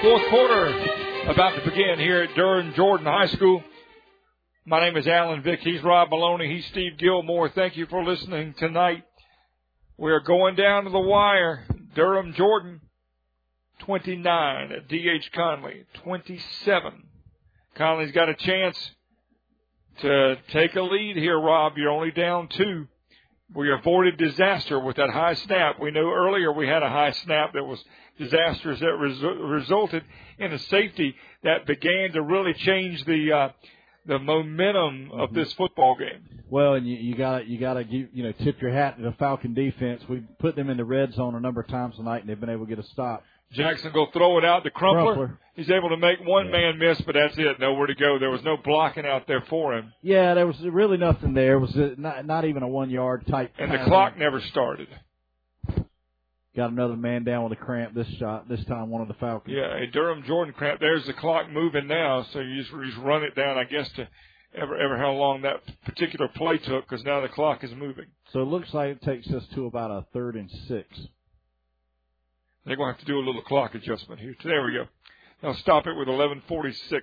Fourth 0.03 0.29
quarter 0.31 0.67
about 1.29 1.55
to 1.55 1.61
begin 1.63 1.97
here 1.97 2.23
at 2.23 2.35
Durham 2.35 2.73
Jordan 2.73 3.05
High 3.05 3.27
School. 3.27 3.63
My 4.65 4.81
name 4.81 4.97
is 4.97 5.07
Alan 5.07 5.41
Vick. 5.41 5.61
He's 5.61 5.81
Rob 5.81 6.09
Maloney. 6.09 6.53
He's 6.53 6.65
Steve 6.65 6.97
Gilmore. 6.97 7.47
Thank 7.47 7.77
you 7.77 7.85
for 7.85 8.03
listening 8.03 8.53
tonight. 8.55 9.05
We 9.97 10.11
are 10.11 10.19
going 10.19 10.55
down 10.55 10.83
to 10.83 10.89
the 10.89 10.99
wire. 10.99 11.65
Durham 11.95 12.33
Jordan, 12.33 12.81
29 13.79 14.71
at 14.73 14.89
DH 14.89 15.31
Conley, 15.33 15.85
27. 16.03 17.03
Conley's 17.77 18.11
got 18.11 18.27
a 18.27 18.35
chance 18.35 18.77
to 20.01 20.35
take 20.49 20.75
a 20.75 20.81
lead 20.81 21.15
here, 21.15 21.39
Rob. 21.39 21.77
You're 21.77 21.91
only 21.91 22.11
down 22.11 22.49
two. 22.49 22.89
We 23.55 23.71
avoided 23.71 24.17
disaster 24.17 24.81
with 24.81 24.97
that 24.97 25.11
high 25.11 25.35
snap. 25.35 25.79
We 25.79 25.91
knew 25.91 26.11
earlier 26.11 26.51
we 26.51 26.67
had 26.67 26.83
a 26.83 26.89
high 26.89 27.11
snap 27.11 27.53
that 27.53 27.63
was 27.63 27.81
disastrous 28.17 28.79
that 28.79 28.85
resu- 28.99 29.51
resulted 29.51 30.03
in 30.39 30.53
a 30.53 30.59
safety 30.59 31.15
that 31.43 31.65
began 31.65 32.11
to 32.13 32.21
really 32.21 32.53
change 32.53 33.03
the 33.05 33.31
uh, 33.31 33.49
the 34.05 34.19
momentum 34.19 35.11
of 35.13 35.33
this 35.33 35.51
football 35.53 35.95
game. 35.97 36.27
Well, 36.49 36.73
and 36.73 36.85
you, 36.87 37.15
got 37.15 37.47
you 37.47 37.57
got 37.57 37.75
to 37.75 37.83
you 37.85 38.23
know 38.23 38.31
tip 38.43 38.61
your 38.61 38.71
hat 38.71 38.97
to 38.97 39.03
the 39.03 39.13
Falcon 39.13 39.53
defense. 39.53 40.03
We 40.09 40.23
put 40.39 40.55
them 40.55 40.69
in 40.69 40.77
the 40.77 40.85
red 40.85 41.13
zone 41.13 41.35
a 41.35 41.39
number 41.39 41.61
of 41.61 41.67
times 41.67 41.95
tonight, 41.95 42.21
and 42.21 42.29
they've 42.29 42.39
been 42.39 42.49
able 42.49 42.65
to 42.65 42.69
get 42.75 42.83
a 42.83 42.87
stop. 42.89 43.23
Jackson 43.51 43.91
go 43.93 44.07
throw 44.11 44.39
it 44.39 44.45
out 44.45 44.63
to 44.63 44.71
Crumpler. 44.71 45.13
Crumpler. 45.15 45.39
He's 45.55 45.69
able 45.69 45.89
to 45.89 45.97
make 45.97 46.17
one 46.25 46.49
man 46.49 46.79
miss, 46.79 46.99
but 47.01 47.13
that's 47.13 47.37
it. 47.37 47.59
Nowhere 47.59 47.85
to 47.85 47.93
go. 47.93 48.17
There 48.17 48.31
was 48.31 48.41
no 48.43 48.57
blocking 48.57 49.05
out 49.05 49.27
there 49.27 49.41
for 49.47 49.77
him, 49.77 49.93
Yeah, 50.01 50.33
there 50.33 50.47
was 50.47 50.59
really 50.61 50.97
nothing 50.97 51.35
there. 51.35 51.53
It 51.53 51.59
was 51.59 51.75
uh, 51.75 51.89
not 51.97 52.25
not 52.25 52.45
even 52.45 52.63
a 52.63 52.67
one 52.67 52.89
yard 52.89 53.27
type. 53.27 53.53
and 53.59 53.71
the 53.71 53.77
clock 53.85 54.17
never 54.17 54.41
started. 54.41 54.87
Got 56.55 56.71
another 56.71 56.95
man 56.95 57.23
down 57.23 57.43
with 57.43 57.53
a 57.53 57.61
cramp. 57.61 57.93
This 57.93 58.07
shot, 58.19 58.47
this 58.47 58.63
time 58.65 58.89
one 58.89 59.01
of 59.01 59.07
the 59.07 59.13
Falcons. 59.15 59.55
Yeah, 59.57 59.75
a 59.75 59.87
Durham 59.87 60.23
Jordan 60.25 60.53
cramp. 60.53 60.79
There's 60.79 61.05
the 61.05 61.13
clock 61.13 61.49
moving 61.49 61.87
now, 61.87 62.25
so 62.31 62.39
you 62.39 62.61
just, 62.61 62.71
you 62.73 62.85
just 62.85 62.97
run 62.99 63.23
it 63.23 63.35
down, 63.35 63.57
I 63.57 63.63
guess, 63.63 63.89
to 63.95 64.07
ever 64.55 64.77
ever 64.77 64.97
how 64.97 65.11
long 65.11 65.41
that 65.41 65.61
particular 65.83 66.27
play 66.27 66.57
took, 66.59 66.87
because 66.87 67.03
now 67.03 67.21
the 67.21 67.27
clock 67.27 67.63
is 67.63 67.71
moving. 67.75 68.05
So 68.31 68.41
it 68.41 68.45
looks 68.45 68.73
like 68.73 68.89
it 68.91 69.01
takes 69.01 69.27
us 69.31 69.43
to 69.55 69.65
about 69.65 69.89
a 69.91 70.05
third 70.13 70.35
and 70.35 70.49
six. 70.67 70.87
They're 72.65 72.75
going 72.77 72.93
to 72.93 72.97
have 72.97 73.05
to 73.05 73.11
do 73.11 73.17
a 73.19 73.25
little 73.25 73.41
clock 73.41 73.75
adjustment 73.75 74.21
here. 74.21 74.35
There 74.43 74.63
we 74.63 74.73
go. 74.73 74.85
They'll 75.41 75.55
stop 75.55 75.85
it 75.87 75.93
with 75.97 76.07
11:46 76.07 77.01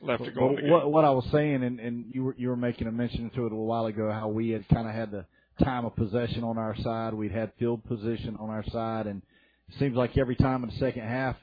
left 0.00 0.24
to 0.24 0.30
go. 0.30 0.48
in 0.48 0.54
the 0.54 0.54
But 0.54 0.60
game. 0.62 0.70
what, 0.70 0.90
what 0.92 1.04
I 1.04 1.10
was 1.10 1.26
saying, 1.30 1.62
and, 1.62 1.78
and 1.80 2.06
you 2.14 2.24
were 2.24 2.34
you 2.38 2.48
were 2.48 2.56
making 2.56 2.86
a 2.86 2.92
mention 2.92 3.28
to 3.30 3.40
it 3.40 3.40
a 3.40 3.54
little 3.54 3.66
while 3.66 3.86
ago, 3.86 4.10
how 4.10 4.28
we 4.28 4.50
had 4.50 4.66
kind 4.68 4.88
of 4.88 4.94
had 4.94 5.10
the 5.10 5.26
time 5.60 5.84
of 5.84 5.94
possession 5.96 6.44
on 6.44 6.58
our 6.58 6.76
side. 6.76 7.14
We'd 7.14 7.32
had 7.32 7.52
field 7.58 7.84
position 7.84 8.36
on 8.38 8.50
our 8.50 8.64
side, 8.70 9.06
and 9.06 9.22
it 9.68 9.78
seems 9.78 9.96
like 9.96 10.18
every 10.18 10.36
time 10.36 10.64
in 10.64 10.70
the 10.70 10.76
second 10.76 11.02
half, 11.02 11.36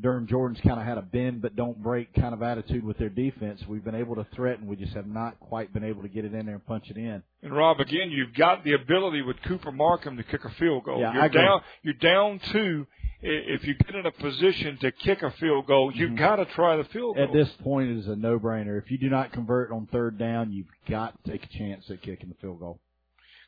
Durham 0.00 0.26
Jordan's 0.26 0.60
kind 0.66 0.80
of 0.80 0.86
had 0.86 0.96
a 0.96 1.02
bend 1.02 1.42
but 1.42 1.56
don't 1.56 1.82
break 1.82 2.14
kind 2.14 2.32
of 2.32 2.42
attitude 2.42 2.82
with 2.84 2.96
their 2.96 3.10
defense. 3.10 3.60
We've 3.68 3.84
been 3.84 3.94
able 3.94 4.14
to 4.16 4.26
threaten. 4.34 4.66
We 4.66 4.76
just 4.76 4.94
have 4.94 5.06
not 5.06 5.38
quite 5.40 5.74
been 5.74 5.84
able 5.84 6.02
to 6.02 6.08
get 6.08 6.24
it 6.24 6.32
in 6.32 6.46
there 6.46 6.54
and 6.54 6.66
punch 6.66 6.88
it 6.88 6.96
in. 6.96 7.22
And 7.42 7.54
Rob, 7.54 7.80
again, 7.80 8.10
you've 8.10 8.34
got 8.34 8.64
the 8.64 8.72
ability 8.72 9.22
with 9.22 9.36
Cooper 9.46 9.70
Markham 9.70 10.16
to 10.16 10.22
kick 10.22 10.44
a 10.44 10.50
field 10.58 10.84
goal. 10.84 11.00
Yeah, 11.00 11.12
you're 11.12 11.22
I 11.22 11.26
agree. 11.26 11.42
down. 11.42 11.60
You're 11.82 11.94
down 11.94 12.40
two. 12.52 12.86
If 13.22 13.64
you 13.64 13.74
get 13.74 13.94
in 13.94 14.06
a 14.06 14.12
position 14.12 14.78
to 14.80 14.90
kick 14.92 15.20
a 15.20 15.30
field 15.32 15.66
goal, 15.66 15.92
you've 15.94 16.16
got 16.16 16.36
to 16.36 16.46
try 16.46 16.76
the 16.76 16.84
field 16.84 17.16
goal. 17.16 17.26
Mm-hmm. 17.26 17.36
At 17.36 17.44
this 17.44 17.54
point, 17.62 17.90
it 17.90 17.98
is 17.98 18.08
a 18.08 18.16
no-brainer. 18.16 18.82
If 18.82 18.90
you 18.90 18.96
do 18.96 19.10
not 19.10 19.32
convert 19.32 19.70
on 19.70 19.86
third 19.92 20.18
down, 20.18 20.50
you've 20.50 20.68
got 20.88 21.22
to 21.22 21.30
take 21.30 21.44
a 21.44 21.58
chance 21.58 21.84
at 21.90 22.00
kicking 22.00 22.30
the 22.30 22.34
field 22.40 22.60
goal. 22.60 22.80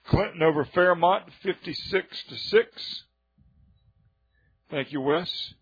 Clinton 0.07 0.43
over 0.43 0.65
Fairmont, 0.65 1.25
56 1.43 2.25
to 2.29 2.37
6. 2.37 3.05
Thank 4.71 4.93
you, 4.93 5.01
Wes. 5.01 5.55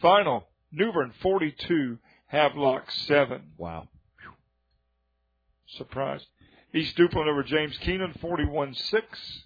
Final, 0.00 0.46
New 0.72 0.92
Bern 0.92 1.12
42, 1.22 1.98
Havelock 2.26 2.90
7. 2.90 3.52
Wow. 3.56 3.88
Surprise. 5.66 6.24
East 6.74 6.96
Duplin 6.96 7.28
over 7.28 7.42
James 7.42 7.76
Kenan, 7.78 8.14
41 8.20 8.74
6. 8.74 9.42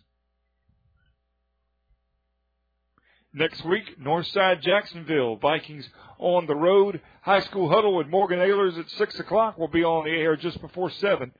next 3.34 3.64
week, 3.64 3.98
Northside 4.00 4.62
Jacksonville. 4.62 5.36
Vikings 5.36 5.88
on 6.18 6.46
the 6.46 6.54
road. 6.54 7.00
High 7.22 7.40
school 7.40 7.68
huddle 7.68 7.96
with 7.96 8.06
Morgan 8.06 8.40
Ayers 8.40 8.78
at 8.78 8.88
6 8.90 9.20
o'clock. 9.20 9.58
We'll 9.58 9.68
be 9.68 9.84
on 9.84 10.04
the 10.04 10.10
air 10.10 10.36
just 10.36 10.60
before 10.60 10.90
7 10.90 11.32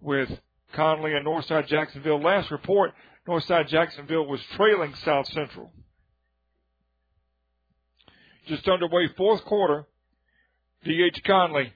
with 0.00 0.30
Conley 0.74 1.14
and 1.14 1.26
Northside 1.26 1.66
Jacksonville. 1.66 2.20
Last 2.20 2.50
report, 2.50 2.92
Northside 3.26 3.68
Jacksonville 3.68 4.26
was 4.26 4.40
trailing 4.56 4.94
South 4.96 5.26
Central. 5.28 5.72
Just 8.46 8.68
underway 8.68 9.08
fourth 9.16 9.44
quarter. 9.44 9.86
D.H. 10.84 11.22
Conley 11.24 11.72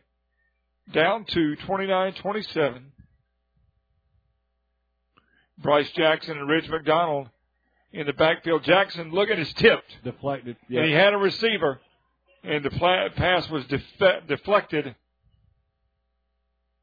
down 0.93 1.25
to 1.25 1.57
29-27. 1.67 2.83
Bryce 5.59 5.91
Jackson 5.93 6.39
and 6.39 6.49
Ridge 6.49 6.69
McDonald 6.69 7.29
in 7.93 8.07
the 8.07 8.13
backfield. 8.13 8.65
Jackson, 8.65 9.11
look 9.11 9.31
at 9.31 9.39
his 9.39 9.53
tipped. 9.55 9.97
Deflected. 10.05 10.57
And 10.69 10.87
he 10.87 10.93
had 10.93 11.15
a 11.15 11.17
receiver, 11.19 11.81
and 12.45 12.65
the 12.65 12.71
pass 13.17 13.49
was 13.51 13.65
def- 13.67 14.27
deflected. 14.29 14.95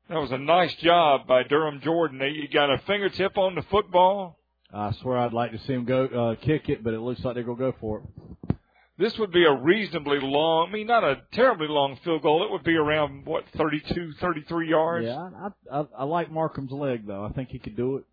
That 0.10 0.19
was 0.19 0.32
a 0.32 0.38
nice 0.38 0.73
job 0.76 1.26
by 1.27 1.44
Durham 1.44 1.82
Jordan. 1.84 2.19
He 2.22 2.48
got 2.48 2.69
a 2.72 2.77
fingertip 2.86 3.38
on 3.38 3.56
the 3.56 3.64
football. 3.64 4.38
I 4.72 4.91
swear 5.02 5.18
I'd 5.18 5.34
like 5.34 5.52
to 5.52 5.57
see 5.60 5.73
him 5.73 5.86
go 5.86 6.06
uh, 6.06 6.36
kick 6.45 6.69
it, 6.69 6.84
but 6.84 6.94
it 6.94 6.99
looks 6.99 7.23
like 7.23 7.34
they're 7.36 7.44
going 7.44 7.57
to 7.57 7.72
go 7.72 7.76
for 7.80 7.99
it. 7.99 8.56
This 8.98 9.18
would 9.18 9.32
be 9.32 9.44
a 9.44 9.52
reasonably 9.52 10.19
long, 10.22 10.69
I 10.69 10.72
mean, 10.72 10.88
not 10.88 11.03
a 11.03 11.22
terribly 11.34 11.68
long 11.68 11.98
field 12.03 12.22
goal. 12.22 12.45
It 12.45 12.52
would 12.52 12.64
be 12.64 12.76
around, 12.76 13.26
what, 13.26 13.44
32, 13.57 14.14
33 14.22 14.69
yards? 14.69 15.06
Yeah, 15.06 15.30
I, 15.72 15.80
I, 15.80 15.86
I 15.99 16.03
like 16.06 16.32
Markham's 16.32 16.72
leg, 16.72 17.06
though. 17.06 17.26
I 17.26 17.30
think 17.34 17.49
he 17.49 17.60
could 17.60 17.76
do 17.76 17.98
it. 17.98 18.06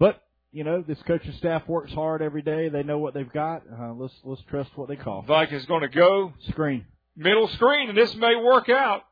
But, 0.00 0.20
you 0.52 0.64
know, 0.64 0.82
this 0.82 0.98
coaching 1.06 1.34
staff 1.38 1.68
works 1.68 1.92
hard 1.92 2.22
every 2.22 2.42
day. 2.42 2.70
They 2.70 2.82
know 2.82 2.98
what 2.98 3.14
they've 3.14 3.32
got. 3.32 3.62
Uh, 3.70 3.92
let's, 3.92 4.14
let's 4.24 4.42
trust 4.50 4.70
what 4.74 4.88
they 4.88 4.96
call. 4.96 5.22
Vikings 5.22 5.66
going 5.66 5.82
to 5.82 5.88
go. 5.88 6.32
Screen. 6.48 6.86
Middle 7.16 7.46
screen, 7.48 7.88
and 7.90 7.96
this 7.96 8.12
may 8.16 8.34
work 8.34 8.68
out. 8.68 9.02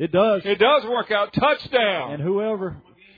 It 0.00 0.12
does. 0.12 0.42
It 0.46 0.58
does 0.58 0.84
work 0.86 1.10
out. 1.10 1.32
Touchdown. 1.34 2.14
And 2.14 2.22
whoever. 2.22 2.76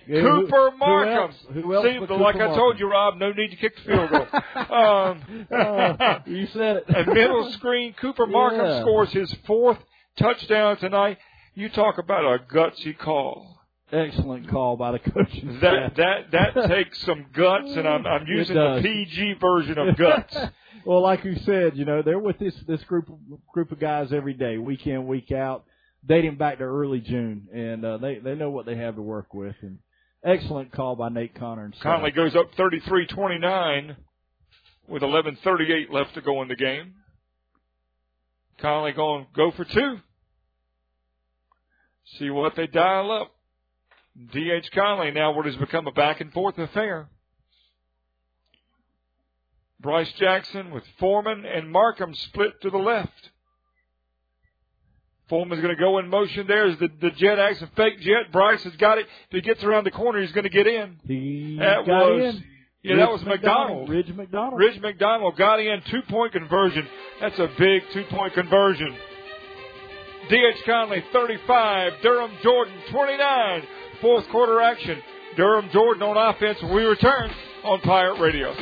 Cooper 0.09 0.71
who, 0.73 0.77
Markham. 0.79 1.31
Who 1.55 1.75
else, 1.77 1.85
who 1.85 1.89
else 2.01 2.09
See, 2.09 2.15
like 2.15 2.35
I 2.37 2.55
told 2.57 2.81
you, 2.81 2.91
Rob, 2.91 3.19
no 3.19 3.31
need 3.33 3.51
to 3.51 3.57
kick 3.57 3.77
the 3.77 3.83
field 3.83 4.11
goal. 4.11 4.27
um, 4.77 5.47
uh, 5.51 6.19
you 6.27 6.47
said 6.49 6.79
it. 6.79 6.85
a 7.09 7.15
middle 7.15 7.53
screen. 7.53 7.95
Cooper 8.01 8.27
Markham 8.27 8.67
Yeah. 8.67 8.81
scores 8.81 9.13
his 9.13 9.33
fourth 9.47 9.79
touchdown 10.19 10.77
tonight. 10.79 11.19
You 11.55 11.69
talk 11.69 11.99
about 11.99 12.25
a 12.25 12.39
gutsy 12.53 12.99
call. 12.99 13.61
Excellent 13.93 14.49
call 14.49 14.77
by 14.77 14.91
the 14.93 14.99
coaching 14.99 15.61
That 15.61 15.93
staff. 15.93 16.31
that 16.33 16.55
that 16.55 16.69
takes 16.69 16.99
some 17.03 17.27
guts, 17.33 17.71
and 17.77 17.87
I'm 17.87 18.05
I'm 18.07 18.27
using 18.27 18.57
the. 18.57 18.81
PG 18.83 19.35
version 19.35 19.79
of 19.79 19.97
guts. 19.97 20.35
well, 20.87 21.03
like 21.03 21.25
you 21.25 21.37
said, 21.45 21.77
you 21.77 21.85
know 21.85 22.03
they're 22.03 22.19
with 22.19 22.39
this 22.39 22.55
this 22.67 22.83
group 22.85 23.09
of, 23.09 23.19
group 23.53 23.71
of 23.71 23.79
guys 23.79 24.13
every 24.13 24.33
day, 24.35 24.57
week 24.59 24.87
in, 24.87 25.07
week 25.07 25.31
out, 25.31 25.65
dating 26.07 26.37
back 26.37 26.59
to 26.59 26.65
early 26.65 27.01
June, 27.01 27.49
and 27.53 27.85
uh, 27.85 27.99
they 27.99 28.19
they 28.19 28.35
know 28.35 28.51
what 28.51 28.66
they 28.66 28.77
have 28.77 28.97
to 28.97 29.03
work 29.03 29.35
with. 29.35 29.57
And 29.62 29.79
excellent 30.24 30.73
call 30.73 30.97
by 30.97 31.09
Nate 31.09 31.35
Connor. 31.35 31.66
And. 31.66 31.81
Conley 31.81 32.11
goes 32.11 32.35
up 32.37 32.55
33-29 32.55 33.97
with 34.89 35.03
11:38 35.03 35.91
left 35.91 36.15
to 36.15 36.20
go 36.20 36.43
in 36.43 36.49
the 36.49 36.57
game. 36.57 36.95
Conley 38.61 38.93
going 38.93 39.27
go 39.35 39.51
for 39.51 39.65
two. 39.65 39.99
See 42.19 42.31
what 42.31 42.57
they 42.57 42.66
dial 42.66 43.11
up. 43.11 43.33
D.H. 44.33 44.70
Conley 44.73 45.11
now 45.11 45.33
what 45.33 45.47
has 45.47 45.57
become 45.57 45.87
a 45.87 45.93
back 45.93 46.20
and 46.20 46.33
forth 46.33 46.59
affair. 46.59 47.09
Bryce 49.81 50.12
Jackson 50.12 50.70
with 50.70 50.85
Foreman 50.99 51.45
and 51.45 51.70
Markham 51.70 52.15
split 52.15 52.61
to 52.61 52.70
the 52.70 52.79
left. 52.79 53.31
Foreman's 55.28 55.62
going 55.62 55.74
to 55.74 55.81
go 55.81 55.99
in 55.99 56.09
motion 56.09 56.47
there 56.47 56.66
as 56.66 56.78
the, 56.78 56.89
the 57.01 57.11
jet 57.12 57.39
acts 57.39 57.62
a 57.62 57.66
fake 57.77 58.01
jet. 58.01 58.31
Bryce 58.32 58.62
has 58.65 58.77
got 58.77 58.99
it. 58.99 59.07
If 59.31 59.32
he 59.32 59.40
gets 59.40 59.62
around 59.65 59.85
the 59.85 59.90
corner, 59.90 60.20
he's 60.20 60.32
going 60.32 60.44
to 60.44 60.51
get 60.51 60.66
in. 60.66 60.97
He 61.07 61.57
That 61.59 61.86
got 61.86 62.11
was 62.11 62.35
in. 62.36 62.44
yeah, 62.82 62.97
that 62.97 63.03
Ridge 63.03 63.11
was 63.11 63.24
McDonald. 63.24 63.89
Ridge 63.89 64.09
McDonald. 64.15 64.59
Ridge 64.61 64.81
McDonald 64.81 65.36
got 65.36 65.61
in 65.61 65.81
two 65.90 66.03
point 66.03 66.32
conversion. 66.32 66.86
That's 67.20 67.39
a 67.39 67.49
big 67.59 67.82
two 67.93 68.05
point 68.05 68.35
conversion. 68.35 68.94
D.H. 70.28 70.57
Conley 70.65 71.03
35, 71.12 71.93
Durham 72.03 72.31
Jordan 72.43 72.74
29. 72.90 73.62
Fourth 74.01 74.28
quarter 74.28 74.61
action. 74.61 75.03
Durham 75.36 75.69
Jordan 75.73 76.03
on 76.03 76.16
offense. 76.35 76.59
We 76.62 76.82
return 76.85 77.31
on 77.65 77.81
Pirate 77.81 78.20
Radio. 78.20 78.55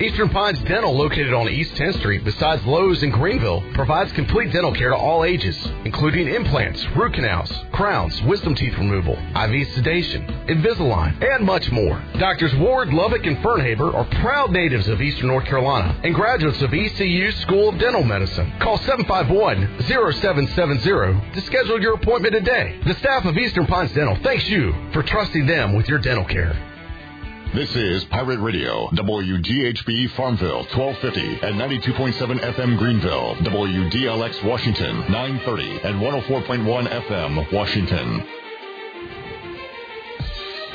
Eastern 0.00 0.30
Pines 0.30 0.58
Dental, 0.64 0.96
located 0.96 1.34
on 1.34 1.48
East 1.48 1.74
10th 1.74 1.98
Street 1.98 2.24
besides 2.24 2.64
Lowe's 2.64 3.02
in 3.02 3.10
Greenville, 3.10 3.62
provides 3.74 4.10
complete 4.12 4.50
dental 4.50 4.72
care 4.72 4.88
to 4.88 4.96
all 4.96 5.22
ages, 5.22 5.58
including 5.84 6.28
implants, 6.28 6.82
root 6.96 7.12
canals, 7.12 7.52
crowns, 7.72 8.20
wisdom 8.22 8.54
teeth 8.54 8.72
removal, 8.78 9.18
IV 9.36 9.68
sedation, 9.74 10.26
Invisalign, 10.48 11.22
and 11.22 11.44
much 11.44 11.70
more. 11.70 12.02
Doctors 12.18 12.54
Ward, 12.56 12.90
Lubbock, 12.92 13.26
and 13.26 13.36
Fernhaber 13.38 13.94
are 13.94 14.06
proud 14.22 14.50
natives 14.50 14.88
of 14.88 15.02
Eastern 15.02 15.28
North 15.28 15.44
Carolina 15.44 15.94
and 16.02 16.14
graduates 16.14 16.62
of 16.62 16.72
ECU 16.72 17.30
School 17.32 17.68
of 17.68 17.78
Dental 17.78 18.02
Medicine. 18.02 18.50
Call 18.60 18.78
751-0770 18.78 21.34
to 21.34 21.40
schedule 21.42 21.78
your 21.80 21.94
appointment 21.94 22.34
today. 22.34 22.80
The 22.86 22.94
staff 22.94 23.26
of 23.26 23.36
Eastern 23.36 23.66
Pines 23.66 23.92
Dental 23.92 24.16
thanks 24.22 24.48
you 24.48 24.74
for 24.92 25.02
trusting 25.02 25.44
them 25.46 25.74
with 25.74 25.88
your 25.88 25.98
dental 25.98 26.24
care. 26.24 26.56
This 27.54 27.76
is 27.76 28.02
Pirate 28.04 28.40
Radio, 28.40 28.88
WGHB 28.88 30.12
Farmville, 30.12 30.64
1250 30.74 31.46
and 31.46 31.60
92.7 31.60 32.40
FM 32.40 32.78
Greenville, 32.78 33.34
WDLX 33.40 34.42
Washington, 34.42 35.00
930 35.12 35.80
and 35.82 36.00
104.1 36.00 36.88
FM 36.88 37.52
Washington. 37.52 38.26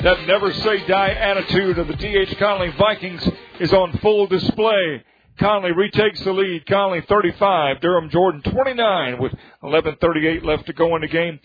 That 0.04 0.24
never 0.28 0.52
say 0.52 0.86
die 0.86 1.08
attitude 1.08 1.80
of 1.80 1.88
the 1.88 1.96
D.H. 1.96 2.38
Conley 2.38 2.70
Vikings 2.78 3.28
is 3.58 3.72
on 3.72 3.98
full 3.98 4.28
display. 4.28 5.02
Conley 5.40 5.72
retakes 5.72 6.20
the 6.20 6.32
lead. 6.32 6.64
Conley 6.66 7.00
35, 7.00 7.80
Durham 7.80 8.08
Jordan 8.08 8.40
29 8.42 9.18
with 9.18 9.32
11:38 9.64 10.44
left 10.44 10.66
to 10.66 10.72
go 10.72 10.94
in 10.94 11.02
the 11.02 11.08
game. 11.08 11.40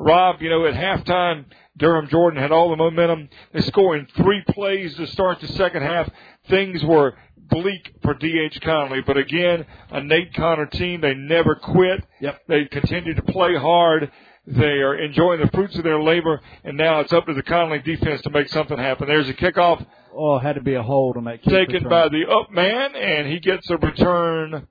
Rob, 0.00 0.40
you 0.40 0.48
know, 0.48 0.64
at 0.66 0.74
halftime, 0.74 1.44
Durham 1.76 2.08
Jordan 2.08 2.40
had 2.40 2.52
all 2.52 2.70
the 2.70 2.76
momentum. 2.76 3.28
They 3.52 3.60
score 3.60 3.96
in 3.96 4.06
three 4.16 4.42
plays 4.48 4.94
to 4.96 5.06
start 5.06 5.40
the 5.40 5.48
second 5.48 5.82
half. 5.82 6.08
Things 6.48 6.82
were 6.82 7.14
bleak 7.36 7.92
for 8.02 8.14
D.H. 8.14 8.60
Conley, 8.62 9.02
but 9.06 9.16
again, 9.18 9.66
a 9.90 10.02
Nate 10.02 10.32
Connor 10.34 10.66
team. 10.66 11.00
They 11.02 11.14
never 11.14 11.54
quit. 11.54 12.02
Yep. 12.20 12.40
They 12.48 12.64
continue 12.64 13.14
to 13.14 13.22
play 13.22 13.54
hard. 13.56 14.10
They 14.46 14.64
are 14.80 14.94
enjoying 14.96 15.40
the 15.40 15.50
fruits 15.52 15.76
of 15.76 15.84
their 15.84 16.00
labor, 16.02 16.40
and 16.64 16.76
now 16.78 17.00
it's 17.00 17.12
up 17.12 17.26
to 17.26 17.34
the 17.34 17.42
Conley 17.42 17.80
defense 17.80 18.22
to 18.22 18.30
make 18.30 18.48
something 18.48 18.78
happen. 18.78 19.06
There's 19.06 19.28
a 19.28 19.34
kickoff 19.34 19.84
Oh, 20.12 20.38
had 20.38 20.54
to 20.56 20.60
be 20.62 20.74
a 20.74 20.82
hold 20.82 21.16
on 21.18 21.24
that 21.24 21.42
kick 21.42 21.52
taken 21.52 21.74
return. 21.84 21.88
by 21.90 22.08
the 22.08 22.24
up 22.28 22.50
man, 22.50 22.96
and 22.96 23.28
he 23.28 23.38
gets 23.38 23.68
a 23.70 23.76
return 23.76 24.66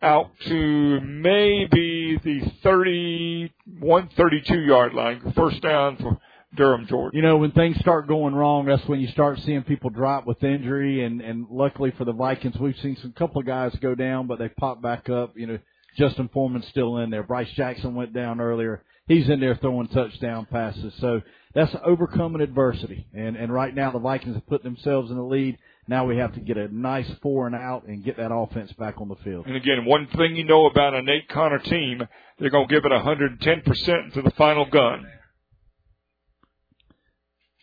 out 0.00 0.30
to 0.46 1.00
maybe 1.00 2.18
the 2.22 2.40
31, 2.62 4.10
32 4.16 4.60
yard 4.60 4.94
line. 4.94 5.32
First 5.34 5.60
down 5.62 5.96
for 5.96 6.18
Durham 6.56 6.86
Jordan. 6.86 7.16
You 7.16 7.22
know, 7.22 7.36
when 7.36 7.52
things 7.52 7.78
start 7.80 8.08
going 8.08 8.34
wrong, 8.34 8.66
that's 8.66 8.86
when 8.86 9.00
you 9.00 9.08
start 9.08 9.38
seeing 9.44 9.62
people 9.62 9.90
drop 9.90 10.26
with 10.26 10.42
injury. 10.42 11.04
And 11.04 11.20
and 11.20 11.46
luckily 11.50 11.92
for 11.96 12.04
the 12.04 12.12
Vikings, 12.12 12.56
we've 12.58 12.76
seen 12.82 12.96
some 13.02 13.12
couple 13.12 13.40
of 13.40 13.46
guys 13.46 13.74
go 13.80 13.94
down, 13.94 14.26
but 14.26 14.38
they 14.38 14.48
pop 14.48 14.80
back 14.80 15.08
up. 15.08 15.36
You 15.36 15.46
know, 15.46 15.58
Justin 15.96 16.28
Foreman's 16.32 16.68
still 16.68 16.98
in 16.98 17.10
there. 17.10 17.22
Bryce 17.22 17.50
Jackson 17.54 17.94
went 17.94 18.12
down 18.12 18.40
earlier. 18.40 18.82
He's 19.08 19.28
in 19.28 19.40
there 19.40 19.56
throwing 19.56 19.88
touchdown 19.88 20.46
passes. 20.50 20.92
So 21.00 21.22
that's 21.54 21.74
overcoming 21.84 22.40
adversity. 22.40 23.06
And 23.14 23.36
and 23.36 23.52
right 23.52 23.74
now 23.74 23.90
the 23.90 23.98
Vikings 23.98 24.34
have 24.34 24.46
put 24.46 24.62
themselves 24.62 25.10
in 25.10 25.16
the 25.16 25.22
lead. 25.22 25.58
Now 25.88 26.04
we 26.04 26.18
have 26.18 26.34
to 26.34 26.40
get 26.40 26.58
a 26.58 26.68
nice 26.68 27.10
four 27.22 27.46
and 27.46 27.56
out 27.56 27.86
and 27.86 28.04
get 28.04 28.18
that 28.18 28.30
offense 28.32 28.70
back 28.74 29.00
on 29.00 29.08
the 29.08 29.16
field. 29.24 29.46
And 29.46 29.56
again, 29.56 29.86
one 29.86 30.06
thing 30.08 30.36
you 30.36 30.44
know 30.44 30.66
about 30.66 30.92
a 30.94 31.00
Nate 31.00 31.28
Connor 31.28 31.58
team, 31.60 32.06
they're 32.38 32.50
going 32.50 32.68
to 32.68 32.74
give 32.74 32.84
it 32.84 32.92
110% 32.92 34.12
to 34.12 34.22
the 34.22 34.30
final 34.32 34.66
gun. 34.66 35.06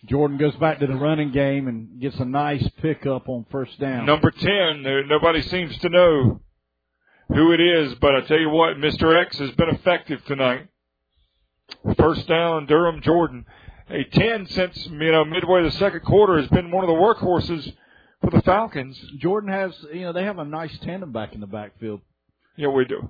Jordan 0.08 0.38
goes 0.38 0.56
back 0.56 0.80
to 0.80 0.88
the 0.88 0.96
running 0.96 1.32
game 1.32 1.68
and 1.68 2.00
gets 2.00 2.16
a 2.18 2.26
nice 2.26 2.68
pickup 2.82 3.28
on 3.28 3.46
first 3.52 3.80
down. 3.80 4.06
Number 4.06 4.32
10, 4.32 4.84
there- 4.84 5.04
nobody 5.06 5.42
seems 5.42 5.76
to 5.80 5.90
know 5.90 6.42
who 7.30 7.52
it 7.54 7.60
is, 7.60 7.96
but 7.96 8.16
I 8.16 8.22
tell 8.22 8.40
you 8.40 8.50
what, 8.50 8.78
Mr. 8.78 9.20
X 9.20 9.38
has 9.40 9.52
been 9.52 9.70
effective 9.70 10.24
tonight. 10.26 10.68
First 11.98 12.28
down, 12.28 12.68
Durham 12.68 13.02
Jordan. 13.02 13.46
A 13.90 14.04
10 14.04 14.46
since, 14.48 14.88
you 14.88 15.12
know, 15.12 15.26
midway 15.26 15.64
the 15.64 15.72
second 15.72 16.02
quarter 16.02 16.38
has 16.38 16.48
been 16.50 16.72
one 16.72 16.84
of 16.84 16.88
the 16.88 16.94
workhorses 16.96 17.72
for 18.26 18.38
the 18.38 18.42
Falcons. 18.44 19.00
Jordan 19.20 19.50
has, 19.52 19.72
you 19.94 20.02
know, 20.02 20.14
they 20.14 20.24
have 20.24 20.40
a 20.40 20.46
nice 20.46 20.76
tandem 20.80 21.12
back 21.12 21.34
in 21.34 21.40
the 21.40 21.48
backfield. 21.48 22.02
Yeah, 22.58 22.70
we 22.70 22.86
do. 22.86 23.10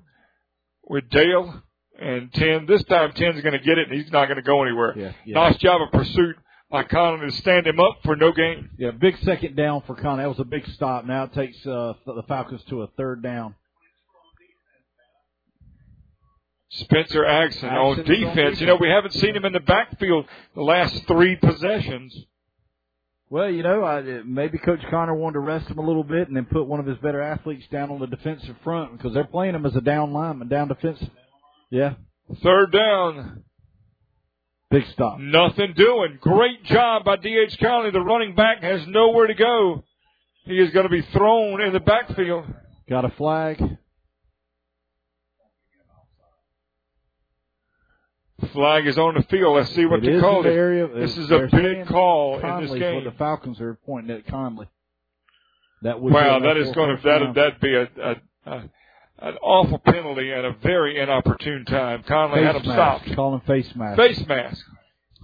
With 0.84 1.10
Dale 1.10 1.64
and 2.00 2.32
10. 2.34 2.66
This 2.68 2.84
time 2.84 3.12
10's 3.12 3.42
going 3.42 3.54
to 3.54 3.60
get 3.60 3.78
it 3.78 3.90
and 3.90 4.00
he's 4.00 4.12
not 4.12 4.26
going 4.26 4.38
to 4.38 4.44
go 4.44 4.64
anywhere. 4.64 4.94
Yeah, 4.98 5.12
yeah. 5.26 5.36
Nice 5.36 5.58
job 5.58 5.82
of 5.82 5.92
pursuit 5.92 6.36
by 6.70 6.84
Conley 6.84 7.30
to 7.30 7.36
stand 7.38 7.68
him 7.68 7.80
up 7.80 8.00
for 8.04 8.16
no 8.16 8.32
gain. 8.32 8.70
Yeah, 8.78 8.92
big 8.92 9.18
second 9.20 9.56
down 9.56 9.84
for 9.88 9.96
Conley. 9.96 10.24
That 10.24 10.30
was 10.30 10.40
a 10.40 10.46
big 10.46 10.68
stop. 10.72 11.06
Now 11.06 11.24
it 11.24 11.34
takes 11.34 11.66
uh, 11.66 11.94
the 12.06 12.24
Falcons 12.28 12.64
to 12.70 12.82
a 12.82 12.88
third 12.98 13.24
down. 13.24 13.56
Spencer 16.70 17.26
Axon 17.26 17.70
on 17.70 18.04
defense. 18.04 18.60
You 18.60 18.68
know, 18.68 18.76
we 18.76 18.90
haven't 18.90 19.14
seen 19.14 19.36
him 19.36 19.46
in 19.46 19.54
the 19.54 19.62
backfield 19.62 20.26
the 20.56 20.62
last 20.62 21.06
three 21.08 21.36
possessions. 21.38 22.14
Well, 23.30 23.49
you 23.49 23.64
know, 23.64 23.84
I, 23.84 24.02
maybe 24.23 24.60
Coach 24.60 24.81
Connor 24.91 25.15
wanted 25.15 25.34
to 25.34 25.39
rest 25.39 25.68
him 25.68 25.80
a 25.80 25.85
little 25.85 26.03
bit 26.03 26.27
and 26.27 26.38
then 26.38 26.45
put 26.45 26.68
one 26.68 26.80
of 26.80 26.85
his 26.85 26.97
better 26.99 27.22
athletes 27.22 27.65
down 27.72 27.89
on 27.89 27.99
the 27.99 28.07
defensive 28.07 28.56
front 28.64 28.97
because 28.97 29.14
they're 29.14 29.23
playing 29.23 29.56
him 29.56 29.65
as 29.65 29.76
a 29.76 29.81
down 29.81 30.14
lineman, 30.14 30.47
down 30.47 30.68
defensive. 30.68 31.10
Yeah. 31.72 31.95
Third 32.43 32.72
down. 32.72 33.43
Big 34.69 34.84
stop. 34.93 35.19
Nothing 35.19 35.73
doing. 35.76 36.19
Great 36.22 36.64
job 36.65 37.03
by 37.03 37.15
D.H. 37.18 37.57
Conley. 37.60 37.91
The 37.91 37.99
running 37.99 38.35
back 38.35 38.61
has 38.61 38.81
nowhere 38.88 39.27
to 39.27 39.34
go. 39.34 39.84
He 40.45 40.60
is 40.60 40.72
going 40.72 40.85
to 40.85 40.89
be 40.89 41.02
thrown 41.14 41.61
in 41.61 41.73
the 41.73 41.80
backfield. 41.80 42.45
Got 42.89 43.06
a 43.06 43.10
flag. 43.11 43.61
Flag 48.52 48.86
is 48.86 48.98
on 48.98 49.16
the 49.16 49.24
field. 49.24 49.56
Let's 49.56 49.74
see 49.74 49.86
what 49.86 50.03
it 50.03 50.14
they 50.14 50.20
call 50.20 50.45
it. 50.45 50.49
Area, 50.49 50.88
this 50.88 51.18
is 51.18 51.32
a 51.32 51.48
big 51.52 51.88
call 51.88 52.40
Conley's 52.41 52.72
in 52.72 52.80
this 52.80 52.88
game. 52.88 52.95
What 52.95 53.03
the 53.06 53.18
Falcons 53.18 53.62
are 53.62 53.76
pointing 53.86 54.16
at 54.16 54.28
Conley. 54.28 54.68
That 55.84 56.02
would 56.02 56.14
wow, 56.14 56.40
that 56.40 56.57
is 56.57 56.72
going 56.72 56.98
to 56.98 57.03
that 57.03 57.34
that'd 57.34 57.60
be 57.62 57.76
a, 57.76 57.88
a, 58.02 58.16
a 58.45 58.70
an 59.20 59.36
awful 59.38 59.80
penalty 59.80 60.34
at 60.34 60.44
a 60.44 60.52
very 60.62 60.99
inopportune 60.99 61.64
time. 61.64 62.03
Conley 62.03 62.40
face 62.40 62.45
had 62.45 62.56
him 62.56 62.68
mask. 62.68 63.03
stopped. 63.03 63.16
Call 63.16 63.36
him 63.36 63.41
face 63.41 63.74
mask. 63.76 63.98
Face 63.98 64.28
mask. 64.28 64.66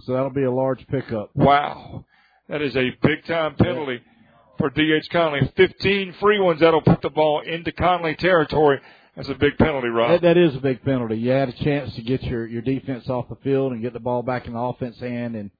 So 0.00 0.12
that'll 0.14 0.30
be 0.30 0.44
a 0.44 0.50
large 0.50 0.86
pickup. 0.88 1.30
Wow, 1.34 2.06
that 2.48 2.62
is 2.62 2.76
a 2.76 2.90
big 3.02 3.26
time 3.26 3.56
penalty 3.56 4.00
yeah. 4.04 4.30
for 4.56 4.70
D.H. 4.70 5.10
Conley. 5.10 5.52
Fifteen 5.56 6.14
free 6.14 6.40
ones 6.40 6.60
that'll 6.60 6.80
put 6.80 7.02
the 7.02 7.10
ball 7.10 7.42
into 7.42 7.72
Conley 7.72 8.16
territory. 8.16 8.80
That's 9.16 9.28
a 9.28 9.34
big 9.34 9.58
penalty, 9.58 9.88
Rob. 9.88 10.10
That, 10.10 10.22
that 10.22 10.36
is 10.38 10.54
a 10.56 10.60
big 10.60 10.82
penalty. 10.82 11.16
You 11.16 11.30
had 11.30 11.50
a 11.50 11.52
chance 11.52 11.94
to 11.96 12.02
get 12.02 12.22
your 12.22 12.46
your 12.46 12.62
defense 12.62 13.08
off 13.10 13.28
the 13.28 13.36
field 13.36 13.72
and 13.72 13.82
get 13.82 13.92
the 13.92 14.00
ball 14.00 14.22
back 14.22 14.46
in 14.46 14.54
the 14.54 14.58
offense 14.58 14.98
hand, 14.98 15.36
and 15.36 15.50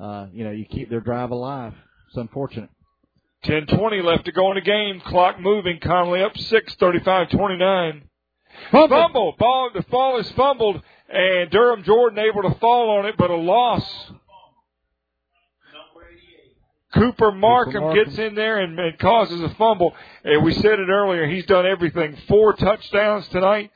uh, 0.00 0.26
you 0.32 0.44
know 0.44 0.50
you 0.50 0.64
keep 0.64 0.90
their 0.90 1.00
drive 1.00 1.30
alive. 1.30 1.72
It's 2.08 2.16
unfortunate. 2.16 2.70
10:20 3.44 4.02
left 4.02 4.24
to 4.24 4.32
go 4.32 4.50
in 4.50 4.56
the 4.56 4.60
game. 4.60 5.00
Clock 5.00 5.38
moving. 5.40 5.78
Conley 5.78 6.22
up 6.22 6.36
six, 6.36 6.74
35-29. 6.76 8.02
Fumble. 8.72 8.96
Fumble. 8.96 9.34
Ball. 9.38 9.70
The 9.72 9.82
ball 9.82 10.18
is 10.18 10.28
fumbled, 10.32 10.82
and 11.08 11.50
Durham 11.50 11.84
Jordan 11.84 12.18
able 12.18 12.42
to 12.50 12.58
fall 12.58 12.98
on 12.98 13.06
it, 13.06 13.14
but 13.16 13.30
a 13.30 13.36
loss. 13.36 13.84
Cooper 16.96 17.32
Markham, 17.32 17.72
Cooper 17.72 17.84
Markham. 17.84 18.04
gets 18.04 18.18
in 18.18 18.34
there 18.34 18.58
and, 18.60 18.78
and 18.78 18.98
causes 18.98 19.40
a 19.42 19.54
fumble. 19.56 19.94
And 20.24 20.44
we 20.44 20.52
said 20.54 20.78
it 20.78 20.88
earlier, 20.88 21.26
he's 21.26 21.46
done 21.46 21.66
everything. 21.66 22.16
Four 22.28 22.54
touchdowns 22.54 23.28
tonight. 23.28 23.70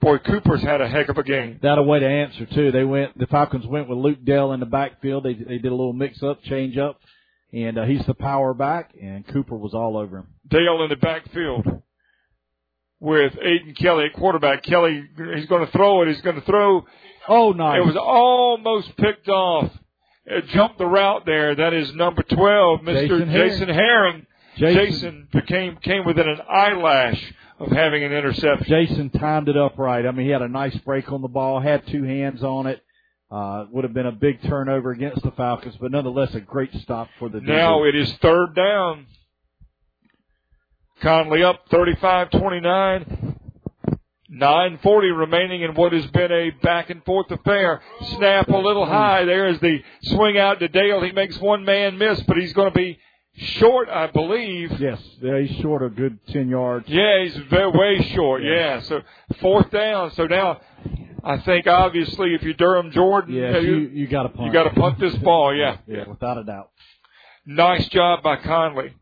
Boy, 0.00 0.18
Cooper's 0.18 0.62
had 0.62 0.80
a 0.80 0.88
heck 0.88 1.08
of 1.08 1.18
a 1.18 1.24
game. 1.24 1.58
That 1.62 1.78
a 1.78 1.82
way 1.82 1.98
to 1.98 2.06
answer 2.06 2.46
too. 2.46 2.70
They 2.70 2.84
went. 2.84 3.18
The 3.18 3.26
Falcons 3.26 3.66
went 3.66 3.88
with 3.88 3.98
Luke 3.98 4.24
Dell 4.24 4.52
in 4.52 4.60
the 4.60 4.66
backfield. 4.66 5.24
They 5.24 5.34
they 5.34 5.58
did 5.58 5.72
a 5.72 5.74
little 5.74 5.92
mix 5.92 6.22
up, 6.22 6.42
change 6.44 6.78
up, 6.78 7.00
and 7.52 7.76
uh, 7.78 7.84
he's 7.84 8.06
the 8.06 8.14
power 8.14 8.54
back. 8.54 8.92
And 9.00 9.26
Cooper 9.26 9.56
was 9.56 9.74
all 9.74 9.96
over 9.96 10.18
him. 10.18 10.28
Dale 10.46 10.82
in 10.84 10.90
the 10.90 10.96
backfield 10.96 11.82
with 13.00 13.32
Aiden 13.34 13.76
Kelly 13.76 14.04
at 14.04 14.12
quarterback. 14.12 14.62
Kelly, 14.62 15.04
he's 15.34 15.46
going 15.46 15.66
to 15.66 15.72
throw 15.72 16.02
it. 16.02 16.08
He's 16.08 16.20
going 16.20 16.36
to 16.36 16.42
throw. 16.46 16.84
Oh, 17.28 17.52
nice. 17.52 17.78
It 17.80 17.86
was 17.86 17.96
almost 17.96 18.96
picked 18.96 19.28
off. 19.28 19.70
It 20.30 20.46
jumped 20.48 20.78
the 20.78 20.86
route 20.86 21.24
there. 21.24 21.54
That 21.54 21.72
is 21.72 21.94
number 21.94 22.22
12, 22.22 22.80
Mr. 22.80 23.08
Jason 23.08 23.30
Jason, 23.30 23.68
Herring. 23.68 23.74
Herring. 23.74 24.26
Jason. 24.56 24.74
Jason 24.74 25.28
became 25.32 25.76
came 25.76 26.04
within 26.04 26.28
an 26.28 26.40
eyelash 26.50 27.32
of 27.58 27.70
having 27.70 28.04
an 28.04 28.12
interception. 28.12 28.66
Jason 28.66 29.10
timed 29.10 29.48
it 29.48 29.56
up 29.56 29.78
right. 29.78 30.04
I 30.04 30.10
mean, 30.10 30.26
he 30.26 30.32
had 30.32 30.42
a 30.42 30.48
nice 30.48 30.76
break 30.78 31.10
on 31.12 31.22
the 31.22 31.28
ball, 31.28 31.60
had 31.60 31.86
two 31.86 32.02
hands 32.04 32.42
on 32.42 32.66
it. 32.66 32.82
Uh, 33.30 33.66
would 33.70 33.84
have 33.84 33.92
been 33.92 34.06
a 34.06 34.12
big 34.12 34.42
turnover 34.42 34.90
against 34.90 35.22
the 35.22 35.30
Falcons, 35.32 35.76
but 35.78 35.92
nonetheless 35.92 36.34
a 36.34 36.40
great 36.40 36.72
stop 36.80 37.08
for 37.18 37.28
the. 37.28 37.40
Now 37.40 37.84
it 37.84 37.94
is 37.94 38.10
third 38.22 38.54
down. 38.54 39.06
Conley 41.02 41.42
up 41.44 41.68
35-29. 41.68 43.27
940 44.28 45.10
remaining 45.10 45.62
in 45.62 45.74
what 45.74 45.92
has 45.92 46.06
been 46.08 46.30
a 46.30 46.50
back 46.62 46.90
and 46.90 47.02
forth 47.04 47.30
affair. 47.30 47.80
Snap 48.16 48.48
a 48.48 48.56
little 48.56 48.84
high. 48.84 49.24
There 49.24 49.48
is 49.48 49.58
the 49.60 49.78
swing 50.02 50.38
out 50.38 50.60
to 50.60 50.68
Dale. 50.68 51.02
He 51.02 51.12
makes 51.12 51.38
one 51.38 51.64
man 51.64 51.96
miss, 51.96 52.20
but 52.22 52.36
he's 52.36 52.52
going 52.52 52.70
to 52.70 52.76
be 52.76 52.98
short, 53.36 53.88
I 53.88 54.08
believe. 54.08 54.78
Yes, 54.80 55.00
yeah, 55.20 55.40
he's 55.40 55.60
short 55.60 55.82
a 55.82 55.88
good 55.88 56.18
10 56.28 56.48
yards. 56.48 56.86
Yeah, 56.88 57.24
he's 57.24 57.36
very, 57.48 57.70
way 57.70 58.02
short. 58.14 58.42
Yeah. 58.42 58.50
yeah. 58.50 58.80
So 58.82 59.00
fourth 59.40 59.70
down. 59.70 60.12
So 60.12 60.26
now 60.26 60.60
I 61.24 61.38
think 61.38 61.66
obviously 61.66 62.34
if 62.34 62.42
you're 62.42 62.54
Durham 62.54 62.90
Jordan, 62.90 63.34
yeah, 63.34 63.58
you, 63.58 63.76
you, 63.76 63.88
you 63.88 64.06
got 64.08 64.24
to 64.24 64.28
punt. 64.28 64.46
You 64.46 64.52
got 64.52 64.64
to 64.64 64.70
punt 64.78 64.98
this 64.98 65.14
ball. 65.16 65.54
Yeah. 65.54 65.78
yeah, 65.86 66.06
without 66.06 66.38
a 66.38 66.44
doubt. 66.44 66.70
Nice 67.46 67.88
job 67.88 68.22
by 68.22 68.36
Conley. 68.36 68.92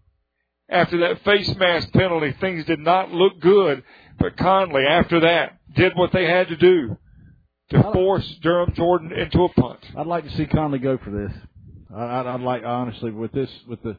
After 0.69 0.99
that 0.99 1.23
face 1.25 1.53
mask 1.57 1.93
penalty, 1.93 2.35
things 2.41 2.65
did 2.65 2.81
not 2.81 3.13
look 3.13 3.41
good. 3.41 3.85
But 4.19 4.37
Conley, 4.37 4.85
after 4.87 5.21
that, 5.21 5.59
did 5.75 5.95
what 5.95 6.13
they 6.13 6.25
had 6.25 6.49
to 6.49 6.57
do 6.57 6.97
to 7.71 7.83
force 7.93 8.27
Durham 8.43 8.73
Jordan 8.75 9.13
into 9.13 9.45
a 9.45 9.49
punt. 9.49 9.81
I'd 9.97 10.07
like 10.07 10.25
to 10.25 10.37
see 10.37 10.47
Conley 10.47 10.79
go 10.79 10.99
for 10.99 11.11
this. 11.11 11.33
I'd, 11.95 12.27
I'd 12.27 12.41
like 12.41 12.63
honestly 12.65 13.11
with 13.11 13.33
this 13.33 13.51
with 13.67 13.83
the 13.83 13.97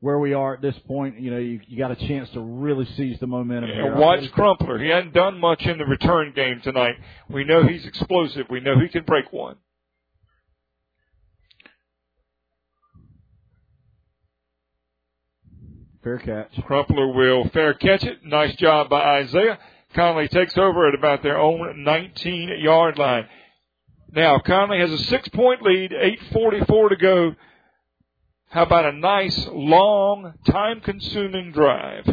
where 0.00 0.18
we 0.18 0.32
are 0.32 0.54
at 0.54 0.62
this 0.62 0.76
point. 0.86 1.18
You 1.18 1.30
know, 1.30 1.38
you, 1.38 1.60
you 1.66 1.78
got 1.78 1.90
a 1.90 1.96
chance 1.96 2.28
to 2.30 2.40
really 2.40 2.86
seize 2.96 3.18
the 3.20 3.26
momentum. 3.26 3.70
Yeah, 3.70 3.98
watch 3.98 4.30
Crumpler. 4.32 4.78
He 4.78 4.88
hadn't 4.88 5.14
done 5.14 5.38
much 5.38 5.62
in 5.62 5.78
the 5.78 5.84
return 5.84 6.32
game 6.34 6.60
tonight. 6.62 6.94
We 7.28 7.44
know 7.44 7.64
he's 7.64 7.84
explosive. 7.84 8.46
We 8.48 8.60
know 8.60 8.78
he 8.78 8.88
can 8.88 9.04
break 9.04 9.32
one. 9.32 9.56
Fair 16.02 16.18
catch. 16.18 16.52
Crumpler 16.64 17.12
will 17.12 17.48
fair 17.50 17.74
catch 17.74 18.04
it. 18.04 18.24
Nice 18.24 18.54
job 18.56 18.88
by 18.88 19.00
Isaiah. 19.20 19.58
Conley 19.94 20.28
takes 20.28 20.56
over 20.56 20.86
at 20.88 20.94
about 20.94 21.22
their 21.22 21.38
own 21.38 21.82
19 21.82 22.58
yard 22.60 22.98
line. 22.98 23.26
Now, 24.12 24.38
Conley 24.38 24.78
has 24.80 24.90
a 24.92 24.98
six 25.04 25.28
point 25.28 25.62
lead, 25.62 25.90
8.44 25.90 26.88
to 26.90 26.96
go. 26.96 27.34
How 28.50 28.62
about 28.62 28.86
a 28.86 28.92
nice, 28.92 29.46
long, 29.52 30.32
time 30.46 30.80
consuming 30.80 31.52
drive? 31.52 32.08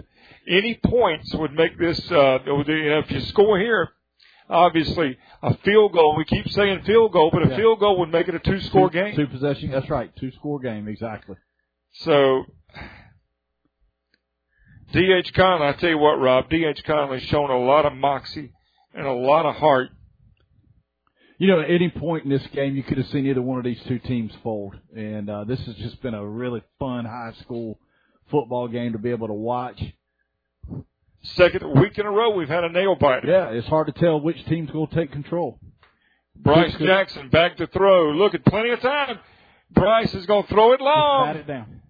Any 0.50 0.80
points 0.86 1.34
would 1.36 1.54
make 1.54 1.78
this, 1.80 2.00
uh, 2.12 2.40
you 2.46 2.58
know, 2.58 3.00
if 3.00 3.10
you 3.12 3.22
score 3.22 3.58
here, 3.58 3.90
obviously 4.50 5.18
a 5.42 5.56
field 5.60 5.94
goal. 5.94 6.16
We 6.18 6.26
keep 6.26 6.50
saying 6.50 6.82
field 6.84 7.14
goal, 7.14 7.30
but 7.32 7.44
a 7.46 7.50
Yeah. 7.50 7.56
field 7.56 7.80
goal 7.80 8.00
would 8.00 8.12
make 8.12 8.28
it 8.28 8.36
a 8.36 8.40
two 8.40 8.60
score 8.62 8.90
game. 8.90 9.16
Two 9.16 9.28
possession. 9.28 9.72
That's 9.72 9.90
right. 9.90 10.14
Two 10.18 10.32
score 10.32 10.60
game. 10.60 10.88
Exactly. 10.88 11.38
So, 11.94 12.44
D.H. 14.96 15.34
Conley, 15.34 15.68
I 15.68 15.74
tell 15.74 15.90
you 15.90 15.98
what, 15.98 16.22
Rob, 16.22 16.50
D.H. 16.50 16.82
Conley's 16.86 17.24
shown 17.24 17.50
a 17.50 17.60
lot 17.60 17.86
of 17.86 17.92
moxie 17.92 18.52
and 18.94 19.06
a 19.06 19.12
lot 19.12 19.46
of 19.46 19.56
heart. 19.56 19.90
You 21.38 21.48
know, 21.48 21.60
at 21.60 21.70
any 21.70 21.90
point 21.90 22.24
in 22.24 22.30
this 22.30 22.48
game, 22.54 22.78
you 22.78 22.84
could 22.84 22.98
have 22.98 23.08
seen 23.08 23.26
either 23.26 23.42
one 23.42 23.58
of 23.58 23.66
these 23.66 23.82
two 23.90 24.00
teams 24.00 24.32
fold, 24.42 24.76
and 24.96 25.30
uh, 25.30 25.44
this 25.44 25.60
has 25.66 25.76
just 25.76 26.02
been 26.02 26.14
a 26.14 26.26
really 26.26 26.64
fun 26.80 27.04
high 27.04 27.34
school 27.42 27.78
football 28.32 28.70
game 28.70 28.94
to 28.94 28.98
be 28.98 29.10
able 29.10 29.28
to 29.28 29.34
watch. 29.34 29.84
Second 31.24 31.78
week 31.78 31.98
in 31.98 32.06
a 32.06 32.12
row, 32.12 32.30
we've 32.30 32.48
had 32.48 32.64
a 32.64 32.70
nail 32.70 32.96
biter. 32.96 33.28
Yeah, 33.28 33.50
it's 33.50 33.68
hard 33.68 33.88
to 33.88 33.94
tell 34.00 34.22
which 34.22 34.46
team's 34.46 34.72
going 34.72 34.88
to 34.88 34.96
take 34.96 35.12
control. 35.12 35.60
Bryce. 36.38 36.74
Jackson 36.80 37.28
back 37.30 37.58
to 37.58 37.68
throw. 37.68 38.12
Look 38.12 38.34
at 38.34 38.46
plenty 38.46 38.70
of 38.70 38.80
time. 38.80 39.20
Bryce 39.72 40.14
is 40.14 40.26
going 40.26 40.44
to 40.44 40.50
throw 40.50 40.72
it 40.72 40.80
long. 40.80 41.26
Pat 41.28 41.36
it 41.36 41.48
down. 41.48 41.82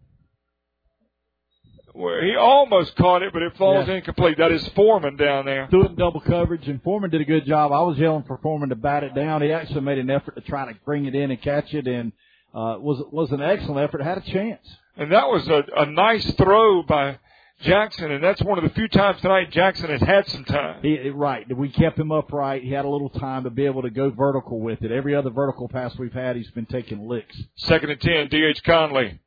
Well, 1.95 2.21
he 2.21 2.35
almost 2.35 2.95
caught 2.97 3.21
it, 3.23 3.31
but 3.31 3.41
it 3.41 3.55
falls 3.57 3.87
Yeah. 3.87 3.95
incomplete. 3.95 4.37
That 4.37 4.51
is 4.51 4.67
Foreman 4.69 5.15
down 5.15 5.45
there. 5.45 5.67
Threw 5.67 5.85
it 5.85 5.91
in 5.91 5.95
double 5.95 6.19
coverage, 6.19 6.67
and 6.67 6.81
Foreman 6.83 7.09
did 7.09 7.21
a 7.21 7.25
good 7.25 7.45
job. 7.45 7.71
I 7.71 7.81
was 7.83 7.97
yelling 7.97 8.23
for 8.23 8.37
Foreman 8.39 8.69
to 8.69 8.75
bat 8.75 9.03
it 9.05 9.15
down. 9.15 9.41
He 9.41 9.51
actually 9.53 9.81
made 9.81 9.97
an 9.97 10.09
effort 10.09 10.35
to 10.35 10.41
try 10.41 10.65
to 10.71 10.77
bring 10.83 11.05
it 11.05 11.15
in 11.15 11.31
and 11.31 11.41
catch 11.41 11.73
it, 11.73 11.87
and 11.87 12.11
uh, 12.53 12.77
was 12.79 13.01
was 13.11 13.31
an 13.31 13.41
excellent 13.41 13.79
effort. 13.81 14.01
Had 14.01 14.17
a 14.17 14.21
chance. 14.21 14.77
And 14.97 15.11
that 15.11 15.29
was 15.29 15.47
a, 15.47 15.63
a 15.77 15.85
nice 15.85 16.29
throw 16.33 16.83
by 16.83 17.17
Jackson, 17.61 18.11
and 18.11 18.21
that's 18.23 18.41
one 18.41 18.57
of 18.57 18.65
the 18.65 18.69
few 18.71 18.87
times 18.89 19.21
tonight 19.21 19.51
Jackson 19.51 19.89
has 19.89 20.01
had 20.01 20.27
some 20.27 20.43
time. 20.43 20.81
He, 20.81 21.09
right, 21.09 21.45
we 21.55 21.69
kept 21.69 21.97
him 21.97 22.11
upright. 22.11 22.63
He 22.63 22.71
had 22.71 22.83
a 22.83 22.89
little 22.89 23.09
time 23.09 23.43
to 23.45 23.49
be 23.49 23.65
able 23.65 23.81
to 23.83 23.89
go 23.89 24.09
vertical 24.09 24.59
with 24.59 24.83
it. 24.83 24.91
Every 24.91 25.15
other 25.15 25.29
vertical 25.29 25.69
pass 25.69 25.97
we've 25.97 26.11
had, 26.13 26.35
he's 26.35 26.51
been 26.51 26.65
taking 26.65 27.07
licks. 27.07 27.41
Second 27.55 27.91
and 27.91 28.01
ten, 28.01 28.27
D.H. 28.27 28.61
Conley 28.63 29.19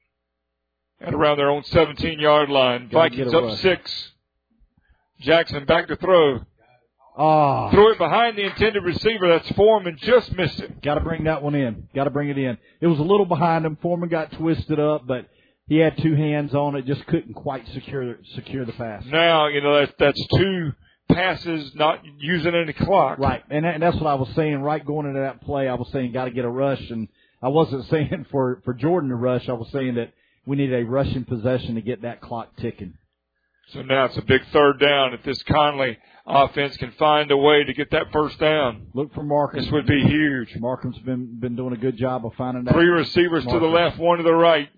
at 1.00 1.14
around 1.14 1.38
their 1.38 1.50
own 1.50 1.64
17 1.64 2.18
yard 2.18 2.50
line. 2.50 2.88
Gotta 2.88 3.10
Vikings 3.10 3.34
up 3.34 3.42
rush. 3.44 3.60
six. 3.60 4.12
Jackson 5.20 5.64
back 5.64 5.88
to 5.88 5.96
throw. 5.96 6.40
Oh. 7.16 7.70
Threw 7.72 7.92
it 7.92 7.98
behind 7.98 8.38
the 8.38 8.44
intended 8.44 8.84
receiver. 8.84 9.28
That's 9.28 9.50
Foreman. 9.52 9.98
Just 10.00 10.32
missed 10.36 10.60
it. 10.60 10.80
Got 10.82 10.94
to 10.94 11.00
bring 11.00 11.24
that 11.24 11.42
one 11.42 11.56
in. 11.56 11.88
Got 11.92 12.04
to 12.04 12.10
bring 12.10 12.28
it 12.28 12.38
in. 12.38 12.56
It 12.80 12.86
was 12.86 13.00
a 13.00 13.02
little 13.02 13.26
behind 13.26 13.66
him. 13.66 13.76
Foreman 13.82 14.08
got 14.08 14.30
twisted 14.32 14.78
up, 14.78 15.04
but 15.04 15.26
he 15.66 15.78
had 15.78 15.98
two 15.98 16.14
hands 16.14 16.54
on 16.54 16.76
it. 16.76 16.86
Just 16.86 17.04
couldn't 17.06 17.34
quite 17.34 17.66
secure 17.68 18.16
secure 18.34 18.64
the 18.64 18.72
pass. 18.72 19.04
Now 19.06 19.48
you 19.48 19.60
know 19.60 19.80
that's 19.80 19.92
that's 19.98 20.26
two 20.36 20.72
passes 21.10 21.74
not 21.74 22.02
using 22.18 22.54
any 22.54 22.72
clock. 22.72 23.18
Right, 23.18 23.42
and, 23.50 23.64
that, 23.64 23.74
and 23.74 23.82
that's 23.82 23.96
what 23.96 24.06
I 24.06 24.14
was 24.14 24.28
saying. 24.36 24.62
Right 24.62 24.84
going 24.84 25.06
into 25.06 25.20
that 25.20 25.42
play, 25.42 25.68
I 25.68 25.74
was 25.74 25.88
saying 25.92 26.12
got 26.12 26.26
to 26.26 26.30
get 26.30 26.44
a 26.44 26.50
rush, 26.50 26.82
and 26.88 27.08
I 27.42 27.48
wasn't 27.48 27.84
saying 27.90 28.26
for 28.30 28.62
for 28.64 28.74
Jordan 28.74 29.10
to 29.10 29.16
rush. 29.16 29.48
I 29.48 29.54
was 29.54 29.68
saying 29.72 29.96
that 29.96 30.12
we 30.48 30.56
need 30.56 30.72
a 30.72 30.82
rushing 30.82 31.26
possession 31.26 31.74
to 31.74 31.82
get 31.82 32.02
that 32.02 32.22
clock 32.22 32.56
ticking. 32.56 32.94
So 33.72 33.82
now 33.82 34.06
it's 34.06 34.16
a 34.16 34.22
big 34.22 34.40
third 34.50 34.80
down. 34.80 35.12
If 35.12 35.22
this 35.22 35.42
Conley 35.42 35.98
offense 36.26 36.74
can 36.78 36.90
find 36.92 37.30
a 37.30 37.36
way 37.36 37.64
to 37.64 37.74
get 37.74 37.90
that 37.90 38.10
first 38.14 38.38
down, 38.38 38.86
look 38.94 39.12
for 39.12 39.22
Markham. 39.22 39.60
This 39.60 39.70
would 39.70 39.86
be 39.86 40.02
huge. 40.02 40.56
Markham's 40.56 40.98
been 41.00 41.38
been 41.38 41.54
doing 41.54 41.74
a 41.74 41.76
good 41.76 41.98
job 41.98 42.24
of 42.24 42.32
finding 42.38 42.64
that. 42.64 42.72
Three 42.72 42.88
receivers 42.88 43.44
Markham. 43.44 43.60
to 43.60 43.66
the 43.66 43.72
left, 43.72 43.98
one 43.98 44.16
to 44.16 44.24
the 44.24 44.32
right. 44.32 44.70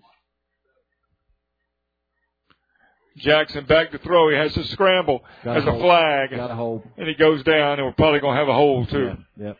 Jackson 3.15 3.63
back 3.65 3.91
to 3.91 3.97
throw. 3.97 4.29
He 4.29 4.35
has 4.35 4.53
to 4.55 4.65
scramble. 4.65 5.23
Got 5.45 5.55
Has 5.55 5.65
a, 5.65 5.71
a 5.71 5.79
flag. 5.79 6.31
Got 6.31 6.51
a 6.51 6.55
hold. 6.55 6.83
And 6.97 7.07
he 7.07 7.13
goes 7.13 7.43
down, 7.43 7.79
and 7.79 7.85
we're 7.85 7.93
probably 7.93 8.19
going 8.19 8.35
to 8.35 8.39
have 8.39 8.49
a 8.49 8.53
hole 8.53 8.85
too. 8.85 9.15
Yeah. 9.37 9.47
Yep. 9.47 9.57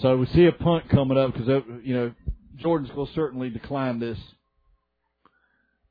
So 0.00 0.16
we 0.16 0.26
see 0.26 0.46
a 0.46 0.52
punt 0.52 0.88
coming 0.88 1.18
up 1.18 1.32
because 1.32 1.62
you 1.82 1.94
know 1.94 2.12
Jordan's 2.60 2.90
to 2.90 3.06
certainly 3.14 3.50
decline 3.50 3.98
this. 3.98 4.18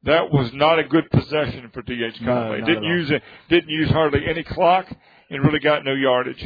That 0.03 0.31
was 0.31 0.51
not 0.53 0.79
a 0.79 0.83
good 0.83 1.09
possession 1.11 1.69
for 1.73 1.81
DH 1.81 2.23
Conley. 2.23 2.61
No, 2.61 2.65
didn't 2.65 2.83
use 2.83 3.11
it. 3.11 3.21
Didn't 3.49 3.69
use 3.69 3.89
hardly 3.89 4.21
any 4.27 4.43
clock, 4.43 4.87
and 5.29 5.43
really 5.43 5.59
got 5.59 5.83
no 5.83 5.93
yardage. 5.93 6.45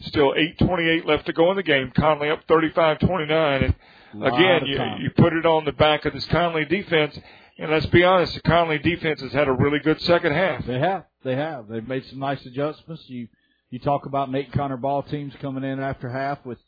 Still 0.00 0.34
8:28 0.34 1.06
left 1.06 1.26
to 1.26 1.32
go 1.32 1.50
in 1.50 1.56
the 1.56 1.62
game. 1.62 1.90
Conley 1.96 2.30
up 2.30 2.46
35-29, 2.46 3.64
and 3.64 4.22
again, 4.22 4.66
you, 4.66 4.78
you 5.00 5.10
put 5.16 5.32
it 5.32 5.46
on 5.46 5.64
the 5.64 5.72
back 5.72 6.04
of 6.04 6.12
this 6.12 6.26
Conley 6.26 6.64
defense. 6.66 7.18
And 7.58 7.72
let's 7.72 7.86
be 7.86 8.04
honest, 8.04 8.34
the 8.34 8.42
Conley 8.42 8.78
defense 8.78 9.20
has 9.20 9.32
had 9.32 9.48
a 9.48 9.52
really 9.52 9.80
good 9.80 10.00
second 10.02 10.32
half. 10.32 10.64
They 10.66 10.78
have. 10.78 11.06
They 11.24 11.34
have. 11.34 11.66
They've 11.66 11.86
made 11.86 12.04
some 12.06 12.20
nice 12.20 12.44
adjustments. 12.46 13.02
You 13.08 13.28
you 13.70 13.78
talk 13.80 14.06
about 14.06 14.30
Nate 14.30 14.52
Connor 14.52 14.76
ball 14.76 15.02
teams 15.02 15.34
coming 15.40 15.64
in 15.64 15.80
after 15.80 16.08
half 16.08 16.44
with 16.46 16.58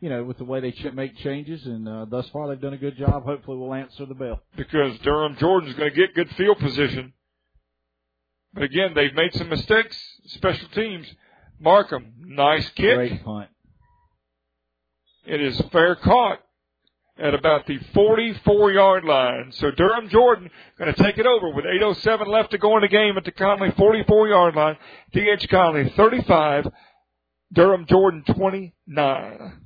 you 0.00 0.08
know, 0.08 0.24
with 0.24 0.38
the 0.38 0.44
way 0.44 0.60
they 0.60 0.72
ch- 0.72 0.92
make 0.94 1.16
changes, 1.18 1.64
and 1.66 1.88
uh, 1.88 2.06
thus 2.06 2.28
far 2.30 2.48
they've 2.48 2.60
done 2.60 2.72
a 2.72 2.78
good 2.78 2.96
job. 2.96 3.24
Hopefully, 3.24 3.58
we'll 3.58 3.74
answer 3.74 4.06
the 4.06 4.14
bell. 4.14 4.42
Because 4.56 4.98
Durham 5.00 5.36
Jordan's 5.36 5.74
going 5.76 5.90
to 5.90 5.96
get 5.96 6.14
good 6.14 6.30
field 6.36 6.58
position, 6.58 7.12
but 8.54 8.62
again, 8.64 8.92
they've 8.94 9.14
made 9.14 9.34
some 9.34 9.48
mistakes. 9.48 9.96
Special 10.26 10.68
teams, 10.70 11.06
Markham, 11.58 12.14
nice 12.18 12.68
kick. 12.70 12.96
Great 12.96 13.24
punt. 13.24 13.48
It 15.26 15.40
is 15.40 15.60
fair 15.70 15.96
caught 15.96 16.40
at 17.18 17.34
about 17.34 17.66
the 17.66 17.78
44 17.92 18.72
yard 18.72 19.04
line. 19.04 19.52
So 19.52 19.70
Durham 19.70 20.08
Jordan 20.08 20.50
going 20.78 20.92
to 20.94 21.02
take 21.02 21.18
it 21.18 21.26
over 21.26 21.50
with 21.50 21.66
8.07 21.66 22.26
left 22.26 22.52
to 22.52 22.58
go 22.58 22.76
in 22.76 22.82
the 22.82 22.88
game 22.88 23.18
at 23.18 23.24
the 23.24 23.30
Conley 23.30 23.70
44 23.76 24.28
yard 24.28 24.56
line. 24.56 24.76
DH 25.12 25.46
Conley 25.50 25.90
35, 25.94 26.68
Durham 27.52 27.84
Jordan 27.86 28.24
29. 28.26 29.60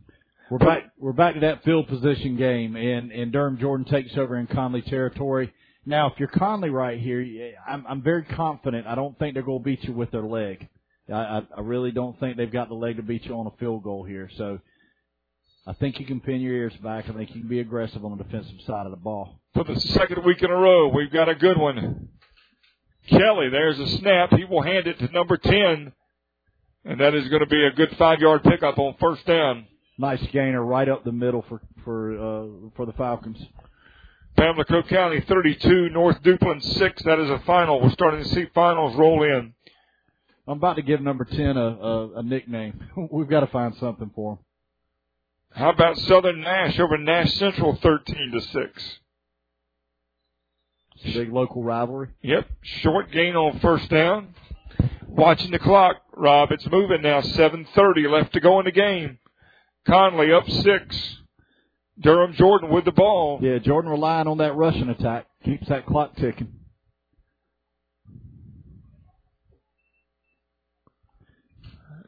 We're 0.55 0.59
back. 0.59 0.93
We're 1.01 1.13
back 1.13 1.35
to 1.35 1.41
that 1.41 1.65
field 1.65 1.89
position 1.89 2.37
game, 2.37 2.77
and 2.77 3.11
and 3.11 3.33
Durham 3.33 3.59
Jordan 3.59 3.85
takes 3.87 4.17
over 4.17 4.37
in 4.37 4.47
Conley 4.47 4.83
territory. 4.83 5.53
Now, 5.85 6.13
if 6.13 6.21
you're 6.21 6.29
Conley 6.29 6.71
right 6.71 6.97
here, 7.01 7.57
I'm 7.69 7.85
I'm 7.89 8.03
very 8.03 8.23
confident. 8.23 8.87
I 8.87 8.95
don't 8.95 9.19
think 9.19 9.35
they're 9.35 9.43
going 9.43 9.59
to 9.59 9.65
beat 9.65 9.83
you 9.83 9.93
with 9.93 10.13
their 10.13 10.23
leg. 10.23 10.69
I, 11.13 11.43
I 11.57 11.61
really 11.61 11.91
don't 11.91 12.21
think 12.21 12.37
they've 12.37 12.53
got 12.53 12.69
the 12.69 12.77
leg 12.77 12.99
to 12.99 13.03
beat 13.03 13.25
you 13.25 13.35
on 13.35 13.49
a 13.49 13.57
field 13.59 13.83
goal 13.83 14.05
here. 14.05 14.31
So, 14.37 14.61
I 15.67 15.73
think 15.73 15.99
you 15.99 16.07
can 16.07 16.21
pin 16.21 16.41
your 16.41 16.55
ears 16.55 16.77
back. 16.81 17.07
I 17.09 17.15
think 17.15 17.35
you 17.35 17.41
can 17.41 17.49
be 17.49 17.59
aggressive 17.59 18.05
on 18.05 18.17
the 18.17 18.23
defensive 18.23 18.61
side 18.65 18.87
of 18.87 18.93
the 18.93 18.97
ball. 18.97 19.41
For 19.55 19.65
the 19.65 19.81
second 19.81 20.25
week 20.25 20.41
in 20.41 20.53
a 20.53 20.57
row, 20.57 20.87
we've 20.87 21.11
got 21.11 21.29
a 21.29 21.35
good 21.35 21.59
one. 21.59 22.11
Kelly, 23.09 23.49
there's 23.51 23.81
a 23.81 23.89
snap. 23.99 24.31
He 24.31 24.45
will 24.45 24.63
hand 24.63 24.87
it 24.87 25.01
to 25.01 25.11
number 25.11 25.37
ten, 25.37 25.93
and 26.85 27.01
that 27.01 27.13
is 27.13 27.29
going 27.29 27.43
to 27.43 27.49
be 27.49 27.67
a 27.67 27.73
good 27.73 27.97
five 27.99 28.21
yard 28.21 28.45
pickup 28.45 28.79
on 28.79 28.95
first 29.01 29.27
down 29.27 29.67
nice 29.99 30.25
gainer 30.33 30.65
right 30.65 30.89
up 30.89 31.05
the 31.05 31.13
middle 31.13 31.45
for 31.49 31.61
for 31.85 32.13
uh, 32.13 32.47
for 32.77 32.87
the 32.87 32.93
Falcons. 32.93 33.39
Pamlico 34.37 34.83
County 34.83 35.21
32, 35.29 35.91
North 35.91 36.21
Duplin 36.23 36.61
6. 36.61 37.03
That 37.05 37.21
is 37.21 37.31
a 37.31 37.39
final. 37.47 37.81
We're 37.81 37.91
starting 37.91 38.25
to 38.25 38.29
see 38.31 38.47
finals 38.53 38.97
roll 38.97 39.23
in. 39.23 39.55
I'm 40.49 40.59
about 40.59 40.75
to 40.75 40.83
give 40.83 41.01
number 41.01 41.25
10 41.25 41.57
a, 41.57 41.61
a, 41.61 42.15
a 42.17 42.23
nickname. 42.25 42.81
We've 43.13 43.29
got 43.29 43.41
to 43.41 43.47
find 43.47 43.77
something 43.77 44.11
for 44.15 44.33
him. 44.33 44.39
How 45.53 45.71
about 45.71 45.97
Southern 45.99 46.41
Nash 46.41 46.81
over 46.81 46.99
Nash 46.99 47.33
Central 47.35 47.79
13 47.81 48.33
to 48.33 48.41
6? 48.41 48.99
Big 51.05 51.33
local 51.33 51.63
rivalry. 51.63 52.09
Yep. 52.23 52.49
Short 52.83 53.13
gain 53.13 53.37
on 53.37 53.61
first 53.61 53.89
down. 53.89 54.35
Watching 55.07 55.53
the 55.53 55.59
clock, 55.59 55.97
Rob. 56.17 56.51
It's 56.51 56.67
moving 56.71 57.03
now. 57.03 57.21
7:30 57.21 58.11
left 58.11 58.33
to 58.33 58.41
go 58.41 58.59
in 58.59 58.65
the 58.65 58.73
game. 58.73 59.19
Conley 59.87 60.33
up 60.33 60.49
six. 60.49 61.17
Durham 62.01 62.33
Jordan 62.35 62.71
with 62.71 62.85
the 62.85 62.93
ball. 62.93 63.39
Yeah, 63.41 63.59
Jordan 63.59 63.91
relying 63.91 64.27
on 64.27 64.39
that 64.39 64.57
rushing 64.57 64.89
attack. 64.89 65.27
Keeps 65.45 65.69
that 65.69 65.87
clock 65.87 66.17
ticking. 66.17 66.53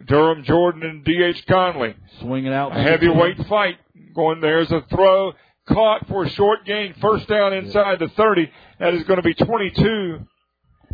Durham 0.07 0.45
Jordan 0.45 0.83
and 0.83 1.05
D.H. 1.05 1.45
Conley. 1.47 1.95
Swinging 2.21 2.53
out. 2.53 2.77
A 2.77 2.81
heavyweight 2.81 3.47
fight. 3.49 3.79
Going 4.15 4.41
there's 4.41 4.71
a 4.71 4.83
throw. 4.89 5.33
Caught 5.69 6.07
for 6.09 6.25
a 6.25 6.31
short 6.31 6.65
gain. 6.65 6.95
First 7.01 7.29
down 7.29 7.53
inside 7.53 7.99
the 7.99 8.09
30. 8.09 8.51
That 8.79 8.95
is 8.95 9.03
going 9.05 9.17
to 9.17 9.23
be 9.23 9.35
22. 9.35 10.21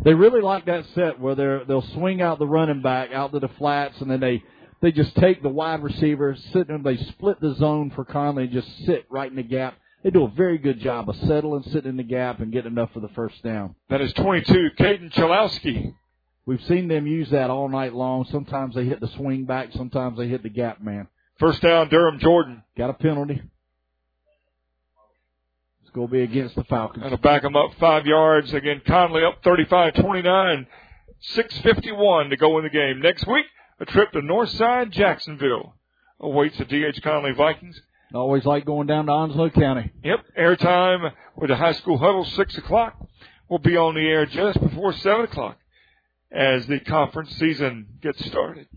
They 0.03 0.13
really 0.13 0.41
like 0.41 0.65
that 0.65 0.85
set 0.95 1.19
where 1.19 1.35
they're, 1.35 1.63
they'll 1.65 1.87
swing 1.93 2.21
out 2.21 2.39
the 2.39 2.47
running 2.47 2.81
back 2.81 3.11
out 3.13 3.31
to 3.33 3.39
the 3.39 3.49
flats 3.59 4.01
and 4.01 4.09
then 4.09 4.19
they 4.19 4.43
they 4.83 4.91
just 4.91 5.15
take 5.15 5.41
the 5.41 5.47
wide 5.47 5.81
receiver, 5.81 6.35
sit 6.51 6.67
and 6.67 6.83
they 6.83 6.97
split 6.97 7.39
the 7.39 7.55
zone 7.55 7.89
for 7.95 8.03
Conley 8.03 8.43
and 8.43 8.51
just 8.51 8.67
sit 8.85 9.05
right 9.09 9.29
in 9.29 9.37
the 9.37 9.41
gap. 9.41 9.75
They 10.03 10.09
do 10.09 10.25
a 10.25 10.29
very 10.29 10.57
good 10.57 10.81
job 10.81 11.09
of 11.09 11.15
settling, 11.15 11.63
sitting 11.63 11.91
in 11.91 11.95
the 11.95 12.03
gap, 12.03 12.41
and 12.41 12.51
getting 12.51 12.73
enough 12.73 12.91
for 12.93 12.99
the 12.99 13.07
first 13.15 13.41
down. 13.43 13.75
That 13.89 14.01
is 14.01 14.11
22, 14.11 14.71
Caden 14.77 15.13
Chalowski. 15.13 15.93
We've 16.45 16.61
seen 16.63 16.89
them 16.89 17.07
use 17.07 17.29
that 17.29 17.49
all 17.49 17.69
night 17.69 17.93
long. 17.93 18.25
Sometimes 18.25 18.75
they 18.75 18.83
hit 18.83 18.99
the 18.99 19.07
swing 19.15 19.45
back, 19.45 19.69
sometimes 19.71 20.17
they 20.17 20.27
hit 20.27 20.43
the 20.43 20.49
gap 20.49 20.81
man. 20.81 21.07
First 21.39 21.61
down, 21.61 21.87
Durham 21.87 22.19
Jordan. 22.19 22.61
Got 22.77 22.89
a 22.89 22.93
penalty. 22.93 23.41
It's 25.81 25.91
going 25.93 26.07
to 26.07 26.11
be 26.11 26.23
against 26.23 26.55
the 26.55 26.65
Falcons. 26.65 27.05
And 27.05 27.11
to 27.11 27.17
back 27.17 27.43
them 27.43 27.55
up 27.55 27.71
five 27.79 28.05
yards. 28.05 28.53
Again, 28.53 28.81
Conley 28.85 29.23
up 29.23 29.41
35-29. 29.43 30.67
6.51 31.37 32.31
to 32.31 32.35
go 32.35 32.57
in 32.57 32.65
the 32.65 32.69
game. 32.69 32.99
Next 32.99 33.25
week, 33.25 33.45
a 33.79 33.85
trip 33.85 34.11
to 34.11 34.19
Northside 34.21 34.91
Jacksonville 34.91 35.75
awaits 36.19 36.57
the 36.57 36.65
D.H. 36.65 37.01
Conley 37.01 37.33
Vikings. 37.33 37.79
Always 38.13 38.45
like 38.45 38.65
going 38.65 38.87
down 38.87 39.07
to 39.07 39.11
Onslow 39.11 39.49
County. 39.49 39.91
Yep. 40.03 40.19
Airtime 40.37 41.11
with 41.35 41.49
the 41.49 41.55
high 41.55 41.71
school 41.71 41.97
huddle, 41.97 42.23
6 42.25 42.57
o'clock. 42.57 42.95
We'll 43.49 43.59
be 43.59 43.75
on 43.75 43.95
the 43.95 44.01
air 44.01 44.25
just 44.25 44.59
before 44.61 44.93
7 44.93 45.25
o'clock 45.25 45.57
as 46.31 46.65
the 46.67 46.79
conference 46.79 47.35
season 47.37 47.87
gets 48.01 48.23
started. 48.25 48.67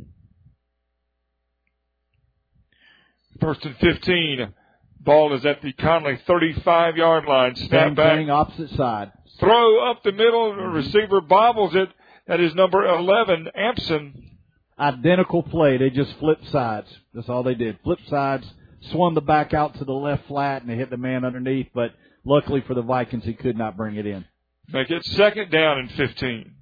First 3.40 3.64
and 3.64 3.76
15. 3.76 4.54
Ball 5.00 5.34
is 5.34 5.44
at 5.46 5.62
the 5.62 5.72
Conley 5.74 6.18
35 6.26 6.96
yard 6.96 7.26
line. 7.26 7.54
Snap 7.54 7.94
back. 7.94 8.28
Opposite 8.28 8.70
side. 8.70 9.12
Throw 9.38 9.90
up 9.90 10.02
the 10.02 10.12
middle. 10.12 10.56
The 10.56 10.62
receiver 10.62 11.20
bobbles 11.20 11.74
it. 11.74 11.88
That 12.26 12.40
is 12.40 12.54
number 12.54 12.84
11, 12.84 13.48
Ampson 13.54 14.35
identical 14.78 15.42
play. 15.42 15.76
They 15.76 15.90
just 15.90 16.18
flipped 16.18 16.48
sides. 16.48 16.88
That's 17.14 17.28
all 17.28 17.42
they 17.42 17.54
did. 17.54 17.78
Flip 17.82 17.98
sides, 18.08 18.46
swung 18.90 19.14
the 19.14 19.20
back 19.20 19.54
out 19.54 19.78
to 19.78 19.84
the 19.84 19.92
left 19.92 20.26
flat, 20.26 20.62
and 20.62 20.70
they 20.70 20.76
hit 20.76 20.90
the 20.90 20.96
man 20.96 21.24
underneath. 21.24 21.68
But 21.74 21.92
luckily 22.24 22.62
for 22.66 22.74
the 22.74 22.82
Vikings, 22.82 23.24
he 23.24 23.34
could 23.34 23.56
not 23.56 23.76
bring 23.76 23.96
it 23.96 24.06
in. 24.06 24.24
Make 24.68 24.90
it 24.90 25.04
second 25.04 25.50
down 25.50 25.78
and 25.78 25.90
15. 25.92 26.52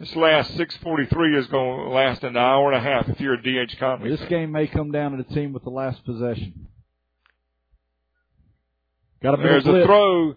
This 0.00 0.16
last 0.16 0.56
6:43 0.56 1.38
is 1.38 1.46
going 1.48 1.84
to 1.84 1.90
last 1.90 2.24
an 2.24 2.36
hour 2.36 2.72
and 2.72 2.76
a 2.76 2.80
half 2.80 3.08
if 3.10 3.20
you're 3.20 3.34
a 3.34 3.42
DH 3.42 3.78
Conley. 3.78 4.08
This 4.08 4.28
game 4.28 4.50
may 4.50 4.66
come 4.66 4.92
down 4.92 5.10
to 5.12 5.22
the 5.22 5.34
team 5.34 5.52
with 5.52 5.62
the 5.62 5.70
last 5.70 6.02
possession. 6.06 6.68
Got 9.22 9.34
a 9.34 9.42
There's 9.42 9.66
a 9.66 9.84
throw. 9.84 10.36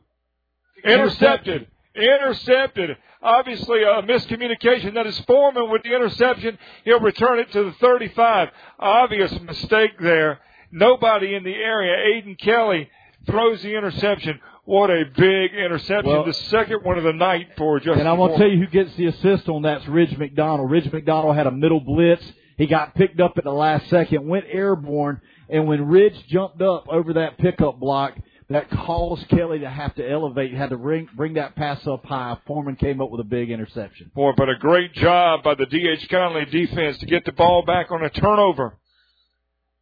Intercepted. 0.83 1.67
Intercepted. 1.95 2.97
Obviously, 3.23 3.83
a 3.83 4.01
miscommunication. 4.03 4.95
That 4.95 5.07
is 5.07 5.17
Foreman 5.21 5.71
with 5.71 5.83
the 5.83 5.95
interception. 5.95 6.57
He'll 6.83 6.99
return 6.99 7.39
it 7.39 7.51
to 7.53 7.63
the 7.63 7.71
35. 7.79 8.49
Obvious 8.79 9.39
mistake 9.41 9.91
there. 9.99 10.39
Nobody 10.71 11.33
in 11.33 11.43
the 11.43 11.53
area. 11.55 11.95
Aiden 12.21 12.37
Kelly 12.37 12.89
throws 13.25 13.61
the 13.61 13.75
interception. 13.75 14.39
What 14.65 14.89
a 14.89 15.03
big 15.15 15.53
interception. 15.53 16.11
Well- 16.11 16.25
the 16.25 16.33
second 16.33 16.83
one 16.83 16.97
of 16.97 17.03
the 17.03 17.13
night 17.13 17.49
for 17.57 17.79
Justin. 17.79 18.01
And 18.01 18.09
I'm 18.09 18.17
going 18.17 18.31
to 18.33 18.37
tell 18.37 18.47
you 18.47 18.59
who 18.59 18.67
gets 18.67 18.93
the 18.95 19.07
assist 19.07 19.47
on 19.49 19.61
that's 19.61 19.87
Ridge 19.87 20.17
McDonald. 20.17 20.69
Ridge 20.69 20.91
McDonald 20.91 21.35
had 21.35 21.47
a 21.47 21.51
middle 21.51 21.79
blitz. 21.79 22.23
He 22.57 22.67
got 22.67 22.93
picked 22.95 23.19
up 23.19 23.37
at 23.37 23.43
the 23.43 23.51
last 23.51 23.89
second, 23.89 24.27
went 24.27 24.45
airborne, 24.47 25.21
and 25.49 25.67
when 25.67 25.87
Ridge 25.87 26.15
jumped 26.27 26.61
up 26.61 26.87
over 26.87 27.13
that 27.13 27.37
pickup 27.39 27.79
block, 27.79 28.15
that 28.53 28.69
caused 28.69 29.27
Kelly 29.29 29.59
to 29.59 29.69
have 29.69 29.95
to 29.95 30.07
elevate, 30.07 30.53
had 30.53 30.69
to 30.69 30.77
bring, 30.77 31.09
bring 31.15 31.33
that 31.33 31.55
pass 31.55 31.85
up 31.87 32.05
high. 32.05 32.37
Foreman 32.45 32.75
came 32.75 33.01
up 33.01 33.09
with 33.09 33.19
a 33.19 33.25
big 33.25 33.49
interception. 33.49 34.11
Boy, 34.13 34.31
but 34.37 34.49
a 34.49 34.55
great 34.57 34.93
job 34.93 35.43
by 35.43 35.55
the 35.55 35.65
D.H. 35.65 36.07
Conley 36.09 36.45
defense 36.45 36.97
to 36.99 37.05
get 37.05 37.25
the 37.25 37.31
ball 37.31 37.63
back 37.63 37.91
on 37.91 38.03
a 38.03 38.09
turnover. 38.09 38.77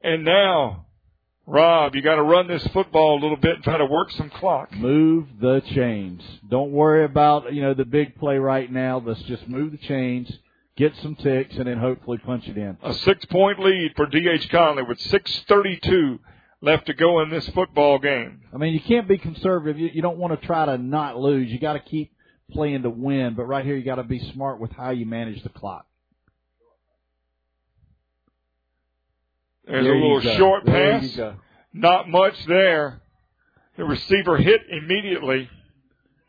And 0.01 0.23
now, 0.23 0.85
Rob, 1.45 1.95
you 1.95 2.01
got 2.01 2.15
to 2.15 2.23
run 2.23 2.47
this 2.47 2.65
football 2.67 3.19
a 3.19 3.21
little 3.21 3.35
bit 3.35 3.55
and 3.55 3.63
try 3.63 3.77
to 3.77 3.85
work 3.85 4.09
some 4.11 4.29
clock. 4.29 4.71
Move 4.73 5.27
the 5.41 5.61
chains. 5.73 6.21
Don't 6.49 6.71
worry 6.71 7.03
about, 7.03 7.53
you 7.53 7.61
know, 7.61 7.73
the 7.73 7.85
big 7.85 8.15
play 8.15 8.37
right 8.37 8.71
now. 8.71 9.03
Let's 9.05 9.21
just 9.23 9.47
move 9.49 9.73
the 9.73 9.79
chains, 9.79 10.31
get 10.77 10.95
some 11.03 11.15
ticks, 11.15 11.55
and 11.57 11.67
then 11.67 11.77
hopefully 11.77 12.19
punch 12.19 12.47
it 12.47 12.57
in. 12.57 12.77
A 12.83 12.93
six 12.93 13.25
point 13.25 13.59
lead 13.59 13.91
for 13.97 14.05
D.H. 14.05 14.49
Conley 14.49 14.83
with 14.83 14.99
6.32 14.99 16.19
left 16.61 16.85
to 16.87 16.93
go 16.93 17.21
in 17.21 17.29
this 17.29 17.47
football 17.49 17.99
game. 17.99 18.41
I 18.53 18.57
mean, 18.57 18.73
you 18.73 18.79
can't 18.79 19.07
be 19.07 19.17
conservative. 19.17 19.79
You, 19.79 19.89
you 19.93 20.01
don't 20.01 20.17
want 20.17 20.39
to 20.39 20.45
try 20.45 20.65
to 20.65 20.77
not 20.77 21.17
lose. 21.17 21.51
You 21.51 21.59
got 21.59 21.73
to 21.73 21.79
keep 21.79 22.11
playing 22.51 22.83
to 22.83 22.89
win. 22.89 23.33
But 23.35 23.45
right 23.45 23.65
here, 23.65 23.75
you 23.75 23.83
got 23.83 23.95
to 23.95 24.03
be 24.03 24.19
smart 24.33 24.59
with 24.59 24.71
how 24.71 24.91
you 24.91 25.05
manage 25.05 25.41
the 25.43 25.49
clock. 25.49 25.85
There's 29.65 29.85
There 29.85 29.93
a 29.93 30.01
little 30.01 30.37
short 30.37 30.65
There 30.65 30.99
pass. 30.99 31.35
Not 31.73 32.09
much 32.09 32.35
there. 32.47 33.01
The 33.77 33.85
receiver 33.85 34.37
hit 34.37 34.61
immediately. 34.69 35.49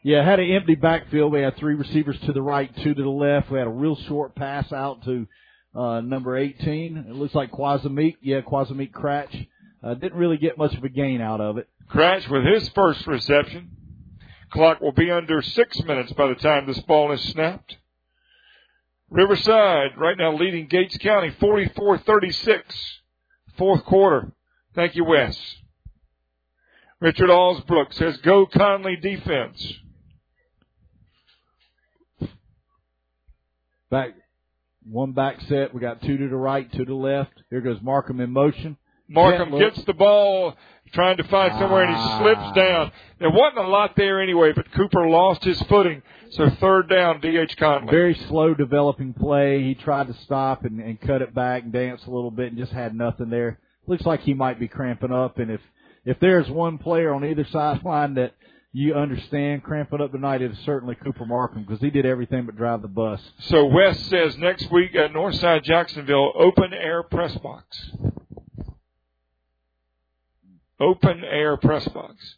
Yeah, 0.04 0.24
had 0.24 0.40
an 0.40 0.50
empty 0.50 0.74
backfield. 0.74 1.32
We 1.32 1.42
had 1.42 1.56
three 1.56 1.74
receivers 1.74 2.18
to 2.20 2.32
the 2.32 2.42
right, 2.42 2.74
two 2.82 2.94
to 2.94 3.02
the 3.02 3.08
left. 3.08 3.50
We 3.50 3.58
had 3.58 3.66
a 3.66 3.70
real 3.70 3.96
short 4.08 4.34
pass 4.34 4.72
out 4.72 5.04
to 5.04 5.26
uh, 5.74 6.00
number 6.00 6.36
18. 6.36 6.96
It 7.08 7.14
looks 7.14 7.34
like 7.34 7.50
Quasamik. 7.52 8.16
Yeah, 8.20 8.40
Quasamik 8.40 8.92
Cratch. 8.92 9.46
Uh, 9.82 9.94
didn't 9.94 10.18
really 10.18 10.36
get 10.36 10.56
much 10.56 10.74
of 10.74 10.84
a 10.84 10.88
gain 10.88 11.20
out 11.20 11.40
of 11.40 11.58
it. 11.58 11.68
Cratch 11.90 12.28
with 12.28 12.44
his 12.44 12.68
first 12.70 13.06
reception. 13.06 13.70
Clock 14.50 14.80
will 14.80 14.92
be 14.92 15.10
under 15.10 15.42
six 15.42 15.80
minutes 15.82 16.12
by 16.12 16.28
the 16.28 16.34
time 16.36 16.66
this 16.66 16.80
ball 16.80 17.10
is 17.12 17.20
snapped. 17.30 17.76
Riverside 19.10 19.98
right 19.98 20.16
now 20.16 20.36
leading 20.36 20.68
Gates 20.68 20.96
County 20.98 21.30
44-36. 21.40 22.62
Fourth 23.58 23.84
quarter. 23.84 24.32
Thank 24.74 24.94
you, 24.94 25.04
Wes. 25.04 25.36
Richard 27.00 27.28
Allsbrook 27.28 27.92
says, 27.94 28.16
go 28.18 28.46
Conley 28.46 28.96
defense. 28.96 29.60
Back, 33.90 34.14
one 34.88 35.12
back 35.12 35.40
set. 35.48 35.74
We 35.74 35.80
got 35.80 36.00
two 36.00 36.16
to 36.16 36.28
the 36.28 36.36
right, 36.36 36.70
two 36.72 36.84
to 36.84 36.90
the 36.90 36.94
left. 36.94 37.32
Here 37.50 37.60
goes 37.60 37.78
Markham 37.82 38.20
in 38.20 38.30
motion. 38.30 38.78
Markham 39.08 39.50
look. 39.50 39.60
gets 39.60 39.84
the 39.84 39.92
ball, 39.92 40.54
trying 40.92 41.16
to 41.16 41.24
find 41.24 41.52
somewhere, 41.58 41.84
and 41.84 41.94
he 41.94 42.02
ah. 42.02 42.18
slips 42.20 42.56
down. 42.56 42.92
There 43.18 43.30
wasn't 43.30 43.66
a 43.66 43.68
lot 43.68 43.94
there 43.96 44.20
anyway, 44.22 44.52
but 44.54 44.70
Cooper 44.72 45.08
lost 45.08 45.44
his 45.44 45.60
footing. 45.62 46.02
So 46.32 46.48
third 46.60 46.88
down, 46.88 47.20
D.H. 47.20 47.56
Conley. 47.58 47.90
Very 47.90 48.14
slow 48.28 48.54
developing 48.54 49.12
play. 49.12 49.62
He 49.62 49.74
tried 49.74 50.06
to 50.06 50.14
stop 50.24 50.64
and, 50.64 50.80
and 50.80 51.00
cut 51.00 51.20
it 51.20 51.34
back 51.34 51.62
and 51.62 51.72
dance 51.72 52.02
a 52.06 52.10
little 52.10 52.30
bit 52.30 52.48
and 52.48 52.58
just 52.58 52.72
had 52.72 52.94
nothing 52.94 53.28
there. 53.28 53.58
Looks 53.86 54.06
like 54.06 54.20
he 54.20 54.32
might 54.32 54.58
be 54.58 54.68
cramping 54.68 55.12
up. 55.12 55.38
And 55.38 55.50
if 55.50 55.60
if 56.04 56.18
there's 56.20 56.48
one 56.48 56.78
player 56.78 57.12
on 57.12 57.24
either 57.24 57.46
sideline 57.52 58.14
that 58.14 58.32
you 58.72 58.94
understand 58.94 59.62
cramping 59.62 60.00
up 60.00 60.12
tonight, 60.12 60.40
it 60.40 60.52
is 60.52 60.58
certainly 60.64 60.94
Cooper 60.94 61.26
Markham 61.26 61.64
because 61.64 61.80
he 61.80 61.90
did 61.90 62.06
everything 62.06 62.46
but 62.46 62.56
drive 62.56 62.80
the 62.80 62.88
bus. 62.88 63.20
So 63.40 63.66
West 63.66 64.08
says 64.08 64.36
next 64.38 64.70
week 64.72 64.94
at 64.94 65.12
Northside 65.12 65.62
Jacksonville, 65.64 66.32
open 66.34 66.72
air 66.72 67.02
press 67.02 67.36
box. 67.36 67.90
Open 70.82 71.22
air 71.24 71.56
press 71.56 71.86
box. 71.88 72.36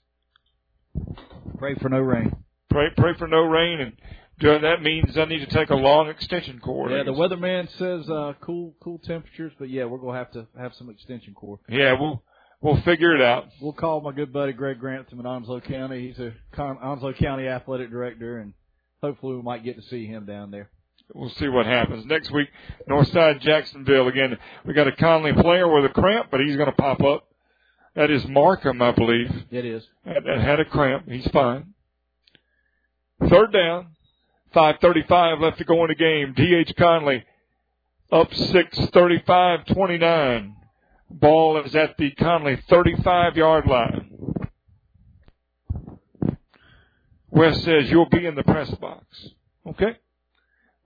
Pray 1.58 1.74
for 1.76 1.88
no 1.88 1.98
rain. 1.98 2.36
Pray, 2.68 2.88
pray 2.96 3.14
for 3.18 3.26
no 3.26 3.40
rain, 3.42 3.80
and 3.80 3.92
doing 4.38 4.62
that 4.62 4.82
means 4.82 5.16
I 5.16 5.24
need 5.24 5.38
to 5.38 5.46
take 5.46 5.70
a 5.70 5.74
long 5.74 6.08
extension 6.08 6.58
cord. 6.60 6.90
Yeah, 6.90 7.04
the 7.04 7.12
weatherman 7.12 7.68
says 7.78 8.08
uh, 8.10 8.34
cool 8.40 8.74
cool 8.82 8.98
temperatures, 8.98 9.52
but 9.58 9.70
yeah, 9.70 9.84
we're 9.84 9.98
gonna 9.98 10.18
have 10.18 10.32
to 10.32 10.46
have 10.58 10.74
some 10.74 10.90
extension 10.90 11.34
cord. 11.34 11.60
Yeah, 11.68 11.98
we'll 11.98 12.22
we'll 12.60 12.80
figure 12.82 13.14
it 13.14 13.22
out. 13.22 13.46
We'll 13.60 13.72
call 13.72 14.00
my 14.00 14.12
good 14.12 14.32
buddy 14.32 14.52
Greg 14.52 14.78
Grantham 14.78 15.20
in 15.20 15.26
Onslow 15.26 15.60
County. 15.60 16.08
He's 16.08 16.18
a 16.18 16.32
Con- 16.52 16.78
Onslow 16.82 17.14
County 17.14 17.48
athletic 17.48 17.90
director, 17.90 18.38
and 18.38 18.52
hopefully 19.02 19.36
we 19.36 19.42
might 19.42 19.64
get 19.64 19.76
to 19.76 19.82
see 19.82 20.06
him 20.06 20.26
down 20.26 20.50
there. 20.50 20.68
We'll 21.14 21.30
see 21.30 21.48
what 21.48 21.66
happens 21.66 22.06
next 22.06 22.30
week. 22.30 22.48
Northside 22.88 23.40
Jacksonville 23.40 24.08
again. 24.08 24.38
We 24.64 24.72
got 24.74 24.88
a 24.88 24.92
Conley 24.92 25.34
player 25.34 25.68
with 25.70 25.84
a 25.84 25.92
cramp, 25.94 26.28
but 26.30 26.40
he's 26.40 26.56
going 26.56 26.70
to 26.70 26.76
pop 26.76 27.02
up. 27.02 27.28
That 27.94 28.10
is 28.10 28.26
Markham, 28.26 28.82
I 28.82 28.90
believe. 28.92 29.30
It 29.50 29.64
is. 29.64 29.86
That, 30.04 30.24
that 30.24 30.40
had 30.40 30.60
a 30.60 30.64
cramp. 30.64 31.08
He's 31.08 31.26
fine. 31.28 31.74
Third 33.28 33.52
down. 33.52 33.88
5.35 34.54 35.40
left 35.40 35.58
to 35.58 35.64
go 35.64 35.84
in 35.84 35.88
the 35.88 35.94
game. 35.94 36.32
D.H. 36.36 36.74
Conley 36.76 37.24
up 38.12 38.32
6, 38.32 38.78
35-29. 38.78 40.54
Ball 41.10 41.62
is 41.62 41.74
at 41.74 41.96
the 41.96 42.10
Conley 42.12 42.60
35 42.68 43.36
yard 43.36 43.66
line. 43.66 44.10
Wes 47.30 47.62
says 47.64 47.90
you'll 47.90 48.08
be 48.08 48.26
in 48.26 48.36
the 48.36 48.44
press 48.44 48.70
box. 48.76 49.04
Okay? 49.66 49.96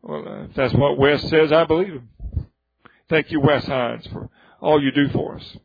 Well, 0.02 0.26
uh, 0.26 0.44
if 0.44 0.54
that's 0.54 0.74
what 0.74 0.98
Wes 0.98 1.22
says, 1.28 1.52
I 1.52 1.64
believe 1.64 1.92
him. 1.92 2.08
Thank 3.10 3.30
you, 3.30 3.40
Wes 3.40 3.66
Hines, 3.66 4.06
for 4.06 4.30
all 4.60 4.82
you 4.82 4.90
do 4.92 5.08
for 5.10 5.36
us. 5.36 5.56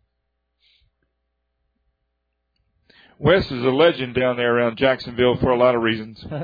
Wes 3.19 3.45
is 3.45 3.63
a 3.63 3.69
legend 3.69 4.15
down 4.15 4.37
there 4.37 4.55
around 4.55 4.77
Jacksonville 4.77 5.37
for 5.37 5.49
a 5.49 5.57
lot 5.57 5.75
of 5.75 5.81
reasons. 5.81 6.23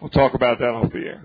We'll 0.00 0.10
talk 0.10 0.34
about 0.34 0.58
that 0.58 0.68
off 0.68 0.92
the 0.92 0.98
air. 0.98 1.24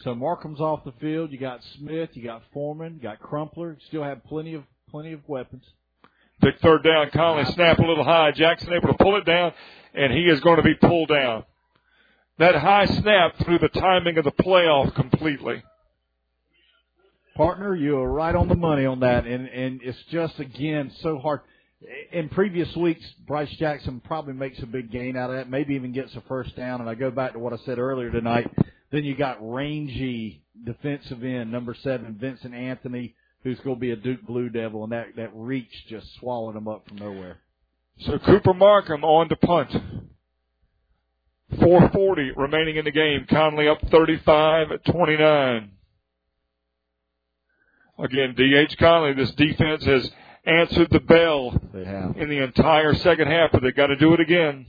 So 0.00 0.16
Markham's 0.16 0.60
off 0.60 0.84
the 0.84 0.92
field. 1.00 1.30
You 1.30 1.38
got 1.38 1.60
Smith. 1.78 2.10
You 2.14 2.24
got 2.24 2.42
Foreman. 2.52 2.94
You 2.96 3.02
got 3.02 3.20
Crumpler. 3.20 3.78
Still 3.86 4.02
have 4.02 4.24
plenty 4.24 4.54
of 4.54 4.64
plenty 4.90 5.12
of 5.12 5.20
weapons. 5.28 5.62
Big 6.40 6.58
third 6.58 6.82
down. 6.82 7.10
Conley 7.10 7.44
snap 7.52 7.78
a 7.78 7.82
little 7.86 8.04
high. 8.04 8.32
Jackson 8.32 8.72
able 8.72 8.88
to 8.88 8.94
pull 8.94 9.16
it 9.16 9.24
down, 9.24 9.52
and 9.94 10.12
he 10.12 10.24
is 10.24 10.40
going 10.40 10.56
to 10.56 10.62
be 10.62 10.74
pulled 10.74 11.08
down. 11.08 11.44
That 12.38 12.56
high 12.56 12.86
snap 12.86 13.36
threw 13.44 13.58
the 13.58 13.68
timing 13.68 14.18
of 14.18 14.24
the 14.24 14.32
playoff 14.32 14.94
completely. 14.94 15.62
Partner, 17.36 17.74
you 17.74 17.98
are 17.98 18.10
right 18.10 18.34
on 18.34 18.48
the 18.48 18.56
money 18.56 18.86
on 18.86 19.00
that, 19.00 19.24
and 19.24 19.46
and 19.46 19.80
it's 19.82 20.02
just 20.10 20.38
again 20.40 20.90
so 21.00 21.18
hard. 21.18 21.40
In 22.12 22.28
previous 22.28 22.74
weeks, 22.76 23.04
Bryce 23.26 23.50
Jackson 23.58 24.00
probably 24.00 24.34
makes 24.34 24.58
a 24.60 24.66
big 24.66 24.90
gain 24.90 25.16
out 25.16 25.30
of 25.30 25.36
that, 25.36 25.48
maybe 25.48 25.74
even 25.74 25.92
gets 25.92 26.14
a 26.16 26.20
first 26.22 26.56
down. 26.56 26.80
And 26.80 26.90
I 26.90 26.94
go 26.94 27.10
back 27.10 27.34
to 27.34 27.38
what 27.38 27.52
I 27.52 27.58
said 27.64 27.78
earlier 27.78 28.10
tonight. 28.10 28.50
Then 28.90 29.04
you 29.04 29.14
got 29.16 29.38
rangy 29.40 30.42
defensive 30.64 31.22
end 31.22 31.52
number 31.52 31.74
seven, 31.74 32.16
Vincent 32.20 32.54
Anthony, 32.54 33.14
who's 33.42 33.60
going 33.60 33.76
to 33.76 33.80
be 33.80 33.90
a 33.90 33.96
Duke 33.96 34.26
Blue 34.26 34.48
Devil, 34.48 34.84
and 34.84 34.92
that 34.92 35.16
that 35.16 35.30
reach 35.34 35.70
just 35.88 36.06
swallowed 36.18 36.56
him 36.56 36.66
up 36.66 36.88
from 36.88 36.98
nowhere. 36.98 37.38
So 38.00 38.18
Cooper 38.18 38.54
Markham 38.54 39.04
on 39.04 39.28
to 39.28 39.36
punt. 39.36 39.70
440 41.60 42.32
remaining 42.36 42.76
in 42.76 42.84
the 42.84 42.90
game. 42.90 43.26
Conley 43.30 43.68
up 43.68 43.78
35 43.90 44.72
at 44.72 44.84
29. 44.84 45.70
Again, 47.98 48.34
D.H. 48.36 48.76
Conley, 48.78 49.14
this 49.14 49.30
defense 49.32 49.84
has 49.84 50.10
answered 50.46 50.88
the 50.90 51.00
bell 51.00 51.58
They 51.74 51.84
have. 51.84 52.16
in 52.16 52.28
the 52.28 52.38
entire 52.42 52.94
second 52.94 53.28
half, 53.28 53.50
but 53.52 53.62
they've 53.62 53.74
got 53.74 53.88
to 53.88 53.96
do 53.96 54.14
it 54.14 54.20
again. 54.20 54.66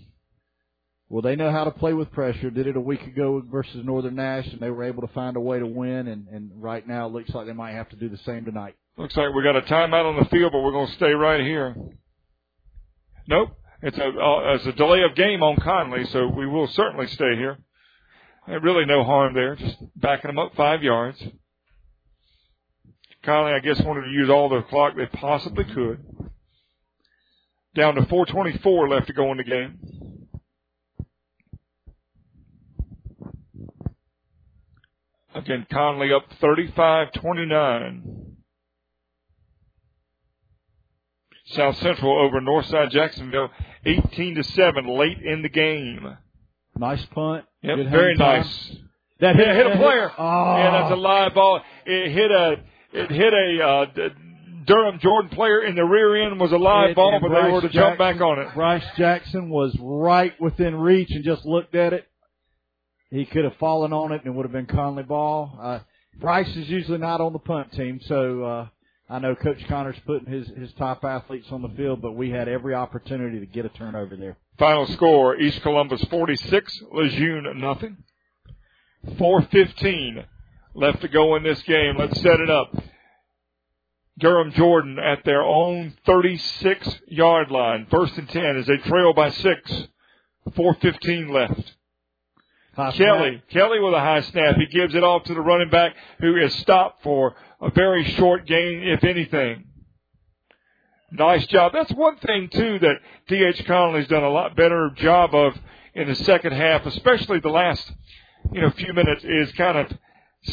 Well, 1.10 1.22
they 1.22 1.38
know 1.38 1.52
how 1.52 1.64
to 1.64 1.72
play 1.72 1.94
with 1.94 2.12
pressure. 2.12 2.50
Did 2.50 2.68
it 2.68 2.76
a 2.76 2.82
week 2.82 3.02
ago 3.04 3.42
versus 3.50 3.86
Northern 3.86 4.16
Nash, 4.16 4.46
and 4.48 4.60
they 4.60 4.70
were 4.70 4.84
able 4.84 5.08
to 5.08 5.14
find 5.14 5.38
a 5.38 5.40
way 5.40 5.58
to 5.60 5.66
win. 5.66 6.08
And, 6.08 6.28
and 6.28 6.52
right 6.56 6.86
now, 6.86 7.06
it 7.08 7.14
looks 7.14 7.30
like 7.30 7.48
they 7.48 7.54
might 7.54 7.72
have 7.74 7.88
to 7.90 7.96
do 7.96 8.10
the 8.10 8.18
same 8.26 8.44
tonight. 8.44 8.76
Looks 8.98 9.16
like 9.16 9.34
we 9.34 9.42
got 9.44 9.56
a 9.56 9.62
timeout 9.62 10.06
on 10.06 10.18
the 10.22 10.30
field, 10.30 10.52
but 10.52 10.60
we're 10.62 10.72
going 10.72 10.88
to 10.88 10.94
stay 10.96 11.12
right 11.12 11.40
here. 11.40 11.76
Nope. 13.28 13.50
It's 13.84 13.98
a, 13.98 14.06
uh, 14.08 14.56
it's 14.56 14.66
a 14.66 14.74
delay 14.74 15.04
of 15.04 15.16
game 15.16 15.44
on 15.44 15.56
Conley, 15.58 16.06
so 16.08 16.28
we 16.28 16.48
will 16.48 16.68
certainly 16.68 17.08
stay 17.08 17.36
here. 17.36 17.58
And 18.48 18.64
really 18.64 18.86
no 18.86 19.04
harm 19.04 19.34
there, 19.34 19.56
just 19.56 19.78
backing 19.96 20.30
them 20.30 20.40
up 20.40 20.56
five 20.56 20.82
yards. 20.82 21.22
Conley, 23.28 23.52
I 23.52 23.60
guess, 23.60 23.82
wanted 23.82 24.04
to 24.06 24.10
use 24.10 24.30
all 24.30 24.48
the 24.48 24.62
clock 24.64 24.96
they 24.96 25.06
possibly 25.06 25.66
could. 25.66 26.00
Down 27.76 27.96
to 27.96 28.06
424 28.06 28.88
left 28.88 29.08
to 29.08 29.14
go 29.14 29.30
in 29.32 29.38
the 29.38 29.44
game. 29.44 29.78
Again, 35.36 35.68
Conley 35.72 36.12
up 36.14 36.24
35-29. 36.42 38.24
South 41.48 41.78
Central 41.78 42.20
over 42.20 42.42
Northside 42.42 42.92
Jacksonville, 42.92 43.50
18 43.86 44.36
to 44.36 44.44
seven, 44.44 44.88
late 44.88 45.20
in 45.22 45.42
the 45.44 45.50
game. 45.50 46.18
Nice 46.78 47.06
punt. 47.06 47.46
Yep, 47.62 47.90
very 47.90 48.18
time. 48.18 48.42
nice. 48.42 48.76
That 49.20 49.36
hit, 49.36 49.48
hit- 49.48 49.66
a 49.68 49.78
player. 49.78 50.10
hit- 50.10 50.18
Oh. 50.20 50.58
Yeah, 50.58 50.72
that's 50.72 50.92
a 50.92 50.96
live 50.96 51.34
ball. 51.34 51.62
It 51.86 52.12
hit 52.12 52.32
a 52.32 52.58
it 52.94 53.12
hit 53.12 53.34
a 53.34 53.64
uh, 53.66 53.86
Durham 54.66 55.00
Jordan 55.00 55.30
player 55.30 55.62
in 55.64 55.76
the 55.76 55.84
rear 55.86 56.26
end 56.26 56.40
was 56.40 56.52
a 56.52 56.58
live 56.58 56.88
And- 56.88 56.96
ball, 56.96 57.20
but 57.22 57.30
they 57.30 57.52
were 57.52 57.62
to 57.62 57.70
jump 57.70 57.98
back 57.98 58.20
on 58.22 58.40
it. 58.40 58.54
Bryce 58.54 58.86
Jackson 58.98 59.50
was 59.50 59.76
right 59.80 60.34
within 60.42 60.76
reach 60.76 61.10
and 61.12 61.24
just 61.24 61.46
looked 61.46 61.74
at 61.76 61.94
it. 61.94 62.06
He 63.10 63.26
could 63.26 63.46
have 63.46 63.56
fallen 63.56 63.94
on 63.94 64.12
it 64.12 64.24
and 64.26 64.28
it 64.28 64.36
would 64.36 64.44
have 64.44 64.52
been 64.52 64.66
Conley 64.66 65.04
ball. 65.04 65.58
Uh, 65.62 65.80
Bryce 66.20 66.54
is 66.58 66.68
usually 66.68 66.98
not 66.98 67.22
on 67.22 67.32
the 67.32 67.40
punt 67.40 67.72
team, 67.72 68.02
so 68.06 68.44
uh, 68.44 68.68
I 69.10 69.20
know 69.20 69.36
Coach 69.36 69.66
Connor's 69.70 69.96
putting 70.06 70.30
his 70.30 70.48
his 70.50 70.74
top 70.74 71.06
athletes 71.06 71.48
on 71.52 71.62
the 71.62 71.70
field, 71.70 72.02
but 72.02 72.14
we 72.14 72.30
had 72.32 72.50
every 72.50 72.74
opportunity 72.74 73.40
to 73.40 73.46
get 73.46 73.66
a 73.66 73.70
turnover 73.70 74.18
there. 74.18 74.36
Final 74.60 74.88
score: 74.88 75.38
East 75.38 75.62
Columbus 75.62 76.04
46, 76.10 76.82
Lejeune 76.92 77.48
nothing. 77.62 77.98
4:15 79.18 80.26
left 80.78 81.02
to 81.02 81.08
go 81.08 81.36
in 81.36 81.44
this 81.44 81.62
game. 81.64 81.98
Let's 81.98 82.22
set 82.22 82.40
it 82.40 82.50
up. 82.50 82.74
Durham 84.20 84.52
Jordan 84.54 84.98
at 85.00 85.26
their 85.26 85.42
own 85.42 85.96
36 86.06 87.00
yard 87.08 87.52
line, 87.52 87.88
first 87.92 88.18
and 88.18 88.30
10 88.30 88.58
as 88.58 88.68
they 88.68 88.78
trail 88.78 89.14
by 89.14 89.30
six. 89.30 89.88
4:15 90.56 91.30
left. 91.30 91.74
Kelly, 92.94 93.42
Kelly 93.50 93.80
with 93.80 93.94
a 93.94 94.00
high 94.00 94.22
snap. 94.22 94.56
He 94.56 94.68
gives 94.68 94.94
it 94.96 95.04
off 95.04 95.24
to 95.24 95.34
the 95.34 95.42
running 95.42 95.70
back 95.70 95.94
who 96.20 96.38
is 96.38 96.54
stopped 96.60 97.04
for 97.04 97.36
a 97.60 97.72
very 97.72 98.04
short 98.14 98.46
gain, 98.46 98.84
if 98.84 99.04
anything. 99.04 99.66
Nice 101.12 101.46
job. 101.48 101.74
That's 101.74 101.92
one 101.94 102.18
thing 102.18 102.50
too 102.50 102.80
that 102.80 102.96
D.H. 103.28 103.66
Connolly's 103.66 104.08
done 104.08 104.24
a 104.24 104.30
lot 104.30 104.56
better 104.56 104.92
job 104.96 105.34
of 105.34 105.58
in 105.96 106.08
the 106.08 106.16
second 106.16 106.54
half, 106.54 106.86
especially 106.86 107.40
the 107.40 107.50
last, 107.50 107.92
you 108.52 108.62
know, 108.62 108.70
few 108.70 108.94
minutes 108.94 109.24
is 109.24 109.52
kind 109.54 109.78
of 109.80 109.92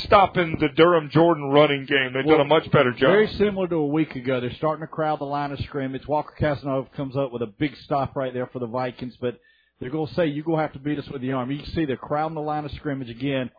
stopping 0.03 0.57
the 0.61 0.69
Durham 0.69 1.11
Jordan 1.11 1.45
running 1.51 1.87
game. 1.87 2.13
They've 2.13 2.27
done 2.27 2.41
a 2.41 2.45
much 2.45 2.71
better 2.71 2.93
job. 2.93 3.11
Very 3.11 3.29
similar 3.35 3.69
to 3.69 3.77
a 3.77 3.87
week 3.87 4.17
ago. 4.17 4.41
They're 4.41 4.55
starting 4.55 4.83
to 4.83 4.87
crowd 4.87 5.21
the 5.21 5.25
line 5.25 5.53
of 5.53 5.59
scrimmage. 5.61 6.07
Walker 6.07 6.35
Casanova 6.39 6.89
comes 6.97 7.17
up 7.17 7.33
with 7.33 7.43
a 7.43 7.47
big 7.47 7.77
stop 7.85 8.17
right 8.17 8.33
there 8.33 8.47
for 8.47 8.59
the 8.59 8.67
Vikings, 8.67 9.17
but 9.21 9.39
they're 9.81 9.91
going 9.91 10.09
to 10.09 10.15
say, 10.15 10.27
you're 10.27 10.45
going 10.45 10.59
to 10.59 10.63
have 10.63 10.73
to 10.73 10.79
beat 10.79 10.99
us 10.99 11.09
with 11.09 11.23
the 11.23 11.33
arm. 11.33 11.51
You 11.51 11.59
can 11.59 11.73
see 11.73 11.85
they're 11.85 11.97
crowding 11.97 12.35
the 12.35 12.41
line 12.41 12.65
of 12.65 12.73
scrimmage 12.73 13.11
again. 13.11 13.51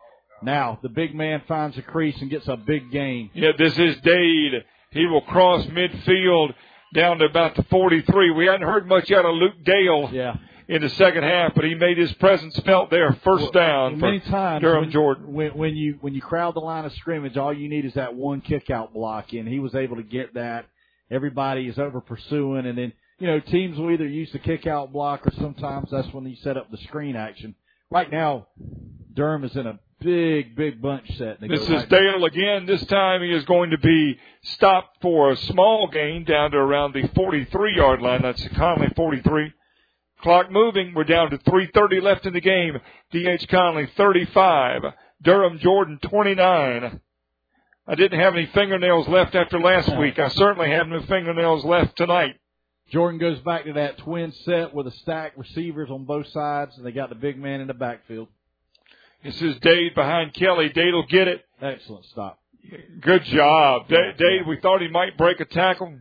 Now, 0.42 0.78
the 0.82 0.88
big 0.88 1.14
man 1.14 1.42
finds 1.48 1.78
a 1.78 1.82
crease 1.82 2.20
and 2.20 2.30
gets 2.30 2.48
a 2.48 2.56
big 2.56 2.90
gain. 2.90 3.30
Yeah, 3.34 3.52
this 3.56 3.78
is 3.78 3.96
Dade. 4.02 4.64
He 4.90 5.06
will 5.06 5.22
cross 5.22 5.64
midfield 5.66 6.54
down 6.94 7.18
to 7.18 7.24
about 7.26 7.56
the 7.56 7.64
43. 7.64 8.30
We 8.32 8.46
hadn't 8.46 8.66
heard 8.66 8.86
much 8.86 9.10
out 9.10 9.24
of 9.24 9.34
Luke 9.34 9.64
Dale 9.64 10.10
yeah. 10.12 10.36
In 10.68 10.82
the 10.82 10.88
second 10.90 11.22
half, 11.22 11.54
but 11.54 11.64
he 11.64 11.74
made 11.74 11.96
his 11.96 12.12
presence 12.14 12.58
felt 12.60 12.90
there. 12.90 13.12
First 13.24 13.52
down 13.52 13.98
for 14.00 14.06
Many 14.06 14.20
times 14.20 14.62
Durham 14.62 14.82
when, 14.82 14.90
Jordan. 14.90 15.32
When, 15.32 15.50
when 15.56 15.76
you 15.76 15.98
when 16.00 16.14
you 16.14 16.20
crowd 16.20 16.54
the 16.54 16.60
line 16.60 16.84
of 16.84 16.92
scrimmage, 16.94 17.36
all 17.36 17.52
you 17.52 17.68
need 17.68 17.84
is 17.84 17.94
that 17.94 18.14
one 18.14 18.40
kick 18.40 18.70
out 18.70 18.92
block, 18.92 19.32
and 19.32 19.46
he 19.46 19.60
was 19.60 19.74
able 19.74 19.96
to 19.96 20.02
get 20.02 20.34
that. 20.34 20.66
Everybody 21.10 21.68
is 21.68 21.78
over 21.78 22.00
pursuing, 22.00 22.66
and 22.66 22.76
then 22.76 22.92
you 23.18 23.26
know 23.28 23.38
teams 23.40 23.78
will 23.78 23.92
either 23.92 24.06
use 24.08 24.30
the 24.32 24.38
kick 24.40 24.66
out 24.66 24.92
block 24.92 25.26
or 25.26 25.30
sometimes 25.32 25.88
that's 25.90 26.12
when 26.12 26.26
you 26.26 26.36
set 26.36 26.56
up 26.56 26.70
the 26.70 26.78
screen 26.78 27.14
action. 27.14 27.54
Right 27.90 28.10
now, 28.10 28.48
Durham 29.14 29.44
is 29.44 29.54
in 29.54 29.68
a 29.68 29.78
big 30.00 30.56
big 30.56 30.82
bunch 30.82 31.06
set. 31.16 31.40
This 31.40 31.48
go 31.48 31.54
is 31.54 31.70
right- 31.70 31.88
Dale 31.88 32.24
again. 32.24 32.66
This 32.66 32.84
time 32.86 33.22
he 33.22 33.30
is 33.32 33.44
going 33.44 33.70
to 33.70 33.78
be 33.78 34.18
stopped 34.42 34.98
for 35.00 35.30
a 35.30 35.36
small 35.36 35.88
gain 35.92 36.24
down 36.24 36.50
to 36.50 36.56
around 36.56 36.92
the 36.92 37.06
43 37.14 37.76
yard 37.76 38.02
line. 38.02 38.22
That's 38.22 38.46
Conley 38.48 38.88
43. 38.96 39.52
Clock 40.22 40.50
moving. 40.50 40.92
We're 40.94 41.04
down 41.04 41.30
to 41.30 41.38
3.30 41.38 42.02
left 42.02 42.26
in 42.26 42.32
the 42.32 42.40
game. 42.40 42.78
D.H. 43.12 43.46
Conley 43.48 43.86
35. 43.96 44.82
Durham 45.22 45.58
Jordan 45.58 45.98
29. 46.02 47.00
I 47.88 47.94
didn't 47.94 48.18
have 48.18 48.34
any 48.34 48.46
fingernails 48.46 49.06
left 49.08 49.34
after 49.34 49.60
last 49.60 49.96
week. 49.96 50.18
I 50.18 50.28
certainly 50.28 50.70
have 50.70 50.88
no 50.88 51.00
fingernails 51.02 51.64
left 51.64 51.96
tonight. 51.96 52.34
Jordan 52.90 53.18
goes 53.18 53.38
back 53.40 53.64
to 53.64 53.72
that 53.74 53.98
twin 53.98 54.32
set 54.44 54.72
with 54.74 54.86
a 54.86 54.90
stack 54.92 55.32
receivers 55.36 55.90
on 55.90 56.04
both 56.04 56.26
sides, 56.28 56.76
and 56.76 56.86
they 56.86 56.92
got 56.92 57.08
the 57.08 57.14
big 57.16 57.38
man 57.38 57.60
in 57.60 57.66
the 57.66 57.74
backfield. 57.74 58.28
This 59.24 59.40
is 59.42 59.56
Dade 59.60 59.94
behind 59.94 60.34
Kelly. 60.34 60.68
Dade 60.68 60.94
will 60.94 61.06
get 61.06 61.26
it. 61.28 61.44
Excellent 61.60 62.04
stop. 62.06 62.38
Good 63.00 63.24
job. 63.24 63.88
Da- 63.88 64.12
Dade, 64.16 64.46
we 64.46 64.58
thought 64.60 64.80
he 64.82 64.88
might 64.88 65.16
break 65.16 65.40
a 65.40 65.44
tackle. 65.44 65.96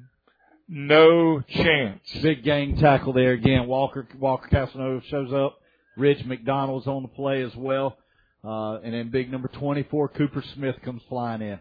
No 0.68 1.42
chance. 1.42 2.02
Big 2.22 2.44
gang 2.44 2.78
tackle 2.78 3.14
there 3.14 3.34
again. 3.34 3.68
Walker 3.68 4.08
Walker 4.18 4.48
Casanova 4.48 5.04
shows 5.08 5.32
up. 5.34 5.60
Rich 5.96 6.26
McDonald's 6.26 6.88
on 6.88 7.04
the 7.04 7.08
play 7.08 7.44
as 7.44 7.56
well. 7.56 7.98
Uh, 8.44 8.80
and 8.84 8.94
then 8.94 9.10
big 9.10 9.32
number 9.32 9.48
24, 9.48 10.10
Cooper 10.10 10.44
Smith 10.54 10.76
comes 10.84 11.02
flying 11.10 11.42
in. 11.42 11.60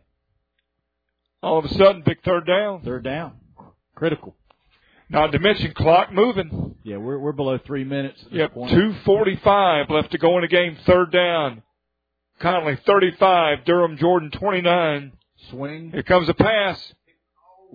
All 1.43 1.59
of 1.59 1.65
a 1.65 1.69
sudden, 1.69 2.03
big 2.05 2.23
third 2.25 2.47
down. 2.47 2.83
Third 2.83 3.05
down. 3.05 3.33
Critical. 3.95 4.35
Not 5.09 5.33
to 5.33 5.39
mention 5.39 5.73
clock 5.75 6.13
moving. 6.13 6.75
Yeah, 6.83 6.97
we're, 6.97 7.19
we're 7.19 7.33
below 7.33 7.59
three 7.59 7.85
minutes 7.85 8.23
Yep, 8.31 8.55
point. 8.55 8.71
245 8.71 9.91
left 9.91 10.11
to 10.13 10.19
go 10.19 10.37
in 10.37 10.43
the 10.43 10.49
game. 10.49 10.77
Third 10.87 11.13
down. 11.13 11.63
Conley 12.41 12.79
35, 12.87 13.65
Durham 13.65 13.97
Jordan 13.97 14.31
29. 14.31 15.13
Swing. 15.51 15.91
Here 15.91 16.03
comes 16.03 16.29
a 16.29 16.35
pass. 16.35 16.79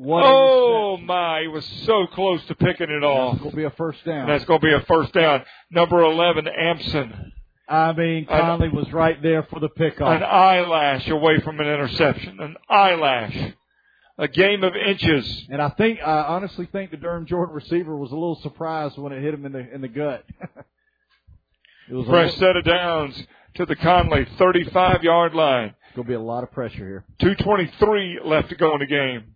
What 0.02 0.24
oh 0.26 0.98
my, 0.98 1.42
he 1.42 1.48
was 1.50 1.66
so 1.86 2.08
close 2.14 2.40
to 2.46 2.56
picking 2.56 2.90
it 2.90 3.04
off. 3.04 3.34
That's 3.34 3.42
going 3.42 3.52
to 3.52 3.58
be 3.58 3.64
a 3.66 3.72
first 3.72 4.06
down. 4.06 4.28
That's 4.28 4.46
going 4.46 4.62
to 4.62 4.66
be 4.66 4.74
a 4.74 4.80
first 4.86 5.12
down. 5.14 5.44
Number 5.72 6.02
11, 6.02 6.48
Ampson. 6.48 7.34
I 7.68 7.92
mean, 7.92 8.26
Conley 8.26 8.70
was 8.70 8.90
right 8.94 9.22
there 9.22 9.44
for 9.44 9.60
the 9.60 9.68
pickoff. 9.68 10.16
An 10.16 10.24
eyelash 10.24 11.06
away 11.10 11.42
from 11.42 11.60
an 11.60 11.68
interception. 11.68 12.40
An 12.40 12.56
eyelash. 12.70 13.38
A 14.18 14.30
game 14.30 14.64
of 14.64 14.74
inches. 14.74 15.48
And 15.50 15.62
I 15.62 15.70
think, 15.70 16.00
I 16.00 16.24
honestly 16.24 16.68
think 16.72 16.92
the 16.92 16.98
Durham 16.98 17.26
Jordan 17.26 17.54
receiver 17.54 17.98
was 17.98 18.12
a 18.12 18.16
little 18.16 18.40
surprised 18.42 18.98
when 18.98 19.12
it 19.12 19.22
hit 19.22 19.34
him 19.34 19.46
in 19.46 19.52
the 19.52 19.74
in 19.74 19.82
the 19.82 19.88
gut. 19.90 20.24
it 21.90 21.94
was 21.94 22.08
Fresh 22.08 22.38
little- 22.38 22.40
set 22.40 22.56
of 22.56 22.64
downs 22.64 23.22
to 23.56 23.66
the 23.66 23.76
Conley 23.76 24.26
35 24.38 25.04
yard 25.04 25.34
line. 25.34 25.76
Going 25.96 26.06
to 26.06 26.10
be 26.10 26.14
a 26.16 26.22
lot 26.22 26.44
of 26.44 26.52
pressure 26.52 26.86
here. 26.86 27.06
223 27.20 28.20
left 28.24 28.48
to 28.50 28.56
go 28.56 28.74
in 28.76 28.80
the 28.80 28.86
game. 28.86 29.34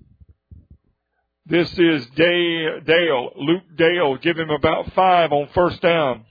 This 1.45 1.69
is 1.77 2.05
Dale, 2.15 3.31
Luke 3.35 3.63
Dale. 3.75 4.17
Give 4.17 4.37
him 4.37 4.49
about 4.49 4.93
five 4.93 5.33
on 5.33 5.49
first 5.53 5.81
down. 5.81 6.25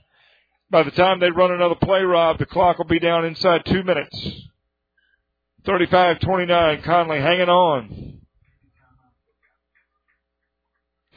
By 0.71 0.81
the 0.81 0.91
time 0.91 1.19
they 1.19 1.29
run 1.29 1.51
another 1.51 1.75
play, 1.75 2.01
Rob, 2.01 2.39
the 2.39 2.47
clock 2.47 2.79
will 2.79 2.85
be 2.85 2.99
down 2.99 3.23
inside 3.25 3.63
two 3.65 3.83
minutes. 3.83 4.49
35-29, 5.67 6.83
Conley 6.83 7.19
hanging 7.19 7.47
on. 7.47 8.21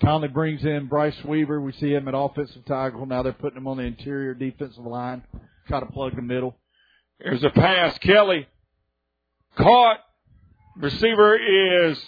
Conley 0.03 0.29
brings 0.29 0.63
in 0.63 0.89
Bryce 0.89 1.17
Weaver. 1.25 1.59
We 1.61 1.73
see 1.73 1.95
him 1.95 2.07
at 2.07 2.15
offensive 2.15 2.67
tackle. 2.67 3.07
Now 3.07 3.23
they're 3.23 3.33
putting 3.33 3.57
him 3.57 3.67
on 3.67 3.79
the 3.79 3.85
interior 3.85 4.35
defensive 4.35 4.85
line. 4.85 5.23
Try 5.69 5.81
to 5.81 5.87
plug 5.87 6.15
the 6.15 6.23
middle. 6.23 6.55
Here's 7.19 7.43
a 7.43 7.51
pass. 7.51 7.97
Kelly 7.99 8.47
caught. 9.57 10.01
Receiver 10.77 11.89
is 11.89 11.99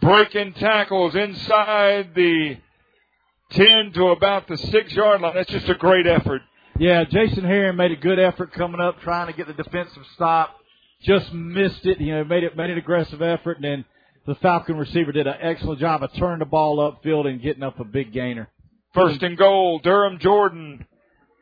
breaking 0.00 0.54
tackles 0.54 1.14
inside 1.14 2.14
the 2.14 2.56
10 3.50 3.92
to 3.94 4.06
about 4.08 4.46
the 4.48 4.56
6 4.56 4.92
yard 4.92 5.20
line. 5.20 5.34
That's 5.34 5.50
just 5.50 5.68
a 5.68 5.74
great 5.74 6.06
effort. 6.06 6.42
Yeah, 6.78 7.04
Jason 7.04 7.44
Herring 7.44 7.76
made 7.76 7.90
a 7.92 7.96
good 7.96 8.18
effort 8.18 8.52
coming 8.52 8.80
up, 8.80 9.00
trying 9.00 9.26
to 9.26 9.32
get 9.32 9.46
the 9.46 9.62
defensive 9.62 10.02
stop. 10.14 10.56
Just 11.02 11.32
missed 11.32 11.84
it. 11.84 12.00
You 12.00 12.14
know, 12.14 12.24
made 12.24 12.44
it 12.44 12.56
made 12.56 12.70
an 12.70 12.78
aggressive 12.78 13.20
effort, 13.20 13.56
and 13.56 13.64
then 13.64 13.84
the 14.26 14.34
Falcon 14.36 14.76
receiver 14.76 15.12
did 15.12 15.26
an 15.26 15.36
excellent 15.40 15.80
job 15.80 16.02
of 16.02 16.12
turning 16.14 16.38
the 16.38 16.44
ball 16.44 16.78
upfield 16.78 17.26
and 17.26 17.42
getting 17.42 17.62
up 17.62 17.80
a 17.80 17.84
big 17.84 18.12
gainer. 18.12 18.48
First 18.94 19.22
and 19.22 19.36
goal, 19.36 19.78
Durham 19.80 20.18
Jordan. 20.18 20.86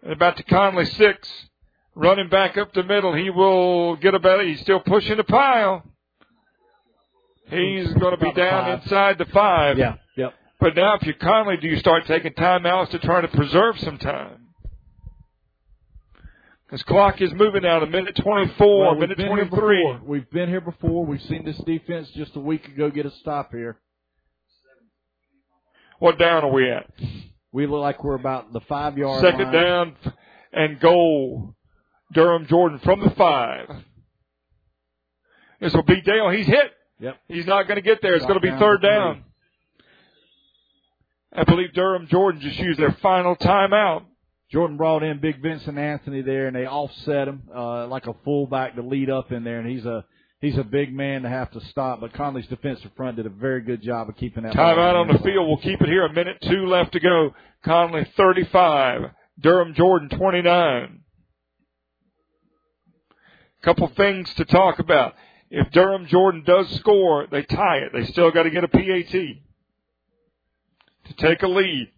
About 0.04 0.36
to 0.36 0.42
Conley 0.44 0.86
six. 0.86 1.28
Running 1.94 2.28
back 2.28 2.56
up 2.56 2.72
the 2.72 2.84
middle. 2.84 3.14
He 3.14 3.30
will 3.30 3.96
get 3.96 4.14
about 4.14 4.40
it. 4.40 4.48
He's 4.48 4.60
still 4.60 4.80
pushing 4.80 5.16
the 5.16 5.24
pile. 5.24 5.82
He's 7.50 7.92
going 7.94 8.16
to 8.18 8.22
be 8.24 8.32
down 8.32 8.80
inside 8.80 9.18
the 9.18 9.24
five. 9.26 9.78
Yeah, 9.78 9.94
yep. 10.16 10.34
But 10.60 10.74
now 10.76 10.94
if 10.96 11.02
you're 11.04 11.14
Conley, 11.14 11.56
do 11.56 11.68
you 11.68 11.78
start 11.78 12.04
taking 12.06 12.32
timeouts 12.32 12.90
to 12.90 12.98
try 12.98 13.20
to 13.20 13.28
preserve 13.28 13.78
some 13.80 13.98
time? 13.98 14.44
This 16.70 16.82
clock 16.82 17.22
is 17.22 17.32
moving 17.32 17.62
now 17.62 17.78
to 17.78 17.86
minute 17.86 18.14
24, 18.16 18.78
Well, 18.80 18.94
minute 18.96 19.16
been 19.16 19.26
here 19.28 19.46
23. 19.46 19.76
before. 19.82 20.00
We've 20.04 20.30
been 20.30 20.48
here 20.50 20.60
before. 20.60 21.06
We've 21.06 21.22
seen 21.22 21.44
this 21.46 21.56
defense 21.58 22.10
just 22.10 22.36
a 22.36 22.40
week 22.40 22.66
ago 22.68 22.90
get 22.90 23.06
a 23.06 23.10
stop 23.12 23.52
here. 23.52 23.78
What 25.98 26.18
down 26.18 26.44
are 26.44 26.52
we 26.52 26.70
at? 26.70 26.86
We 27.52 27.66
look 27.66 27.80
like 27.80 28.04
we're 28.04 28.14
about 28.16 28.52
the 28.52 28.60
five 28.68 28.98
yard 28.98 29.22
Second 29.22 29.44
line. 29.44 29.52
down 29.52 29.96
and 30.52 30.78
goal. 30.78 31.54
Durham 32.12 32.46
Jordan 32.46 32.78
from 32.80 33.00
the 33.00 33.10
five. 33.10 33.68
This 35.60 35.72
will 35.74 35.82
be 35.82 36.00
Dale. 36.02 36.30
He's 36.30 36.46
hit. 36.46 36.72
Yep. 37.00 37.16
He's 37.28 37.46
not 37.46 37.68
going 37.68 37.76
to 37.76 37.82
get 37.82 38.02
there. 38.02 38.14
It's 38.14 38.26
going 38.26 38.40
to 38.40 38.46
be 38.52 38.56
third 38.58 38.82
down. 38.82 39.24
I 41.32 41.44
believe 41.44 41.72
Durham 41.74 42.06
Jordan 42.08 42.40
just 42.40 42.58
used 42.58 42.80
their 42.80 42.96
final 43.02 43.36
timeout. 43.36 44.04
Jordan 44.50 44.76
brought 44.78 45.02
in 45.02 45.20
Big 45.20 45.42
Vincent 45.42 45.76
Anthony 45.78 46.22
there, 46.22 46.46
and 46.46 46.56
they 46.56 46.64
offset 46.66 47.28
him 47.28 47.42
uh, 47.54 47.86
like 47.86 48.06
a 48.06 48.14
fullback 48.24 48.76
to 48.76 48.82
lead 48.82 49.10
up 49.10 49.30
in 49.30 49.44
there, 49.44 49.60
and 49.60 49.68
he's 49.68 49.84
a 49.84 50.04
he's 50.40 50.56
a 50.56 50.64
big 50.64 50.92
man 50.92 51.22
to 51.22 51.28
have 51.28 51.50
to 51.50 51.60
stop. 51.66 52.00
But 52.00 52.14
Conley's 52.14 52.46
defensive 52.46 52.90
front 52.96 53.16
did 53.16 53.26
a 53.26 53.30
very 53.30 53.60
good 53.60 53.82
job 53.82 54.08
of 54.08 54.16
keeping 54.16 54.44
that. 54.44 54.54
Timeout 54.54 54.94
on 54.94 55.08
the 55.08 55.18
field. 55.18 55.46
We'll 55.46 55.58
keep 55.58 55.82
it 55.82 55.88
here. 55.88 56.06
A 56.06 56.12
minute 56.12 56.38
two 56.42 56.66
left 56.66 56.92
to 56.92 57.00
go. 57.00 57.34
Conley 57.62 58.06
35, 58.16 59.10
Durham 59.38 59.74
Jordan 59.74 60.08
29. 60.08 61.00
Couple 63.62 63.88
things 63.88 64.32
to 64.34 64.44
talk 64.46 64.78
about. 64.78 65.14
If 65.50 65.70
Durham 65.72 66.06
Jordan 66.06 66.42
does 66.44 66.68
score, 66.78 67.26
they 67.30 67.42
tie 67.42 67.78
it. 67.78 67.92
They 67.92 68.04
still 68.06 68.30
got 68.30 68.42
to 68.42 68.50
get 68.50 68.64
a 68.64 68.68
PAT 68.68 69.12
to 71.06 71.14
take 71.16 71.42
a 71.42 71.48
lead. 71.48 71.90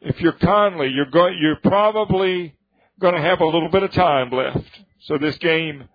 If 0.00 0.20
you're 0.20 0.32
Conley, 0.32 0.88
you're 0.88 1.10
going, 1.10 1.38
you're 1.40 1.56
probably 1.56 2.54
going 3.00 3.14
to 3.14 3.20
have 3.20 3.40
a 3.40 3.44
little 3.44 3.68
bit 3.68 3.82
of 3.82 3.92
time 3.92 4.30
left. 4.30 4.68
So 5.00 5.18
this 5.18 5.36
game, 5.38 5.88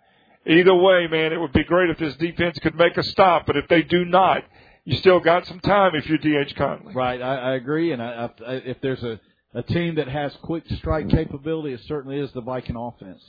either 0.45 0.75
way, 0.75 1.07
man, 1.07 1.33
it 1.33 1.39
would 1.39 1.53
be 1.53 1.63
great 1.63 1.89
if 1.89 1.97
this 1.97 2.15
defense 2.15 2.59
could 2.59 2.75
make 2.75 2.97
a 2.97 3.03
stop. 3.03 3.45
But 3.47 3.57
if 3.57 3.67
they 3.67 3.81
do 3.81 4.05
not, 4.05 4.43
you 4.85 4.97
still 4.97 5.19
got 5.19 5.47
some 5.47 5.59
time 5.59 5.95
if 5.95 6.07
you're 6.07 6.17
DH 6.17 6.55
Conley. 6.55 6.93
Right, 6.93 7.21
I, 7.21 7.37
I 7.37 7.55
agree. 7.55 7.91
And 7.91 8.01
I, 8.01 8.29
I, 8.45 8.53
if 8.53 8.77
there's 8.81 9.03
a, 9.03 9.19
a 9.53 9.63
team 9.63 9.95
that 9.95 10.07
has 10.07 10.35
quick 10.43 10.63
strike 10.77 11.09
capability, 11.09 11.73
it 11.73 11.81
certainly 11.87 12.19
is 12.19 12.31
the 12.33 12.41
Viking 12.41 12.75
offense. 12.75 13.23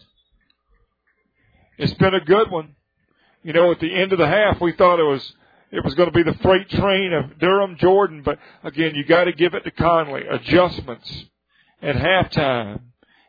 It's 1.78 1.94
been 1.94 2.14
a 2.14 2.20
good 2.24 2.50
one. 2.50 2.74
You 3.42 3.52
know, 3.52 3.70
at 3.72 3.80
the 3.80 3.92
end 3.92 4.12
of 4.12 4.18
the 4.18 4.26
half, 4.28 4.60
we 4.60 4.72
thought 4.72 5.00
it 5.00 5.04
was 5.04 5.34
it 5.70 5.82
was 5.84 5.94
going 5.94 6.10
to 6.10 6.14
be 6.14 6.22
the 6.22 6.36
freight 6.38 6.68
train 6.68 7.12
of 7.12 7.38
Durham 7.38 7.76
Jordan, 7.78 8.22
but 8.22 8.38
again, 8.62 8.94
you 8.94 9.04
got 9.04 9.24
to 9.24 9.32
give 9.32 9.54
it 9.54 9.64
to 9.64 9.70
Conley. 9.70 10.22
Adjustments 10.30 11.24
at 11.80 11.96
halftime 11.96 12.80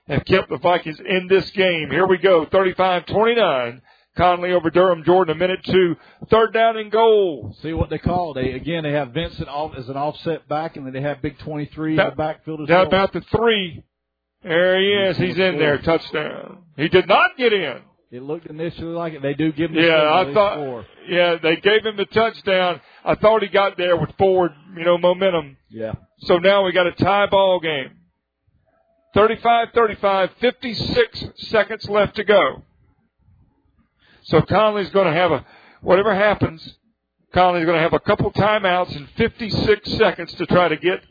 have 0.07 0.25
kept 0.25 0.49
the 0.49 0.57
Vikings 0.57 0.99
in 0.99 1.27
this 1.29 1.49
game. 1.51 1.89
Here 1.89 2.05
we 2.05 2.17
go, 2.17 2.45
35-29. 2.45 3.81
Conley 4.15 4.51
over 4.51 4.69
Durham 4.69 5.03
Jordan, 5.03 5.35
a 5.35 5.39
minute 5.39 5.63
to 5.63 5.95
third 6.29 6.53
down 6.53 6.77
and 6.77 6.91
goal. 6.91 7.55
See 7.63 7.73
what 7.73 7.89
they 7.89 7.97
call. 7.97 8.35
They 8.35 8.51
again 8.51 8.83
they 8.83 8.91
have 8.91 9.09
Vincent 9.11 9.47
off 9.47 9.73
as 9.75 9.89
an 9.89 9.97
offset 9.97 10.47
back, 10.47 10.75
and 10.75 10.85
then 10.85 10.93
they 10.93 11.01
have 11.01 11.19
Big 11.23 11.39
Twenty 11.39 11.65
Three 11.73 11.91
in 11.93 12.05
the 12.05 12.13
backfield 12.15 12.61
as 12.61 12.67
Down 12.67 12.79
well. 12.79 12.87
about 12.89 13.13
the 13.13 13.21
three. 13.21 13.83
There 14.43 14.79
he 14.79 14.87
is. 15.09 15.17
He's 15.17 15.39
in 15.39 15.57
there. 15.57 15.79
Touchdown. 15.79 16.59
He 16.77 16.89
did 16.89 17.07
not 17.07 17.37
get 17.37 17.53
in. 17.53 17.79
It 18.13 18.21
looked 18.21 18.45
initially 18.45 18.93
like 18.93 19.13
it. 19.13 19.23
They 19.23 19.33
do 19.33 19.51
give 19.51 19.71
him. 19.71 19.75
the 19.75 19.87
Yeah. 19.87 20.13
I 20.13 20.31
thought. 20.35 20.53
score. 20.53 20.85
Yeah, 21.09 21.37
they 21.41 21.55
gave 21.55 21.83
him 21.83 21.97
the 21.97 22.05
touchdown. 22.05 22.79
I 23.03 23.15
thought 23.15 23.41
he 23.41 23.47
got 23.47 23.75
there 23.75 23.97
with 23.97 24.11
forward, 24.19 24.51
you 24.77 24.85
know, 24.85 24.99
momentum. 24.99 25.57
Yeah. 25.71 25.93
So 26.19 26.37
now 26.37 26.63
we 26.63 26.73
got 26.73 26.85
a 26.85 26.91
tie 26.91 27.25
ball 27.25 27.59
game. 27.59 27.89
35-35, 29.15 30.29
56 30.39 31.25
seconds 31.37 31.89
left 31.89 32.15
to 32.17 32.23
go. 32.23 32.61
So 34.25 34.41
Conley's 34.43 34.91
going 34.91 35.07
to 35.07 35.13
have 35.13 35.31
a, 35.31 35.43
whatever 35.81 36.13
happens, 36.13 36.77
Conley's 37.33 37.65
going 37.65 37.77
to 37.77 37.81
have 37.81 37.93
a 37.93 37.99
couple 37.99 38.31
timeouts 38.31 38.95
in 38.95 39.07
56 39.17 39.91
seconds 39.93 40.31
to 40.35 40.45
try 40.45 40.67
to 40.67 40.77
get 40.77 41.01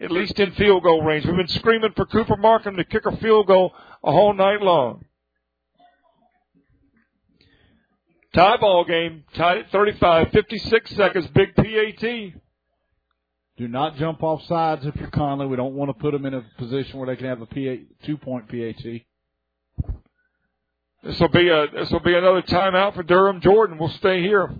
at 0.00 0.10
least 0.10 0.38
in 0.38 0.52
field 0.52 0.82
goal 0.82 1.02
range. 1.02 1.24
We've 1.24 1.34
been 1.34 1.48
screaming 1.48 1.92
for 1.96 2.04
Cooper 2.04 2.36
Markham 2.36 2.76
to 2.76 2.84
kick 2.84 3.06
a 3.06 3.16
field 3.16 3.46
goal 3.46 3.72
a 4.04 4.12
whole 4.12 4.34
night 4.34 4.60
long. 4.60 5.06
Tie 8.34 8.56
ball 8.56 8.84
game, 8.84 9.24
tied 9.34 9.58
at 9.58 9.70
35, 9.70 10.30
56 10.32 10.96
seconds, 10.96 11.26
big 11.28 11.54
PAT. 11.54 12.32
Do 13.58 13.68
not 13.68 13.96
jump 13.96 14.22
off 14.22 14.42
sides 14.44 14.86
if 14.86 14.96
you're 14.96 15.10
Conley. 15.10 15.46
We 15.46 15.56
don't 15.56 15.74
want 15.74 15.90
to 15.90 15.94
put 15.94 16.12
them 16.12 16.24
in 16.24 16.32
a 16.32 16.42
position 16.56 16.98
where 16.98 17.06
they 17.06 17.16
can 17.16 17.26
have 17.26 17.42
a 17.42 17.46
PA, 17.46 17.84
two 18.04 18.16
point 18.16 18.48
PAT. 18.48 19.02
This 21.04 21.18
will 21.20 21.28
be 21.28 21.48
a 21.48 21.66
this 21.68 21.90
will 21.90 22.00
be 22.00 22.14
another 22.14 22.42
timeout 22.42 22.94
for 22.94 23.02
Durham 23.02 23.40
Jordan. 23.40 23.76
We'll 23.76 23.90
stay 23.90 24.22
here. 24.22 24.54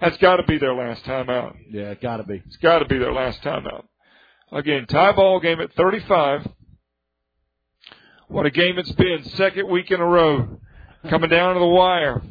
That's 0.00 0.16
got 0.18 0.36
to 0.36 0.42
be 0.42 0.58
their 0.58 0.74
last 0.74 1.04
timeout. 1.04 1.56
Yeah, 1.70 1.90
it 1.90 2.02
got 2.02 2.18
to 2.18 2.24
be. 2.24 2.42
It's 2.46 2.56
got 2.56 2.80
to 2.80 2.84
be 2.84 2.98
their 2.98 3.12
last 3.12 3.40
timeout. 3.42 3.84
Again, 4.52 4.86
tie 4.86 5.12
ball 5.12 5.40
game 5.40 5.60
at 5.60 5.72
35. 5.74 6.48
What 8.28 8.44
a 8.44 8.50
game 8.50 8.78
it's 8.78 8.92
been. 8.92 9.24
Second 9.30 9.68
week 9.68 9.90
in 9.90 10.00
a 10.00 10.06
row. 10.06 10.60
Coming 11.08 11.30
down 11.30 11.54
to 11.54 11.60
the 11.60 11.66
wire. 11.66 12.22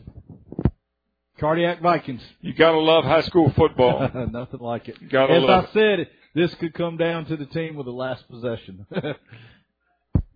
Cardiac 1.39 1.81
Vikings. 1.81 2.21
You 2.41 2.53
gotta 2.53 2.79
love 2.79 3.03
high 3.03 3.21
school 3.21 3.51
football. 3.55 4.09
Nothing 4.31 4.59
like 4.59 4.87
it. 4.89 5.09
Gotta 5.09 5.33
As 5.33 5.43
love 5.43 5.65
I 5.69 5.73
said, 5.73 6.09
this 6.35 6.53
could 6.55 6.73
come 6.73 6.97
down 6.97 7.25
to 7.25 7.37
the 7.37 7.45
team 7.45 7.75
with 7.75 7.85
the 7.85 7.91
last 7.91 8.27
possession. 8.29 8.85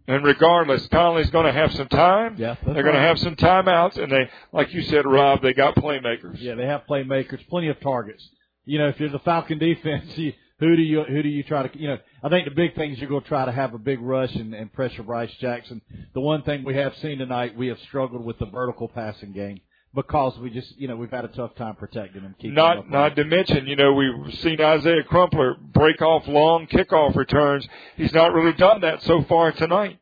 And 0.08 0.26
regardless, 0.26 0.86
Conley's 0.88 1.30
going 1.30 1.46
to 1.46 1.54
have 1.54 1.72
some 1.74 1.88
time. 1.88 2.36
Yeah, 2.38 2.56
They're 2.66 2.84
going 2.84 2.96
to 2.96 3.02
have 3.02 3.20
some 3.20 3.36
timeouts, 3.36 3.98
and 4.02 4.12
they, 4.12 4.30
like 4.52 4.74
you 4.74 4.82
said, 4.82 5.06
Rob, 5.06 5.42
they 5.42 5.54
got 5.54 5.76
playmakers. 5.76 6.42
yeah, 6.42 6.56
they 6.56 6.66
have 6.66 6.82
playmakers, 6.90 7.48
plenty 7.48 7.70
of 7.70 7.80
targets. 7.80 8.28
You 8.66 8.80
know, 8.80 8.88
if 8.88 9.00
you're 9.00 9.10
the 9.10 9.20
Falcon 9.20 9.58
defense, 9.58 10.06
you, 10.18 10.34
who 10.60 10.76
do 10.76 10.82
you 10.82 11.04
who 11.04 11.24
do 11.24 11.30
you 11.30 11.44
try 11.44 11.66
to 11.68 11.80
you 11.80 11.88
know? 11.88 11.98
I 12.24 12.30
think 12.30 12.46
the 12.46 12.54
big 12.54 12.76
thing 12.76 12.92
is 12.92 13.00
you're 13.00 13.10
going 13.10 13.22
to 13.24 13.28
try 13.28 13.46
to 13.46 13.52
have 13.52 13.74
a 13.74 13.80
big 13.80 14.02
rush 14.02 14.34
and, 14.36 14.54
and 14.54 14.72
pressure 14.74 15.02
Bryce 15.02 15.34
Jackson. 15.40 15.82
The 16.14 16.20
one 16.20 16.44
thing 16.44 16.64
we 16.64 16.76
have 16.76 16.96
seen 16.98 17.18
tonight, 17.18 17.56
we 17.58 17.68
have 17.68 17.80
struggled 17.80 18.24
with 18.26 18.38
the 18.38 18.46
vertical 18.46 18.88
passing 18.88 19.32
game 19.32 19.62
because 19.94 20.38
we 20.40 20.50
just 20.50 20.78
you 20.78 20.88
know 20.88 20.96
we've 20.96 21.12
had 21.12 21.26
a 21.26 21.30
tough 21.30 21.56
time 21.56 21.76
protecting 21.76 22.22
him. 22.22 22.36
Keeping 22.38 22.56
Not, 22.56 22.90
not 22.90 23.16
to 23.16 23.26
mention, 23.26 23.68
you 23.68 23.76
know, 23.76 23.94
we've 23.94 24.34
seen 24.40 24.62
Isaiah 24.62 25.04
Crumpler 25.04 25.56
break 25.56 26.02
off 26.02 26.28
long 26.28 26.68
kickoff 26.68 27.16
returns. 27.16 27.68
He's 27.98 28.14
not 28.14 28.34
really 28.34 28.54
done 28.54 28.82
that 28.82 29.02
so 29.04 29.24
far 29.24 29.52
tonight. 29.52 30.00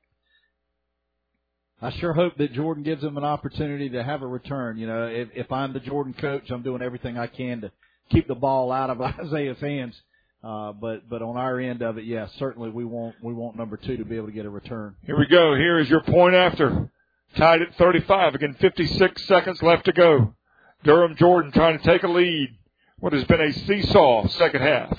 I 1.81 1.91
sure 1.91 2.13
hope 2.13 2.37
that 2.37 2.51
Jordan 2.53 2.83
gives 2.83 3.03
him 3.03 3.17
an 3.17 3.23
opportunity 3.23 3.89
to 3.89 4.03
have 4.03 4.21
a 4.21 4.27
return. 4.27 4.77
You 4.77 4.87
know, 4.87 5.07
if, 5.07 5.29
if 5.33 5.51
I'm 5.51 5.71
the 5.71 5.79
Jordan 5.79 6.13
coach, 6.13 6.49
I'm 6.49 6.61
doing 6.61 6.81
everything 6.81 7.17
I 7.17 7.27
can 7.27 7.61
to 7.61 7.71
keep 8.11 8.27
the 8.27 8.35
ball 8.35 8.71
out 8.71 8.89
of 8.89 9.01
Isaiah's 9.19 9.59
hands. 9.59 9.99
Uh, 10.41 10.71
but 10.71 11.09
but 11.09 11.21
on 11.21 11.35
our 11.35 11.59
end 11.59 11.81
of 11.81 11.97
it, 11.97 12.05
yeah, 12.05 12.27
certainly 12.37 12.69
we 12.69 12.85
want 12.85 13.15
we 13.21 13.33
want 13.33 13.57
number 13.57 13.75
two 13.75 13.97
to 13.97 14.05
be 14.05 14.15
able 14.15 14.27
to 14.27 14.33
get 14.33 14.45
a 14.45 14.49
return. 14.49 14.95
Here 15.05 15.17
we 15.17 15.27
go. 15.27 15.55
Here 15.55 15.79
is 15.79 15.89
your 15.89 16.01
point 16.01 16.35
after. 16.35 16.89
Tied 17.35 17.61
at 17.61 17.75
35. 17.75 18.35
Again, 18.35 18.55
56 18.59 19.25
seconds 19.25 19.61
left 19.61 19.85
to 19.85 19.93
go. 19.93 20.33
Durham 20.83 21.15
Jordan 21.15 21.51
trying 21.51 21.77
to 21.77 21.83
take 21.83 22.03
a 22.03 22.07
lead. 22.07 22.55
What 22.99 23.13
has 23.13 23.23
been 23.25 23.41
a 23.41 23.53
seesaw 23.53 24.27
second 24.27 24.61
half. 24.61 24.97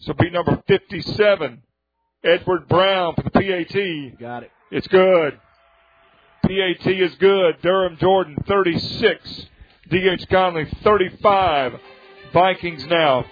So 0.00 0.12
be 0.12 0.30
number 0.30 0.62
57. 0.68 1.62
Edward 2.22 2.68
Brown 2.68 3.14
for 3.14 3.22
the 3.22 3.30
PAT. 3.30 4.18
Got 4.20 4.44
it. 4.44 4.50
It's 4.70 4.86
good. 4.88 5.38
PAT 6.42 6.86
is 6.86 7.14
good. 7.16 7.56
Durham 7.62 7.96
Jordan 7.98 8.36
36. 8.46 9.46
DH 9.90 10.28
Conley 10.30 10.66
35. 10.82 11.80
Vikings 12.32 12.84
now. 12.86 13.24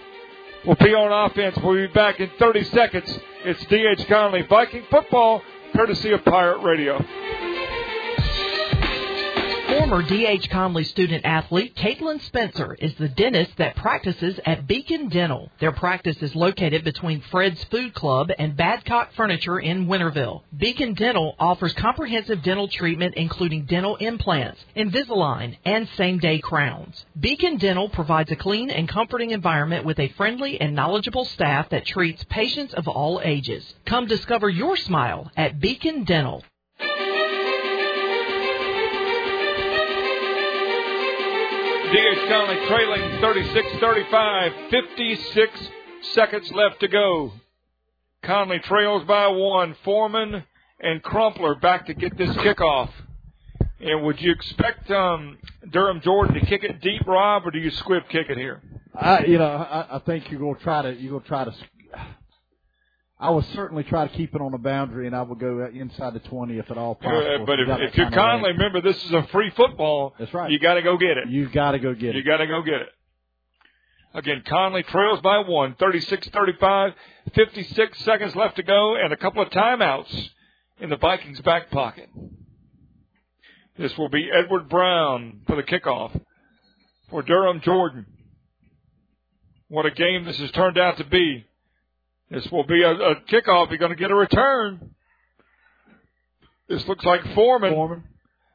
We'll 0.66 0.76
be 0.76 0.94
on 0.94 1.30
offense. 1.30 1.56
We'll 1.62 1.88
be 1.88 1.92
back 1.92 2.20
in 2.20 2.30
30 2.38 2.64
seconds. 2.64 3.18
It's 3.44 3.64
DH 3.64 4.08
Conley 4.08 4.42
Viking 4.42 4.84
football, 4.90 5.42
courtesy 5.72 6.12
of 6.12 6.24
Pirate 6.24 6.62
Radio. 6.62 6.98
Former 9.92 10.08
D.H. 10.08 10.48
Conley 10.48 10.84
student 10.84 11.26
athlete 11.26 11.76
Caitlin 11.76 12.22
Spencer 12.22 12.72
is 12.80 12.94
the 12.94 13.10
dentist 13.10 13.58
that 13.58 13.76
practices 13.76 14.40
at 14.46 14.66
Beacon 14.66 15.10
Dental. 15.10 15.50
Their 15.60 15.72
practice 15.72 16.16
is 16.22 16.34
located 16.34 16.82
between 16.82 17.20
Fred's 17.30 17.62
Food 17.64 17.92
Club 17.92 18.30
and 18.38 18.56
Badcock 18.56 19.08
Furniture 19.14 19.60
in 19.60 19.88
Winterville. 19.88 20.44
Beacon 20.56 20.94
Dental 20.94 21.36
offers 21.38 21.74
comprehensive 21.74 22.42
dental 22.42 22.68
treatment 22.68 23.16
including 23.16 23.66
dental 23.66 23.96
implants, 23.96 24.64
Invisalign, 24.74 25.58
and 25.66 25.86
same-day 25.98 26.38
crowns. 26.38 27.04
Beacon 27.20 27.58
Dental 27.58 27.90
provides 27.90 28.32
a 28.32 28.36
clean 28.36 28.70
and 28.70 28.88
comforting 28.88 29.32
environment 29.32 29.84
with 29.84 29.98
a 29.98 30.08
friendly 30.16 30.58
and 30.58 30.74
knowledgeable 30.74 31.26
staff 31.26 31.68
that 31.68 31.84
treats 31.84 32.24
patients 32.30 32.72
of 32.72 32.88
all 32.88 33.20
ages. 33.22 33.74
Come 33.84 34.06
discover 34.06 34.48
your 34.48 34.78
smile 34.78 35.30
at 35.36 35.60
Beacon 35.60 36.04
Dental. 36.04 36.42
DH 41.92 42.26
Conley 42.26 42.66
trailing 42.68 43.02
36-35, 43.20 44.70
56 44.70 45.68
seconds 46.14 46.50
left 46.52 46.80
to 46.80 46.88
go. 46.88 47.32
Conley 48.22 48.60
trails 48.60 49.04
by 49.04 49.26
one. 49.26 49.76
Foreman 49.84 50.42
and 50.80 51.02
Crumpler 51.02 51.54
back 51.56 51.84
to 51.88 51.94
get 51.94 52.16
this 52.16 52.30
kickoff. 52.36 52.88
And 53.78 54.04
would 54.04 54.22
you 54.22 54.32
expect 54.32 54.90
um, 54.90 55.36
Durham 55.70 56.00
Jordan 56.00 56.32
to 56.40 56.46
kick 56.46 56.64
it 56.64 56.80
deep, 56.80 57.06
Rob, 57.06 57.46
or 57.46 57.50
do 57.50 57.58
you 57.58 57.70
squib 57.72 58.04
kick 58.08 58.30
it 58.30 58.38
here? 58.38 58.62
I, 58.94 59.24
you 59.26 59.36
know, 59.36 59.44
I, 59.44 59.96
I 59.96 59.98
think 59.98 60.30
you're 60.30 60.54
to 60.54 60.62
try 60.62 60.80
to 60.80 60.94
you're 60.94 61.20
to 61.20 61.28
try 61.28 61.44
to. 61.44 61.52
I 63.22 63.30
would 63.30 63.44
certainly 63.54 63.84
try 63.84 64.08
to 64.08 64.12
keep 64.14 64.34
it 64.34 64.40
on 64.40 64.50
the 64.50 64.58
boundary, 64.58 65.06
and 65.06 65.14
I 65.14 65.22
would 65.22 65.38
go 65.38 65.64
inside 65.72 66.12
the 66.12 66.18
twenty 66.18 66.58
if 66.58 66.68
at 66.72 66.76
all 66.76 66.96
possible. 66.96 67.42
Uh, 67.42 67.46
but 67.46 67.58
You 67.60 67.70
if, 67.70 67.90
if 67.90 67.96
you're 67.96 68.08
of 68.08 68.12
Conley, 68.12 68.50
remember 68.50 68.80
this 68.80 69.02
is 69.04 69.12
a 69.12 69.22
free 69.28 69.50
football. 69.50 70.14
That's 70.18 70.34
right. 70.34 70.50
You 70.50 70.58
got 70.58 70.74
to 70.74 70.82
go 70.82 70.98
get 70.98 71.16
it. 71.16 71.28
You've 71.28 71.52
got 71.52 71.70
to 71.70 71.78
go 71.78 71.94
get 71.94 72.10
it. 72.10 72.16
You 72.16 72.24
got 72.24 72.38
to 72.38 72.48
go 72.48 72.62
get 72.62 72.80
it. 72.80 72.88
Again, 74.14 74.42
Conley 74.46 74.82
trails 74.82 75.20
by 75.22 75.38
one, 75.38 75.74
36-35, 75.76 76.94
56 77.34 77.98
seconds 78.00 78.36
left 78.36 78.56
to 78.56 78.62
go, 78.62 78.96
and 78.96 79.12
a 79.12 79.16
couple 79.16 79.40
of 79.40 79.48
timeouts 79.50 80.28
in 80.80 80.90
the 80.90 80.96
Vikings' 80.96 81.40
back 81.40 81.70
pocket. 81.70 82.10
This 83.78 83.96
will 83.96 84.10
be 84.10 84.28
Edward 84.30 84.68
Brown 84.68 85.42
for 85.46 85.56
the 85.56 85.62
kickoff 85.62 86.20
for 87.08 87.22
Durham 87.22 87.60
Jordan. 87.62 88.04
What 89.68 89.86
a 89.86 89.90
game 89.92 90.24
this 90.24 90.38
has 90.38 90.50
turned 90.50 90.76
out 90.76 90.98
to 90.98 91.04
be. 91.04 91.46
This 92.32 92.50
will 92.50 92.64
be 92.64 92.82
a, 92.82 92.90
a 92.90 93.16
kickoff. 93.22 93.68
You're 93.68 93.78
going 93.78 93.90
to 93.92 93.96
get 93.96 94.10
a 94.10 94.14
return. 94.14 94.94
This 96.68 96.86
looks 96.88 97.04
like 97.04 97.22
Foreman. 97.34 97.72
Foreman. 97.72 98.04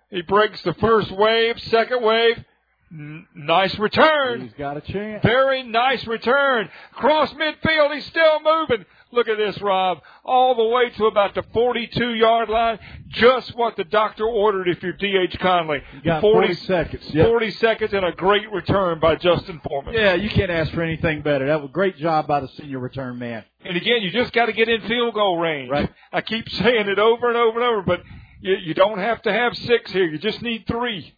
He 0.09 0.22
breaks 0.23 0.61
the 0.64 0.73
first 0.75 1.11
wave, 1.11 1.59
second 1.64 2.01
wave. 2.01 2.43
N- 2.91 3.27
nice 3.35 3.77
return. 3.77 4.41
He's 4.41 4.53
got 4.53 4.77
a 4.77 4.81
chance. 4.81 5.22
Very 5.23 5.61
nice 5.64 6.07
return. 6.07 6.69
Cross 6.93 7.33
midfield. 7.33 7.93
He's 7.93 8.06
still 8.06 8.39
moving. 8.41 8.85
Look 9.11 9.27
at 9.30 9.38
this, 9.38 9.60
Rob. 9.61 10.00
All 10.26 10.56
the 10.56 10.66
way 10.66 10.90
to 10.90 11.06
about 11.06 11.34
the 11.34 11.44
42 11.53 12.16
yard 12.16 12.50
line. 12.50 12.80
Just 13.08 13.56
what 13.56 13.77
the 13.77 13.86
doctor 13.86 14.26
ordered 14.26 14.68
if 14.68 14.84
you're 14.84 14.94
D.H. 14.94 15.40
Conley. 15.40 15.82
You 15.95 16.02
got 16.02 16.22
40, 16.22 16.48
40 16.48 16.53
seconds. 16.66 17.03
Yep. 17.14 17.26
40 17.27 17.52
seconds 17.52 17.94
and 17.94 18.06
a 18.06 18.11
great 18.11 18.52
return 18.52 19.00
by 19.00 19.16
Justin 19.16 19.61
Foreman. 19.68 19.94
Yeah, 19.94 20.16
you 20.16 20.30
can't 20.30 20.52
ask 20.52 20.72
for 20.74 20.82
anything 20.82 21.22
better. 21.22 21.48
That 21.48 21.61
was 21.61 21.69
a 21.69 21.74
great 21.74 21.98
job 21.98 22.27
by 22.27 22.42
the 22.42 22.50
senior 22.50 22.80
return 22.80 23.18
man. 23.18 23.45
And 23.64 23.77
again, 23.77 24.02
you 24.02 24.11
just 24.11 24.34
got 24.34 24.48
to 24.48 24.53
get 24.53 24.68
in 24.68 24.82
field 24.82 25.14
goal 25.14 25.40
range. 25.40 25.69
Right. 25.69 25.90
I 26.11 26.22
keep 26.22 26.50
saying 26.50 26.90
it 26.90 27.00
over 27.00 27.30
and 27.30 27.38
over 27.38 27.60
and 27.60 27.69
over, 27.69 27.82
but 27.82 28.02
you, 28.42 28.56
you 28.56 28.74
don't 28.74 29.00
have 29.00 29.22
to 29.24 29.32
have 29.32 29.56
six 29.56 29.92
here. 29.92 30.06
You 30.06 30.18
just 30.18 30.42
need 30.42 30.66
three. 30.68 31.14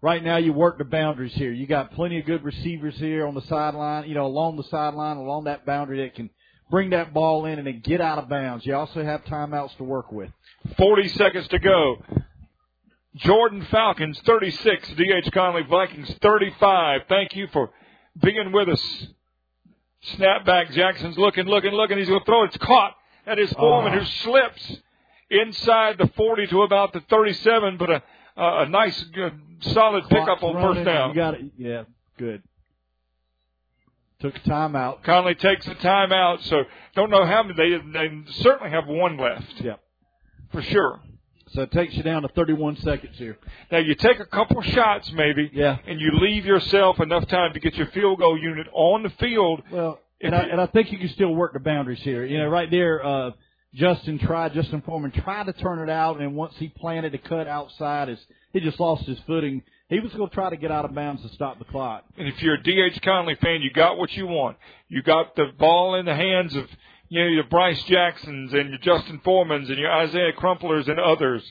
Right 0.00 0.22
now, 0.22 0.36
you 0.36 0.52
work 0.52 0.78
the 0.78 0.84
boundaries 0.84 1.34
here. 1.34 1.50
You 1.50 1.66
got 1.66 1.92
plenty 1.92 2.20
of 2.20 2.26
good 2.26 2.44
receivers 2.44 2.96
here 2.96 3.26
on 3.26 3.34
the 3.34 3.42
sideline, 3.42 4.08
you 4.08 4.14
know, 4.14 4.26
along 4.26 4.56
the 4.56 4.62
sideline, 4.64 5.16
along 5.16 5.44
that 5.44 5.66
boundary 5.66 6.02
that 6.02 6.14
can 6.14 6.30
bring 6.70 6.90
that 6.90 7.12
ball 7.12 7.46
in 7.46 7.58
and 7.58 7.66
then 7.66 7.80
get 7.82 8.00
out 8.00 8.18
of 8.18 8.28
bounds. 8.28 8.64
You 8.64 8.76
also 8.76 9.02
have 9.02 9.24
timeouts 9.24 9.76
to 9.78 9.84
work 9.84 10.12
with. 10.12 10.30
40 10.76 11.08
seconds 11.08 11.48
to 11.48 11.58
go. 11.58 11.96
Jordan 13.16 13.66
Falcons 13.70 14.20
36, 14.24 14.88
DH 14.90 15.32
Conley 15.32 15.62
Vikings 15.68 16.14
35. 16.22 17.00
Thank 17.08 17.34
you 17.34 17.48
for 17.52 17.70
being 18.22 18.52
with 18.52 18.68
us. 18.68 19.06
Snapback 20.14 20.70
Jackson's 20.72 21.18
looking, 21.18 21.46
looking, 21.46 21.72
looking. 21.72 21.98
He's 21.98 22.08
going 22.08 22.20
to 22.20 22.24
throw 22.26 22.44
it. 22.44 22.48
It's 22.54 22.58
caught. 22.58 22.94
at 23.26 23.36
his 23.36 23.52
Foreman 23.52 23.92
Oh. 23.92 23.98
who 23.98 24.04
slips 24.06 24.76
inside 25.28 25.98
the 25.98 26.06
40 26.16 26.46
to 26.46 26.62
about 26.62 26.94
the 26.94 27.00
37, 27.00 27.76
but 27.76 27.90
a, 27.90 28.02
a, 28.38 28.62
a 28.62 28.68
nice, 28.68 28.98
good, 29.14 29.38
solid 29.60 30.04
pickup 30.08 30.38
Clock's 30.38 30.42
on 30.44 30.54
running. 30.56 30.74
first 30.74 30.86
down. 30.86 31.08
You 31.10 31.14
got 31.14 31.34
it. 31.34 31.40
Yeah, 31.58 31.82
good. 32.18 32.42
Took 34.20 34.36
a 34.36 34.40
timeout. 34.40 35.04
Conley 35.04 35.36
takes 35.36 35.66
a 35.68 35.74
timeout, 35.76 36.42
so 36.48 36.64
don't 36.96 37.10
know 37.10 37.24
how 37.24 37.44
many. 37.44 37.54
They, 37.54 37.78
they 37.92 38.32
certainly 38.42 38.70
have 38.72 38.86
one 38.88 39.16
left. 39.16 39.60
Yep. 39.60 39.80
For 40.50 40.62
sure. 40.62 41.00
So 41.52 41.62
it 41.62 41.70
takes 41.70 41.94
you 41.94 42.02
down 42.02 42.22
to 42.22 42.28
31 42.28 42.76
seconds 42.78 43.16
here. 43.16 43.38
Now 43.70 43.78
you 43.78 43.94
take 43.94 44.18
a 44.20 44.26
couple 44.26 44.60
shots 44.62 45.10
maybe, 45.12 45.50
Yeah. 45.54 45.78
and 45.86 46.00
you 46.00 46.10
leave 46.20 46.44
yourself 46.44 47.00
enough 47.00 47.26
time 47.28 47.54
to 47.54 47.60
get 47.60 47.74
your 47.76 47.86
field 47.88 48.18
goal 48.18 48.36
unit 48.38 48.66
on 48.72 49.02
the 49.04 49.10
field. 49.10 49.62
Well, 49.70 49.98
and 50.20 50.34
I, 50.34 50.40
and 50.40 50.60
I 50.60 50.66
think 50.66 50.90
you 50.90 50.98
can 50.98 51.08
still 51.10 51.32
work 51.34 51.52
the 51.54 51.60
boundaries 51.60 52.00
here. 52.02 52.24
You 52.24 52.38
know, 52.38 52.48
right 52.48 52.68
there, 52.70 53.04
uh, 53.06 53.30
Justin 53.74 54.18
tried, 54.18 54.54
Justin 54.54 54.82
Foreman 54.82 55.10
tried 55.10 55.46
to 55.46 55.52
turn 55.52 55.78
it 55.86 55.90
out, 55.92 56.20
and 56.20 56.34
once 56.34 56.54
he 56.56 56.68
planted 56.68 57.14
a 57.14 57.18
cut 57.18 57.46
outside, 57.46 58.08
his, 58.08 58.18
he 58.52 58.60
just 58.60 58.80
lost 58.80 59.04
his 59.04 59.18
footing. 59.26 59.62
He 59.88 60.00
was 60.00 60.12
going 60.12 60.28
to 60.28 60.34
try 60.34 60.50
to 60.50 60.56
get 60.56 60.70
out 60.70 60.84
of 60.84 60.94
bounds 60.94 61.22
to 61.22 61.28
stop 61.30 61.58
the 61.58 61.64
clock. 61.66 62.04
And 62.16 62.28
if 62.28 62.42
you're 62.42 62.54
a 62.54 62.62
DH 62.62 63.00
Conley 63.02 63.36
fan, 63.36 63.62
you 63.62 63.70
got 63.70 63.98
what 63.98 64.12
you 64.12 64.26
want. 64.26 64.56
You 64.88 65.02
got 65.02 65.36
the 65.36 65.46
ball 65.58 65.94
in 65.96 66.06
the 66.06 66.14
hands 66.14 66.54
of 66.56 66.66
you 67.08 67.22
know 67.22 67.28
your 67.28 67.44
Bryce 67.44 67.82
Jacksons 67.84 68.52
and 68.52 68.70
your 68.70 68.78
Justin 68.78 69.20
Foremans 69.24 69.68
and 69.68 69.78
your 69.78 69.92
Isaiah 69.92 70.32
Crumplers 70.38 70.88
and 70.88 71.00
others. 71.00 71.42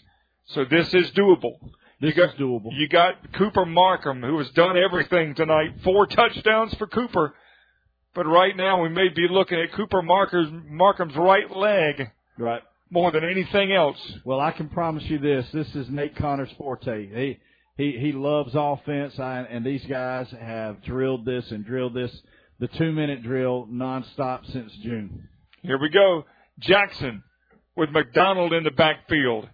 So 0.48 0.66
this 0.66 0.88
is 0.94 1.10
doable. 1.12 1.58
This 2.00 2.16
you 2.16 2.24
got, 2.26 2.36
is 2.36 2.40
doable. 2.40 2.70
You 2.72 2.88
got 2.88 3.34
Cooper 3.34 3.66
Markham, 3.66 4.22
who 4.22 4.38
has 4.38 4.50
done 4.52 4.78
everything 4.78 5.34
tonight. 5.34 5.74
Four 5.84 6.06
touchdowns 6.06 6.74
for 6.76 6.86
Cooper. 6.86 7.34
But 8.18 8.26
right 8.26 8.58
now 8.58 8.82
we 8.82 8.90
may 8.90 9.10
be 9.10 9.28
looking 9.30 9.60
at 9.60 9.74
Cooper 9.74 10.02
Marker's, 10.02 10.48
Markham's 10.68 11.16
right 11.16 11.56
leg 11.56 12.10
Right. 12.40 12.64
more 12.90 13.12
than 13.12 13.24
anything 13.24 13.72
else. 13.72 14.00
Well, 14.26 14.40
I 14.40 14.50
can 14.50 14.70
promise 14.70 15.04
you 15.04 15.20
this: 15.20 15.48
this 15.52 15.68
is 15.76 15.88
Nate 15.88 16.16
Connor's 16.16 16.50
forte. 16.58 17.08
He 17.14 17.38
he 17.78 17.92
he 18.00 18.12
loves 18.14 18.54
offense, 18.56 19.20
I, 19.20 19.42
and 19.42 19.64
these 19.64 19.86
guys 19.86 20.32
have 20.32 20.82
drilled 20.82 21.26
this 21.26 21.52
and 21.52 21.64
drilled 21.64 21.94
this, 21.94 22.12
the 22.58 22.68
two-minute 22.68 23.22
drill 23.22 23.68
nonstop 23.72 24.52
since 24.52 24.74
June. 24.78 25.30
Here 25.62 25.78
we 25.78 25.90
go. 25.90 26.26
Jackson 26.58 27.22
with 27.76 27.92
McDonald 27.92 28.52
in 28.52 28.64
the 28.64 28.72
backfield. 28.72 29.48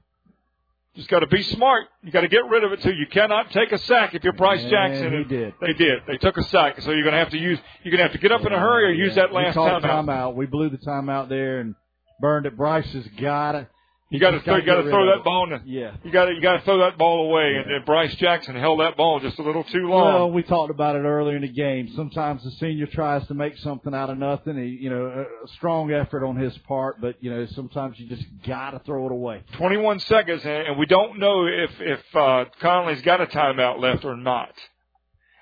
Just 0.96 1.10
got 1.10 1.20
to 1.20 1.28
be 1.28 1.42
smart. 1.42 1.88
You 2.04 2.12
got 2.12 2.22
to 2.22 2.28
get 2.28 2.46
rid 2.50 2.64
of 2.64 2.72
it 2.72 2.82
too. 2.84 2.94
You 2.94 3.08
cannot 3.08 3.50
take 3.52 3.72
a 3.72 3.80
sack 3.80 4.14
if 4.14 4.24
you're 4.24 4.34
Bryce 4.34 4.62
And 4.62 4.70
Jackson. 4.70 5.10
he 5.12 5.18
And 5.18 5.28
did. 5.30 5.54
They 5.60 5.74
did. 5.74 6.00
They 6.08 6.18
took 6.18 6.38
a 6.38 6.44
sack. 6.44 6.80
So 6.82 6.92
you're 6.92 7.02
going 7.02 7.14
to 7.14 7.20
have 7.20 7.32
to 7.32 7.38
use. 7.40 7.58
You're 7.84 7.92
going 7.92 7.98
to 7.98 8.04
have 8.04 8.12
to 8.12 8.20
get 8.20 8.32
up 8.32 8.42
in 8.46 8.54
a 8.54 8.60
hurry 8.60 8.86
or 8.86 8.92
use 8.92 9.16
that 9.16 9.30
we 9.32 9.38
last 9.38 9.56
called 9.56 9.82
timeout. 9.82 10.06
timeout. 10.06 10.36
We 10.36 10.46
blew 10.46 10.70
the 10.70 10.78
timeout 10.78 11.30
there 11.30 11.62
and 11.62 11.74
burned 12.22 12.46
it. 12.46 12.56
Bryce 12.56 12.92
has 12.94 13.08
got 13.20 13.56
it. 13.56 13.68
You 14.10 14.20
got 14.20 14.32
to 14.32 14.38
you 14.38 14.62
got 14.62 14.76
to 14.76 14.84
throw 14.84 15.08
that 15.08 15.24
ball. 15.24 15.46
In 15.46 15.50
the, 15.50 15.62
Yeah. 15.66 15.96
You 16.04 16.12
got 16.12 16.26
to 16.26 16.34
you 16.34 16.42
got 16.42 16.58
to 16.58 16.62
throw 16.66 16.78
that 16.80 17.00
ball 17.00 17.30
away. 17.30 17.56
And, 17.56 17.72
and 17.72 17.86
Bryce 17.86 18.14
Jackson 18.16 18.56
held 18.56 18.80
that 18.80 18.96
ball 18.96 19.20
just 19.20 19.40
a 19.40 19.42
little 19.42 19.64
too 19.64 19.88
long. 19.88 20.14
Well, 20.14 20.32
we 20.32 20.44
talked 20.44 20.70
about 20.70 20.96
it 20.96 21.00
earlier 21.00 21.36
in 21.36 21.42
the 21.42 21.48
game. 21.48 21.92
Sometimes 21.96 22.44
the 22.44 22.52
senior 22.52 22.86
tries 22.86 23.26
to 23.28 23.34
make 23.34 23.58
something 23.58 23.94
out 23.94 24.12
of 24.12 24.20
nothing. 24.20 24.56
He, 24.58 24.84
you 24.84 24.90
know, 24.92 25.26
a, 25.44 25.48
strong 25.56 25.92
effort 25.92 26.24
on 26.24 26.36
his 26.36 26.56
part, 26.60 27.02
but 27.02 27.16
you 27.24 27.32
know, 27.32 27.48
sometimes 27.48 28.00
you 28.00 28.08
just 28.08 28.24
got 28.46 28.72
to 28.72 28.80
throw 28.80 29.08
it 29.08 29.12
away. 29.12 29.42
21 29.54 30.00
seconds, 30.02 30.44
and 30.44 30.68
and 30.68 30.78
we 30.78 30.86
don't 30.86 31.18
know 31.18 31.48
if 31.48 31.72
if 31.80 32.16
uh, 32.16 32.46
Conley's 32.62 33.02
got 33.02 33.20
a 33.20 33.26
timeout 33.26 33.80
left 33.80 34.06
or 34.06 34.16
not. 34.16 34.54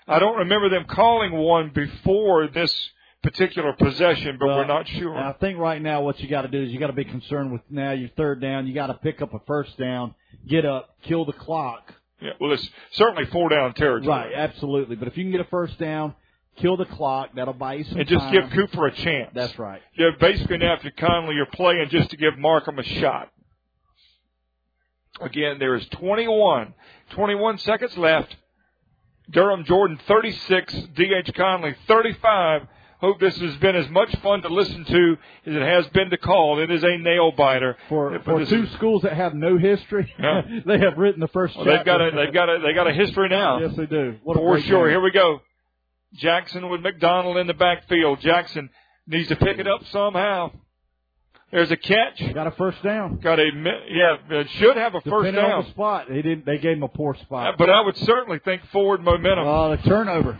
I 0.07 0.19
don't 0.19 0.37
remember 0.37 0.69
them 0.69 0.85
calling 0.85 1.33
one 1.33 1.71
before 1.73 2.47
this 2.47 2.73
particular 3.23 3.73
possession, 3.73 4.37
but 4.39 4.47
we're 4.47 4.65
not 4.65 4.87
sure. 4.87 5.15
I 5.17 5.33
think 5.33 5.59
right 5.59 5.81
now 5.81 6.01
what 6.01 6.19
you 6.19 6.27
got 6.27 6.41
to 6.43 6.47
do 6.47 6.61
is 6.63 6.71
you 6.71 6.79
got 6.79 6.87
to 6.87 6.93
be 6.93 7.05
concerned 7.05 7.51
with 7.51 7.61
now 7.69 7.91
your 7.91 8.09
third 8.17 8.41
down. 8.41 8.67
You 8.67 8.73
got 8.73 8.87
to 8.87 8.95
pick 8.95 9.21
up 9.21 9.33
a 9.33 9.39
first 9.45 9.77
down, 9.77 10.15
get 10.47 10.65
up, 10.65 10.95
kill 11.03 11.25
the 11.25 11.33
clock. 11.33 11.93
yeah, 12.19 12.31
well, 12.39 12.51
it's 12.53 12.67
certainly 12.91 13.25
four 13.31 13.49
down 13.49 13.73
territory. 13.73 14.07
Right, 14.07 14.33
absolutely. 14.33 14.95
But 14.95 15.07
if 15.07 15.17
you 15.17 15.23
can 15.23 15.31
get 15.31 15.41
a 15.41 15.45
first 15.49 15.77
down, 15.77 16.15
kill 16.57 16.77
the 16.77 16.85
clock, 16.85 17.29
that'll 17.35 17.53
buy 17.53 17.75
you 17.75 17.83
some 17.85 17.99
And 17.99 18.07
just 18.09 18.21
time. 18.23 18.33
give 18.33 18.49
Cooper 18.51 18.87
a 18.87 18.91
chance. 18.91 19.29
That's 19.33 19.57
right. 19.59 19.81
Yeah, 19.97 20.09
basically 20.19 20.57
now 20.57 20.73
if 20.73 20.83
you're 20.83 20.91
Conley, 20.93 21.35
you're 21.35 21.45
playing 21.45 21.89
just 21.89 22.09
to 22.11 22.17
give 22.17 22.37
Markham 22.39 22.79
a 22.79 22.83
shot. 22.83 23.31
Again, 25.19 25.59
there 25.59 25.75
is 25.75 25.85
21, 25.89 26.73
21 27.11 27.57
seconds 27.59 27.95
left. 27.97 28.35
Durham 29.29 29.63
Jordan 29.65 29.99
36, 30.07 30.73
DH 30.95 31.33
Conley 31.35 31.75
35. 31.87 32.63
Hope 33.01 33.19
this 33.19 33.35
has 33.39 33.55
been 33.57 33.75
as 33.75 33.89
much 33.89 34.15
fun 34.21 34.43
to 34.43 34.47
listen 34.47 34.85
to 34.85 35.17
as 35.47 35.55
it 35.55 35.61
has 35.61 35.87
been 35.87 36.11
to 36.11 36.17
call. 36.17 36.59
It 36.61 36.69
is 36.69 36.83
a 36.83 36.97
nail 36.99 37.31
biter. 37.31 37.75
For 37.89 38.11
But 38.11 38.23
for 38.23 38.45
two 38.45 38.63
is- 38.63 38.71
schools 38.73 39.01
that 39.01 39.13
have 39.13 39.33
no 39.33 39.57
history, 39.57 40.13
Yeah. 40.19 40.41
they 40.65 40.77
have 40.79 40.97
written 40.97 41.19
the 41.19 41.27
first. 41.29 41.55
well, 41.55 41.65
they've 41.65 41.83
got 41.83 41.99
a 41.99 42.11
they've 42.15 42.33
got 42.33 42.47
a 42.49 42.59
they 42.59 42.73
got 42.73 42.87
a 42.87 42.93
history 42.93 43.27
now. 43.29 43.59
Yes, 43.59 43.75
they 43.75 43.87
do. 43.87 44.17
What 44.23 44.37
For 44.37 44.59
sure. 44.61 44.85
game. 44.85 44.91
Here 44.93 45.01
we 45.01 45.11
go. 45.11 45.41
Jackson 46.13 46.69
with 46.69 46.81
McDonald 46.81 47.37
in 47.37 47.47
the 47.47 47.53
backfield. 47.55 48.19
Jackson 48.21 48.69
needs 49.07 49.29
to 49.29 49.35
pick 49.35 49.57
it 49.57 49.67
up 49.67 49.81
somehow. 49.91 50.51
There's 51.51 51.71
a 51.71 51.77
catch. 51.77 52.33
Got 52.33 52.47
a 52.47 52.51
first 52.51 52.81
down. 52.83 53.17
Got 53.17 53.39
a 53.39 53.49
yeah. 53.89 54.17
It 54.41 54.47
should 54.59 54.77
have 54.77 54.93
a 54.93 55.01
first 55.01 55.05
Depending 55.25 55.43
on 55.43 55.49
down. 55.49 55.63
the 55.63 55.69
spot, 55.71 56.05
they 56.07 56.21
didn't. 56.21 56.45
They 56.45 56.59
gave 56.59 56.77
him 56.77 56.83
a 56.83 56.87
poor 56.87 57.15
spot. 57.15 57.55
But 57.57 57.69
I 57.69 57.81
would 57.81 57.97
certainly 57.97 58.39
think 58.45 58.61
forward 58.71 59.01
momentum. 59.03 59.45
Oh, 59.47 59.75
the 59.75 59.81
turnover. 59.89 60.39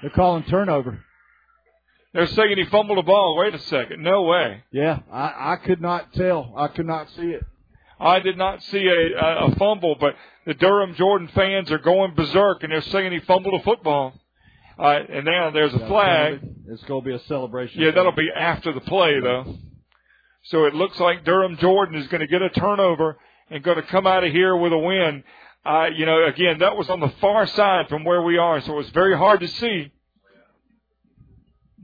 They're 0.00 0.10
calling 0.10 0.44
turnover. 0.44 1.04
They're 2.12 2.26
saying 2.26 2.58
he 2.58 2.64
fumbled 2.64 2.98
the 2.98 3.02
ball. 3.02 3.36
Wait 3.36 3.54
a 3.54 3.58
second. 3.58 4.02
No 4.02 4.22
way. 4.22 4.64
Yeah, 4.72 5.00
I, 5.12 5.52
I 5.52 5.56
could 5.56 5.80
not 5.80 6.12
tell. 6.12 6.52
I 6.56 6.68
could 6.68 6.86
not 6.86 7.08
see 7.10 7.30
it. 7.30 7.44
I 8.00 8.18
did 8.18 8.36
not 8.38 8.62
see 8.64 8.86
a, 8.86 9.18
a, 9.18 9.46
a 9.46 9.56
fumble, 9.56 9.94
but 10.00 10.14
the 10.46 10.54
Durham 10.54 10.94
Jordan 10.94 11.28
fans 11.34 11.70
are 11.70 11.78
going 11.78 12.14
berserk 12.14 12.62
and 12.62 12.72
they're 12.72 12.80
saying 12.80 13.12
he 13.12 13.20
fumbled 13.20 13.60
a 13.60 13.62
football. 13.62 14.14
Uh, 14.78 14.98
and 15.10 15.26
now 15.26 15.50
there's 15.50 15.74
a 15.74 15.86
flag. 15.86 16.40
It's 16.68 16.82
going 16.84 17.02
to 17.02 17.08
be 17.08 17.14
a 17.14 17.20
celebration. 17.26 17.82
Yeah, 17.82 17.90
that'll 17.90 18.12
be 18.12 18.30
after 18.34 18.72
the 18.72 18.80
play 18.80 19.20
though. 19.20 19.54
So 20.44 20.64
it 20.64 20.74
looks 20.74 20.98
like 20.98 21.24
Durham 21.24 21.58
Jordan 21.58 21.96
is 21.96 22.08
going 22.08 22.22
to 22.22 22.26
get 22.26 22.40
a 22.40 22.48
turnover 22.48 23.18
and 23.50 23.62
going 23.62 23.76
to 23.76 23.82
come 23.82 24.06
out 24.06 24.24
of 24.24 24.32
here 24.32 24.56
with 24.56 24.72
a 24.72 24.78
win. 24.78 25.22
Uh, 25.66 25.88
you 25.94 26.06
know, 26.06 26.26
again, 26.26 26.60
that 26.60 26.76
was 26.76 26.88
on 26.88 27.00
the 27.00 27.12
far 27.20 27.46
side 27.46 27.88
from 27.90 28.04
where 28.04 28.22
we 28.22 28.38
are, 28.38 28.62
so 28.62 28.72
it 28.72 28.76
was 28.76 28.88
very 28.90 29.14
hard 29.14 29.40
to 29.40 29.48
see. 29.48 29.92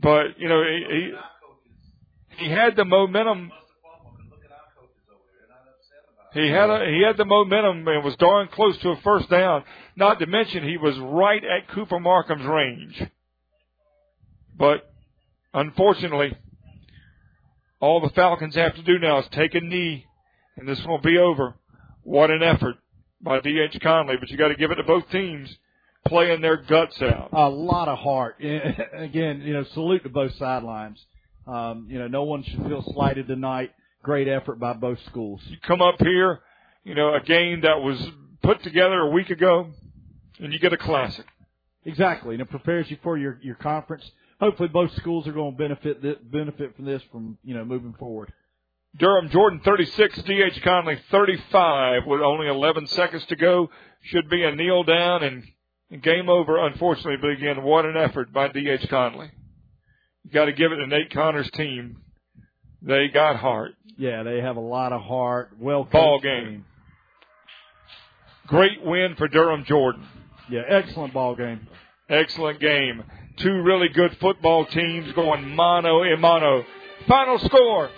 But 0.01 0.39
you 0.39 0.49
know, 0.49 0.63
he 0.63 1.13
he, 2.39 2.51
had 2.51 2.77
the 2.77 2.85
momentum. 2.85 3.51
He 6.35 6.49
had 6.49 6.69
a, 6.69 6.85
he 6.85 7.03
had 7.03 7.17
the 7.17 7.25
momentum 7.25 7.89
and 7.89 8.05
was 8.05 8.15
darn 8.17 8.49
close 8.49 8.77
to 8.79 8.91
a 8.91 9.01
first 9.01 9.31
down. 9.31 9.65
Not 9.97 10.19
to 10.19 10.27
mention 10.27 10.65
he 10.65 10.77
was 10.77 10.99
right 10.99 11.43
at 11.43 11.69
Cooper 11.75 11.99
Markham's 11.99 12.45
range. 12.45 13.03
But 14.59 14.91
unfortunately, 15.55 16.37
all 17.81 18.01
the 18.01 18.11
Falcons 18.11 18.55
have 18.55 18.75
to 18.75 18.83
do 18.83 18.99
now 18.99 19.21
is 19.21 19.27
take 19.33 19.55
a 19.55 19.61
knee, 19.61 20.05
and 20.57 20.69
this 20.69 20.83
will 20.87 21.01
be 21.01 21.17
over. 21.17 21.55
What 22.03 22.31
an 22.31 22.43
effort 22.43 22.77
by 23.21 23.41
D.H. 23.41 23.81
Conley, 23.83 24.17
but 24.21 24.31
you 24.31 24.37
got 24.37 24.49
to 24.49 24.55
give 24.57 24.71
it 24.71 24.77
to 24.77 24.85
both 24.85 25.09
teams 25.11 25.57
playing 26.09 26.41
their 26.41 26.57
guts 26.57 27.01
out. 27.03 27.31
A 27.33 27.49
lot 27.49 27.89
of 27.89 27.99
heart. 27.99 28.37
Again, 28.41 29.43
you 29.43 29.53
know, 29.53 29.65
salute 29.75 30.03
to 30.05 30.09
both 30.09 30.35
sidelines. 30.37 31.05
Um, 31.47 31.87
you 31.91 31.99
know, 31.99 32.09
no 32.09 32.25
one 32.25 32.43
should 32.43 32.63
feel 32.67 32.83
slighted 32.95 33.29
tonight. 33.29 33.71
Great 34.03 34.29
effort 34.29 34.59
by 34.59 34.73
both 34.73 34.99
schools. 35.07 35.41
You 35.47 35.57
come 35.67 35.81
up 35.81 35.97
here, 36.01 36.41
you 36.85 36.95
know, 36.95 37.15
a 37.15 37.21
game 37.21 37.63
that 37.63 37.81
was 37.81 38.01
put 38.43 38.63
together 38.63 38.99
a 39.01 39.11
week 39.11 39.31
ago, 39.31 39.69
and 40.39 40.53
you 40.53 40.59
get 40.59 40.73
a 40.73 40.77
classic. 40.77 41.27
Exactly, 41.85 42.35
and 42.35 42.43
it 42.43 42.51
prepares 42.51 42.91
you 42.91 42.99
for 43.03 43.17
your 43.17 43.39
your 43.43 43.55
conference. 43.57 44.09
Hopefully, 44.41 44.69
both 44.69 44.93
schools 44.97 45.27
are 45.27 45.33
going 45.33 45.53
to 45.53 45.59
benefit 45.59 46.03
th- 46.03 46.19
benefit 46.31 46.77
from 46.77 46.85
this 46.85 47.03
from 47.11 47.39
you 47.43 47.55
know 47.55 47.65
moving 47.65 47.95
forward. 47.99 48.33
Durham 48.99 49.29
Jordan 49.29 49.61
36, 49.63 50.23
D.H. 50.23 50.63
Conley 50.63 50.99
35 51.11 52.03
with 52.07 52.23
only 52.23 52.49
11 52.49 52.87
seconds 52.89 53.27
to 53.27 53.37
go. 53.37 53.69
Should 54.05 54.31
be 54.31 54.43
a 54.43 54.55
kneel 54.55 54.85
down 54.85 55.23
and, 55.23 55.37
and 55.37 55.45
game 55.91 56.29
over, 56.29 56.65
unfortunately. 56.67 57.17
But 57.21 57.31
again, 57.31 57.63
what 57.63 57.85
an 57.85 57.97
effort 57.97 58.33
by 58.33 58.49
D.H. 58.49 58.89
Conley. 58.89 59.31
You 60.25 60.31
got 60.31 60.47
to 60.47 60.53
give 60.53 60.73
it 60.73 60.77
to 60.77 60.87
Nate 60.87 61.13
Connor's 61.13 61.51
team. 61.53 61.99
They 62.83 63.09
got 63.09 63.37
heart. 63.37 63.73
Yeah, 63.97 64.23
they 64.23 64.41
have 64.41 64.57
a 64.57 64.61
lot 64.61 64.93
of 64.93 65.03
heart. 65.03 65.51
Well, 65.59 65.85
ball 65.85 66.21
game. 66.21 66.65
Great 68.47 68.83
win 68.83 69.15
for 69.17 69.29
Durham 69.29 69.65
Jordan. 69.65 70.07
Yeah, 70.51 70.63
excellent 70.69 71.13
ball 71.13 71.35
game. 71.35 71.67
Excellent 72.09 72.61
game. 72.61 73.03
Two 73.39 73.63
really 73.63 73.89
good 73.89 74.17
football 74.21 74.67
teams 74.67 75.13
going 75.15 75.49
mano 75.55 76.03
a 76.03 76.17
mano. 76.17 76.65
Final 77.09 77.39
score 77.41 77.91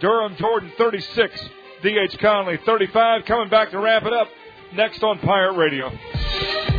Durham 0.00 0.36
Jordan 0.36 0.72
36, 0.78 1.48
D.H. 1.82 2.18
Conley 2.20 2.58
35. 2.64 3.24
Coming 3.24 3.48
back 3.48 3.70
to 3.70 3.78
wrap 3.78 4.04
it 4.04 4.12
up 4.12 4.28
next 4.74 5.02
on 5.02 5.18
Pirate 5.18 5.54
Radio. 5.54 6.75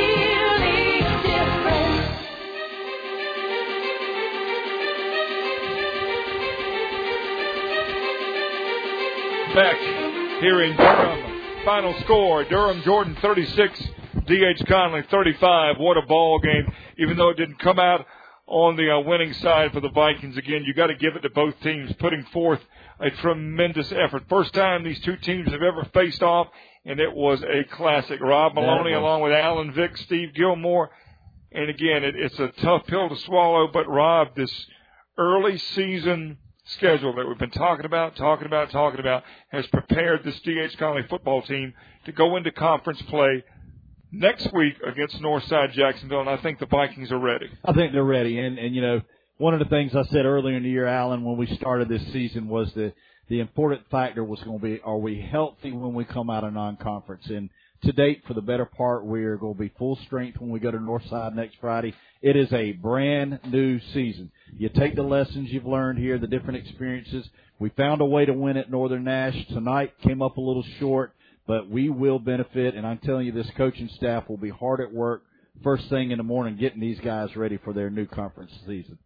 Beck 9.54 9.78
here 10.42 10.62
in 10.64 10.78
Durham. 10.78 11.66
Final 11.66 12.00
score 12.02 12.44
Durham 12.44 12.82
Jordan 12.84 13.18
36, 13.22 13.80
D.H. 14.28 14.64
Conley 14.68 15.02
35. 15.10 15.78
What 15.80 15.98
a 15.98 16.06
ball 16.06 16.40
game. 16.40 16.72
Even 16.98 17.18
though 17.18 17.30
it 17.30 17.38
didn't 17.38 17.58
come 17.60 17.80
out 17.80 18.06
on 18.46 18.76
the 18.76 18.92
uh, 18.92 19.00
winning 19.00 19.34
side 19.34 19.72
for 19.72 19.80
the 19.80 19.90
Vikings 19.90 20.38
again, 20.38 20.64
you 20.66 20.74
got 20.74 20.88
to 20.88 20.96
give 20.96 21.16
it 21.16 21.22
to 21.22 21.30
both 21.32 21.60
teams, 21.62 21.92
putting 22.00 22.24
forth 22.26 22.60
a 23.00 23.10
tremendous 23.10 23.92
effort. 23.92 24.24
First 24.30 24.54
time 24.54 24.84
these 24.84 25.00
two 25.02 25.18
teams 25.18 25.50
have 25.52 25.64
ever 25.64 25.88
faced 25.94 26.22
off, 26.22 26.48
and 26.86 27.00
it 27.00 27.14
was 27.14 27.42
a 27.42 27.64
classic. 27.76 28.22
Rob 28.22 28.54
Maloney, 28.54 28.94
along 28.94 29.22
with 29.22 29.32
Alan 29.32 29.74
Vick, 29.74 29.98
Steve 29.98 30.34
Gilmore. 30.36 30.92
And 31.52 31.70
again, 31.70 32.04
it, 32.04 32.16
it's 32.16 32.40
a 32.40 32.50
tough 32.62 32.86
pill 32.86 33.10
to 33.10 33.16
swallow, 33.18 33.68
but 33.72 33.90
Rob, 33.90 34.36
this 34.36 34.54
early 35.18 35.58
season 35.58 36.38
schedule 36.74 37.16
that 37.16 37.28
we've 37.28 37.38
been 37.38 37.50
talking 37.52 37.86
about, 37.86 38.16
talking 38.16 38.46
about, 38.46 38.72
talking 38.72 39.00
about 39.00 39.24
has 39.50 39.66
prepared 39.68 40.24
this 40.24 40.40
D.H. 40.42 40.78
Conley 40.78 41.04
football 41.10 41.42
team 41.42 41.74
to 42.06 42.12
go 42.12 42.36
into 42.38 42.52
conference 42.52 43.02
play 43.04 43.44
next 44.12 44.52
week 44.54 44.76
against 44.86 45.22
Northside 45.22 45.74
Jacksonville, 45.74 46.22
and 46.22 46.30
I 46.30 46.38
think 46.38 46.60
the 46.60 46.66
Vikings 46.66 47.12
are 47.12 47.20
ready. 47.20 47.50
I 47.64 47.74
think 47.74 47.94
they're 47.94 48.04
ready, 48.04 48.40
and 48.40 48.58
and 48.58 48.76
you 48.76 48.82
know 48.82 49.02
one 49.38 49.54
of 49.54 49.60
the 49.60 49.66
things 49.66 49.96
I 49.96 50.04
said 50.04 50.26
earlier 50.26 50.58
in 50.58 50.64
the 50.64 50.70
year, 50.70 50.86
Alan, 50.86 51.24
when 51.24 51.38
we 51.38 51.48
started 51.56 51.88
this 51.90 52.06
season 52.12 52.48
was 52.48 52.72
the 52.74 52.94
the 53.30 53.40
important 53.40 53.82
factor 53.92 54.24
was 54.24 54.42
going 54.44 54.60
to 54.60 54.64
be 54.64 54.82
are 54.82 54.98
we 54.98 55.22
healthy 55.22 55.72
when 55.72 55.94
we 55.94 56.04
come 56.04 56.30
out 56.30 56.44
of 56.44 56.54
non-conference 56.54 57.28
and 57.28 57.50
to 57.84 57.92
date, 57.92 58.24
for 58.28 58.34
the 58.34 58.42
better 58.42 58.66
part, 58.66 59.06
we 59.06 59.24
are 59.24 59.38
going 59.38 59.54
to 59.54 59.60
be 59.60 59.72
full 59.78 59.98
strength 60.06 60.40
when 60.40 60.50
we 60.50 60.60
go 60.60 60.72
to 60.72 60.78
Northside 60.78 61.36
next 61.36 61.58
Friday. 61.62 61.94
It 62.22 62.36
is 62.36 62.52
a 62.52 62.74
brand 62.74 63.40
new 63.48 63.80
season. 63.94 64.32
You 64.58 64.70
take 64.70 64.96
the 64.96 65.04
lessons 65.04 65.50
you've 65.52 65.66
learned 65.66 66.00
here, 66.00 66.18
the 66.18 66.28
different 66.28 66.66
experiences. 66.66 67.28
We 67.60 67.70
found 67.70 68.02
a 68.02 68.06
way 68.06 68.26
to 68.26 68.34
win 68.34 68.58
at 68.58 68.70
Northern 68.70 69.06
Nash 69.06 69.36
tonight. 69.48 69.94
Came 70.02 70.22
up 70.22 70.38
a 70.38 70.42
little 70.42 70.66
short, 70.80 71.14
but 71.48 71.70
we 71.70 71.90
will 71.90 72.20
benefit. 72.20 72.76
And 72.76 72.86
I'm 72.86 73.00
telling 73.00 73.26
you, 73.26 73.32
this 73.32 73.50
coaching 73.56 73.90
staff 73.96 74.28
will 74.28 74.38
be 74.38 74.50
hard 74.50 74.82
at 74.82 74.94
work 74.94 75.24
first 75.64 75.90
thing 75.90 76.12
in 76.12 76.18
the 76.18 76.24
morning 76.24 76.58
getting 76.58 76.80
these 76.80 77.00
guys 77.00 77.36
ready 77.36 77.58
for 77.58 77.74
their 77.74 77.90
new 77.90 78.06
conference 78.06 78.52
season. 78.66 78.98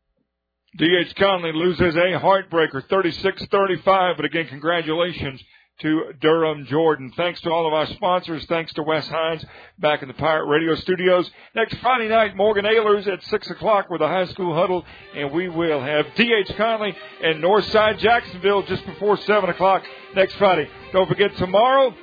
D.H. 0.78 1.16
Conley 1.16 1.52
loses 1.54 1.96
a 1.96 2.20
heartbreaker, 2.20 2.84
36-35, 2.88 4.16
but 4.16 4.26
again, 4.26 4.48
congratulations 4.48 5.40
to 5.82 6.14
Durham 6.22 6.66
Jordan. 6.66 7.12
Thanks 7.18 7.42
to 7.42 7.50
all 7.50 7.68
of 7.68 7.74
our 7.74 7.88
sponsors. 7.88 8.46
Thanks 8.46 8.72
to 8.74 8.84
Wes 8.84 9.08
Hines 9.08 9.44
back 9.80 10.02
in 10.02 10.08
the 10.08 10.14
Pirate 10.14 10.46
Radio 10.46 10.76
studios. 10.76 11.30
Next 11.56 11.76
Friday 11.78 12.08
night, 12.08 12.36
Morgan 12.36 12.66
Ayler's 12.66 13.08
at 13.08 13.24
6 13.24 13.50
o'clock 13.50 13.90
with 13.90 14.00
the 14.00 14.08
high 14.08 14.26
school 14.26 14.54
huddle, 14.54 14.86
and 15.16 15.32
we 15.32 15.50
will 15.50 15.82
have 15.82 16.06
D.H. 16.16 16.56
Conley 16.56 16.96
and 17.24 17.44
Northside 17.44 17.98
Jacksonville 17.98 18.64
just 18.64 18.86
before 18.86 19.18
7 19.18 19.50
o'clock 19.50 19.84
next 20.16 20.36
Friday. 20.36 20.70
Don't 20.92 21.08
forget 21.08 21.36
tomorrow, 21.38 21.94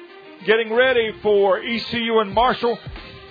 getting 0.44 0.72
ready 0.72 1.12
for 1.22 1.60
ECU 1.62 2.18
and 2.18 2.32
Marshall. 2.32 2.78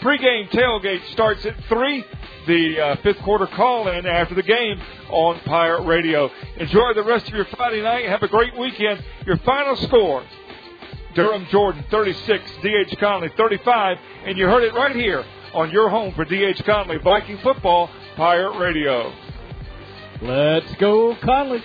Pre-game 0.02 0.48
tailgate 0.48 1.06
starts 1.12 1.46
at 1.46 1.56
3 1.66 2.06
the 2.48 2.80
uh, 2.80 2.96
fifth 3.04 3.20
quarter 3.20 3.46
call 3.48 3.90
in 3.90 4.06
after 4.08 4.34
the 4.34 4.42
game 4.44 4.82
on 5.10 5.40
Pirate 5.42 5.84
Radio. 5.84 6.32
Enjoy 6.58 6.94
the 6.96 7.04
rest 7.04 7.28
of 7.28 7.34
your 7.36 7.46
Friday 7.46 7.82
night. 7.82 8.06
Have 8.06 8.24
a 8.24 8.28
great 8.28 8.58
weekend. 8.58 9.04
Your 9.26 9.38
final 9.38 9.76
score 9.76 10.24
Durham 11.16 11.46
Jordan 11.52 11.84
36, 11.90 12.52
D.H. 12.62 12.98
Conley 13.00 13.30
35, 13.36 13.98
and 14.26 14.38
you 14.38 14.46
heard 14.46 14.64
it 14.64 14.74
right 14.74 14.96
here 14.96 15.26
on 15.54 15.72
your 15.72 15.90
home 15.90 16.14
for 16.14 16.24
D.H. 16.24 16.64
Conley 16.66 16.98
Viking 16.98 17.38
football, 17.40 17.90
Pirate 18.16 18.58
Radio. 18.58 19.12
Let's 20.22 20.74
go, 20.76 21.16
Conley. 21.16 21.64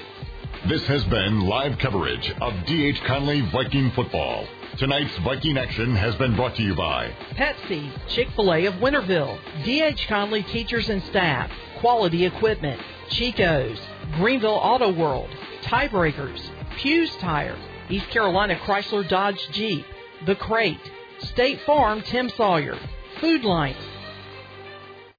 This 0.66 0.86
has 0.86 1.04
been 1.04 1.40
live 1.40 1.78
coverage 1.78 2.32
of 2.40 2.54
D.H. 2.66 3.02
Conley 3.04 3.42
Viking 3.52 3.90
football. 3.92 4.46
Tonight's 4.78 5.16
Viking 5.18 5.56
action 5.56 5.94
has 5.94 6.16
been 6.16 6.34
brought 6.34 6.56
to 6.56 6.62
you 6.62 6.74
by 6.74 7.12
Pepsi, 7.36 7.92
Chick 8.08 8.28
fil 8.34 8.52
A 8.52 8.64
of 8.66 8.74
Winterville, 8.74 9.38
D.H. 9.64 10.08
Conley 10.08 10.42
teachers 10.42 10.88
and 10.88 11.00
staff, 11.04 11.48
quality 11.78 12.24
equipment, 12.24 12.80
Chico's, 13.08 13.78
Greenville 14.16 14.50
Auto 14.50 14.92
World, 14.92 15.30
Tiebreakers, 15.62 16.40
Pugh's 16.76 17.14
Tire, 17.16 17.56
East 17.88 18.08
Carolina 18.10 18.56
Chrysler 18.56 19.08
Dodge 19.08 19.48
Jeep, 19.52 19.84
The 20.26 20.34
Crate, 20.34 20.80
State 21.20 21.60
Farm 21.60 22.02
Tim 22.02 22.28
Sawyer, 22.30 22.76
Food 23.20 23.44
Lion, 23.44 23.76